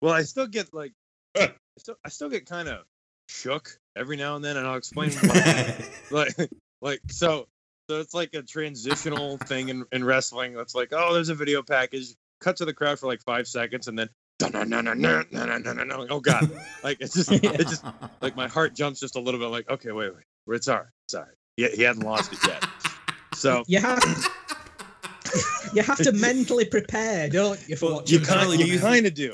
Well, 0.00 0.14
I 0.14 0.22
still 0.22 0.46
get 0.46 0.72
like, 0.72 0.92
still, 1.78 1.96
I 2.04 2.08
still 2.08 2.28
get 2.28 2.46
kind 2.46 2.68
of 2.68 2.84
shook 3.28 3.78
every 3.96 4.16
now 4.16 4.36
and 4.36 4.44
then, 4.44 4.56
and 4.56 4.66
I'll 4.66 4.76
explain 4.76 5.10
why. 5.12 5.76
like, 6.10 6.34
like 6.80 7.00
so, 7.08 7.48
so 7.88 8.00
it's 8.00 8.14
like 8.14 8.34
a 8.34 8.42
transitional 8.42 9.38
thing 9.38 9.68
in, 9.68 9.84
in 9.92 10.04
wrestling. 10.04 10.56
It's 10.58 10.74
like, 10.74 10.88
oh, 10.92 11.14
there's 11.14 11.28
a 11.28 11.34
video 11.34 11.62
package. 11.62 12.14
Cut 12.40 12.56
to 12.58 12.64
the 12.64 12.74
crowd 12.74 12.98
for 12.98 13.06
like 13.06 13.22
five 13.22 13.48
seconds, 13.48 13.88
and 13.88 13.98
then 13.98 14.10
no, 14.42 14.48
no, 14.48 14.62
no, 14.64 14.80
no, 14.80 14.92
no, 14.92 15.24
no, 15.30 15.46
no, 15.58 15.72
no, 15.72 15.84
no. 15.84 16.06
Oh 16.10 16.20
God! 16.20 16.50
Like 16.84 16.98
it's 17.00 17.14
just, 17.14 17.32
it 17.32 17.58
just 17.66 17.84
like 18.20 18.36
my 18.36 18.46
heart 18.46 18.74
jumps 18.74 19.00
just 19.00 19.16
a 19.16 19.20
little 19.20 19.40
bit. 19.40 19.46
Like, 19.46 19.70
okay, 19.70 19.92
wait, 19.92 20.12
wait, 20.14 20.56
it's 20.56 20.68
all 20.68 20.76
right, 20.76 20.86
it's 21.06 21.14
all 21.14 21.22
right. 21.22 21.30
Yeah, 21.56 21.68
he 21.74 21.82
hadn't 21.82 22.02
lost 22.02 22.34
it 22.34 22.38
yet. 22.46 22.62
So 23.34 23.64
You 23.66 23.80
have 23.80 23.98
you 25.72 25.82
have 25.82 25.96
to 25.98 26.12
mentally 26.12 26.66
prepare, 26.66 27.30
don't 27.30 27.58
you? 27.66 27.76
For 27.76 27.86
Well, 27.86 27.94
what 27.96 28.10
you 28.10 28.18
kind, 28.18 28.40
Charlie, 28.40 28.56
do 28.58 28.66
you 28.66 28.74
you 28.74 28.80
kind 28.80 29.06
of 29.06 29.14
do. 29.14 29.32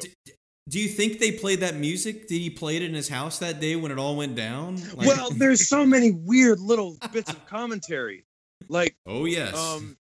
Do 0.68 0.78
you 0.80 0.89
think 0.89 1.18
they 1.18 1.32
played 1.32 1.60
that 1.60 1.76
music? 1.76 2.28
Did 2.28 2.40
he 2.40 2.48
play 2.48 2.76
it 2.76 2.82
in 2.82 2.94
his 2.94 3.09
house 3.09 3.39
that 3.40 3.60
day 3.60 3.74
when 3.76 3.90
it 3.90 3.98
all 3.98 4.16
went 4.16 4.36
down? 4.36 4.76
Like- 4.94 5.09
Well, 5.09 5.30
there's 5.30 5.68
so 5.68 5.84
many 5.84 6.12
weird 6.12 6.60
little 6.60 6.97
bits 7.12 7.30
of 7.30 7.44
commentary, 7.47 8.24
like 8.68 8.94
oh 9.06 9.24
yes. 9.24 9.55
Um, 9.56 9.97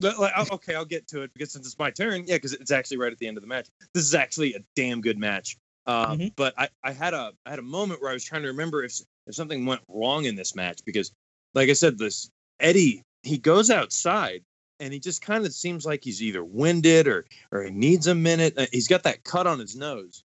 but, 0.00 0.18
like, 0.18 0.50
okay, 0.52 0.74
I'll 0.74 0.84
get 0.84 1.06
to 1.08 1.22
it 1.22 1.32
because 1.32 1.52
since 1.52 1.64
it's 1.64 1.78
my 1.78 1.90
turn, 1.90 2.24
yeah, 2.26 2.34
because 2.34 2.52
it's 2.54 2.72
actually 2.72 2.96
right 2.96 3.12
at 3.12 3.18
the 3.18 3.28
end 3.28 3.36
of 3.36 3.40
the 3.42 3.46
match. 3.46 3.68
This 3.94 4.02
is 4.04 4.14
actually 4.16 4.54
a 4.54 4.58
damn 4.74 5.00
good 5.00 5.16
match. 5.16 5.56
Um, 5.86 6.18
Mhm. 6.18 6.32
But 6.36 6.54
I, 6.58 6.68
I 6.82 6.92
had 6.92 7.14
a 7.14 7.32
I 7.46 7.50
had 7.50 7.58
a 7.60 7.62
moment 7.62 8.00
where 8.02 8.10
I 8.10 8.14
was 8.14 8.24
trying 8.24 8.42
to 8.42 8.48
remember 8.48 8.82
if 8.84 8.98
if 9.26 9.34
something 9.34 9.64
went 9.66 9.80
wrong 9.88 10.24
in 10.24 10.34
this 10.36 10.54
match 10.56 10.80
because, 10.84 11.12
like 11.54 11.68
I 11.68 11.72
said, 11.74 11.98
this 11.98 12.30
Eddie 12.60 13.02
he 13.24 13.38
goes 13.38 13.70
outside 13.70 14.42
and 14.82 14.92
he 14.92 14.98
just 14.98 15.22
kind 15.22 15.46
of 15.46 15.52
seems 15.52 15.86
like 15.86 16.02
he's 16.02 16.20
either 16.20 16.44
winded 16.44 17.06
or 17.06 17.24
or 17.52 17.62
he 17.62 17.70
needs 17.70 18.08
a 18.08 18.14
minute. 18.14 18.54
Uh, 18.58 18.66
He's 18.72 18.88
got 18.88 19.04
that 19.04 19.22
cut 19.22 19.46
on 19.46 19.58
his 19.58 19.76
nose. 19.76 20.24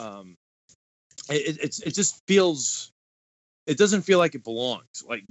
Um, 0.00 0.34
it, 1.28 1.56
it 1.56 1.58
it's 1.62 1.80
it 1.80 1.94
just 1.94 2.22
feels 2.26 2.90
it 3.66 3.76
doesn't 3.76 4.02
feel 4.02 4.18
like 4.18 4.34
it 4.34 4.44
belongs 4.44 5.04
like 5.08 5.24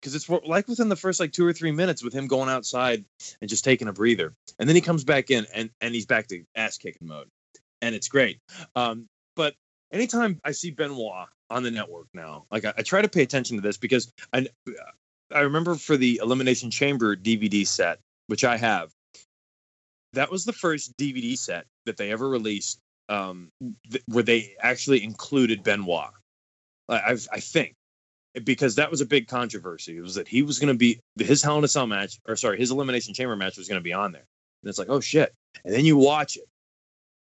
because 0.00 0.14
it's 0.14 0.28
like 0.28 0.66
within 0.68 0.88
the 0.88 0.96
first 0.96 1.20
like 1.20 1.32
two 1.32 1.46
or 1.46 1.52
three 1.52 1.70
minutes 1.70 2.02
with 2.02 2.14
him 2.14 2.26
going 2.26 2.48
outside 2.48 3.04
and 3.40 3.50
just 3.50 3.64
taking 3.64 3.88
a 3.88 3.92
breather 3.92 4.34
and 4.58 4.68
then 4.68 4.76
he 4.76 4.82
comes 4.82 5.04
back 5.04 5.30
in 5.30 5.46
and 5.54 5.70
and 5.80 5.94
he's 5.94 6.06
back 6.06 6.26
to 6.28 6.44
ass 6.56 6.78
kicking 6.78 7.08
mode 7.08 7.28
and 7.80 7.94
it's 7.94 8.08
great 8.08 8.38
um 8.76 9.08
but 9.36 9.54
anytime 9.92 10.38
i 10.44 10.52
see 10.52 10.70
benoit 10.70 11.26
on 11.50 11.62
the 11.62 11.70
network 11.70 12.06
now 12.14 12.44
like 12.50 12.64
i, 12.64 12.72
I 12.76 12.82
try 12.82 13.00
to 13.02 13.08
pay 13.08 13.22
attention 13.22 13.56
to 13.56 13.62
this 13.62 13.76
because 13.76 14.12
i 14.32 14.46
i 15.34 15.40
remember 15.40 15.74
for 15.74 15.96
the 15.96 16.20
elimination 16.22 16.70
chamber 16.70 17.16
dvd 17.16 17.66
set 17.66 17.98
which 18.26 18.44
i 18.44 18.56
have 18.56 18.90
that 20.12 20.30
was 20.30 20.44
the 20.44 20.52
first 20.52 20.96
dvd 20.96 21.36
set 21.36 21.66
that 21.86 21.96
they 21.96 22.10
ever 22.12 22.28
released 22.28 22.78
um 23.08 23.50
th- 23.90 24.02
where 24.06 24.22
they 24.22 24.54
actually 24.60 25.02
included 25.02 25.62
benoit 25.62 26.10
I, 26.88 26.96
I, 26.96 27.16
I 27.32 27.40
think 27.40 27.74
because 28.44 28.74
that 28.76 28.90
was 28.90 29.00
a 29.00 29.06
big 29.06 29.28
controversy. 29.28 29.96
It 29.96 30.00
was 30.00 30.14
that 30.14 30.28
he 30.28 30.42
was 30.42 30.58
going 30.58 30.72
to 30.72 30.78
be 30.78 31.00
his 31.16 31.42
Hell 31.42 31.58
in 31.58 31.64
a 31.64 31.68
Cell 31.68 31.86
match, 31.86 32.18
or 32.26 32.36
sorry, 32.36 32.58
his 32.58 32.70
Elimination 32.70 33.14
Chamber 33.14 33.36
match 33.36 33.56
was 33.56 33.68
going 33.68 33.80
to 33.80 33.84
be 33.84 33.92
on 33.92 34.12
there. 34.12 34.24
And 34.62 34.68
it's 34.68 34.78
like, 34.78 34.88
oh 34.88 35.00
shit! 35.00 35.32
And 35.64 35.74
then 35.74 35.84
you 35.84 35.96
watch 35.96 36.36
it, 36.36 36.48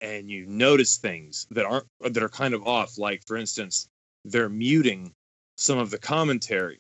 and 0.02 0.30
you 0.30 0.46
notice 0.46 0.98
things 0.98 1.48
that 1.52 1.66
aren't 1.66 1.88
that 2.02 2.22
are 2.22 2.30
kind 2.30 2.54
of 2.54 2.68
off. 2.68 2.98
Like 2.98 3.24
for 3.26 3.38
instance, 3.38 3.88
they're 4.26 4.50
muting 4.50 5.14
some 5.56 5.78
of 5.78 5.92
the 5.92 5.98
commentary, 5.98 6.80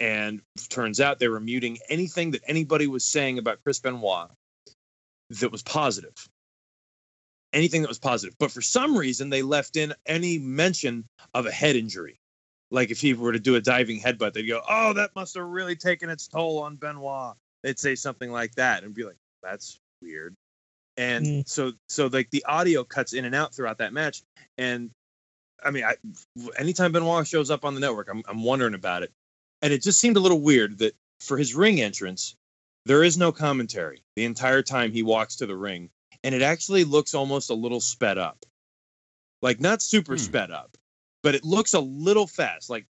and 0.00 0.40
turns 0.70 1.00
out 1.00 1.18
they 1.18 1.28
were 1.28 1.40
muting 1.40 1.78
anything 1.88 2.32
that 2.32 2.42
anybody 2.46 2.86
was 2.86 3.04
saying 3.04 3.38
about 3.38 3.62
Chris 3.62 3.78
Benoit 3.78 4.30
that 5.28 5.52
was 5.52 5.62
positive. 5.62 6.28
Anything 7.52 7.82
that 7.82 7.88
was 7.88 7.98
positive, 7.98 8.34
but 8.38 8.50
for 8.50 8.62
some 8.62 8.96
reason 8.96 9.28
they 9.28 9.42
left 9.42 9.76
in 9.76 9.92
any 10.06 10.38
mention 10.38 11.04
of 11.34 11.46
a 11.46 11.50
head 11.50 11.76
injury 11.76 12.20
like 12.70 12.90
if 12.90 13.00
he 13.00 13.14
were 13.14 13.32
to 13.32 13.40
do 13.40 13.56
a 13.56 13.60
diving 13.60 14.00
headbutt, 14.00 14.32
they'd 14.32 14.46
go, 14.46 14.62
"Oh, 14.68 14.92
that 14.94 15.14
must 15.14 15.34
have 15.34 15.44
really 15.44 15.76
taken 15.76 16.08
its 16.08 16.28
toll 16.28 16.60
on 16.60 16.76
Benoit." 16.76 17.36
They'd 17.62 17.78
say 17.78 17.94
something 17.94 18.30
like 18.30 18.54
that 18.54 18.84
and 18.84 18.94
be 18.94 19.04
like, 19.04 19.16
"That's 19.42 19.78
weird." 20.00 20.36
And 20.96 21.26
Mm. 21.26 21.48
so, 21.48 21.72
so 21.88 22.06
like 22.06 22.30
the 22.30 22.44
audio 22.44 22.84
cuts 22.84 23.12
in 23.12 23.24
and 23.24 23.34
out 23.34 23.54
throughout 23.54 23.78
that 23.78 23.92
match. 23.92 24.22
And 24.58 24.90
I 25.62 25.70
mean, 25.70 25.84
I, 25.84 25.96
anytime 26.58 26.92
Benoit 26.92 27.26
shows 27.26 27.50
up 27.50 27.64
on 27.64 27.74
the 27.74 27.80
network, 27.80 28.08
I'm, 28.08 28.22
I'm 28.28 28.42
wondering 28.42 28.74
about 28.74 29.02
it. 29.02 29.12
And 29.62 29.72
it 29.72 29.82
just 29.82 30.00
seemed 30.00 30.16
a 30.16 30.20
little 30.20 30.40
weird 30.40 30.78
that 30.78 30.94
for 31.20 31.36
his 31.36 31.54
ring 31.54 31.80
entrance, 31.80 32.34
there 32.86 33.02
is 33.02 33.18
no 33.18 33.30
commentary 33.32 34.02
the 34.16 34.24
entire 34.24 34.62
time 34.62 34.90
he 34.92 35.02
walks 35.02 35.36
to 35.36 35.46
the 35.46 35.56
ring, 35.56 35.90
and 36.24 36.34
it 36.34 36.42
actually 36.42 36.84
looks 36.84 37.14
almost 37.14 37.50
a 37.50 37.54
little 37.54 37.80
sped 37.80 38.18
up, 38.18 38.44
like 39.42 39.60
not 39.60 39.82
super 39.82 40.14
Hmm. 40.14 40.22
sped 40.22 40.50
up, 40.50 40.76
but 41.22 41.34
it 41.34 41.44
looks 41.44 41.74
a 41.74 41.80
little 41.80 42.26
fast. 42.26 42.70
Like, 42.70 42.86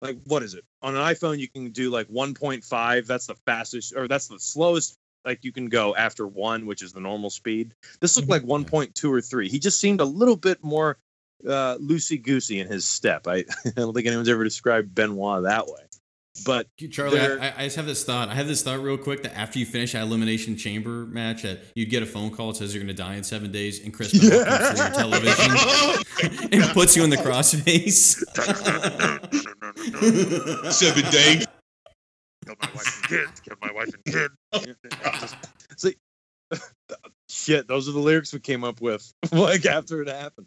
like 0.00 0.18
what 0.26 0.42
is 0.42 0.54
it 0.54 0.64
on 0.82 0.94
an 0.96 1.02
iPhone? 1.02 1.38
You 1.38 1.48
can 1.48 1.70
do 1.70 1.90
like 1.90 2.08
1.5. 2.08 3.06
That's 3.06 3.26
the 3.26 3.36
fastest, 3.46 3.94
or 3.96 4.08
that's 4.08 4.28
the 4.28 4.38
slowest. 4.38 4.96
Like 5.24 5.44
you 5.44 5.52
can 5.52 5.66
go 5.66 5.94
after 5.94 6.26
one, 6.26 6.66
which 6.66 6.82
is 6.82 6.92
the 6.92 7.00
normal 7.00 7.30
speed. 7.30 7.74
This 8.00 8.16
looked 8.16 8.28
Mhm. 8.28 8.32
like 8.32 8.42
1.2 8.42 9.12
or 9.12 9.20
three. 9.20 9.48
He 9.48 9.58
just 9.60 9.78
seemed 9.78 10.00
a 10.00 10.04
little 10.04 10.36
bit 10.36 10.62
more 10.64 10.98
uh, 11.46 11.76
loosey 11.78 12.22
goosey 12.22 12.60
in 12.60 12.68
his 12.68 12.84
step. 12.84 13.26
I, 13.26 13.38
I 13.64 13.70
don't 13.74 13.92
think 13.94 14.06
anyone's 14.06 14.28
ever 14.28 14.44
described 14.44 14.94
Benoit 14.94 15.42
that 15.44 15.66
way. 15.66 15.82
But 16.46 16.66
Charlie, 16.90 17.20
I, 17.20 17.52
I 17.56 17.64
just 17.64 17.76
have 17.76 17.84
this 17.86 18.04
thought. 18.04 18.28
I 18.30 18.34
have 18.34 18.48
this 18.48 18.62
thought 18.62 18.80
real 18.80 18.96
quick 18.96 19.22
that 19.22 19.36
after 19.36 19.58
you 19.58 19.66
finish 19.66 19.92
that 19.92 20.00
elimination 20.02 20.56
chamber 20.56 21.04
match, 21.06 21.42
that 21.42 21.60
you'd 21.74 21.90
get 21.90 22.02
a 22.02 22.06
phone 22.06 22.30
call 22.30 22.48
that 22.48 22.56
says 22.56 22.74
you're 22.74 22.82
going 22.82 22.94
to 22.94 23.00
die 23.02 23.14
in 23.16 23.22
seven 23.22 23.52
days, 23.52 23.84
and 23.84 23.92
Chris 23.92 24.18
Benoit 24.18 24.46
comes 24.46 24.70
through 24.70 24.86
your 24.86 24.94
television 24.94 26.48
and 26.52 26.64
puts 26.72 26.96
you 26.96 27.04
in 27.04 27.10
the 27.10 27.16
crossface. 27.16 28.22
Seven 30.72 31.04
days. 31.10 31.46
Killed 32.44 32.58
my 32.60 32.68
wife 32.74 32.96
and 32.96 33.04
kids. 33.08 33.40
Killed 33.40 33.58
my 33.60 33.72
wife 33.72 33.90
and 33.94 34.04
kid. 34.04 34.30
see, 35.76 35.96
shit, 37.28 37.68
those 37.68 37.88
are 37.88 37.92
the 37.92 37.98
lyrics 37.98 38.32
we 38.32 38.40
came 38.40 38.64
up 38.64 38.80
with. 38.80 39.12
like 39.32 39.66
after 39.66 40.02
it 40.02 40.08
happened. 40.08 40.46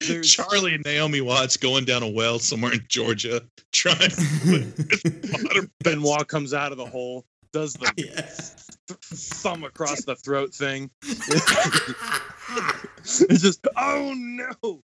There's- 0.00 0.28
Charlie 0.34 0.74
and 0.74 0.84
Naomi 0.84 1.20
Watts 1.20 1.56
going 1.56 1.84
down 1.84 2.02
a 2.02 2.08
well 2.08 2.38
somewhere 2.38 2.72
in 2.72 2.84
Georgia, 2.88 3.42
trying 3.72 4.10
to 4.10 5.70
Benoit 5.84 6.26
comes 6.28 6.54
out 6.54 6.72
of 6.72 6.78
the 6.78 6.86
hole, 6.86 7.24
does 7.52 7.74
the 7.74 7.92
Yeah. 7.96 8.26
thumb 9.14 9.64
across 9.64 10.04
the 10.04 10.16
throat 10.16 10.54
thing. 10.54 10.90
it's 11.02 11.42
just, 13.42 13.66
oh 13.76 14.14
no! 14.16 14.82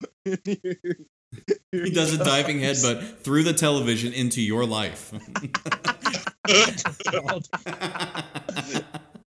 He 1.71 1.91
does 1.91 2.13
a 2.13 2.17
diving 2.23 2.59
headbutt 2.59 3.19
through 3.19 3.43
the 3.43 3.53
television 3.53 4.13
into 4.13 4.41
your 4.41 4.65
life. 4.65 5.11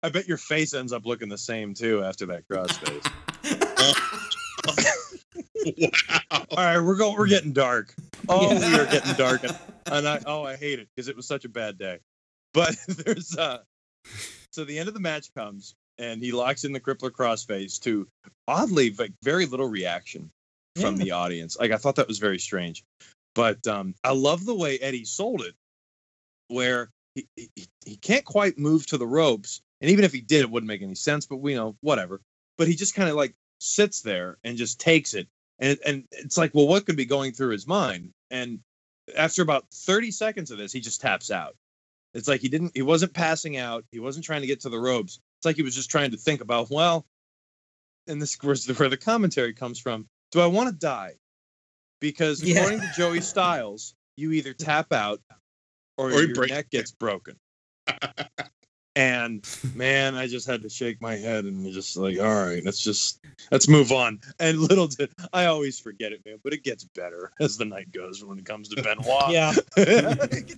I 0.03 0.09
bet 0.11 0.27
your 0.29 0.37
face 0.39 0.75
ends 0.75 0.93
up 0.93 1.07
looking 1.07 1.29
the 1.29 1.39
same 1.39 1.73
too 1.75 2.03
after 2.05 2.27
that 2.27 2.43
crossface. 5.35 6.47
All 6.51 6.57
right, 6.57 6.79
we're 6.81 6.97
going. 6.97 7.17
We're 7.17 7.27
getting 7.29 7.53
dark. 7.53 7.95
Oh, 8.29 8.49
we 8.49 8.75
are 8.75 8.87
getting 8.87 9.15
dark, 9.15 9.45
and, 9.45 9.57
and 9.87 10.09
I 10.09 10.21
oh 10.27 10.45
I 10.45 10.57
hate 10.57 10.79
it 10.79 10.89
because 10.95 11.09
it 11.09 11.17
was 11.17 11.27
such 11.27 11.45
a 11.45 11.49
bad 11.49 11.79
day. 11.79 11.99
But 12.53 12.77
there's 12.89 13.37
uh, 13.37 13.59
so 14.53 14.65
the 14.65 14.79
end 14.79 14.89
of 14.89 14.95
the 14.95 15.01
match 15.01 15.35
comes, 15.35 15.75
and 15.99 16.23
he 16.23 16.33
locks 16.33 16.65
in 16.65 16.73
the 16.73 16.81
crippler 16.81 17.11
crossface 17.11 17.81
to 17.81 18.07
oddly 18.49 18.91
like 18.91 19.13
very 19.23 19.47
little 19.47 19.69
reaction 19.69 20.31
from 20.81 20.97
Yeah. 20.97 21.05
the 21.05 21.11
audience. 21.13 21.57
Like 21.59 21.71
I 21.71 21.77
thought 21.77 21.97
that 21.97 22.09
was 22.09 22.19
very 22.19 22.39
strange, 22.39 22.83
but 23.35 23.67
um, 23.67 23.95
I 24.05 24.13
love 24.13 24.45
the 24.45 24.55
way 24.55 24.79
Eddie 24.79 25.05
sold 25.05 25.43
it, 25.43 25.55
where 26.49 26.91
he, 27.15 27.27
he 27.37 27.49
he 27.85 27.97
can't 27.97 28.25
quite 28.25 28.59
move 28.59 28.87
to 28.87 28.99
the 28.99 29.07
ropes, 29.07 29.61
and 29.81 29.91
even 29.91 30.05
if 30.05 30.13
he 30.13 30.21
did, 30.21 30.41
it 30.43 30.51
wouldn't 30.51 30.69
make 30.69 30.83
any 30.83 30.95
sense. 30.95 31.27
But 31.27 31.37
we 31.37 31.55
know 31.55 31.77
whatever. 31.81 32.21
But 32.57 32.69
he 32.69 32.75
just 32.77 32.95
kind 32.95 33.09
of 33.09 33.17
like 33.17 33.35
sits 33.59 34.03
there 34.03 34.39
and 34.45 34.57
just 34.57 34.81
takes 34.81 35.15
it, 35.15 35.29
and 35.59 35.79
and 35.87 36.05
it's 36.13 36.37
like, 36.37 36.55
well, 36.55 36.67
what 36.69 36.87
could 36.87 36.97
be 36.97 37.05
going 37.05 37.33
through 37.33 37.51
his 37.51 37.67
mind? 37.67 38.11
And 38.31 38.61
after 39.17 39.43
about 39.43 39.67
thirty 39.73 40.11
seconds 40.11 40.51
of 40.51 40.59
this, 40.59 40.73
he 40.73 40.81
just 40.81 41.01
taps 41.01 41.31
out. 41.31 41.57
It's 42.15 42.29
like 42.29 42.41
he 42.41 42.49
didn't, 42.49 42.73
he 42.75 42.83
wasn't 42.83 43.13
passing 43.13 43.57
out, 43.57 43.85
he 43.91 43.99
wasn't 43.99 44.25
trying 44.25 44.41
to 44.43 44.47
get 44.47 44.61
to 44.61 44.69
the 44.69 44.79
ropes. 44.79 45.19
It's 45.39 45.45
like 45.47 45.57
he 45.57 45.63
was 45.63 45.75
just 45.75 45.91
trying 45.91 46.13
to 46.13 46.17
think 46.17 46.41
about, 46.41 46.71
well, 46.71 47.05
and 48.07 48.23
this 48.23 48.39
is 48.41 48.69
where 48.79 48.89
the 48.89 48.97
commentary 48.97 49.53
comes 49.53 49.81
from. 49.81 50.07
Do 50.31 50.41
I 50.41 50.47
want 50.47 50.69
to 50.69 50.75
die? 50.75 51.15
Because 52.01 52.43
Yeah. 52.43 52.59
according 52.61 52.81
to 52.81 52.93
Joey 52.97 53.21
Styles, 53.21 53.95
you 54.17 54.31
either 54.33 54.53
tap 54.55 54.93
out 54.93 55.21
or, 55.99 56.13
Or 56.13 56.23
your 56.23 56.35
break- 56.35 56.51
neck 56.51 56.71
gets 56.71 56.93
broken. 56.93 57.37
and 58.97 59.45
man, 59.75 60.15
I 60.15 60.27
just 60.27 60.47
had 60.47 60.63
to 60.63 60.69
shake 60.69 61.01
my 61.01 61.17
head 61.17 61.45
and 61.45 61.71
just 61.73 61.97
like, 61.97 62.19
all 62.19 62.47
right, 62.47 62.65
let's 62.65 62.81
just 62.83 63.21
let's 63.51 63.69
move 63.69 63.91
on. 63.93 64.21
And 64.39 64.59
little 64.59 64.87
did 64.87 65.11
I 65.33 65.47
always 65.47 65.79
forget 65.81 66.13
it, 66.13 66.21
man, 66.25 66.39
but 66.45 66.53
it 66.53 66.63
gets 66.63 66.85
better 66.85 67.33
as 67.41 67.57
the 67.57 67.65
night 67.65 67.91
goes 67.93 68.25
when 68.25 68.39
it 68.39 68.45
comes 68.45 68.69
to 68.69 68.83
Benoit. 68.83 69.31
Yeah. 69.31 69.53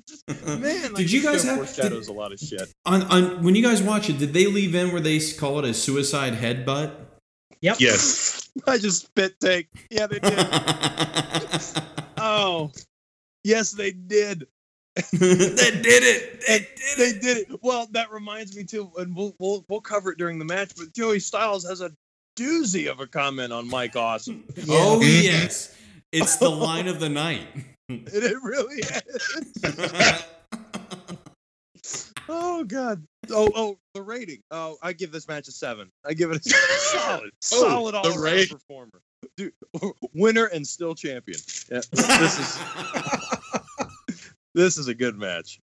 Just- 0.06 0.28
man, 0.46 0.82
like, 0.92 0.96
Did 0.96 1.12
you 1.12 1.22
guys 1.22 1.44
have- 1.44 1.56
foreshadows 1.56 2.08
a 2.08 2.12
lot 2.12 2.32
of 2.32 2.38
shit? 2.38 2.72
on, 2.84 3.02
on 3.04 3.42
when 3.42 3.54
you 3.54 3.62
guys 3.62 3.82
watch 3.82 4.10
it, 4.10 4.18
did 4.18 4.32
they 4.34 4.46
leave 4.46 4.74
in 4.74 4.92
where 4.92 5.00
they 5.00 5.18
call 5.32 5.58
it 5.60 5.64
a 5.64 5.72
suicide 5.74 6.34
headbutt? 6.34 6.92
Yep. 7.62 7.76
yes. 7.80 8.50
I 8.66 8.78
just 8.78 9.06
spit 9.06 9.38
take. 9.40 9.68
Yeah, 9.90 10.06
they 10.06 10.18
did. 10.18 10.46
Oh, 12.18 12.70
yes, 13.44 13.72
they 13.72 13.92
did. 13.92 14.46
they 15.12 15.70
did 15.82 16.02
it. 16.02 16.40
They 16.46 16.54
And 16.56 16.66
did 16.76 16.98
they 16.98 17.04
it. 17.16 17.20
did 17.22 17.36
it. 17.50 17.60
Well, 17.62 17.86
that 17.92 18.10
reminds 18.10 18.56
me 18.56 18.64
too, 18.64 18.90
and 18.98 19.14
we'll 19.14 19.34
we'll 19.38 19.64
we'll 19.68 19.80
cover 19.82 20.10
it 20.12 20.18
during 20.18 20.38
the 20.38 20.44
match. 20.44 20.72
But 20.76 20.92
Joey 20.94 21.20
Styles 21.20 21.66
has 21.68 21.80
a 21.82 21.92
doozy 22.38 22.90
of 22.90 23.00
a 23.00 23.06
comment 23.06 23.52
on 23.52 23.68
Mike 23.68 23.94
Awesome. 23.96 24.44
Oh 24.68 25.00
Mhm. 25.02 25.22
yes, 25.24 25.74
it's 26.12 26.36
the 26.36 26.48
line 26.50 26.88
of 26.88 26.98
the 27.00 27.08
night. 27.08 27.46
It 27.88 28.42
really 28.42 28.78
is. 28.82 30.24
Oh 32.28 32.64
God. 32.64 33.04
Oh 33.30 33.48
oh, 33.54 33.78
the 33.94 34.02
rating. 34.02 34.42
Oh, 34.50 34.76
I 34.82 34.92
give 34.92 35.12
this 35.12 35.28
match 35.28 35.46
a 35.46 35.52
seven. 35.52 35.88
I 36.04 36.12
give 36.12 36.32
it 36.32 36.44
a 36.44 36.48
solid, 36.50 37.30
solid 37.40 37.94
the 37.94 37.98
all 37.98 38.18
around 38.18 38.48
performer. 38.50 39.00
Dude, 39.36 39.52
winner 40.14 40.46
and 40.46 40.66
still 40.66 40.94
champion. 40.96 41.38
Yeah, 41.70 41.80
this 41.92 42.38
is 42.40 42.58
this 44.56 44.78
is 44.78 44.88
a 44.88 44.94
good 44.94 45.16
match. 45.16 45.60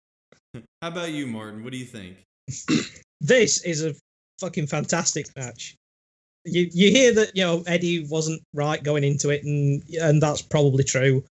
How 0.82 0.90
about 0.90 1.11
you, 1.11 1.28
Martin? 1.28 1.64
What 1.64 1.72
do 1.72 1.78
you 1.78 1.86
think? 1.86 2.18
this 3.22 3.64
is 3.64 3.86
a 3.86 3.94
fucking 4.41 4.68
fantastic 4.68 5.28
match. 5.38 5.76
You 6.45 6.68
you 6.74 6.90
hear 6.90 7.14
that 7.14 7.36
you 7.36 7.44
know 7.44 7.64
Eddie 7.68 8.07
wasn't 8.10 8.41
right 8.53 8.84
going 8.84 9.03
into 9.03 9.30
it, 9.30 9.44
and 9.44 9.84
and 10.02 10.22
that's 10.22 10.41
probably 10.41 10.84
true. 10.84 11.24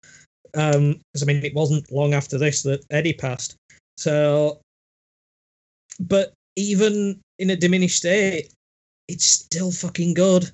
Um, 0.55 1.01
because 1.13 1.23
I 1.23 1.27
mean 1.27 1.45
it 1.45 1.55
wasn't 1.55 1.91
long 1.91 2.13
after 2.13 2.39
this 2.39 2.63
that 2.63 2.85
Eddie 2.91 3.15
passed. 3.15 3.57
So, 3.97 4.61
but 5.99 6.35
even 6.57 7.21
in 7.39 7.51
a 7.51 7.57
diminished 7.57 7.97
state, 7.97 8.53
it's 9.09 9.27
still 9.27 9.71
fucking 9.71 10.15
good. 10.15 10.51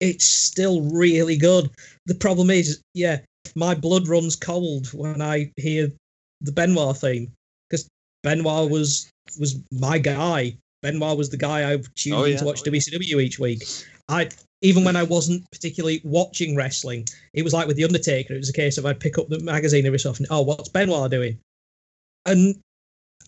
It's 0.00 0.24
still 0.24 0.82
really 0.82 1.36
good. 1.36 1.70
The 2.06 2.14
problem 2.14 2.50
is, 2.50 2.80
yeah, 2.94 3.18
my 3.56 3.74
blood 3.74 4.06
runs 4.08 4.36
cold 4.36 4.86
when 4.94 5.20
I 5.20 5.50
hear 5.56 5.90
the 6.40 6.52
Benoit 6.52 6.96
theme 6.96 7.32
because 7.68 7.88
Benoit 8.22 8.70
was 8.70 9.10
was 9.38 9.60
my 9.72 9.98
guy. 9.98 10.56
Benoit 10.82 11.18
was 11.18 11.30
the 11.30 11.36
guy 11.36 11.72
I 11.72 11.78
tuned 11.96 12.16
Oh, 12.16 12.24
in 12.24 12.32
yeah. 12.32 12.38
to 12.38 12.44
watch. 12.44 12.62
WCW 12.62 13.20
each 13.22 13.38
week. 13.38 13.64
I 14.08 14.28
even 14.62 14.84
when 14.84 14.96
I 14.96 15.02
wasn't 15.02 15.48
particularly 15.52 16.00
watching 16.04 16.56
wrestling, 16.56 17.06
it 17.32 17.42
was 17.42 17.52
like 17.52 17.66
with 17.66 17.76
the 17.76 17.84
Undertaker. 17.84 18.34
It 18.34 18.38
was 18.38 18.48
a 18.48 18.52
case 18.52 18.78
of 18.78 18.86
I'd 18.86 19.00
pick 19.00 19.18
up 19.18 19.28
the 19.28 19.40
magazine 19.40 19.86
every 19.86 19.98
so 19.98 20.10
often. 20.10 20.26
Oh, 20.30 20.42
what's 20.42 20.68
Benoit 20.68 21.10
doing? 21.10 21.38
And 22.26 22.58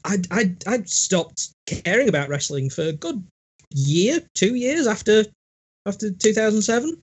I 0.04 0.18
I 0.30 0.54
I 0.66 0.82
stopped 0.82 1.50
caring 1.66 2.08
about 2.08 2.28
wrestling 2.28 2.70
for 2.70 2.82
a 2.82 2.92
good 2.92 3.22
year, 3.72 4.20
two 4.34 4.54
years 4.54 4.86
after 4.86 5.24
after 5.86 6.10
2007. 6.10 7.00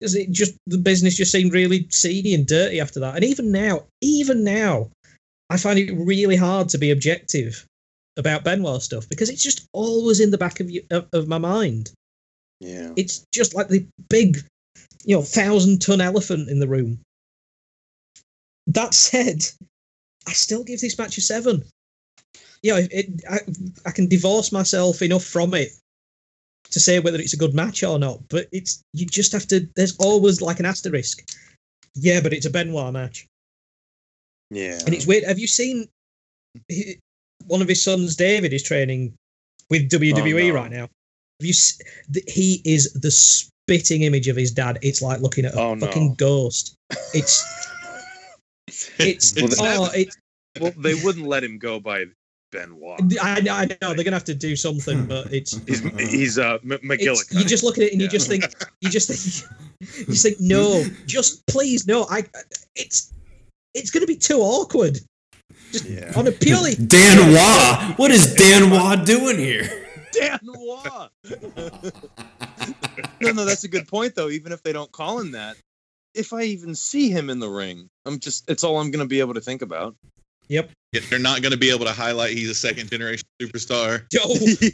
Because 0.00 0.14
it 0.16 0.30
just 0.32 0.56
the 0.66 0.78
business 0.78 1.16
just 1.16 1.32
seemed 1.32 1.52
really 1.52 1.86
seedy 1.90 2.34
and 2.34 2.46
dirty 2.46 2.80
after 2.80 3.00
that. 3.00 3.14
And 3.14 3.24
even 3.24 3.50
now, 3.52 3.84
even 4.02 4.44
now, 4.44 4.90
I 5.50 5.56
find 5.56 5.78
it 5.78 5.92
really 5.92 6.36
hard 6.36 6.68
to 6.70 6.78
be 6.78 6.90
objective 6.90 7.66
about 8.16 8.44
Benoit 8.44 8.82
stuff 8.82 9.08
because 9.08 9.28
it's 9.28 9.42
just 9.42 9.66
always 9.72 10.20
in 10.20 10.30
the 10.30 10.38
back 10.38 10.60
of 10.60 10.70
you, 10.70 10.82
of, 10.90 11.08
of 11.12 11.28
my 11.28 11.38
mind. 11.38 11.90
Yeah. 12.60 12.92
It's 12.96 13.24
just 13.32 13.54
like 13.54 13.68
the 13.68 13.86
big, 14.08 14.38
you 15.04 15.16
know, 15.16 15.22
thousand 15.22 15.82
ton 15.82 16.00
elephant 16.00 16.48
in 16.48 16.60
the 16.60 16.68
room. 16.68 17.00
That 18.66 18.94
said, 18.94 19.44
I 20.26 20.32
still 20.32 20.64
give 20.64 20.80
this 20.80 20.98
match 20.98 21.18
a 21.18 21.20
seven. 21.20 21.64
You 22.62 22.72
know, 22.72 22.78
it, 22.78 22.92
it, 22.92 23.24
I, 23.30 23.38
I 23.86 23.90
can 23.90 24.08
divorce 24.08 24.50
myself 24.52 25.02
enough 25.02 25.24
from 25.24 25.52
it 25.52 25.72
to 26.70 26.80
say 26.80 26.98
whether 26.98 27.18
it's 27.18 27.34
a 27.34 27.38
good 27.38 27.54
match 27.54 27.82
or 27.82 27.98
not, 27.98 28.26
but 28.28 28.48
it's 28.50 28.82
you 28.94 29.04
just 29.04 29.32
have 29.32 29.46
to. 29.48 29.68
There's 29.76 29.96
always 29.98 30.40
like 30.40 30.60
an 30.60 30.66
asterisk. 30.66 31.22
Yeah, 31.94 32.20
but 32.22 32.32
it's 32.32 32.46
a 32.46 32.50
Benoit 32.50 32.92
match. 32.92 33.26
Yeah. 34.54 34.78
And 34.86 34.94
it's 34.94 35.06
weird. 35.06 35.24
Have 35.24 35.38
you 35.38 35.46
seen 35.46 35.88
he, 36.68 36.96
one 37.46 37.60
of 37.62 37.68
his 37.68 37.82
sons, 37.82 38.16
David, 38.16 38.52
is 38.52 38.62
training 38.62 39.14
with 39.70 39.90
WWE 39.90 40.48
no. 40.48 40.54
right 40.54 40.70
now? 40.70 40.80
Have 40.82 40.90
you? 41.40 41.54
He 42.28 42.62
is 42.64 42.92
the 42.94 43.10
spitting 43.10 44.02
image 44.02 44.28
of 44.28 44.36
his 44.36 44.52
dad. 44.52 44.78
It's 44.82 45.02
like 45.02 45.20
looking 45.20 45.44
at 45.44 45.54
a 45.54 45.60
Oh, 45.60 45.74
no. 45.74 45.86
fucking 45.86 46.14
ghost. 46.14 46.74
It's 47.12 47.44
it's 48.98 49.36
It's 49.36 49.56
oh, 49.60 49.90
it's 49.94 50.16
Well, 50.60 50.72
they 50.78 50.94
wouldn't 50.94 51.26
let 51.26 51.42
him 51.44 51.58
go 51.58 51.80
by 51.80 52.04
Benoit. 52.52 53.00
I, 53.20 53.40
I 53.50 53.66
know 53.82 53.94
they're 53.94 54.04
gonna 54.04 54.12
have 54.16 54.24
to 54.24 54.34
do 54.34 54.54
something, 54.54 55.06
but 55.06 55.32
it's 55.32 55.58
He's 55.66 55.80
he's 56.10 56.38
uh 56.38 56.58
M- 56.62 56.78
McGillicuddy. 56.84 57.38
you 57.40 57.44
just 57.44 57.64
look 57.64 57.78
at 57.78 57.84
it 57.84 57.92
and 57.92 58.00
you 58.00 58.06
Yeah. 58.06 58.12
just 58.12 58.28
think 58.28 58.44
you 58.80 58.90
just 58.90 59.08
think 59.08 59.50
you 59.98 60.06
just 60.06 60.22
think 60.22 60.36
no 60.40 60.84
just 61.06 61.44
please 61.48 61.84
no 61.88 62.06
i 62.10 62.22
it's 62.76 63.12
it's 63.74 63.90
going 63.90 64.02
to 64.02 64.06
be 64.06 64.16
too 64.16 64.38
awkward 64.40 64.98
just 65.72 65.84
Yeah. 65.86 66.12
on 66.16 66.26
a 66.26 66.32
purely 66.32 66.74
Benoit! 66.78 67.98
What 67.98 68.10
is 68.10 68.34
Benoit 68.34 69.04
doing 69.06 69.38
here? 69.38 69.68
Benoit. 70.12 71.10
no, 73.20 73.32
no, 73.32 73.44
that's 73.44 73.64
a 73.64 73.68
good 73.68 73.88
point 73.88 74.14
though. 74.14 74.28
Even 74.30 74.52
if 74.52 74.62
they 74.62 74.72
don't 74.72 74.90
call 74.92 75.18
him 75.18 75.32
that, 75.32 75.56
if 76.14 76.32
I 76.32 76.42
even 76.42 76.74
see 76.74 77.10
him 77.10 77.30
in 77.30 77.40
the 77.40 77.48
ring, 77.48 77.88
I'm 78.06 78.18
just 78.20 78.48
it's 78.48 78.62
all 78.64 78.78
I'm 78.78 78.90
gonna 78.90 79.06
be 79.06 79.20
able 79.20 79.34
to 79.34 79.40
think 79.40 79.62
about. 79.62 79.96
yep 80.48 80.70
Yeah, 80.92 81.00
They're 81.10 81.18
not 81.18 81.42
going 81.42 81.52
to 81.52 81.58
be 81.58 81.70
able 81.70 81.86
to 81.86 81.92
highlight 81.92 82.30
he's 82.32 82.50
a 82.50 82.54
second 82.54 82.90
generation 82.90 83.24
superstar. 83.42 84.04
yo, 84.12 84.20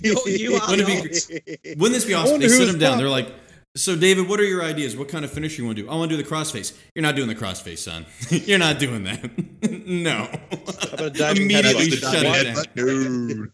yo, 0.02 0.20
you 0.26 0.54
are 0.60 0.68
Wouldn't 0.70 0.88
be- 0.88 1.74
Wouldn't 1.76 1.94
this 1.94 2.04
be 2.04 2.12
awesome? 2.14 2.40
They 2.40 2.48
sit 2.48 2.68
him 2.68 2.78
down. 2.78 2.92
top. 2.92 2.98
They're 3.00 3.08
like, 3.08 3.32
"So, 3.76 3.96
David, 3.96 4.28
what 4.28 4.40
are 4.40 4.44
your 4.44 4.62
ideas? 4.64 4.96
What 4.96 5.08
kind 5.08 5.24
of 5.24 5.30
finish 5.32 5.56
you 5.58 5.64
want 5.64 5.76
to 5.78 5.82
do? 5.84 5.90
I 5.90 5.94
want 5.94 6.10
to 6.10 6.16
do 6.16 6.22
the 6.22 6.28
crossface. 6.28 6.76
You're 6.94 7.02
not 7.02 7.14
doing 7.16 7.28
the 7.28 7.34
crossface, 7.34 7.78
son. 7.78 8.04
You're 8.30 8.58
not 8.58 8.78
doing 8.78 9.04
that. 9.04 9.22
no. 9.86 10.28
about 10.92 11.18
a 11.20 11.30
Immediately 11.40 11.86
headbutt? 11.88 12.00
shut 12.00 12.46
it 12.46 12.54
down. 12.54 12.64
Dude. 12.74 13.50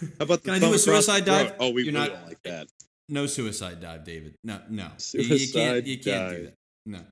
How 0.00 0.24
about 0.24 0.42
the 0.42 0.50
Can 0.52 0.54
I 0.54 0.58
do 0.60 0.72
a 0.74 0.78
suicide 0.78 1.24
the 1.24 1.32
throat? 1.32 1.48
dive? 1.48 1.54
Oh, 1.60 1.70
we 1.70 1.82
You're 1.84 1.92
really 1.94 2.08
not- 2.08 2.18
don't 2.18 2.28
like 2.28 2.38
eh, 2.44 2.50
that. 2.50 2.68
No 3.10 3.26
suicide 3.26 3.80
dive, 3.80 4.04
David. 4.04 4.34
No, 4.44 4.60
no. 4.70 4.84
You- 5.12 5.20
you, 5.22 5.38
Suicide 5.38 5.52
can't. 5.58 5.86
You 5.86 5.98
can't 5.98 6.30
do 6.30 6.36
dive. 6.36 6.44
that. 6.44 6.54
No. 6.86 7.04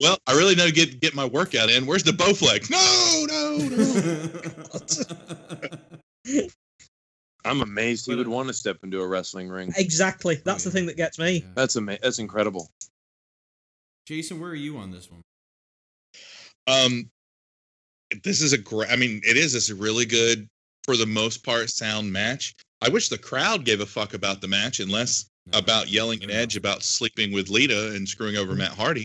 Well, 0.00 0.18
I 0.26 0.32
really 0.32 0.54
need 0.56 0.66
to 0.66 0.72
get 0.72 1.00
get 1.00 1.14
my 1.14 1.24
workout 1.24 1.70
in. 1.70 1.86
Where's 1.86 2.02
the 2.02 2.10
Bowflex? 2.10 2.68
No, 2.70 3.26
no, 3.30 3.58
no. 6.34 6.48
I'm 7.44 7.60
amazed 7.62 8.06
he 8.06 8.14
would 8.14 8.28
want 8.28 8.48
to 8.48 8.54
step 8.54 8.78
into 8.82 9.00
a 9.00 9.06
wrestling 9.06 9.48
ring. 9.48 9.72
exactly 9.76 10.36
that's 10.44 10.64
the 10.64 10.70
thing 10.70 10.86
that 10.86 10.96
gets 10.96 11.18
me 11.18 11.44
That's 11.54 11.76
ama- 11.76 11.98
That's 12.02 12.18
incredible. 12.18 12.70
Jason, 14.06 14.40
where 14.40 14.50
are 14.50 14.54
you 14.54 14.78
on 14.78 14.90
this 14.90 15.10
one? 15.10 15.22
Um, 16.66 17.10
this 18.24 18.40
is 18.42 18.52
a 18.52 18.58
great. 18.58 18.90
I 18.90 18.96
mean, 18.96 19.20
it 19.24 19.36
is. 19.36 19.54
It's 19.54 19.70
a 19.70 19.74
really 19.74 20.04
good, 20.04 20.48
for 20.84 20.96
the 20.96 21.06
most 21.06 21.44
part, 21.44 21.70
sound 21.70 22.12
match. 22.12 22.54
I 22.80 22.88
wish 22.88 23.08
the 23.08 23.18
crowd 23.18 23.64
gave 23.64 23.80
a 23.80 23.86
fuck 23.86 24.14
about 24.14 24.40
the 24.40 24.48
match 24.48 24.80
and 24.80 24.90
less 24.90 25.26
No. 25.52 25.58
about 25.58 25.88
yelling 25.88 26.22
at 26.22 26.30
Edge 26.30 26.56
about 26.56 26.82
sleeping 26.82 27.32
with 27.32 27.48
Lita 27.48 27.92
and 27.94 28.08
screwing 28.08 28.36
over 28.36 28.54
Matt 28.54 28.72
Hardy. 28.72 29.04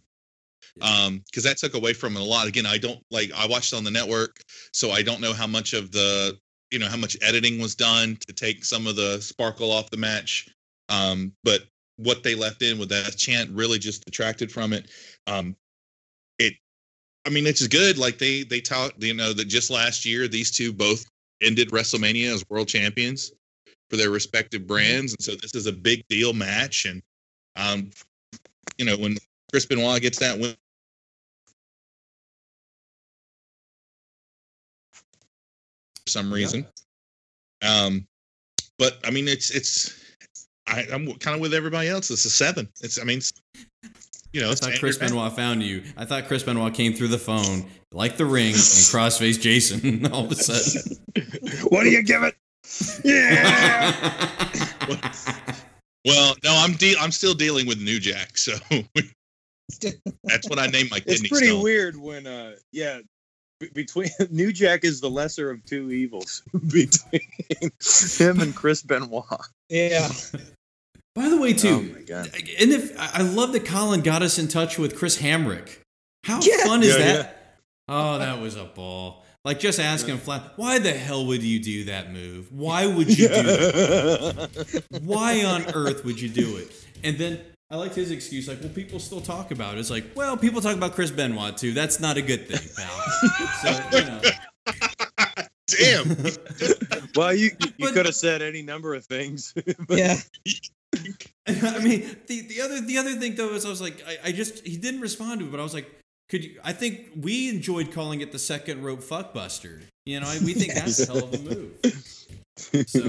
Um, 0.81 1.23
because 1.25 1.43
that 1.43 1.57
took 1.57 1.73
away 1.73 1.93
from 1.93 2.15
it 2.15 2.19
a 2.21 2.23
lot. 2.23 2.47
Again, 2.47 2.65
I 2.67 2.77
don't 2.77 2.99
like. 3.11 3.31
I 3.35 3.47
watched 3.47 3.73
on 3.73 3.83
the 3.83 3.91
network, 3.91 4.41
so 4.73 4.91
I 4.91 5.01
don't 5.01 5.21
know 5.21 5.33
how 5.33 5.47
much 5.47 5.73
of 5.73 5.91
the, 5.91 6.37
you 6.71 6.79
know, 6.79 6.87
how 6.87 6.97
much 6.97 7.17
editing 7.21 7.59
was 7.59 7.75
done 7.75 8.17
to 8.27 8.33
take 8.33 8.65
some 8.65 8.87
of 8.87 8.95
the 8.95 9.21
sparkle 9.21 9.71
off 9.71 9.89
the 9.89 9.97
match. 9.97 10.49
Um, 10.89 11.33
but 11.43 11.61
what 11.97 12.23
they 12.23 12.35
left 12.35 12.61
in 12.61 12.77
with 12.77 12.89
that 12.89 13.15
chant 13.17 13.49
really 13.51 13.79
just 13.79 14.05
detracted 14.05 14.51
from 14.51 14.73
it. 14.73 14.89
Um, 15.25 15.55
it, 16.39 16.53
I 17.25 17.29
mean, 17.29 17.47
it's 17.47 17.65
good. 17.67 17.97
Like 17.97 18.17
they 18.17 18.43
they 18.43 18.61
talked, 18.61 19.01
you 19.03 19.13
know, 19.13 19.33
that 19.33 19.45
just 19.45 19.69
last 19.69 20.05
year 20.05 20.27
these 20.27 20.51
two 20.51 20.71
both 20.71 21.05
ended 21.41 21.69
WrestleMania 21.71 22.33
as 22.33 22.43
world 22.49 22.67
champions 22.67 23.31
for 23.89 23.97
their 23.97 24.09
respective 24.09 24.67
brands, 24.67 25.13
and 25.13 25.23
so 25.23 25.33
this 25.41 25.55
is 25.55 25.65
a 25.65 25.71
big 25.71 26.03
deal 26.09 26.33
match. 26.33 26.85
And 26.85 27.01
um, 27.55 27.89
you 28.77 28.85
know, 28.85 28.97
when 28.97 29.17
Chris 29.51 29.65
Benoit 29.65 30.01
gets 30.01 30.19
that 30.19 30.37
win. 30.37 30.55
Some 36.07 36.31
reason, 36.33 36.65
um, 37.67 38.07
but 38.79 38.97
I 39.05 39.11
mean, 39.11 39.27
it's 39.27 39.51
it's 39.51 40.03
I, 40.67 40.85
I'm 40.91 41.11
kind 41.15 41.35
of 41.35 41.41
with 41.41 41.53
everybody 41.53 41.87
else. 41.89 42.11
It's 42.11 42.25
a 42.25 42.29
seven. 42.29 42.69
It's 42.81 42.99
I 42.99 43.03
mean, 43.03 43.19
it's, 43.19 43.33
you 44.33 44.41
know, 44.41 44.49
I 44.49 44.51
it's 44.51 44.61
thought 44.61 44.73
Chris 44.79 44.95
standard 44.97 45.15
Benoit 45.15 45.33
found 45.35 45.63
you. 45.63 45.83
I 45.95 46.05
thought 46.05 46.27
Chris 46.27 46.43
Benoit 46.43 46.73
came 46.73 46.93
through 46.93 47.07
the 47.09 47.17
phone, 47.17 47.65
like 47.91 48.17
the 48.17 48.25
ring, 48.25 48.47
and 48.47 48.55
crossface 48.91 49.39
Jason 49.39 50.05
all 50.11 50.25
of 50.25 50.31
a 50.31 50.35
sudden. 50.35 50.97
what 51.69 51.83
do 51.83 51.89
you 51.89 52.03
give 52.03 52.23
it? 52.23 52.35
Yeah. 53.03 54.49
Well, 56.05 56.35
no, 56.43 56.53
I'm 56.55 56.73
de- 56.73 56.97
I'm 56.97 57.11
still 57.11 57.33
dealing 57.33 57.67
with 57.67 57.81
New 57.81 57.99
Jack, 57.99 58.37
so 58.37 58.53
that's 60.23 60.49
what 60.49 60.59
I 60.59 60.67
named 60.67 60.89
my 60.91 61.01
it's 61.05 61.27
pretty 61.27 61.47
stone. 61.47 61.63
weird 61.63 61.97
when 61.97 62.25
uh 62.25 62.53
yeah 62.71 62.99
b- 62.99 63.03
between 63.73 64.09
New 64.29 64.51
Jack 64.51 64.83
is 64.83 65.01
the 65.01 65.09
lesser 65.09 65.49
of 65.51 65.63
two 65.65 65.91
evils 65.91 66.43
between 66.71 67.21
him 68.17 68.39
and 68.41 68.55
Chris 68.55 68.81
Benoit. 68.81 69.23
yeah 69.69 70.09
By 71.15 71.29
the 71.29 71.37
way, 71.37 71.51
Oh 71.51 71.57
too, 71.57 71.81
my 71.95 72.01
god. 72.01 72.29
and 72.33 72.71
if 72.71 72.95
I 72.99 73.21
love 73.23 73.53
that 73.53 73.65
Colin 73.65 74.01
got 74.01 74.21
us 74.21 74.37
in 74.37 74.47
touch 74.47 74.77
with 74.77 74.95
Chris 74.95 75.17
Hamrick. 75.21 75.79
How 76.23 76.39
Yeah. 76.41 76.65
fun 76.65 76.83
is 76.83 76.89
Yeah, 76.89 76.97
that? 77.13 77.57
Oh, 77.87 78.17
that 78.19 78.39
was 78.41 78.55
a 78.55 78.65
ball. 78.65 79.23
Like 79.45 79.59
just 79.61 79.79
asking 79.79 80.17
flat, 80.17 80.53
why 80.57 80.77
the 80.77 80.91
hell 80.91 81.25
would 81.25 81.41
you 81.41 81.59
do 81.63 81.85
that 81.85 82.11
move? 82.11 82.51
Why 82.51 82.85
would 82.85 83.07
you 83.17 83.29
do 83.29 83.33
that? 83.33 84.83
Why 85.03 85.43
on 85.45 85.63
earth 85.73 86.03
would 86.03 86.19
you 86.19 86.27
do 86.27 86.57
it? 86.57 86.69
And 87.03 87.17
then 87.17 87.39
I 87.69 87.75
liked 87.75 87.95
his 87.95 88.11
excuse, 88.11 88.47
like, 88.47 88.61
well, 88.61 88.69
people 88.69 88.99
still 88.99 89.19
talk 89.19 89.51
about 89.51 89.75
it. 89.75 89.79
It's 89.79 89.89
like, 89.89 90.05
well, 90.15 90.37
people 90.37 90.61
talk 90.61 90.75
about 90.75 90.93
Chris 90.93 91.11
Benoit 91.11 91.57
too. 91.57 91.73
That's 91.73 91.99
not 91.99 92.15
a 92.15 92.21
good 92.21 92.47
thing, 92.47 92.69
pal. 92.75 93.01
so, 93.61 93.97
you 93.97 94.05
know. 94.05 94.21
Damn. 95.67 97.11
well, 97.15 97.33
you 97.33 97.51
you 97.77 97.91
could 97.91 98.05
have 98.05 98.15
said 98.15 98.41
any 98.41 98.61
number 98.61 98.93
of 98.93 99.05
things. 99.05 99.53
yeah 99.89 100.15
I 101.47 101.79
mean, 101.79 102.17
the, 102.27 102.41
the 102.41 102.61
other 102.61 102.81
the 102.81 102.97
other 102.97 103.15
thing 103.15 103.35
though 103.35 103.53
is 103.53 103.65
I 103.65 103.69
was 103.69 103.81
like, 103.81 104.03
I, 104.07 104.29
I 104.29 104.31
just 104.31 104.65
he 104.65 104.77
didn't 104.77 105.01
respond 105.01 105.39
to 105.41 105.47
it, 105.47 105.51
but 105.51 105.59
I 105.59 105.63
was 105.63 105.73
like, 105.73 105.89
could 106.29 106.43
you? 106.43 106.59
I 106.63 106.73
think 106.73 107.09
we 107.15 107.49
enjoyed 107.49 107.91
calling 107.91 108.21
it 108.21 108.31
the 108.31 108.39
second 108.39 108.83
rope 108.83 109.01
fuckbuster. 109.01 109.83
You 110.05 110.19
know, 110.19 110.27
I, 110.27 110.39
we 110.43 110.53
think 110.53 110.73
that's 110.73 110.99
a 110.99 111.05
hell 111.05 111.23
of 111.25 111.33
a 111.33 111.39
move. 111.39 111.77
So 112.87 112.99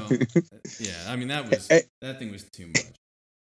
yeah, 0.78 0.92
I 1.08 1.16
mean 1.16 1.28
that 1.28 1.48
was 1.48 1.68
that 1.68 2.18
thing 2.18 2.30
was 2.30 2.44
too 2.44 2.66
much. 2.68 2.86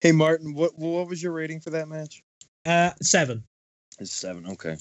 Hey 0.01 0.11
Martin, 0.11 0.53
what 0.53 0.77
what 0.77 1.07
was 1.07 1.21
your 1.21 1.31
rating 1.31 1.59
for 1.59 1.69
that 1.71 1.87
match? 1.87 2.23
uh 2.65 2.91
seven 3.01 3.43
It's 3.99 4.11
seven. 4.11 4.45
Okay. 4.47 4.75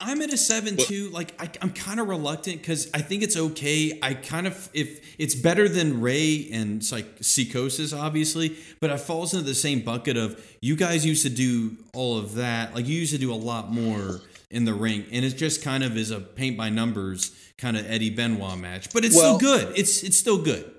I'm 0.00 0.20
at 0.22 0.32
a 0.32 0.36
seven 0.36 0.76
too. 0.76 1.08
Like 1.10 1.40
I, 1.40 1.48
I'm 1.62 1.70
kind 1.70 2.00
of 2.00 2.08
reluctant 2.08 2.58
because 2.60 2.90
I 2.92 3.00
think 3.00 3.22
it's 3.22 3.36
okay. 3.36 3.98
I 4.02 4.14
kind 4.14 4.46
of 4.46 4.68
if 4.74 5.14
it's 5.18 5.34
better 5.34 5.68
than 5.68 6.00
Rey 6.00 6.48
and 6.52 6.80
it's 6.82 6.92
like 6.92 7.18
Psicosis, 7.20 7.96
obviously, 7.96 8.56
but 8.80 8.90
it 8.90 8.98
falls 9.00 9.32
into 9.34 9.46
the 9.46 9.54
same 9.54 9.80
bucket 9.80 10.16
of 10.16 10.44
you 10.60 10.76
guys 10.76 11.06
used 11.06 11.22
to 11.22 11.30
do 11.30 11.76
all 11.94 12.18
of 12.18 12.34
that. 12.34 12.74
Like 12.74 12.86
you 12.86 12.94
used 12.96 13.12
to 13.12 13.18
do 13.18 13.32
a 13.32 13.36
lot 13.36 13.72
more 13.72 14.20
in 14.50 14.64
the 14.64 14.74
ring, 14.74 15.04
and 15.10 15.24
it 15.24 15.30
just 15.36 15.62
kind 15.64 15.82
of 15.82 15.96
is 15.96 16.10
a 16.10 16.20
paint 16.20 16.56
by 16.58 16.70
numbers 16.70 17.34
kind 17.58 17.76
of 17.76 17.88
Eddie 17.90 18.10
Benoit 18.10 18.58
match. 18.58 18.92
But 18.92 19.04
it's 19.04 19.16
Well- 19.16 19.38
still 19.38 19.58
good. 19.58 19.78
It's 19.78 20.02
it's 20.02 20.18
still 20.18 20.38
good. 20.42 20.70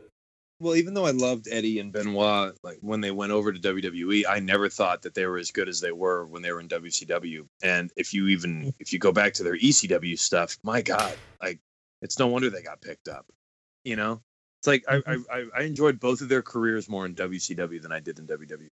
Well, 0.61 0.75
even 0.75 0.93
though 0.93 1.05
I 1.05 1.11
loved 1.11 1.49
Eddie 1.51 1.79
and 1.79 1.91
Benoit, 1.91 2.55
like 2.63 2.77
when 2.79 3.01
they 3.01 3.11
went 3.11 3.33
over 3.33 3.51
to 3.51 3.59
WWE, 3.59 4.23
I 4.27 4.39
never 4.39 4.69
thought 4.69 5.01
that 5.01 5.13
they 5.13 5.25
were 5.25 5.37
as 5.37 5.51
good 5.51 5.67
as 5.67 5.81
they 5.81 5.91
were 5.91 6.25
when 6.25 6.41
they 6.41 6.51
were 6.53 6.61
in 6.61 6.69
WCW. 6.69 7.45
And 7.61 7.91
if 7.97 8.13
you 8.13 8.27
even 8.27 8.73
if 8.79 8.93
you 8.93 8.99
go 8.99 9.11
back 9.11 9.33
to 9.33 9.43
their 9.43 9.57
ECW 9.57 10.17
stuff, 10.17 10.57
my 10.63 10.81
God, 10.81 11.13
like 11.41 11.59
it's 12.01 12.17
no 12.19 12.27
wonder 12.27 12.49
they 12.49 12.61
got 12.61 12.79
picked 12.81 13.09
up. 13.09 13.25
You 13.83 13.97
know, 13.97 14.21
it's 14.61 14.67
like 14.67 14.85
I 14.87 15.01
I, 15.05 15.17
I- 15.29 15.49
I 15.57 15.61
enjoyed 15.63 15.99
both 15.99 16.21
of 16.21 16.29
their 16.29 16.41
careers 16.41 16.87
more 16.87 17.05
in 17.05 17.15
WCW 17.15 17.81
than 17.81 17.91
I 17.91 17.99
did 17.99 18.17
in 18.19 18.25
WWE. 18.27 18.69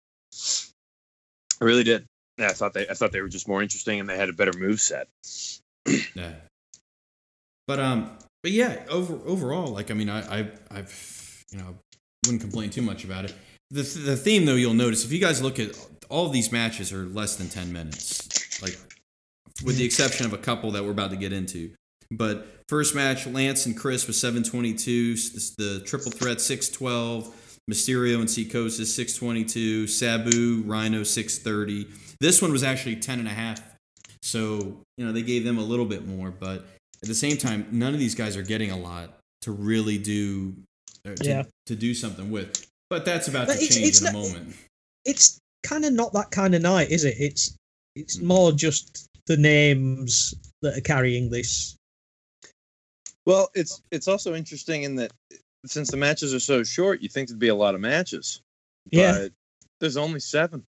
I 1.61 1.65
really 1.65 1.85
did. 1.85 2.05
Yeah, 2.37 2.49
I 2.49 2.53
thought 2.53 2.75
they 2.75 2.89
I 2.89 2.95
thought 2.95 3.13
they 3.13 3.23
were 3.23 3.29
just 3.29 3.49
more 3.49 3.63
interesting 3.63 4.01
and 4.01 4.09
they 4.09 4.17
had 4.19 4.29
a 4.29 4.35
better 4.35 4.53
move 4.59 4.81
set. 4.83 5.09
Yeah. 6.15 6.35
But 7.67 7.81
um, 7.81 8.19
but 8.43 8.53
yeah, 8.53 8.85
over 8.91 9.19
overall, 9.27 9.69
like 9.73 9.91
I 9.91 9.95
mean, 9.95 10.11
I 10.11 10.41
I 10.41 10.51
I've 10.71 11.20
you 11.51 11.59
know 11.59 11.77
wouldn't 12.27 12.43
complain 12.43 12.71
too 12.71 12.83
much 12.83 13.05
about 13.05 13.25
it. 13.25 13.35
The 13.71 13.83
the 13.83 14.17
theme 14.17 14.45
though, 14.45 14.55
you'll 14.55 14.75
notice 14.75 15.05
if 15.05 15.13
you 15.13 15.21
guys 15.21 15.43
look 15.43 15.59
at 15.59 15.79
all 16.09 16.29
these 16.29 16.51
matches 16.51 16.93
are 16.93 17.07
less 17.07 17.37
than 17.37 17.49
ten 17.49 17.73
minutes, 17.73 18.61
like 18.63 18.79
with 19.65 19.77
the 19.77 19.85
exception 19.85 20.27
of 20.27 20.33
a 20.33 20.39
couple 20.39 20.71
that 20.73 20.85
we're 20.85 20.91
about 20.91 21.11
to 21.11 21.17
get 21.17 21.33
into. 21.33 21.73
But 22.11 22.63
first 22.69 22.95
match, 22.95 23.27
Lance 23.27 23.67
and 23.67 23.77
Chris 23.77 24.07
was 24.07 24.21
seven 24.21 24.43
twenty 24.43 24.75
two. 24.75 25.15
The 25.15 25.83
triple 25.87 26.11
threat 26.11 26.41
six 26.41 26.69
twelve. 26.69 27.35
Mysterio 27.71 28.19
and 28.19 28.29
Psicosis 28.29 28.87
622, 28.97 29.87
Sabu, 29.87 30.65
Rhino 30.67 31.05
630. 31.05 31.87
This 32.19 32.43
one 32.43 32.51
was 32.51 32.65
actually 32.65 32.97
10 32.97 33.21
and 33.21 33.29
a 33.29 33.31
half. 33.31 33.63
So, 34.23 34.83
you 34.97 35.07
know, 35.07 35.13
they 35.13 35.23
gave 35.23 35.45
them 35.45 35.57
a 35.57 35.63
little 35.63 35.85
bit 35.85 36.05
more, 36.05 36.33
but 36.33 36.67
at 37.03 37.09
the 37.09 37.15
same 37.15 37.37
time, 37.37 37.69
none 37.71 37.95
of 37.95 38.01
these 38.01 38.17
guys 38.17 38.37
are 38.37 38.43
getting 38.43 38.73
a 38.73 38.77
lot 38.77 39.19
to 39.43 39.53
really 39.53 39.99
do 39.99 40.55
to, 41.05 41.17
Yeah. 41.25 41.43
to 41.67 41.77
do 41.77 41.95
something 41.95 42.31
with. 42.31 42.67
But 42.89 43.05
that's 43.05 43.29
about 43.29 43.47
But 43.47 43.55
to 43.59 43.63
it's- 43.65 43.75
change 43.77 43.89
it's 43.89 44.01
in 44.03 44.09
a 44.09 44.13
moment. 44.13 44.57
it's 45.05 45.39
kind 45.63 45.85
of 45.85 45.93
not 45.93 46.13
that 46.15 46.31
kind 46.31 46.55
of 46.55 46.63
night 46.63 46.91
is 46.91 47.05
it 47.05 47.17
it's 47.19 47.55
it's 47.97 48.19
more 48.21 48.51
just 48.53 49.07
the 49.27 49.37
names 49.37 50.35
that 50.63 50.77
are 50.79 50.81
carrying 50.83 51.31
this. 51.31 51.77
Well, 53.27 53.51
it's 53.55 53.81
it's 53.91 54.09
also 54.09 54.35
interesting 54.35 54.83
in 54.85 54.95
that 54.97 55.13
since 55.67 55.91
the 55.91 55.97
matches 55.97 56.33
are 56.35 56.41
so 56.41 56.63
short, 56.65 57.01
you 57.03 57.09
think 57.09 57.29
there'd 57.29 57.39
be 57.39 57.49
a 57.49 57.55
lot 57.55 57.75
of 57.75 57.81
matches. 57.81 58.41
Yeah. 58.91 59.29
There's 59.81 59.97
only 59.97 60.21
seven. 60.21 60.65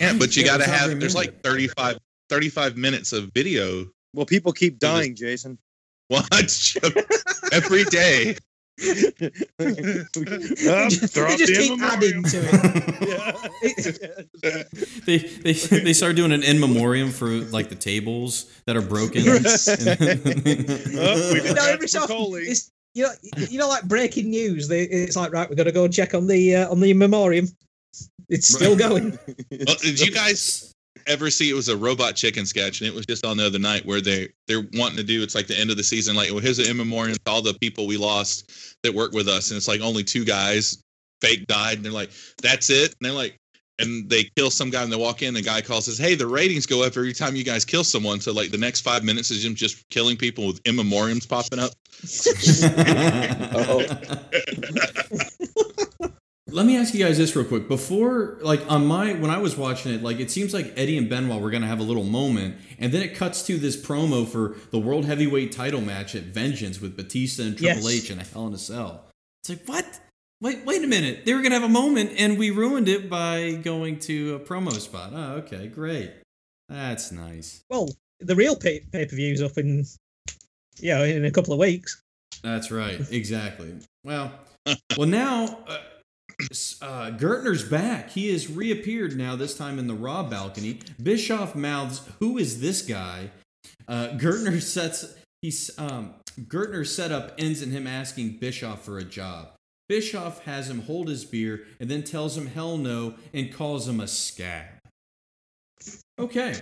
Yeah, 0.00 0.14
but 0.18 0.36
you 0.36 0.42
Yeah, 0.42 0.58
got 0.58 0.64
to 0.64 0.70
have. 0.70 0.98
There's 1.00 1.14
like 1.14 1.42
35, 1.42 1.98
35 2.28 2.76
minutes 2.76 3.12
of 3.12 3.30
video. 3.34 3.86
Well, 4.14 4.26
people 4.26 4.52
keep 4.52 4.74
So 4.74 4.88
this- 4.88 4.98
dying, 5.00 5.14
Jason. 5.16 5.58
Watch 6.10 6.76
every 7.52 7.84
day. 7.84 8.36
They 8.78 10.04
just, 10.90 11.14
throw 11.14 11.28
they 11.28 11.36
just 11.36 11.54
keep 11.54 11.80
adding 11.80 12.22
to 12.22 12.40
it. 14.42 14.68
They, 15.06 15.18
they 15.18 15.52
they 15.52 15.92
start 15.94 16.16
doing 16.16 16.32
an 16.32 16.42
in 16.42 16.60
memoriam 16.60 17.10
for 17.10 17.28
like 17.28 17.70
the 17.70 17.74
tables 17.74 18.52
that 18.66 18.76
are 18.76 18.82
broken. 18.82 19.22
Oh, 20.98 21.34
You 21.34 21.54
know, 21.54 21.66
every 21.66 21.88
so 21.88 22.04
it's 22.36 22.70
you 22.94 23.04
know, 23.04 23.12
you 23.48 23.58
know, 23.58 23.68
like 23.68 23.84
breaking 23.84 24.30
news. 24.30 24.68
They, 24.68 24.82
it's 24.82 25.16
like 25.16 25.32
right, 25.32 25.48
we've 25.48 25.56
got 25.56 25.64
to 25.64 25.72
go 25.72 25.84
and 25.84 25.92
check 25.92 26.14
on 26.14 26.26
the 26.26 26.56
uh, 26.56 26.70
on 26.70 26.80
the 26.80 26.92
memoriam. 26.94 27.46
It's 28.28 28.48
still 28.48 28.76
going. 28.86 29.18
Well, 29.50 29.76
did 29.80 30.00
you 30.00 30.10
guys 30.10 30.74
ever 31.06 31.30
see 31.30 31.50
it 31.50 31.54
was 31.54 31.68
a 31.68 31.76
robot 31.76 32.16
chicken 32.16 32.44
sketch 32.44 32.80
and 32.80 32.88
it 32.88 32.94
was 32.94 33.06
just 33.06 33.24
on 33.24 33.36
the 33.36 33.46
other 33.46 33.58
night 33.58 33.86
where 33.86 34.00
they 34.00 34.28
they're 34.48 34.66
wanting 34.74 34.96
to 34.96 35.04
do 35.04 35.22
it's 35.22 35.34
like 35.34 35.46
the 35.46 35.58
end 35.58 35.70
of 35.70 35.76
the 35.76 35.84
season 35.84 36.16
like 36.16 36.30
well 36.30 36.40
here's 36.40 36.58
an 36.58 36.68
in 36.68 36.76
memoriam 36.76 37.14
to 37.14 37.30
all 37.30 37.42
the 37.42 37.54
people 37.54 37.86
we 37.86 37.96
lost 37.96 38.76
that 38.82 38.92
work 38.92 39.12
with 39.12 39.28
us 39.28 39.50
and 39.50 39.56
it's 39.56 39.68
like 39.68 39.80
only 39.80 40.02
two 40.02 40.24
guys 40.24 40.82
fake 41.20 41.46
died 41.46 41.76
and 41.76 41.84
they're 41.84 41.92
like 41.92 42.10
that's 42.42 42.70
it? 42.70 42.94
And 42.94 42.96
they're 43.00 43.12
like 43.12 43.38
and 43.78 44.08
they 44.08 44.24
kill 44.36 44.50
some 44.50 44.70
guy 44.70 44.82
and 44.82 44.90
they 44.90 44.96
walk 44.96 45.22
in 45.22 45.34
the 45.34 45.42
guy 45.42 45.60
calls 45.60 45.84
says 45.84 45.98
hey 45.98 46.14
the 46.14 46.26
ratings 46.26 46.66
go 46.66 46.82
up 46.82 46.96
every 46.96 47.12
time 47.12 47.36
you 47.36 47.44
guys 47.44 47.64
kill 47.64 47.84
someone. 47.84 48.20
So 48.20 48.32
like 48.32 48.50
the 48.50 48.58
next 48.58 48.80
five 48.80 49.04
minutes 49.04 49.30
is 49.30 49.44
him 49.44 49.54
just 49.54 49.88
killing 49.90 50.16
people 50.16 50.46
with 50.46 50.60
in 50.64 50.76
memoriams 50.76 51.28
popping 51.28 51.58
up 51.58 51.72
oh. 55.56 55.62
Let 56.48 56.64
me 56.64 56.76
ask 56.76 56.94
you 56.94 57.04
guys 57.04 57.18
this 57.18 57.34
real 57.34 57.44
quick. 57.44 57.66
Before, 57.66 58.38
like 58.40 58.70
on 58.70 58.86
my 58.86 59.14
when 59.14 59.30
I 59.32 59.38
was 59.38 59.56
watching 59.56 59.92
it, 59.92 60.02
like 60.02 60.20
it 60.20 60.30
seems 60.30 60.54
like 60.54 60.72
Eddie 60.76 60.96
and 60.96 61.08
Benoit 61.08 61.42
were 61.42 61.50
gonna 61.50 61.66
have 61.66 61.80
a 61.80 61.84
little 61.84 62.04
moment, 62.04 62.56
and 62.78 62.92
then 62.92 63.02
it 63.02 63.16
cuts 63.16 63.44
to 63.48 63.58
this 63.58 63.76
promo 63.76 64.24
for 64.26 64.54
the 64.70 64.78
World 64.78 65.06
Heavyweight 65.06 65.50
Title 65.50 65.80
match 65.80 66.14
at 66.14 66.22
Vengeance 66.22 66.80
with 66.80 66.96
Batista 66.96 67.42
and 67.42 67.58
Triple 67.58 67.90
Yes. 67.90 68.04
H 68.04 68.10
and 68.10 68.20
a 68.20 68.24
Hell 68.24 68.46
in 68.46 68.54
a 68.54 68.58
Cell. 68.58 69.06
It's 69.42 69.48
like 69.48 69.66
what? 69.66 70.00
Wait, 70.40 70.64
wait 70.64 70.84
a 70.84 70.86
minute. 70.86 71.24
They 71.24 71.34
were 71.34 71.42
gonna 71.42 71.56
have 71.56 71.64
a 71.64 71.68
moment, 71.68 72.12
and 72.16 72.38
we 72.38 72.50
ruined 72.50 72.88
it 72.88 73.10
by 73.10 73.58
going 73.64 73.98
to 74.00 74.36
a 74.36 74.38
promo 74.38 74.72
spot. 74.72 75.10
Oh, 75.12 75.32
okay, 75.38 75.66
great. 75.66 76.12
That's 76.68 77.10
nice. 77.10 77.64
Well, 77.70 77.88
the 78.20 78.36
real 78.36 78.54
pay 78.54 78.84
per 78.92 79.04
view's 79.06 79.42
up 79.42 79.58
in, 79.58 79.84
you 80.78 80.94
know, 80.94 81.02
in 81.02 81.24
a 81.24 81.30
couple 81.32 81.54
of 81.54 81.58
weeks. 81.58 82.00
That's 82.42 82.70
right. 82.70 83.00
Exactly. 83.10 83.74
Well, 84.04 84.32
well 84.96 85.08
now 85.08 85.58
uh, 85.66 85.78
uh, 86.82 87.10
Gertner's 87.12 87.64
back. 87.64 88.10
He 88.10 88.32
has 88.32 88.50
reappeared 88.50 89.16
now. 89.16 89.36
This 89.36 89.56
time 89.56 89.78
in 89.78 89.86
the 89.86 89.94
Raw 89.94 90.22
balcony. 90.22 90.80
Bischoff 91.02 91.54
mouths, 91.54 92.02
"Who 92.18 92.38
is 92.38 92.60
this 92.60 92.82
guy?" 92.82 93.30
Uh, 93.88 94.08
Gertner 94.16 94.60
sets. 94.62 95.14
He's 95.42 95.70
um, 95.78 96.14
Gertner's 96.40 96.94
setup 96.94 97.34
ends 97.38 97.62
in 97.62 97.70
him 97.70 97.86
asking 97.86 98.38
Bischoff 98.38 98.84
for 98.84 98.98
a 98.98 99.04
job. 99.04 99.50
Bischoff 99.88 100.42
has 100.44 100.68
him 100.68 100.82
hold 100.82 101.08
his 101.08 101.24
beer 101.24 101.64
and 101.78 101.88
then 101.88 102.02
tells 102.02 102.36
him 102.36 102.46
hell 102.48 102.76
no 102.76 103.14
and 103.32 103.52
calls 103.54 103.86
him 103.86 104.00
a 104.00 104.08
scab. 104.08 104.66
Okay. 106.18 106.54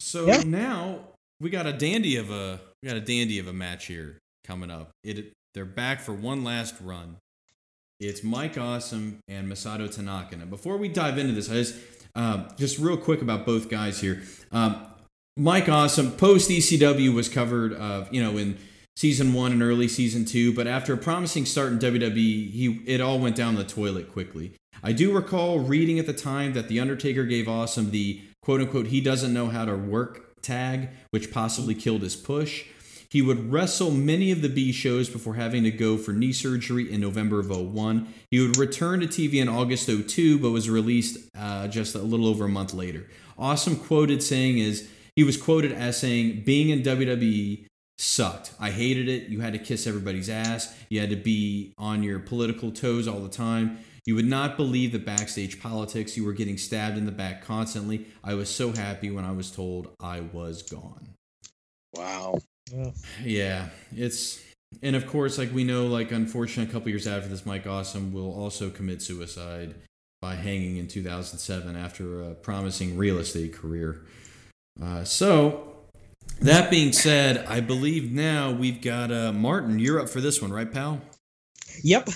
So 0.00 0.26
Yeah. 0.26 0.42
now 0.44 0.98
we 1.40 1.50
got 1.50 1.66
a 1.66 1.72
dandy 1.72 2.16
of 2.16 2.30
a 2.30 2.60
we 2.82 2.88
got 2.88 2.96
a 2.96 3.00
dandy 3.00 3.38
of 3.38 3.46
a 3.46 3.52
match 3.52 3.86
here 3.86 4.18
coming 4.44 4.70
up. 4.70 4.90
It 5.04 5.32
they're 5.54 5.64
back 5.64 6.00
for 6.00 6.12
one 6.12 6.42
last 6.42 6.74
run. 6.80 7.16
It's 8.00 8.24
Mike 8.24 8.58
Awesome 8.58 9.20
and 9.28 9.50
Masato 9.50 9.92
Tanaka. 9.92 10.36
Now, 10.36 10.46
before 10.46 10.76
we 10.76 10.88
dive 10.88 11.16
into 11.16 11.32
this, 11.32 11.48
I 11.48 11.54
just 11.54 11.76
um, 12.16 12.48
just 12.58 12.78
real 12.78 12.96
quick 12.96 13.22
about 13.22 13.46
both 13.46 13.68
guys 13.68 14.00
here. 14.00 14.22
Um, 14.50 14.86
Mike 15.36 15.68
Awesome 15.68 16.10
post 16.12 16.50
ECW 16.50 17.14
was 17.14 17.28
covered, 17.28 17.72
uh, 17.74 18.06
you 18.10 18.22
know, 18.22 18.36
in 18.36 18.58
season 18.96 19.32
one 19.32 19.52
and 19.52 19.62
early 19.62 19.88
season 19.88 20.24
two, 20.24 20.52
but 20.52 20.66
after 20.66 20.94
a 20.94 20.96
promising 20.96 21.46
start 21.46 21.72
in 21.72 21.78
WWE, 21.78 22.50
he 22.50 22.82
it 22.86 23.00
all 23.00 23.18
went 23.18 23.36
down 23.36 23.54
the 23.54 23.64
toilet 23.64 24.10
quickly. 24.12 24.52
I 24.82 24.92
do 24.92 25.12
recall 25.12 25.60
reading 25.60 25.98
at 25.98 26.06
the 26.06 26.12
time 26.12 26.52
that 26.54 26.68
the 26.68 26.80
Undertaker 26.80 27.24
gave 27.24 27.48
Awesome 27.48 27.90
the 27.90 28.20
quote 28.42 28.60
unquote 28.60 28.88
he 28.88 29.00
doesn't 29.00 29.32
know 29.32 29.46
how 29.46 29.64
to 29.64 29.76
work 29.76 30.34
tag, 30.42 30.88
which 31.10 31.32
possibly 31.32 31.74
killed 31.74 32.02
his 32.02 32.16
push. 32.16 32.64
He 33.14 33.22
would 33.22 33.52
wrestle 33.52 33.92
many 33.92 34.32
of 34.32 34.42
the 34.42 34.48
B 34.48 34.72
shows 34.72 35.08
before 35.08 35.34
having 35.34 35.62
to 35.62 35.70
go 35.70 35.96
for 35.96 36.10
knee 36.10 36.32
surgery 36.32 36.90
in 36.90 37.00
November 37.00 37.38
of 37.38 37.48
01. 37.48 38.12
He 38.28 38.40
would 38.40 38.56
return 38.56 38.98
to 38.98 39.06
TV 39.06 39.34
in 39.34 39.48
August 39.48 39.88
02, 39.88 40.40
but 40.40 40.50
was 40.50 40.68
released 40.68 41.30
uh, 41.38 41.68
just 41.68 41.94
a 41.94 42.00
little 42.00 42.26
over 42.26 42.46
a 42.46 42.48
month 42.48 42.74
later. 42.74 43.06
Awesome 43.38 43.76
quoted 43.76 44.20
saying 44.20 44.58
is 44.58 44.88
he 45.14 45.22
was 45.22 45.36
quoted 45.36 45.70
as 45.70 45.96
saying, 45.96 46.42
"Being 46.44 46.70
in 46.70 46.82
WWE 46.82 47.68
sucked. 47.98 48.52
I 48.58 48.72
hated 48.72 49.08
it. 49.08 49.28
You 49.28 49.42
had 49.42 49.52
to 49.52 49.60
kiss 49.60 49.86
everybody's 49.86 50.28
ass. 50.28 50.76
You 50.88 50.98
had 50.98 51.10
to 51.10 51.16
be 51.16 51.72
on 51.78 52.02
your 52.02 52.18
political 52.18 52.72
toes 52.72 53.06
all 53.06 53.20
the 53.20 53.28
time. 53.28 53.78
You 54.06 54.16
would 54.16 54.26
not 54.26 54.56
believe 54.56 54.90
the 54.90 54.98
backstage 54.98 55.62
politics. 55.62 56.16
You 56.16 56.24
were 56.24 56.32
getting 56.32 56.58
stabbed 56.58 56.98
in 56.98 57.06
the 57.06 57.12
back 57.12 57.44
constantly. 57.44 58.06
I 58.24 58.34
was 58.34 58.52
so 58.52 58.72
happy 58.72 59.12
when 59.12 59.24
I 59.24 59.30
was 59.30 59.52
told 59.52 59.94
I 60.00 60.18
was 60.18 60.64
gone." 60.64 61.10
Wow. 61.92 62.40
Yeah, 63.22 63.68
it's 63.94 64.42
and 64.82 64.96
of 64.96 65.06
course, 65.06 65.38
like 65.38 65.52
we 65.52 65.64
know, 65.64 65.86
like 65.86 66.12
unfortunately, 66.12 66.70
a 66.70 66.72
couple 66.72 66.88
years 66.88 67.06
after 67.06 67.28
this, 67.28 67.46
Mike 67.46 67.66
Awesome 67.66 68.12
will 68.12 68.32
also 68.32 68.70
commit 68.70 69.02
suicide 69.02 69.74
by 70.20 70.34
hanging 70.34 70.78
in 70.78 70.88
2007 70.88 71.76
after 71.76 72.22
a 72.22 72.34
promising 72.34 72.96
real 72.96 73.18
estate 73.18 73.52
career. 73.54 74.02
Uh, 74.82 75.04
so, 75.04 75.76
that 76.40 76.70
being 76.70 76.92
said, 76.92 77.44
I 77.46 77.60
believe 77.60 78.10
now 78.10 78.50
we've 78.50 78.80
got 78.80 79.12
uh, 79.12 79.32
Martin. 79.32 79.78
You're 79.78 80.00
up 80.00 80.08
for 80.08 80.20
this 80.20 80.40
one, 80.42 80.52
right, 80.52 80.70
pal? 80.72 81.00
Yep, 81.82 82.08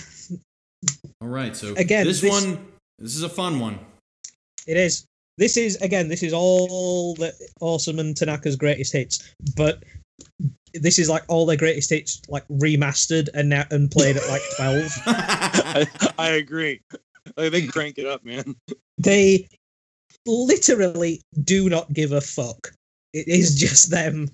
All 1.21 1.27
right. 1.27 1.55
So 1.55 1.73
Again, 1.75 2.05
this, 2.05 2.21
this- 2.21 2.31
one, 2.31 2.65
this 2.97 3.15
is 3.15 3.23
a 3.23 3.29
fun 3.29 3.59
one. 3.59 3.79
it 4.67 4.77
is. 4.77 5.05
This 5.37 5.55
is 5.55 5.77
again. 5.77 6.09
This 6.09 6.21
is 6.21 6.33
all 6.33 7.15
the 7.15 7.33
awesome 7.61 7.99
and 7.99 8.13
Tanaka's 8.15 8.57
greatest 8.57 8.91
hits, 8.91 9.33
but 9.55 9.83
this 10.73 10.99
is 10.99 11.09
like 11.09 11.23
all 11.27 11.45
their 11.45 11.57
greatest 11.57 11.89
hits, 11.89 12.21
like 12.29 12.47
remastered 12.47 13.29
and 13.33 13.49
now 13.49 13.63
and 13.71 13.89
played 13.89 14.17
at 14.17 14.27
like 14.29 14.41
twelve. 14.55 14.91
I, 15.05 15.87
I 16.17 16.29
agree. 16.31 16.81
Like, 17.37 17.51
they 17.51 17.67
crank 17.67 17.97
it 17.97 18.05
up, 18.05 18.23
man. 18.23 18.55
they 18.97 19.47
literally 20.25 21.21
do 21.43 21.69
not 21.69 21.91
give 21.93 22.11
a 22.11 22.21
fuck. 22.21 22.73
It 23.13 23.27
is 23.27 23.59
just 23.59 23.89
them. 23.91 24.29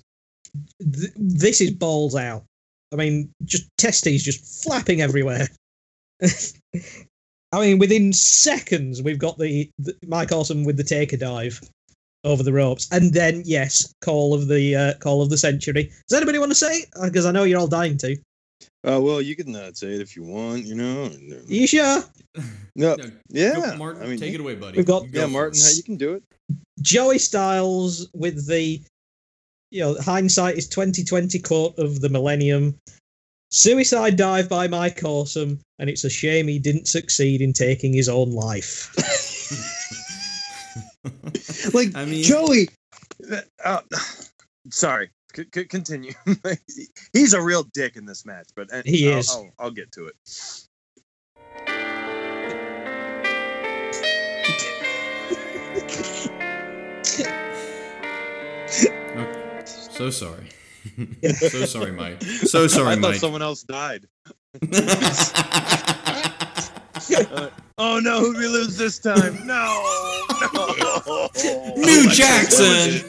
Th- 0.80 1.12
this 1.16 1.60
is 1.60 1.70
balls 1.70 2.14
out. 2.14 2.44
I 2.92 2.96
mean, 2.96 3.30
just 3.44 3.68
testes 3.78 4.22
just 4.22 4.64
flapping 4.64 5.00
everywhere. 5.00 5.48
I 7.52 7.60
mean, 7.60 7.78
within 7.78 8.12
seconds, 8.12 9.02
we've 9.02 9.18
got 9.18 9.38
the, 9.38 9.70
the 9.78 9.94
Mike 10.06 10.32
Awesome 10.32 10.64
with 10.64 10.76
the 10.76 10.84
taker 10.84 11.16
dive 11.16 11.60
over 12.26 12.42
the 12.42 12.52
ropes, 12.52 12.88
and 12.92 13.14
then 13.14 13.42
yes, 13.46 13.94
call 14.02 14.34
of 14.34 14.48
the 14.48 14.74
uh, 14.74 14.94
call 14.98 15.22
of 15.22 15.30
the 15.30 15.38
century. 15.38 15.90
Does 16.08 16.16
anybody 16.16 16.38
want 16.38 16.50
to 16.50 16.56
say? 16.56 16.84
Because 17.02 17.24
I 17.24 17.32
know 17.32 17.44
you're 17.44 17.60
all 17.60 17.66
dying 17.66 17.96
to. 17.98 18.16
Uh, 18.86 19.00
well, 19.00 19.20
you 19.20 19.34
can 19.34 19.54
uh, 19.54 19.72
say 19.72 19.94
it 19.94 20.00
if 20.00 20.14
you 20.14 20.22
want, 20.22 20.64
you 20.64 20.74
know. 20.74 21.04
and, 21.04 21.32
uh, 21.32 21.36
you 21.46 21.66
sure? 21.66 22.02
no, 22.76 22.96
Go- 22.96 23.10
yeah. 23.28 23.74
Martin, 23.76 24.02
I 24.02 24.06
mean, 24.06 24.18
take 24.18 24.34
it 24.34 24.40
away, 24.40 24.54
buddy. 24.54 24.76
We've 24.76 24.86
got- 24.86 25.10
go 25.10 25.20
yeah, 25.20 25.26
Martin, 25.26 25.58
it. 25.58 25.64
how 25.64 25.70
you 25.70 25.82
can 25.82 25.96
do 25.96 26.14
it. 26.14 26.22
Joey 26.82 27.18
Styles 27.18 28.08
with 28.14 28.46
the 28.46 28.80
you 29.70 29.80
know 29.80 29.96
hindsight 30.00 30.56
is 30.56 30.68
2020 30.68 31.38
quote 31.40 31.78
of 31.78 32.00
the 32.00 32.08
millennium. 32.08 32.76
Suicide 33.50 34.16
dive 34.16 34.48
by 34.48 34.68
Mike 34.68 35.02
Awesome, 35.04 35.60
and 35.78 35.88
it's 35.88 36.04
a 36.04 36.10
shame 36.10 36.48
he 36.48 36.58
didn't 36.58 36.88
succeed 36.88 37.40
in 37.40 37.52
taking 37.52 37.92
his 37.92 38.08
own 38.08 38.32
life. 38.32 38.92
Like 41.74 41.94
I 41.94 42.04
mean- 42.04 42.22
Joey. 42.22 42.68
Uh, 43.64 43.80
sorry, 44.70 45.10
c- 45.34 45.46
c- 45.54 45.64
continue. 45.64 46.12
He's 47.12 47.32
a 47.34 47.40
real 47.42 47.64
dick 47.74 47.96
in 47.96 48.04
this 48.06 48.24
match, 48.26 48.48
but 48.54 48.72
uh, 48.72 48.82
He 48.84 49.10
I'll, 49.10 49.18
is. 49.18 49.30
I'll, 49.30 49.50
I'll 49.58 49.70
get 49.70 49.92
to 49.92 50.06
it. 50.06 50.14
So 59.90 60.10
sorry. 60.10 60.48
so 61.34 61.64
sorry, 61.64 61.92
Mike. 61.92 62.22
So 62.22 62.66
sorry, 62.68 62.88
I 62.88 62.94
thought 62.96 63.00
Mike. 63.12 63.14
someone 63.16 63.42
else 63.42 63.62
died. 63.62 64.06
Uh, 67.08 67.48
oh 67.78 67.98
no, 68.00 68.20
who 68.20 68.36
we 68.36 68.46
lose 68.46 68.76
this 68.76 68.98
time? 68.98 69.46
No, 69.46 69.82
no. 70.54 70.74
New 71.06 72.10
Jackson. 72.10 73.04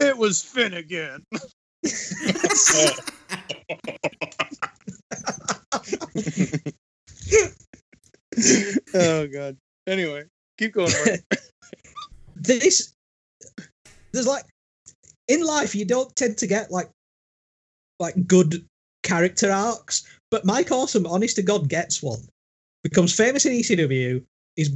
it 0.00 0.16
was 0.16 0.42
Finnegan. 0.42 1.24
oh 8.94 9.26
god. 9.28 9.56
Anyway, 9.86 10.24
keep 10.58 10.74
going. 10.74 10.92
This 12.38 12.92
there's 14.12 14.26
like 14.26 14.44
in 15.28 15.42
life 15.42 15.74
you 15.74 15.84
don't 15.84 16.14
tend 16.14 16.38
to 16.38 16.46
get 16.46 16.70
like 16.70 16.90
like 17.98 18.26
good 18.26 18.64
character 19.02 19.50
arcs 19.50 20.04
but 20.30 20.44
mike 20.44 20.70
awesome 20.70 21.06
honest 21.06 21.36
to 21.36 21.42
god 21.42 21.68
gets 21.68 22.02
one 22.02 22.20
becomes 22.84 23.14
famous 23.14 23.46
in 23.46 23.52
ecw 23.52 24.22
is 24.56 24.72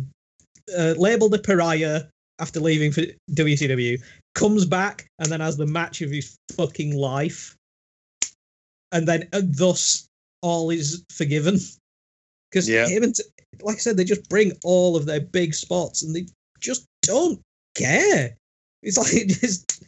uh, 0.76 0.94
labeled 0.96 1.34
a 1.34 1.38
pariah 1.38 2.02
after 2.40 2.60
leaving 2.60 2.90
for 2.92 3.02
wcw 3.32 4.00
comes 4.34 4.64
back 4.64 5.06
and 5.18 5.30
then 5.30 5.40
has 5.40 5.56
the 5.56 5.66
match 5.66 6.00
of 6.02 6.10
his 6.10 6.36
fucking 6.56 6.96
life 6.96 7.54
and 8.92 9.06
then 9.06 9.28
uh, 9.32 9.42
thus 9.44 10.06
all 10.42 10.70
is 10.70 11.04
forgiven 11.10 11.58
because 12.50 12.68
Yeah. 12.68 12.86
him 12.88 13.02
and 13.02 13.14
like 13.62 13.76
i 13.76 13.78
said 13.78 13.96
they 13.96 14.04
just 14.04 14.28
bring 14.28 14.52
all 14.64 14.96
of 14.96 15.06
their 15.06 15.20
big 15.20 15.54
spots 15.54 16.02
and 16.02 16.14
they 16.14 16.26
just 16.60 16.86
don't 17.02 17.40
care. 17.74 18.36
It's 18.82 18.98
like 18.98 19.26
just 19.40 19.82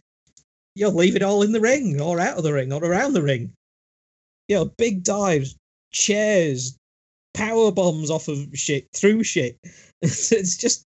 you 0.75 0.85
know, 0.85 0.91
leave 0.91 1.17
it 1.17 1.23
all 1.23 1.43
in 1.43 1.53
the 1.53 1.61
ring 1.61 2.01
or 2.01 2.19
out 2.19 2.39
of 2.39 2.45
the 2.45 2.53
ring 2.53 2.73
or 2.73 2.83
around 2.83 3.13
the 3.13 3.23
ring. 3.23 3.53
You 4.49 4.57
know, 4.57 4.65
big 4.79 5.05
dives, 5.05 5.57
chairs, 5.93 6.77
power 7.35 7.71
bombs 7.71 8.11
off 8.11 8.29
of 8.29 8.49
shit, 8.55 8.87
through 8.95 9.23
shit. 9.25 9.59
It's, 10.01 10.33
it's 10.33 10.57
just 10.57 10.85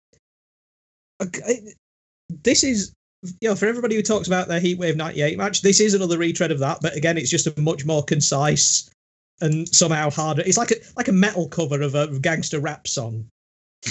this 2.43 2.65
is 2.65 2.93
you 3.41 3.49
know 3.49 3.55
for 3.55 3.67
everybody 3.67 3.97
who 3.97 4.03
talks 4.03 4.27
about 4.27 4.49
their 4.49 4.61
Heatwave 4.61 4.97
'98 4.97 5.37
match, 5.39 5.63
this 5.63 5.81
is 5.81 5.95
another 5.95 6.19
retread 6.19 6.51
of 6.51 6.59
that, 6.61 6.79
but 6.81 6.97
again, 6.97 7.19
it's 7.19 7.31
just 7.31 7.47
a 7.47 7.61
much 7.61 7.85
more 7.85 8.03
concise 8.03 8.91
and 9.41 9.69
somehow 9.75 10.11
harder. 10.11 10.43
It's 10.45 10.59
like 10.59 10.71
a 10.71 10.77
like 10.97 11.09
a 11.09 11.13
metal 11.13 11.49
cover 11.49 11.83
of 11.83 11.95
a 11.95 12.19
gangster 12.19 12.61
rap 12.61 12.87
song. 12.87 13.27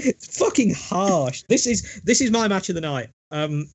It's 0.00 0.38
fucking 0.38 0.74
harsh. 0.74 1.44
This 1.48 1.66
is 1.66 2.00
this 2.04 2.20
is 2.20 2.30
my 2.30 2.48
match 2.48 2.68
of 2.68 2.74
the 2.74 2.80
night. 2.80 3.10
Um, 3.30 3.68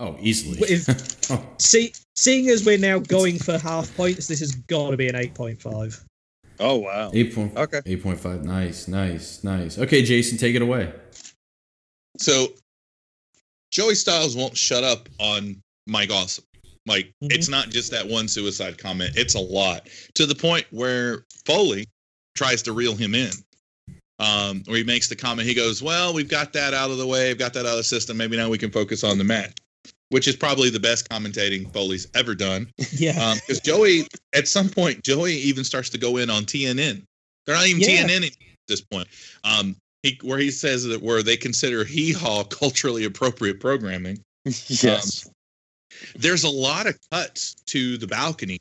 Oh, 0.00 0.16
easily. 0.20 0.58
With- 0.60 1.26
oh, 1.30 1.44
see, 1.58 1.92
seeing 2.14 2.48
as 2.50 2.64
we're 2.64 2.78
now 2.78 3.00
going 3.00 3.38
for 3.38 3.58
half 3.58 3.94
points, 3.96 4.28
this 4.28 4.38
has 4.40 4.54
got 4.54 4.90
to 4.90 4.96
be 4.96 5.08
an 5.08 5.16
eight 5.16 5.34
point 5.34 5.60
five. 5.60 6.04
Oh 6.60 6.76
wow. 6.76 7.10
eight 7.14 7.34
point 7.34 7.56
Okay. 7.56 7.80
eight 7.86 8.02
point 8.02 8.20
five. 8.20 8.44
Nice, 8.44 8.88
nice, 8.88 9.42
nice. 9.44 9.78
Okay, 9.78 10.02
Jason, 10.02 10.38
take 10.38 10.54
it 10.54 10.62
away. 10.62 10.92
So 12.18 12.48
Joey 13.70 13.94
Styles 13.94 14.34
won't 14.36 14.56
shut 14.56 14.82
up 14.84 15.08
on 15.18 15.60
Mike 15.86 16.10
Awesome. 16.10 16.44
Like 16.86 17.12
Mhm. 17.22 17.32
it's 17.32 17.48
not 17.48 17.70
just 17.70 17.90
that 17.90 18.06
one 18.08 18.28
suicide 18.28 18.78
comment; 18.78 19.12
it's 19.16 19.34
a 19.34 19.40
lot 19.40 19.88
to 20.14 20.26
the 20.26 20.34
point 20.34 20.66
where 20.70 21.24
Foley 21.44 21.86
tries 22.34 22.62
to 22.62 22.72
reel 22.72 22.94
him 22.96 23.14
in. 23.14 23.30
Um, 24.20 24.62
where 24.66 24.78
he 24.78 24.84
makes 24.84 25.08
the 25.08 25.14
comment, 25.14 25.46
he 25.46 25.54
goes, 25.54 25.80
"Well, 25.82 26.12
we've 26.12 26.28
got 26.28 26.52
that 26.54 26.74
out 26.74 26.90
of 26.90 26.98
the 26.98 27.06
way. 27.06 27.28
We've 27.28 27.38
got 27.38 27.52
that 27.54 27.66
out 27.66 27.72
of 27.72 27.76
the 27.76 27.84
system. 27.84 28.16
Maybe 28.16 28.36
now 28.36 28.48
we 28.48 28.58
can 28.58 28.70
focus 28.70 29.04
on 29.04 29.16
the 29.18 29.24
match." 29.24 29.56
Which 30.10 30.26
is 30.26 30.36
probably 30.36 30.70
the 30.70 30.80
best 30.80 31.08
commentating 31.08 31.70
Foley's 31.72 32.08
ever 32.14 32.34
done. 32.34 32.70
Yeah, 32.92 33.34
Because 33.34 33.60
Joey, 33.60 34.06
at 34.34 34.48
some 34.48 34.68
point, 34.68 35.04
Joey 35.04 35.34
even 35.34 35.64
starts 35.64 35.90
to 35.90 35.98
go 35.98 36.16
in 36.16 36.30
on 36.30 36.44
TNN. 36.44 37.02
They're 37.46 37.54
not 37.54 37.66
even 37.66 37.82
Yeah. 37.82 38.06
TNN 38.06 38.26
at 38.26 38.32
this 38.68 38.80
point. 38.80 39.08
Um, 39.44 39.76
he 40.02 40.18
where 40.22 40.38
he 40.38 40.50
says 40.50 40.84
that 40.84 41.02
where 41.02 41.22
they 41.22 41.36
consider 41.36 41.84
hee 41.84 42.12
haw 42.12 42.44
culturally 42.62 43.04
appropriate 43.04 43.60
programming. 43.60 44.18
Yes. 44.68 45.28
There's 46.14 46.44
a 46.44 46.48
lot 46.48 46.86
of 46.86 46.96
cuts 47.10 47.54
to 47.66 47.98
the 47.98 48.06
balcony. 48.06 48.58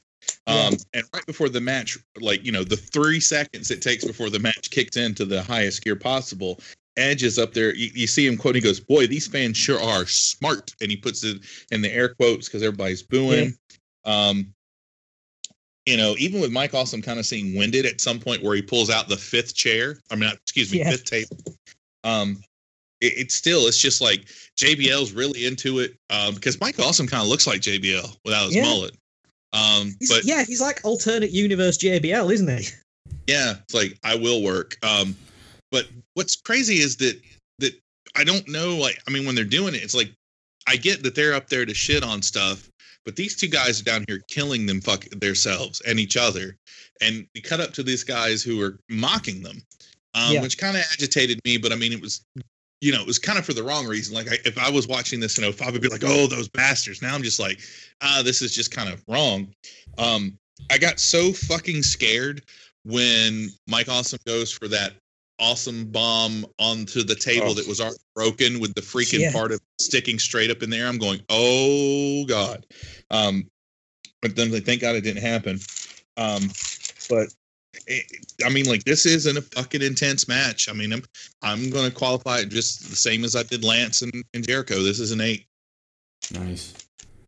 Um, 0.47 0.75
and 0.93 1.03
right 1.13 1.25
before 1.25 1.49
the 1.49 1.61
match, 1.61 1.97
like 2.19 2.43
you 2.43 2.51
know, 2.51 2.63
the 2.63 2.77
three 2.77 3.19
seconds 3.19 3.69
it 3.69 3.81
takes 3.81 4.03
before 4.03 4.29
the 4.29 4.39
match 4.39 4.69
kicks 4.71 4.97
into 4.97 5.23
the 5.25 5.41
highest 5.43 5.83
gear 5.83 5.95
possible, 5.95 6.59
Edge 6.97 7.23
is 7.23 7.37
up 7.39 7.53
there. 7.53 7.73
You, 7.75 7.89
you 7.93 8.07
see 8.07 8.25
him 8.27 8.37
quote. 8.37 8.55
He 8.55 8.61
goes, 8.61 8.79
"Boy, 8.79 9.07
these 9.07 9.27
fans 9.27 9.55
sure 9.57 9.79
are 9.81 10.05
smart," 10.05 10.73
and 10.81 10.89
he 10.91 10.97
puts 10.97 11.23
it 11.23 11.37
in 11.71 11.81
the 11.81 11.91
air 11.93 12.09
quotes 12.09 12.47
because 12.47 12.63
everybody's 12.63 13.03
booing. 13.03 13.55
Um, 14.05 14.53
you 15.85 15.95
know, 15.95 16.15
even 16.19 16.41
with 16.41 16.51
Mike 16.51 16.73
Awesome 16.73 17.01
kind 17.01 17.17
of 17.19 17.25
seeing 17.25 17.55
winded 17.55 17.85
at 17.85 18.01
some 18.01 18.19
point 18.19 18.43
where 18.43 18.55
he 18.55 18.61
pulls 18.61 18.89
out 18.89 19.07
the 19.07 19.15
fifth 19.15 19.55
chair. 19.55 19.97
I 20.11 20.15
mean, 20.15 20.29
excuse 20.31 20.71
me, 20.71 20.79
Yeah. 20.79 20.91
fifth 20.91 21.05
table. 21.05 21.37
Um, 22.03 22.41
it, 22.99 23.13
it's 23.17 23.35
still, 23.35 23.67
it's 23.67 23.79
just 23.79 24.01
like 24.01 24.25
JBL's 24.57 25.13
really 25.13 25.45
into 25.45 25.79
it. 25.79 25.95
Um, 26.09 26.35
because 26.35 26.59
Mike 26.59 26.77
Awesome 26.79 27.07
kind 27.07 27.21
of 27.23 27.29
looks 27.29 27.47
like 27.47 27.61
JBL 27.61 28.17
without 28.25 28.47
his 28.47 28.55
Yeah. 28.55 28.63
mullet. 28.63 28.95
Um, 29.53 29.95
He's- 29.99 30.09
but 30.09 30.25
yeah, 30.25 30.43
he's 30.43 30.59
like 30.59 30.81
alternate 30.83 31.31
universe 31.31 31.77
JBL, 31.77 32.33
isn't 32.33 32.49
he? 32.59 32.67
yeah, 33.27 33.55
it's 33.63 33.73
like 33.73 33.97
I 34.03 34.15
will 34.15 34.41
work. 34.43 34.77
Um, 34.83 35.15
but 35.71 35.87
what's 36.17 36.35
crazy 36.35 36.75
is 36.79 36.97
that 36.97 37.21
that 37.59 37.73
I 38.15 38.23
don't 38.23 38.47
know. 38.47 38.75
Like, 38.75 38.99
I 39.07 39.11
mean, 39.11 39.25
when 39.25 39.35
they're 39.35 39.43
doing 39.45 39.75
it, 39.75 39.83
it's 39.83 39.93
like 39.93 40.11
I 40.67 40.75
get 40.75 41.03
that 41.03 41.13
they're 41.13 41.35
up 41.35 41.47
there 41.47 41.65
to 41.65 41.73
shit 41.73 42.03
on 42.03 42.21
stuff, 42.23 42.69
but 43.05 43.15
these 43.15 43.35
two 43.35 43.47
guys 43.47 43.79
are 43.79 43.83
down 43.83 44.03
here 44.07 44.21
killing 44.27 44.65
them 44.65 44.81
fuck 44.81 45.05
themselves 45.11 45.79
and 45.81 45.99
each 45.99 46.17
other, 46.17 46.57
and 47.01 47.27
we 47.35 47.41
cut 47.41 47.59
up 47.61 47.71
to 47.73 47.83
these 47.83 48.03
guys 48.03 48.41
who 48.41 48.59
are 48.61 48.79
mocking 48.89 49.43
them, 49.43 49.61
um, 50.15 50.33
Yeah. 50.33 50.41
which 50.41 50.57
kind 50.57 50.75
of 50.75 50.83
agitated 50.91 51.39
me. 51.45 51.57
But 51.57 51.71
I 51.71 51.75
mean, 51.75 51.93
it 51.93 52.01
was. 52.01 52.21
You 52.79 52.91
know, 52.91 53.01
it 53.01 53.07
was 53.07 53.17
kind 53.17 53.39
of 53.39 53.45
for 53.45 53.53
the 53.55 53.63
wrong 53.63 53.87
reason. 53.87 54.13
Like, 54.13 54.31
I, 54.31 54.37
if 54.45 54.55
I 54.55 54.69
was 54.69 54.87
watching 54.87 55.19
this, 55.19 55.35
you 55.35 55.43
know, 55.43 55.51
I 55.65 55.71
would 55.71 55.81
be 55.81 55.87
like, 55.87 56.03
"Oh, 56.05 56.27
those 56.27 56.47
bastards," 56.47 57.01
now 57.01 57.15
I'm 57.15 57.23
just 57.23 57.39
like, 57.39 57.59
"Ah, 58.01 58.21
this 58.23 58.39
is 58.43 58.53
just 58.53 58.69
kind 58.69 58.87
of 58.87 59.03
wrong." 59.07 59.51
Um, 59.97 60.37
I 60.69 60.77
got 60.77 60.99
so 60.99 61.33
fucking 61.33 61.81
scared 61.81 62.43
when 62.83 63.49
Mike 63.65 63.89
Awesome 63.89 64.19
goes 64.27 64.51
for 64.51 64.67
that 64.67 64.93
awesome 65.39 65.85
bomb 65.91 66.45
onto 66.59 67.03
the 67.03 67.15
table 67.15 67.49
Oh. 67.49 67.53
that 67.53 67.67
was 67.67 67.79
already 67.79 67.97
broken 68.15 68.59
with 68.59 68.73
the 68.75 68.81
freaking 68.81 69.19
Yeah. 69.19 69.31
part 69.31 69.51
of 69.51 69.61
sticking 69.79 70.19
straight 70.19 70.49
up 70.49 70.63
in 70.63 70.69
there. 70.69 70.87
I'm 70.87 70.97
going, 70.97 71.21
oh 71.29 72.25
god. 72.25 72.65
Um, 73.11 73.49
but 74.21 74.35
then 74.35 74.51
like, 74.51 74.65
thank 74.65 74.81
God 74.81 74.95
it 74.95 75.01
didn't 75.01 75.21
happen. 75.21 75.59
Um, 76.17 76.49
but 77.09 77.27
it, 77.85 78.03
I 78.43 78.49
mean, 78.49 78.65
like 78.65 78.83
this 78.83 79.05
isn't 79.05 79.37
a 79.37 79.41
fucking 79.41 79.81
intense 79.83 80.27
match. 80.27 80.67
I 80.69 80.73
mean, 80.73 80.91
I'm 80.91 81.03
I'm 81.43 81.69
gonna 81.69 81.91
qualify 81.91 82.39
it 82.39 82.49
just 82.49 82.89
the 82.89 82.95
same 82.95 83.23
as 83.23 83.35
I 83.35 83.43
did 83.43 83.63
Lance 83.63 84.01
and, 84.01 84.11
and 84.33 84.47
Jericho. 84.47 84.81
This 84.81 84.99
is 84.99 85.11
an 85.11 85.21
eight. 85.21 85.45
Nice, 86.33 86.73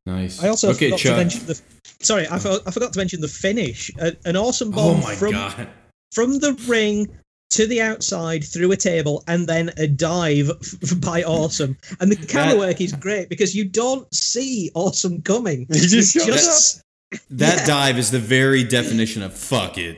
nice. 0.07 0.44
I 0.44 0.49
also 0.49 0.72
okay, 0.72 0.88
forgot 0.88 0.98
to 0.99 1.03
Chuck. 1.03 1.18
mention 1.18 1.45
the. 1.45 1.61
Sorry, 2.02 2.27
I, 2.30 2.40
for, 2.40 2.57
I 2.65 2.72
forgot 2.72 2.94
to 2.94 2.99
mention 2.99 3.22
the 3.22 3.27
finish. 3.27 3.91
A, 3.99 4.14
an 4.26 4.36
awesome 4.36 4.69
oh 4.69 4.94
bomb 4.94 5.02
my 5.02 5.15
from 5.15 5.31
god. 5.31 5.68
from 6.11 6.40
the 6.40 6.53
ring 6.68 7.07
to 7.52 7.66
the 7.68 7.82
outside 7.82 8.44
through 8.44 8.72
a 8.72 8.78
table 8.78 9.24
and 9.28 9.48
then 9.48 9.72
a 9.78 9.88
dive 9.88 10.50
f- 10.62 11.00
by 11.02 11.24
awesome 11.24 11.76
and 12.00 12.12
the 12.12 12.16
camera 12.28 12.54
That- 12.54 12.60
work 12.60 12.82
is 12.82 12.94
great 12.94 13.28
because 13.30 13.56
you 13.56 13.66
don't 13.66 14.08
see 14.14 14.70
awesome 14.76 15.22
coming 15.22 15.66
He 15.72 15.80
just 15.80 16.16
It's 16.16 16.26
shows 16.26 16.84
That 17.32 17.58
Yeah. 17.62 17.66
dive 17.66 17.98
is 17.98 18.12
the 18.12 18.20
very 18.20 18.64
definition 18.64 19.24
of 19.24 19.34
fuck 19.34 19.80
it. 19.80 19.98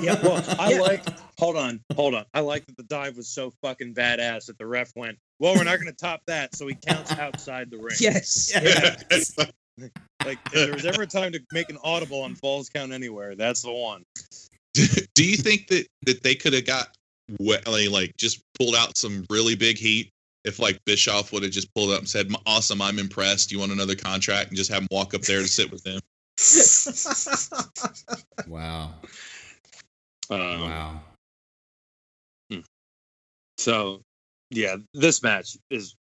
Yeah, 0.00 0.14
well, 0.22 0.44
I 0.60 0.74
Yeah. 0.74 0.80
like. 0.80 1.04
Hold 1.40 1.56
on, 1.56 1.80
hold 1.96 2.14
on. 2.14 2.24
I 2.34 2.38
like 2.40 2.66
that 2.66 2.76
the 2.76 2.84
dive 2.84 3.16
was 3.16 3.26
so 3.26 3.50
fucking 3.62 3.94
badass 3.94 4.46
that 4.46 4.56
the 4.56 4.66
ref 4.66 4.92
went, 4.94 5.18
"Well, 5.40 5.54
we're 5.56 5.64
not 5.64 5.80
going 5.80 5.86
to 5.92 5.92
top 5.92 6.20
that," 6.28 6.54
so 6.54 6.68
he 6.68 6.76
counts 6.86 7.10
outside 7.10 7.68
the 7.72 7.78
ring. 7.78 7.96
yes 7.98 8.52
yeah. 8.54 8.96
Like, 10.24 10.38
if 10.46 10.52
there 10.52 10.72
was 10.74 10.84
ever 10.86 11.02
a 11.02 11.06
time 11.06 11.32
to 11.32 11.40
make 11.50 11.68
an 11.68 11.78
audible 11.82 12.20
on 12.22 12.36
Falls 12.36 12.68
Count 12.68 12.92
Anywhere, 12.92 13.34
that's 13.34 13.62
the 13.62 13.72
one. 13.72 14.04
Do 15.14 15.24
you 15.24 15.36
think 15.36 15.68
that 15.68 15.86
that 16.02 16.22
they 16.22 16.34
could 16.34 16.52
have 16.52 16.66
got 16.66 16.96
we- 17.38 17.58
like, 17.66 17.90
like 17.90 18.16
just 18.16 18.42
pulled 18.58 18.74
out 18.74 18.96
some 18.96 19.24
really 19.30 19.54
big 19.54 19.78
heat 19.78 20.10
if 20.44 20.58
like 20.58 20.82
Bischoff 20.84 21.32
would 21.32 21.42
have 21.42 21.52
just 21.52 21.72
pulled 21.74 21.90
up 21.90 21.98
and 21.98 22.08
said, 22.08 22.32
"Awesome, 22.46 22.80
I'm 22.80 22.98
impressed. 22.98 23.52
You 23.52 23.58
want 23.58 23.72
another 23.72 23.96
contract?" 23.96 24.48
and 24.48 24.56
just 24.56 24.70
have 24.70 24.82
him 24.82 24.88
walk 24.90 25.14
up 25.14 25.22
there 25.22 25.40
to 25.40 25.48
sit 25.48 25.70
with 25.70 25.82
them. 25.84 26.00
wow. 28.48 28.94
Um, 30.30 30.60
Wow. 30.60 31.00
So, 33.60 34.00
yeah, 34.48 34.76
this 34.94 35.22
match 35.22 35.58
is 35.70 35.94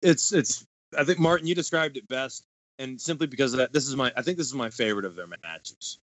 it's 0.00 0.32
it's. 0.32 0.64
I 0.96 1.02
think 1.02 1.18
Martin, 1.18 1.48
you 1.48 1.56
described 1.56 1.96
it 1.96 2.06
best, 2.06 2.44
and 2.78 3.00
simply 3.00 3.26
because 3.26 3.52
of 3.52 3.58
that, 3.58 3.72
this 3.72 3.88
is 3.88 3.96
my. 3.96 4.12
I 4.16 4.22
think 4.22 4.38
this 4.38 4.46
is 4.46 4.54
my 4.54 4.70
favorite 4.70 5.04
of 5.04 5.16
their 5.16 5.26
matches. 5.26 5.98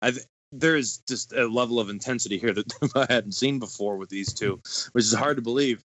I 0.00 0.12
th- 0.12 0.24
there 0.58 0.76
is 0.76 0.98
just 1.08 1.32
a 1.32 1.46
level 1.46 1.80
of 1.80 1.90
intensity 1.90 2.38
here 2.38 2.52
that 2.52 2.72
I 2.94 3.12
hadn't 3.12 3.32
seen 3.32 3.58
before 3.58 3.96
with 3.96 4.08
these 4.08 4.32
two, 4.32 4.60
which 4.92 5.04
is 5.04 5.12
hard 5.12 5.36
to 5.36 5.42
believe. 5.42 5.82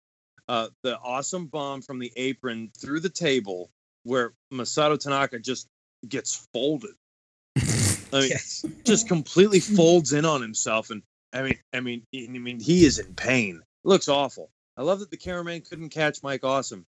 Uh, 0.49 0.67
the 0.81 0.97
awesome 0.99 1.47
bomb 1.47 1.81
from 1.81 1.99
the 1.99 2.11
apron 2.17 2.69
through 2.77 2.99
the 2.99 3.09
table, 3.09 3.69
where 4.03 4.33
Masato 4.51 4.99
Tanaka 4.99 5.39
just 5.39 5.67
gets 6.07 6.47
folded. 6.53 6.91
I 7.57 8.19
mean, 8.19 8.29
yes 8.29 8.65
just 8.83 9.07
completely 9.07 9.59
folds 9.59 10.13
in 10.13 10.25
on 10.25 10.41
himself 10.41 10.89
and 10.89 11.01
I 11.33 11.41
mean 11.41 11.57
I 11.73 11.79
mean 11.79 12.03
I 12.15 12.27
mean 12.27 12.59
he 12.59 12.85
is 12.85 12.99
in 12.99 13.15
pain. 13.15 13.61
Looks 13.83 14.07
awful. 14.07 14.49
I 14.77 14.83
love 14.83 14.99
that 14.99 15.11
the 15.11 15.17
cameraman 15.17 15.61
couldn't 15.61 15.89
catch 15.89 16.23
Mike 16.23 16.43
Awesome. 16.43 16.85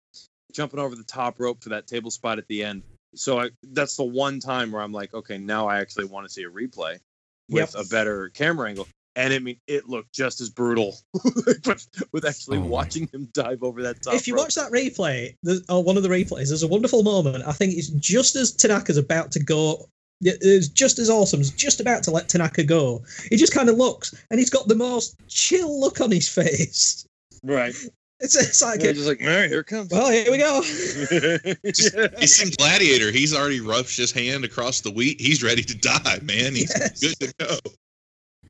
jumping 0.54 0.80
over 0.80 0.96
the 0.96 1.04
top 1.04 1.40
rope 1.40 1.62
for 1.62 1.70
that 1.70 1.88
table 1.88 2.10
spot 2.10 2.38
at 2.38 2.48
the 2.48 2.64
end. 2.64 2.84
So 3.16 3.40
I, 3.40 3.50
that's 3.64 3.96
the 3.96 4.04
one 4.04 4.40
time 4.40 4.72
where 4.72 4.82
I'm 4.82 4.92
like, 4.92 5.14
okay, 5.14 5.38
now 5.38 5.68
I 5.68 5.80
actually 5.80 6.06
want 6.06 6.28
to 6.28 6.34
see 6.34 6.44
a 6.44 6.50
replay 6.50 7.00
with 7.50 7.74
Yep. 7.76 7.86
a 7.86 7.88
better 7.90 8.30
camera 8.30 8.70
angle. 8.70 8.88
And 9.18 9.34
I 9.34 9.40
mean, 9.40 9.58
it 9.68 9.88
looked 9.88 10.12
just 10.14 10.42
as 10.42 10.50
brutal 10.50 10.98
with, 11.24 11.88
with 12.12 12.26
actually 12.26 12.58
Oh 12.58 12.62
watching 12.66 13.08
him 13.14 13.30
dive 13.34 13.64
over 13.64 13.82
that 13.84 14.02
top. 14.04 14.14
if 14.14 14.28
you 14.28 14.36
rope. 14.36 14.44
watch 14.46 14.56
that 14.56 14.72
replay, 14.74 15.34
there's, 15.42 15.62
or 15.62 15.78
oh, 15.78 15.80
one 15.80 15.96
of 15.96 16.04
the 16.04 16.10
replays, 16.10 16.50
there's 16.50 16.64
a 16.64 16.68
wonderful 16.68 17.02
moment. 17.02 17.46
I 17.48 17.54
think 17.54 17.74
it's 17.76 17.88
just 17.90 18.36
as 18.36 18.52
Tanaka's 18.52 18.98
about 18.98 19.32
to 19.32 19.40
go. 19.42 19.88
It's 20.22 20.68
just 20.70 20.98
as 21.00 21.10
awesome. 21.10 21.40
It's 21.42 21.50
just 21.50 21.80
about 21.80 22.04
to 22.04 22.12
let 22.12 22.28
Tanaka 22.30 22.64
go. 22.64 23.04
He 23.30 23.38
just 23.38 23.54
kind 23.54 23.70
of 23.70 23.78
looks, 23.78 24.14
and 24.32 24.40
he's 24.40 24.50
got 24.50 24.68
the 24.68 24.76
most 24.76 25.16
chill 25.30 25.80
look 25.80 26.02
on 26.02 26.12
his 26.12 26.28
face. 26.42 27.06
right, 27.44 27.74
It's, 28.22 28.36
it's 28.36 28.62
like, 28.62 28.82
yeah, 28.82 28.94
just 28.94 29.08
like, 29.08 29.22
all 29.22 29.28
right, 29.28 29.50
here 29.50 29.60
it 29.60 29.68
comes. 29.68 29.92
well, 29.92 30.10
here 30.10 30.32
we 30.32 30.38
go. 30.38 30.62
He's 30.62 32.42
in 32.42 32.50
Gladiator. 32.58 33.12
He's 33.12 33.36
already 33.36 33.60
rushed 33.60 33.98
his 33.98 34.12
hand 34.12 34.46
across 34.46 34.82
the 34.82 34.92
wheat. 34.92 35.20
He's 35.20 35.44
ready 35.44 35.64
to 35.64 35.78
die, 35.78 36.20
man. 36.24 36.56
He's 36.56 36.74
Yes. 36.80 37.00
good 37.02 37.20
to 37.20 37.34
go. 37.38 37.58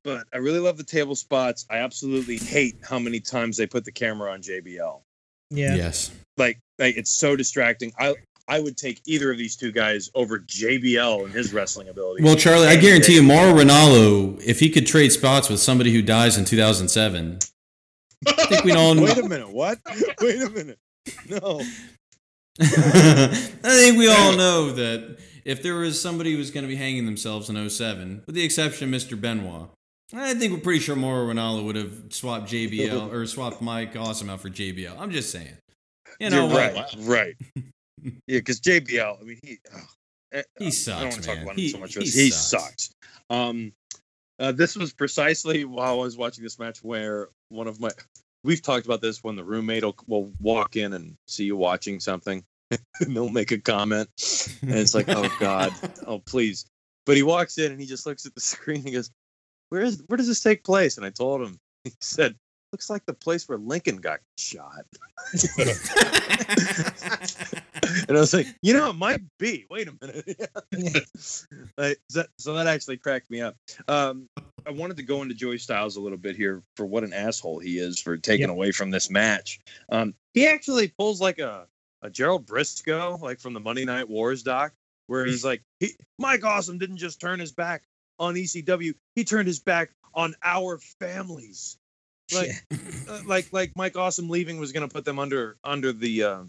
but 0.03 0.27
I 0.33 0.37
really 0.37 0.59
love 0.59 0.77
the 0.77 0.83
table 0.83 1.15
spots. 1.15 1.65
I 1.69 1.77
absolutely 1.77 2.37
hate 2.37 2.77
how 2.87 2.99
many 2.99 3.19
times 3.19 3.57
they 3.57 3.65
put 3.65 3.85
the 3.85 3.91
camera 3.91 4.31
on 4.31 4.41
JBL. 4.41 5.01
Yeah. 5.49 5.75
Yes. 5.75 6.11
Like, 6.37 6.59
like 6.77 6.95
it's 6.97 7.11
so 7.11 7.35
distracting. 7.35 7.91
I 7.99 8.15
I 8.47 8.59
would 8.59 8.77
take 8.77 9.01
either 9.05 9.31
of 9.31 9.39
these 9.39 9.55
two 9.55 9.71
guys 9.71 10.11
over 10.13 10.37
JBL 10.37 11.25
and 11.25 11.33
his 11.33 11.51
wrestling 11.53 11.89
ability. 11.89 12.23
Well, 12.23 12.35
Charlie, 12.35 12.67
I 12.67 12.75
guarantee 12.75 13.15
you, 13.15 13.23
Mauro 13.23 13.51
Ranallo, 13.53 14.39
if 14.43 14.59
he 14.59 14.69
could 14.69 14.85
trade 14.85 15.11
spots 15.11 15.49
with 15.49 15.59
somebody 15.59 15.91
who 15.91 16.03
dies 16.03 16.37
in 16.37 16.45
2007, 16.45 17.39
I 18.27 18.45
think 18.45 18.63
we'd 18.63 18.75
all. 18.75 18.95
Wait 19.01 19.17
a 19.17 19.23
minute. 19.27 19.49
What? 19.51 19.79
Wait 20.21 20.41
a 20.41 20.49
minute. 20.49 20.77
No. 21.29 21.61
I 22.61 23.27
think 23.77 23.97
we 23.97 24.07
all 24.07 24.35
know 24.37 24.71
that 24.71 25.17
if 25.43 25.61
there 25.61 25.75
was 25.75 25.99
somebody 26.01 26.31
who 26.31 26.37
was 26.37 26.51
going 26.51 26.63
to 26.63 26.67
be 26.67 26.75
hanging 26.75 27.05
themselves 27.05 27.49
in 27.49 27.69
07, 27.69 28.23
with 28.25 28.35
the 28.35 28.43
exception 28.43 28.93
of 28.93 29.01
Mr. 29.01 29.19
Benoit, 29.19 29.69
I 30.13 30.33
think 30.35 30.53
we're 30.53 30.59
pretty 30.59 30.79
sure 30.79 30.95
Mauro 30.95 31.31
Ranallo 31.33 31.65
would 31.65 31.75
have 31.75 31.93
swapped 32.09 32.49
JBL 32.51 33.11
or 33.11 33.25
swapped 33.25 33.61
Mike 33.61 33.95
Awesome 33.95 34.29
out 34.29 34.39
for 34.41 34.49
JBL. 34.49 34.97
I'm 34.99 35.11
just 35.11 35.31
saying. 35.31 35.57
You 36.19 36.29
know 36.29 36.45
You're 36.47 36.53
what? 36.55 36.75
right. 36.75 36.95
Right. 36.99 37.35
Yeah, 38.03 38.11
because 38.27 38.61
JBL. 38.61 39.19
I 39.21 39.23
mean, 39.23 39.39
he. 39.43 39.57
Oh, 39.75 40.41
He 40.59 40.67
I 40.67 40.69
sucks, 40.69 40.99
don't 41.01 41.09
want 41.09 41.13
to 41.15 41.27
talk 41.27 41.35
man. 41.37 41.43
about 41.43 41.55
He- 41.57 41.65
him 41.65 41.71
so 41.71 41.79
much. 41.79 41.93
he 41.95 41.99
He, 42.01 42.05
he 42.05 42.29
sucks. 42.29 42.63
sucks. 42.63 42.89
Um, 43.29 43.73
uh, 44.39 44.51
this 44.51 44.75
was 44.75 44.93
precisely 44.93 45.65
while 45.65 45.93
I 45.93 46.03
was 46.03 46.17
watching 46.17 46.43
this 46.43 46.59
match 46.59 46.83
where 46.83 47.29
one 47.49 47.67
of 47.67 47.79
my. 47.79 47.89
We've 48.43 48.61
talked 48.61 48.85
about 48.85 49.01
this 49.01 49.23
when 49.23 49.35
the 49.35 49.43
roommate 49.43 49.83
will, 49.83 49.95
will 50.05 50.31
walk 50.39 50.75
in 50.75 50.93
and 50.93 51.17
see 51.27 51.45
you 51.45 51.57
watching 51.57 51.99
something, 51.99 52.43
and 52.71 53.15
they'll 53.15 53.29
make 53.29 53.51
a 53.51 53.57
comment, 53.57 54.07
and 54.61 54.71
it's 54.71 54.93
like, 54.93 55.09
oh 55.09 55.29
god, 55.39 55.73
oh 56.07 56.19
please. 56.19 56.65
But 57.05 57.15
he 57.17 57.23
walks 57.23 57.57
in 57.57 57.71
and 57.71 57.79
he 57.79 57.87
just 57.87 58.05
looks 58.05 58.25
at 58.25 58.35
the 58.35 58.41
screen 58.41 58.77
and 58.77 58.87
he 58.87 58.93
goes, 58.93 59.09
"Where 59.69 59.81
is? 59.81 60.03
Where 60.07 60.17
does 60.17 60.27
this 60.27 60.41
take 60.41 60.63
place?" 60.63 60.97
And 60.97 61.05
I 61.05 61.09
told 61.09 61.41
him. 61.41 61.59
He 61.85 61.93
said, 62.01 62.35
"Looks 62.75 62.89
like 62.89 63.05
the 63.05 63.13
place 63.13 63.47
where 63.47 63.57
Lincoln 63.57 63.95
got 63.95 64.19
shot." 64.37 64.85
and 68.09 68.17
I 68.17 68.19
was 68.19 68.33
like, 68.33 68.47
you 68.61 68.73
know, 68.73 68.89
it 68.89 68.97
might 68.97 69.21
be. 69.39 69.65
Wait 69.69 69.87
a 69.87 69.93
minute. 70.01 70.25
like, 71.77 71.99
that, 72.09 72.27
so 72.37 72.53
that 72.55 72.67
actually 72.67 72.97
cracked 72.97 73.31
me 73.31 73.39
up. 73.39 73.55
Um, 73.87 74.27
I 74.67 74.71
wanted 74.71 74.97
to 74.97 75.03
go 75.03 75.21
into 75.21 75.33
Joey 75.33 75.57
Styles 75.57 75.95
a 75.95 76.01
little 76.01 76.17
bit 76.17 76.35
here 76.35 76.63
for 76.75 76.85
what 76.85 77.05
an 77.05 77.13
asshole 77.13 77.59
he 77.59 77.79
is 77.79 77.97
for 77.97 78.17
taking 78.17 78.41
Yep. 78.41 78.49
away 78.49 78.71
from 78.73 78.91
this 78.91 79.09
match. 79.09 79.61
Um, 79.87 80.13
he 80.33 80.45
actually 80.45 80.89
pulls 80.89 81.21
like 81.21 81.39
a, 81.39 81.67
a 82.01 82.09
Gerald 82.09 82.45
Brisco, 82.45 83.21
like 83.21 83.39
from 83.39 83.53
the 83.53 83.61
Monday 83.61 83.85
Night 83.85 84.09
Wars 84.09 84.43
doc, 84.43 84.73
where 85.07 85.25
he's 85.25 85.45
like, 85.45 85.61
he, 85.79 85.95
Mike 86.19 86.43
Awesome 86.43 86.77
didn't 86.77 86.97
just 86.97 87.21
turn 87.21 87.39
his 87.39 87.53
back 87.53 87.83
on 88.19 88.35
ECW, 88.35 88.93
he 89.15 89.23
turned 89.23 89.47
his 89.47 89.61
back 89.61 89.91
on 90.13 90.35
our 90.43 90.77
families. 90.99 91.77
Like, 92.33 92.49
uh, 93.09 93.21
like 93.25 93.47
like 93.53 93.71
Mike 93.75 93.95
Awesome 93.97 94.29
leaving 94.29 94.57
was 94.59 94.71
going 94.71 94.87
to 94.87 94.93
put 94.93 95.05
them 95.05 95.19
under 95.19 95.57
under 95.63 95.93
the 95.93 96.23
uh, 96.23 96.43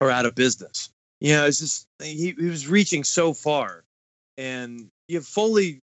or 0.00 0.10
out 0.10 0.26
of 0.26 0.34
business. 0.34 0.88
You 1.20 1.34
know, 1.34 1.46
it's 1.46 1.58
just 1.58 1.86
he, 2.02 2.34
he 2.38 2.46
was 2.46 2.66
reaching 2.66 3.04
so 3.04 3.34
far, 3.34 3.84
and 4.38 4.88
you 5.08 5.20
fully. 5.20 5.80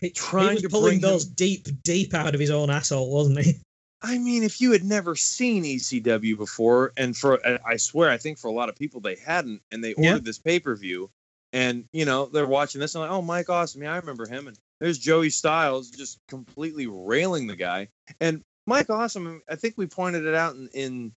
He, 0.00 0.10
Trying 0.10 0.48
he 0.48 0.54
was 0.54 0.62
to 0.62 0.68
pulling 0.68 0.84
bring 0.84 0.96
him- 0.98 1.00
those 1.10 1.24
deep, 1.24 1.66
deep 1.82 2.14
out 2.14 2.34
of 2.34 2.40
his 2.40 2.50
own 2.50 2.70
asshole, 2.70 3.10
wasn't 3.12 3.40
he? 3.44 3.54
I 4.02 4.16
mean, 4.18 4.44
if 4.44 4.60
you 4.60 4.70
had 4.70 4.84
never 4.84 5.16
seen 5.16 5.64
ECW 5.64 6.36
before, 6.38 6.92
and 6.96 7.16
for 7.16 7.44
I- 7.44 7.58
I 7.66 7.76
swear, 7.78 8.10
I 8.10 8.16
think 8.16 8.38
for 8.38 8.46
a 8.46 8.52
lot 8.52 8.68
of 8.68 8.76
people 8.76 9.00
they 9.00 9.16
hadn't, 9.16 9.60
and 9.72 9.82
they 9.82 9.94
ordered 9.94 10.04
Yeah. 10.08 10.18
this 10.18 10.38
pay 10.38 10.60
per 10.60 10.76
view, 10.76 11.10
and 11.52 11.84
you 11.92 12.04
know 12.04 12.26
they're 12.26 12.46
watching 12.46 12.80
this 12.80 12.94
and 12.94 13.02
like, 13.02 13.10
oh, 13.10 13.22
Mike 13.22 13.50
Awesome, 13.50 13.82
yeah, 13.82 13.92
I 13.92 13.96
remember 13.96 14.24
him, 14.28 14.46
and 14.46 14.56
there's 14.80 14.98
Joey 14.98 15.30
Styles 15.30 15.90
just 15.90 16.18
completely 16.28 16.86
railing 16.86 17.46
the 17.46 17.56
guy, 17.56 17.88
and 18.20 18.42
Mike 18.66 18.90
Awesome, 18.90 19.42
I 19.48 19.56
think 19.56 19.74
we 19.76 19.86
pointed 19.86 20.26
it 20.26 20.34
out 20.34 20.54
in, 20.54 20.68
in 20.74 21.12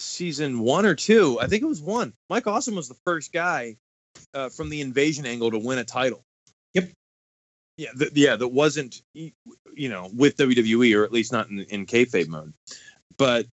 season 0.00 0.58
one 0.58 0.84
or 0.86 0.94
two, 0.94 1.38
I 1.40 1.46
think 1.46 1.62
it 1.62 1.66
was 1.66 1.80
one. 1.80 2.12
Mike 2.28 2.46
Awesome 2.46 2.74
was 2.74 2.88
the 2.88 2.96
first 3.04 3.32
guy 3.32 3.76
uh, 4.34 4.48
from 4.48 4.70
the 4.70 4.80
invasion 4.80 5.26
angle 5.26 5.50
to 5.50 5.58
win 5.58 5.78
a 5.78 5.84
title. 5.84 6.24
Yep. 6.74 6.90
Yeah, 7.76 7.92
th- 7.98 8.12
yeah, 8.14 8.36
that 8.36 8.48
wasn't 8.48 9.02
you 9.14 9.88
know 9.88 10.10
with 10.12 10.36
WWE 10.36 10.96
or 10.96 11.04
at 11.04 11.12
least 11.12 11.32
not 11.32 11.48
in 11.48 11.60
in 11.60 11.86
kayfabe 11.86 12.28
mode. 12.28 12.52
But 13.16 13.46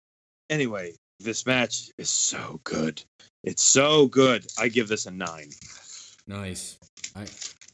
anyway, 0.50 0.94
this 1.20 1.46
match 1.46 1.90
is 1.98 2.10
so 2.10 2.60
good. 2.64 3.02
It's 3.44 3.62
so 3.62 4.06
good. 4.08 4.46
I 4.58 4.68
give 4.68 4.88
this 4.88 5.06
a 5.06 5.10
nine. 5.10 5.50
Nice. 6.26 6.78
I, 7.14 7.26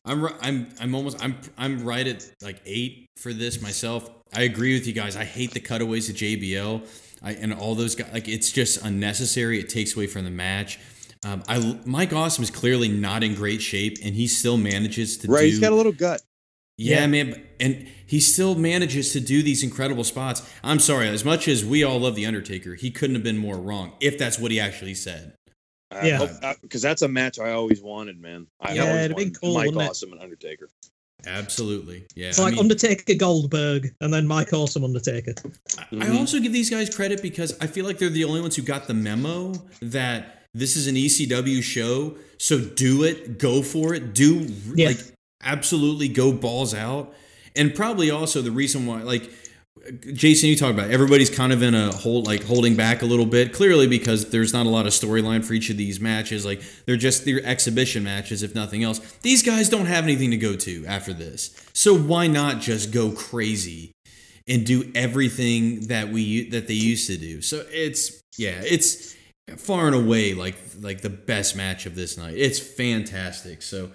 I'm 0.04 0.26
I'm 0.40 0.68
I'm 0.80 0.94
almost 0.94 1.22
I'm 1.22 1.36
I'm 1.56 1.84
right 1.84 2.06
at 2.06 2.28
like 2.42 2.60
eight 2.66 3.06
for 3.16 3.32
this 3.32 3.60
myself. 3.62 4.08
I 4.34 4.42
agree 4.42 4.74
with 4.74 4.86
you 4.86 4.92
guys. 4.92 5.16
I 5.16 5.24
hate 5.24 5.52
the 5.52 5.60
cutaways 5.60 6.08
of 6.08 6.16
JBL. 6.16 6.86
I 7.22 7.32
and 7.34 7.54
all 7.54 7.74
those 7.74 7.94
guys 7.94 8.12
like 8.12 8.28
it's 8.28 8.50
just 8.50 8.84
unnecessary. 8.84 9.60
It 9.60 9.68
takes 9.68 9.94
away 9.94 10.06
from 10.08 10.24
the 10.24 10.30
match. 10.30 10.78
Um, 11.24 11.44
I 11.46 11.78
Mike 11.84 12.12
Awesome 12.12 12.42
is 12.42 12.50
clearly 12.50 12.88
not 12.88 13.22
in 13.22 13.34
great 13.36 13.62
shape, 13.62 13.98
and 14.02 14.14
he 14.14 14.26
still 14.26 14.56
manages 14.56 15.18
to 15.18 15.28
Right, 15.30 15.42
do. 15.42 15.46
he's 15.46 15.60
got 15.60 15.70
a 15.72 15.76
little 15.76 15.92
gut. 15.92 16.20
Yeah, 16.78 17.00
Yeah. 17.00 17.06
man, 17.06 17.42
and 17.60 17.86
he 18.06 18.18
still 18.18 18.56
manages 18.56 19.12
to 19.12 19.20
do 19.20 19.40
these 19.42 19.62
incredible 19.62 20.02
spots. 20.02 20.42
I'm 20.64 20.80
sorry, 20.80 21.06
as 21.08 21.24
much 21.24 21.46
as 21.46 21.64
we 21.64 21.84
all 21.84 22.00
love 22.00 22.16
the 22.16 22.26
Undertaker, 22.26 22.74
he 22.74 22.90
couldn't 22.90 23.14
have 23.14 23.22
been 23.22 23.38
more 23.38 23.56
wrong 23.56 23.92
if 24.00 24.18
that's 24.18 24.38
what 24.40 24.50
he 24.50 24.58
actually 24.58 24.94
said. 24.94 25.34
Yeah. 26.02 26.54
because 26.62 26.82
that's 26.82 27.02
a 27.02 27.08
match 27.08 27.38
I 27.38 27.52
always 27.52 27.80
wanted, 27.82 28.20
man. 28.20 28.46
I 28.60 28.74
Yeah, 28.74 28.82
always 28.88 29.04
it'd 29.06 29.16
been 29.16 29.32
cool, 29.34 29.54
Mike? 29.54 29.74
Awesome 29.76 30.12
and 30.12 30.20
Undertaker. 30.20 30.68
Absolutely, 31.26 32.04
yeah. 32.16 32.28
It's 32.30 32.38
I 32.40 32.44
like 32.44 32.52
mean- 32.54 32.60
Undertaker 32.62 33.14
Goldberg 33.14 33.94
and 34.00 34.12
then 34.12 34.26
Mike 34.26 34.52
Awesome 34.52 34.82
Undertaker. 34.84 35.34
I 35.78 35.84
Mhm. 35.94 36.18
also 36.18 36.40
give 36.40 36.52
these 36.52 36.68
guys 36.70 36.94
credit 36.94 37.22
because 37.22 37.54
I 37.60 37.66
feel 37.68 37.84
like 37.84 37.98
they're 37.98 38.08
the 38.08 38.24
only 38.24 38.40
ones 38.40 38.56
who 38.56 38.62
got 38.62 38.88
the 38.88 38.94
memo 38.94 39.52
that 39.80 40.46
this 40.52 40.74
is 40.76 40.86
an 40.88 40.96
ECW 40.96 41.62
show, 41.62 42.16
so 42.38 42.58
do 42.58 43.04
it, 43.04 43.38
go 43.38 43.62
for 43.62 43.94
it, 43.94 44.14
do 44.14 44.48
Yeah. 44.74 44.88
like 44.88 44.98
absolutely 45.44 46.08
go 46.08 46.32
balls 46.32 46.74
out. 46.74 47.14
And 47.54 47.74
probably 47.74 48.10
also 48.10 48.42
the 48.42 48.50
reason 48.50 48.86
why 48.86 49.02
like 49.02 49.30
Jason, 50.12 50.48
you 50.48 50.56
talk 50.56 50.70
about 50.70 50.90
it, 50.90 50.92
everybody's 50.92 51.30
kind 51.30 51.52
of 51.52 51.62
in 51.62 51.74
a 51.74 51.92
hold 51.92 52.26
like 52.26 52.44
holding 52.44 52.76
back 52.76 53.02
a 53.02 53.06
little 53.06 53.26
bit, 53.26 53.52
clearly 53.52 53.88
because 53.88 54.30
there's 54.30 54.52
not 54.52 54.66
a 54.66 54.68
lot 54.68 54.86
of 54.86 54.92
storyline 54.92 55.44
for 55.44 55.54
each 55.54 55.70
of 55.70 55.76
these 55.76 56.00
matches. 56.00 56.44
Like 56.44 56.62
they're 56.86 56.96
just 56.96 57.24
they're 57.24 57.44
exhibition 57.44 58.04
matches, 58.04 58.42
if 58.42 58.54
nothing 58.54 58.84
else. 58.84 59.00
These 59.22 59.42
guys 59.42 59.68
don't 59.68 59.86
have 59.86 60.04
anything 60.04 60.30
to 60.30 60.36
go 60.36 60.54
to 60.54 60.86
after 60.86 61.12
this, 61.12 61.50
so 61.72 61.96
why 61.96 62.28
not 62.28 62.60
just 62.60 62.92
go 62.92 63.10
crazy 63.10 63.92
and 64.46 64.64
do 64.64 64.90
everything 64.94 65.88
that 65.88 66.10
we 66.10 66.48
that 66.50 66.68
they 66.68 66.74
used 66.74 67.08
to 67.08 67.16
do? 67.16 67.42
So 67.42 67.64
it's 67.68 68.20
yeah, 68.38 68.60
it's 68.62 69.16
far 69.56 69.86
and 69.86 69.96
away 69.96 70.34
like 70.34 70.56
like 70.80 71.00
the 71.00 71.10
best 71.10 71.56
match 71.56 71.86
of 71.86 71.96
this 71.96 72.16
night. 72.16 72.34
It's 72.36 72.60
fantastic. 72.60 73.62
So 73.62 73.90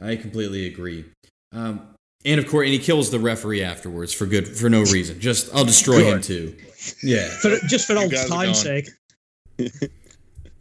I 0.00 0.16
completely 0.16 0.66
agree. 0.66 1.06
Um, 1.52 1.94
and 2.24 2.38
of 2.38 2.46
course, 2.48 2.66
and 2.66 2.72
he 2.72 2.78
kills 2.78 3.10
the 3.10 3.18
referee 3.18 3.62
afterwards 3.62 4.12
for 4.12 4.26
good 4.26 4.48
for 4.48 4.68
no 4.68 4.80
reason. 4.80 5.20
Just 5.20 5.54
I'll 5.54 5.64
destroy 5.64 6.04
him 6.04 6.20
too. 6.20 6.56
Yeah. 7.02 7.28
For, 7.28 7.56
just 7.68 7.86
for 7.86 7.96
old 7.96 8.10
guys 8.10 8.26
are 8.26 8.28
time's 8.28 8.64
gone. 8.64 8.82
sake. 9.58 9.90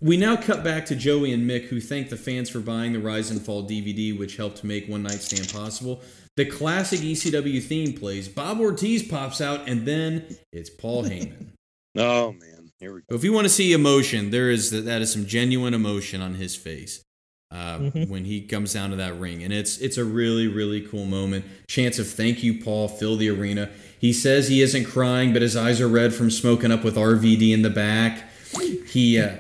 We 0.02 0.15
now 0.15 0.38
cut 0.38 0.64
back 0.64 0.86
to 0.86 0.95
Joey 0.95 1.34
and 1.34 1.49
Mick, 1.49 1.65
who 1.65 1.81
thank 1.81 2.10
the 2.10 2.15
fans 2.15 2.49
for 2.49 2.61
buying 2.61 2.94
the 2.94 2.99
Rise 2.99 3.31
and 3.31 3.41
Fall 3.41 3.68
DVD, 3.68 4.18
which 4.18 4.38
helped 4.38 4.64
make 4.64 4.88
One 4.88 5.03
Night 5.03 5.22
Stand 5.22 5.52
possible. 5.52 6.02
The 6.38 6.45
classic 6.45 7.02
ECW 7.02 7.61
theme 7.61 7.91
plays. 7.91 8.30
Bob 8.30 8.60
Artese 8.60 9.10
pops 9.10 9.41
out, 9.41 9.68
and 9.68 9.86
then 9.86 10.38
it's 10.53 10.69
Paul 10.69 11.03
Heyman. 11.03 11.48
Oh 11.98 12.34
man, 12.34 12.72
here 12.80 12.94
we 12.94 13.02
go. 13.10 13.15
If 13.15 13.23
you 13.23 13.34
want 13.34 13.45
to 13.45 13.49
see 13.49 13.73
emotion, 13.73 14.30
there 14.30 14.52
is 14.52 14.69
that 14.69 15.02
is 15.02 15.11
some 15.11 15.26
genuine 15.26 15.73
emotion 15.73 16.22
on 16.22 16.36
his 16.36 16.56
face 16.56 17.03
uh, 17.51 17.80
Mhm. 17.80 18.07
when 18.09 18.26
he 18.26 18.41
comes 18.41 18.73
down 18.73 18.89
to 18.91 18.95
that 18.97 19.19
ring, 19.19 19.43
and 19.43 19.51
it's 19.53 19.77
it's 19.80 19.97
a 19.97 20.03
really 20.05 20.47
really 20.47 20.81
cool 20.81 21.05
moment. 21.05 21.45
Chance 21.67 21.97
of 21.99 22.07
thank 22.07 22.43
you, 22.43 22.53
Paul. 22.61 22.88
Fill 22.88 23.17
the 23.17 23.30
arena. 23.30 23.69
He 23.99 24.13
says 24.13 24.47
he 24.47 24.61
isn't 24.61 24.85
crying, 24.85 25.34
but 25.34 25.41
his 25.41 25.55
eyes 25.55 25.81
are 25.81 25.88
red 25.88 26.13
from 26.13 26.30
smoking 26.31 26.71
up 26.71 26.84
with 26.84 26.95
RVD 26.95 27.51
in 27.51 27.61
the 27.63 27.69
back. 27.69 28.30
He 28.88 29.19
uh, 29.19 29.35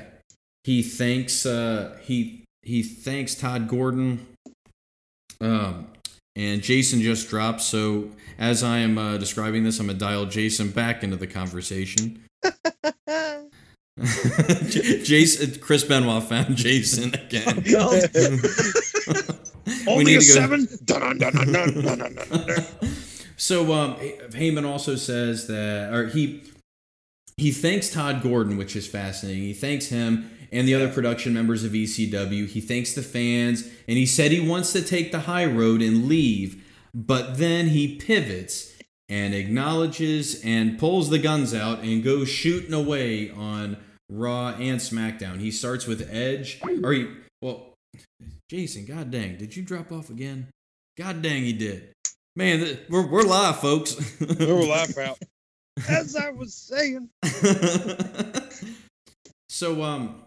he 0.63 0.81
thanks 0.83 1.45
uh, 1.45 1.97
he 2.03 2.43
he 2.63 2.83
thanks 2.83 3.35
Todd 3.35 3.67
Gordon. 3.67 4.25
Um, 5.41 5.87
and 6.35 6.61
Jason 6.61 7.01
just 7.01 7.29
dropped. 7.29 7.61
So 7.61 8.09
as 8.37 8.63
I 8.63 8.79
am 8.79 8.97
uh, 8.97 9.17
describing 9.17 9.63
this, 9.63 9.79
I'm 9.79 9.87
gonna 9.87 9.97
dial 9.99 10.25
Jason 10.25 10.69
back 10.71 11.03
into 11.03 11.15
the 11.15 11.27
conversation. 11.27 12.23
Jason, 15.03 15.59
Chris 15.59 15.83
Benoit 15.83 16.23
found 16.23 16.55
Jason 16.55 17.13
again. 17.13 17.63
God. 17.71 18.09
Only 19.87 20.15
a 20.15 20.21
seven. 20.21 20.67
Dun, 20.85 21.17
dun, 21.17 21.33
dun. 21.33 22.15
So 23.37 23.73
um, 23.73 23.95
Heyman 24.31 24.65
also 24.65 24.95
says 24.95 25.47
that, 25.47 25.93
or 25.93 26.07
he 26.07 26.43
he 27.37 27.51
thanks 27.51 27.89
Todd 27.89 28.21
Gordon, 28.21 28.57
which 28.57 28.75
is 28.75 28.87
fascinating. 28.87 29.43
He 29.43 29.53
thanks 29.53 29.87
him 29.87 30.29
and 30.51 30.67
the 30.67 30.75
other 30.75 30.89
production 30.89 31.33
members 31.33 31.63
of 31.63 31.71
ECW. 31.71 32.47
He 32.47 32.61
thanks 32.61 32.93
the 32.93 33.01
fans, 33.01 33.63
and 33.87 33.97
he 33.97 34.05
said 34.05 34.31
he 34.31 34.39
wants 34.39 34.73
to 34.73 34.81
take 34.81 35.11
the 35.11 35.21
high 35.21 35.45
road 35.45 35.81
and 35.81 36.07
leave, 36.07 36.63
but 36.93 37.37
then 37.37 37.67
he 37.67 37.95
pivots 37.95 38.73
and 39.07 39.33
acknowledges 39.33 40.41
and 40.43 40.77
pulls 40.77 41.09
the 41.09 41.19
guns 41.19 41.53
out 41.53 41.79
and 41.79 42.03
goes 42.03 42.29
shooting 42.29 42.73
away 42.73 43.31
on 43.31 43.77
Raw 44.09 44.49
and 44.49 44.79
SmackDown. 44.79 45.39
He 45.39 45.51
starts 45.51 45.85
with 45.85 46.09
Edge, 46.11 46.59
or 46.83 46.93
he 46.93 47.07
well, 47.41 47.73
Jason, 48.49 48.85
god 48.85 49.11
dang, 49.11 49.37
did 49.37 49.55
you 49.55 49.63
drop 49.63 49.91
off 49.91 50.09
again? 50.09 50.47
God 50.97 51.21
dang, 51.21 51.43
he 51.43 51.53
did. 51.53 51.93
Man, 52.35 52.59
th- 52.59 52.79
we're, 52.89 53.07
we're 53.07 53.23
live, 53.23 53.59
folks. 53.59 53.95
we're 54.19 54.65
live 54.65 54.97
out. 54.97 55.17
As 55.87 56.15
I 56.15 56.31
was 56.31 56.53
saying. 56.53 57.09
so, 59.49 59.81
um, 59.83 60.23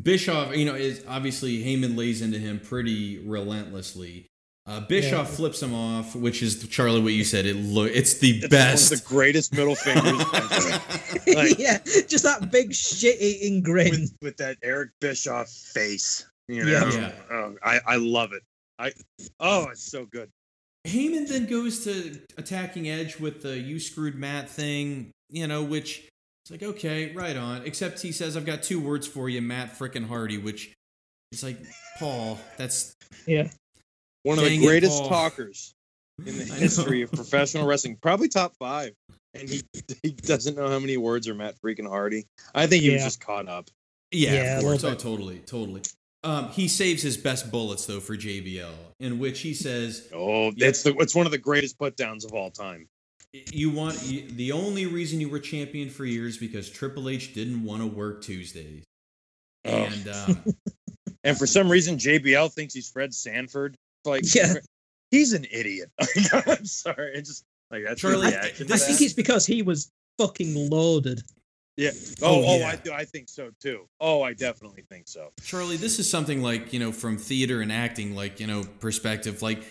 Bischoff, 0.00 0.56
you 0.56 0.64
know, 0.64 0.74
is 0.74 1.04
obviously 1.08 1.62
Heyman 1.62 1.96
lays 1.96 2.22
into 2.22 2.38
him 2.38 2.60
pretty 2.60 3.18
relentlessly. 3.18 4.26
Uh, 4.64 4.78
Bischoff 4.80 5.28
Yeah. 5.28 5.34
flips 5.36 5.60
him 5.62 5.74
off, 5.74 6.14
which 6.14 6.40
is 6.42 6.68
Charlie. 6.68 7.00
What 7.00 7.12
you 7.14 7.24
said, 7.24 7.46
it 7.46 7.56
look, 7.56 7.90
it's 7.92 8.14
the 8.18 8.38
It's 8.38 8.48
best. 8.48 8.90
one 8.90 8.98
of 8.98 9.02
the 9.04 9.08
greatest 9.08 9.52
middle 9.52 9.74
fingers 9.74 10.20
ever. 10.34 10.80
Like- 11.34 11.58
yeah, 11.58 11.78
just 12.08 12.22
that 12.24 12.50
big 12.52 12.72
shit-eating 12.74 13.62
grin. 13.62 13.90
with, 13.90 14.14
with 14.22 14.36
that 14.38 14.58
Eric 14.62 14.90
Bischoff 15.00 15.48
face. 15.48 16.24
You 16.48 16.64
know, 16.64 16.70
Yeah. 16.70 16.92
Yeah. 16.92 17.12
Oh, 17.30 17.54
I 17.62 17.80
I 17.86 17.96
love 17.96 18.32
it. 18.32 18.42
I 18.78 18.92
oh, 19.40 19.68
it's 19.70 19.82
so 19.90 20.04
good. 20.06 20.28
Heyman 20.86 21.28
then 21.28 21.46
goes 21.46 21.84
to 21.84 22.20
attacking 22.36 22.88
Edge 22.88 23.18
with 23.18 23.42
the 23.42 23.56
"you 23.58 23.78
screwed 23.80 24.16
Matt" 24.16 24.48
thing, 24.50 25.10
you 25.30 25.46
know, 25.46 25.62
which 25.62 26.08
it's 26.44 26.50
like 26.50 26.62
okay, 26.62 27.12
right 27.12 27.36
on. 27.36 27.62
Except 27.64 28.00
he 28.00 28.10
says, 28.12 28.36
"I've 28.36 28.46
got 28.46 28.62
two 28.64 28.80
words 28.80 29.06
for 29.06 29.28
you, 29.28 29.40
Matt 29.40 29.78
frickin' 29.78 30.06
Hardy," 30.08 30.38
which 30.38 30.72
it's 31.30 31.42
like 31.44 31.58
Paul. 32.00 32.38
That's 32.58 32.92
Yeah, 33.26 33.48
One 34.24 34.38
of 34.38 34.44
Dang 34.44 34.60
the 34.60 34.66
greatest 34.66 35.00
Paul. 35.00 35.08
talkers 35.08 35.74
in 36.24 36.38
the 36.38 36.44
history 36.54 37.02
of 37.02 37.10
professional 37.12 37.66
wrestling, 37.66 37.96
probably 38.00 38.28
top 38.28 38.54
five. 38.58 38.92
And 39.34 39.48
he 39.48 39.62
he 40.02 40.12
doesn't 40.12 40.56
know 40.56 40.68
how 40.68 40.78
many 40.78 40.96
words 40.96 41.28
are 41.28 41.34
Matt 41.34 41.56
freaking 41.60 41.88
Hardy. 41.88 42.26
I 42.54 42.66
think 42.66 42.82
he 42.82 42.90
was 42.90 43.02
just 43.02 43.20
caught 43.20 43.48
up. 43.48 43.68
Yeah, 44.10 44.34
Yeah, 44.34 44.56
of 44.58 44.64
course. 44.64 44.84
Oh, 44.84 44.94
totally, 44.94 45.38
totally. 45.38 45.82
Um, 46.24 46.50
he 46.50 46.68
saves 46.68 47.02
his 47.02 47.16
best 47.16 47.50
bullets 47.50 47.86
though 47.86 47.98
for 47.98 48.16
JBL, 48.16 48.70
in 49.00 49.18
which 49.18 49.40
he 49.40 49.54
says, 49.54 50.08
Oh, 50.14 50.52
Yeah. 50.54 50.68
it's 50.68 50.82
the 50.82 50.94
it's 50.98 51.14
one 51.14 51.26
of 51.26 51.32
the 51.32 51.38
greatest 51.38 51.78
put 51.78 51.96
downs 51.96 52.24
of 52.24 52.32
all 52.32 52.50
time. 52.50 52.86
"You 53.32 53.70
want 53.70 54.00
you, 54.04 54.28
the 54.28 54.52
only 54.52 54.86
reason 54.86 55.20
you 55.20 55.28
were 55.30 55.40
champion 55.40 55.88
for 55.90 56.04
years 56.04 56.36
because 56.38 56.70
Triple 56.70 57.08
H 57.08 57.34
didn't 57.34 57.64
want 57.64 57.80
to 57.82 57.86
work 57.88 58.22
Tuesdays." 58.22 58.84
Oh. 59.64 59.70
And 59.70 60.08
um, 60.08 60.44
And 61.24 61.38
for 61.38 61.46
some 61.46 61.70
reason, 61.70 61.96
JBL 61.98 62.52
thinks 62.52 62.74
he's 62.74 62.90
Fred 62.90 63.14
Sanford. 63.14 63.76
Like, 64.04 64.22
Yeah. 64.34 64.54
he's 65.10 65.32
an 65.32 65.46
idiot. 65.50 65.90
I'm 66.46 66.66
sorry. 66.66 67.14
It 67.14 67.24
just 67.24 67.44
like 67.70 67.84
that's 67.86 68.00
Charlie, 68.00 68.30
the 68.30 68.36
reaction 68.36 68.66
to 68.68 68.74
I 68.74 68.76
think 68.76 69.00
it's 69.00 69.14
because 69.14 69.46
he 69.46 69.62
was 69.62 69.90
fucking 70.18 70.68
loaded. 70.70 71.22
Oh, 71.80 71.90
Oh, 72.22 72.44
oh, 72.46 72.58
yeah. 72.58 72.68
I 72.68 72.76
do. 72.76 72.92
I 72.92 73.04
think 73.04 73.28
so 73.30 73.50
too. 73.60 73.88
Oh, 74.00 74.22
I 74.22 74.34
definitely 74.34 74.84
think 74.90 75.08
so. 75.08 75.30
Charlie, 75.42 75.76
this 75.78 75.98
is 75.98 76.08
something 76.08 76.42
like 76.42 76.72
you 76.72 76.78
know 76.78 76.92
from 76.92 77.16
theater 77.16 77.60
and 77.62 77.72
acting, 77.72 78.14
like 78.14 78.40
you 78.40 78.46
know 78.46 78.62
perspective. 78.80 79.40
Like 79.40 79.62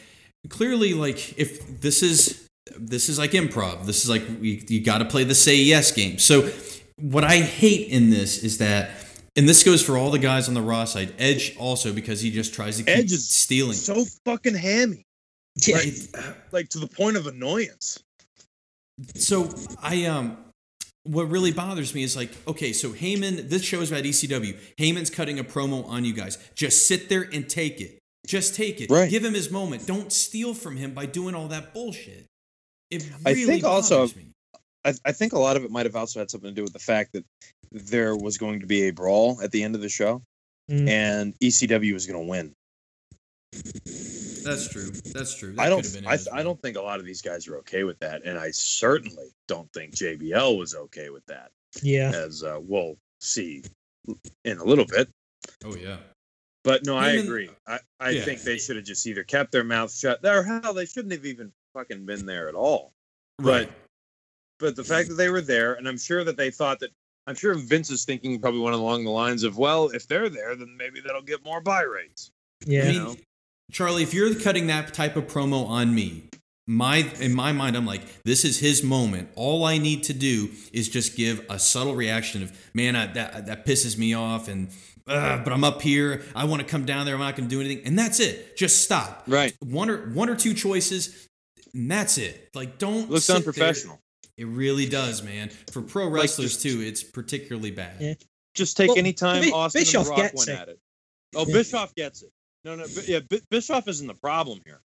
clearly, 0.49 0.93
like 0.93 1.37
if 1.37 1.79
this 1.81 2.01
is 2.01 2.47
this 2.77 3.07
is 3.09 3.19
like 3.19 3.31
improv. 3.31 3.85
This 3.85 4.03
is 4.03 4.09
like 4.09 4.23
we, 4.39 4.63
you 4.67 4.83
got 4.83 4.97
to 4.99 5.05
play 5.05 5.23
the 5.23 5.35
say 5.35 5.55
yes 5.57 5.91
game. 5.91 6.17
So 6.17 6.49
what 6.97 7.23
I 7.23 7.37
hate 7.37 7.89
in 7.89 8.09
this 8.09 8.43
is 8.43 8.57
that. 8.57 8.91
And 9.37 9.47
this 9.47 9.63
goes 9.63 9.81
for 9.81 9.97
all 9.97 10.11
the 10.11 10.19
guys 10.19 10.47
on 10.47 10.53
the 10.53 10.61
Raw 10.61 10.85
side. 10.85 11.13
Edge 11.17 11.55
also 11.57 11.93
because 11.93 12.19
he 12.21 12.31
just 12.31 12.53
tries 12.53 12.77
to 12.77 12.83
keep 12.83 12.95
Edge 12.95 13.11
is 13.11 13.29
stealing. 13.29 13.73
So 13.73 14.03
fucking 14.25 14.55
hammy, 14.55 15.05
Yeah, 15.65 15.77
Right. 15.77 16.09
like 16.51 16.69
to 16.69 16.79
the 16.79 16.87
point 16.87 17.15
of 17.17 17.27
annoyance. 17.27 17.99
So 19.15 19.49
I 19.81 20.05
um 20.05 20.37
what 21.03 21.29
really 21.31 21.51
bothers 21.51 21.95
me 21.95 22.03
is 22.03 22.15
like, 22.15 22.29
okay, 22.47 22.73
so 22.73 22.89
Heyman, 22.89 23.49
this 23.49 23.63
show 23.63 23.81
is 23.81 23.91
about 23.91 24.03
ECW. 24.03 24.55
Heyman's 24.77 25.09
cutting 25.09 25.39
a 25.39 25.43
promo 25.43 25.87
on 25.87 26.05
you 26.05 26.13
guys. 26.13 26.37
Just 26.53 26.87
sit 26.87 27.09
there 27.09 27.23
and 27.33 27.49
take 27.49 27.81
it. 27.81 27.97
Just 28.27 28.53
take 28.53 28.79
it. 28.81 28.91
Right. 28.91 29.09
Give 29.09 29.25
him 29.25 29.33
his 29.33 29.49
moment. 29.49 29.87
Don't 29.87 30.11
steal 30.13 30.53
from 30.53 30.77
him 30.77 30.93
by 30.93 31.07
doing 31.07 31.33
all 31.33 31.47
that 31.47 31.73
bullshit. 31.73 32.27
It 32.91 33.09
I 33.25 33.31
really 33.31 33.45
think 33.47 33.63
also- 33.63 34.07
me. 34.09 34.27
I, 34.85 34.93
I 35.05 35.11
think 35.11 35.33
a 35.33 35.39
lot 35.39 35.57
of 35.57 35.63
it 35.63 35.71
might 35.71 35.85
have 35.85 35.95
also 35.95 36.19
had 36.19 36.29
something 36.31 36.49
to 36.49 36.55
do 36.55 36.63
with 36.63 36.73
the 36.73 36.79
fact 36.79 37.13
that 37.13 37.23
there 37.71 38.15
was 38.15 38.37
going 38.37 38.59
to 38.61 38.65
be 38.67 38.83
a 38.87 38.91
brawl 38.91 39.39
at 39.41 39.51
the 39.51 39.63
end 39.63 39.75
of 39.75 39.81
the 39.81 39.89
show, 39.89 40.21
Mm. 40.69 40.87
and 40.87 41.39
ECW 41.39 41.93
was 41.93 42.05
going 42.07 42.23
to 42.23 42.29
win. 42.29 42.53
That's 44.43 44.69
true. 44.69 44.91
That's 45.13 45.35
true. 45.35 45.53
That 45.53 45.61
I 45.61 45.69
don't. 45.69 45.93
been 45.93 46.05
I, 46.07 46.13
as 46.13 46.27
I 46.31 46.43
don't 46.43 46.61
think 46.61 46.77
a 46.77 46.81
lot 46.81 46.99
of 46.99 47.05
these 47.05 47.21
guys 47.21 47.47
are 47.47 47.57
okay 47.57 47.83
with 47.83 47.99
that, 47.99 48.23
and 48.23 48.37
I 48.37 48.51
certainly 48.51 49.27
don't 49.47 49.71
think 49.73 49.93
JBL 49.95 50.57
was 50.57 50.75
okay 50.75 51.09
with 51.09 51.25
that. 51.27 51.51
yeah. 51.81 52.11
As 52.13 52.43
uh, 52.43 52.59
we'll 52.61 52.95
see 53.19 53.63
in 54.45 54.57
a 54.57 54.63
little 54.63 54.85
bit. 54.85 55.09
Oh 55.65 55.75
yeah. 55.75 55.97
But 56.63 56.85
no, 56.85 56.95
I 56.97 57.09
Heyman- 57.15 57.23
agree. 57.23 57.49
I, 57.67 57.79
I 57.99 58.09
Yeah. 58.11 58.23
think 58.23 58.41
they 58.41 58.57
should 58.57 58.75
have 58.77 58.85
just 58.85 59.05
either 59.07 59.23
kept 59.23 59.51
their 59.51 59.63
mouth 59.63 59.93
shut, 59.93 60.23
or 60.25 60.43
hell, 60.43 60.73
they 60.73 60.85
shouldn't 60.85 61.11
have 61.11 61.25
even 61.25 61.51
fucking 61.73 62.05
been 62.05 62.25
there 62.25 62.47
at 62.49 62.55
all. 62.55 62.93
Right. 63.39 63.71
But 64.59 64.75
the 64.75 64.83
fact 64.83 65.09
that 65.09 65.15
they 65.15 65.29
were 65.29 65.41
there, 65.41 65.73
and 65.73 65.87
I'm 65.87 65.97
sure 65.97 66.23
that 66.23 66.37
they 66.37 66.51
thought 66.51 66.79
that, 66.81 66.91
I'm 67.27 67.35
sure 67.35 67.53
Vince 67.53 67.89
is 67.89 68.03
thinking 68.03 68.39
probably 68.39 68.59
one 68.61 68.73
along 68.73 69.03
the 69.03 69.11
lines 69.11 69.43
of, 69.43 69.57
well, 69.57 69.89
if 69.89 70.07
they're 70.07 70.29
there, 70.29 70.55
then 70.55 70.75
maybe 70.77 70.99
that'll 71.01 71.21
get 71.21 71.45
more 71.45 71.61
buy 71.61 71.83
rates. 71.83 72.31
Yeah. 72.65 72.83
I 72.83 72.87
mean. 72.87 73.17
Charlie, 73.71 74.03
if 74.03 74.13
you're 74.13 74.35
cutting 74.35 74.67
that 74.67 74.93
type 74.93 75.15
of 75.15 75.27
promo 75.27 75.65
on 75.65 75.95
me, 75.95 76.29
my 76.67 76.97
in 77.19 77.33
my 77.33 77.51
mind, 77.51 77.75
I'm 77.77 77.85
like, 77.85 78.23
this 78.23 78.43
is 78.43 78.59
his 78.59 78.83
moment. 78.83 79.29
All 79.35 79.65
I 79.65 79.77
need 79.77 80.03
to 80.03 80.13
do 80.13 80.49
is 80.73 80.89
just 80.89 81.15
give 81.15 81.45
a 81.49 81.57
subtle 81.57 81.95
reaction 81.95 82.43
of, 82.43 82.51
man, 82.73 82.95
I, 82.95 83.07
that 83.13 83.45
that 83.45 83.65
pisses 83.65 83.97
me 83.97 84.13
off, 84.13 84.47
and 84.47 84.69
uh, 85.07 85.39
but 85.39 85.53
I'm 85.53 85.63
up 85.63 85.81
here. 85.81 86.21
I 86.35 86.45
want 86.45 86.61
to 86.61 86.67
come 86.67 86.85
down 86.85 87.05
there. 87.05 87.15
I'm 87.15 87.21
not 87.21 87.35
going 87.35 87.49
to 87.49 87.55
do 87.55 87.61
anything, 87.61 87.85
and 87.85 87.97
that's 87.97 88.19
it. 88.19 88.57
Just 88.57 88.83
stop. 88.83 89.23
Right. 89.27 89.55
One 89.59 89.89
or 89.89 90.09
one 90.11 90.29
or 90.29 90.35
two 90.35 90.53
choices, 90.53 91.27
and 91.73 91.89
that's 91.89 92.17
it. 92.17 92.49
Like, 92.53 92.77
don't 92.77 93.09
Looks 93.09 93.25
sit 93.25 93.37
unprofessional. 93.37 94.00
It 94.37 94.45
really 94.45 94.85
does, 94.87 95.21
man. 95.23 95.49
For 95.71 95.81
pro 95.81 96.07
wrestlers 96.07 96.61
too, 96.61 96.81
it's 96.81 97.03
particularly 97.03 97.71
bad. 97.71 97.97
Yeah. 97.99 98.13
Just 98.55 98.75
take 98.77 98.89
Well, 98.89 98.97
any 98.97 99.13
time 99.13 99.43
Bi- 99.43 99.51
Austin 99.55 99.81
Bischoff 99.81 100.07
and 100.07 100.17
The 100.17 100.21
Rock 100.23 100.33
went 100.35 100.49
it. 100.49 100.53
at 100.59 100.69
it. 100.69 100.79
Oh, 101.35 101.45
Yeah. 101.47 101.53
Bischoff 101.53 101.95
gets 101.95 102.21
it. 102.23 102.31
No, 102.65 102.75
no, 102.75 102.85
Bi- 102.85 103.03
yeah, 103.07 103.19
Bi- 103.29 103.39
Bischoff 103.49 103.87
isn't 103.87 104.07
the 104.07 104.13
problem 104.15 104.61
here. 104.65 104.81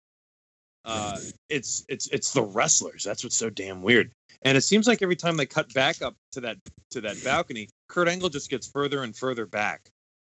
Uh, 0.86 1.18
it's 1.50 1.84
it's 1.90 2.08
it's 2.10 2.32
the 2.32 2.44
wrestlers. 2.44 3.04
That's 3.04 3.24
what's 3.24 3.36
so 3.36 3.50
damn 3.50 3.82
weird. 3.82 4.12
And 4.44 4.56
it 4.56 4.62
seems 4.62 4.88
like 4.88 5.02
every 5.02 5.16
time 5.16 5.36
they 5.36 5.48
cut 5.48 5.74
back 5.74 6.04
up 6.04 6.16
to 6.34 6.42
that 6.42 6.58
to 6.92 7.02
that 7.02 7.24
balcony, 7.24 7.70
Kurt 7.90 8.08
Angle 8.08 8.30
just 8.30 8.52
gets 8.52 8.68
further 8.68 9.02
and 9.02 9.16
further 9.16 9.48
back. 9.48 9.90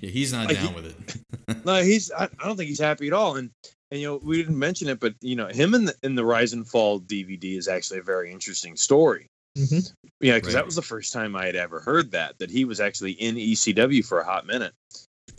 yeah, 0.00 0.10
he's 0.10 0.32
not 0.32 0.46
Like, 0.48 0.56
down 0.56 0.68
he- 0.68 0.74
with 0.74 0.86
it. 0.86 1.16
No, 1.64 1.82
he's 1.82 2.10
I, 2.10 2.24
I 2.24 2.46
don't 2.46 2.56
think 2.56 2.68
he's 2.68 2.80
happy 2.80 3.06
at 3.06 3.12
all. 3.12 3.36
And 3.36 3.50
and 3.92 4.00
you 4.00 4.06
know 4.08 4.20
we 4.24 4.38
didn't 4.38 4.58
mention 4.58 4.88
it, 4.88 4.98
but 4.98 5.14
you 5.20 5.36
know 5.36 5.48
him 5.48 5.74
in 5.74 5.84
the 5.84 5.94
in 6.02 6.14
the 6.14 6.24
Rise 6.24 6.54
and 6.54 6.66
Fall 6.66 6.98
DVD 6.98 7.56
is 7.58 7.68
actually 7.68 7.98
a 8.00 8.02
very 8.02 8.32
interesting 8.32 8.74
story. 8.74 9.26
Mhm. 9.56 9.92
Yeah, 10.20 10.36
because 10.36 10.54
Right. 10.54 10.60
that 10.60 10.64
was 10.66 10.76
the 10.76 10.82
first 10.82 11.12
time 11.12 11.36
I 11.36 11.44
had 11.44 11.56
ever 11.56 11.78
heard 11.78 12.10
that 12.12 12.38
that 12.38 12.50
he 12.50 12.64
was 12.64 12.80
actually 12.80 13.12
in 13.12 13.36
ECW 13.36 14.02
for 14.02 14.18
a 14.20 14.24
hot 14.24 14.46
minute, 14.46 14.72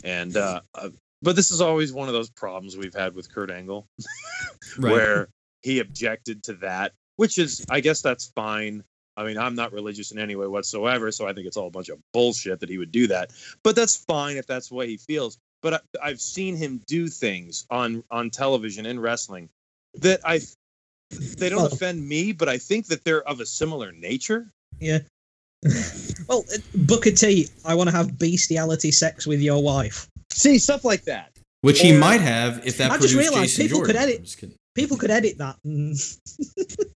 and 0.04 0.38
uh, 0.38 0.62
uh, 0.76 0.90
but 1.24 1.36
this 1.36 1.50
is 1.50 1.62
always 1.62 1.92
one 1.92 2.08
of 2.08 2.14
those 2.14 2.30
problems 2.30 2.78
we've 2.78 2.94
had 2.94 3.16
with 3.16 3.34
Kurt 3.34 3.50
Angle, 3.50 3.88
where 4.78 5.30
he 5.64 5.80
objected 5.80 6.44
to 6.44 6.54
that, 6.56 6.94
which 7.16 7.40
is 7.40 7.66
I 7.70 7.80
guess 7.80 8.04
that's 8.04 8.32
fine. 8.36 8.84
I 9.18 9.24
mean, 9.24 9.38
I'm 9.38 9.56
not 9.56 9.74
religious 9.74 10.12
in 10.12 10.20
any 10.20 10.36
way 10.36 10.46
whatsoever, 10.46 11.12
so 11.12 11.28
I 11.28 11.34
think 11.34 11.48
it's 11.48 11.58
all 11.58 11.68
a 11.68 11.72
bunch 11.72 11.90
of 11.90 12.00
bullshit 12.14 12.60
that 12.60 12.70
he 12.70 12.78
would 12.78 12.92
do 12.92 13.08
that. 13.08 13.32
But 13.64 13.76
that's 13.76 13.96
fine 13.96 14.38
if 14.38 14.46
that's 14.46 14.70
the 14.70 14.76
way 14.76 14.88
he 14.88 14.98
feels. 14.98 15.40
But 15.64 15.74
I, 15.76 15.80
I've 16.10 16.22
seen 16.22 16.56
him 16.56 16.82
do 16.86 17.08
things 17.08 17.66
on 17.72 18.04
on 18.12 18.30
television 18.30 18.86
in 18.86 19.00
wrestling 19.00 19.50
that 19.96 20.20
I 20.24 20.42
they 21.10 21.50
don't 21.50 21.62
Oh. 21.62 21.66
offend 21.74 22.08
me, 22.08 22.32
but 22.34 22.50
I 22.50 22.58
think 22.60 22.88
that 22.88 23.04
they're 23.04 23.28
of 23.28 23.40
a 23.40 23.46
similar 23.46 23.92
nature. 23.92 24.52
Yeah. 24.80 25.00
Well, 26.30 26.46
uh, 26.54 26.58
Booker 26.74 27.12
T, 27.12 27.48
I 27.66 27.76
want 27.76 27.90
to 27.90 27.96
have 27.96 28.18
bestiality 28.18 28.92
sex 28.92 29.28
with 29.28 29.42
your 29.42 29.62
wife. 29.62 30.08
See 30.32 30.58
stuff 30.58 30.86
like 30.86 31.04
that. 31.04 31.32
Which 31.62 31.80
he 31.82 31.92
might 31.98 32.22
have 32.22 32.66
if 32.66 32.78
that 32.78 32.92
I 32.92 32.96
just 32.98 33.14
produced 33.14 33.18
realized 33.32 33.52
Jason 33.58 33.64
people 33.66 33.78
Jordan. 33.80 33.96
could 33.96 34.02
edit- 34.04 34.18
I'm 34.20 34.24
just 34.26 34.38
kidding. 34.38 34.56
People 34.76 34.98
could 34.98 35.12
edit 35.12 35.38
that. 35.40 35.58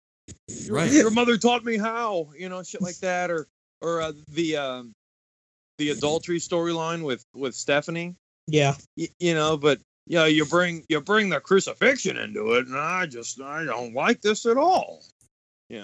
Right. 0.69 0.91
Your 0.91 1.11
mother 1.11 1.37
taught 1.37 1.63
me 1.65 1.77
how, 1.77 2.29
you 2.37 2.47
know, 2.49 2.63
shit 2.63 2.81
like 2.81 2.97
that, 2.99 3.29
or 3.31 3.47
or 3.81 4.01
uh, 4.01 4.11
the 4.29 4.57
um, 4.57 4.93
the 5.77 5.89
adultery 5.91 6.39
storyline 6.39 7.03
with 7.03 7.23
with 7.35 7.53
Stephanie. 7.55 8.15
Yeah, 8.47 8.75
y- 8.97 9.09
you 9.19 9.33
know 9.33 9.57
but 9.57 9.79
yeah 10.07 10.25
you 10.25 10.45
bring 10.45 10.83
you 10.89 11.01
bring 11.01 11.29
the 11.29 11.39
crucifixion 11.39 12.15
into 12.17 12.53
it 12.53 12.65
and 12.67 12.77
i 12.77 13.05
just 13.05 13.41
i 13.41 13.63
don't 13.65 13.93
like 13.93 14.21
this 14.21 14.45
at 14.45 14.57
all 14.57 15.03
Yeah. 15.69 15.83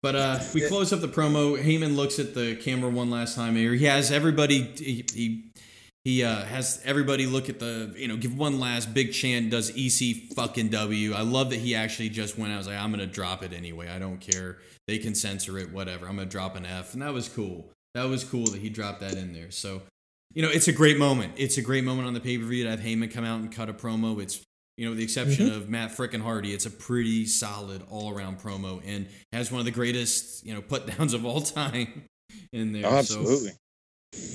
But 0.00 0.14
uh, 0.14 0.38
we 0.54 0.60
close 0.68 0.92
up 0.92 1.00
the 1.00 1.08
promo. 1.08 1.60
Heyman 1.60 1.96
looks 1.96 2.20
at 2.20 2.32
the 2.32 2.54
camera 2.54 2.88
one 2.88 3.10
last 3.10 3.34
time 3.34 3.56
here. 3.56 3.72
He 3.74 3.86
has 3.86 4.12
everybody. 4.12 4.62
He 4.76 5.04
he, 5.12 5.50
he 6.04 6.22
uh, 6.22 6.44
has 6.44 6.80
everybody 6.84 7.26
look 7.26 7.48
at 7.48 7.58
the 7.58 7.92
you 7.96 8.06
know 8.06 8.16
give 8.16 8.36
one 8.38 8.60
last 8.60 8.94
big 8.94 9.12
chant. 9.12 9.50
Does 9.50 9.72
EC 9.76 10.32
fucking 10.36 10.68
W? 10.68 11.14
I 11.14 11.22
love 11.22 11.50
that 11.50 11.58
he 11.58 11.74
actually 11.74 12.10
just 12.10 12.38
went. 12.38 12.52
I 12.52 12.58
was 12.58 12.68
like, 12.68 12.78
I'm 12.78 12.90
gonna 12.92 13.06
drop 13.08 13.42
it 13.42 13.52
anyway. 13.52 13.88
I 13.88 13.98
don't 13.98 14.20
care. 14.20 14.58
They 14.86 14.98
can 14.98 15.16
censor 15.16 15.58
it. 15.58 15.72
Whatever. 15.72 16.06
I'm 16.06 16.14
gonna 16.14 16.26
drop 16.28 16.54
an 16.54 16.64
F, 16.64 16.92
and 16.92 17.02
that 17.02 17.12
was 17.12 17.28
cool. 17.28 17.68
That 17.94 18.04
was 18.04 18.22
cool 18.22 18.44
that 18.46 18.60
he 18.60 18.68
dropped 18.70 19.00
that 19.00 19.14
in 19.14 19.32
there. 19.32 19.50
So 19.50 19.82
you 20.34 20.42
know, 20.42 20.50
it's 20.50 20.68
a 20.68 20.72
great 20.72 20.98
moment. 20.98 21.32
It's 21.36 21.56
a 21.58 21.62
great 21.62 21.84
moment 21.84 22.06
on 22.06 22.14
the 22.14 22.20
pay 22.20 22.38
per 22.38 22.44
view 22.44 22.64
to 22.64 22.70
have 22.70 22.80
Heyman 22.80 23.10
come 23.12 23.24
out 23.24 23.40
and 23.40 23.50
cut 23.52 23.68
a 23.68 23.74
promo. 23.74 24.20
It's 24.22 24.40
you 24.76 24.84
know, 24.84 24.90
with 24.92 24.98
the 24.98 25.04
exception 25.04 25.50
of 25.52 25.68
Matt 25.68 25.90
frickin' 25.90 26.20
Hardy, 26.22 26.52
it's 26.54 26.64
a 26.66 26.70
pretty 26.70 27.26
solid 27.26 27.82
all 27.90 28.10
around 28.16 28.38
promo 28.40 28.80
and 28.86 29.08
has 29.32 29.50
one 29.50 29.58
of 29.58 29.64
the 29.64 29.72
greatest, 29.72 30.46
you 30.46 30.54
know, 30.54 30.62
put 30.62 30.86
downs 30.86 31.14
of 31.14 31.26
all 31.26 31.40
time 31.40 32.04
in 32.52 32.72
there. 32.72 32.84
Oh, 32.86 33.02
So 33.02 33.48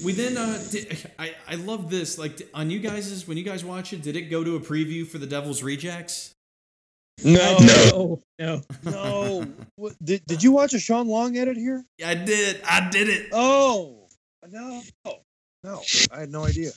we 0.03 0.11
then, 0.11 0.35
uh, 0.37 0.61
did, 0.69 1.09
I, 1.17 1.33
I 1.47 1.55
love 1.55 1.89
this. 1.89 2.17
Like 2.17 2.41
on 2.53 2.69
you 2.69 2.79
guys' 2.79 3.25
when 3.25 3.37
you 3.37 3.43
guys 3.45 3.63
watch 3.63 3.93
it, 3.93 4.01
did 4.01 4.17
it 4.17 4.23
go 4.23 4.43
to 4.43 4.57
a 4.57 4.59
preview 4.59 5.07
for 5.07 5.17
the 5.17 5.25
Devil's 5.27 5.63
Rejects? 5.63 6.31
no 7.23 7.57
no, 7.59 8.19
no. 8.39 8.61
no 8.83 9.47
What- 9.77 9.93
did, 10.03 10.25
did 10.25 10.41
you 10.43 10.51
watch 10.51 10.73
a 10.73 10.79
sean 10.79 11.07
long 11.07 11.37
edit 11.37 11.55
here 11.55 11.85
Yeah, 11.99 12.09
I 12.09 12.15
did. 12.15 12.61
I 12.67 12.89
did 12.89 13.07
it. 13.07 13.29
oh 13.31 14.07
no 14.49 14.81
no 15.63 15.81
i 16.11 16.19
had 16.19 16.29
no 16.29 16.45
idea 16.45 16.71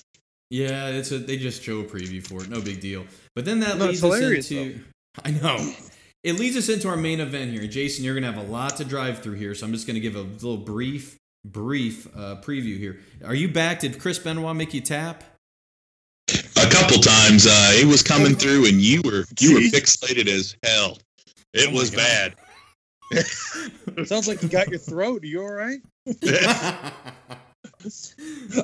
Yeah, 0.50 0.88
it's 0.88 1.10
a 1.10 1.18
they 1.18 1.36
just 1.36 1.62
show 1.62 1.80
a 1.80 1.84
preview 1.84 2.24
for 2.24 2.40
it. 2.44 2.48
No 2.48 2.60
big 2.60 2.80
deal. 2.80 3.04
But 3.34 3.44
then 3.44 3.58
that 3.60 3.78
No, 3.78 3.86
leads 3.86 4.04
us 4.04 4.14
hilarious, 4.18 4.50
into 4.52 4.80
I 5.24 5.32
know. 5.32 5.58
It 6.22 6.38
leads 6.38 6.56
us 6.56 6.68
into 6.68 6.88
our 6.88 6.96
main 6.96 7.18
event 7.20 7.50
here. 7.50 7.66
Jason, 7.66 8.04
you're 8.04 8.14
gonna 8.14 8.30
have 8.32 8.42
a 8.48 8.48
lot 8.48 8.76
to 8.76 8.84
drive 8.84 9.18
through 9.22 9.34
here, 9.34 9.54
so 9.56 9.66
I'm 9.66 9.72
just 9.72 9.88
gonna 9.88 9.98
give 9.98 10.14
a 10.14 10.20
little 10.22 10.56
brief, 10.56 11.16
brief 11.44 12.06
uh, 12.16 12.36
preview 12.42 12.78
here. 12.78 13.00
Are 13.24 13.34
you 13.34 13.48
back? 13.48 13.80
Did 13.80 13.98
Chris 13.98 14.20
Benoit 14.20 14.54
make 14.54 14.72
you 14.72 14.80
tap? 14.80 15.24
A 16.30 16.68
couple 16.70 16.98
times, 16.98 17.46
uh, 17.48 17.70
it 17.74 17.86
was 17.86 18.02
coming 18.04 18.34
through, 18.36 18.66
and 18.66 18.80
you 18.80 19.02
were 19.04 19.24
you 19.40 19.54
were 19.54 19.60
Jeez. 19.60 19.72
fixated 19.72 20.28
as 20.28 20.54
hell. 20.62 20.98
It 21.54 21.70
Oh 21.70 21.76
was 21.76 21.90
God. 21.90 22.34
bad. 23.12 24.06
sounds 24.06 24.28
like 24.28 24.42
you 24.44 24.48
got 24.48 24.68
your 24.68 24.78
throat 24.78 25.22
are 25.24 25.26
you 25.26 25.42
all 25.42 25.52
right 25.52 25.78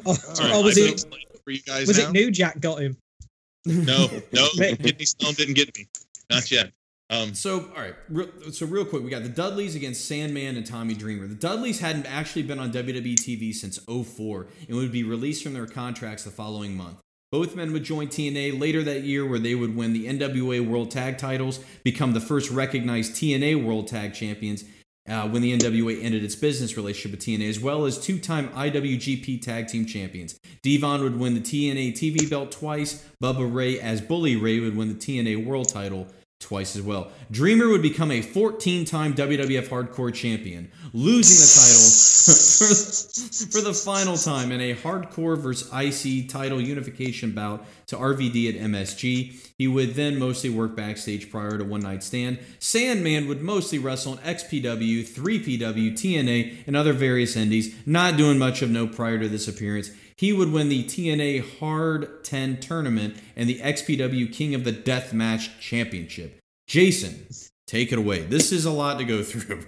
Oh, 0.06 0.14
Sorry, 0.14 0.50
oh, 0.52 0.62
was 0.62 0.78
it 0.78 1.04
for 1.44 1.50
you 1.50 1.62
guys 1.62 1.86
was 1.88 1.98
now? 1.98 2.08
it 2.08 2.12
New 2.12 2.30
Jack 2.30 2.60
got 2.60 2.80
him? 2.80 2.96
No, 3.64 4.08
no, 4.32 4.46
Wait. 4.56 4.78
Kidney 4.82 5.04
Stone 5.04 5.34
didn't 5.34 5.54
get 5.54 5.76
me. 5.76 5.86
Not 6.30 6.50
yet. 6.50 6.72
Um, 7.10 7.34
So, 7.34 7.70
all 7.76 7.82
right. 7.82 7.94
Real, 8.08 8.28
so, 8.52 8.66
real 8.66 8.84
quick, 8.84 9.02
we 9.02 9.10
got 9.10 9.22
the 9.22 9.28
Dudleys 9.28 9.74
against 9.76 10.06
Sandman 10.06 10.56
and 10.56 10.66
Tommy 10.66 10.94
Dreamer. 10.94 11.26
The 11.26 11.34
Dudleys 11.34 11.80
hadn't 11.80 12.06
actually 12.06 12.42
been 12.42 12.58
on 12.58 12.72
WWE 12.72 13.14
TV 13.16 13.54
since 13.54 13.78
04 13.78 14.46
and 14.68 14.76
would 14.76 14.92
be 14.92 15.04
released 15.04 15.42
from 15.42 15.52
their 15.52 15.66
contracts 15.66 16.24
the 16.24 16.30
following 16.30 16.74
month. 16.76 16.98
Both 17.30 17.54
men 17.56 17.72
would 17.72 17.84
join 17.84 18.08
TNA 18.08 18.60
later 18.60 18.82
that 18.82 19.02
year, 19.04 19.26
where 19.26 19.38
they 19.38 19.54
would 19.54 19.74
win 19.76 19.92
the 19.92 20.06
NWA 20.06 20.66
World 20.66 20.90
Tag 20.90 21.16
titles, 21.18 21.60
become 21.82 22.12
the 22.12 22.20
first 22.20 22.50
recognized 22.50 23.12
TNA 23.14 23.64
World 23.64 23.88
Tag 23.88 24.12
Champions 24.14 24.64
uh, 25.08 25.28
when 25.28 25.42
the 25.42 25.56
NWA 25.58 26.02
ended 26.02 26.24
its 26.24 26.34
business 26.34 26.76
relationship 26.76 27.18
with 27.18 27.26
TNA, 27.26 27.48
as 27.48 27.60
well 27.60 27.84
as 27.84 27.98
two 27.98 28.18
time 28.18 28.48
IWGP 28.50 29.42
Tag 29.42 29.68
Team 29.68 29.86
Champions. 29.86 30.38
Devon 30.62 31.02
would 31.02 31.18
win 31.18 31.34
the 31.34 31.40
TNA 31.40 31.92
TV 31.92 32.28
belt 32.28 32.52
twice. 32.52 33.04
Bubba 33.22 33.52
Ray, 33.52 33.80
as 33.80 34.00
Bully 34.00 34.36
Ray, 34.36 34.60
would 34.60 34.76
win 34.76 34.88
the 34.88 34.94
TNA 34.94 35.44
World 35.44 35.68
title 35.68 36.06
twice 36.42 36.76
as 36.76 36.82
well. 36.82 37.10
Dreamer 37.30 37.68
would 37.68 37.82
become 37.82 38.10
a 38.10 38.20
14 38.20 38.84
time 38.84 39.14
WWF 39.14 39.68
Hardcore 39.68 40.12
Champion, 40.12 40.70
losing 40.92 41.38
the 41.38 41.48
title 41.54 41.88
for, 43.52 43.60
the 43.62 43.72
final 43.72 44.16
time 44.16 44.52
in 44.52 44.60
a 44.60 44.74
Hardcore 44.74 45.38
vs. 45.38 45.70
IC 45.72 46.28
title 46.28 46.60
unification 46.60 47.32
bout 47.32 47.64
to 47.86 47.96
RVD 47.96 48.54
at 48.54 48.60
MSG. 48.60 49.52
He 49.56 49.68
would 49.68 49.94
then 49.94 50.18
mostly 50.18 50.50
work 50.50 50.76
backstage 50.76 51.30
prior 51.30 51.56
to 51.56 51.64
One 51.64 51.80
Night 51.80 52.02
Stand. 52.02 52.38
Sandman 52.58 53.28
would 53.28 53.40
mostly 53.40 53.78
wrestle 53.78 54.14
in 54.14 54.18
XPW, 54.18 55.02
3PW, 55.08 55.92
TNA, 55.92 56.66
and 56.66 56.76
other 56.76 56.92
various 56.92 57.36
indies, 57.36 57.74
not 57.86 58.16
doing 58.16 58.38
much 58.38 58.62
of 58.62 58.70
note 58.70 58.94
prior 58.94 59.18
to 59.18 59.28
this 59.28 59.48
appearance. 59.48 59.90
He 60.22 60.32
would 60.32 60.52
win 60.52 60.68
the 60.68 60.84
TNA 60.84 61.58
Hard 61.58 62.22
10 62.22 62.60
tournament 62.60 63.16
and 63.34 63.48
the 63.48 63.58
XPW 63.58 64.32
King 64.32 64.54
of 64.54 64.62
the 64.62 64.70
Death 64.70 65.12
Match 65.12 65.58
Championship. 65.58 66.38
Jason, 66.68 67.26
take 67.66 67.90
it 67.90 67.98
away. 67.98 68.20
This 68.20 68.52
is 68.52 68.64
a 68.64 68.70
lot 68.70 68.98
to 69.00 69.04
go 69.04 69.24
through. 69.24 69.66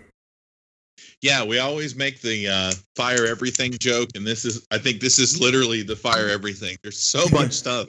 yeah, 1.20 1.42
we 1.42 1.58
always 1.58 1.96
make 1.96 2.20
the 2.20 2.46
uh, 2.46 2.72
fire 2.94 3.26
everything 3.26 3.72
joke, 3.80 4.10
and 4.14 4.24
this 4.24 4.44
is, 4.44 4.64
I 4.70 4.78
think, 4.78 5.00
this 5.00 5.18
is 5.18 5.40
literally 5.40 5.82
the 5.82 5.96
fire 5.96 6.28
everything. 6.28 6.76
There's 6.84 7.00
so 7.00 7.24
much 7.32 7.50
stuff 7.50 7.88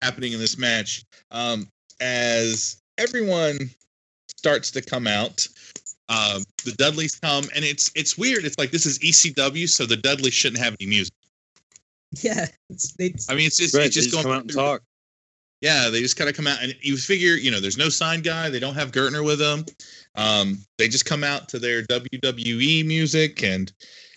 happening 0.00 0.34
in 0.34 0.38
this 0.38 0.56
match. 0.56 1.02
Um, 1.32 1.66
as 2.00 2.80
everyone 2.96 3.58
starts 4.28 4.70
to 4.70 4.82
come 4.82 5.08
out, 5.08 5.44
um, 6.08 6.44
the 6.64 6.76
Dudleys 6.78 7.16
come, 7.16 7.46
and 7.56 7.64
it's 7.64 7.90
it's 7.96 8.16
weird. 8.16 8.44
It's 8.44 8.56
like 8.56 8.70
this 8.70 8.86
is 8.86 9.00
ECW, 9.00 9.68
so 9.68 9.84
the 9.84 9.96
Dudleys 9.96 10.34
shouldn't 10.34 10.62
have 10.62 10.76
any 10.78 10.88
music. 10.88 11.12
Yeah, 12.22 12.46
it's, 12.70 12.94
it's 12.98 13.30
I 13.30 13.34
mean, 13.34 13.46
it's 13.46 13.56
just 13.56 13.74
right 13.74 13.86
it's 13.86 13.94
they 13.94 14.00
just 14.00 14.10
just 14.10 14.14
going 14.14 14.24
come 14.24 14.32
out 14.32 14.42
and 14.42 14.50
through- 14.50 14.62
talk 14.62 14.82
Yeah, 15.60 15.88
they 15.88 16.00
just 16.00 16.16
kind 16.16 16.28
of 16.28 16.36
come 16.36 16.46
out, 16.46 16.62
and 16.62 16.74
you 16.80 16.96
figure, 16.96 17.34
you 17.34 17.50
know, 17.50 17.60
there's 17.60 17.78
no 17.78 17.88
sign 17.88 18.20
guy. 18.22 18.50
They 18.50 18.60
don't 18.60 18.74
have 18.74 18.92
Gertner 18.92 19.24
with 19.24 19.38
them. 19.38 19.64
Um, 20.14 20.58
they 20.78 20.88
just 20.88 21.06
come 21.06 21.24
out 21.24 21.48
to 21.50 21.58
their 21.58 21.82
WWE 21.82 22.84
music, 22.86 23.42
and 23.42 23.72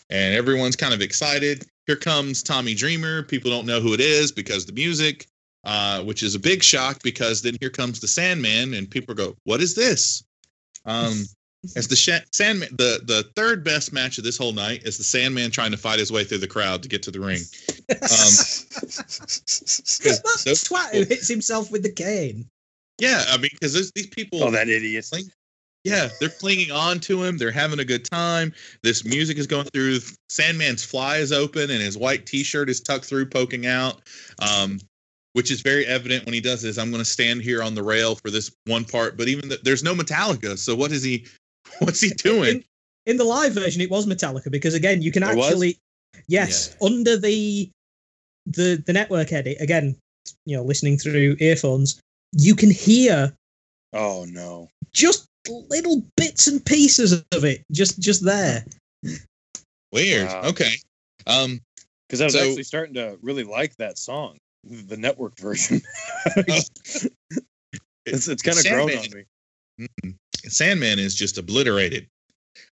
and 0.10 0.36
everyone's 0.36 0.76
kind 0.76 0.94
of 0.94 1.02
excited. 1.02 1.66
Here 1.86 1.96
comes 1.96 2.44
Tommy 2.44 2.76
Dreamer. 2.76 3.24
People 3.24 3.50
don't 3.50 3.66
know 3.66 3.80
who 3.80 3.94
it 3.94 4.02
is 4.02 4.32
because 4.32 4.66
the 4.66 4.74
music, 4.74 5.28
uh, 5.64 6.04
which 6.04 6.22
is 6.22 6.36
a 6.36 6.40
big 6.40 6.64
shock 6.64 7.02
because 7.02 7.42
then 7.42 7.56
here 7.62 7.70
comes 7.70 8.00
the 8.00 8.08
Sandman, 8.08 8.74
and 8.74 8.90
people 8.90 9.16
go, 9.16 9.36
"What 9.46 9.62
is 9.62 9.74
this?" 9.74 10.24
Um, 10.86 11.26
as 11.76 11.88
the 11.88 11.96
Sha- 11.96 12.20
Sandman, 12.32 12.70
the 12.78 13.02
the 13.04 13.24
third 13.36 13.64
best 13.64 13.92
match 13.94 14.18
of 14.18 14.24
this 14.24 14.38
whole 14.38 14.54
night 14.54 14.84
is 14.84 14.98
the 14.98 15.04
Sandman 15.04 15.52
trying 15.52 15.72
to 15.72 15.78
fight 15.78 16.00
his 16.00 16.12
way 16.12 16.24
through 16.24 16.40
the 16.40 16.48
crowd 16.48 16.84
to 16.84 16.90
get 16.90 17.04
to 17.04 17.12
the 17.12 17.20
ring. 17.20 17.42
Um, 17.90 17.98
that 19.22 20.42
those 20.46 20.64
twat 20.64 20.92
who 20.94 21.04
hits 21.04 21.28
himself 21.28 21.72
with 21.72 21.84
the 21.84 21.92
cane. 21.92 22.46
yeah, 23.00 23.26
I 23.30 23.38
mean, 23.38 23.50
because 23.54 23.92
these 23.94 24.08
people, 24.08 24.44
oh 24.44 24.52
that 24.52 24.70
idiot 24.70 25.08
Like- 25.12 25.26
Yeah, 25.84 26.10
they're 26.20 26.30
clinging 26.30 26.72
on 26.72 27.00
to 27.02 27.24
him. 27.24 27.38
They're 27.38 27.52
having 27.52 27.80
a 27.80 27.86
good 27.86 28.06
time. 28.06 28.54
This 28.84 29.06
music 29.06 29.38
is 29.38 29.48
going 29.48 29.66
through. 29.74 30.00
Sandman's 30.30 30.84
fly 30.84 31.18
is 31.18 31.32
open, 31.32 31.70
and 31.70 31.82
his 31.82 31.98
white 31.98 32.26
T-shirt 32.26 32.70
is 32.70 32.82
tucked 32.82 33.06
through, 33.06 33.28
poking 33.28 33.66
out, 33.68 34.02
um, 34.40 34.80
which 35.34 35.52
is 35.52 35.62
very 35.62 35.86
evident 35.86 36.26
when 36.26 36.34
he 36.34 36.42
does 36.42 36.62
this. 36.62 36.78
I'm 36.78 36.90
going 36.92 37.04
to 37.04 37.10
stand 37.10 37.42
here 37.42 37.62
on 37.64 37.76
the 37.76 37.84
rail 37.84 38.16
for 38.16 38.30
this 38.32 38.52
one 38.66 38.84
part, 38.86 39.16
but 39.18 39.28
even 39.28 39.48
the, 39.50 39.60
there's 39.64 39.84
no 39.84 39.94
Metallica. 39.96 40.58
So 40.58 40.76
what 40.76 40.92
is 40.92 41.04
he? 41.04 41.26
What's 41.80 42.02
he 42.02 42.10
doing? 42.10 42.58
In, 42.58 42.64
in 43.06 43.18
the 43.18 43.24
live 43.24 43.54
version, 43.54 43.82
it 43.82 43.90
was 43.90 44.06
Metallica 44.06 44.52
because 44.52 44.74
again, 44.74 45.02
you 45.02 45.12
can 45.12 45.24
It 45.24 45.36
was? 45.36 45.48
actually 45.48 45.78
yes 46.28 46.76
under 46.82 47.18
the 47.18 47.70
the 48.48 48.82
the 48.86 48.94
network 48.94 49.32
edit 49.32 49.58
again. 49.62 49.96
You 50.46 50.58
know, 50.58 50.64
listening 50.64 50.98
through 50.98 51.38
earphones, 51.40 52.02
you 52.34 52.56
can 52.56 52.70
hear 52.70 53.34
oh 53.94 54.26
no 54.30 54.68
just 54.94 55.26
little 55.70 56.04
bits 56.18 56.48
and 56.48 56.66
pieces 56.66 57.14
of 57.14 57.46
it 57.46 57.64
just 57.72 58.00
just 58.00 58.26
there. 58.26 58.66
Weird. 59.94 60.28
Wow. 60.28 60.42
Okay. 60.50 60.74
Um, 61.28 61.62
because 62.08 62.22
i 62.22 62.26
was 62.26 62.34
So- 62.34 62.40
actually 62.40 62.64
starting 62.64 62.94
to 62.96 63.18
really 63.22 63.44
like 63.44 63.76
that 63.78 63.98
song 63.98 64.38
the 64.64 64.98
network 64.98 65.38
version 65.40 65.82
it's, 68.06 68.28
it's 68.28 68.42
kind 68.42 68.58
of 68.58 68.66
grown 68.66 68.92
on 68.92 68.98
Sandman- 69.04 69.26
me 69.78 70.14
Sandman 70.46 71.00
is 71.00 71.16
just 71.16 71.38
obliterated 71.38 72.08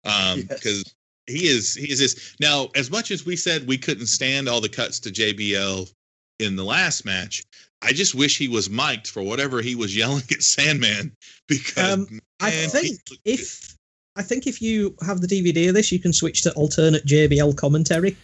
um 0.05 0.39
Yes. 0.39 0.43
because 0.47 0.95
he 1.27 1.47
is 1.47 1.75
he 1.75 1.91
is 1.91 1.99
this 1.99 2.35
now 2.39 2.69
as 2.75 2.89
much 2.91 3.11
as 3.11 3.25
we 3.25 3.35
said 3.35 3.67
we 3.67 3.77
couldn't 3.77 4.07
stand 4.07 4.47
all 4.49 4.61
the 4.61 4.69
cuts 4.69 4.99
to 5.01 5.09
JBL 5.09 5.91
in 6.39 6.55
the 6.55 6.63
last 6.63 7.05
match 7.05 7.43
I 7.81 7.91
just 7.91 8.15
wish 8.15 8.37
he 8.37 8.47
was 8.47 8.69
mic'd 8.69 9.07
for 9.07 9.21
whatever 9.23 9.61
he 9.61 9.75
was 9.75 9.95
yelling 10.01 10.23
at 10.31 10.41
Sandman 10.43 11.11
because 11.47 11.93
Um, 11.93 12.19
I 12.39 12.51
think 12.51 12.99
he- 13.09 13.19
if 13.33 13.75
I 14.17 14.21
think 14.21 14.47
if 14.47 14.61
you 14.61 14.95
have 15.05 15.19
the 15.19 15.27
DVD 15.27 15.67
of 15.67 15.75
this, 15.75 15.91
you 15.91 15.99
can 15.99 16.13
switch 16.13 16.41
to 16.43 16.53
alternate 16.53 17.05
JBL 17.05 17.57
commentary. 17.57 18.15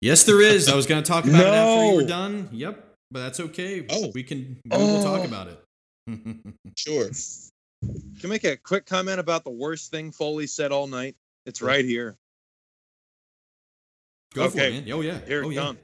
Yes, 0.00 0.22
there 0.22 0.40
is. 0.40 0.68
I 0.68 0.76
was 0.76 0.86
going 0.86 1.02
to 1.02 1.06
talk 1.08 1.24
about 1.24 1.40
it 1.40 1.46
after 1.48 1.86
you 1.86 1.94
were 1.96 2.04
done. 2.06 2.48
Yep, 2.52 2.86
but 3.10 3.20
that's 3.20 3.40
okay. 3.40 3.84
Oh. 3.90 4.12
we 4.14 4.22
can 4.22 4.60
we 4.70 4.76
will 4.78 5.02
talk 5.02 5.22
Oh. 5.22 5.24
about 5.24 5.48
it. 5.48 5.58
Sure. 6.76 7.10
Can 7.82 8.02
I 8.24 8.26
make 8.28 8.44
a 8.44 8.56
quick 8.56 8.86
comment 8.86 9.20
about 9.20 9.44
the 9.44 9.50
worst 9.50 9.90
thing 9.90 10.12
Foley 10.12 10.46
said 10.46 10.72
all 10.72 10.86
night? 10.86 11.16
It's 11.46 11.62
right 11.62 11.84
here. 11.84 12.16
Go 14.34 14.48
for 14.48 14.58
Okay. 14.58 14.76
it, 14.76 14.84
man. 14.86 14.92
Oh 14.92 15.00
yeah. 15.00 15.18
Here 15.26 15.44
oh 15.44 15.50
it 15.50 15.54
yeah. 15.54 15.60
comes. 15.62 15.78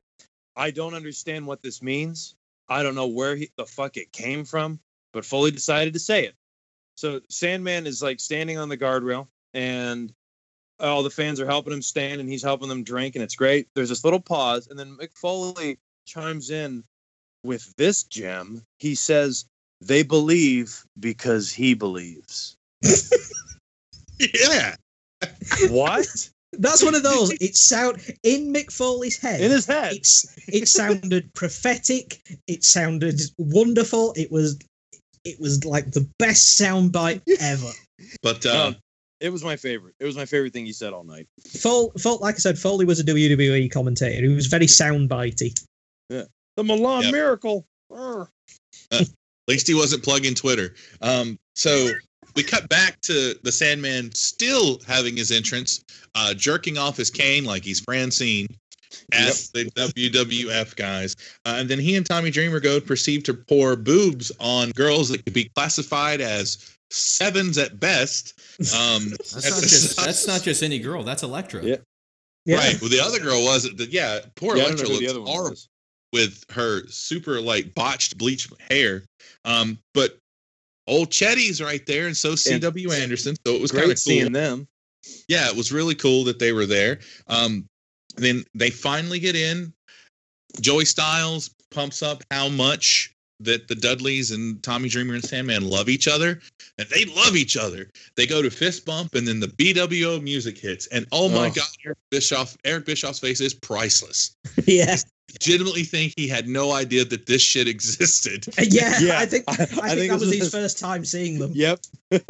I 0.55 0.71
don't 0.71 0.95
understand 0.95 1.47
what 1.47 1.63
this 1.63 1.83
means. 1.83 2.35
I 2.69 2.83
don't 2.83 2.95
know 2.95 3.07
where 3.09 3.37
he, 3.37 3.51
the 3.57 3.67
fuck 3.67 3.97
it 3.97 4.13
came 4.13 4.45
from, 4.45 4.81
but 5.13 5.25
Foley 5.25 5.51
decided 5.51 5.93
to 5.95 5.99
say 6.01 6.25
it. 6.25 6.35
So 6.97 7.21
Sandman 7.29 7.87
is 7.87 8.03
like 8.03 8.21
standing 8.21 8.59
on 8.59 8.69
the 8.69 8.77
guardrail, 8.77 9.29
and 9.55 10.13
all 10.81 11.03
the 11.03 11.11
fans 11.11 11.41
are 11.41 11.47
helping 11.47 11.73
him 11.73 11.83
stand, 11.83 12.21
and 12.21 12.29
he's 12.29 12.43
helping 12.43 12.69
them 12.69 12.83
drink, 12.85 13.15
and 13.15 13.23
it's 13.23 13.37
great. 13.37 13.69
There's 13.75 13.89
this 13.91 14.05
little 14.05 14.21
pause, 14.21 14.69
and 14.69 14.79
then 14.79 14.97
Mick 14.97 15.13
Foley 15.15 15.79
chimes 16.07 16.51
in 16.51 16.85
with 17.45 17.75
this 17.77 18.05
gem. 18.05 18.65
He 18.79 18.95
says, 18.95 19.45
"They 19.87 20.03
believe 20.03 20.85
because 20.99 21.53
he 21.53 21.75
believes." 21.75 22.57
Yeah. 24.19 24.75
what 25.69 26.07
That's 26.59 26.83
one 26.83 26.95
of 26.95 27.03
those. 27.03 27.33
It 27.33 27.55
sound 27.57 27.99
in 28.23 28.53
Mick 28.53 28.73
Foley's 28.73 29.19
head. 29.21 29.41
in 29.41 29.51
his 29.51 29.67
head? 29.67 29.93
it's 29.93 30.27
it 30.49 30.69
sounded 30.69 31.33
prophetic. 31.35 32.21
It 32.47 32.65
sounded 32.65 33.21
wonderful. 33.37 34.15
It 34.17 34.31
was 34.33 34.59
it 35.25 35.39
was 35.41 35.65
like 35.65 35.91
the 35.91 36.09
best 36.19 36.59
soundbite 36.61 37.21
ever. 37.41 37.71
But 38.23 38.47
uh, 38.47 38.69
Um, 38.69 38.77
it 39.21 39.31
was 39.31 39.43
my 39.45 39.57
favorite. 39.57 39.95
It 40.01 40.05
was 40.05 40.17
my 40.17 40.25
favorite 40.25 40.53
thing 40.53 40.65
he 40.67 40.73
said 40.73 40.93
all 40.93 41.05
night. 41.05 41.27
Fol, 41.47 41.91
Fol, 41.99 42.19
like 42.19 42.37
I 42.37 42.39
said, 42.39 42.59
Foley 42.59 42.85
was 42.87 43.01
a 43.01 43.05
WWE 43.05 43.71
commentator. 43.71 44.27
He 44.27 44.35
was 44.35 44.47
very 44.47 44.67
soundbitey. 44.67 45.59
Yeah. 46.09 46.25
The 46.57 46.65
Milan 46.65 47.03
Yep. 47.05 47.13
Miracle. 47.13 47.67
Urgh. 47.91 48.29
At 49.49 49.53
least 49.53 49.69
he 49.69 49.75
wasn't 49.75 50.03
plugging 50.03 50.35
Twitter. 50.35 50.75
Um, 51.03 51.39
so 51.55 51.91
we 52.35 52.43
cut 52.43 52.69
back 52.69 53.01
to 53.03 53.35
the 53.43 53.53
Sandman 53.53 54.13
still 54.15 54.81
having 54.87 55.17
his 55.17 55.31
entrance, 55.31 55.85
uh, 56.15 56.35
jerking 56.35 56.79
off 56.79 56.97
his 56.97 57.11
cane 57.11 57.45
like 57.45 57.65
he's 57.65 57.81
Francine 57.81 58.49
at 59.13 59.35
the 59.55 59.71
WWF 59.77 60.77
guys. 60.77 61.17
Uh, 61.45 61.57
and 61.59 61.69
then 61.69 61.79
he 61.79 61.97
and 61.97 62.05
Tommy 62.05 62.31
Dreamer 62.31 62.61
go 62.61 62.81
proceed 62.81 63.25
to 63.27 63.35
pour 63.35 63.77
boobs 63.77 64.33
on 64.41 64.71
girls 64.73 65.09
that 65.09 65.25
could 65.25 65.35
be 65.35 65.51
classified 65.55 66.21
as 66.21 66.77
sevens 66.91 67.59
at 67.59 67.79
best. 67.81 68.41
Um, 68.75 69.09
That's 69.11 69.51
not 69.51 69.63
just 69.63 69.97
that's 69.97 70.27
not 70.27 70.43
just 70.43 70.63
any 70.63 70.79
girl. 70.79 71.03
That's 71.03 71.23
Elektra. 71.23 71.63
Yeah. 71.63 71.77
Yeah. 72.45 72.57
Right. 72.59 72.81
Well, 72.81 72.91
the 72.91 73.01
other 73.01 73.19
girl 73.19 73.45
wasn't. 73.45 73.77
The, 73.77 73.87
yeah, 73.87 74.21
poor 74.37 74.57
Yeah, 74.57 74.65
Elektra 74.65 74.89
know 74.89 74.99
the 74.99 75.07
looks 75.07 75.11
other 75.11 75.21
horrible 75.21 75.51
was. 75.51 75.69
With 76.13 76.45
her 76.51 76.87
super 76.89 77.41
like 77.41 77.75
botched 77.75 78.17
bleach 78.17 78.49
hair. 78.71 79.03
Um, 79.45 79.79
but 79.93 80.19
old 80.87 81.11
Chetti's 81.11 81.61
right 81.61 81.85
there, 81.87 82.07
and 82.07 82.17
so 82.17 82.35
C.W. 82.35 82.93
Anderson. 82.93 83.37
So 83.47 83.55
it 83.55 83.61
was 83.61 83.73
kind 83.73 83.85
of 83.85 83.91
cool. 83.91 83.97
seeing 83.97 84.33
them. 84.33 84.67
Yeah, 85.29 85.49
it 85.49 85.57
was 85.57 85.73
really 85.73 85.95
cool 85.95 86.25
that 86.25 86.39
they 86.39 86.53
were 86.53 86.67
there. 86.67 87.01
Um, 87.27 87.69
then 88.17 88.45
they 88.55 88.71
finally 88.71 89.19
get 89.19 89.37
in. 89.37 89.73
Joey 90.61 90.85
Styles 90.85 91.51
pumps 91.71 92.03
up 92.03 92.23
how 92.31 92.49
much 92.49 93.15
that 93.41 93.69
the 93.69 93.75
Dudleys 93.75 94.31
and 94.31 94.63
Tommy 94.63 94.89
Dreamer 94.89 95.15
and 95.15 95.25
Sandman 95.25 95.69
love 95.69 95.89
each 95.89 96.09
other, 96.09 96.41
and 96.79 96.89
they 96.89 97.05
love 97.05 97.37
each 97.37 97.57
other. 97.57 97.91
They 98.17 98.27
go 98.27 98.41
to 98.43 98.51
fist 98.51 98.85
bump, 98.87 99.15
and 99.15 99.27
then 99.29 99.41
the 99.41 99.49
BWO 99.49 100.23
music 100.23 100.57
hits, 100.59 100.87
and 100.89 101.07
oh 101.13 101.29
my 101.29 101.49
Oh. 101.49 101.51
god, 101.51 101.67
Eric 101.85 101.99
Bischoff, 102.11 102.57
Eric 102.65 102.87
Bischoff's 102.87 103.19
face 103.19 103.41
is 103.41 103.53
priceless. 103.55 104.35
yeah, 104.67 104.97
Legitimately 105.33 105.83
think 105.83 106.15
he 106.17 106.27
had 106.29 106.49
no 106.49 106.73
idea 106.73 107.05
that 107.05 107.27
this 107.27 107.43
shit 107.43 107.69
existed, 107.69 108.47
yeah. 108.59 108.99
Yeah, 109.01 109.19
I 109.19 109.27
think 109.27 109.45
I, 109.49 109.53
I- 109.53 109.55
I 109.55 109.67
think, 109.67 109.71
think 109.99 110.11
that 110.13 110.21
was 110.21 110.31
this 110.31 110.39
his 110.39 110.51
first 110.51 110.79
time 110.79 111.05
seeing 111.05 111.39
them. 111.39 111.51
Yep. 111.55 111.81
and 112.11 112.21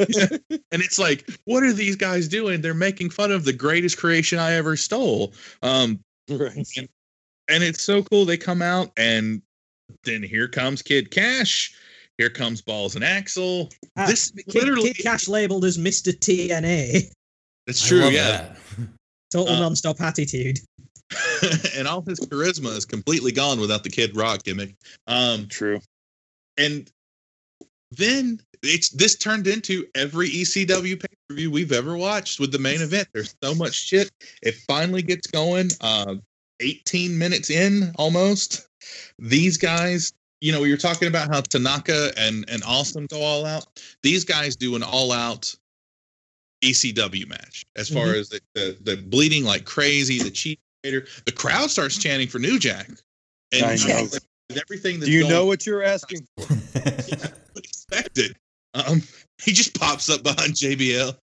it's 0.73 0.99
like, 0.99 1.29
what 1.45 1.63
are 1.63 1.73
these 1.73 1.95
guys 1.95 2.27
doing? 2.27 2.61
They're 2.63 2.75
making 2.75 3.11
fun 3.11 3.31
of 3.31 3.45
the 3.45 3.53
greatest 3.53 3.99
creation 3.99 4.39
I 4.39 4.55
ever 4.55 4.77
stole. 4.77 5.35
Um, 5.63 6.01
Right. 6.29 6.67
and 7.49 7.63
it's 7.63 7.83
so 7.85 8.03
cool. 8.03 8.25
They 8.25 8.37
come 8.39 8.61
out, 8.63 8.91
and 8.97 9.41
then 10.05 10.23
here 10.23 10.49
comes 10.49 10.83
Kid 10.83 11.11
Kash. 11.11 11.75
Here 12.19 12.31
comes 12.31 12.63
Balls 12.63 12.95
and 12.95 13.05
Axl. 13.05 13.71
Ah, 13.97 14.07
this 14.07 14.31
Kid, 14.31 14.55
literally, 14.55 14.93
Kid 14.95 15.03
Kash 15.03 15.29
labeled 15.29 15.65
as 15.65 15.77
Mr. 15.77 16.13
TNA. 16.13 17.11
that's 17.67 17.85
I 17.85 17.89
true. 17.89 18.09
Yeah, 18.09 18.31
that. 18.31 18.59
Total 19.31 19.55
Uh, 19.55 19.61
non-stop 19.61 20.01
attitude. 20.01 20.59
and 21.77 21.87
all 21.87 22.03
his 22.03 22.19
charisma 22.21 22.75
is 22.77 22.85
completely 22.85 23.33
gone 23.33 23.61
without 23.61 23.85
the 23.85 23.91
Kid 23.91 24.17
Rock 24.17 24.43
gimmick. 24.43 24.75
Um, 25.07 25.47
True. 25.47 25.81
and 26.57 26.91
then 27.93 28.41
it's 28.63 28.89
this 28.91 29.17
turned 29.17 29.47
into 29.47 29.87
every 29.95 30.29
ECW 30.29 31.01
pay 31.01 31.07
per 31.29 31.35
view 31.37 31.51
we've 31.51 31.71
ever 31.73 31.97
watched 31.97 32.41
with 32.41 32.51
the 32.51 32.59
main 32.59 32.81
event. 32.81 33.07
There's 33.13 33.35
so 33.43 33.55
much 33.55 33.75
shit. 33.75 34.11
It 34.43 34.55
finally 34.67 35.03
gets 35.03 35.27
going. 35.29 35.71
Uh, 35.81 36.17
18 36.61 37.17
minutes 37.17 37.51
in 37.51 37.93
almost. 37.97 38.66
These 39.19 39.57
guys, 39.57 40.13
you 40.41 40.53
know, 40.53 40.65
you're 40.65 40.77
talking 40.77 41.09
about 41.09 41.29
how 41.29 41.41
Tanaka 41.41 42.13
and 42.17 42.49
and 42.49 42.63
Awesome 42.65 43.07
go 43.07 43.21
all 43.21 43.47
out. 43.47 43.67
These 44.03 44.25
guys 44.25 44.57
do 44.57 44.77
an 44.77 44.83
all 44.83 45.13
out 45.13 45.55
ECW 46.63 47.29
match 47.29 47.67
as 47.77 47.89
far 47.89 48.15
as 48.15 48.31
the, 48.31 48.41
the 48.55 48.77
the 48.83 48.97
bleeding 48.97 49.45
like 49.45 49.65
crazy, 49.65 50.23
the 50.23 50.31
cheat 50.31 50.61
the 50.83 51.33
crowd 51.35 51.71
starts 51.71 51.99
chanting 51.99 52.29
for 52.29 52.39
New 52.39 52.59
Jack. 52.59 52.89
And 53.53 53.65
I 53.65 53.77
know. 53.77 54.03
with 54.05 54.27
everything 54.57 55.01
Do 55.01 55.11
you 55.11 55.29
know 55.29 55.47
what 55.47 55.67
you're 55.67 55.83
asking 55.83 56.27
for? 56.37 56.55
expected. 57.57 58.37
Um, 58.75 59.03
he 59.43 59.53
just 59.53 59.79
pops 59.79 60.11
up 60.11 60.23
behind 60.23 60.55
JBL. 60.55 61.17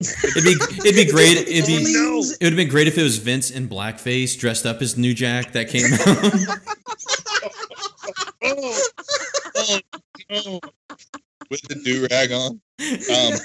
It'd 0.00 0.44
be 0.44 0.50
it'd 0.88 0.94
be 1.06 1.10
great. 1.10 1.36
It'd 1.48 1.66
be 1.66 1.92
No. 1.92 2.18
it 2.20 2.42
would 2.42 2.52
have 2.52 2.56
been 2.56 2.68
great 2.68 2.86
if 2.88 2.98
it 2.98 3.02
was 3.02 3.18
Vince 3.18 3.50
in 3.50 3.68
blackface 3.68 4.38
dressed 4.38 4.66
up 4.66 4.82
as 4.82 4.96
New 4.96 5.14
Jack 5.14 5.52
that 5.52 5.68
came 5.68 5.84
out. 5.92 6.60
Oh, 8.42 8.80
oh 9.56 9.80
no! 10.30 10.60
With 11.50 11.62
the 11.62 11.74
do 11.84 12.06
rag 12.10 12.32
on. 12.32 12.60
Um, 13.10 13.40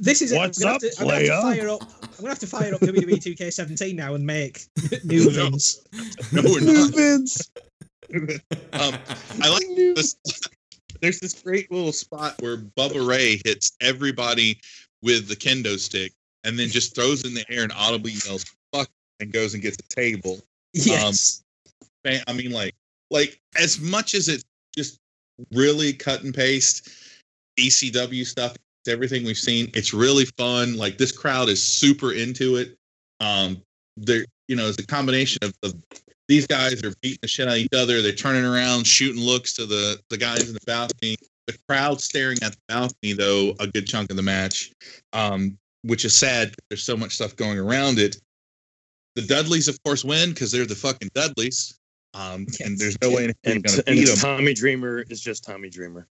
This 0.00 0.22
is 0.22 0.32
What's 0.32 0.62
I'm 0.64 0.66
gonna 0.66 0.76
up, 0.76 0.82
have 0.82 0.92
to, 0.92 1.00
I'm 1.00 1.06
gonna 1.08 1.18
have 1.18 1.26
to 1.26 1.42
fire 1.42 1.68
up. 1.68 1.82
I'm 1.82 2.16
gonna 2.18 2.28
have 2.30 2.38
to 2.38 2.46
fire 2.46 2.74
up 2.74 2.80
WWE 2.80 3.36
2K17 3.36 3.94
now 3.94 4.14
and 4.14 4.24
make 4.24 4.62
new 5.04 5.24
No. 5.30 5.50
Vince. 5.50 5.80
no, 6.32 6.42
we're 6.44 6.60
not. 6.60 6.94
Vince. 6.94 7.50
Um, 8.72 8.94
I 9.42 9.48
like 9.50 9.66
new. 9.68 9.94
this. 9.94 10.16
There's 11.00 11.20
this 11.20 11.34
great 11.42 11.70
little 11.70 11.92
spot 11.92 12.40
where 12.40 12.56
Bubba 12.56 13.06
Ray 13.06 13.40
hits 13.44 13.72
everybody 13.80 14.58
with 15.04 15.28
the 15.28 15.36
kendo 15.36 15.78
stick, 15.78 16.12
and 16.42 16.58
then 16.58 16.68
just 16.68 16.94
throws 16.94 17.24
in 17.24 17.34
the 17.34 17.44
air 17.48 17.62
and 17.62 17.72
audibly 17.72 18.12
yells 18.26 18.44
"fuck" 18.72 18.88
and 19.20 19.32
goes 19.32 19.54
and 19.54 19.62
gets 19.62 19.76
a 19.78 19.94
table. 19.94 20.40
Yes. 20.72 21.42
fan- 22.04 22.24
I 22.26 22.32
mean, 22.32 22.50
like, 22.50 22.74
like 23.10 23.40
as 23.56 23.80
much 23.80 24.14
as 24.14 24.28
it's 24.28 24.44
just 24.76 24.98
really 25.52 25.92
cut 25.92 26.24
and 26.24 26.34
paste 26.34 26.88
ECW 27.58 28.26
stuff, 28.26 28.52
it's 28.52 28.92
everything 28.92 29.24
we've 29.24 29.36
seen. 29.38 29.70
It's 29.74 29.94
really 29.94 30.24
fun. 30.36 30.76
Like 30.76 30.98
this 30.98 31.12
crowd 31.12 31.48
is 31.48 31.62
super 31.62 32.12
into 32.12 32.56
it. 32.56 32.76
Um, 33.20 33.62
they're 33.96 34.24
you 34.48 34.56
know, 34.56 34.68
it's 34.68 34.78
a 34.78 34.86
combination 34.86 35.38
of, 35.42 35.54
of 35.62 35.74
these 36.28 36.46
guys 36.46 36.82
are 36.82 36.92
beating 37.02 37.18
the 37.22 37.28
shit 37.28 37.48
out 37.48 37.54
of 37.54 37.58
each 37.60 37.74
other. 37.74 38.02
They're 38.02 38.12
turning 38.12 38.44
around, 38.44 38.86
shooting 38.86 39.22
looks 39.22 39.54
to 39.54 39.66
the 39.66 40.00
the 40.10 40.18
guys 40.18 40.48
in 40.48 40.54
the 40.54 40.60
balcony. 40.66 41.16
The 41.46 41.56
crowd 41.68 42.00
staring 42.00 42.38
at 42.42 42.52
the 42.52 42.58
balcony, 42.68 43.12
though, 43.12 43.54
a 43.60 43.66
good 43.66 43.86
chunk 43.86 44.10
of 44.10 44.16
the 44.16 44.22
match, 44.22 44.72
um, 45.12 45.58
which 45.82 46.04
is 46.04 46.16
sad. 46.16 46.54
There's 46.70 46.82
so 46.82 46.96
much 46.96 47.14
stuff 47.14 47.36
going 47.36 47.58
around 47.58 47.98
it. 47.98 48.16
The 49.14 49.22
Dudleys, 49.22 49.68
of 49.68 49.82
course, 49.84 50.04
win 50.04 50.30
because 50.30 50.50
they're 50.50 50.66
the 50.66 50.74
fucking 50.74 51.10
Dudleys. 51.14 51.78
Um, 52.14 52.46
and 52.64 52.78
there's 52.78 52.96
no 53.02 53.10
way 53.10 53.24
And, 53.44 53.64
and 53.64 53.84
beat 53.86 54.06
them. 54.06 54.16
Tommy 54.16 54.54
Dreamer 54.54 55.04
is 55.10 55.20
just 55.20 55.44
Tommy 55.44 55.68
Dreamer. 55.68 56.06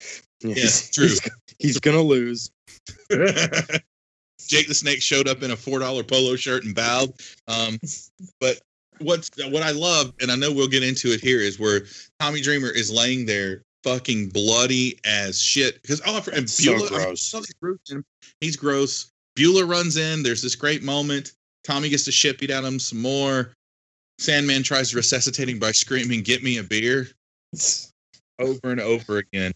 Yes, 0.40 0.90
true. 0.90 1.08
He's, 1.08 1.20
he's 1.58 1.81
gonna 1.81 2.02
lose. 2.02 2.50
Jake 3.10 4.68
the 4.68 4.74
Snake 4.74 5.02
showed 5.02 5.28
up 5.28 5.42
in 5.42 5.50
a 5.50 5.57
four 5.57 5.81
dollar 5.81 6.05
polo 6.05 6.36
shirt 6.36 6.65
and 6.65 6.74
bowed. 6.74 7.12
Um, 7.48 7.78
but 8.40 8.60
what's 9.00 9.31
what 9.50 9.62
I 9.62 9.73
love, 9.73 10.12
and 10.20 10.31
I 10.31 10.36
know 10.36 10.52
we'll 10.52 10.68
get 10.68 10.84
into 10.84 11.08
it 11.08 11.20
here, 11.20 11.40
is 11.40 11.58
where 11.58 11.82
Tommy 12.20 12.40
Dreamer 12.40 12.70
is 12.70 12.90
laying 12.90 13.26
there 13.26 13.62
fucking 13.84 14.28
bloody 14.31 14.98
as 15.05 15.40
shit. 15.40 15.81
Because 15.82 16.00
oh, 16.07 16.23
and 16.32 16.48
So 16.48 16.73
Beulah, 16.76 16.86
I 16.86 16.89
gross. 17.05 17.23
saw 17.23 17.39
this 17.40 17.52
group, 17.55 17.81
he's 18.40 18.57
gross. 18.57 19.10
Beulah 19.36 19.65
runs 19.66 19.97
in. 19.97 20.23
There's 20.23 20.42
this 20.42 20.55
great 20.57 20.82
moment. 20.82 21.32
Tommy 21.65 21.89
gets 21.89 22.05
to 22.05 22.12
shit 22.12 22.39
beat 22.39 22.50
at 22.50 22.65
him 22.65 22.78
some 22.78 23.00
more. 23.00 23.55
Sandman 24.18 24.62
tries 24.65 24.90
to 24.90 24.97
resuscitate 24.97 25.48
him 25.48 25.58
by 25.60 25.70
screaming, 25.73 26.23
"Get 26.23 26.42
me 26.42 26.58
a 26.58 26.62
beer!" 26.62 27.08
over 28.39 28.60
and 28.65 28.81
over 28.81 29.18
again. 29.18 29.52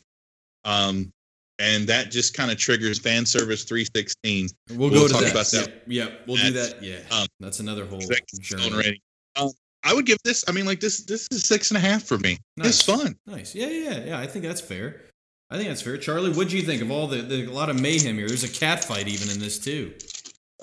Um, 0.65 1.12
and 1.59 1.86
that 1.89 2.10
just 2.10 2.34
kind 2.34 2.51
of 2.51 2.59
triggers 2.59 2.99
fan 2.99 3.26
service 3.26 3.65
316. 3.65 4.49
We'll, 4.70 4.91
We'll 4.91 4.91
go 4.91 5.07
to 5.09 5.12
talk 5.12 5.23
that. 5.23 5.31
about 5.33 5.47
that. 5.47 5.68
Yep, 5.86 6.10
yep, 6.10 6.20
we'll 6.26 6.36
do 6.36 6.51
that. 6.52 6.83
Yeah, 6.83 6.99
um, 7.10 7.26
that's 7.41 7.60
another 7.60 7.86
whole 7.86 8.01
Six 8.01 8.39
journey. 8.39 9.01
Um, 9.36 9.51
I 9.85 9.94
would 9.94 10.07
give 10.07 10.19
this. 10.25 10.44
I 10.49 10.52
mean, 10.52 10.65
like 10.67 10.81
this. 10.81 11.05
This 11.05 11.27
is 11.31 11.44
six 11.44 11.70
and 11.70 11.78
a 11.78 11.81
half 11.81 12.05
for 12.05 12.19
me. 12.19 12.39
Nice. 12.57 12.69
It's 12.69 12.83
fun. 12.83 13.17
Nice. 13.27 13.55
Yeah, 13.55 13.69
yeah, 13.69 14.05
yeah. 14.05 14.19
I 14.19 14.27
think 14.27 14.44
that's 14.44 14.61
fair. 14.61 15.02
I 15.51 15.57
think 15.57 15.69
that's 15.69 15.83
fair. 15.83 15.99
Charlie, 15.99 16.33
what 16.33 16.49
do 16.49 16.57
you 16.57 16.62
think 16.62 16.81
of 16.81 16.91
all 16.91 17.07
the, 17.07 17.20
the 17.23 17.44
a 17.47 17.52
lot 17.52 17.69
of 17.69 17.81
mayhem 17.81 18.17
here? 18.17 18.27
There's 18.27 18.44
a 18.44 18.49
cat 18.49 18.85
fight 18.85 19.09
even 19.09 19.31
in 19.31 19.39
this 19.39 19.59
too. 19.59 19.93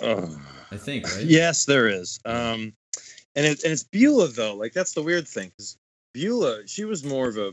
Oh. 0.01 0.39
I 0.71 0.77
think, 0.77 1.05
right? 1.15 1.25
Yes, 1.25 1.65
there 1.65 1.87
is. 1.87 2.19
Um, 2.25 2.73
and 3.35 3.45
it, 3.45 3.63
and 3.63 3.73
it's 3.73 3.83
Beulah 3.83 4.27
though. 4.29 4.55
Like 4.55 4.73
that's 4.73 4.93
the 4.93 5.03
weird 5.03 5.27
thing 5.27 5.49
because 5.49 5.77
Beulah, 6.13 6.67
she 6.67 6.85
was 6.85 7.03
more 7.03 7.27
of 7.27 7.37
a, 7.37 7.51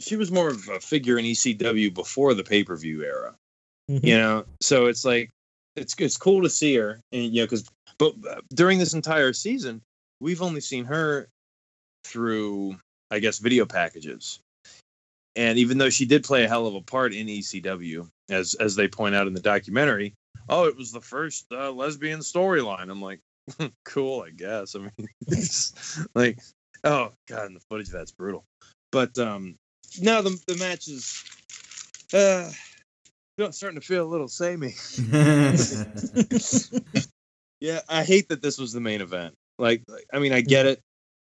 she 0.00 0.16
was 0.16 0.30
more 0.30 0.48
of 0.48 0.68
a 0.68 0.80
figure 0.80 1.18
in 1.18 1.24
ECW 1.24 1.92
before 1.94 2.34
the 2.34 2.44
pay 2.44 2.64
per 2.64 2.76
view 2.76 3.02
era. 3.02 3.34
Mhm. 3.90 4.04
You 4.04 4.18
know, 4.18 4.44
so 4.60 4.86
it's 4.86 5.04
like 5.04 5.30
it's 5.76 5.94
it's 5.98 6.16
cool 6.16 6.42
to 6.42 6.50
see 6.50 6.74
her, 6.76 7.00
and 7.12 7.34
you 7.34 7.42
know, 7.42 7.46
because 7.46 7.68
but 7.98 8.14
uh, 8.28 8.40
during 8.54 8.78
this 8.78 8.94
entire 8.94 9.32
season, 9.32 9.80
we've 10.24 10.40
only 10.40 10.62
seen 10.62 10.86
her 10.86 11.28
through, 12.04 12.78
I 13.10 13.18
guess, 13.18 13.38
video 13.38 13.66
packages. 13.66 14.40
And 15.36 15.58
even 15.58 15.76
though 15.76 15.90
she 15.90 16.06
did 16.06 16.24
play 16.24 16.44
a 16.44 16.48
hell 16.48 16.66
of 16.66 16.74
a 16.74 16.80
part 16.80 17.12
in 17.12 17.26
ECW, 17.26 18.08
as 18.30 18.54
as 18.54 18.74
they 18.74 18.88
point 18.88 19.14
out 19.14 19.26
in 19.26 19.34
the 19.34 19.40
documentary, 19.40 20.14
oh, 20.48 20.64
it 20.64 20.76
was 20.76 20.92
the 20.92 21.00
first 21.00 21.46
uh, 21.52 21.70
lesbian 21.70 22.20
storyline. 22.20 22.90
I'm 22.90 23.02
like, 23.02 23.20
cool, 23.84 24.22
I 24.22 24.30
guess. 24.30 24.74
I 24.74 24.78
mean, 24.78 25.08
it's 25.26 26.06
like, 26.14 26.38
oh 26.84 27.12
god, 27.28 27.46
and 27.46 27.56
the 27.56 27.64
footage 27.68 27.90
that's 27.90 28.12
brutal. 28.12 28.44
But 28.92 29.18
um, 29.18 29.56
no, 30.00 30.22
the 30.22 30.40
the 30.46 30.56
match 30.56 30.88
is 30.88 31.22
uh, 32.14 32.50
starting 33.50 33.80
to 33.80 33.86
feel 33.86 34.04
a 34.04 34.08
little 34.08 34.28
samey. 34.28 34.74
Yeah, 37.60 37.80
I 37.88 38.04
hate 38.04 38.28
that 38.28 38.42
this 38.42 38.58
was 38.58 38.74
the 38.74 38.80
main 38.80 39.00
event. 39.00 39.34
Like, 39.58 39.82
like 39.88 40.06
I 40.12 40.18
mean, 40.18 40.32
I 40.32 40.40
get 40.40 40.66
it, 40.66 40.80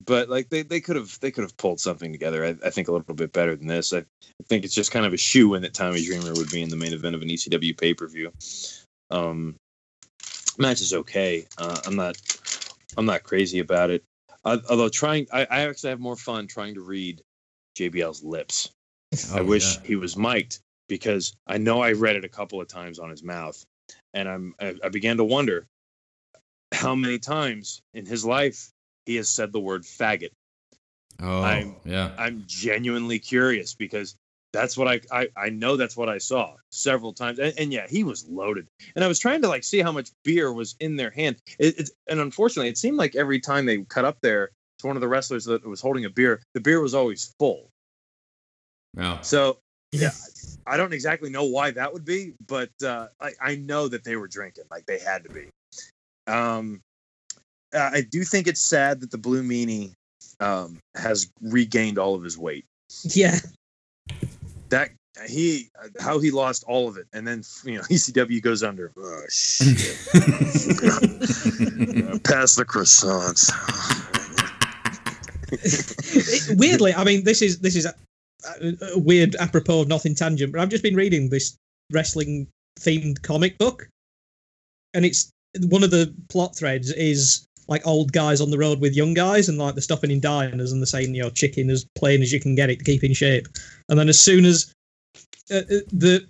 but 0.04 0.28
like 0.28 0.48
they, 0.48 0.62
they 0.62 0.80
could 0.80 0.96
have 0.96 1.18
they 1.20 1.30
could 1.30 1.42
have 1.42 1.56
pulled 1.56 1.80
something 1.80 2.12
together. 2.12 2.44
I, 2.44 2.66
I 2.66 2.70
think 2.70 2.88
a 2.88 2.92
little 2.92 3.14
bit 3.14 3.32
better 3.32 3.54
than 3.56 3.66
this. 3.66 3.92
I, 3.92 3.98
I 3.98 4.44
think 4.48 4.64
it's 4.64 4.74
just 4.74 4.90
kind 4.90 5.06
of 5.06 5.12
a 5.12 5.16
shoe 5.18 5.54
in 5.54 5.62
that 5.62 5.74
Tommy 5.74 6.04
Dreamer 6.04 6.32
would 6.34 6.50
be 6.50 6.62
in 6.62 6.68
the 6.68 6.76
main 6.76 6.92
event 6.92 7.14
of 7.14 7.22
an 7.22 7.28
ECW 7.28 7.76
pay 7.78 7.94
per 7.94 8.08
view. 8.08 8.32
Um, 9.10 9.54
match 10.58 10.80
is 10.80 10.92
okay. 10.92 11.46
Uh, 11.58 11.78
I'm 11.86 11.96
not 11.96 12.16
I'm 12.96 13.06
not 13.06 13.22
crazy 13.22 13.60
about 13.60 13.90
it. 13.90 14.02
Uh, 14.44 14.58
although 14.70 14.88
trying, 14.88 15.26
I, 15.32 15.40
I 15.50 15.60
actually 15.62 15.90
have 15.90 16.00
more 16.00 16.14
fun 16.16 16.46
trying 16.46 16.74
to 16.74 16.80
read 16.80 17.20
JBL's 17.76 18.22
lips. 18.22 18.70
I 19.32 19.40
Oh, 19.40 19.44
wish 19.44 19.76
yeah. 19.76 19.82
he 19.84 19.96
was 19.96 20.16
mic'd 20.16 20.58
because 20.88 21.32
I 21.46 21.58
know 21.58 21.80
I 21.80 21.92
read 21.92 22.16
it 22.16 22.24
a 22.24 22.28
couple 22.28 22.60
of 22.60 22.68
times 22.68 22.98
on 22.98 23.10
his 23.10 23.22
mouth, 23.24 23.60
and 24.14 24.28
I'm 24.28 24.54
I, 24.60 24.74
I 24.84 24.88
began 24.88 25.16
to 25.16 25.24
wonder 25.24 25.66
how 26.72 26.94
many 26.94 27.18
times 27.18 27.80
in 27.94 28.06
his 28.06 28.24
life 28.24 28.70
he 29.06 29.16
has 29.16 29.28
said 29.28 29.52
the 29.52 29.60
word 29.60 29.82
faggot. 29.82 30.30
Oh, 31.22 31.42
I'm- 31.42 31.76
yeah. 31.84 32.12
I'm 32.18 32.44
genuinely 32.46 33.18
curious 33.18 33.74
because 33.74 34.16
that's 34.52 34.76
what 34.76 34.88
I 34.88 35.00
I, 35.12 35.28
I 35.36 35.48
know 35.50 35.76
that's 35.76 35.96
what 35.96 36.08
I 36.08 36.18
saw 36.18 36.54
several 36.70 37.12
times, 37.12 37.38
and, 37.38 37.52
and 37.58 37.72
yeah, 37.72 37.86
he 37.88 38.04
was 38.04 38.26
loaded. 38.28 38.66
And 38.94 39.04
I 39.04 39.08
was 39.08 39.18
trying 39.18 39.42
to 39.42 39.48
like 39.48 39.64
see 39.64 39.80
how 39.80 39.92
much 39.92 40.10
beer 40.24 40.52
was 40.52 40.76
in 40.80 40.96
their 40.96 41.10
hand. 41.10 41.36
It, 41.58 41.78
it, 41.78 41.90
and 42.08 42.20
unfortunately, 42.20 42.68
it 42.70 42.78
seemed 42.78 42.96
like 42.96 43.16
every 43.16 43.38
time 43.40 43.66
they 43.66 43.78
cut 43.84 44.04
up 44.04 44.18
there 44.22 44.50
to 44.78 44.86
one 44.86 44.96
of 44.96 45.00
the 45.00 45.08
wrestlers 45.08 45.44
that 45.46 45.66
was 45.66 45.80
holding 45.80 46.04
a 46.04 46.10
beer, 46.10 46.42
the 46.54 46.60
beer 46.60 46.80
was 46.80 46.94
always 46.94 47.34
full. 47.38 47.70
Wow. 48.94 49.20
So 49.22 49.58
Yeah. 49.92 50.10
I 50.66 50.76
don't 50.76 50.92
exactly 50.92 51.30
know 51.30 51.44
why 51.44 51.70
that 51.72 51.92
would 51.92 52.04
be, 52.04 52.34
but 52.46 52.70
uh, 52.82 53.08
I, 53.20 53.32
I 53.40 53.56
know 53.56 53.88
that 53.88 54.04
they 54.04 54.16
were 54.16 54.28
drinking, 54.28 54.64
like 54.70 54.86
they 54.86 54.98
had 54.98 55.22
to 55.24 55.30
be. 55.30 55.48
Um, 56.26 56.80
I 57.74 58.00
do 58.02 58.24
think 58.24 58.46
it's 58.46 58.60
sad 58.60 59.00
that 59.00 59.10
the 59.10 59.18
Blue 59.18 59.42
Meanie 59.42 59.92
um, 60.40 60.78
has 60.94 61.28
regained 61.42 61.98
all 61.98 62.14
of 62.14 62.22
his 62.22 62.38
weight. 62.38 62.64
Yeah. 63.02 63.38
That 64.70 64.90
he, 65.26 65.68
how 66.00 66.18
he 66.18 66.30
lost 66.30 66.64
all 66.66 66.88
of 66.88 66.96
it, 66.96 67.06
and 67.12 67.26
then 67.26 67.42
you 67.64 67.76
know 67.76 67.82
ECW 67.90 68.40
goes 68.42 68.62
under. 68.62 68.92
Oh 68.96 69.22
shit! 69.30 69.76
Pass 72.24 72.56
the 72.56 72.64
croissants. 72.66 73.50
It- 75.52 75.52
weirdly, 76.58 76.94
I 76.94 77.04
mean, 77.04 77.24
this 77.24 77.42
is 77.42 77.60
this 77.60 77.76
is 77.76 77.86
a, 77.86 77.94
a, 78.60 78.92
a 78.94 78.98
weird 78.98 79.36
apropos 79.36 79.82
of 79.82 79.88
nothing 79.88 80.14
tangent, 80.14 80.52
but 80.52 80.60
I've 80.60 80.68
just 80.68 80.82
been 80.82 80.96
reading 80.96 81.28
this 81.30 81.56
wrestling 81.92 82.48
themed 82.80 83.22
comic 83.22 83.56
book, 83.58 83.88
and 84.92 85.04
it's 85.04 85.30
one 85.68 85.82
of 85.82 85.90
the 85.90 86.12
plot 86.28 86.56
threads 86.56 86.90
is 86.92 87.46
like 87.68 87.86
old 87.86 88.12
guys 88.12 88.40
on 88.40 88.50
the 88.50 88.58
road 88.58 88.80
with 88.80 88.94
young 88.94 89.14
guys, 89.14 89.48
and 89.48 89.58
like 89.58 89.74
they're 89.74 89.82
stopping 89.82 90.10
in 90.10 90.20
diners 90.20 90.72
and 90.72 90.80
they're 90.80 90.86
saying, 90.86 91.14
you 91.14 91.22
know, 91.22 91.30
chicken 91.30 91.68
as 91.70 91.84
plain 91.96 92.22
as 92.22 92.32
you 92.32 92.40
can 92.40 92.54
get 92.54 92.70
it 92.70 92.78
to 92.78 92.84
keep 92.84 93.02
in 93.02 93.12
shape, 93.12 93.48
and 93.88 93.98
then 93.98 94.08
as 94.08 94.20
soon 94.20 94.44
as 94.44 94.72
uh, 95.50 95.56
uh, 95.58 95.80
the 95.92 96.26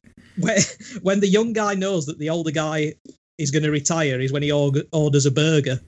when, 1.02 1.20
the 1.20 1.28
young 1.28 1.52
guy 1.52 1.74
knows 1.74 2.06
that 2.06 2.18
the 2.18 2.30
older 2.30 2.50
guy 2.50 2.94
is 3.38 3.50
going 3.50 3.62
to 3.62 3.70
retire 3.70 4.20
is 4.20 4.32
when 4.32 4.42
he 4.42 4.50
orders 4.52 5.26
a 5.26 5.30
burger. 5.30 5.78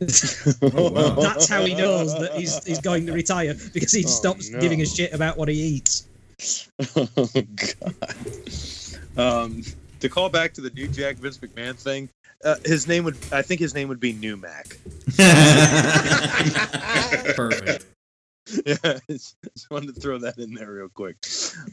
wow. 0.62 1.10
That's 1.20 1.46
how 1.46 1.62
he 1.64 1.74
knows 1.74 2.18
that 2.18 2.32
he's 2.34 2.64
he's 2.64 2.80
going 2.80 3.04
to 3.06 3.12
retire 3.12 3.54
because 3.74 3.92
he 3.92 4.04
Oh, 4.04 4.08
stops 4.08 4.50
no. 4.50 4.58
giving 4.60 4.80
a 4.80 4.86
shit 4.86 5.12
about 5.12 5.36
what 5.36 5.48
he 5.48 5.60
eats. 5.60 6.06
oh 6.96 7.28
god. 7.54 7.94
Um, 9.16 9.62
to 10.00 10.08
call 10.08 10.30
back 10.30 10.54
to 10.54 10.62
the 10.62 10.70
New 10.70 10.88
Jack 10.88 11.16
Vince 11.16 11.36
McMahon 11.38 11.76
thing, 11.76 12.08
uh, 12.44 12.56
his 12.64 12.86
name 12.88 13.04
would 13.04 13.16
I 13.32 13.42
think 13.42 13.60
his 13.60 13.74
name 13.74 13.88
would 13.88 14.00
be 14.00 14.12
New 14.12 14.36
Mac. 14.36 14.76
Perfect. 17.36 17.86
yeah, 18.66 18.98
just 19.08 19.36
just 19.54 19.70
wanted 19.70 19.94
to 19.94 20.00
throw 20.00 20.18
that 20.18 20.38
in 20.38 20.54
there 20.54 20.72
real 20.72 20.88
quick. 20.88 21.16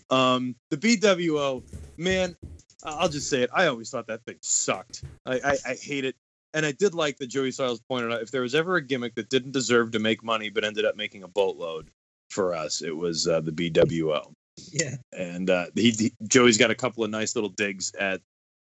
Um, 0.10 0.56
the 0.70 0.78
BWO, 0.78 1.64
man, 1.98 2.36
I- 2.84 2.92
I'll 2.92 3.10
just 3.10 3.30
say 3.30 3.42
it. 3.42 3.50
I 3.54 3.68
always 3.68 3.90
thought 3.90 4.08
that 4.08 4.24
thing 4.26 4.38
sucked. 4.42 5.04
I, 5.26 5.40
I, 5.40 5.58
I 5.70 5.74
hate 5.76 6.06
it. 6.06 6.16
And 6.54 6.66
I 6.66 6.72
did 6.72 6.96
like 6.96 7.18
that 7.18 7.28
Joey 7.28 7.52
Styles 7.52 7.82
pointed 7.88 8.12
out 8.12 8.22
if 8.22 8.32
there 8.32 8.42
was 8.42 8.56
ever 8.56 8.78
a 8.78 8.82
gimmick 8.82 9.16
that 9.16 9.30
didn't 9.30 9.52
deserve 9.52 9.92
to 9.92 10.00
make 10.00 10.24
money 10.24 10.50
but 10.50 10.64
ended 10.64 10.86
up 10.86 10.96
making 10.96 11.24
a 11.24 11.28
boatload 11.28 11.90
for 12.30 12.54
us, 12.54 12.82
it 12.82 12.96
was 12.96 13.28
uh, 13.28 13.42
the 13.42 13.52
BWO. 13.52 14.32
Yeah, 14.72 14.96
And 15.14 15.50
uh, 15.50 15.68
he, 15.76 15.92
he 15.92 16.14
Joey's 16.28 16.58
got 16.58 16.72
a 16.72 16.76
couple 16.76 17.04
of 17.04 17.10
nice 17.12 17.36
little 17.36 17.50
digs 17.50 17.94
at 18.00 18.22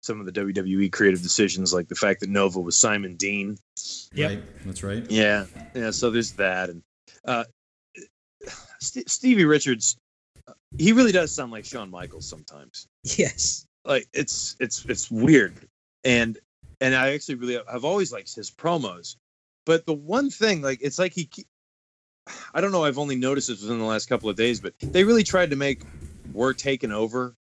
some 0.06 0.20
of 0.20 0.26
the 0.26 0.32
WWE 0.32 0.92
creative 0.92 1.22
decisions, 1.24 1.74
like 1.74 1.88
the 1.88 1.96
fact 1.96 2.20
that 2.20 2.30
Nova 2.30 2.60
was 2.60 2.78
Simon 2.78 3.16
Dean. 3.16 3.58
Yep. 4.14 4.30
Right. 4.30 4.44
That's 4.66 4.84
right. 4.84 5.12
Yeah, 5.12 5.46
yeah. 5.74 5.90
So 5.92 6.12
there's 6.12 6.34
that, 6.34 6.70
and 6.70 6.84
uh, 7.26 7.44
St- 8.80 9.10
Stevie 9.10 9.46
Richards, 9.46 9.98
uh, 10.48 10.54
he 10.78 10.92
really 10.92 11.12
does 11.12 11.34
sound 11.34 11.52
like 11.52 11.66
Shawn 11.66 11.90
Michaels 11.90 12.28
sometimes. 12.28 12.88
yes, 13.04 13.66
Like 13.84 14.08
it's 14.14 14.56
it's 14.60 14.86
it's 14.86 15.10
weird, 15.10 15.54
and 16.04 16.38
and 16.82 16.94
I 16.96 17.14
actually 17.14 17.36
really 17.36 17.60
I've 17.68 17.86
always 17.86 18.12
liked 18.12 18.34
his 18.36 18.52
promos, 18.52 19.16
but 19.66 19.86
the 19.86 19.94
one 19.94 20.30
thing 20.30 20.62
like 20.62 20.80
it's 20.82 21.00
like 21.00 21.14
he, 21.14 21.26
ke- 21.26 21.48
I 22.54 22.62
don't 22.62 22.72
know. 22.72 22.84
I've 22.86 22.98
only 23.00 23.16
noticed 23.16 23.48
this 23.48 23.62
within 23.62 23.80
the 23.80 23.86
last 23.86 24.08
couple 24.08 24.30
of 24.30 24.36
days, 24.36 24.60
but 24.60 24.74
they 24.80 25.04
really 25.04 25.24
tried 25.24 25.50
to 25.50 25.56
make 25.56 25.82
"We're 26.32 26.54
taking 26.54 26.92
over" 26.92 27.36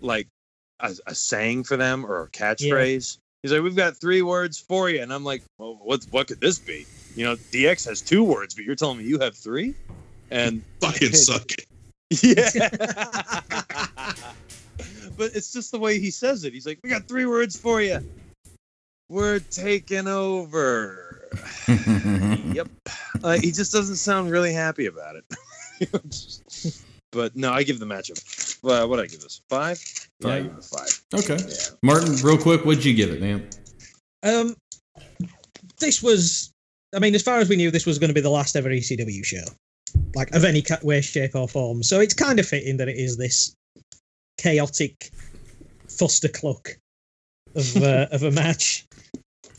like 0.00 0.28
a, 0.80 0.94
a 1.06 1.14
saying 1.14 1.64
for 1.64 1.76
them 1.76 2.04
or 2.04 2.22
a 2.22 2.28
catchphrase. 2.28 3.18
He's 3.42 3.52
like, 3.52 3.62
"We've 3.62 3.76
got 3.76 3.96
three 3.96 4.22
words 4.22 4.58
for 4.58 4.90
you," 4.90 5.02
and 5.02 5.12
I'm 5.12 5.24
like, 5.24 5.42
"Well, 5.58 5.78
what 5.82 6.04
what 6.10 6.28
could 6.28 6.40
this 6.40 6.58
be?" 6.58 6.86
You 7.14 7.24
know, 7.24 7.36
DX 7.36 7.86
has 7.88 8.00
two 8.00 8.24
words, 8.24 8.54
but 8.54 8.64
you're 8.64 8.74
telling 8.74 8.98
me 8.98 9.04
you 9.04 9.18
have 9.20 9.36
three, 9.36 9.74
and 10.30 10.62
Fucking 10.80 11.12
suck 11.12 11.52
it. 11.52 11.66
yeah. 12.22 12.50
but 15.16 15.34
it's 15.34 15.52
just 15.52 15.72
the 15.72 15.78
way 15.78 15.98
he 15.98 16.10
says 16.10 16.44
it. 16.44 16.52
He's 16.52 16.66
like, 16.66 16.78
"We 16.82 16.90
got 16.90 17.08
three 17.08 17.26
words 17.26 17.56
for 17.56 17.80
you. 17.80 18.00
We're 19.08 19.38
taking 19.38 20.08
over." 20.08 21.28
yep. 22.52 22.68
Uh, 23.22 23.38
he 23.38 23.52
just 23.52 23.72
doesn't 23.72 23.96
sound 23.96 24.30
really 24.30 24.52
happy 24.52 24.86
about 24.86 25.16
it. 25.16 26.76
But 27.16 27.34
no, 27.34 27.50
I 27.52 27.64
give 27.64 27.80
the 27.80 27.86
matchup. 27.86 28.18
Uh, 28.62 28.86
what 28.86 29.00
I 29.00 29.06
give 29.06 29.20
this 29.20 29.40
five? 29.48 29.82
Yeah, 30.20 30.28
I 30.28 30.30
Five? 30.30 30.44
give 30.44 30.58
it 30.58 30.64
five. 30.64 31.02
Okay. 31.14 31.36
Yeah. 31.48 31.76
Martin, 31.82 32.14
real 32.22 32.38
quick, 32.38 32.64
what'd 32.64 32.84
you 32.84 32.94
give 32.94 33.10
it, 33.10 33.20
man? 33.20 33.48
um, 34.22 34.54
this 35.80 36.02
was. 36.02 36.52
I 36.94 36.98
mean, 37.00 37.14
as 37.14 37.22
far 37.22 37.38
as 37.40 37.48
we 37.48 37.56
knew, 37.56 37.70
this 37.70 37.84
was 37.86 37.98
going 37.98 38.08
to 38.08 38.14
be 38.14 38.20
the 38.20 38.30
last 38.30 38.54
ever 38.56 38.70
ECW 38.70 39.24
show, 39.24 39.42
like 40.14 40.32
of 40.34 40.44
any 40.44 40.62
ca- 40.62 40.78
way, 40.82 41.00
shape, 41.00 41.34
or 41.34 41.48
form. 41.48 41.82
So 41.82 42.00
it's 42.00 42.14
kind 42.14 42.38
of 42.38 42.46
fitting 42.46 42.76
that 42.76 42.88
it 42.88 42.96
is 42.96 43.16
this 43.16 43.54
chaotic 44.38 45.10
cluck 46.32 46.68
of 47.54 47.76
uh, 47.76 48.06
of 48.12 48.22
a 48.22 48.30
match. 48.30 48.86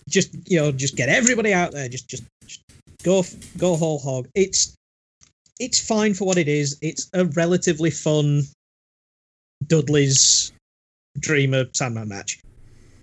Just 0.09 0.29
you 0.49 0.57
know, 0.57 0.71
just 0.71 0.95
get 0.95 1.09
everybody 1.09 1.53
out 1.53 1.71
there. 1.73 1.89
Just 1.89 2.07
just, 2.07 2.23
just 2.45 2.61
go 3.03 3.23
go 3.57 3.75
whole 3.75 3.99
hog. 3.99 4.27
It's 4.35 4.73
it's 5.59 5.79
fine 5.85 6.13
for 6.13 6.25
what 6.25 6.37
it 6.37 6.47
is. 6.47 6.77
It's 6.81 7.09
a 7.13 7.25
relatively 7.25 7.91
fun 7.91 8.43
Dudley's 9.65 10.51
Dreamer 11.19 11.65
Sandman 11.73 12.09
match. 12.09 12.39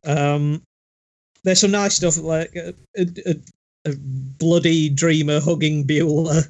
Um, 0.05 0.62
there's 1.42 1.60
some 1.60 1.73
nice 1.73 1.97
stuff 1.97 2.16
like 2.16 2.55
a, 2.57 2.74
a, 2.97 3.07
a, 3.26 3.34
a 3.91 3.94
bloody 3.97 4.89
Dreamer 4.89 5.41
hugging 5.41 5.84
Beulah, 5.84 6.44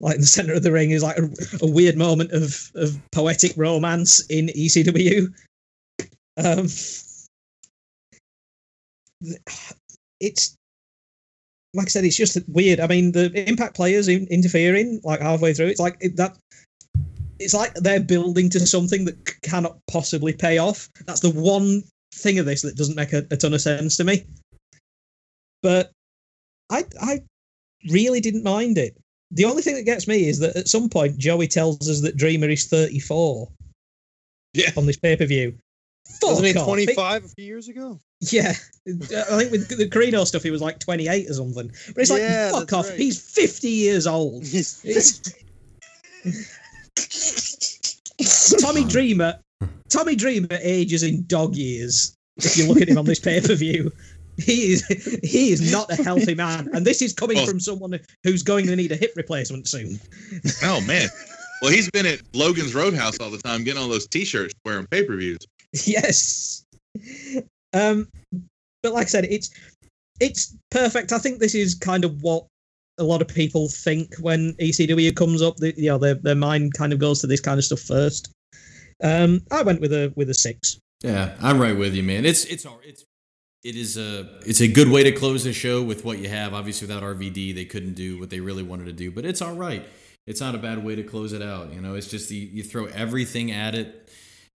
like 0.00 0.16
in 0.16 0.20
the 0.20 0.26
center 0.26 0.54
of 0.54 0.62
the 0.62 0.72
ring, 0.72 0.90
is 0.90 1.02
like 1.02 1.18
a, 1.18 1.28
a 1.62 1.70
weird 1.70 1.96
moment 1.96 2.32
of 2.32 2.70
of 2.74 3.00
poetic 3.12 3.52
romance 3.56 4.24
in 4.26 4.48
ECW. 4.48 5.32
Um, 6.36 6.68
it's 10.20 10.56
like 11.76 11.86
I 11.86 11.90
said, 11.90 12.04
it's 12.04 12.16
just 12.16 12.38
weird. 12.48 12.80
I 12.80 12.86
mean, 12.86 13.12
the 13.12 13.30
Impact 13.48 13.76
players 13.76 14.08
in, 14.08 14.26
interfering 14.28 15.00
like 15.04 15.20
halfway 15.20 15.54
through. 15.54 15.66
It's 15.68 15.80
like 15.80 15.96
it, 16.00 16.16
that. 16.16 16.36
It's 17.38 17.52
like 17.54 17.74
they're 17.74 18.00
building 18.00 18.48
to 18.50 18.66
something 18.66 19.04
that 19.04 19.16
c- 19.28 19.34
cannot 19.42 19.78
possibly 19.90 20.32
pay 20.32 20.56
off. 20.58 20.88
That's 21.06 21.20
the 21.20 21.30
one 21.30 21.82
thing 22.14 22.38
of 22.38 22.46
this 22.46 22.62
that 22.62 22.76
doesn't 22.76 22.96
make 22.96 23.12
a, 23.12 23.26
a 23.30 23.36
ton 23.36 23.52
of 23.52 23.60
sense 23.60 23.96
to 23.98 24.04
me. 24.04 24.24
But 25.62 25.92
I, 26.70 26.84
I 27.02 27.20
really 27.90 28.20
didn't 28.20 28.42
mind 28.42 28.78
it. 28.78 28.96
The 29.32 29.44
only 29.44 29.60
thing 29.62 29.74
that 29.74 29.82
gets 29.82 30.08
me 30.08 30.28
is 30.28 30.38
that 30.38 30.56
at 30.56 30.68
some 30.68 30.88
point 30.88 31.18
Joey 31.18 31.46
tells 31.46 31.88
us 31.90 32.00
that 32.02 32.16
Dreamer 32.16 32.48
is 32.48 32.66
34 32.68 33.48
Yeah. 34.54 34.70
on 34.76 34.86
this 34.86 34.96
pay 34.96 35.16
per 35.16 35.26
view. 35.26 35.58
Wasn't 36.22 36.46
he 36.46 36.52
Fuck 36.52 36.62
off. 36.62 36.66
25 36.68 37.24
a 37.24 37.28
few 37.28 37.44
years 37.44 37.68
ago? 37.68 37.98
Yeah, 38.20 38.50
I 38.50 38.92
think 39.38 39.52
with 39.52 39.68
the 39.68 39.88
Corino 39.90 40.26
stuff, 40.26 40.42
he 40.42 40.50
was 40.50 40.62
like 40.62 40.78
28 40.78 41.28
or 41.30 41.34
something. 41.34 41.68
But 41.88 41.98
it's 41.98 42.10
like, 42.10 42.20
Yeah, 42.22 42.50
fuck 42.52 42.72
off. 42.72 42.88
right. 42.88 42.98
He's 42.98 43.20
50 43.20 43.68
years 43.68 44.06
old. 44.06 44.42
It's- 44.54 45.20
Tommy 48.60 48.84
Dreamer. 48.84 49.38
Tommy 49.90 50.16
Dreamer 50.16 50.48
ages 50.60 51.02
in 51.02 51.24
dog 51.26 51.54
years. 51.54 52.14
If 52.38 52.56
you 52.56 52.66
look 52.66 52.80
at 52.80 52.88
him 52.88 52.98
on 52.98 53.04
this 53.04 53.20
pay 53.20 53.40
per 53.40 53.54
view, 53.54 53.90
he 54.38 54.72
is 54.72 54.86
he 55.22 55.52
is 55.52 55.70
not 55.72 55.90
a 55.90 56.02
healthy 56.02 56.34
man, 56.34 56.68
and 56.74 56.86
this 56.86 57.00
is 57.02 57.12
coming 57.12 57.36
Well- 57.36 57.46
from 57.46 57.60
someone 57.60 57.98
who's 58.24 58.42
going 58.42 58.66
to 58.66 58.76
need 58.76 58.92
a 58.92 58.96
hip 58.96 59.12
replacement 59.16 59.68
soon. 59.68 59.98
Oh 60.62 60.80
man. 60.82 61.08
Well, 61.62 61.70
he's 61.70 61.90
been 61.90 62.04
at 62.04 62.20
Logan's 62.34 62.74
Roadhouse 62.74 63.18
all 63.18 63.30
the 63.30 63.38
time, 63.38 63.64
getting 63.64 63.80
all 63.80 63.88
those 63.88 64.06
T-shirts, 64.06 64.52
wearing 64.66 64.86
pay-per-views. 64.90 65.38
yes. 65.86 66.64
Um, 67.72 68.08
but 68.82 68.92
like 68.92 69.06
I 69.06 69.10
said, 69.10 69.26
it's 69.26 69.50
it's 70.20 70.56
perfect. 70.70 71.12
I 71.12 71.18
think 71.18 71.38
this 71.38 71.54
is 71.54 71.74
kind 71.74 72.04
of 72.04 72.22
what 72.22 72.46
a 72.98 73.04
lot 73.04 73.20
of 73.20 73.28
people 73.28 73.68
think 73.68 74.14
when 74.20 74.54
ECW 74.54 75.14
comes 75.14 75.42
up. 75.42 75.56
The, 75.56 75.74
you 75.76 75.88
know, 75.88 75.98
their 75.98 76.14
their 76.14 76.34
mind 76.34 76.74
kind 76.74 76.92
of 76.92 76.98
goes 76.98 77.20
to 77.20 77.26
this 77.26 77.40
kind 77.40 77.58
of 77.58 77.64
stuff 77.64 77.80
first. 77.80 78.32
Um, 79.02 79.42
I 79.50 79.62
went 79.62 79.80
with 79.80 79.92
a 79.92 80.12
with 80.16 80.30
a 80.30 80.34
six. 80.34 80.78
Yeah, 81.02 81.36
I'm 81.40 81.60
right 81.60 81.76
with 81.76 81.94
you, 81.94 82.02
man. 82.02 82.24
It's 82.24 82.44
it's 82.44 82.66
it's 82.84 83.04
it 83.62 83.76
is 83.76 83.96
a 83.96 84.38
it's 84.46 84.60
a 84.60 84.68
good 84.68 84.88
way 84.88 85.02
to 85.02 85.12
close 85.12 85.44
the 85.44 85.52
show 85.52 85.82
with 85.82 86.04
what 86.04 86.18
you 86.18 86.28
have. 86.28 86.54
Obviously, 86.54 86.86
without 86.86 87.02
RVD, 87.02 87.54
they 87.54 87.64
couldn't 87.64 87.94
do 87.94 88.18
what 88.18 88.30
they 88.30 88.40
really 88.40 88.62
wanted 88.62 88.86
to 88.86 88.92
do, 88.92 89.10
but 89.10 89.24
it's 89.24 89.42
all 89.42 89.54
right. 89.54 89.86
It's 90.26 90.40
not 90.40 90.54
a 90.54 90.58
bad 90.58 90.84
way 90.84 90.96
to 90.96 91.04
close 91.04 91.32
it 91.32 91.42
out. 91.42 91.72
You 91.72 91.80
know, 91.80 91.94
it's 91.94 92.08
just 92.08 92.28
the, 92.28 92.34
you 92.34 92.64
throw 92.64 92.86
everything 92.86 93.52
at 93.52 93.76
it. 93.76 94.08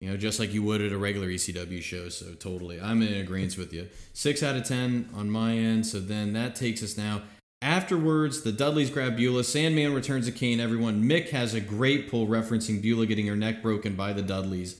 You 0.00 0.10
know, 0.10 0.16
just 0.16 0.38
like 0.38 0.54
you 0.54 0.62
would 0.62 0.80
at 0.80 0.92
a 0.92 0.98
regular 0.98 1.26
ECW 1.26 1.82
show. 1.82 2.08
So 2.08 2.34
totally, 2.34 2.80
I'm 2.80 3.02
in 3.02 3.14
agreement 3.14 3.58
with 3.58 3.72
you. 3.72 3.88
Six 4.12 4.42
out 4.42 4.54
of 4.56 4.64
ten 4.64 5.08
on 5.14 5.28
my 5.30 5.52
end. 5.56 5.86
So 5.86 5.98
then 5.98 6.32
that 6.34 6.54
takes 6.54 6.82
us 6.82 6.96
now. 6.96 7.22
Afterwards, 7.60 8.42
the 8.42 8.52
Dudleys 8.52 8.90
grab 8.90 9.16
Beulah. 9.16 9.42
Sandman 9.42 9.92
returns 9.92 10.26
to 10.26 10.32
Kane. 10.32 10.60
Everyone. 10.60 11.02
Mick 11.02 11.30
has 11.30 11.54
a 11.54 11.60
great 11.60 12.08
pull 12.08 12.28
referencing 12.28 12.80
Beulah 12.80 13.06
getting 13.06 13.26
her 13.26 13.34
neck 13.34 13.60
broken 13.62 13.96
by 13.96 14.12
the 14.12 14.22
Dudleys. 14.22 14.78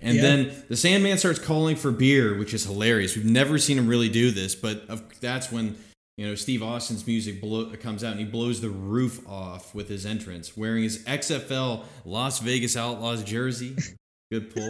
And 0.00 0.16
Yeah. 0.16 0.22
then 0.22 0.52
the 0.68 0.76
Sandman 0.76 1.18
starts 1.18 1.40
calling 1.40 1.74
for 1.76 1.90
beer, 1.90 2.38
which 2.38 2.54
is 2.54 2.64
hilarious. 2.64 3.16
We've 3.16 3.24
never 3.24 3.58
seen 3.58 3.76
him 3.76 3.88
really 3.88 4.08
do 4.08 4.30
this, 4.30 4.54
but 4.54 4.84
uh, 4.88 4.98
that's 5.20 5.50
when 5.52 5.76
you 6.16 6.26
know 6.26 6.34
Steve 6.36 6.62
Austin's 6.62 7.06
music 7.06 7.40
blow, 7.40 7.70
uh, 7.70 7.76
comes 7.76 8.04
out 8.04 8.12
and 8.12 8.20
he 8.20 8.26
blows 8.26 8.60
the 8.60 8.70
roof 8.70 9.20
off 9.28 9.74
with 9.74 9.88
his 9.88 10.06
entrance, 10.06 10.56
wearing 10.56 10.84
his 10.84 11.02
XFL 11.04 11.84
Las 12.04 12.38
Vegas 12.38 12.76
Outlaws 12.76 13.24
jersey. 13.24 13.74
Good 14.30 14.54
pull. 14.54 14.68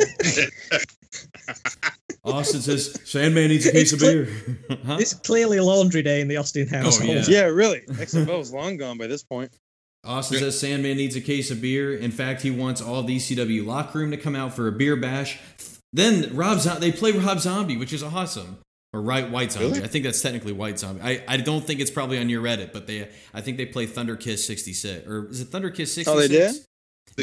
Austin 2.24 2.60
says 2.60 2.98
Sandman 3.04 3.48
needs 3.48 3.66
a 3.66 3.72
case 3.72 3.92
of 3.92 4.00
beer. 4.00 4.26
huh? 4.86 4.98
It's 5.00 5.14
clearly 5.14 5.58
a 5.58 5.64
laundry 5.64 6.02
day 6.02 6.20
in 6.20 6.28
the 6.28 6.36
Austin 6.36 6.68
oh, 6.72 6.76
household. 6.76 7.10
yeah. 7.10 7.24
yeah, 7.28 7.44
really. 7.44 7.80
XFL's 7.88 8.52
long 8.52 8.76
gone 8.76 8.98
by 8.98 9.06
this 9.06 9.22
point. 9.22 9.52
Austin 10.04 10.38
says 10.38 10.58
Sandman 10.58 10.96
needs 10.96 11.14
a 11.16 11.20
case 11.20 11.50
of 11.50 11.60
beer. 11.60 11.94
In 11.94 12.10
fact, 12.10 12.40
he 12.40 12.50
wants 12.50 12.80
all 12.80 13.02
the 13.02 13.16
ECW 13.16 13.66
locker 13.66 13.98
room 13.98 14.10
to 14.10 14.16
come 14.16 14.34
out 14.34 14.54
for 14.54 14.66
a 14.66 14.72
beer 14.72 14.96
bash. 14.96 15.38
Then 15.92 16.34
Rob 16.34 16.60
Zo- 16.60 16.78
they 16.78 16.92
play 16.92 17.12
Rob 17.12 17.40
Zombie, 17.40 17.76
which 17.76 17.92
is 17.92 18.02
awesome. 18.02 18.58
Or 18.92 19.02
right, 19.02 19.30
White 19.30 19.52
Zombie. 19.52 19.68
Really? 19.68 19.84
I 19.84 19.86
think 19.86 20.04
that's 20.04 20.20
technically 20.20 20.52
White 20.52 20.78
Zombie. 20.78 21.02
I, 21.02 21.22
I 21.28 21.36
don't 21.36 21.64
think 21.64 21.80
it's 21.80 21.90
probably 21.90 22.18
on 22.18 22.28
your 22.28 22.42
Reddit, 22.42 22.72
but 22.72 22.86
they 22.86 23.08
I 23.34 23.40
think 23.40 23.56
they 23.56 23.66
play 23.66 23.86
Thunder 23.86 24.16
Kiss 24.16 24.44
66 24.46 25.06
or 25.06 25.28
is 25.28 25.40
it 25.40 25.48
Thunder 25.48 25.70
Kiss 25.70 25.94
66? 25.94 26.08
Oh, 26.08 26.18
they 26.18 26.28
did? 26.28 26.56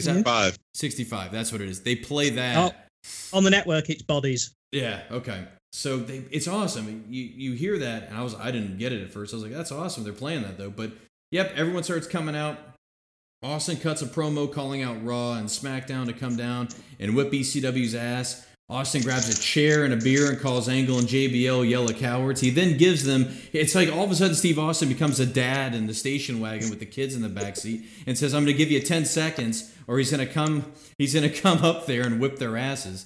Sixty-five. 0.01 0.57
65. 0.73 1.31
That's 1.31 1.51
what 1.51 1.61
it 1.61 1.69
is. 1.69 1.81
They 1.81 1.95
play 1.95 2.29
that. 2.31 2.57
Oh. 2.57 3.37
On 3.37 3.43
the 3.43 3.49
network, 3.49 3.89
it's 3.89 4.01
bodies. 4.01 4.53
Yeah. 4.71 5.01
Okay. 5.11 5.45
So 5.71 5.97
they, 5.97 6.23
it's 6.31 6.47
awesome. 6.47 7.05
You 7.09 7.23
you 7.23 7.53
hear 7.53 7.77
that, 7.77 8.09
and 8.09 8.17
I 8.17 8.23
was 8.23 8.35
I 8.35 8.51
didn't 8.51 8.77
get 8.77 8.91
it 8.91 9.03
at 9.03 9.11
first. 9.11 9.33
I 9.33 9.37
was 9.37 9.43
like, 9.43 9.53
that's 9.53 9.71
awesome. 9.71 10.03
They're 10.03 10.13
playing 10.13 10.43
that 10.43 10.57
though. 10.57 10.69
But 10.69 10.91
yep, 11.31 11.51
everyone 11.55 11.83
starts 11.83 12.07
coming 12.07 12.35
out. 12.35 12.57
Austin 13.43 13.77
cuts 13.77 14.01
a 14.01 14.07
promo 14.07 14.51
calling 14.51 14.81
out 14.81 15.03
Raw 15.05 15.33
and 15.33 15.47
SmackDown 15.47 16.07
to 16.07 16.13
come 16.13 16.35
down 16.35 16.69
and 16.99 17.15
whip 17.15 17.31
ECW's 17.31 17.93
ass. 17.93 18.46
Austin 18.69 19.01
grabs 19.01 19.29
a 19.29 19.41
chair 19.41 19.85
and 19.85 19.93
a 19.93 19.97
beer 19.97 20.29
and 20.29 20.41
calls 20.41 20.67
Angle 20.67 20.99
and 20.99 21.07
JBL 21.07 21.69
yellow 21.69 21.93
cowards. 21.93 22.41
He 22.41 22.49
then 22.49 22.75
gives 22.75 23.05
them. 23.05 23.33
It's 23.53 23.73
like 23.73 23.89
all 23.89 24.03
of 24.03 24.11
a 24.11 24.15
sudden 24.15 24.35
Steve 24.35 24.59
Austin 24.59 24.89
becomes 24.89 25.21
a 25.21 25.25
dad 25.25 25.73
in 25.73 25.87
the 25.87 25.93
station 25.93 26.41
wagon 26.41 26.69
with 26.69 26.79
the 26.79 26.85
kids 26.85 27.15
in 27.15 27.21
the 27.21 27.29
back 27.29 27.55
seat 27.55 27.85
and 28.05 28.17
says, 28.17 28.33
"I'm 28.33 28.43
going 28.43 28.53
to 28.53 28.57
give 28.57 28.69
you 28.69 28.81
10 28.81 29.05
seconds, 29.05 29.73
or 29.87 29.97
he's 29.97 30.11
going 30.11 30.25
to 30.25 30.31
come. 30.31 30.73
He's 30.97 31.13
going 31.13 31.29
to 31.29 31.41
come 31.41 31.59
up 31.59 31.85
there 31.85 32.01
and 32.01 32.19
whip 32.19 32.39
their 32.39 32.57
asses." 32.57 33.05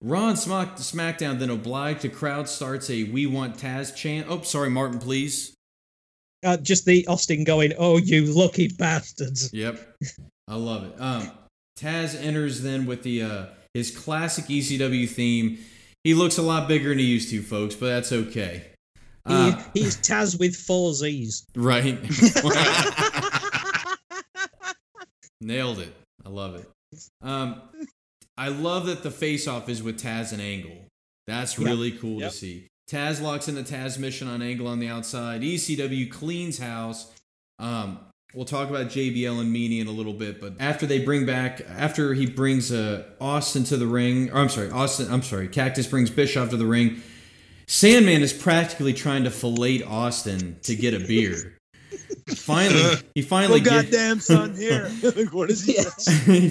Ron 0.00 0.36
Smack, 0.36 0.76
SmackDown 0.76 1.38
then 1.38 1.50
obliged. 1.50 2.02
The 2.02 2.08
crowd 2.08 2.48
starts 2.48 2.90
a 2.90 3.04
"We 3.04 3.26
Want 3.26 3.56
Taz" 3.56 3.94
chant. 3.94 4.26
Oh, 4.28 4.42
sorry, 4.42 4.70
Martin, 4.70 4.98
please. 4.98 5.54
Uh, 6.44 6.56
just 6.56 6.86
the 6.86 7.06
Austin 7.06 7.44
going, 7.44 7.72
"Oh, 7.78 7.98
you 7.98 8.24
lucky 8.24 8.66
bastards!" 8.66 9.52
Yep, 9.52 9.96
I 10.48 10.56
love 10.56 10.82
it. 10.86 11.00
Um, 11.00 11.30
Taz 11.78 12.20
enters 12.20 12.62
then 12.62 12.84
with 12.84 13.04
the 13.04 13.22
uh, 13.22 13.46
his 13.78 13.96
classic 13.96 14.44
ECW 14.46 15.08
theme. 15.08 15.58
He 16.04 16.14
looks 16.14 16.38
a 16.38 16.42
lot 16.42 16.68
bigger 16.68 16.90
than 16.90 16.98
he 16.98 17.04
used 17.06 17.30
to, 17.30 17.42
folks, 17.42 17.74
but 17.74 17.86
that's 17.86 18.12
okay. 18.12 18.66
He, 19.26 19.34
Uh, 19.34 19.62
he's 19.74 19.96
Taz 19.96 20.38
with 20.38 20.54
four 20.56 20.92
Z's. 20.94 21.44
right. 21.56 21.98
Nailed 25.40 25.78
it. 25.78 25.94
I 26.24 26.28
love 26.30 26.56
it. 26.56 26.68
Um, 27.22 27.60
I 28.36 28.48
love 28.48 28.86
that 28.86 29.02
the 29.02 29.10
face-off 29.10 29.68
is 29.68 29.82
with 29.82 30.00
Taz 30.00 30.32
and 30.32 30.42
Angle. 30.42 30.86
That's 31.26 31.58
really 31.58 31.92
cool 31.92 32.20
Yep. 32.20 32.30
to 32.30 32.36
see. 32.36 32.66
Taz 32.90 33.20
locks 33.20 33.48
in 33.48 33.54
the 33.54 33.62
Tazmission 33.62 34.28
on 34.28 34.42
Angle 34.42 34.66
on 34.66 34.78
the 34.78 34.88
outside. 34.88 35.42
ECW 35.42 36.10
cleans 36.10 36.58
house. 36.58 37.12
Um, 37.58 37.98
we'll 38.34 38.44
talk 38.44 38.68
about 38.70 38.86
JBL 38.88 39.40
and 39.40 39.54
Meanie 39.54 39.80
in 39.80 39.86
a 39.86 39.90
little 39.92 40.12
bit, 40.12 40.40
but 40.40 40.54
after 40.60 40.86
they 40.86 40.98
bring 41.04 41.26
back, 41.26 41.62
after 41.68 42.14
he 42.14 42.26
brings 42.26 42.70
uh, 42.72 43.04
Austin 43.20 43.64
to 43.64 43.76
the 43.76 43.86
ring, 43.86 44.30
or 44.30 44.38
I'm 44.38 44.48
sorry, 44.48 44.70
Austin, 44.70 45.10
I'm 45.10 45.22
sorry, 45.22 45.48
Cactus 45.48 45.86
brings 45.86 46.10
Bischoff 46.10 46.50
to 46.50 46.56
the 46.56 46.66
ring. 46.66 47.02
Sandman 47.66 48.22
is 48.22 48.32
practically 48.32 48.94
trying 48.94 49.24
to 49.24 49.30
fillet 49.30 49.82
Austin 49.82 50.58
to 50.62 50.74
get 50.74 50.94
a 50.94 51.00
beer. 51.00 51.58
finally, 52.36 52.96
he 53.14 53.22
finally 53.22 53.60
Oh, 53.60 53.64
get- 53.64 53.90
goddamn 53.90 54.20
son 54.20 54.54
here. 54.56 54.90
Like, 55.02 55.32
what 55.32 55.50
is 55.50 55.64
he? 55.64 55.74
He 56.32 56.48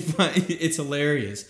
it's 0.53 0.75
hilarious. 0.77 1.49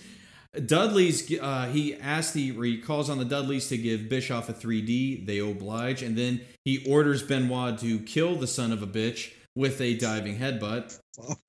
Dudley's 0.56 1.38
uh, 1.39 1.67
he 1.67 1.95
asks 1.95 2.33
the 2.33 2.57
or 2.57 2.64
he 2.64 2.77
calls 2.80 3.09
on 3.09 3.17
the 3.19 3.25
Dudleys 3.25 3.67
to 3.69 3.77
give 3.77 4.09
Bischoff 4.09 4.49
a 4.49 4.53
3D. 4.53 5.25
They 5.25 5.39
oblige, 5.39 6.01
and 6.01 6.17
then 6.17 6.41
he 6.64 6.83
orders 6.89 7.22
Benoit 7.22 7.77
to 7.80 7.99
kill 7.99 8.35
the 8.38 8.47
son 8.47 8.72
of 8.72 8.81
a 8.81 8.88
bitch 8.88 9.31
with 9.57 9.81
a 9.81 9.95
diving 9.95 10.37
headbutt. 10.37 10.99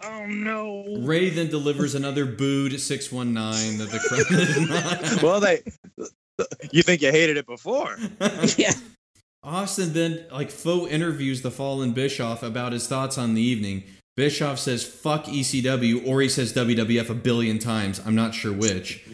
Oh 0.03 0.27
no. 0.27 0.97
Rey 1.01 1.29
then 1.29 1.49
delivers 1.49 1.95
another 1.95 2.25
booed 2.25 2.81
619 2.81 3.79
that 3.79 3.91
the 3.91 5.09
crowd 5.09 5.23
Well, 5.23 5.41
they. 5.41 5.63
You 6.73 6.83
think 6.83 7.03
you 7.03 7.11
hated 7.11 7.37
it 7.37 7.47
before? 7.47 7.99
yeah, 8.57 8.73
Austin 9.43 9.93
then 9.93 10.25
like 10.33 10.51
faux 10.51 10.91
interviews 10.91 11.43
the 11.43 11.51
fallen 11.51 11.93
Bischoff 11.93 12.43
about 12.43 12.73
his 12.73 12.87
thoughts 12.87 13.19
on 13.19 13.35
the 13.35 13.43
evening. 13.43 13.83
Bischoff 14.17 14.59
says 14.59 14.85
"fuck 14.85 15.25
ECW" 15.25 16.07
or 16.07 16.21
he 16.21 16.29
says 16.29 16.53
WWF 16.53 17.11
a 17.11 17.15
billion 17.15 17.59
times. 17.59 18.01
I'm 18.07 18.15
not 18.15 18.35
sure 18.35 18.53
which. 18.53 19.05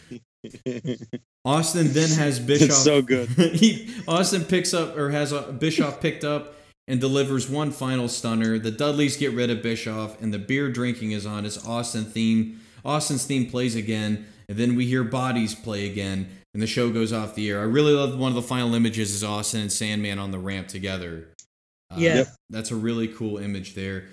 Austin 1.44 1.92
then 1.92 2.10
has 2.10 2.38
Bischoff. 2.38 2.68
It's 2.68 2.84
so 2.84 3.02
good. 3.02 3.28
he 3.30 3.90
Austin 4.06 4.44
picks 4.44 4.74
up 4.74 4.96
or 4.96 5.10
has 5.10 5.32
a 5.32 5.52
Bischoff 5.52 6.00
picked 6.00 6.24
up 6.24 6.54
and 6.88 7.00
delivers 7.00 7.48
one 7.48 7.70
final 7.70 8.08
stunner. 8.08 8.58
The 8.58 8.70
Dudleys 8.70 9.16
get 9.16 9.32
rid 9.32 9.50
of 9.50 9.62
Bischoff, 9.62 10.20
and 10.20 10.32
the 10.34 10.38
beer 10.38 10.70
drinking 10.70 11.12
is 11.12 11.24
on 11.26 11.44
as 11.44 11.64
Austin 11.66 12.04
theme. 12.04 12.60
Austin's 12.84 13.24
theme 13.24 13.50
plays 13.50 13.74
again. 13.74 14.26
and 14.48 14.58
then 14.58 14.76
we 14.76 14.84
hear 14.84 15.02
bodies 15.02 15.54
play 15.54 15.86
again, 15.90 16.28
and 16.52 16.62
the 16.62 16.66
show 16.66 16.90
goes 16.90 17.14
off 17.14 17.34
the 17.34 17.48
air. 17.48 17.60
I 17.60 17.64
really 17.64 17.94
love 17.94 18.18
one 18.18 18.28
of 18.30 18.34
the 18.36 18.42
final 18.42 18.74
images 18.74 19.10
is 19.10 19.24
Austin 19.24 19.62
and 19.62 19.72
Sandman 19.72 20.18
on 20.18 20.32
the 20.32 20.38
ramp 20.38 20.68
together. 20.68 21.28
Uh, 21.90 21.96
Yeah. 21.98 22.14
Yep. 22.16 22.26
that's 22.50 22.70
a 22.70 22.76
really 22.76 23.08
cool 23.08 23.38
image 23.38 23.74
there. 23.74 24.04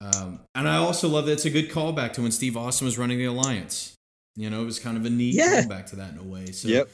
Um, 0.00 0.40
and 0.54 0.66
I 0.66 0.76
also 0.76 1.06
love 1.08 1.26
that 1.26 1.32
it's 1.32 1.44
a 1.44 1.50
good 1.50 1.68
callback 1.70 2.14
to 2.14 2.22
when 2.22 2.30
Steve 2.32 2.56
Austin 2.56 2.86
was 2.86 2.96
running 2.96 3.18
the 3.18 3.26
Alliance. 3.26 3.92
You 4.36 4.48
know, 4.48 4.62
it 4.62 4.64
was 4.64 4.78
kind 4.78 4.96
of 4.96 5.04
a 5.04 5.10
neat 5.10 5.34
Yeah. 5.34 5.62
callback 5.62 5.86
to 5.90 5.96
that 5.96 6.12
in 6.12 6.18
a 6.18 6.22
way. 6.24 6.46
So 6.52 6.68
Yep. 6.68 6.88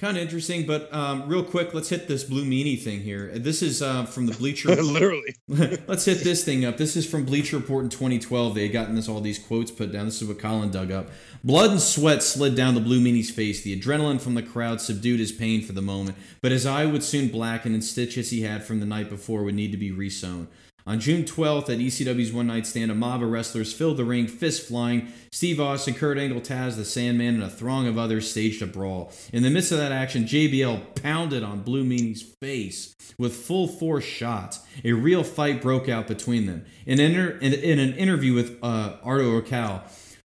Kind 0.00 0.16
of 0.16 0.22
interesting. 0.22 0.66
But 0.66 0.92
um, 0.92 1.28
real 1.28 1.44
quick, 1.44 1.74
let's 1.74 1.90
hit 1.90 2.08
this 2.08 2.24
Blue 2.24 2.44
Meanie 2.44 2.80
thing 2.80 3.00
here. 3.00 3.30
This 3.38 3.62
is 3.62 3.82
uh, 3.82 4.06
from 4.06 4.26
the 4.26 4.32
Bleacher. 4.32 4.68
Literally. 4.82 5.36
Let's 5.86 6.04
hit 6.04 6.18
this 6.18 6.44
thing 6.44 6.64
up. 6.64 6.76
This 6.76 6.96
is 6.96 7.08
from 7.08 7.24
Bleacher 7.24 7.56
Report 7.56 7.84
in 7.84 7.90
2012. 7.90 8.54
They 8.54 8.62
had 8.62 8.72
gotten 8.72 8.94
this 8.94 9.08
all 9.08 9.20
these 9.20 9.38
quotes 9.38 9.70
put 9.70 9.92
down. 9.92 10.06
This 10.06 10.22
is 10.22 10.28
what 10.28 10.38
Colin 10.38 10.70
dug 10.70 10.90
up. 10.90 11.08
Blood 11.44 11.72
and 11.72 11.80
sweat 11.80 12.22
slid 12.22 12.54
down 12.54 12.74
the 12.74 12.80
Blue 12.80 13.00
Meanie's 13.00 13.30
face. 13.30 13.62
The 13.62 13.78
adrenaline 13.78 14.20
from 14.20 14.34
the 14.34 14.42
crowd 14.42 14.80
subdued 14.80 15.20
his 15.20 15.32
pain 15.32 15.62
for 15.62 15.72
the 15.72 15.82
moment, 15.82 16.16
but 16.40 16.52
his 16.52 16.66
eye 16.66 16.86
would 16.86 17.02
soon 17.02 17.28
blacken 17.28 17.74
and 17.74 17.84
stitches 17.84 18.30
he 18.30 18.42
had 18.42 18.64
from 18.64 18.80
the 18.80 18.86
night 18.86 19.10
before 19.10 19.42
would 19.42 19.54
need 19.54 19.72
to 19.72 19.78
be 19.78 19.90
resewn. 19.90 20.46
On 20.90 20.98
June 20.98 21.22
12th 21.22 21.70
at 21.70 21.78
ECW's 21.78 22.32
One 22.32 22.48
Night 22.48 22.66
Stand, 22.66 22.90
a 22.90 22.96
mob 22.96 23.22
of 23.22 23.30
wrestlers 23.30 23.72
filled 23.72 23.96
the 23.96 24.04
ring, 24.04 24.26
fists 24.26 24.66
flying. 24.66 25.06
Steve 25.30 25.60
Austin, 25.60 25.94
Kurt 25.94 26.18
Angle, 26.18 26.40
Taz, 26.40 26.74
the 26.74 26.84
Sandman, 26.84 27.34
and 27.34 27.44
a 27.44 27.48
throng 27.48 27.86
of 27.86 27.96
others 27.96 28.28
staged 28.28 28.60
a 28.60 28.66
brawl. 28.66 29.12
In 29.32 29.44
the 29.44 29.50
midst 29.50 29.70
of 29.70 29.78
that 29.78 29.92
action, 29.92 30.24
JBL 30.24 31.00
pounded 31.00 31.44
on 31.44 31.62
Blue 31.62 31.84
Meanie's 31.84 32.22
face 32.22 32.96
with 33.16 33.36
full 33.36 33.68
force 33.68 34.02
shots. 34.02 34.66
A 34.84 34.92
real 34.92 35.22
fight 35.22 35.62
broke 35.62 35.88
out 35.88 36.08
between 36.08 36.46
them. 36.46 36.64
In, 36.86 36.98
inter- 36.98 37.38
in, 37.38 37.52
in 37.52 37.78
an 37.78 37.92
interview 37.92 38.34
with 38.34 38.58
uh, 38.60 38.96
Arda 39.04 39.22
Ocal, 39.22 39.82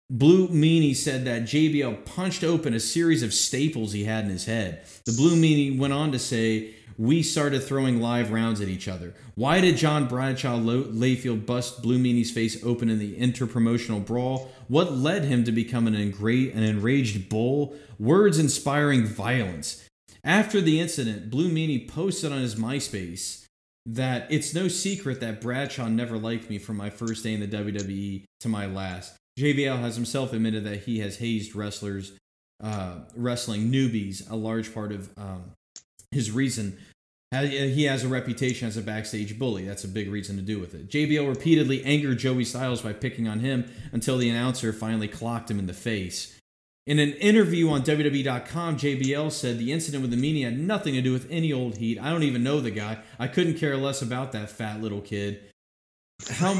Blue 0.10 0.48
Meanie 0.48 0.96
said 0.96 1.26
that 1.26 1.42
JBL 1.42 2.06
punched 2.06 2.44
open 2.44 2.74
a 2.74 2.80
series 2.80 3.22
of 3.22 3.34
staples 3.34 3.92
he 3.92 4.06
had 4.06 4.24
in 4.24 4.30
his 4.30 4.46
head. 4.46 4.86
The 5.06 5.12
Blue 5.12 5.36
Meanie 5.36 5.78
went 5.78 5.92
on 5.92 6.14
to 6.14 6.20
say, 6.20 6.76
We 6.98 7.24
started 7.24 7.64
throwing 7.64 8.02
live 8.02 8.32
rounds 8.32 8.62
at 8.62 8.68
each 8.68 8.88
other. 8.88 9.14
Why 9.36 9.62
did 9.62 9.78
John 9.78 10.08
Bradshaw 10.08 10.58
Layfield 10.58 11.46
bust 11.46 11.82
Blue 11.82 11.98
Meanie's 11.98 12.32
face 12.32 12.64
open 12.64 12.90
in 12.90 13.00
the 13.00 13.16
interpromotional 13.16 14.06
brawl? 14.06 14.52
What 14.68 14.94
led 14.94 15.24
him 15.24 15.44
to 15.46 15.52
become 15.52 15.88
an, 15.88 15.96
engra- 15.96 16.56
an 16.56 16.64
enraged 16.64 17.30
bull? 17.30 17.76
Words 18.00 18.38
inspiring 18.38 19.06
violence. 19.06 19.88
After 20.24 20.62
the 20.62 20.80
incident, 20.80 21.30
Blue 21.30 21.50
Meanie 21.50 21.88
posted 21.88 22.32
on 22.32 22.40
his 22.40 22.56
MySpace 22.56 23.46
that 23.86 24.28
it's 24.30 24.54
no 24.54 24.68
secret 24.68 25.20
that 25.20 25.42
Bradshaw 25.42 25.90
never 25.90 26.18
liked 26.18 26.50
me 26.50 26.58
from 26.58 26.78
my 26.78 26.90
first 26.90 27.24
day 27.24 27.34
in 27.34 27.40
the 27.42 27.48
WWE 27.48 28.24
to 28.40 28.48
my 28.48 28.66
last. 28.66 29.16
JBL 29.38 29.80
has 29.80 29.96
himself 29.96 30.32
admitted 30.32 30.64
that 30.64 30.84
he 30.84 31.00
has 31.00 31.18
hazed 31.18 31.56
wrestlers, 31.56 32.14
uh, 32.64 33.00
wrestling 33.16 33.72
newbies, 33.72 34.30
a 34.30 34.36
large 34.36 34.74
part 34.74 34.92
of 34.92 35.10
um, 35.18 35.52
his 36.14 36.32
reason. 36.32 36.78
He 37.32 37.84
has 37.86 38.04
a 38.04 38.08
reputation 38.08 38.68
as 38.68 38.78
a 38.78 38.82
backstage 38.82 39.40
bully. 39.40 39.66
That's 39.66 39.84
a 39.84 39.88
big 39.88 40.12
reason 40.12 40.36
to 40.36 40.44
do 40.44 40.60
with 40.60 40.76
it. 40.76 40.88
JBL 40.88 41.28
repeatedly 41.28 41.84
angered 41.84 42.20
Joey 42.20 42.46
Styles 42.46 42.82
by 42.82 42.94
picking 42.94 43.28
on 43.28 43.40
him 43.40 43.72
until 43.92 44.18
the 44.18 44.30
announcer 44.30 44.72
finally 44.72 45.08
clocked 45.08 45.50
him 45.50 45.58
in 45.58 45.66
the 45.66 45.74
face. 45.74 46.40
In 46.86 47.00
an 47.00 47.14
interview 47.14 47.70
on 47.70 47.82
WWE.com, 47.82 48.78
JBL 48.78 49.32
said 49.32 49.58
the 49.58 49.72
incident 49.72 50.02
with 50.02 50.12
the 50.12 50.18
meanie 50.18 50.44
had 50.44 50.60
nothing 50.60 50.94
to 50.96 51.02
do 51.02 51.14
with 51.14 51.28
any 51.32 51.52
old 51.52 51.78
heat. 51.78 51.98
I 51.98 52.10
don't 52.10 52.24
even 52.24 52.44
know 52.44 52.60
the 52.60 52.72
guy. 52.72 53.00
I 53.18 53.28
couldn't 53.28 53.58
care 53.58 53.78
less 53.78 54.02
about 54.02 54.34
that 54.34 54.50
fat 54.50 54.82
little 54.82 55.02
kid. 55.02 55.40
How 56.30 56.54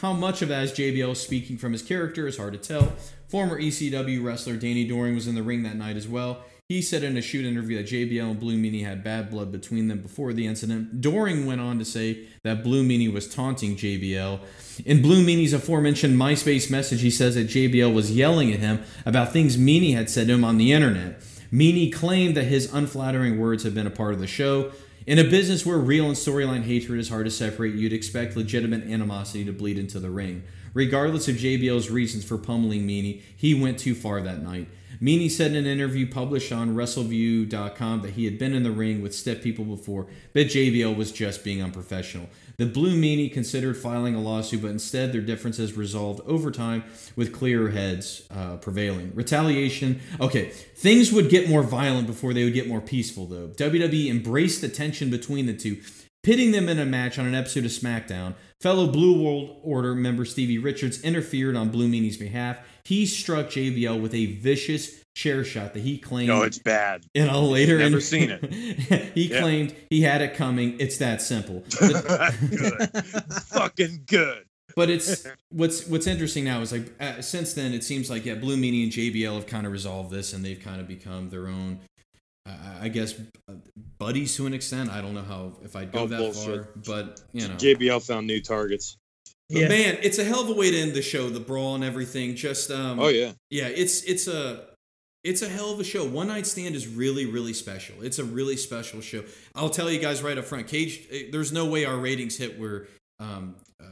how 0.00 0.12
much 0.12 0.42
of 0.42 0.48
that 0.48 0.64
is 0.64 0.72
JBL 0.72 1.16
speaking 1.16 1.58
from 1.58 1.72
his 1.72 1.82
character 1.82 2.26
is 2.26 2.36
hard 2.36 2.54
to 2.54 2.58
tell. 2.58 2.92
Former 3.28 3.58
ECW 3.58 4.22
wrestler 4.22 4.56
Danny 4.56 4.84
Doring 4.84 5.14
was 5.14 5.28
in 5.28 5.36
the 5.36 5.44
ring 5.44 5.62
that 5.62 5.76
night 5.76 5.96
as 5.96 6.08
well. 6.08 6.44
He 6.72 6.80
said 6.80 7.02
in 7.02 7.18
a 7.18 7.20
shoot 7.20 7.44
interview 7.44 7.76
that 7.76 7.86
JBL 7.86 8.30
and 8.30 8.40
Blue 8.40 8.56
Meanie 8.56 8.82
had 8.82 9.04
bad 9.04 9.28
blood 9.28 9.52
between 9.52 9.88
them 9.88 10.00
before 10.00 10.32
the 10.32 10.46
incident. 10.46 11.02
Doring 11.02 11.44
went 11.44 11.60
on 11.60 11.78
to 11.78 11.84
say 11.84 12.24
that 12.44 12.64
Blue 12.64 12.82
Meanie 12.82 13.12
was 13.12 13.28
taunting 13.28 13.76
JBL. 13.76 14.40
In 14.86 15.02
Blue 15.02 15.22
Meanie's 15.22 15.52
aforementioned 15.52 16.18
MySpace 16.18 16.70
message, 16.70 17.02
he 17.02 17.10
says 17.10 17.34
that 17.34 17.48
JBL 17.48 17.92
was 17.92 18.16
yelling 18.16 18.54
at 18.54 18.60
him 18.60 18.82
about 19.04 19.34
things 19.34 19.58
Meanie 19.58 19.94
had 19.94 20.08
said 20.08 20.28
to 20.28 20.32
him 20.32 20.46
on 20.46 20.56
the 20.56 20.72
internet. 20.72 21.20
Meanie 21.52 21.92
claimed 21.92 22.38
that 22.38 22.44
his 22.44 22.72
unflattering 22.72 23.38
words 23.38 23.64
had 23.64 23.74
been 23.74 23.86
a 23.86 23.90
part 23.90 24.14
of 24.14 24.20
the 24.20 24.26
show. 24.26 24.72
In 25.06 25.18
a 25.18 25.24
business 25.24 25.66
where 25.66 25.76
real 25.76 26.06
and 26.06 26.16
storyline 26.16 26.62
hatred 26.62 26.98
is 26.98 27.10
hard 27.10 27.26
to 27.26 27.30
separate, 27.30 27.74
you'd 27.74 27.92
expect 27.92 28.34
legitimate 28.34 28.84
animosity 28.84 29.44
to 29.44 29.52
bleed 29.52 29.76
into 29.76 30.00
the 30.00 30.08
ring. 30.08 30.42
Regardless 30.72 31.28
of 31.28 31.36
JBL's 31.36 31.90
reasons 31.90 32.24
for 32.24 32.38
pummeling 32.38 32.88
Meanie, 32.88 33.20
he 33.36 33.52
went 33.52 33.78
too 33.78 33.94
far 33.94 34.22
that 34.22 34.42
night. 34.42 34.68
Meanie 35.02 35.30
said 35.30 35.50
in 35.50 35.56
an 35.56 35.66
interview 35.66 36.08
published 36.08 36.52
on 36.52 36.76
WrestleView.com 36.76 38.02
that 38.02 38.12
he 38.12 38.24
had 38.24 38.38
been 38.38 38.54
in 38.54 38.62
the 38.62 38.70
ring 38.70 39.02
with 39.02 39.12
stiff 39.12 39.42
people 39.42 39.64
before, 39.64 40.06
but 40.32 40.46
JBL 40.46 40.96
was 40.96 41.10
just 41.10 41.42
being 41.42 41.60
unprofessional. 41.60 42.28
The 42.56 42.66
Blue 42.66 42.94
Meanie 42.94 43.32
considered 43.32 43.76
filing 43.76 44.14
a 44.14 44.20
lawsuit, 44.20 44.62
but 44.62 44.70
instead 44.70 45.12
their 45.12 45.20
differences 45.20 45.76
resolved 45.76 46.20
over 46.20 46.52
time 46.52 46.84
with 47.16 47.32
clearer 47.32 47.70
heads 47.70 48.22
uh, 48.30 48.58
prevailing. 48.58 49.10
Retaliation. 49.12 50.00
Okay, 50.20 50.50
things 50.50 51.10
would 51.10 51.28
get 51.28 51.48
more 51.48 51.64
violent 51.64 52.06
before 52.06 52.32
they 52.32 52.44
would 52.44 52.54
get 52.54 52.68
more 52.68 52.80
peaceful, 52.80 53.26
though. 53.26 53.48
WWE 53.48 54.08
embraced 54.08 54.60
the 54.60 54.68
tension 54.68 55.10
between 55.10 55.46
the 55.46 55.54
two, 55.54 55.80
pitting 56.22 56.52
them 56.52 56.68
in 56.68 56.78
a 56.78 56.86
match 56.86 57.18
on 57.18 57.26
an 57.26 57.34
episode 57.34 57.64
of 57.64 57.72
SmackDown. 57.72 58.34
Fellow 58.60 58.86
Blue 58.86 59.20
World 59.20 59.58
Order 59.64 59.96
member 59.96 60.24
Stevie 60.24 60.58
Richards 60.58 61.02
interfered 61.02 61.56
on 61.56 61.70
Blue 61.70 61.88
Meanie's 61.88 62.16
behalf. 62.16 62.58
He 62.84 63.06
struck 63.06 63.46
JBL 63.46 64.00
with 64.00 64.14
a 64.14 64.26
vicious 64.26 65.00
chair 65.14 65.44
shot 65.44 65.74
that 65.74 65.80
he 65.82 65.98
claimed 65.98 66.28
No, 66.28 66.42
it's 66.42 66.58
bad. 66.58 67.04
in 67.14 67.28
a 67.28 67.38
later 67.40 67.78
Never 67.78 68.00
seen 68.00 68.30
it. 68.30 68.50
he 69.14 69.28
Yeah. 69.28 69.40
claimed 69.40 69.74
he 69.90 70.00
had 70.02 70.22
it 70.22 70.34
coming. 70.34 70.80
It's 70.80 70.96
that 70.98 71.20
simple. 71.22 71.62
But, 71.80 72.34
good. 72.50 73.04
Fucking 73.44 74.04
good. 74.06 74.44
but 74.74 74.88
it's 74.90 75.26
what's 75.50 75.86
what's 75.86 76.06
interesting 76.06 76.44
now 76.44 76.60
is 76.62 76.72
like 76.72 76.92
uh, 77.00 77.20
since 77.20 77.52
then 77.54 77.72
it 77.74 77.84
seems 77.84 78.08
like 78.10 78.24
yeah, 78.24 78.34
Blue 78.34 78.56
Meanie 78.56 78.82
and 78.84 78.92
JBL 78.92 79.34
have 79.34 79.46
kind 79.46 79.66
of 79.66 79.72
resolved 79.72 80.10
this 80.10 80.32
and 80.32 80.44
they've 80.44 80.60
kind 80.60 80.80
of 80.80 80.88
become 80.88 81.28
their 81.30 81.46
own. 81.46 81.80
Uh, 82.48 82.52
I 82.80 82.88
guess 82.88 83.14
uh, 83.48 83.52
buddies 83.98 84.34
to 84.36 84.46
an 84.46 84.54
extent. 84.54 84.90
I 84.90 85.00
don't 85.00 85.14
know 85.14 85.22
how 85.22 85.52
if 85.62 85.76
I'd 85.76 85.92
go 85.92 86.00
Oh, 86.00 86.06
that 86.08 86.18
bullshit. 86.18 86.64
far, 86.64 86.68
but 86.86 87.20
you 87.32 87.46
know, 87.46 87.54
JBL 87.54 88.04
found 88.04 88.26
new 88.26 88.40
targets. 88.40 88.96
But 89.52 89.60
Yeah. 89.62 89.68
man, 89.68 89.98
it's 90.02 90.18
a 90.18 90.24
hell 90.24 90.40
of 90.40 90.48
a 90.48 90.54
way 90.54 90.70
to 90.70 90.76
end 90.78 90.94
the 90.94 91.02
show. 91.02 91.28
The 91.28 91.40
brawl 91.40 91.74
and 91.74 91.84
everything. 91.84 92.34
Just 92.36 92.70
um, 92.70 92.98
Oh 92.98 93.08
yeah. 93.08 93.32
yeah, 93.50 93.66
it's 93.68 94.02
it's 94.04 94.26
a 94.26 94.64
it's 95.24 95.42
a 95.42 95.48
hell 95.48 95.70
of 95.70 95.78
a 95.78 95.84
show. 95.84 96.04
One 96.04 96.26
Night 96.28 96.46
Stand 96.46 96.74
is 96.74 96.86
really 96.88 97.26
really 97.26 97.52
special. 97.52 97.96
It's 98.02 98.18
a 98.18 98.24
really 98.24 98.56
special 98.56 99.00
show. 99.00 99.24
I'll 99.54 99.70
tell 99.70 99.90
you 99.90 100.00
guys 100.00 100.22
right 100.22 100.36
up 100.38 100.44
front. 100.44 100.66
Cage, 100.68 101.06
eh, 101.10 101.24
there's 101.30 101.52
no 101.52 101.66
way 101.66 101.84
our 101.84 101.96
ratings 101.96 102.36
hit 102.36 102.58
where 102.58 102.86
um, 103.20 103.54
uh, 103.80 103.84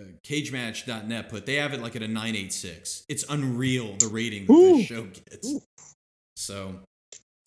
uh, 0.00 0.04
CageMatch.net 0.26 1.28
put. 1.30 1.46
They 1.46 1.54
have 1.56 1.72
it 1.72 1.80
like 1.80 1.96
at 1.96 2.02
a 2.02 2.08
nine 2.08 2.34
eight 2.36 2.52
six. 2.52 3.04
It's 3.08 3.24
unreal 3.28 3.96
the 3.98 4.08
rating 4.08 4.46
that 4.46 4.52
Ooh. 4.52 4.76
this 4.78 4.86
show 4.86 5.02
gets. 5.04 5.54
So 6.36 6.74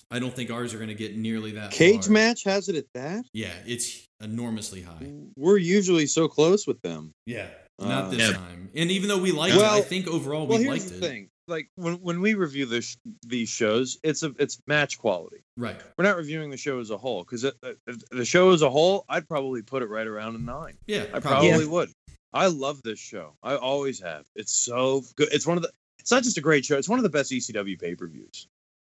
I 0.10 0.20
don't 0.20 0.34
think 0.34 0.50
ours 0.50 0.74
are 0.74 0.78
going 0.78 0.88
to 0.90 0.96
get 0.96 1.18
nearly 1.18 1.52
that. 1.52 1.72
Cage 1.72 2.06
far. 2.06 2.14
match 2.14 2.44
has 2.46 2.70
it 2.70 2.76
at 2.78 2.86
that. 2.94 3.26
Yeah, 3.34 3.52
it's 3.66 4.07
enormously 4.22 4.82
high. 4.82 5.12
We're 5.36 5.58
usually 5.58 6.06
so 6.08 6.28
close 6.28 6.66
with 6.68 6.82
them. 6.82 7.14
Yeah, 7.26 7.50
Uh, 7.80 7.88
not 7.88 8.12
this 8.12 8.22
Yeah. 8.22 8.34
time. 8.34 8.70
And 8.76 8.90
even 8.92 9.08
though 9.10 9.18
we 9.20 9.32
liked 9.32 9.56
it, 9.56 9.62
I 9.62 9.82
think 9.82 10.08
overall 10.08 10.48
Well, 10.48 10.58
we 10.58 10.66
here's 10.66 10.80
liked 10.86 10.90
the 10.90 10.96
it. 10.98 11.10
thing. 11.10 11.30
Like 11.50 11.70
when 11.76 11.94
when 12.02 12.20
we 12.20 12.34
review 12.34 12.66
this 12.66 12.98
these 13.26 13.48
shows, 13.50 13.98
it's 14.04 14.22
a 14.24 14.34
it's 14.38 14.60
match 14.68 14.98
quality. 14.98 15.38
Right. 15.56 15.80
We're 15.98 16.04
not 16.04 16.18
reviewing 16.18 16.50
the 16.50 16.58
show 16.58 16.80
as 16.80 16.90
a 16.90 16.98
whole 16.98 17.24
because 17.24 17.44
the 17.44 18.26
show 18.26 18.52
as 18.52 18.62
a 18.64 18.70
whole, 18.70 19.06
I'd 19.08 19.28
probably 19.30 19.62
put 19.62 19.82
it 19.82 19.86
right 19.88 20.08
around 20.08 20.36
a 20.36 20.40
nine. 20.40 20.78
Yeah. 20.88 21.06
I 21.14 21.20
probably. 21.20 21.50
probably 21.50 21.68
would. 21.68 21.92
I 22.34 22.48
love 22.48 22.82
this 22.84 23.00
show. 23.00 23.34
I 23.44 23.56
always 23.56 24.00
have. 24.02 24.26
It's 24.36 24.52
so 24.52 25.06
good. 25.16 25.30
It's 25.32 25.48
one 25.48 25.56
of 25.58 25.64
the. 25.64 25.72
It's 26.00 26.12
not 26.12 26.24
just 26.24 26.38
a 26.38 26.42
great 26.42 26.66
show. 26.66 26.78
It's 26.78 26.90
one 26.90 27.00
of 27.00 27.04
the 27.04 27.10
best 27.10 27.32
ECW 27.32 27.78
pay 27.80 27.96
per 27.96 28.08
views. 28.08 28.48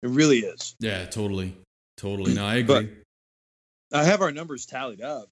It 0.04 0.10
really 0.10 0.40
is. 0.40 0.76
Yeah, 0.78 1.06
totally. 1.06 1.56
Totally. 1.96 2.34
No, 2.34 2.44
I 2.44 2.56
agree. 2.56 2.74
But- 2.74 2.88
I 3.94 4.05
have 4.05 4.20
our 4.20 4.32
numbers 4.32 4.66
tallied 4.66 5.00
up. 5.00 5.31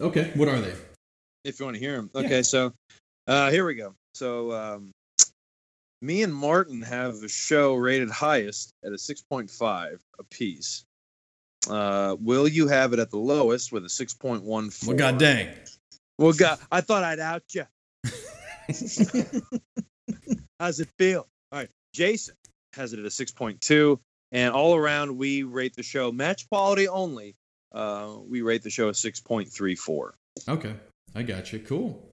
okay, 0.00 0.32
what 0.34 0.48
are 0.48 0.60
they? 0.60 0.74
if 1.44 1.58
you 1.58 1.66
want 1.66 1.76
to 1.76 1.80
hear 1.80 1.96
them. 1.96 2.10
Yeah. 2.14 2.22
Okay, 2.22 2.42
so 2.42 2.72
uh, 3.26 3.50
here 3.50 3.66
we 3.66 3.74
go. 3.74 3.94
So 4.14 4.52
um, 4.52 4.92
me 6.00 6.22
and 6.22 6.34
Martin 6.34 6.82
have 6.82 7.20
the 7.20 7.28
show 7.28 7.74
rated 7.74 8.10
highest 8.10 8.72
at 8.84 8.92
a 8.92 8.96
6.5 8.96 9.98
apiece. 10.18 10.84
Uh, 11.68 12.16
will 12.20 12.48
you 12.48 12.66
have 12.68 12.92
it 12.92 12.98
at 12.98 13.10
the 13.10 13.18
lowest 13.18 13.72
with 13.72 13.84
a 13.84 13.88
6.14? 13.88 14.86
Well, 14.86 14.96
god 14.96 15.18
dang. 15.18 15.48
Well, 16.18 16.32
God, 16.32 16.58
I 16.70 16.80
thought 16.80 17.04
I'd 17.04 17.20
out 17.20 17.42
you. 17.54 17.64
How's 20.60 20.80
it 20.80 20.88
feel? 20.98 21.28
All 21.50 21.60
right, 21.60 21.68
Jason 21.92 22.34
has 22.74 22.92
it 22.92 22.98
at 22.98 23.04
a 23.04 23.08
6.2, 23.08 23.98
and 24.32 24.52
all 24.52 24.74
around 24.74 25.16
we 25.16 25.44
rate 25.44 25.76
the 25.76 25.82
show 25.82 26.10
match 26.10 26.48
quality 26.48 26.88
only. 26.88 27.36
Uh, 27.70 28.16
we 28.28 28.42
rate 28.42 28.62
the 28.62 28.70
show 28.70 28.88
a 28.88 28.92
6.34. 28.92 30.10
Okay, 30.48 30.74
I 31.14 31.22
got 31.22 31.52
you. 31.52 31.60
Cool. 31.60 32.08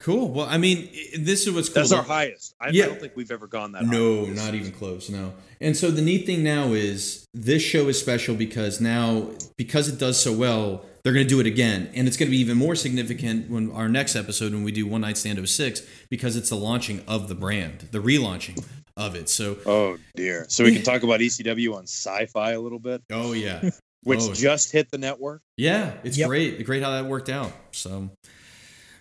Cool. 0.00 0.30
Well, 0.30 0.46
I 0.48 0.56
mean, 0.56 0.88
this 1.18 1.46
is 1.46 1.52
what's 1.52 1.68
cool. 1.68 1.74
That's 1.74 1.92
our 1.92 2.02
highest. 2.02 2.54
I, 2.58 2.70
Yeah. 2.70 2.84
I 2.84 2.86
don't 2.88 3.00
think 3.00 3.16
we've 3.16 3.30
ever 3.30 3.46
gone 3.46 3.72
that 3.72 3.84
high. 3.84 3.92
No, 3.92 4.24
not 4.24 4.54
even 4.54 4.72
close. 4.72 5.10
No. 5.10 5.34
And 5.60 5.76
so 5.76 5.90
the 5.90 6.00
neat 6.00 6.24
thing 6.24 6.42
now 6.42 6.72
is 6.72 7.26
this 7.34 7.62
show 7.62 7.86
is 7.88 8.00
special 8.00 8.34
because 8.34 8.80
now 8.80 9.30
because 9.58 9.88
it 9.88 9.98
does 9.98 10.18
so 10.18 10.32
well, 10.32 10.86
they're 11.02 11.12
going 11.12 11.26
to 11.26 11.28
do 11.28 11.40
it 11.40 11.46
again, 11.46 11.90
and 11.94 12.08
it's 12.08 12.16
going 12.16 12.28
to 12.28 12.30
be 12.30 12.40
even 12.40 12.56
more 12.56 12.74
significant 12.74 13.50
when 13.50 13.70
our 13.72 13.88
next 13.88 14.16
episode 14.16 14.52
when 14.52 14.64
we 14.64 14.72
do 14.72 14.86
One 14.86 15.02
Night 15.02 15.18
Stand 15.18 15.46
06 15.46 15.82
because 16.08 16.34
it's 16.34 16.48
the 16.48 16.56
launching 16.56 17.02
of 17.06 17.28
the 17.28 17.34
brand, 17.34 17.88
the 17.90 17.98
relaunching 17.98 18.64
of 18.96 19.14
it. 19.14 19.28
So, 19.28 19.56
Oh 19.66 19.98
dear. 20.14 20.46
So 20.48 20.64
we 20.64 20.72
can 20.74 20.82
talk 20.82 21.02
about 21.02 21.20
ECW 21.20 21.74
on 21.74 21.84
Sci-Fi 21.84 22.52
a 22.52 22.60
little 22.60 22.78
bit, 22.78 23.02
oh 23.10 23.32
yeah, 23.32 23.70
which 24.04 24.20
Oh. 24.22 24.32
just 24.34 24.72
hit 24.72 24.90
the 24.90 24.98
network. 24.98 25.42
yeah, 25.56 25.94
it's 26.04 26.16
Yep. 26.18 26.28
great, 26.28 26.64
great 26.66 26.82
how 26.82 26.90
that 26.90 27.06
worked 27.06 27.28
out. 27.28 27.52
So, 27.72 28.10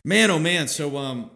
man, 0.05 0.31
oh 0.31 0.39
man. 0.39 0.67
So, 0.67 0.97
um, 0.97 1.31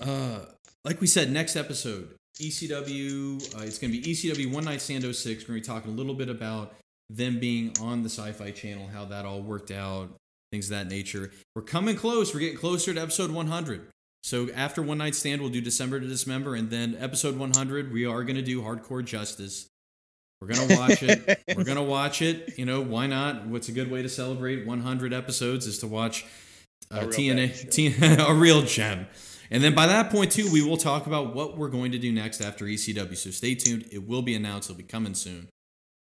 uh, 0.00 0.40
like 0.84 1.00
we 1.00 1.06
said, 1.06 1.30
next 1.30 1.56
episode, 1.56 2.14
ECW. 2.40 3.54
Uh, 3.56 3.62
it's 3.62 3.78
going 3.78 3.92
to 3.92 4.00
be 4.00 4.02
ECW 4.12 4.52
One 4.52 4.64
Night 4.64 4.80
Stand 4.80 5.02
06. 5.04 5.24
We're 5.26 5.34
going 5.34 5.40
to 5.46 5.52
be 5.54 5.60
talking 5.74 5.92
a 5.92 5.94
little 5.94 6.14
bit 6.14 6.28
about 6.28 6.74
them 7.10 7.38
being 7.40 7.72
on 7.80 8.02
the 8.02 8.08
Sci-Fi 8.08 8.50
Channel, 8.52 8.88
how 8.88 9.04
that 9.06 9.24
all 9.24 9.40
worked 9.42 9.70
out, 9.70 10.10
things 10.52 10.66
of 10.66 10.76
that 10.78 10.88
nature. 10.88 11.32
We're 11.56 11.62
coming 11.62 11.96
close. 11.96 12.32
We're 12.32 12.40
getting 12.40 12.58
closer 12.58 12.94
to 12.94 13.00
episode 13.00 13.30
100. 13.32 13.88
So 14.22 14.48
after 14.54 14.82
One 14.82 14.98
Night 14.98 15.14
Stand, 15.14 15.40
we'll 15.40 15.50
do 15.50 15.60
December 15.60 16.00
to 16.00 16.06
Dismember, 16.06 16.58
and 16.58 16.70
then 16.70 16.96
episode 16.98 17.36
100, 17.36 17.92
we 17.92 18.04
are 18.04 18.24
going 18.24 18.36
to 18.36 18.42
do 18.42 18.62
Hardcore 18.62 19.04
Justice. 19.04 19.66
We're 20.40 20.48
gonna 20.48 20.76
watch 20.76 21.02
it. 21.02 21.40
We're 21.56 21.64
gonna 21.64 21.82
watch 21.82 22.22
it. 22.22 22.56
You 22.58 22.64
know, 22.64 22.80
why 22.80 23.08
not? 23.08 23.46
What's 23.46 23.68
a 23.68 23.72
good 23.72 23.90
way 23.90 24.02
to 24.02 24.08
celebrate 24.08 24.66
100 24.66 25.12
episodes 25.12 25.66
is 25.66 25.78
to 25.80 25.88
watch 25.88 26.24
uh, 26.92 27.00
A 27.00 27.06
TNA, 27.06 27.70
T- 27.72 27.94
a 28.02 28.32
real 28.32 28.62
gem. 28.62 29.08
And 29.50 29.64
then 29.64 29.74
by 29.74 29.86
that 29.86 30.10
point 30.10 30.32
too, 30.32 30.48
we 30.52 30.62
will 30.62 30.76
talk 30.76 31.06
about 31.06 31.34
what 31.34 31.56
we're 31.56 31.68
going 31.70 31.92
to 31.92 31.98
do 31.98 32.12
next 32.12 32.40
after 32.40 32.66
ECW. 32.66 33.16
So 33.16 33.30
stay 33.30 33.54
tuned. 33.54 33.86
It 33.90 34.06
will 34.06 34.22
be 34.22 34.34
announced. 34.34 34.70
It'll 34.70 34.78
be 34.78 34.84
coming 34.84 35.14
soon. 35.14 35.48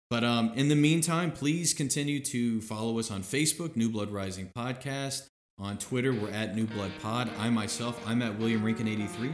But 0.10 0.24
um, 0.24 0.52
in 0.56 0.68
the 0.68 0.76
meantime, 0.76 1.32
please 1.32 1.74
continue 1.74 2.20
to 2.26 2.62
follow 2.62 3.00
us 3.00 3.12
on 3.12 3.24
Facebook, 3.24 3.76
New 3.76 3.90
Blood 3.90 4.10
Rising 4.10 4.50
Podcast. 4.56 5.28
On 5.58 5.78
Twitter, 5.78 6.14
we're 6.14 6.32
at 6.32 6.54
New 6.54 6.68
Blood 6.68 6.92
Pod. 7.02 7.30
I 7.38 7.50
myself, 7.50 7.98
I'm 8.06 8.22
at 8.22 8.38
William 8.38 8.62
Rinkin 8.62 8.90
83. 8.90 9.32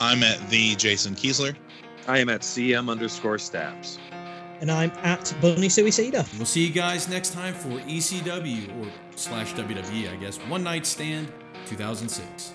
I'm 0.00 0.24
at 0.24 0.50
the 0.50 0.74
Jason 0.74 1.14
Kiesler. 1.14 1.54
I 2.08 2.18
am 2.18 2.28
at 2.28 2.40
CM 2.40 2.90
underscore 2.90 3.38
stabs. 3.38 4.00
And 4.60 4.72
I'm 4.72 4.90
at 5.04 5.32
Bunny 5.40 5.68
Suicida. 5.68 6.26
We'll 6.36 6.46
see 6.46 6.66
you 6.66 6.72
guys 6.72 7.08
next 7.08 7.32
time 7.32 7.54
for 7.54 7.68
ECW 7.68 8.84
or 8.84 8.90
slash 9.14 9.52
WWE, 9.54 10.12
I 10.12 10.16
guess. 10.16 10.38
One 10.38 10.64
Night 10.64 10.84
Stand 10.84 11.32
2006. 11.66 12.54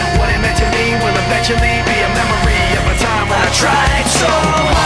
What 0.17 0.29
it 0.29 0.39
meant 0.43 0.57
to 0.57 0.67
me 0.75 0.95
will 0.99 1.15
eventually 1.25 1.75
be 1.87 1.97
a 2.03 2.09
memory 2.11 2.63
of 2.79 2.83
a 2.91 2.95
time 2.99 3.29
when 3.29 3.39
I 3.39 3.51
tried 3.53 4.07
so 4.07 4.27
hard 4.27 4.80